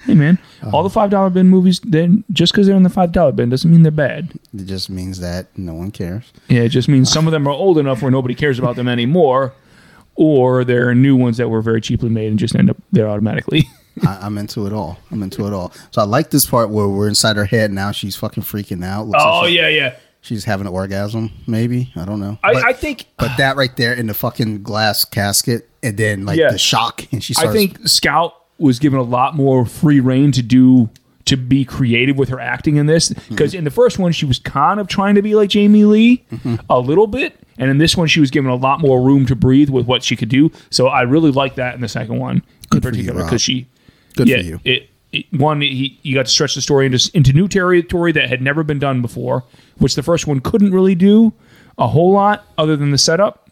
Hey 0.06 0.14
man, 0.14 0.40
um, 0.62 0.74
all 0.74 0.84
the 0.84 0.90
five 0.90 1.10
dollar 1.10 1.30
bin 1.30 1.50
movies, 1.50 1.82
then 1.84 2.24
just 2.32 2.54
because 2.54 2.66
they're 2.66 2.78
in 2.78 2.84
the 2.84 2.90
five 2.90 3.12
dollar 3.12 3.34
bin 3.34 3.50
doesn't 3.50 3.70
mean 3.70 3.84
they're 3.84 3.92
bad. 3.92 4.32
It 4.54 4.64
just 4.64 4.90
means 4.90 5.20
that 5.20 5.48
no 5.58 5.74
one 5.74 5.92
cares. 5.92 6.32
Yeah, 6.48 6.62
it 6.62 6.70
just 6.70 6.88
means 6.88 7.12
some 7.12 7.28
of 7.28 7.34
them 7.34 7.46
are 7.46 7.52
old 7.52 7.78
enough 7.78 8.02
where 8.02 8.10
nobody 8.10 8.34
cares 8.34 8.58
about 8.58 8.78
them 8.78 8.88
anymore, 8.88 9.54
or 10.16 10.64
there 10.64 10.88
are 10.88 10.96
new 10.96 11.18
ones 11.18 11.36
that 11.36 11.50
were 11.50 11.62
very 11.62 11.82
cheaply 11.82 12.08
made 12.08 12.30
and 12.30 12.40
just 12.40 12.56
end 12.56 12.70
up 12.70 12.78
there 12.94 13.10
automatically. 13.10 13.68
I, 14.08 14.20
I'm 14.22 14.38
into 14.38 14.66
it 14.66 14.72
all. 14.72 14.98
I'm 15.12 15.22
into 15.24 15.46
it 15.46 15.52
all. 15.52 15.74
So 15.92 16.02
I 16.02 16.06
like 16.06 16.30
this 16.30 16.46
part 16.46 16.70
where 16.70 16.88
we're 16.88 17.10
inside 17.10 17.36
her 17.36 17.44
head 17.44 17.72
now. 17.72 17.92
She's 17.92 18.16
fucking 18.16 18.44
freaking 18.44 18.86
out. 18.86 19.08
Looks 19.08 19.22
oh 19.22 19.46
she- 19.46 19.58
yeah, 19.58 19.68
yeah. 19.68 19.96
She's 20.22 20.46
having 20.46 20.68
an 20.68 20.74
orgasm, 20.74 21.32
maybe. 21.46 21.92
I 21.96 22.04
don't 22.06 22.20
know. 22.20 22.38
I, 22.44 22.54
But- 22.54 22.66
I 22.66 22.74
think 22.74 23.06
But 23.18 23.38
that 23.38 23.56
right 23.56 23.76
there 23.78 23.94
in 23.94 24.08
the 24.08 24.14
fucking 24.14 24.64
glass 24.64 25.06
casket, 25.06 25.70
and 25.84 25.96
then 25.98 26.26
like 26.26 26.38
Yeah. 26.38 26.52
the 26.52 26.58
shock, 26.58 27.06
and 27.12 27.24
she 27.24 27.34
starts 27.34 27.50
I 27.50 27.54
think 27.54 27.88
Scout 27.88 28.34
was 28.58 28.80
given 28.80 29.00
a 29.00 29.04
lot 29.04 29.36
more 29.36 29.66
free 29.66 30.00
reign 30.00 30.32
to 30.34 30.42
do 30.42 30.90
to 31.26 31.36
be 31.36 31.66
creative 31.66 32.18
with 32.18 32.30
her 32.30 32.40
acting 32.40 32.78
in 32.78 32.86
this 32.86 33.10
mm-hmm. 33.10 33.36
because 33.36 33.54
in 33.54 33.66
the 33.66 33.70
first 33.70 34.00
one 34.00 34.14
she 34.14 34.26
was 34.26 34.40
kind 34.40 34.80
of 34.80 34.88
trying 34.88 35.14
to 35.16 35.22
be 35.22 35.36
like 35.36 35.50
Jamie 35.50 35.84
Lee 35.84 36.26
mm-hmm. 36.32 36.56
a 36.70 36.80
little 36.80 37.06
bit 37.06 37.38
and 37.58 37.70
in 37.70 37.78
this 37.80 37.98
one 37.98 38.08
she 38.08 38.22
was 38.22 38.32
given 38.32 38.50
a 38.50 38.56
lot 38.56 38.80
more 38.80 39.02
room 39.02 39.26
to 39.26 39.36
breathe 39.36 39.70
with 39.70 39.86
what 39.86 40.04
she 40.04 40.16
could 40.16 40.30
do 40.30 40.50
so 40.70 40.88
I 40.88 41.02
really 41.02 41.32
like 41.32 41.56
that 41.56 41.76
in 41.76 41.82
the 41.82 41.90
second 41.90 42.18
one 42.18 42.44
Good 42.70 42.78
in 42.84 42.92
particular 42.92 43.24
because 43.24 43.42
she 43.42 43.68
Good 44.16 44.30
yeah 44.30 44.38
for 44.38 44.44
you. 44.44 44.60
it 44.64 44.90
one 45.32 45.62
he, 45.62 45.98
you 46.04 46.14
got 46.14 46.26
to 46.26 46.32
stretch 46.32 46.56
the 46.56 46.62
story 46.62 46.86
into 46.86 47.10
into 47.14 47.32
new 47.34 47.48
territory 47.48 48.12
that 48.12 48.28
had 48.30 48.42
never 48.42 48.62
been 48.64 48.78
done 48.80 49.02
before 49.02 49.44
which 49.78 49.96
the 49.96 50.04
first 50.04 50.28
one 50.28 50.40
couldn't 50.42 50.72
really 50.72 50.96
do 50.96 51.32
a 51.78 51.88
whole 51.88 52.12
lot 52.12 52.46
other 52.58 52.76
than 52.76 52.92
the 52.92 52.98
setup 52.98 53.50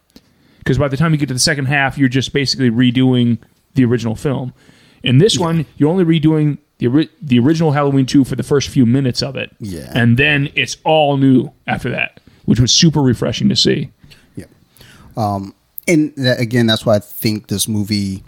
because 0.60 0.78
by 0.78 0.88
the 0.88 0.98
time 0.98 1.12
you 1.14 1.18
get 1.18 1.28
to 1.28 1.34
the 1.34 1.40
second 1.40 1.66
half, 1.66 1.96
you're 1.98 2.10
just 2.10 2.34
basically 2.34 2.72
redoing 2.72 3.38
the 3.76 3.86
original 3.86 4.16
film. 4.16 4.52
In 5.04 5.20
this 5.20 5.38
one, 5.38 5.68
you're 5.78 5.92
only 5.92 6.04
redoing 6.04 6.58
the 6.80 6.88
ori- 6.88 7.10
the 7.22 7.38
original 7.38 7.72
Halloween 7.72 8.08
two 8.08 8.24
for 8.24 8.36
the 8.36 8.42
first 8.42 8.70
few 8.70 8.84
minutes 8.88 9.22
of 9.22 9.36
it, 9.36 9.56
Yeah. 9.60 9.92
and 9.94 10.18
then 10.18 10.50
it's 10.56 10.78
all 10.84 11.18
new 11.18 11.52
after 11.68 11.92
that, 11.92 12.20
which 12.46 12.60
was 12.60 12.72
super 12.74 13.02
refreshing 13.04 13.48
to 13.50 13.56
see. 13.56 13.92
Yeah. 14.36 14.46
Um, 15.16 15.54
and 15.88 16.12
that, 16.16 16.40
again, 16.40 16.66
that's 16.66 16.84
why 16.84 16.96
I 16.96 17.00
think 17.00 17.46
this 17.48 17.68
movie 17.68 18.24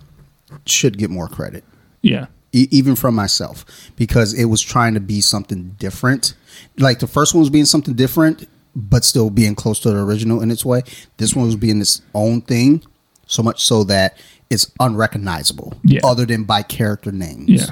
should 0.67 0.99
get 0.99 1.09
more 1.09 1.27
credit, 1.27 1.63
Yeah, 2.03 2.27
e- 2.57 2.67
even 2.71 2.95
from 2.95 3.13
myself, 3.15 3.65
because 3.95 4.33
it 4.33 4.45
was 4.45 4.61
trying 4.61 4.93
to 4.95 4.99
be 4.99 5.21
something 5.21 5.75
different. 5.79 6.33
Like 6.77 6.99
the 6.99 7.07
first 7.07 7.33
one 7.33 7.39
was 7.41 7.49
being 7.49 7.65
something 7.65 7.93
different, 7.93 8.47
but 8.75 9.03
still 9.05 9.29
being 9.29 9.55
close 9.55 9.79
to 9.81 9.91
the 9.91 9.97
original 9.99 10.41
in 10.41 10.51
its 10.51 10.65
way. 10.65 10.81
This 11.17 11.35
one 11.35 11.45
was 11.45 11.55
being 11.55 11.79
its 11.81 12.01
own 12.13 12.41
thing, 12.41 12.83
so 13.27 13.41
much 13.43 13.63
so 13.63 13.83
that 13.85 14.17
it's 14.49 14.71
unrecognizable, 14.79 15.73
Yeah. 15.83 15.99
other 16.03 16.25
than 16.25 16.43
by 16.45 16.63
character 16.63 17.11
names. 17.11 17.49
yeah. 17.49 17.65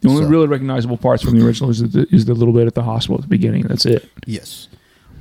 The 0.00 0.08
only 0.08 0.22
So- 0.24 0.28
really 0.30 0.46
recognizable 0.46 0.96
parts 0.96 1.22
from 1.22 1.38
the 1.38 1.44
original 1.44 1.68
is 1.70 1.80
the, 1.80 2.06
is 2.10 2.24
the 2.24 2.32
little 2.34 2.54
bit 2.54 2.66
at 2.66 2.74
the 2.74 2.82
hospital 2.82 3.16
at 3.16 3.22
the 3.22 3.28
beginning. 3.28 3.64
That's 3.64 3.84
it. 3.84 4.08
Yes. 4.26 4.68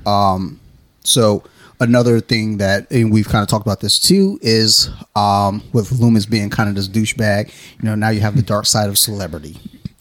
Um, 0.05 0.59
so 1.03 1.43
another 1.79 2.19
thing 2.19 2.57
that 2.57 2.89
and 2.91 3.11
we've 3.11 3.27
kind 3.27 3.41
of 3.41 3.47
talked 3.47 3.65
about 3.65 3.79
this 3.79 3.99
too 3.99 4.37
is 4.41 4.89
um, 5.15 5.63
with 5.73 5.91
Loomis 5.91 6.25
being 6.25 6.49
kind 6.49 6.69
of 6.69 6.75
this 6.75 6.87
douchebag. 6.87 7.47
You 7.81 7.89
know, 7.89 7.95
now 7.95 8.09
you 8.09 8.19
have 8.21 8.35
the 8.35 8.41
dark 8.41 8.65
side 8.65 8.89
of 8.89 8.97
celebrity, 8.97 9.57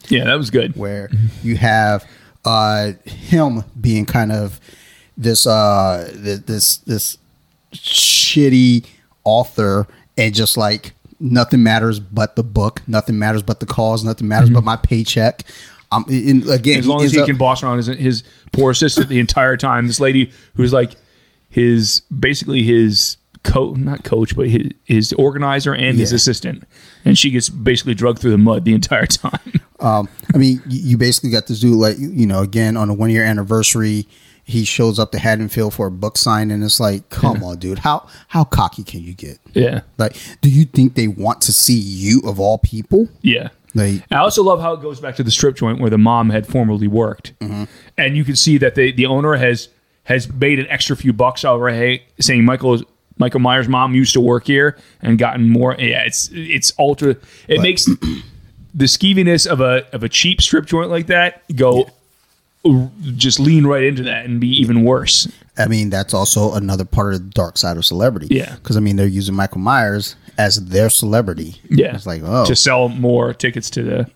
Yeah, 0.08 0.24
that 0.24 0.34
was 0.36 0.50
good. 0.50 0.76
where 0.76 1.10
you 1.42 1.56
have 1.56 2.04
uh, 2.44 2.92
him 3.04 3.64
being 3.80 4.06
kind 4.06 4.32
of 4.32 4.60
this 5.16 5.46
uh, 5.46 6.10
this 6.14 6.78
this 6.78 7.18
shitty 7.72 8.86
author, 9.24 9.86
and 10.16 10.34
just 10.34 10.56
like 10.56 10.94
nothing 11.20 11.62
matters 11.62 11.98
but 12.00 12.36
the 12.36 12.44
book, 12.44 12.80
nothing 12.86 13.18
matters 13.18 13.42
but 13.42 13.60
the 13.60 13.66
cause, 13.66 14.04
nothing 14.04 14.28
matters 14.28 14.50
but 14.50 14.64
my 14.64 14.76
paycheck. 14.76 15.42
Um, 15.90 16.04
again, 16.08 16.78
As 16.78 16.86
long 16.86 17.02
as 17.02 17.12
he 17.12 17.24
can 17.24 17.36
boss 17.38 17.62
around 17.62 17.78
his, 17.78 17.86
his 17.86 18.22
poor 18.52 18.70
assistant 18.72 19.08
the 19.08 19.18
entire 19.18 19.56
time. 19.56 19.86
This 19.86 20.00
lady 20.00 20.30
who's 20.54 20.72
like 20.72 20.92
his 21.48 22.02
basically 22.16 22.62
his 22.62 23.16
coach, 23.44 23.76
not 23.78 24.04
coach, 24.04 24.36
but 24.36 24.48
his, 24.48 24.68
his 24.84 25.12
organizer 25.14 25.74
and 25.74 25.98
his 25.98 26.12
assistant, 26.12 26.64
and 27.04 27.16
she 27.18 27.30
gets 27.30 27.48
basically 27.48 27.94
drugged 27.94 28.20
through 28.20 28.32
the 28.32 28.38
mud 28.38 28.64
the 28.64 28.74
entire 28.74 29.06
time. 29.06 29.40
Um, 29.80 30.08
I 30.34 30.38
mean, 30.38 30.60
you, 30.68 30.98
basically 30.98 31.30
got 31.30 31.46
this 31.46 31.60
dude 31.60 31.76
like 31.76 31.96
you 31.98 32.26
know, 32.26 32.42
again 32.42 32.76
on 32.76 32.90
a 32.90 32.94
one 32.94 33.10
year 33.10 33.24
anniversary, 33.24 34.06
he 34.44 34.64
shows 34.64 34.98
up 34.98 35.12
to 35.12 35.18
Haddonfield 35.18 35.74
for 35.74 35.86
a 35.86 35.90
book 35.90 36.18
sign, 36.18 36.50
and 36.50 36.64
it's 36.64 36.80
like, 36.80 37.08
come 37.10 37.42
on, 37.44 37.58
dude, 37.58 37.78
how 37.80 38.06
how 38.28 38.44
cocky 38.44 38.82
can 38.82 39.02
you 39.02 39.14
get? 39.14 39.38
yeah, 39.54 39.80
Like, 39.98 40.16
do 40.40 40.50
you 40.50 40.64
think 40.64 40.94
they 40.94 41.06
want 41.08 41.40
to 41.42 41.52
see 41.52 41.78
you 41.78 42.20
of 42.24 42.40
all 42.40 42.58
people? 42.58 43.08
yeah. 43.22 43.48
Like, 43.74 44.02
I 44.10 44.16
also 44.16 44.42
love 44.42 44.60
how 44.62 44.72
it 44.72 44.80
goes 44.80 44.98
back 44.98 45.14
to 45.16 45.22
the 45.22 45.30
strip 45.30 45.54
joint 45.54 45.78
where 45.78 45.90
the 45.90 45.98
mom 45.98 46.30
had 46.30 46.46
formerly 46.46 46.88
worked, 46.88 47.34
and 47.96 48.16
you 48.16 48.24
can 48.24 48.34
see 48.34 48.56
that 48.58 48.74
the 48.74 48.90
the 48.92 49.04
owner 49.06 49.34
has 49.34 49.68
has 50.08 50.32
made 50.32 50.58
an 50.58 50.66
extra 50.68 50.96
few 50.96 51.12
bucks 51.12 51.44
already, 51.44 52.02
saying 52.18 52.44
Michael 52.44 52.80
Michael 53.18 53.40
Myers' 53.40 53.68
mom 53.68 53.94
used 53.94 54.14
to 54.14 54.20
work 54.20 54.46
here 54.46 54.78
and 55.02 55.18
gotten 55.18 55.50
more. 55.50 55.76
Yeah, 55.78 56.04
it's 56.04 56.30
it's 56.32 56.72
ultra. 56.78 57.16
It 57.46 57.60
makes 57.60 57.84
the 58.74 58.84
skeeviness 58.86 59.46
of 59.46 59.60
a 59.60 59.86
of 59.94 60.02
a 60.02 60.08
cheap 60.08 60.40
strip 60.40 60.64
joint 60.64 60.90
like 60.90 61.08
that 61.08 61.42
go 61.54 61.90
just 63.16 63.38
lean 63.38 63.66
right 63.66 63.84
into 63.84 64.02
that 64.02 64.24
and 64.24 64.40
be 64.40 64.48
even 64.48 64.82
worse. 64.82 65.28
I 65.58 65.66
mean, 65.66 65.90
that's 65.90 66.14
also 66.14 66.54
another 66.54 66.84
part 66.84 67.14
of 67.14 67.20
the 67.20 67.30
dark 67.30 67.58
side 67.58 67.76
of 67.76 67.84
celebrity. 67.84 68.28
Yeah. 68.30 68.54
because 68.54 68.76
I 68.76 68.80
mean, 68.80 68.96
they're 68.96 69.06
using 69.06 69.34
Michael 69.34 69.60
Myers 69.60 70.16
as 70.38 70.64
their 70.66 70.88
celebrity. 70.88 71.60
Yeah, 71.68 71.94
it's 71.94 72.06
like, 72.06 72.22
oh, 72.24 72.46
to 72.46 72.56
sell 72.56 72.88
more 72.88 73.34
tickets 73.34 73.68
to 73.70 73.82
the 73.82 74.10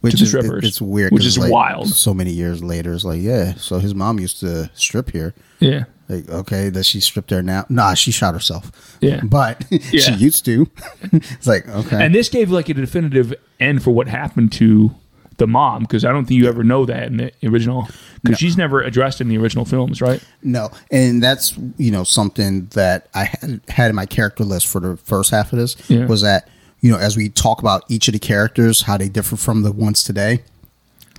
which 0.00 0.12
to 0.18 0.24
the 0.24 0.38
is 0.38 0.48
it- 0.50 0.64
it's 0.64 0.80
weird, 0.80 1.12
which 1.12 1.26
is 1.26 1.38
like, 1.38 1.50
wild. 1.52 1.88
So 1.88 2.12
many 2.14 2.30
years 2.32 2.62
later, 2.62 2.92
it's 2.94 3.04
like, 3.04 3.20
yeah, 3.20 3.54
so 3.54 3.78
his 3.78 3.94
mom 3.94 4.18
used 4.20 4.40
to 4.40 4.70
strip 4.74 5.10
here. 5.10 5.34
yeah. 5.60 5.84
Like, 6.08 6.28
okay, 6.28 6.70
does 6.70 6.86
she 6.88 6.98
strip 6.98 7.28
there 7.28 7.40
now? 7.40 7.66
Nah, 7.68 7.94
she 7.94 8.10
shot 8.10 8.34
herself. 8.34 8.72
Yeah. 9.00 9.20
But 9.24 9.62
she 9.92 10.12
used 10.14 10.44
to. 10.46 10.68
it's 11.12 11.46
like, 11.46 11.68
okay. 11.68 12.04
And 12.04 12.12
this 12.12 12.28
gave 12.28 12.50
like 12.50 12.68
a 12.68 12.74
definitive 12.74 13.32
end 13.60 13.84
for 13.84 13.92
what 13.92 14.08
happened 14.08 14.50
to 14.54 14.90
the 15.36 15.46
mom 15.46 15.82
because 15.82 16.04
I 16.04 16.10
don't 16.10 16.24
think 16.26 16.42
you 16.42 16.48
ever 16.48 16.64
know 16.64 16.84
that 16.84 17.04
in 17.04 17.16
the 17.18 17.32
original 17.44 17.88
because 18.24 18.38
she's 18.38 18.56
never 18.56 18.82
addressed 18.82 19.20
in 19.20 19.28
the 19.28 19.38
original 19.38 19.64
films, 19.64 20.02
right? 20.02 20.20
no. 20.42 20.70
And 20.90 21.22
that's, 21.22 21.56
you 21.78 21.92
know, 21.92 22.02
something 22.02 22.66
that 22.74 23.06
I 23.14 23.24
had, 23.24 23.60
had 23.68 23.90
in 23.90 23.94
my 23.94 24.04
character 24.06 24.42
list 24.42 24.66
for 24.66 24.80
the 24.80 24.96
first 24.96 25.30
half 25.30 25.52
of 25.52 25.60
this 25.60 25.76
Yeah. 25.88 26.06
was 26.06 26.22
that, 26.22 26.48
you 26.80 26.90
know, 26.90 26.98
as 26.98 27.16
we 27.16 27.28
talk 27.28 27.60
about 27.60 27.84
each 27.88 28.08
of 28.08 28.12
the 28.12 28.18
characters, 28.18 28.82
how 28.82 28.96
they 28.96 29.08
differ 29.08 29.36
from 29.36 29.62
the 29.62 29.72
ones 29.72 30.02
today, 30.02 30.42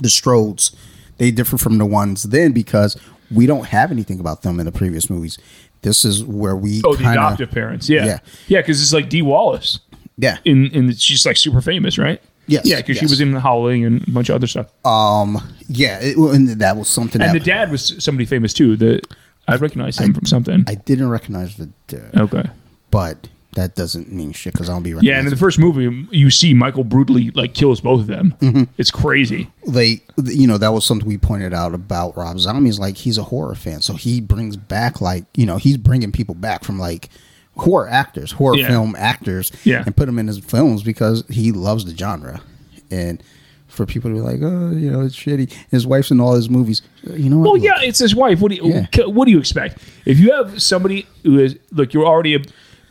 the 0.02 0.08
Strodes, 0.08 0.76
they 1.18 1.32
differ 1.32 1.58
from 1.58 1.78
the 1.78 1.86
ones 1.86 2.24
then 2.24 2.52
because 2.52 3.00
we 3.30 3.46
don't 3.46 3.68
have 3.68 3.92
anything 3.92 4.20
about 4.20 4.42
them 4.42 4.60
in 4.60 4.66
the 4.66 4.72
previous 4.72 5.10
movies. 5.10 5.38
This 5.84 6.04
is 6.06 6.24
where 6.24 6.56
we 6.56 6.82
Oh, 6.84 6.92
the 6.94 7.04
kinda- 7.04 7.12
adoptive 7.14 7.52
parents, 7.52 7.90
yeah, 7.90 8.06
Yeah. 8.06 8.20
yeah, 8.48 8.60
because 8.62 8.82
it's 8.82 8.94
like 8.94 9.10
Dee 9.10 9.22
Wallace 9.22 9.80
Yeah. 10.18 10.38
in 10.46 10.68
in 10.68 10.94
she's 10.96 11.26
like 11.26 11.38
super 11.38 11.62
famous, 11.62 11.98
right? 11.98 12.22
Yes, 12.48 12.66
Yeah, 12.66 12.78
because 12.78 12.98
she 12.98 13.06
was 13.06 13.22
in 13.22 13.32
the 13.32 13.40
Howling 13.40 13.86
and 13.86 14.06
a 14.08 14.12
bunch 14.12 14.30
of 14.30 14.36
other 14.36 14.48
stuff. 14.48 14.66
Um, 14.84 15.42
yeah, 15.68 16.00
it, 16.02 16.18
and 16.18 16.50
that 16.50 16.76
was 16.76 16.90
something 16.90 17.22
and 17.22 17.30
that 17.34 17.40
the 17.40 17.46
dad 17.46 17.72
was 17.72 17.94
somebody 18.04 18.26
famous 18.26 18.52
too. 18.54 18.76
That 18.78 19.08
I 19.48 19.56
recognize 19.56 19.98
him 20.00 20.14
from 20.14 20.26
something. 20.26 20.64
I 20.68 20.76
didn't 20.76 21.10
recognize 21.10 21.56
the 21.56 21.70
dad, 21.88 22.12
okay. 22.18 22.44
but 22.90 23.28
that 23.54 23.76
doesn't 23.76 24.12
mean 24.12 24.32
shit 24.32 24.54
because 24.54 24.70
I 24.70 24.74
don't 24.74 24.84
be 24.84 24.94
right. 24.94 25.04
Yeah, 25.04 25.18
and 25.18 25.28
in 25.28 25.32
the 25.32 25.38
first 25.38 25.60
movie, 25.60 26.08
you 26.12 26.30
see 26.30 26.54
Michael 26.54 26.84
brutally 26.84 27.32
like 27.32 27.54
kills 27.54 27.82
both 27.82 28.02
of 28.02 28.08
them. 28.08 28.34
Mm-hmm. 28.40 28.64
It's 28.78 28.92
crazy. 28.92 29.52
they 29.68 30.02
you 30.24 30.48
know 30.48 30.58
that 30.58 30.74
was 30.74 30.86
something 30.86 31.08
we 31.08 31.18
pointed 31.18 31.54
out 31.54 31.74
about 31.74 32.16
Rob 32.16 32.40
Zombie's. 32.40 32.80
like 32.80 32.98
he's 32.98 33.18
a 33.18 33.24
horror 33.24 33.56
fan 33.56 33.82
so 33.82 33.94
he 33.94 34.22
brings 34.22 34.56
back 34.58 35.02
like 35.02 35.26
you 35.36 35.46
know 35.46 35.58
he's 35.58 35.78
bringing 35.78 36.12
people 36.12 36.36
back 36.36 36.64
from 36.64 36.80
like 36.80 37.10
horror 37.58 37.88
actors 37.90 38.32
horror 38.34 38.56
Yeah. 38.56 38.68
film 38.70 38.96
actors 38.98 39.52
Yeah. 39.64 39.84
and 39.86 39.96
put 39.96 40.06
them 40.06 40.18
in 40.20 40.28
his 40.28 40.40
films 40.40 40.84
because 40.84 41.24
he 41.30 41.52
loves 41.52 41.86
the 41.86 41.96
genre 41.96 42.42
and 42.90 43.22
for 43.68 43.86
people 43.86 44.10
to 44.12 44.16
be 44.16 44.22
like 44.22 44.40
oh 44.42 44.72
you 44.72 44.90
know 44.92 45.02
it's 45.02 45.16
shitty 45.16 45.52
his 45.70 45.86
wife's 45.88 46.12
in 46.12 46.20
all 46.20 46.34
his 46.36 46.50
movies 46.50 46.82
you 47.04 47.30
know 47.30 47.38
what 47.38 47.44
Well, 47.44 47.54
Look, 47.54 47.64
yeah, 47.64 47.82
it's 47.82 48.00
his 48.00 48.16
wife. 48.16 48.40
What 48.40 48.52
do 48.52 48.58
you 48.58 48.66
Yeah. 48.66 49.06
what 49.06 49.26
do 49.26 49.32
you 49.32 49.40
expect? 49.40 49.80
If 50.06 50.20
you 50.20 50.32
have 50.34 50.62
somebody 50.62 51.08
who 51.24 51.40
is 51.40 51.58
look, 51.72 51.94
you're 51.94 52.06
already 52.06 52.36
a 52.36 52.40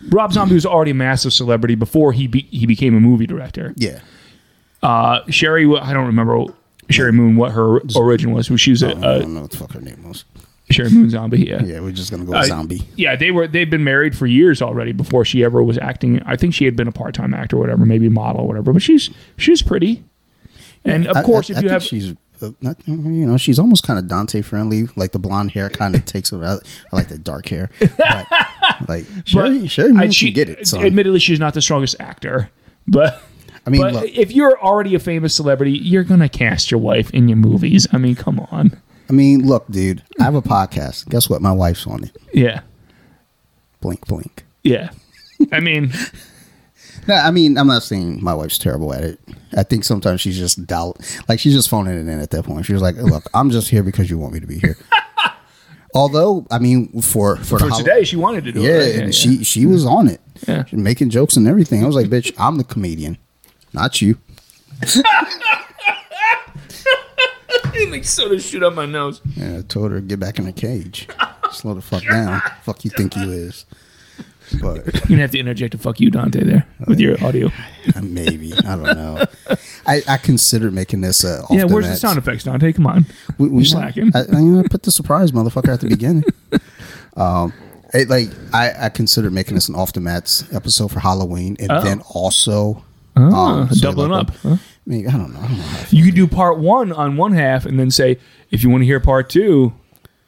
Rob 0.08 0.32
Zombie 0.32 0.54
was 0.54 0.64
already 0.66 0.92
a 0.92 0.94
massive 0.94 1.32
celebrity 1.32 1.74
before 1.74 2.12
he 2.12 2.26
be, 2.26 2.42
he 2.50 2.66
became 2.66 2.94
a 2.96 3.00
movie 3.00 3.26
director. 3.26 3.74
yeah 3.76 4.00
Uh, 4.82 5.22
Sheri, 5.24 5.78
I 5.80 5.92
don't 5.92 6.06
remember 6.06 6.44
Sheri 6.88 7.12
Moon 7.12 7.36
what 7.36 7.52
her 7.52 7.80
origin 7.94 8.32
was. 8.32 8.50
She 8.56 8.70
was 8.70 8.82
a, 8.82 8.88
I 8.96 9.18
don't 9.18 9.34
know 9.34 9.42
what 9.42 9.50
the 9.50 9.56
fuck 9.58 9.72
her 9.72 9.80
name 9.80 10.02
was 10.08 10.24
Sheri 10.72 10.90
Moon 10.92 11.10
zombie. 11.10 11.40
Yeah. 11.46 11.62
yeah 11.62 11.80
we're 11.80 11.92
just 11.92 12.10
gonna 12.10 12.24
go 12.24 12.30
with 12.32 12.40
Uh, 12.40 12.44
zombie 12.44 12.82
Yeah, 12.96 13.14
they 13.16 13.30
were 13.30 13.46
they've 13.46 13.68
been 13.68 13.84
married 13.84 14.16
for 14.16 14.26
years 14.26 14.62
already 14.62 14.92
before 14.92 15.24
she 15.24 15.44
ever 15.44 15.62
was 15.62 15.76
acting. 15.78 16.22
I 16.24 16.36
think 16.36 16.54
she 16.54 16.64
had 16.64 16.76
been 16.76 16.88
a 16.88 16.92
part 16.92 17.14
time 17.14 17.34
actor 17.34 17.56
or 17.56 17.60
whatever, 17.60 17.84
maybe 17.84 18.08
model 18.08 18.42
or 18.42 18.46
whatever. 18.48 18.72
But 18.72 18.82
she's 18.82 19.10
she's 19.36 19.60
pretty. 19.62 20.02
And 20.84 21.06
of 21.06 21.16
I- 21.18 21.22
course, 21.24 21.50
I- 21.50 21.52
if 21.52 21.58
I 21.58 21.60
you 21.60 21.68
think 21.68 21.72
have 21.72 21.82
she's 21.82 22.14
not, 22.60 22.76
you 22.86 22.96
know 23.26 23.36
she's 23.36 23.58
almost 23.58 23.82
kind 23.84 23.98
of 23.98 24.06
Dante 24.08 24.42
friendly 24.42 24.88
like 24.96 25.12
the 25.12 25.18
blonde 25.18 25.50
hair 25.52 25.68
kind 25.70 25.94
of 25.94 26.04
takes 26.06 26.32
it 26.32 26.42
out 26.42 26.62
I 26.92 26.96
like 26.96 27.08
the 27.08 27.18
dark 27.18 27.48
hair 27.48 27.70
but, 27.80 28.26
like 28.88 29.04
Sheri, 29.24 29.62
Sheri 29.64 29.98
I- 30.00 30.08
she- 30.10 30.32
get 30.32 30.48
it 30.48 30.66
son. 30.66 30.84
Admittedly, 30.84 31.20
she's 31.20 31.40
not 31.40 31.54
the 31.54 31.62
strongest 31.62 31.96
actor, 32.00 32.50
but 32.86 33.22
I 33.66 33.70
mean, 33.70 33.82
but 33.82 33.92
look, 33.92 34.04
if 34.10 34.32
you're 34.32 34.58
already 34.62 34.94
a 34.94 34.98
famous 34.98 35.34
celebrity, 35.34 35.72
you're 35.72 36.02
gonna 36.04 36.28
cast 36.30 36.70
your 36.70 36.80
wife 36.80 37.10
in 37.10 37.28
your 37.28 37.36
movies. 37.36 37.86
I 37.92 37.98
mean, 37.98 38.14
come 38.16 38.40
on. 38.50 38.80
I 39.08 39.12
mean, 39.12 39.46
look, 39.46 39.66
dude. 39.68 40.02
I 40.18 40.22
have 40.24 40.34
a 40.34 40.40
podcast. 40.40 41.08
Guess 41.10 41.28
what? 41.28 41.42
My 41.42 41.52
wife's 41.52 41.86
on 41.86 42.04
it. 42.04 42.16
Yeah, 42.32 42.60
Blink, 43.80 44.06
blink. 44.06 44.44
yeah. 44.62 44.90
I 45.52 45.60
mean, 45.60 45.92
I 47.14 47.30
mean, 47.30 47.58
I'm 47.58 47.66
not 47.66 47.82
saying 47.82 48.22
my 48.22 48.34
wife's 48.34 48.58
terrible 48.58 48.92
at 48.92 49.02
it. 49.04 49.18
I 49.56 49.62
think 49.62 49.84
sometimes 49.84 50.20
she's 50.20 50.38
just 50.38 50.66
doubt, 50.66 50.98
like 51.28 51.40
she's 51.40 51.54
just 51.54 51.68
phoning 51.68 51.94
it 51.94 52.10
in 52.10 52.20
at 52.20 52.30
that 52.30 52.44
point. 52.44 52.66
She 52.66 52.72
was 52.72 52.82
like, 52.82 52.96
"Look, 52.96 53.24
I'm 53.34 53.50
just 53.50 53.68
here 53.68 53.82
because 53.82 54.10
you 54.10 54.18
want 54.18 54.34
me 54.34 54.40
to 54.40 54.46
be 54.46 54.58
here." 54.58 54.76
Although, 55.94 56.46
I 56.50 56.58
mean, 56.58 57.02
for 57.02 57.36
for, 57.36 57.58
for 57.58 57.70
today, 57.70 58.04
she 58.04 58.16
wanted 58.16 58.44
to 58.44 58.52
do 58.52 58.60
yeah, 58.62 58.70
it. 58.70 58.94
right? 58.94 59.04
and 59.04 59.14
she 59.14 59.42
she 59.42 59.66
was 59.66 59.84
on 59.84 60.08
it, 60.08 60.20
Yeah. 60.46 60.64
She 60.66 60.76
making 60.76 61.10
jokes 61.10 61.36
and 61.36 61.48
everything. 61.48 61.82
I 61.82 61.86
was 61.86 61.96
like, 61.96 62.06
"Bitch, 62.06 62.32
I'm 62.38 62.56
the 62.58 62.64
comedian, 62.64 63.18
not 63.72 64.00
you." 64.00 64.18
It 67.72 67.88
makes 67.88 68.10
soda 68.10 68.38
shoot 68.38 68.62
up 68.62 68.74
my 68.74 68.84
nose. 68.84 69.22
And 69.40 69.58
I 69.58 69.62
told 69.62 69.92
her, 69.92 70.00
"Get 70.00 70.20
back 70.20 70.38
in 70.38 70.44
the 70.44 70.52
cage, 70.52 71.08
slow 71.50 71.74
the 71.74 71.80
fuck 71.80 72.04
down. 72.04 72.42
Fuck 72.62 72.84
you 72.84 72.90
think 72.90 73.16
you 73.16 73.30
is." 73.30 73.64
But 74.60 74.84
You're 74.94 75.02
gonna 75.08 75.20
have 75.22 75.30
to 75.32 75.38
interject 75.38 75.74
a 75.74 75.78
fuck 75.78 76.00
you, 76.00 76.10
Dante, 76.10 76.42
there 76.44 76.66
with 76.86 76.98
your 77.00 77.22
audio. 77.24 77.50
maybe 78.02 78.52
I 78.54 78.76
don't 78.76 78.82
know. 78.96 79.24
I, 79.86 80.02
I 80.08 80.16
considered 80.16 80.72
making 80.72 81.00
this. 81.02 81.24
Uh, 81.24 81.42
off 81.44 81.50
Yeah, 81.50 81.64
where's 81.64 81.86
the 81.88 81.96
sound 81.96 82.18
effects, 82.18 82.44
Dante? 82.44 82.72
Come 82.72 82.86
on. 82.86 83.06
We, 83.38 83.48
we 83.48 83.56
You're 83.58 83.64
slacking. 83.66 84.10
I, 84.14 84.20
I'm 84.20 84.54
gonna 84.56 84.68
put 84.68 84.82
the 84.82 84.92
surprise 84.92 85.32
motherfucker 85.32 85.72
at 85.72 85.80
the 85.80 85.88
beginning. 85.88 86.24
um, 87.16 87.52
it, 87.94 88.08
like 88.08 88.28
I, 88.52 88.86
I 88.86 88.88
considered 88.88 89.32
making 89.32 89.54
this 89.54 89.68
an 89.68 89.74
off 89.74 89.92
the 89.92 90.00
mats 90.00 90.44
episode 90.52 90.88
for 90.92 91.00
Halloween, 91.00 91.56
and 91.58 91.70
Oh. 91.72 91.82
then 91.82 92.00
also 92.14 92.84
Ah, 93.16 93.68
say 93.70 93.80
doubling 93.80 94.10
like 94.10 94.28
up, 94.28 94.36
huh? 94.36 94.56
I 94.56 94.58
mean, 94.86 95.08
I 95.08 95.12
don't 95.12 95.32
know. 95.34 95.40
I 95.40 95.48
don't 95.48 95.58
know. 95.58 95.64
You 95.90 96.04
could 96.04 96.14
do 96.14 96.26
part 96.26 96.58
one 96.58 96.92
on 96.92 97.16
one 97.16 97.32
half 97.32 97.66
and 97.66 97.78
then 97.78 97.90
say, 97.90 98.18
if 98.50 98.62
you 98.62 98.70
want 98.70 98.82
to 98.82 98.86
hear 98.86 99.00
part 99.00 99.28
two, 99.28 99.72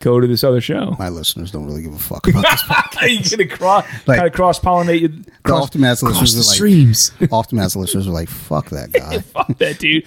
go 0.03 0.21
to 0.21 0.27
this 0.27 0.45
other 0.45 0.61
show. 0.61 0.95
My 0.99 1.09
listeners 1.09 1.51
don't 1.51 1.65
really 1.65 1.83
give 1.83 1.95
a 1.95 1.99
fuck 1.99 2.27
about 2.29 2.43
this. 2.43 2.63
podcast. 2.65 3.31
you 3.31 3.37
gonna 3.37 3.49
cross 3.49 3.87
Like- 4.07 4.19
kind 4.19 4.27
of 4.29 4.35
cross 4.35 4.59
pollinate 4.61 5.25
The 5.45 5.53
off 5.53 5.71
the 5.71 5.79
mats 5.79 6.01
cross 6.03 6.21
listeners 6.21 6.35
are 6.35 6.49
like, 6.51 6.55
streams. 6.57 7.13
off 7.31 7.49
the 7.49 7.57
mats 7.57 7.77
listeners 7.77 8.07
are 8.07 8.11
like, 8.11 8.29
fuck 8.29 8.69
that 8.71 8.93
guy. 8.93 9.21
Fuck 9.21 9.57
that 9.59 9.79
dude. 9.79 10.05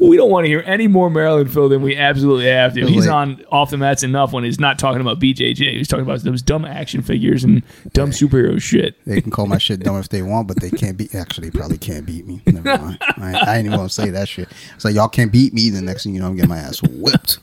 We 0.00 0.16
don't 0.16 0.30
want 0.30 0.44
to 0.44 0.48
hear 0.48 0.62
any 0.66 0.88
more 0.88 1.10
Maryland 1.10 1.52
Phil 1.52 1.68
than 1.68 1.82
we 1.82 1.96
absolutely 1.96 2.46
have 2.46 2.74
to. 2.74 2.86
He's 2.86 3.06
Like- 3.06 3.14
on 3.14 3.44
off 3.52 3.70
the 3.70 3.76
mats 3.76 4.02
enough 4.02 4.32
when 4.32 4.44
he's 4.44 4.58
not 4.58 4.78
talking 4.78 5.00
about 5.00 5.20
BJJ. 5.20 5.76
He's 5.76 5.88
talking 5.88 6.04
about 6.04 6.20
those 6.22 6.42
dumb 6.42 6.64
action 6.64 7.02
figures 7.02 7.44
and 7.44 7.62
dumb 7.92 8.10
superhero 8.10 8.60
shit. 8.60 8.96
They 9.04 9.20
can 9.20 9.30
call 9.30 9.46
my 9.46 9.58
shit 9.58 9.80
dumb 9.80 9.96
if 9.98 10.08
they 10.08 10.22
want, 10.22 10.48
but 10.48 10.60
they 10.60 10.70
can't 10.70 10.96
beat. 10.96 11.14
Actually, 11.14 11.50
they 11.50 11.58
probably 11.58 11.78
can't 11.78 12.06
beat 12.06 12.26
me. 12.26 12.40
Never 12.46 12.78
mind. 12.78 12.98
I, 13.00 13.28
ain't- 13.32 13.48
I 13.48 13.56
ain't 13.58 13.66
even 13.66 13.76
gonna 13.78 13.88
say 13.90 14.10
that 14.10 14.28
shit. 14.28 14.48
It's 14.74 14.84
like 14.84 14.94
y'all 14.94 15.08
can't 15.08 15.30
beat 15.30 15.52
me. 15.52 15.68
The 15.70 15.82
next 15.82 16.04
thing 16.04 16.14
you 16.14 16.20
know, 16.20 16.28
I'm 16.28 16.34
getting 16.36 16.48
my 16.48 16.58
ass 16.58 16.80
whipped. 16.82 17.38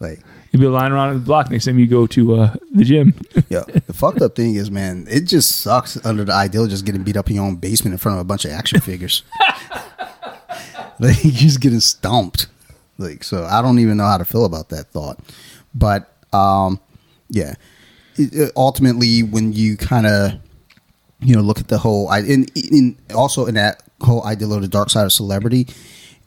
Like, 0.00 0.20
You'll 0.50 0.62
be 0.62 0.66
lying 0.68 0.92
around 0.92 1.10
in 1.10 1.14
the 1.18 1.24
block 1.24 1.50
next 1.50 1.66
time 1.66 1.78
you 1.78 1.86
go 1.86 2.06
to 2.06 2.36
uh, 2.36 2.54
the 2.72 2.84
gym. 2.84 3.14
yo, 3.50 3.62
the 3.64 3.92
fucked 3.92 4.22
up 4.22 4.34
thing 4.34 4.54
is, 4.54 4.70
man, 4.70 5.06
it 5.10 5.22
just 5.26 5.56
sucks 5.58 6.02
under 6.06 6.24
the 6.24 6.32
ideal 6.32 6.64
of 6.64 6.70
just 6.70 6.86
getting 6.86 7.02
beat 7.02 7.16
up 7.18 7.28
in 7.28 7.36
your 7.36 7.44
own 7.44 7.56
basement 7.56 7.92
in 7.92 7.98
front 7.98 8.16
of 8.16 8.20
a 8.22 8.24
bunch 8.24 8.44
of 8.46 8.52
action 8.52 8.80
figures. 8.80 9.22
like, 10.98 11.22
you're 11.22 11.32
just 11.32 11.60
getting 11.60 11.80
stomped. 11.80 12.46
Like, 12.96 13.22
so 13.24 13.44
I 13.44 13.62
don't 13.62 13.78
even 13.78 13.96
know 13.98 14.04
how 14.06 14.18
to 14.18 14.24
feel 14.24 14.44
about 14.44 14.70
that 14.70 14.86
thought. 14.88 15.18
But, 15.74 16.12
um, 16.32 16.80
yeah, 17.28 17.54
it, 18.16 18.34
it- 18.34 18.52
ultimately, 18.56 19.22
when 19.22 19.52
you 19.52 19.76
kind 19.76 20.06
of 20.06 20.32
you 21.20 21.34
know, 21.34 21.42
look 21.42 21.58
at 21.58 21.68
the 21.68 21.78
whole, 21.78 22.08
I 22.08 22.20
in, 22.20 22.46
in 22.54 22.96
also 23.14 23.46
in 23.46 23.54
that 23.56 23.82
whole 24.00 24.24
ideal 24.24 24.54
of 24.54 24.62
the 24.62 24.68
dark 24.68 24.88
side 24.90 25.04
of 25.04 25.12
celebrity. 25.12 25.66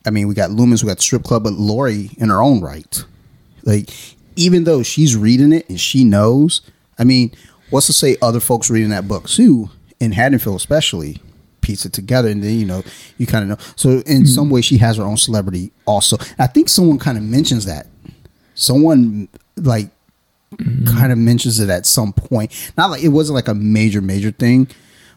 I 0.05 0.09
mean, 0.09 0.27
we 0.27 0.33
got 0.33 0.51
Loomis, 0.51 0.83
we 0.83 0.87
got 0.87 0.99
strip 0.99 1.23
club, 1.23 1.43
but 1.43 1.53
Laurie 1.53 2.09
in 2.17 2.27
her 2.29 2.41
own 2.41 2.59
right, 2.59 3.05
like 3.63 3.89
even 4.35 4.63
though 4.63 4.83
she's 4.83 5.15
reading 5.15 5.51
it 5.53 5.69
and 5.69 5.79
she 5.79 6.03
knows, 6.03 6.61
I 6.97 7.03
mean, 7.03 7.31
what's 7.69 7.87
to 7.87 7.93
say 7.93 8.17
other 8.21 8.39
folks 8.39 8.69
reading 8.69 8.89
that 8.89 9.07
book 9.07 9.27
too 9.27 9.69
in 9.99 10.11
Haddonfield, 10.11 10.55
especially 10.55 11.21
piece 11.61 11.85
it 11.85 11.93
together, 11.93 12.29
and 12.29 12.43
then 12.43 12.57
you 12.57 12.65
know 12.65 12.83
you 13.17 13.27
kind 13.27 13.43
of 13.43 13.49
know. 13.49 13.65
So 13.75 14.01
in 14.05 14.25
some 14.25 14.45
mm-hmm. 14.45 14.53
way, 14.55 14.61
she 14.61 14.77
has 14.77 14.97
her 14.97 15.03
own 15.03 15.17
celebrity 15.17 15.71
also. 15.85 16.17
I 16.37 16.47
think 16.47 16.69
someone 16.69 16.99
kind 16.99 17.17
of 17.17 17.23
mentions 17.23 17.65
that. 17.65 17.87
Someone 18.55 19.27
like 19.55 19.89
mm-hmm. 20.55 20.85
kind 20.85 21.11
of 21.11 21.17
mentions 21.17 21.59
it 21.59 21.69
at 21.69 21.85
some 21.85 22.13
point. 22.13 22.51
Not 22.77 22.89
like 22.89 23.03
it 23.03 23.09
wasn't 23.09 23.35
like 23.35 23.47
a 23.47 23.55
major 23.55 24.01
major 24.01 24.31
thing, 24.31 24.67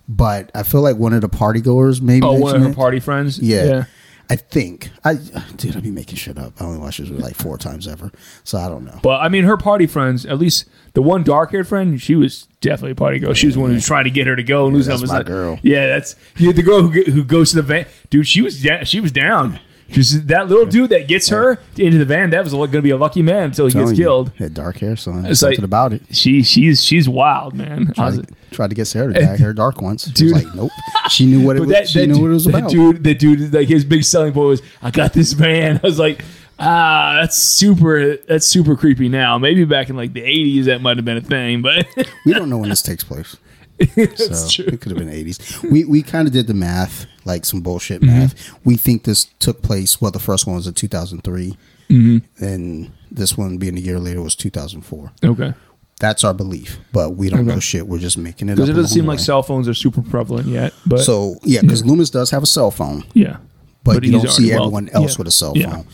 but 0.08 0.50
I 0.54 0.62
feel 0.62 0.82
like 0.82 0.96
one 0.96 1.12
of 1.12 1.20
the 1.20 1.28
party 1.28 1.60
goers 1.60 2.00
maybe. 2.00 2.26
Oh, 2.26 2.34
one 2.34 2.56
of 2.56 2.62
her 2.62 2.70
it. 2.70 2.76
party 2.76 3.00
friends. 3.00 3.38
Yeah. 3.38 3.84
I 4.30 4.36
think 4.36 4.90
I 5.04 5.14
dude, 5.56 5.76
I 5.76 5.80
be 5.80 5.90
making 5.90 6.16
shit 6.16 6.38
up. 6.38 6.60
I 6.60 6.64
only 6.64 6.78
watched 6.78 7.00
this 7.00 7.10
like 7.10 7.34
four 7.34 7.58
times 7.58 7.86
ever, 7.86 8.10
so 8.42 8.58
I 8.58 8.68
don't 8.68 8.84
know. 8.84 8.98
But 9.02 9.20
I 9.20 9.28
mean, 9.28 9.44
her 9.44 9.56
party 9.56 9.86
friends, 9.86 10.24
at 10.24 10.38
least 10.38 10.64
the 10.94 11.02
one 11.02 11.24
dark 11.24 11.50
haired 11.50 11.68
friend, 11.68 12.00
she 12.00 12.14
was 12.14 12.46
definitely 12.60 12.92
a 12.92 12.96
party 12.96 13.18
girl. 13.18 13.34
She 13.34 13.46
was 13.46 13.54
the 13.54 13.60
one 13.60 13.70
who 13.70 13.74
was 13.74 13.86
trying 13.86 14.04
to 14.04 14.10
get 14.10 14.26
her 14.26 14.36
to 14.36 14.42
go 14.42 14.66
and 14.66 14.74
lose 14.74 14.86
that's 14.86 15.06
my 15.06 15.18
like, 15.18 15.26
girl. 15.26 15.58
Yeah, 15.62 15.88
that's 15.88 16.16
yeah, 16.36 16.52
the 16.52 16.62
girl 16.62 16.82
who, 16.82 17.02
who 17.02 17.22
goes 17.24 17.50
to 17.50 17.56
the 17.56 17.62
van. 17.62 17.86
Dude, 18.08 18.26
she 18.26 18.40
was 18.40 18.62
da- 18.62 18.84
she 18.84 19.00
was 19.00 19.12
down. 19.12 19.60
Just 19.90 20.26
that 20.28 20.48
little 20.48 20.66
dude 20.66 20.90
that 20.90 21.06
gets 21.08 21.28
her 21.28 21.58
into 21.76 21.98
the 21.98 22.04
van. 22.04 22.30
That 22.30 22.42
was 22.42 22.52
going 22.52 22.70
to 22.72 22.82
be 22.82 22.90
a 22.90 22.96
lucky 22.96 23.22
man 23.22 23.44
until 23.44 23.66
he 23.66 23.72
gets 23.72 23.82
Telling 23.82 23.96
you, 23.96 24.02
killed. 24.02 24.32
Had 24.38 24.54
dark 24.54 24.78
hair, 24.78 24.96
so 24.96 25.12
It's 25.18 25.28
it's 25.28 25.40
something 25.40 25.58
like- 25.58 25.64
about 25.64 25.92
it. 25.92 26.02
She 26.10 26.42
she's 26.42 26.82
she's 26.82 27.08
wild, 27.08 27.54
man. 27.54 27.92
I 27.98 28.06
was- 28.06 28.16
Tried, 28.16 28.28
to- 28.28 28.34
tried 28.50 28.68
to 28.70 28.74
get 28.76 28.86
Sarah 28.86 29.12
to 29.12 29.20
dye 29.20 29.36
hair 29.38 29.52
dark 29.52 29.80
once. 29.82 30.06
She 30.06 30.12
Dude. 30.12 30.32
was 30.34 30.44
like, 30.44 30.54
nope. 30.54 30.70
She 31.10 31.26
knew 31.26 31.44
what 31.44 31.56
it 31.56 31.60
was. 31.66 31.90
she 31.90 32.06
knew 32.06 32.20
what 32.20 32.30
it 32.30 32.34
was 32.34 32.44
that 32.46 32.54
about. 32.56 32.70
dude, 32.70 33.04
that 33.04 33.18
dude, 33.18 33.52
like 33.52 33.68
his 33.68 33.84
big 33.84 34.04
selling 34.04 34.32
point 34.32 34.48
was, 34.48 34.62
I 34.82 34.90
got 34.90 35.12
this 35.12 35.32
van. 35.32 35.76
I 35.82 35.86
was 35.86 35.98
like, 35.98 36.24
ah, 36.58 37.18
that's 37.20 37.36
super, 37.36 38.16
that's 38.16 38.46
super 38.46 38.76
creepy 38.76 39.08
now. 39.08 39.38
Maybe 39.38 39.64
back 39.64 39.90
in 39.90 39.96
like 39.96 40.12
the 40.12 40.22
'80s, 40.22 40.64
that 40.64 40.80
might 40.80 40.96
have 40.96 41.04
been 41.04 41.16
a 41.18 41.20
thing, 41.20 41.62
but 41.62 41.86
we 42.24 42.32
don't 42.32 42.48
know 42.48 42.58
when 42.58 42.70
this 42.70 42.82
takes 42.82 43.04
place. 43.04 43.36
So 44.16 44.48
true. 44.48 44.64
it 44.66 44.80
could 44.80 44.90
have 44.92 44.98
been 44.98 45.08
eighties. 45.10 45.38
We 45.62 45.84
we 45.84 46.02
kind 46.02 46.26
of 46.28 46.32
did 46.32 46.46
the 46.46 46.54
math, 46.54 47.06
like 47.24 47.44
some 47.44 47.60
bullshit 47.60 48.00
Mm-hmm. 48.02 48.18
math. 48.18 48.50
We 48.64 48.76
think 48.76 49.04
this 49.04 49.24
took 49.40 49.62
place. 49.62 50.00
Well, 50.00 50.10
the 50.10 50.18
first 50.20 50.46
one 50.46 50.56
was 50.56 50.66
in 50.66 50.74
two 50.74 50.88
thousand 50.88 51.22
three, 51.22 51.56
Mm-hmm. 51.90 52.44
and 52.44 52.90
this 53.10 53.36
one 53.36 53.58
being 53.58 53.76
a 53.76 53.80
year 53.80 53.98
later 53.98 54.22
was 54.22 54.34
two 54.34 54.50
thousand 54.50 54.82
four. 54.82 55.12
Okay, 55.24 55.52
That's 56.00 56.24
our 56.24 56.32
belief, 56.34 56.78
but 56.92 57.10
we 57.16 57.28
don't 57.28 57.40
Okay. 57.40 57.48
know 57.54 57.60
shit. 57.60 57.86
We're 57.86 57.98
just 57.98 58.16
making 58.18 58.48
it 58.48 58.52
up. 58.52 58.56
because 58.58 58.70
it 58.70 58.72
doesn't 58.74 58.94
seem 58.94 59.06
like 59.06 59.18
cell 59.18 59.42
phones 59.42 59.68
are 59.68 59.74
super 59.74 60.02
prevalent 60.02 60.46
yet. 60.48 60.72
But 60.86 61.00
So 61.00 61.36
yeah, 61.42 61.60
because 61.60 61.84
Loomis 61.84 62.10
does 62.10 62.30
have 62.30 62.42
a 62.42 62.46
cell 62.46 62.70
phone, 62.70 63.04
yeah, 63.12 63.36
but, 63.84 64.02
you 64.04 64.12
don't 64.12 64.28
see 64.30 64.44
already 64.44 64.50
well- 64.54 64.62
everyone 64.64 64.88
else 64.90 65.12
yeah. 65.12 65.18
with 65.18 65.28
a 65.28 65.32
cell 65.32 65.52
Yeah. 65.56 65.70
phone. 65.70 65.86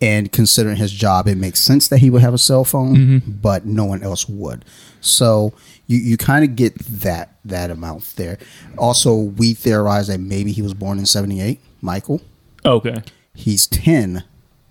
And 0.00 0.30
considering 0.32 0.76
his 0.76 0.92
job, 0.92 1.28
it 1.28 1.36
makes 1.38 1.60
sense 1.60 1.88
that 1.88 1.98
he 1.98 2.10
would 2.10 2.20
have 2.20 2.34
a 2.34 2.38
cell 2.38 2.64
phone, 2.64 2.96
Mm-hmm. 2.96 3.30
but 3.40 3.64
no 3.64 3.84
one 3.86 4.02
else 4.02 4.28
would. 4.28 4.64
So 5.04 5.52
you, 5.86 5.98
you 5.98 6.16
kind 6.16 6.44
of 6.44 6.56
get 6.56 6.78
that 6.78 7.36
that 7.44 7.70
amount 7.70 8.14
there. 8.16 8.38
Also, 8.78 9.14
we 9.16 9.54
theorize 9.54 10.08
that 10.08 10.18
maybe 10.20 10.52
he 10.52 10.62
was 10.62 10.74
born 10.74 10.98
in 10.98 11.06
'78, 11.06 11.60
Michael. 11.80 12.20
Okay. 12.64 13.02
He's 13.34 13.66
10 13.66 14.24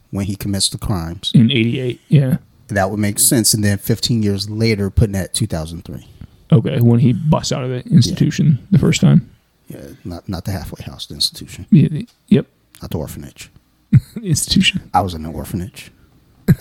when 0.10 0.26
he 0.26 0.36
commits 0.36 0.70
the 0.70 0.78
crimes. 0.78 1.32
In 1.36 1.52
88. 1.52 2.00
Yeah. 2.08 2.38
That 2.70 2.90
would 2.90 3.00
make 3.00 3.20
sense. 3.20 3.54
And 3.54 3.64
then 3.64 3.78
15 3.78 4.24
years 4.24 4.50
later, 4.50 4.90
putting 4.90 5.14
that 5.14 5.34
2003. 5.34 6.08
Okay. 6.52 6.80
When 6.80 7.00
he 7.00 7.14
busts 7.14 7.52
out 7.52 7.64
of 7.64 7.70
the 7.70 7.84
institution 7.92 8.66
the 8.72 8.80
first 8.80 9.02
time. 9.02 9.30
Yeah, 9.68 9.88
not 10.04 10.28
not 10.28 10.46
the 10.46 10.52
halfway 10.52 10.84
house, 10.84 11.06
the 11.08 11.16
institution, 11.16 11.66
Yeah, 11.72 12.02
yep. 12.28 12.48
not 12.82 12.92
the 12.92 12.98
orphanage. 12.98 13.50
Institution. 14.22 14.90
I 14.94 15.02
was 15.02 15.14
in 15.14 15.26
an 15.26 15.34
orphanage. 15.34 15.92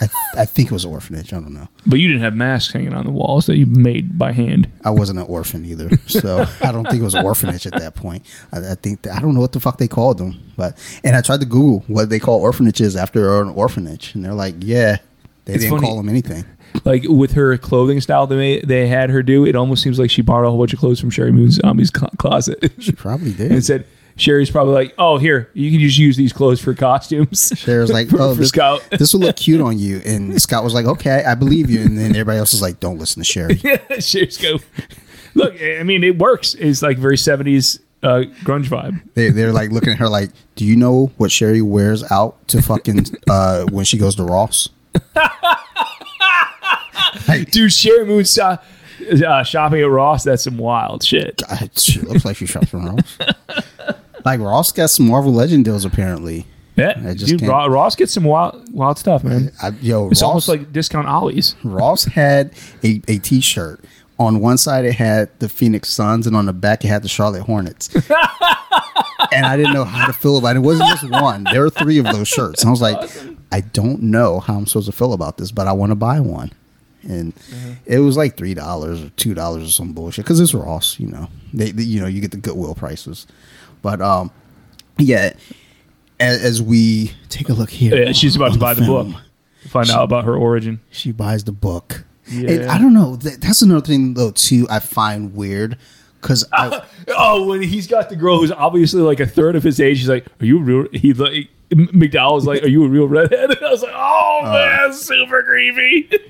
I, 0.00 0.08
I 0.36 0.44
think 0.44 0.70
it 0.70 0.72
was 0.72 0.84
an 0.84 0.92
orphanage. 0.92 1.32
I 1.32 1.36
don't 1.40 1.52
know. 1.54 1.68
But 1.86 1.98
you 1.98 2.08
didn't 2.08 2.22
have 2.22 2.34
masks 2.34 2.72
hanging 2.72 2.94
on 2.94 3.04
the 3.04 3.10
walls 3.10 3.46
that 3.46 3.56
you 3.56 3.66
made 3.66 4.18
by 4.18 4.32
hand. 4.32 4.68
I 4.84 4.90
wasn't 4.90 5.18
an 5.18 5.26
orphan 5.26 5.64
either, 5.64 5.90
so 6.06 6.46
I 6.62 6.72
don't 6.72 6.84
think 6.88 7.00
it 7.00 7.04
was 7.04 7.14
an 7.14 7.24
orphanage 7.24 7.66
at 7.66 7.72
that 7.74 7.94
point. 7.94 8.24
I, 8.52 8.58
I 8.58 8.74
think 8.76 9.02
that, 9.02 9.16
I 9.16 9.20
don't 9.20 9.34
know 9.34 9.40
what 9.40 9.52
the 9.52 9.60
fuck 9.60 9.78
they 9.78 9.88
called 9.88 10.18
them, 10.18 10.40
but 10.56 10.78
and 11.04 11.16
I 11.16 11.20
tried 11.20 11.40
to 11.40 11.46
Google 11.46 11.84
what 11.88 12.10
they 12.10 12.18
call 12.18 12.40
orphanages 12.40 12.96
after 12.96 13.40
an 13.42 13.48
orphanage, 13.50 14.14
and 14.14 14.24
they're 14.24 14.34
like, 14.34 14.54
yeah, 14.60 14.98
they 15.44 15.54
It's 15.54 15.64
didn't 15.64 15.76
funny. 15.78 15.86
call 15.88 15.96
them 15.96 16.08
anything. 16.08 16.44
Like 16.84 17.02
with 17.06 17.32
her 17.32 17.58
clothing 17.58 18.00
style 18.00 18.26
they 18.26 18.60
they 18.60 18.86
had 18.86 19.10
her 19.10 19.22
do, 19.22 19.44
it 19.44 19.54
almost 19.54 19.82
seems 19.82 19.98
like 19.98 20.10
she 20.10 20.22
borrowed 20.22 20.46
a 20.46 20.50
whole 20.50 20.58
bunch 20.58 20.72
of 20.72 20.78
clothes 20.78 20.98
from 21.00 21.10
Sheri 21.10 21.30
Moon's 21.32 21.56
Zombie's 21.56 21.90
cl- 21.94 22.10
closet. 22.18 22.72
She 22.78 22.92
probably 22.92 23.32
did. 23.34 23.52
and 23.52 23.62
said, 23.64 23.86
Sheri's 24.16 24.50
probably 24.50 24.74
like, 24.74 24.94
oh, 24.98 25.18
here, 25.18 25.50
you 25.54 25.70
can 25.70 25.80
just 25.80 25.98
use 25.98 26.16
these 26.16 26.32
clothes 26.32 26.60
for 26.60 26.74
costumes. 26.74 27.50
Sheri's 27.52 27.90
like, 27.90 28.08
for, 28.08 28.16
oh, 28.20 28.34
for 28.34 28.40
this, 28.40 28.48
Scout. 28.50 28.86
this 28.90 29.12
will 29.12 29.20
look 29.20 29.36
cute 29.36 29.60
on 29.60 29.78
you, 29.78 30.00
and 30.04 30.40
Scott 30.40 30.64
was 30.64 30.74
like, 30.74 30.86
okay, 30.86 31.24
I 31.24 31.34
believe 31.34 31.70
you, 31.70 31.80
and 31.80 31.98
then 31.98 32.10
everybody 32.10 32.38
else 32.38 32.54
is 32.54 32.62
like, 32.62 32.80
don't 32.80 32.98
listen 32.98 33.22
to 33.22 33.28
Sheri. 33.28 33.62
Yeah, 33.62 33.78
Sheri's 33.96 34.38
go. 34.38 34.58
Look, 35.34 35.54
I 35.62 35.82
mean, 35.82 36.04
it 36.04 36.18
works. 36.18 36.54
It's 36.54 36.82
like 36.82 36.98
very 36.98 37.16
70s 37.16 37.78
uh, 38.02 38.24
grunge 38.42 38.66
vibe. 38.66 39.00
They, 39.14 39.30
they're 39.30 39.52
like 39.52 39.70
looking 39.70 39.92
at 39.92 39.98
her 39.98 40.08
like, 40.08 40.30
do 40.56 40.64
you 40.64 40.76
know 40.76 41.12
what 41.16 41.30
Sheri 41.30 41.62
wears 41.62 42.02
out 42.10 42.46
to 42.48 42.60
fucking 42.60 43.06
uh, 43.30 43.64
when 43.70 43.84
she 43.84 43.98
goes 43.98 44.16
to 44.16 44.24
Ross? 44.24 44.68
Dude, 47.50 47.70
Sheri 47.70 48.06
Moon 48.06 48.24
saw, 48.24 48.58
uh, 49.26 49.42
shopping 49.42 49.80
at 49.80 49.88
Ross, 49.88 50.24
that's 50.24 50.44
some 50.44 50.58
wild 50.58 51.02
shit. 51.02 51.40
I, 51.48 51.70
she 51.76 52.00
looks 52.00 52.24
like 52.24 52.36
she 52.36 52.46
shops 52.46 52.68
from 52.68 52.86
Ross. 52.86 53.18
Like 54.24 54.40
Ross 54.40 54.72
got 54.72 54.90
some 54.90 55.08
Marvel 55.08 55.32
Legend 55.32 55.64
deals 55.64 55.84
apparently. 55.84 56.46
Yeah, 56.76 56.94
I 57.06 57.12
just 57.14 57.26
dude, 57.26 57.40
can't- 57.40 57.70
Ross 57.70 57.94
gets 57.96 58.12
some 58.12 58.24
wild, 58.24 58.72
wild 58.72 58.98
stuff, 58.98 59.24
man. 59.24 59.52
I, 59.62 59.68
yo, 59.82 60.08
It's 60.10 60.22
Ross, 60.22 60.28
almost 60.28 60.48
like 60.48 60.72
discount 60.72 61.06
Ollie's. 61.06 61.54
Ross 61.62 62.04
had 62.04 62.54
a, 62.82 63.02
a 63.08 63.18
t-shirt. 63.18 63.84
On 64.18 64.40
one 64.40 64.56
side 64.56 64.84
it 64.84 64.94
had 64.94 65.28
the 65.40 65.48
Phoenix 65.48 65.90
Suns, 65.90 66.26
and 66.26 66.36
on 66.36 66.46
the 66.46 66.52
back 66.52 66.84
it 66.84 66.88
had 66.88 67.02
the 67.02 67.08
Charlotte 67.08 67.42
Hornets. 67.42 67.92
and 69.32 69.46
I 69.46 69.56
didn't 69.56 69.72
know 69.72 69.84
how 69.84 70.06
to 70.06 70.12
feel 70.12 70.38
about 70.38 70.56
it. 70.56 70.60
It 70.60 70.62
wasn't 70.62 70.88
just 70.90 71.10
one; 71.10 71.44
there 71.44 71.62
were 71.62 71.70
three 71.70 71.98
of 71.98 72.04
those 72.04 72.28
shirts. 72.28 72.62
And 72.62 72.68
I 72.68 72.70
was 72.70 72.80
like, 72.80 73.10
I 73.50 73.60
don't 73.60 74.02
know 74.02 74.40
how 74.40 74.56
I'm 74.56 74.66
supposed 74.66 74.86
to 74.86 74.92
feel 74.92 75.12
about 75.12 75.38
this, 75.38 75.50
but 75.50 75.66
I 75.66 75.72
want 75.72 75.90
to 75.90 75.96
buy 75.96 76.20
one. 76.20 76.52
And 77.02 77.34
mm-hmm. 77.34 77.72
it 77.84 77.98
was 77.98 78.16
like 78.16 78.36
three 78.36 78.54
dollars 78.54 79.02
or 79.02 79.10
two 79.10 79.34
dollars 79.34 79.64
or 79.68 79.72
some 79.72 79.92
bullshit 79.92 80.24
because 80.24 80.38
it's 80.40 80.54
Ross. 80.54 81.00
You 81.00 81.08
know, 81.08 81.28
they, 81.52 81.70
they- 81.72 81.82
you 81.82 82.00
know 82.00 82.06
you 82.06 82.20
get 82.20 82.30
the 82.30 82.36
Goodwill 82.36 82.74
prices. 82.74 83.26
But 83.82 84.00
um, 84.00 84.30
yeah. 84.98 85.34
As, 86.20 86.42
as 86.44 86.62
we 86.62 87.12
take 87.28 87.48
a 87.48 87.52
look 87.52 87.70
here, 87.70 87.96
Yeah, 87.96 88.12
she's 88.12 88.36
about 88.36 88.52
to 88.52 88.58
buy 88.58 88.74
the 88.74 88.82
book. 88.86 89.08
Find 89.68 89.90
out 89.90 90.04
about 90.04 90.24
her 90.24 90.36
origin. 90.36 90.80
she 90.90 91.10
buys 91.12 91.44
the 91.44 91.52
book. 91.52 92.04
And 92.30 92.64
I 92.66 92.78
don't 92.78 92.94
know. 92.94 93.16
That, 93.16 93.40
that's 93.40 93.60
another 93.62 93.84
thing 93.84 94.14
though 94.14 94.30
too. 94.30 94.66
I 94.70 94.78
find 94.78 95.34
weird 95.34 95.76
because 96.22 96.46
I, 96.52 96.82
Oh, 97.08 97.46
when 97.48 97.60
he's 97.62 97.86
got 97.86 98.08
the 98.08 98.16
girl 98.16 98.38
who's 98.38 98.52
obviously 98.52 99.02
like 99.02 99.20
a 99.20 99.26
third 99.26 99.56
of 99.56 99.62
his 99.62 99.78
age, 99.80 99.98
he's 99.98 100.08
like, 100.08 100.24
"Are 100.40 100.46
you 100.46 100.58
real?" 100.60 100.86
He 100.92 101.12
like 101.12 101.48
McDowell's 101.70 102.46
like, 102.46 102.62
"Are 102.62 102.68
you 102.68 102.84
a 102.84 102.88
real 102.88 103.06
redhead?" 103.08 103.50
And 103.50 103.58
I 103.64 103.70
was 103.70 103.82
like, 103.82 103.92
"Oh 103.94 104.40
uh. 104.44 104.52
man, 104.52 104.92
super 104.94 105.42
creepy." 105.42 106.08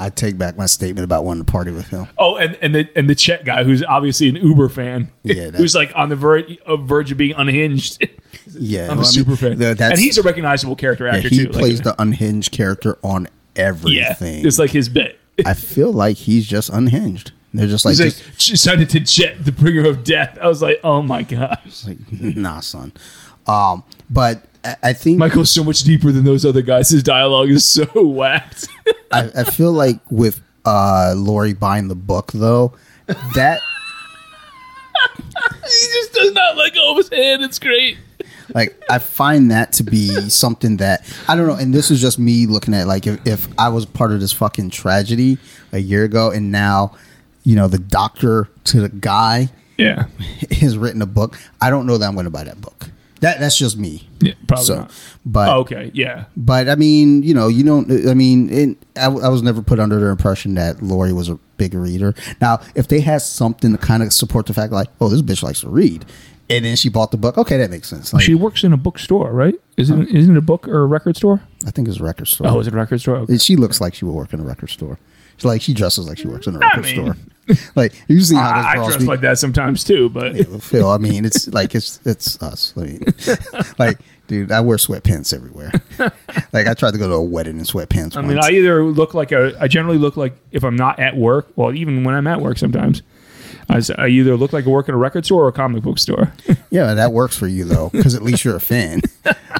I 0.00 0.10
take 0.10 0.38
back 0.38 0.56
my 0.56 0.66
statement 0.66 1.04
about 1.04 1.24
wanting 1.24 1.44
to 1.44 1.50
party 1.50 1.72
with 1.72 1.88
him. 1.88 2.06
Oh, 2.18 2.36
and 2.36 2.56
and 2.62 2.72
the 2.74 2.88
and 2.96 3.10
the 3.10 3.14
Chet 3.16 3.44
guy 3.44 3.64
who's 3.64 3.82
obviously 3.82 4.28
an 4.28 4.36
Uber 4.36 4.68
fan, 4.68 5.10
Yeah, 5.24 5.50
who's 5.50 5.74
like 5.74 5.90
on 5.96 6.08
the 6.08 6.14
verge 6.16 6.56
of 6.66 6.80
uh, 6.80 6.84
verge 6.84 7.10
of 7.10 7.18
being 7.18 7.34
unhinged. 7.36 8.06
Yeah, 8.54 8.82
I'm 8.82 8.88
well, 8.88 8.90
I 8.90 8.92
a 8.92 8.96
mean, 8.98 9.04
super 9.06 9.36
fan, 9.36 9.58
the- 9.58 9.74
that's- 9.74 9.90
and 9.90 9.98
he's 9.98 10.16
a 10.16 10.22
recognizable 10.22 10.76
character 10.76 11.06
yeah, 11.06 11.16
actor 11.16 11.28
he 11.28 11.36
too. 11.38 11.42
He 11.42 11.48
plays 11.48 11.84
like, 11.84 11.96
the 11.96 12.02
unhinged 12.02 12.52
character 12.52 12.96
on 13.02 13.26
everything. 13.56 13.98
yeah, 13.98 14.10
everything. 14.12 14.46
it's 14.46 14.58
like 14.58 14.70
his 14.70 14.88
bit. 14.88 15.18
I 15.44 15.54
feel 15.54 15.92
like 15.92 16.16
he's 16.16 16.46
just 16.46 16.70
unhinged. 16.70 17.32
They're 17.54 17.66
just 17.66 17.84
like, 17.84 17.92
He's 17.96 18.00
like, 18.00 18.36
just, 18.36 18.62
she 18.62 18.70
it 18.70 18.90
to 18.90 19.00
jet 19.00 19.44
the 19.44 19.52
bringer 19.52 19.88
of 19.88 20.04
death. 20.04 20.38
I 20.40 20.48
was 20.48 20.60
like, 20.60 20.80
oh 20.84 21.02
my 21.02 21.22
gosh. 21.22 21.86
like 21.86 21.98
nah, 22.12 22.60
son. 22.60 22.92
Um, 23.46 23.84
but 24.10 24.44
I, 24.64 24.76
I 24.82 24.92
think 24.92 25.18
Michael's 25.18 25.50
so 25.50 25.64
much 25.64 25.80
deeper 25.80 26.12
than 26.12 26.24
those 26.24 26.44
other 26.44 26.62
guys. 26.62 26.90
His 26.90 27.02
dialogue 27.02 27.48
is 27.48 27.64
so 27.64 27.86
whacked. 27.94 28.68
I, 29.10 29.30
I 29.34 29.44
feel 29.44 29.72
like 29.72 29.98
with 30.10 30.40
uh 30.64 31.14
Laurie 31.16 31.54
buying 31.54 31.88
the 31.88 31.94
book 31.94 32.32
though, 32.32 32.74
that 33.06 33.60
he 35.36 35.86
just 35.92 36.12
does 36.12 36.32
not 36.32 36.56
let 36.56 36.74
go 36.74 36.92
of 36.92 36.98
his 36.98 37.08
hand. 37.08 37.42
It's 37.42 37.58
great. 37.58 37.96
like 38.54 38.78
I 38.90 38.98
find 38.98 39.50
that 39.50 39.72
to 39.74 39.82
be 39.82 40.28
something 40.28 40.76
that 40.78 41.10
I 41.28 41.34
don't 41.34 41.46
know, 41.46 41.54
and 41.54 41.72
this 41.72 41.90
is 41.90 42.00
just 42.00 42.18
me 42.18 42.46
looking 42.46 42.74
at 42.74 42.86
like 42.86 43.06
if, 43.06 43.26
if 43.26 43.48
I 43.58 43.70
was 43.70 43.86
part 43.86 44.12
of 44.12 44.20
this 44.20 44.32
fucking 44.32 44.70
tragedy 44.70 45.38
a 45.72 45.78
year 45.78 46.04
ago, 46.04 46.30
and 46.30 46.52
now 46.52 46.94
you 47.48 47.56
know 47.56 47.66
the 47.68 47.78
doctor 47.78 48.48
to 48.64 48.80
the 48.80 48.88
guy 48.90 49.48
Yeah. 49.78 50.06
has 50.60 50.76
written 50.76 51.00
a 51.02 51.06
book. 51.06 51.38
I 51.60 51.70
don't 51.70 51.86
know 51.86 51.96
that 51.98 52.06
I'm 52.06 52.14
going 52.14 52.24
to 52.24 52.30
buy 52.30 52.44
that 52.44 52.60
book. 52.60 52.90
That 53.20 53.40
that's 53.40 53.58
just 53.58 53.76
me. 53.76 54.08
Yeah, 54.20 54.34
probably 54.46 54.64
So, 54.66 54.74
not. 54.76 54.92
but 55.26 55.48
Oh, 55.48 55.60
okay, 55.60 55.90
yeah. 55.94 56.26
but 56.36 56.68
I 56.68 56.74
mean, 56.76 57.22
you 57.24 57.34
know, 57.34 57.48
you 57.48 57.64
don't. 57.64 57.90
I 58.08 58.14
mean, 58.14 58.48
it, 58.50 58.78
I, 58.96 59.06
I 59.06 59.28
was 59.28 59.42
never 59.42 59.60
put 59.62 59.80
under 59.80 59.98
the 59.98 60.06
impression 60.06 60.54
that 60.54 60.82
Laurie 60.82 61.12
was 61.12 61.28
a 61.28 61.36
big 61.56 61.74
reader. 61.74 62.14
Now, 62.40 62.60
if 62.76 62.86
they 62.86 63.00
had 63.00 63.22
something 63.22 63.72
to 63.72 63.78
kind 63.78 64.02
of 64.04 64.12
support 64.12 64.46
the 64.46 64.54
fact, 64.54 64.72
like, 64.72 64.88
oh, 65.00 65.08
this 65.08 65.22
bitch 65.22 65.42
likes 65.42 65.62
to 65.62 65.68
read, 65.68 66.04
and 66.48 66.64
then 66.64 66.76
she 66.76 66.88
bought 66.88 67.10
the 67.10 67.16
book, 67.16 67.36
okay, 67.38 67.56
that 67.56 67.70
makes 67.70 67.88
sense. 67.88 68.12
Like, 68.12 68.22
she 68.22 68.36
works 68.36 68.62
in 68.62 68.72
a 68.72 68.76
bookstore, 68.76 69.32
right? 69.32 69.54
Isn't 69.76 70.06
isn't 70.10 70.36
it 70.36 70.38
a 70.38 70.42
book 70.52 70.68
or 70.68 70.82
a 70.82 70.86
record 70.86 71.16
store? 71.16 71.42
I 71.66 71.72
think 71.72 71.88
it's 71.88 71.98
a 71.98 72.04
record 72.04 72.26
store. 72.28 72.46
Oh, 72.48 72.60
is 72.60 72.68
it 72.68 72.72
a 72.74 72.76
record 72.76 73.00
store? 73.00 73.16
Okay. 73.16 73.38
She 73.38 73.56
looks 73.56 73.80
like 73.80 73.94
she 73.96 74.04
would 74.04 74.14
work 74.14 74.32
in 74.32 74.38
a 74.40 74.44
record 74.44 74.70
store. 74.70 74.98
She's 75.38 75.44
like 75.44 75.60
she 75.62 75.74
dresses 75.74 76.08
like 76.08 76.18
she 76.18 76.28
works 76.28 76.46
in 76.46 76.54
a 76.54 76.58
record 76.60 76.84
mean- 76.84 76.94
store. 76.94 77.16
like 77.74 77.92
you 78.08 78.20
see 78.20 78.34
how 78.34 78.54
those 78.54 78.64
I, 78.64 78.70
I 78.70 78.88
dress 78.88 79.02
like 79.02 79.20
that 79.20 79.38
sometimes 79.38 79.84
too, 79.84 80.08
but 80.08 80.36
Phil. 80.62 80.88
I 80.88 80.98
mean, 80.98 81.24
it's 81.24 81.48
like 81.48 81.74
it's 81.74 82.00
it's 82.04 82.40
us. 82.42 82.74
I 82.76 82.80
mean, 82.80 83.04
like, 83.78 83.98
dude, 84.26 84.52
I 84.52 84.60
wear 84.60 84.76
sweatpants 84.76 85.34
everywhere. 85.34 85.72
like, 86.52 86.66
I 86.66 86.74
tried 86.74 86.92
to 86.92 86.98
go 86.98 87.08
to 87.08 87.14
a 87.14 87.22
wedding 87.22 87.58
in 87.58 87.64
sweatpants. 87.64 88.16
I 88.16 88.22
mean. 88.22 88.38
I 88.38 88.50
either 88.50 88.84
look 88.84 89.14
like 89.14 89.32
a. 89.32 89.56
I 89.60 89.68
generally 89.68 89.98
look 89.98 90.16
like 90.16 90.34
if 90.52 90.64
I'm 90.64 90.76
not 90.76 90.98
at 90.98 91.16
work. 91.16 91.48
Well, 91.56 91.74
even 91.74 92.04
when 92.04 92.14
I'm 92.14 92.26
at 92.26 92.40
work, 92.40 92.58
sometimes 92.58 93.02
I 93.70 94.08
either 94.08 94.36
look 94.36 94.52
like 94.52 94.66
I 94.66 94.70
work 94.70 94.88
in 94.88 94.94
a 94.94 94.98
record 94.98 95.26
store 95.26 95.44
or 95.44 95.48
a 95.48 95.52
comic 95.52 95.82
book 95.82 95.98
store. 95.98 96.32
yeah, 96.70 96.94
that 96.94 97.12
works 97.12 97.36
for 97.36 97.46
you 97.46 97.64
though, 97.64 97.90
because 97.90 98.14
at 98.14 98.22
least 98.22 98.44
you're 98.44 98.56
a 98.56 98.60
fan. 98.60 99.02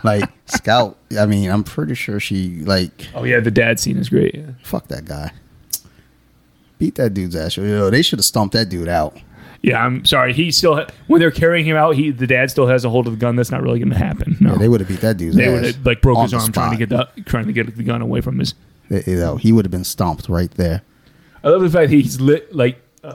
like 0.02 0.28
Scout, 0.46 0.96
I 1.18 1.26
mean, 1.26 1.50
I'm 1.50 1.64
pretty 1.64 1.94
sure 1.94 2.20
she 2.20 2.60
like 2.60 3.08
oh 3.14 3.24
yeah, 3.24 3.40
the 3.40 3.50
dad 3.50 3.78
scene 3.78 3.98
is 3.98 4.08
great. 4.08 4.34
Yeah. 4.34 4.52
fuck 4.62 4.88
that 4.88 5.04
guy. 5.04 5.32
Beat 6.78 6.94
that 6.96 7.14
dude's 7.14 7.34
ass. 7.36 7.56
You 7.56 7.64
know, 7.64 7.90
they 7.90 8.02
should 8.02 8.18
have 8.18 8.24
stomped 8.26 8.54
that 8.54 8.68
dude 8.68 8.88
out. 8.88 9.16
Yeah, 9.62 9.84
I'm 9.84 10.04
sorry. 10.04 10.32
He 10.32 10.52
still 10.52 10.76
ha- 10.76 10.86
when 11.08 11.18
they're 11.20 11.32
carrying 11.32 11.66
him 11.66 11.76
out, 11.76 11.96
he 11.96 12.10
the 12.12 12.26
dad 12.28 12.50
still 12.50 12.68
has 12.68 12.84
a 12.84 12.90
hold 12.90 13.06
of 13.08 13.14
the 13.14 13.18
gun. 13.18 13.34
That's 13.34 13.50
not 13.50 13.60
really 13.62 13.80
going 13.80 13.90
to 13.90 13.98
happen. 13.98 14.36
No, 14.40 14.52
Yeah, 14.52 14.58
they 14.58 14.68
would 14.68 14.80
have 14.80 14.88
beat 14.88 15.00
that 15.00 15.16
dude's 15.16 15.34
they 15.36 15.46
ass. 15.46 15.52
would 15.52 15.64
have 15.64 15.86
like 15.86 16.00
broke 16.00 16.22
his 16.22 16.32
arm 16.34 16.52
trying 16.52 16.70
to 16.70 16.76
get 16.86 16.88
the 16.90 17.08
trying 17.24 17.46
to 17.48 17.52
get 17.52 17.76
the 17.76 17.82
gun 17.82 18.00
away 18.00 18.20
from 18.20 18.38
his. 18.38 18.54
You 18.88 19.16
know, 19.16 19.36
he 19.36 19.50
would 19.52 19.64
have 19.64 19.72
been 19.72 19.84
stomped 19.84 20.28
right 20.28 20.50
there. 20.52 20.82
I 21.42 21.48
love 21.48 21.60
the 21.62 21.70
fact 21.70 21.90
he's 21.90 22.20
lit 22.20 22.54
like 22.54 22.80
uh, 23.02 23.08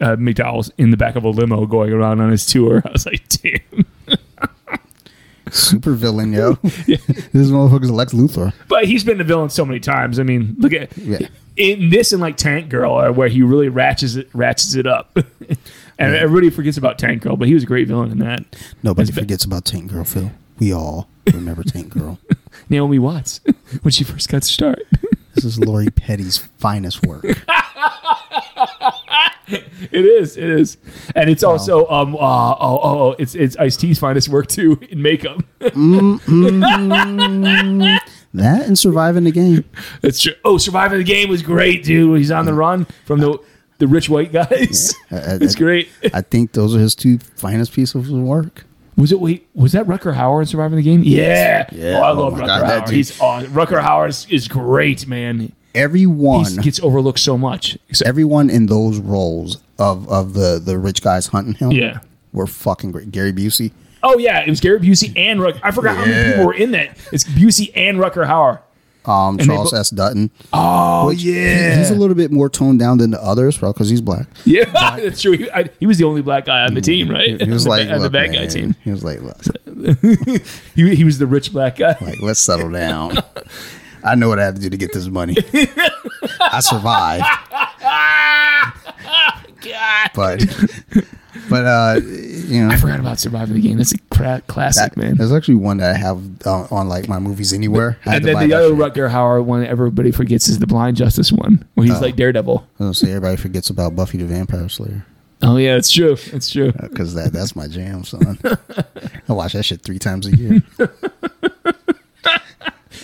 uh, 0.00 0.16
McDowell's 0.16 0.72
in 0.78 0.90
the 0.90 0.96
back 0.96 1.16
of 1.16 1.24
a 1.24 1.28
limo 1.28 1.66
going 1.66 1.92
around 1.92 2.20
on 2.20 2.30
his 2.30 2.46
tour. 2.46 2.82
I 2.86 2.90
was 2.90 3.04
like, 3.06 3.28
damn. 3.28 3.86
Super 5.50 5.92
villain, 5.92 6.32
yo. 6.32 6.54
this 6.62 6.86
motherfucker's 7.50 7.90
Lex 7.90 8.12
Luthor. 8.12 8.52
But 8.68 8.86
he's 8.86 9.04
been 9.04 9.18
the 9.18 9.24
villain 9.24 9.50
so 9.50 9.64
many 9.64 9.78
times. 9.80 10.18
I 10.18 10.22
mean, 10.24 10.56
look 10.58 10.72
at 10.72 10.96
Yeah. 10.96 11.28
In 11.56 11.90
this 11.90 12.12
and 12.12 12.20
like 12.20 12.36
Tank 12.36 12.68
Girl, 12.68 12.96
uh, 12.96 13.12
where 13.12 13.28
he 13.28 13.42
really 13.42 13.68
ratchets 13.68 14.14
it 14.16 14.28
ratchets 14.34 14.74
it 14.74 14.86
up. 14.86 15.16
and 15.98 16.14
everybody 16.14 16.50
forgets 16.50 16.76
about 16.76 16.98
Tank 16.98 17.22
Girl, 17.22 17.36
but 17.36 17.48
he 17.48 17.54
was 17.54 17.62
a 17.62 17.66
great 17.66 17.88
villain 17.88 18.10
in 18.10 18.18
that. 18.18 18.44
Nobody 18.82 19.06
That's 19.06 19.14
ba- 19.16 19.22
forgets 19.22 19.44
about 19.44 19.64
Tank 19.64 19.90
Girl, 19.92 20.04
Phil. 20.04 20.32
We 20.58 20.72
all 20.72 21.08
remember 21.32 21.62
Tank 21.62 21.90
Girl. 21.90 22.18
Naomi 22.68 22.98
Watts 22.98 23.40
when 23.82 23.92
she 23.92 24.04
first 24.04 24.28
got 24.28 24.42
to 24.42 24.48
start. 24.48 24.80
This 25.34 25.44
is 25.44 25.58
Lori 25.58 25.90
Petty's 25.90 26.38
finest 26.38 27.04
work. 27.04 27.24
It 29.46 30.06
is, 30.06 30.36
it 30.38 30.48
is, 30.48 30.78
and 31.14 31.28
it's 31.28 31.42
also 31.42 31.86
um 31.88 32.14
uh, 32.14 32.18
oh 32.18 32.56
oh 32.60 32.80
oh, 32.82 33.16
it's 33.18 33.34
it's 33.34 33.56
Ice 33.58 33.76
T's 33.76 33.98
finest 33.98 34.28
work 34.28 34.46
too 34.46 34.78
in 34.88 35.02
makeup. 35.02 35.42
That 38.34 38.66
and 38.66 38.78
surviving 38.78 39.24
the 39.24 39.30
game. 39.30 39.64
That's 40.02 40.20
true. 40.20 40.34
Oh, 40.44 40.58
surviving 40.58 40.98
the 40.98 41.04
game 41.04 41.28
was 41.28 41.42
great, 41.42 41.84
dude. 41.84 42.18
He's 42.18 42.30
on 42.30 42.44
the 42.46 42.52
run 42.54 42.86
from 43.06 43.20
the 43.20 43.38
the 43.78 43.86
rich 43.86 44.08
white 44.08 44.32
guys. 44.32 44.94
Uh, 45.10 45.38
it's 45.40 45.54
great. 45.54 45.88
I 46.12 46.20
think 46.20 46.52
those 46.52 46.74
are 46.76 46.78
his 46.80 46.94
two 46.94 47.18
finest 47.18 47.72
pieces 47.72 47.94
of 47.94 48.10
work. 48.10 48.64
Was 48.96 49.10
it 49.12 49.20
wait? 49.20 49.46
Was 49.54 49.72
that 49.72 49.86
Rutger 49.86 50.14
Hauer 50.14 50.46
surviving 50.46 50.76
the 50.76 50.82
game? 50.82 51.02
Yeah, 51.04 51.66
Yeah. 51.72 51.98
Oh, 51.98 52.02
I 52.02 52.10
Oh 52.10 52.20
love 52.22 52.34
Rutger 52.34 52.46
God, 52.46 52.86
Hauer. 52.86 52.90
He's 52.92 53.20
awesome. 53.20 53.52
Rutger 53.52 53.82
Hauer 53.82 54.08
is, 54.08 54.26
is 54.30 54.46
great, 54.48 55.06
man. 55.08 55.52
Everyone, 55.74 56.44
He 56.44 56.56
gets 56.58 56.78
overlooked 56.80 57.18
so 57.18 57.36
much. 57.36 57.76
Except, 57.88 58.08
everyone 58.08 58.48
in 58.50 58.66
those 58.66 58.98
roles 58.98 59.58
of 59.78 60.08
of 60.08 60.34
the 60.34 60.60
the 60.64 60.78
rich 60.78 61.02
guys 61.02 61.26
hunting 61.28 61.54
him, 61.54 61.72
Yeah. 61.72 61.98
were 62.32 62.46
fucking 62.46 62.92
great. 62.92 63.10
Gary 63.10 63.32
Busey, 63.32 63.72
oh 64.04 64.18
yeah, 64.18 64.38
it 64.40 64.48
was 64.50 64.60
Gary 64.60 64.78
Busey 64.78 65.12
and 65.16 65.40
Rutger. 65.40 65.58
I 65.64 65.72
forgot 65.72 65.96
how 65.96 66.02
many 66.04 66.12
Yeah. 66.14 66.30
people 66.32 66.46
were 66.46 66.54
in 66.54 66.70
that. 66.70 66.96
It's 67.12 67.24
Busey 67.24 67.72
and 67.74 67.98
Rutger 67.98 68.24
Hauer. 68.26 68.60
um, 69.10 69.36
they 69.36 69.44
Charles 69.44 69.72
bo- 69.72 69.78
S. 69.78 69.90
Dutton. 69.90 70.30
Oh 70.52 71.08
Which 71.08 71.20
he- 71.22 71.32
he's 71.34 71.90
a 71.90 71.94
little 71.94 72.14
bit 72.14 72.30
more 72.30 72.48
toned 72.48 72.78
down 72.78 72.98
than 72.98 73.10
the 73.10 73.22
others, 73.22 73.58
bro, 73.58 73.72
because 73.72 73.90
he's 73.90 74.00
black. 74.00 74.26
Yeah, 74.44 74.64
that's 75.00 75.20
true. 75.20 75.32
He, 75.32 75.50
I, 75.50 75.68
he 75.80 75.86
was 75.86 75.98
the 75.98 76.04
only 76.04 76.22
black 76.22 76.44
guy 76.46 76.60
on 76.64 76.72
the 76.74 76.80
team, 76.80 77.10
right? 77.10 77.40
He 77.40 77.50
was 77.50 77.66
On 77.66 77.70
the 77.76 77.76
like, 77.78 77.88
ba- 77.88 77.94
on 77.94 77.98
the 77.98 78.04
"Look, 78.04 78.12
bad 78.12 78.32
guy 78.32 78.40
man," 78.40 78.48
team. 78.48 78.74
He 78.84 78.90
was 78.90 79.02
like, 79.04 79.20
look, 79.20 79.42
He, 80.74 80.94
he 80.94 81.04
was 81.04 81.18
the 81.18 81.26
rich 81.26 81.52
black 81.52 81.76
guy. 81.76 81.96
like 82.00 82.20
let's 82.22 82.40
settle 82.40 82.70
down. 82.70 83.18
I 84.02 84.14
know 84.16 84.28
what 84.28 84.38
I 84.38 84.44
have 84.44 84.54
to 84.56 84.60
do 84.60 84.68
to 84.70 84.76
get 84.76 84.92
this 84.92 85.06
money. 85.08 85.34
I 86.40 86.60
survived, 86.60 87.24
God. 89.62 90.10
but 90.14 90.44
but 91.50 91.64
uh, 91.64 92.00
you 92.04 92.64
know, 92.66 92.70
I 92.72 92.76
forgot 92.76 93.00
about 93.00 93.18
surviving 93.18 93.54
the 93.54 93.60
game. 93.60 93.78
That's 93.78 93.92
a 93.92 93.98
cra- 94.10 94.42
classic, 94.46 94.94
that- 94.94 94.96
man. 94.96 95.16
There's 95.16 95.32
actually 95.32 95.56
one 95.56 95.78
that 95.78 95.94
I 95.94 95.98
have 95.98 96.20
uh, 96.46 96.66
on 96.70 96.88
like 96.88 97.08
my 97.08 97.18
movies 97.18 97.52
anywhere. 97.52 97.98
And 98.04 98.24
then 98.24 98.48
the 98.48 98.54
other 98.54 98.68
shit. 98.68 98.78
Rutger 98.78 99.10
Hauer 99.10 99.44
one 99.44 99.64
everybody 99.64 100.10
forgets 100.12 100.48
is 100.48 100.58
the 100.58 100.66
Blind 100.66 100.96
Justice 100.96 101.32
one, 101.32 101.64
where 101.74 101.86
Oh. 101.86 101.90
he's 101.92 102.00
like 102.00 102.16
Daredevil. 102.16 102.66
I 102.76 102.78
gonna 102.78 102.94
say 102.94 103.08
everybody 103.10 103.36
forgets 103.36 103.70
about 103.70 103.94
Buffy 103.96 104.18
the 104.18 104.26
Vampire 104.26 104.68
Slayer 104.68 105.04
Oh 105.42 105.56
yeah, 105.58 105.76
it's 105.76 105.90
true. 105.90 106.16
It's 106.32 106.50
true. 106.50 106.72
because 106.72 107.12
that 107.14 107.32
that's 107.32 107.54
my 107.54 107.66
jam, 107.68 108.04
son. 108.04 108.38
I 109.28 109.32
watch 109.32 109.52
that 109.52 109.64
shit 109.64 109.82
three 109.82 109.98
times 109.98 110.26
a 110.26 110.34
year. 110.34 110.62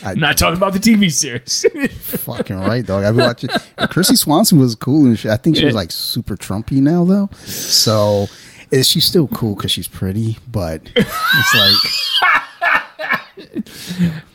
I, 0.05 0.14
not 0.14 0.39
talking 0.39 0.56
about 0.56 0.72
the 0.72 0.78
TV 0.78 1.10
series. 1.12 1.66
fucking 2.20 2.59
right, 2.59 2.85
dog. 2.85 3.05
I've 3.05 3.16
been 3.16 3.24
watching. 3.27 3.51
Kristy 3.51 4.16
Swanson 4.16 4.59
was 4.59 4.74
cool 4.74 5.06
and 5.06 5.18
shit. 5.18 5.31
I 5.31 5.36
think 5.36 5.56
she 5.56 5.64
was 5.64 5.74
like 5.74 5.90
super 5.90 6.36
Trumpy 6.36 6.81
now 6.81 7.05
though. 7.05 7.28
So 7.44 8.27
is 8.70 8.89
she 8.89 9.01
still 9.01 9.28
cool 9.28 9.55
because 9.56 9.70
she's 9.72 9.89
pretty, 9.89 10.39
but 10.51 10.82
it's 10.97 11.55
like 11.55 11.74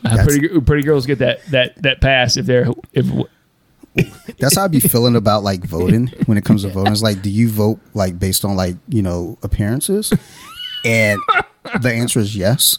Uh, 0.04 0.24
pretty 0.24 0.60
pretty 0.60 0.82
girls 0.82 1.06
get 1.06 1.18
that 1.20 1.44
that 1.46 1.80
that 1.82 2.00
pass 2.00 2.36
if 2.36 2.46
they're 2.46 2.66
if 2.92 3.06
that's 4.38 4.56
how 4.56 4.64
I'd 4.64 4.70
be 4.72 4.80
feeling 4.80 5.16
about 5.16 5.42
like 5.42 5.64
voting 5.64 6.08
when 6.26 6.36
it 6.36 6.44
comes 6.44 6.62
to 6.62 6.68
voting. 6.68 6.92
It's 6.92 7.02
like, 7.02 7.22
do 7.22 7.30
you 7.30 7.48
vote 7.48 7.80
like 7.94 8.18
based 8.18 8.44
on 8.44 8.56
like 8.56 8.76
you 8.88 9.02
know 9.02 9.38
appearances? 9.42 10.12
And 10.84 11.18
the 11.80 11.92
answer 11.92 12.20
is 12.20 12.36
yes. 12.36 12.78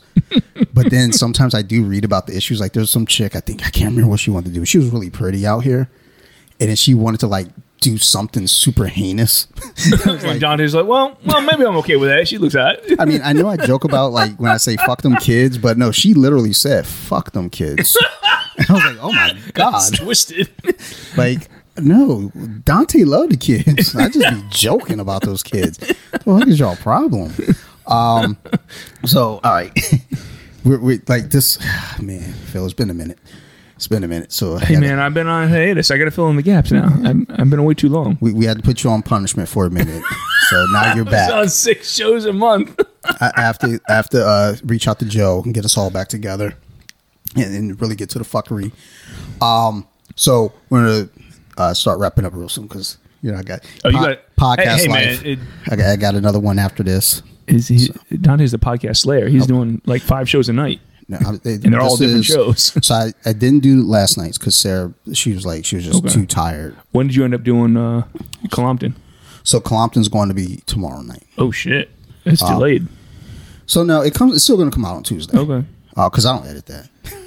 But 0.78 0.92
then 0.92 1.12
sometimes 1.12 1.54
I 1.56 1.64
do 1.64 1.84
read 1.84 2.06
about 2.06 2.28
the 2.28 2.38
issues. 2.38 2.60
Like 2.60 2.74
there's 2.74 2.90
some 2.92 3.06
chick 3.06 3.36
I 3.36 3.40
think 3.40 3.66
I 3.66 3.70
can't 3.70 3.90
remember 3.90 4.12
what 4.12 4.20
she 4.20 4.30
wanted 4.30 4.50
to 4.50 4.60
do. 4.60 4.66
She 4.66 4.78
was 4.78 4.90
really 4.90 5.10
pretty 5.10 5.46
out 5.46 5.64
here, 5.64 5.90
and 6.60 6.70
then 6.70 6.76
she 6.76 6.94
wanted 6.94 7.20
to 7.22 7.28
like 7.28 7.48
do 7.82 7.98
something 7.98 8.48
super 8.48 8.88
heinous. 8.88 9.48
Like, 10.06 10.40
Dante's 10.40 10.74
like, 10.74 10.86
well, 10.86 11.18
well, 11.26 11.42
maybe 11.42 11.66
I'm 11.66 11.76
okay 11.78 11.96
with 11.96 12.10
that. 12.10 12.28
She 12.28 12.38
looks 12.38 12.56
hot. 12.56 12.78
I 13.00 13.06
mean, 13.06 13.22
I 13.24 13.34
know 13.34 13.48
I 13.48 13.58
joke 13.58 13.84
about 13.84 14.12
like 14.12 14.38
when 14.38 14.52
I 14.52 14.58
say 14.58 14.76
"fuck 14.78 15.02
them 15.02 15.16
kids," 15.18 15.58
but 15.58 15.78
no, 15.78 15.92
she 15.92 16.14
literally 16.14 16.54
said 16.54 16.86
"fuck 16.86 17.32
them 17.32 17.50
kids." 17.50 17.98
I 18.24 18.66
was 18.74 18.84
like, 18.84 18.98
"Oh 19.02 19.12
my 19.12 19.38
god!" 19.54 19.94
twisted. 19.96 20.50
Like, 21.16 21.50
no, 21.78 22.32
Dante 22.64 23.04
loved 23.04 23.34
the 23.34 23.38
kids. 23.38 23.96
I 23.96 24.10
just 24.10 24.34
be 24.36 24.44
joking 24.50 25.00
about 25.00 25.22
those 25.24 25.44
kids. 25.44 25.80
What 26.24 26.48
is 26.48 26.60
y'all 26.60 26.76
problem? 26.76 27.34
Um, 27.88 28.38
so 29.06 29.40
all 29.44 29.52
right, 29.54 29.72
we're, 30.64 30.80
we 30.80 31.02
like 31.08 31.30
this, 31.30 31.60
man. 32.02 32.34
Phil, 32.34 32.66
it's 32.66 32.74
been 32.74 32.90
a 32.90 32.94
minute. 32.94 33.20
It's 33.76 33.88
been 33.88 34.04
a 34.04 34.08
minute. 34.08 34.32
So 34.32 34.58
Hey 34.58 34.74
gotta- 34.74 34.88
man, 34.88 35.00
I've 35.00 35.14
been 35.14 35.28
on 35.28 35.50
hiatus. 35.50 35.92
I 35.92 35.98
got 36.00 36.06
to 36.06 36.12
fill 36.12 36.30
in 36.30 36.36
the 36.36 36.42
gaps 36.42 36.72
now. 36.72 36.88
I've, 37.04 37.26
I've 37.30 37.50
been 37.50 37.60
away 37.60 37.76
too 37.76 37.90
long. 37.90 38.18
we, 38.22 38.34
we 38.34 38.46
had 38.46 38.58
to 38.58 38.64
put 38.64 38.84
you 38.84 38.90
on 38.90 39.04
punishment 39.04 39.48
for 39.50 39.66
a 39.66 39.70
minute. 39.70 40.04
So 40.50 40.66
now 40.72 40.94
you're 40.96 41.06
back. 41.06 41.32
on 41.32 41.48
six 41.50 41.94
shows 41.94 42.26
a 42.26 42.34
month. 42.34 42.80
I 43.06 43.32
I 43.38 43.42
have 43.42 43.60
to 43.60 43.80
I 43.88 43.94
have 43.94 44.10
to 44.10 44.26
uh, 44.26 44.56
reach 44.66 44.88
out 44.88 44.98
to 45.00 45.06
Joe 45.06 45.42
and 45.46 45.54
get 45.54 45.64
us 45.64 45.78
all 45.78 45.90
back 45.92 46.08
together, 46.08 46.56
and, 47.36 47.56
and 47.56 47.82
really 47.82 47.96
get 47.96 48.10
to 48.12 48.20
the 48.20 48.26
fuckery. 48.26 48.72
Um, 49.42 49.88
so 50.16 50.52
we're 50.72 50.84
gonna 51.06 51.10
uh, 51.58 51.74
start 51.76 52.00
wrapping 52.00 52.26
up 52.26 52.34
real 52.34 52.50
soon 52.50 52.66
because 52.68 52.98
you 53.22 53.32
know 53.32 53.38
I 53.38 53.44
got 53.44 53.64
Oh, 53.86 53.90
you 53.90 53.98
po- 54.00 54.06
got- 54.08 54.36
podcast 54.38 54.66
hey, 54.66 54.82
hey, 54.82 54.88
man, 54.88 55.08
life. 55.08 55.26
it- 55.26 55.40
I, 55.70 55.76
got, 55.76 55.86
I 55.86 55.96
got 55.98 56.16
another 56.16 56.40
one 56.40 56.58
after 56.60 56.82
this. 56.84 57.22
Is 57.48 57.68
he 57.68 57.90
Dante's 58.22 58.52
the 58.52 58.58
podcast 58.60 58.98
slayer? 58.98 59.28
He's 59.30 59.48
doing 59.48 59.82
like 59.86 60.02
five 60.02 60.30
shows 60.30 60.50
a 60.50 60.54
night. 60.54 60.80
No, 61.08 61.18
I- 61.26 61.38
they- 61.42 61.54
And 61.54 61.74
they're 61.74 61.82
all 61.82 61.96
different 61.98 62.26
shows. 62.26 62.74
So 62.84 62.94
I, 62.94 63.14
I 63.26 63.34
didn't 63.34 63.62
do 63.62 63.84
last 63.84 64.18
night's 64.18 64.38
because 64.38 64.56
Sarah 64.58 64.94
she 65.14 65.34
was 65.34 65.46
like 65.46 65.64
she 65.66 65.78
was 65.78 65.86
just 65.86 66.04
Okay. 66.04 66.14
too 66.14 66.26
tired. 66.26 66.76
When 66.92 67.08
did 67.08 67.16
you 67.16 67.24
end 67.24 67.34
up 67.34 67.44
doing 67.44 67.78
uh, 67.78 68.04
Colompton? 68.48 68.94
So 69.44 69.60
Colompton's 69.62 70.10
going 70.10 70.28
to 70.28 70.36
be 70.36 70.58
tomorrow 70.66 71.02
night. 71.02 71.24
Oh 71.38 71.52
shit, 71.52 71.90
it's 72.26 72.42
delayed. 72.42 72.88
So 73.66 73.84
no, 73.84 74.02
it 74.02 74.14
comes. 74.14 74.36
It's 74.36 74.44
still 74.44 74.58
going 74.58 74.70
to 74.70 74.76
come 74.76 74.84
out 74.86 74.96
on 74.98 75.04
Tuesday. 75.04 75.38
Okay. 75.38 75.66
Oh, 75.96 76.10
because 76.10 76.26
I 76.26 76.36
don't 76.38 76.46
edit 76.48 76.66
that. 76.68 76.90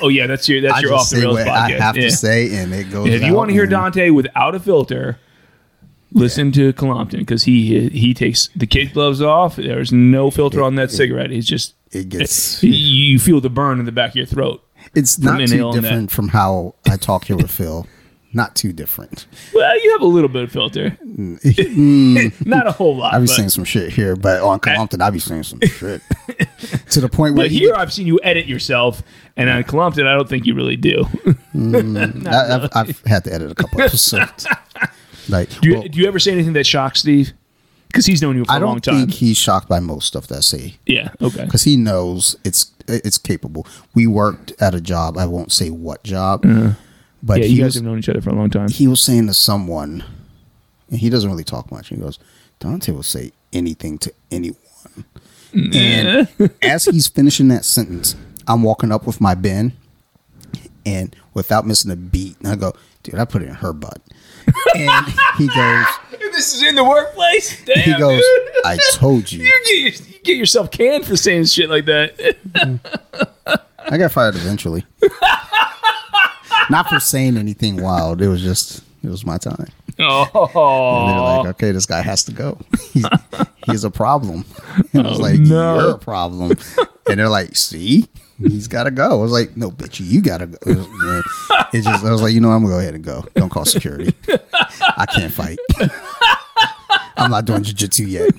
Oh 0.00 0.06
yeah, 0.08 0.28
that's 0.28 0.48
your 0.48 0.60
that's 0.60 0.74
I 0.74 0.80
your 0.82 0.94
off 0.94 1.10
the 1.10 1.16
rails 1.20 1.38
podcast. 1.40 1.48
I 1.48 1.70
have 1.72 1.96
Yeah. 1.96 2.02
to 2.04 2.10
say, 2.12 2.54
and 2.58 2.72
it 2.72 2.92
goes. 2.92 3.08
If 3.08 3.22
you 3.24 3.34
want 3.34 3.48
to 3.48 3.54
hear 3.54 3.66
Dante 3.66 4.10
without 4.10 4.54
a 4.54 4.60
filter, 4.60 5.18
listen 6.12 6.52
to 6.52 6.72
Colompton 6.72 7.18
because 7.18 7.44
he 7.44 7.88
he 7.88 8.14
takes 8.14 8.48
the 8.56 8.66
kid 8.66 8.92
gloves 8.92 9.22
off. 9.22 9.56
There's 9.56 9.92
no 9.92 10.30
filter 10.30 10.62
on 10.62 10.74
that 10.76 10.90
cigarette. 10.90 11.30
He's 11.30 11.46
just 11.46 11.74
it 11.92 12.08
gets. 12.08 12.62
you 12.62 13.18
feel 13.18 13.40
the 13.40 13.50
burn 13.50 13.78
in 13.78 13.86
the 13.86 13.92
back 13.92 14.10
of 14.10 14.16
your 14.16 14.26
throat. 14.26 14.64
It's 14.94 15.18
not 15.18 15.38
too 15.46 15.72
different 15.72 16.10
from 16.10 16.28
how 16.28 16.74
I 16.88 16.96
talk 16.96 17.24
here 17.24 17.36
with 17.36 17.50
Phil. 17.50 17.86
Not 18.34 18.54
too 18.54 18.74
different. 18.74 19.26
Well, 19.54 19.82
you 19.82 19.92
have 19.92 20.02
a 20.02 20.06
little 20.06 20.28
bit 20.28 20.44
of 20.44 20.52
filter, 20.52 20.90
mm. 21.02 22.46
not 22.46 22.66
a 22.66 22.72
whole 22.72 22.94
lot. 22.94 23.14
I 23.14 23.18
be 23.18 23.26
but, 23.26 23.32
saying 23.32 23.48
some 23.48 23.64
shit 23.64 23.90
here, 23.90 24.16
but 24.16 24.42
on 24.42 24.60
Compton, 24.60 25.00
I 25.00 25.08
be 25.08 25.18
saying 25.18 25.44
some 25.44 25.60
shit 25.62 26.02
to 26.90 27.00
the 27.00 27.08
point 27.08 27.36
where 27.36 27.44
but 27.44 27.50
here 27.50 27.74
I've 27.74 27.90
seen 27.90 28.06
you 28.06 28.20
edit 28.22 28.46
yourself, 28.46 29.02
and 29.38 29.48
on 29.48 29.64
Colompton, 29.64 30.06
I 30.06 30.14
don't 30.14 30.28
think 30.28 30.44
you 30.44 30.54
really 30.54 30.76
do. 30.76 31.04
Mm, 31.54 32.26
I, 32.28 32.46
have 32.46 32.70
I've 32.74 33.06
had 33.06 33.24
to 33.24 33.32
edit 33.32 33.50
a 33.50 33.54
couple 33.54 33.80
episodes. 33.80 34.46
Like, 35.28 35.48
Do 35.60 35.68
you, 35.68 35.74
well, 35.78 35.88
do 35.88 35.98
you 36.00 36.06
ever 36.08 36.18
say 36.18 36.32
anything 36.32 36.52
that 36.54 36.66
shocks 36.66 37.00
Steve? 37.00 37.32
Because 37.88 38.04
he's 38.06 38.20
known 38.20 38.36
you 38.36 38.44
for 38.44 38.52
I 38.52 38.56
a 38.58 38.60
long 38.60 38.80
time. 38.80 38.94
I 38.94 38.98
don't 38.98 39.06
think 39.08 39.18
he's 39.18 39.36
shocked 39.38 39.68
by 39.68 39.80
most 39.80 40.06
stuff 40.06 40.26
that 40.26 40.36
I 40.38 40.40
say 40.40 40.76
yeah. 40.86 41.10
Okay. 41.22 41.44
because 41.46 41.64
he 41.64 41.76
knows 41.76 42.36
it's 42.44 42.70
it's 42.86 43.16
capable. 43.18 43.66
We 43.94 44.06
worked 44.06 44.52
at 44.60 44.74
a 44.74 44.80
job. 44.80 45.16
I 45.16 45.24
won't 45.26 45.52
say 45.52 45.70
what 45.70 46.02
job, 46.04 46.42
but 46.42 46.48
Uh-huh. 46.50 46.74
Yeah, 47.36 47.44
he 47.44 47.46
you 47.54 47.56
guys 47.62 47.64
was 47.66 47.74
have 47.76 47.84
known 47.84 47.98
each 47.98 48.08
other 48.10 48.20
for 48.20 48.28
a 48.30 48.34
long 48.34 48.50
time. 48.50 48.68
he 48.68 48.86
was 48.86 49.00
saying 49.00 49.26
to 49.28 49.34
someone, 49.34 50.04
and 50.90 50.98
he 51.00 51.08
doesn't 51.08 51.30
really 51.30 51.44
talk 51.44 51.70
much. 51.72 51.88
He 51.88 51.96
goes, 51.96 52.18
Dante 52.60 52.92
will 52.92 53.02
say 53.02 53.32
anything 53.52 53.96
to 53.98 54.12
anyone. 54.30 54.56
And 55.54 56.28
as 56.60 56.84
he's 56.84 57.08
finishing 57.08 57.48
that 57.48 57.64
sentence, 57.64 58.14
I'm 58.46 58.62
walking 58.62 58.92
up 58.92 59.06
with 59.06 59.18
my 59.20 59.34
bin, 59.34 59.72
and 60.84 61.14
without 61.34 61.66
missing 61.66 61.90
a 61.90 61.96
beat, 61.96 62.36
I 62.44 62.54
go, 62.54 62.74
dude, 63.10 63.20
I 63.20 63.24
put 63.24 63.42
it 63.42 63.48
in 63.48 63.54
her 63.54 63.72
butt. 63.72 64.00
And 64.74 65.06
he 65.36 65.46
goes, 65.48 65.86
This 66.32 66.54
is 66.54 66.62
in 66.62 66.74
the 66.74 66.84
workplace. 66.84 67.64
Damn, 67.64 67.78
he 67.78 67.92
goes, 67.98 68.22
dude. 68.22 68.52
I 68.64 68.78
told 68.94 69.30
you. 69.32 69.42
You 69.44 69.62
get, 69.66 70.08
you 70.08 70.18
get 70.24 70.36
yourself 70.36 70.70
canned 70.70 71.04
for 71.06 71.16
saying 71.16 71.46
shit 71.46 71.68
like 71.70 71.84
that. 71.86 72.36
I 73.90 73.98
got 73.98 74.12
fired 74.12 74.36
eventually. 74.36 74.84
Not 76.70 76.88
for 76.88 77.00
saying 77.00 77.36
anything 77.38 77.80
wild. 77.82 78.20
It 78.20 78.28
was 78.28 78.42
just, 78.42 78.82
it 79.02 79.08
was 79.08 79.24
my 79.24 79.38
time. 79.38 79.66
And 79.86 79.96
they're 79.98 80.06
Oh, 80.08 81.40
like, 81.44 81.46
okay, 81.56 81.72
this 81.72 81.86
guy 81.86 82.02
has 82.02 82.24
to 82.24 82.32
go. 82.32 82.58
He's, 82.92 83.06
he's 83.66 83.84
a 83.84 83.90
problem. 83.90 84.44
And 84.92 85.06
I 85.06 85.10
was 85.10 85.18
oh, 85.18 85.22
like, 85.22 85.38
Oh, 85.40 85.42
no. 85.42 85.80
you're 85.80 85.94
a 85.94 85.98
problem. 85.98 86.52
And 87.08 87.18
they're 87.18 87.28
like, 87.28 87.56
see, 87.56 88.06
he's 88.38 88.68
got 88.68 88.84
to 88.84 88.90
go. 88.90 89.10
I 89.10 89.14
was 89.14 89.32
like, 89.32 89.56
no, 89.56 89.70
bitch, 89.70 90.00
you 90.00 90.22
got 90.22 90.38
to 90.38 90.46
go. 90.46 90.58
It, 90.66 90.76
was, 90.76 90.86
it 91.74 91.82
just, 91.82 92.04
I 92.04 92.10
was 92.10 92.22
like, 92.22 92.32
you 92.32 92.40
know, 92.40 92.50
I'm 92.50 92.62
going 92.62 92.72
to 92.72 92.76
go 92.76 92.80
ahead 92.80 92.94
and 92.94 93.04
go. 93.04 93.24
Don't 93.34 93.50
call 93.50 93.64
security. 93.64 94.14
I 94.80 95.06
can't 95.06 95.32
fight. 95.32 95.58
I'm 97.16 97.30
not 97.30 97.44
doing 97.44 97.62
jujitsu 97.62 98.08
yet. 98.08 98.30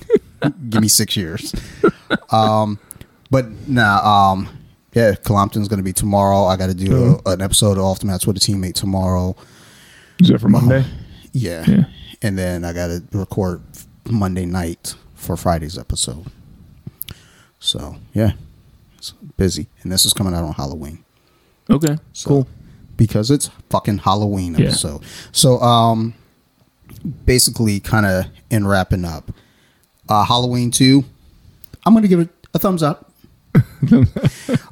Give 0.70 0.82
me 0.82 0.88
six 0.88 1.18
years. 1.18 1.54
Um, 2.32 2.80
but 3.30 3.48
nah, 3.68 4.32
um, 4.32 4.50
yeah, 4.94 5.12
Colompton's 5.14 5.68
going 5.68 5.78
to 5.78 5.84
be 5.84 5.94
tomorrow. 5.94 6.46
I 6.46 6.56
got 6.56 6.68
to 6.68 6.74
do 6.74 7.20
a, 7.26 7.32
an 7.32 7.42
episode 7.42 7.78
of 7.78 7.84
Off 7.84 8.00
the 8.00 8.06
Mats 8.08 8.26
with 8.26 8.38
a 8.38 8.40
teammate 8.40 8.74
tomorrow. 8.74 9.36
is 10.20 10.30
that 10.30 10.40
for 10.40 10.50
Monday? 10.50 10.86
Yeah. 11.34 11.66
Yeah. 11.68 11.84
And 12.22 12.38
then 12.38 12.66
I 12.66 12.74
got 12.74 12.88
to 12.88 13.04
record 13.12 13.62
Monday 14.10 14.46
night 14.46 14.96
for 15.14 15.38
Friday's 15.38 15.78
episode. 15.78 16.26
So, 17.60 17.98
yeah. 18.14 18.32
It's 19.00 19.12
busy. 19.38 19.68
And 19.82 19.92
this 19.92 20.06
is 20.06 20.14
coming 20.14 20.34
out 20.36 20.44
on 20.44 20.54
Halloween. 20.54 21.04
Okay, 21.70 21.98
So, 22.14 22.28
cool. 22.28 22.48
Because 22.98 23.32
it's 23.32 23.50
fucking 23.70 24.00
Halloween 24.00 24.54
Yeah. 24.56 24.68
episode. 24.68 25.02
So, 25.32 25.60
um, 25.62 26.14
basically, 27.26 27.80
kind 27.80 28.06
of 28.06 28.26
in 28.50 28.68
wrapping 28.68 29.06
up, 29.06 29.32
uh, 30.10 30.26
Halloween 30.26 30.70
2, 30.70 31.06
I'm 31.86 31.94
gonna 31.94 32.08
give 32.10 32.20
it 32.20 32.30
a 32.54 32.60
thumbs 32.60 32.84
up. 32.84 33.12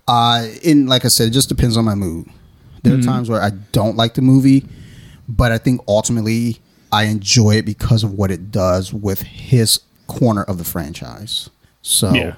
uh, 0.08 0.48
and 0.66 0.90
like 0.90 1.06
I 1.06 1.08
said, 1.08 1.28
it 1.28 1.32
just 1.32 1.50
depends 1.50 1.78
on 1.78 1.86
my 1.86 1.96
mood. 1.96 2.28
There 2.84 2.98
are 2.98 3.02
times 3.02 3.30
where 3.30 3.42
I 3.42 3.52
don't 3.72 3.98
like 3.98 4.14
the 4.14 4.22
movie, 4.22 4.66
but 5.28 5.52
I 5.52 5.58
think 5.58 5.82
ultimately 5.88 6.60
I 6.92 7.04
enjoy 7.04 7.56
it 7.56 7.66
because 7.66 8.04
of 8.04 8.14
what 8.14 8.32
it 8.32 8.52
does 8.52 8.94
with 8.94 9.22
his 9.24 9.80
corner 10.08 10.44
of 10.44 10.58
the 10.58 10.64
franchise. 10.64 11.50
So 11.82 12.14
Yeah. 12.14 12.36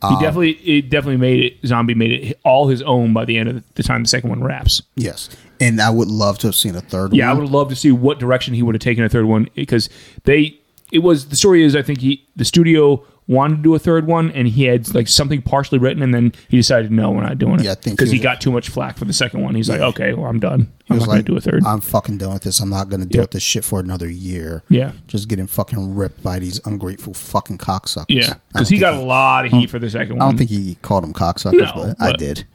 He 0.00 0.14
um, 0.14 0.20
definitely, 0.20 0.52
it 0.52 0.90
definitely 0.90 1.16
made 1.16 1.44
it. 1.44 1.66
Zombie 1.66 1.94
made 1.94 2.12
it 2.12 2.40
all 2.44 2.68
his 2.68 2.82
own 2.82 3.12
by 3.12 3.24
the 3.24 3.36
end 3.36 3.48
of 3.48 3.74
the 3.74 3.82
time 3.82 4.02
the 4.02 4.08
second 4.08 4.30
one 4.30 4.44
wraps. 4.44 4.82
yes, 4.94 5.28
and 5.60 5.80
I 5.80 5.90
would 5.90 6.08
love 6.08 6.38
to 6.38 6.46
have 6.46 6.54
seen 6.54 6.76
a 6.76 6.80
third 6.80 7.12
Yeah, 7.14 7.30
I 7.30 7.34
would 7.34 7.48
loved 7.50 7.70
to 7.70 7.76
see 7.76 7.90
what 7.90 8.20
direction 8.20 8.54
he 8.54 8.62
would 8.62 8.76
have 8.76 8.80
taken 8.80 9.02
a 9.04 9.08
third 9.08 9.24
one 9.24 9.48
because 9.54 9.88
they. 10.24 10.58
It 10.90 11.00
was 11.00 11.28
the 11.28 11.36
story 11.36 11.62
is 11.64 11.76
I 11.76 11.82
think 11.82 12.00
he 12.00 12.26
the 12.36 12.44
studio 12.44 13.04
wanted 13.28 13.56
to 13.56 13.62
do 13.62 13.74
a 13.74 13.78
third 13.78 14.06
one 14.06 14.30
and 14.32 14.48
he 14.48 14.64
had 14.64 14.92
like 14.94 15.06
something 15.06 15.42
partially 15.42 15.78
written 15.78 16.02
and 16.02 16.14
then 16.14 16.32
he 16.48 16.56
decided 16.56 16.90
no 16.90 17.10
we're 17.10 17.22
not 17.22 17.38
doing 17.38 17.60
it. 17.60 17.64
Yeah, 17.64 17.72
I 17.72 17.74
think 17.74 17.98
because 17.98 18.10
he 18.10 18.16
he 18.16 18.22
got 18.22 18.40
too 18.40 18.50
much 18.50 18.70
flack 18.70 18.96
for 18.96 19.04
the 19.04 19.12
second 19.12 19.42
one. 19.42 19.54
He's 19.54 19.68
like 19.68 19.80
okay 19.80 20.14
well 20.14 20.26
I'm 20.26 20.40
done. 20.40 20.72
He 20.86 20.94
I'm 20.94 20.96
was 20.96 21.06
not 21.06 21.12
going 21.12 21.24
to 21.26 21.32
do 21.32 21.36
a 21.36 21.40
third. 21.40 21.62
I'm 21.64 21.82
fucking 21.82 22.16
done 22.16 22.32
with 22.32 22.42
this. 22.42 22.58
I'm 22.60 22.70
not 22.70 22.88
gonna 22.88 23.04
deal 23.04 23.18
Yeah. 23.18 23.22
with 23.24 23.32
this 23.32 23.42
shit 23.42 23.64
for 23.64 23.80
another 23.80 24.08
year. 24.08 24.62
yeah. 24.70 24.92
Just 25.06 25.28
getting 25.28 25.46
fucking 25.46 25.94
ripped 25.94 26.22
by 26.22 26.38
these 26.38 26.58
ungrateful 26.66 27.12
fucking 27.12 27.58
cocksuckers. 27.58 28.06
yeah. 28.08 28.34
Because 28.52 28.70
he 28.70 28.78
got 28.78 28.94
a 28.94 29.00
lot 29.00 29.44
of 29.44 29.52
heat 29.52 29.66
hmm. 29.66 29.70
for 29.70 29.78
the 29.78 29.90
second 29.90 30.16
one 30.16 30.22
I 30.22 30.24
don't 30.30 30.38
think 30.38 30.50
he 30.50 30.76
called 30.76 31.04
them 31.04 31.12
cocksuckers, 31.12 31.76
No, 31.76 31.94
but 31.98 32.00
I 32.00 32.12
did. 32.12 32.46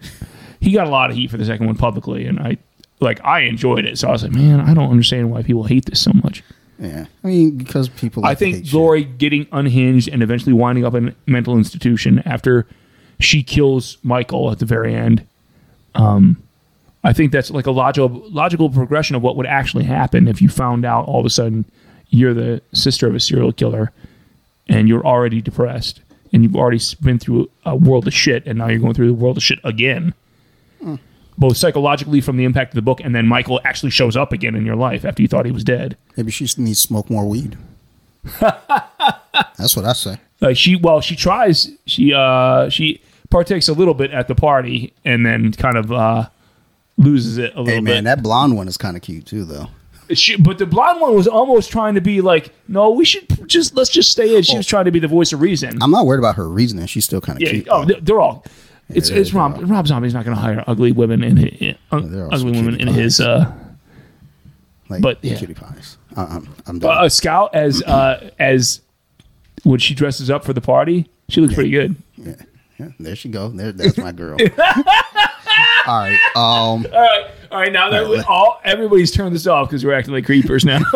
he 0.59 0.71
got 0.71 0.87
a 0.87 0.89
lot 0.89 1.11
of 1.11 1.15
heat 1.15 1.29
for 1.29 1.37
the 1.37 1.45
second 1.45 1.67
one 1.67 1.75
publicly 1.75 2.25
and 2.25 2.39
I 2.39 2.57
like 2.99 3.23
I 3.23 3.41
enjoyed 3.41 3.85
it. 3.85 3.99
So 3.99 4.07
I 4.07 4.11
was 4.11 4.23
like 4.23 4.31
man 4.31 4.59
I 4.59 4.73
don't 4.73 4.89
understand 4.89 5.29
why 5.29 5.43
people 5.43 5.65
hate 5.65 5.85
this 5.85 6.01
so 6.01 6.11
much 6.23 6.43
Yeah, 6.79 7.05
I 7.23 7.27
mean 7.27 7.57
because 7.57 7.87
people. 7.89 8.23
Like 8.23 8.31
I 8.31 8.35
think 8.35 8.65
shit. 8.65 8.73
Laurie 8.73 9.03
getting 9.03 9.47
unhinged 9.51 10.09
and 10.09 10.23
eventually 10.23 10.53
winding 10.53 10.85
up 10.85 10.95
in 10.95 11.09
a 11.09 11.15
mental 11.25 11.57
institution 11.57 12.21
after 12.25 12.65
she 13.19 13.43
kills 13.43 13.97
Michael 14.03 14.51
at 14.51 14.59
the 14.59 14.65
very 14.65 14.93
end. 14.93 15.25
Um, 15.95 16.41
I 17.03 17.13
think 17.13 17.31
that's 17.31 17.51
like 17.51 17.67
a 17.67 17.71
logical 17.71 18.09
logical 18.29 18.69
progression 18.69 19.15
of 19.15 19.21
what 19.21 19.35
would 19.35 19.45
actually 19.45 19.83
happen 19.83 20.27
if 20.27 20.41
you 20.41 20.49
found 20.49 20.85
out 20.85 21.05
all 21.05 21.19
of 21.19 21.25
a 21.25 21.29
sudden 21.29 21.65
you're 22.09 22.33
the 22.33 22.61
sister 22.73 23.07
of 23.07 23.15
a 23.15 23.19
serial 23.19 23.51
killer 23.51 23.91
and 24.67 24.87
you're 24.87 25.05
already 25.05 25.41
depressed 25.41 26.01
and 26.31 26.43
you've 26.43 26.55
already 26.55 26.79
been 27.01 27.19
through 27.19 27.49
a 27.65 27.75
world 27.75 28.07
of 28.07 28.13
shit 28.13 28.45
and 28.45 28.57
now 28.57 28.67
you're 28.67 28.79
going 28.79 28.93
through 28.93 29.07
the 29.07 29.13
world 29.13 29.37
of 29.37 29.43
shit 29.43 29.59
again. 29.63 30.13
Both 31.37 31.57
psychologically 31.57 32.21
from 32.21 32.37
the 32.37 32.43
impact 32.43 32.71
of 32.71 32.75
the 32.75 32.81
book, 32.83 32.99
and 33.03 33.15
then 33.15 33.27
Michael 33.27 33.59
actually 33.65 33.89
shows 33.89 34.15
up 34.15 34.31
again 34.31 34.55
in 34.55 34.65
your 34.65 34.75
life 34.75 35.03
after 35.03 35.21
you 35.21 35.27
thought 35.27 35.45
he 35.45 35.51
was 35.51 35.63
dead. 35.63 35.97
Maybe 36.15 36.29
she 36.31 36.45
just 36.45 36.59
needs 36.59 36.81
to 36.81 36.87
smoke 36.87 37.09
more 37.09 37.27
weed. 37.27 37.57
That's 39.57 39.75
what 39.75 39.85
I 39.85 39.93
say. 39.93 40.17
like 40.41 40.57
she 40.57 40.75
well 40.75 41.01
she 41.01 41.15
tries 41.15 41.69
she 41.85 42.13
uh 42.13 42.69
she 42.69 43.01
partakes 43.29 43.67
a 43.67 43.73
little 43.73 43.93
bit 43.93 44.11
at 44.11 44.27
the 44.27 44.35
party 44.35 44.93
and 45.03 45.25
then 45.25 45.51
kind 45.53 45.77
of 45.77 45.91
uh 45.91 46.29
loses 46.97 47.37
it 47.37 47.53
a 47.55 47.61
little 47.61 47.65
Hey 47.75 47.81
man, 47.81 48.03
bit 48.03 48.09
that 48.15 48.23
blonde 48.23 48.55
one 48.55 48.67
is 48.67 48.77
kind 48.77 48.95
of 48.95 49.01
cute 49.01 49.25
too, 49.25 49.43
though. 49.45 49.69
she, 50.13 50.35
but 50.37 50.57
the 50.59 50.65
blonde 50.65 51.01
one 51.01 51.15
was 51.15 51.27
almost 51.27 51.71
trying 51.71 51.95
to 51.95 52.01
be 52.01 52.21
like 52.21 52.53
no 52.67 52.91
we 52.91 53.03
should 53.05 53.47
just 53.49 53.75
let's 53.75 53.89
just 53.89 54.11
stay 54.11 54.35
in 54.37 54.43
she 54.43 54.55
was 54.57 54.67
trying 54.67 54.85
to 54.85 54.91
be 54.91 54.99
the 54.99 55.07
voice 55.07 55.33
of 55.33 55.41
reason 55.41 55.81
I'm 55.81 55.91
not 55.91 56.05
worried 56.05 56.19
about 56.19 56.35
her 56.35 56.47
reasoning. 56.47 56.85
She's 56.85 57.05
still 57.05 57.21
kind 57.21 57.37
of 57.37 57.41
yeah 57.41 57.49
cute. 57.49 57.67
oh 57.69 57.85
though. 57.85 57.99
they're 58.01 58.21
all 58.21 58.45
it's 58.89 59.09
it's 59.09 59.33
Rob 59.33 59.55
all- 59.55 59.61
Rob 59.63 59.87
Zombie's 59.87 60.13
not 60.13 60.25
going 60.25 60.35
to 60.35 60.41
hire 60.41 60.63
ugly 60.67 60.91
women 60.91 61.23
in, 61.23 61.37
in, 61.37 61.77
they're 61.91 62.33
ugly 62.33 62.51
women 62.51 62.79
in 62.79 62.87
his 62.87 63.19
uh 63.19 63.51
like 64.89 65.01
but, 65.01 65.19
yeah. 65.21 65.37
cutie 65.37 65.53
pies. 65.53 65.97
I- 66.15 66.23
I'm, 66.25 66.49
I'm 66.67 66.79
done. 66.79 66.97
uh, 66.97 67.05
a 67.05 67.09
scout 67.09 67.55
as 67.55 67.81
uh 67.83 68.29
as 68.39 68.81
when 69.63 69.79
she 69.79 69.93
dresses 69.95 70.29
up 70.29 70.43
for 70.43 70.53
the 70.53 70.61
party 70.61 71.09
she 71.29 71.41
looks 71.41 71.53
pretty 71.53 71.71
good 71.71 71.95
yeah, 72.17 72.35
yeah, 72.79 72.87
there 72.99 73.15
she 73.15 73.29
go. 73.29 73.49
There, 73.49 73.71
that's 73.71 73.97
my 73.97 74.11
girl. 74.11 74.37
All 75.85 75.99
right. 75.99 76.19
Um. 76.35 76.85
All 76.91 77.01
right, 77.01 77.31
all 77.51 77.59
right. 77.59 77.71
Now 77.71 77.89
that 77.89 78.07
we 78.09 78.19
all 78.21 78.59
everybody's 78.63 79.11
turned 79.11 79.35
this 79.35 79.45
off 79.47 79.67
because 79.67 79.83
we're 79.85 79.93
acting 79.93 80.13
like 80.13 80.25
creepers 80.25 80.63
now. 80.65 80.79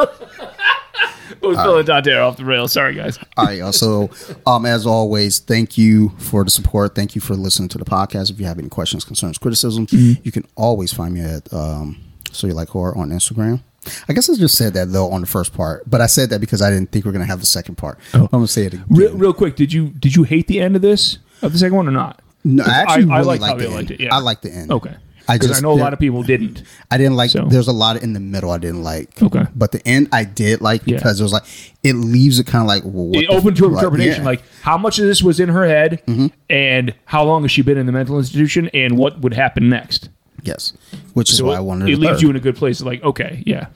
It 1.30 1.42
was 1.46 1.58
Phil 1.58 1.78
and 1.78 1.86
Dante 1.86 2.14
off 2.16 2.38
the 2.38 2.46
rails. 2.46 2.72
Sorry, 2.72 2.96
guys. 2.96 3.20
All 3.36 3.46
right, 3.46 3.58
y'all. 3.58 3.74
So, 3.74 4.10
um, 4.48 4.66
as 4.66 4.88
always, 4.88 5.40
thank 5.40 5.78
you 5.78 6.10
for 6.18 6.44
the 6.44 6.50
support. 6.50 6.96
Thank 6.96 7.16
you 7.16 7.22
for 7.22 7.36
listening 7.36 7.68
to 7.70 7.78
the 7.78 7.84
podcast. 7.86 8.32
If 8.32 8.40
you 8.40 8.46
have 8.46 8.58
any 8.58 8.70
questions, 8.70 9.04
concerns, 9.04 9.38
criticisms, 9.38 9.92
Mm-hmm. 9.92 10.22
you 10.24 10.32
can 10.32 10.46
always 10.56 10.94
find 10.94 11.14
me 11.14 11.20
at 11.22 11.52
um, 11.54 12.02
so 12.32 12.48
you 12.48 12.54
like 12.54 12.70
horror 12.70 12.98
on 12.98 13.10
Instagram. 13.10 13.62
I 14.10 14.14
guess 14.14 14.30
I 14.30 14.36
just 14.36 14.58
said 14.58 14.74
that 14.76 14.92
though 14.92 15.12
on 15.12 15.22
the 15.22 15.28
first 15.28 15.54
part, 15.54 15.88
but 15.90 16.00
I 16.02 16.08
said 16.08 16.30
that 16.32 16.40
because 16.40 16.62
I 16.62 16.70
didn't 16.70 16.92
think 16.92 17.06
we 17.06 17.10
are 17.10 17.14
gonna 17.14 17.26
have 17.26 17.42
the 17.42 17.46
second 17.46 17.76
part. 17.76 18.00
I'm 18.14 18.28
gonna 18.28 18.48
say 18.48 18.64
it 18.66 18.74
again. 18.74 18.86
Oh. 18.92 18.96
Real, 18.96 19.18
real 19.18 19.34
quick, 19.34 19.56
did 19.58 19.72
you 19.74 19.90
did 19.90 20.16
you 20.16 20.24
hate 20.24 20.48
the 20.48 20.60
end 20.62 20.76
of 20.78 20.82
this 20.82 21.20
of 21.42 21.52
the 21.52 21.60
second 21.60 21.76
one 21.76 21.88
or 21.88 21.92
not? 21.92 22.22
no, 22.46 22.64
I 22.64 22.70
actually 22.70 23.12
I 23.12 23.18
really 23.20 23.38
liked 23.38 23.42
liked 23.42 23.52
how 23.52 23.58
the 23.58 23.66
end. 23.66 23.76
liked 23.76 23.92
it, 23.92 24.00
yeah. 24.00 24.16
I 24.16 24.20
like 24.20 24.42
the 24.42 24.52
end. 24.52 24.72
Okay, 24.72 24.96
I 25.30 25.38
because 25.38 25.58
I 25.58 25.62
know 25.62 25.72
a 25.74 25.80
lot 25.80 25.94
of 25.94 26.00
people 26.00 26.24
didn't. 26.24 26.64
I 26.90 26.98
didn't 26.98 27.16
like. 27.16 27.32
So- 27.32 27.46
There's 27.46 27.68
a 27.68 27.74
lot 27.74 28.02
in 28.02 28.14
the 28.14 28.20
middle 28.20 28.50
I 28.52 28.58
didn't 28.58 28.84
like. 28.84 29.22
Okay. 29.22 29.46
but 29.56 29.72
the 29.72 29.86
end 29.88 30.08
I 30.12 30.24
did 30.24 30.62
like 30.62 30.84
Yeah. 30.86 30.96
because 30.98 31.20
it 31.20 31.24
was 31.24 31.34
like 31.34 31.44
it 31.84 31.94
leaves 31.94 32.40
it 32.40 32.48
kind 32.48 32.62
of 32.62 32.68
like 32.68 32.84
well, 32.86 33.12
It 33.22 33.28
opened 33.30 33.58
to 33.58 33.66
interpretation, 33.68 34.12
yeah. 34.12 34.18
Mm-hmm. 34.18 34.26
like 34.26 34.44
how 34.62 34.78
much 34.78 35.00
of 35.00 35.06
this 35.06 35.22
was 35.22 35.40
in 35.40 35.50
her 35.50 35.66
head, 35.68 36.02
and 36.50 36.94
how 37.06 37.24
long 37.24 37.42
has 37.44 37.52
she 37.52 37.62
been 37.62 37.78
in 37.78 37.86
the 37.86 37.92
mental 37.92 38.18
institution, 38.18 38.70
and 38.74 38.98
what 38.98 39.20
would 39.22 39.34
happen 39.34 39.70
next. 39.70 40.10
yes, 40.44 40.74
which 41.14 41.30
is 41.32 41.38
So 41.38 41.46
why 41.46 41.54
it, 41.54 41.58
I 41.58 41.60
wanted. 41.62 41.90
it 41.90 41.98
leaves 41.98 42.14
third. 42.14 42.22
you 42.22 42.30
in 42.30 42.36
a 42.36 42.40
good 42.40 42.56
place. 42.56 42.82
Like, 42.82 43.04
okay, 43.04 43.44
yeah, 43.46 43.68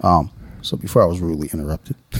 Um, 0.00 0.30
so 0.62 0.76
before 0.78 1.02
I 1.02 1.06
was 1.06 1.20
rudely 1.20 1.50
interrupted, 1.52 1.96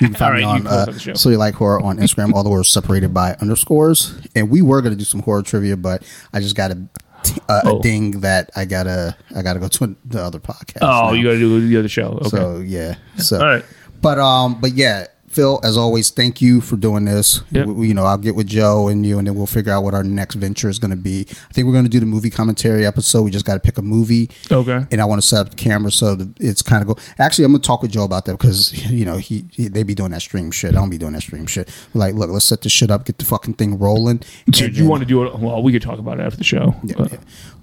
you 0.00 0.08
can 0.08 0.14
find 0.14 0.44
All 0.44 0.54
me 0.58 0.60
on 0.60 0.66
uh, 0.66 0.92
so 1.14 1.30
you 1.30 1.36
like 1.36 1.54
horror 1.54 1.80
on 1.80 1.98
Instagram. 1.98 2.32
all 2.32 2.42
the 2.42 2.50
words 2.50 2.68
separated 2.68 3.14
by 3.14 3.34
underscores, 3.40 4.14
and 4.34 4.50
we 4.50 4.62
were 4.62 4.82
gonna 4.82 4.96
do 4.96 5.04
some 5.04 5.20
horror 5.22 5.42
trivia, 5.42 5.76
but 5.76 6.02
I 6.32 6.40
just 6.40 6.56
got 6.56 6.70
a, 6.72 6.78
t- 7.22 7.40
uh, 7.48 7.60
Oh. 7.64 7.78
a 7.78 7.82
ding 7.82 8.20
that 8.20 8.50
I 8.56 8.64
gotta 8.64 9.16
I 9.34 9.42
gotta 9.42 9.60
go 9.60 9.68
to 9.68 9.96
the 10.04 10.22
other 10.22 10.38
podcast. 10.38 10.78
Oh, 10.82 10.86
now. 11.08 11.12
you 11.12 11.24
got 11.24 11.32
to 11.32 11.38
do 11.38 11.68
the 11.68 11.76
other 11.78 11.88
show. 11.88 12.18
Okay. 12.20 12.28
So 12.28 12.58
yeah, 12.58 12.94
so 13.16 13.38
All 13.40 13.46
right. 13.46 13.64
but 14.00 14.18
um, 14.18 14.60
but 14.60 14.72
yeah, 14.72 15.06
Phil, 15.32 15.60
as 15.64 15.76
always, 15.76 16.10
thank 16.10 16.40
you 16.42 16.60
for 16.60 16.76
doing 16.76 17.04
this. 17.06 17.42
Yep. 17.52 17.66
W- 17.66 17.88
you 17.88 17.94
know, 17.94 18.04
I'll 18.04 18.18
get 18.18 18.34
with 18.34 18.46
Joe 18.46 18.88
and 18.88 19.04
you, 19.06 19.18
and 19.18 19.26
then 19.26 19.34
we'll 19.34 19.46
figure 19.46 19.72
out 19.72 19.82
what 19.82 19.94
our 19.94 20.04
next 20.04 20.34
venture 20.34 20.68
is 20.68 20.78
going 20.78 20.90
to 20.90 20.96
be. 20.96 21.26
I 21.30 21.52
think 21.52 21.66
we're 21.66 21.72
going 21.72 21.84
to 21.84 21.90
do 21.90 22.00
the 22.00 22.06
movie 22.06 22.30
commentary 22.30 22.84
episode. 22.86 23.22
We 23.22 23.30
just 23.30 23.44
got 23.46 23.54
to 23.54 23.60
pick 23.60 23.78
a 23.78 23.82
movie. 23.82 24.30
Okay. 24.50 24.84
And 24.90 25.00
I 25.00 25.04
want 25.06 25.20
to 25.22 25.26
set 25.26 25.40
up 25.40 25.50
the 25.50 25.56
camera 25.56 25.90
so 25.90 26.16
it's 26.38 26.62
kind 26.62 26.82
of 26.82 26.88
go. 26.88 27.02
Actually, 27.18 27.46
I'm 27.46 27.52
going 27.52 27.62
to 27.62 27.66
talk 27.66 27.82
with 27.82 27.92
Joe 27.92 28.04
about 28.04 28.26
that 28.26 28.32
because 28.32 28.72
you 28.90 29.04
know 29.04 29.16
he, 29.16 29.44
he 29.52 29.68
they 29.68 29.82
be 29.82 29.94
doing 29.94 30.10
that 30.12 30.22
stream 30.22 30.50
shit. 30.50 30.70
I 30.72 30.74
don't 30.74 30.90
be 30.90 30.98
doing 30.98 31.12
that 31.14 31.22
stream 31.22 31.46
shit. 31.46 31.68
Like, 31.94 32.14
look, 32.14 32.30
let's 32.30 32.44
set 32.44 32.60
this 32.62 32.72
shit 32.72 32.90
up, 32.90 33.04
get 33.06 33.18
the 33.18 33.24
fucking 33.24 33.54
thing 33.54 33.78
rolling. 33.78 34.22
So 34.52 34.66
you 34.66 34.86
want 34.86 35.02
to 35.02 35.06
do 35.08 35.24
it? 35.24 35.38
Well, 35.38 35.62
we 35.62 35.72
could 35.72 35.82
talk 35.82 35.98
about 35.98 36.20
it 36.20 36.22
after 36.24 36.36
the 36.38 36.44
show. 36.44 36.74
but- 36.96 37.12
yeah. 37.12 37.18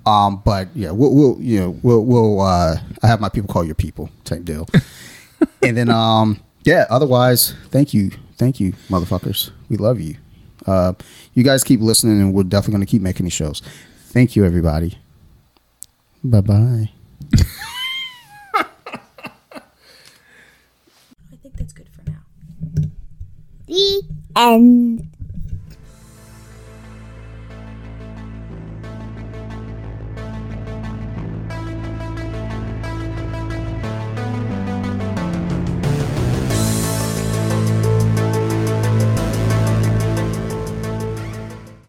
Um, 0.06 0.42
but 0.44 0.70
yeah, 0.76 0.92
we'll, 0.92 1.14
we'll 1.14 1.38
you 1.42 1.60
know 1.60 1.80
we'll 1.84 2.04
we'll 2.04 2.42
uh, 2.42 2.78
I 3.04 3.08
have 3.08 3.20
my 3.20 3.30
people 3.30 3.54
call 3.54 3.64
your 3.64 3.76
people 3.76 4.10
type 4.24 4.44
deal, 4.44 4.66
and 5.62 5.76
then 5.78 5.90
um 5.90 6.40
yeah. 6.70 6.86
Otherwise, 6.90 7.56
thank 7.70 7.94
you, 7.94 8.12
thank 8.38 8.60
you, 8.60 8.74
motherfuckers. 8.90 9.50
We 9.70 9.78
love 9.78 10.00
you. 10.00 10.18
Uh, 10.68 10.94
you 11.34 11.44
guys 11.44 11.64
keep 11.64 11.82
listening, 11.82 12.22
and 12.22 12.34
we're 12.34 12.44
definitely 12.44 12.74
going 12.74 12.86
to 12.86 12.92
keep 12.92 13.02
making 13.02 13.24
these 13.24 13.34
shows. 13.34 13.62
Thank 14.10 14.36
you, 14.36 14.46
everybody. 14.46 14.98
Bye 16.24 16.42
bye. 16.42 16.92
I 18.54 18.66
think 21.42 21.56
that's 21.58 21.74
good 21.74 21.90
for 21.90 22.04
now. 22.10 22.20
The 23.66 24.04
end. 24.36 25.09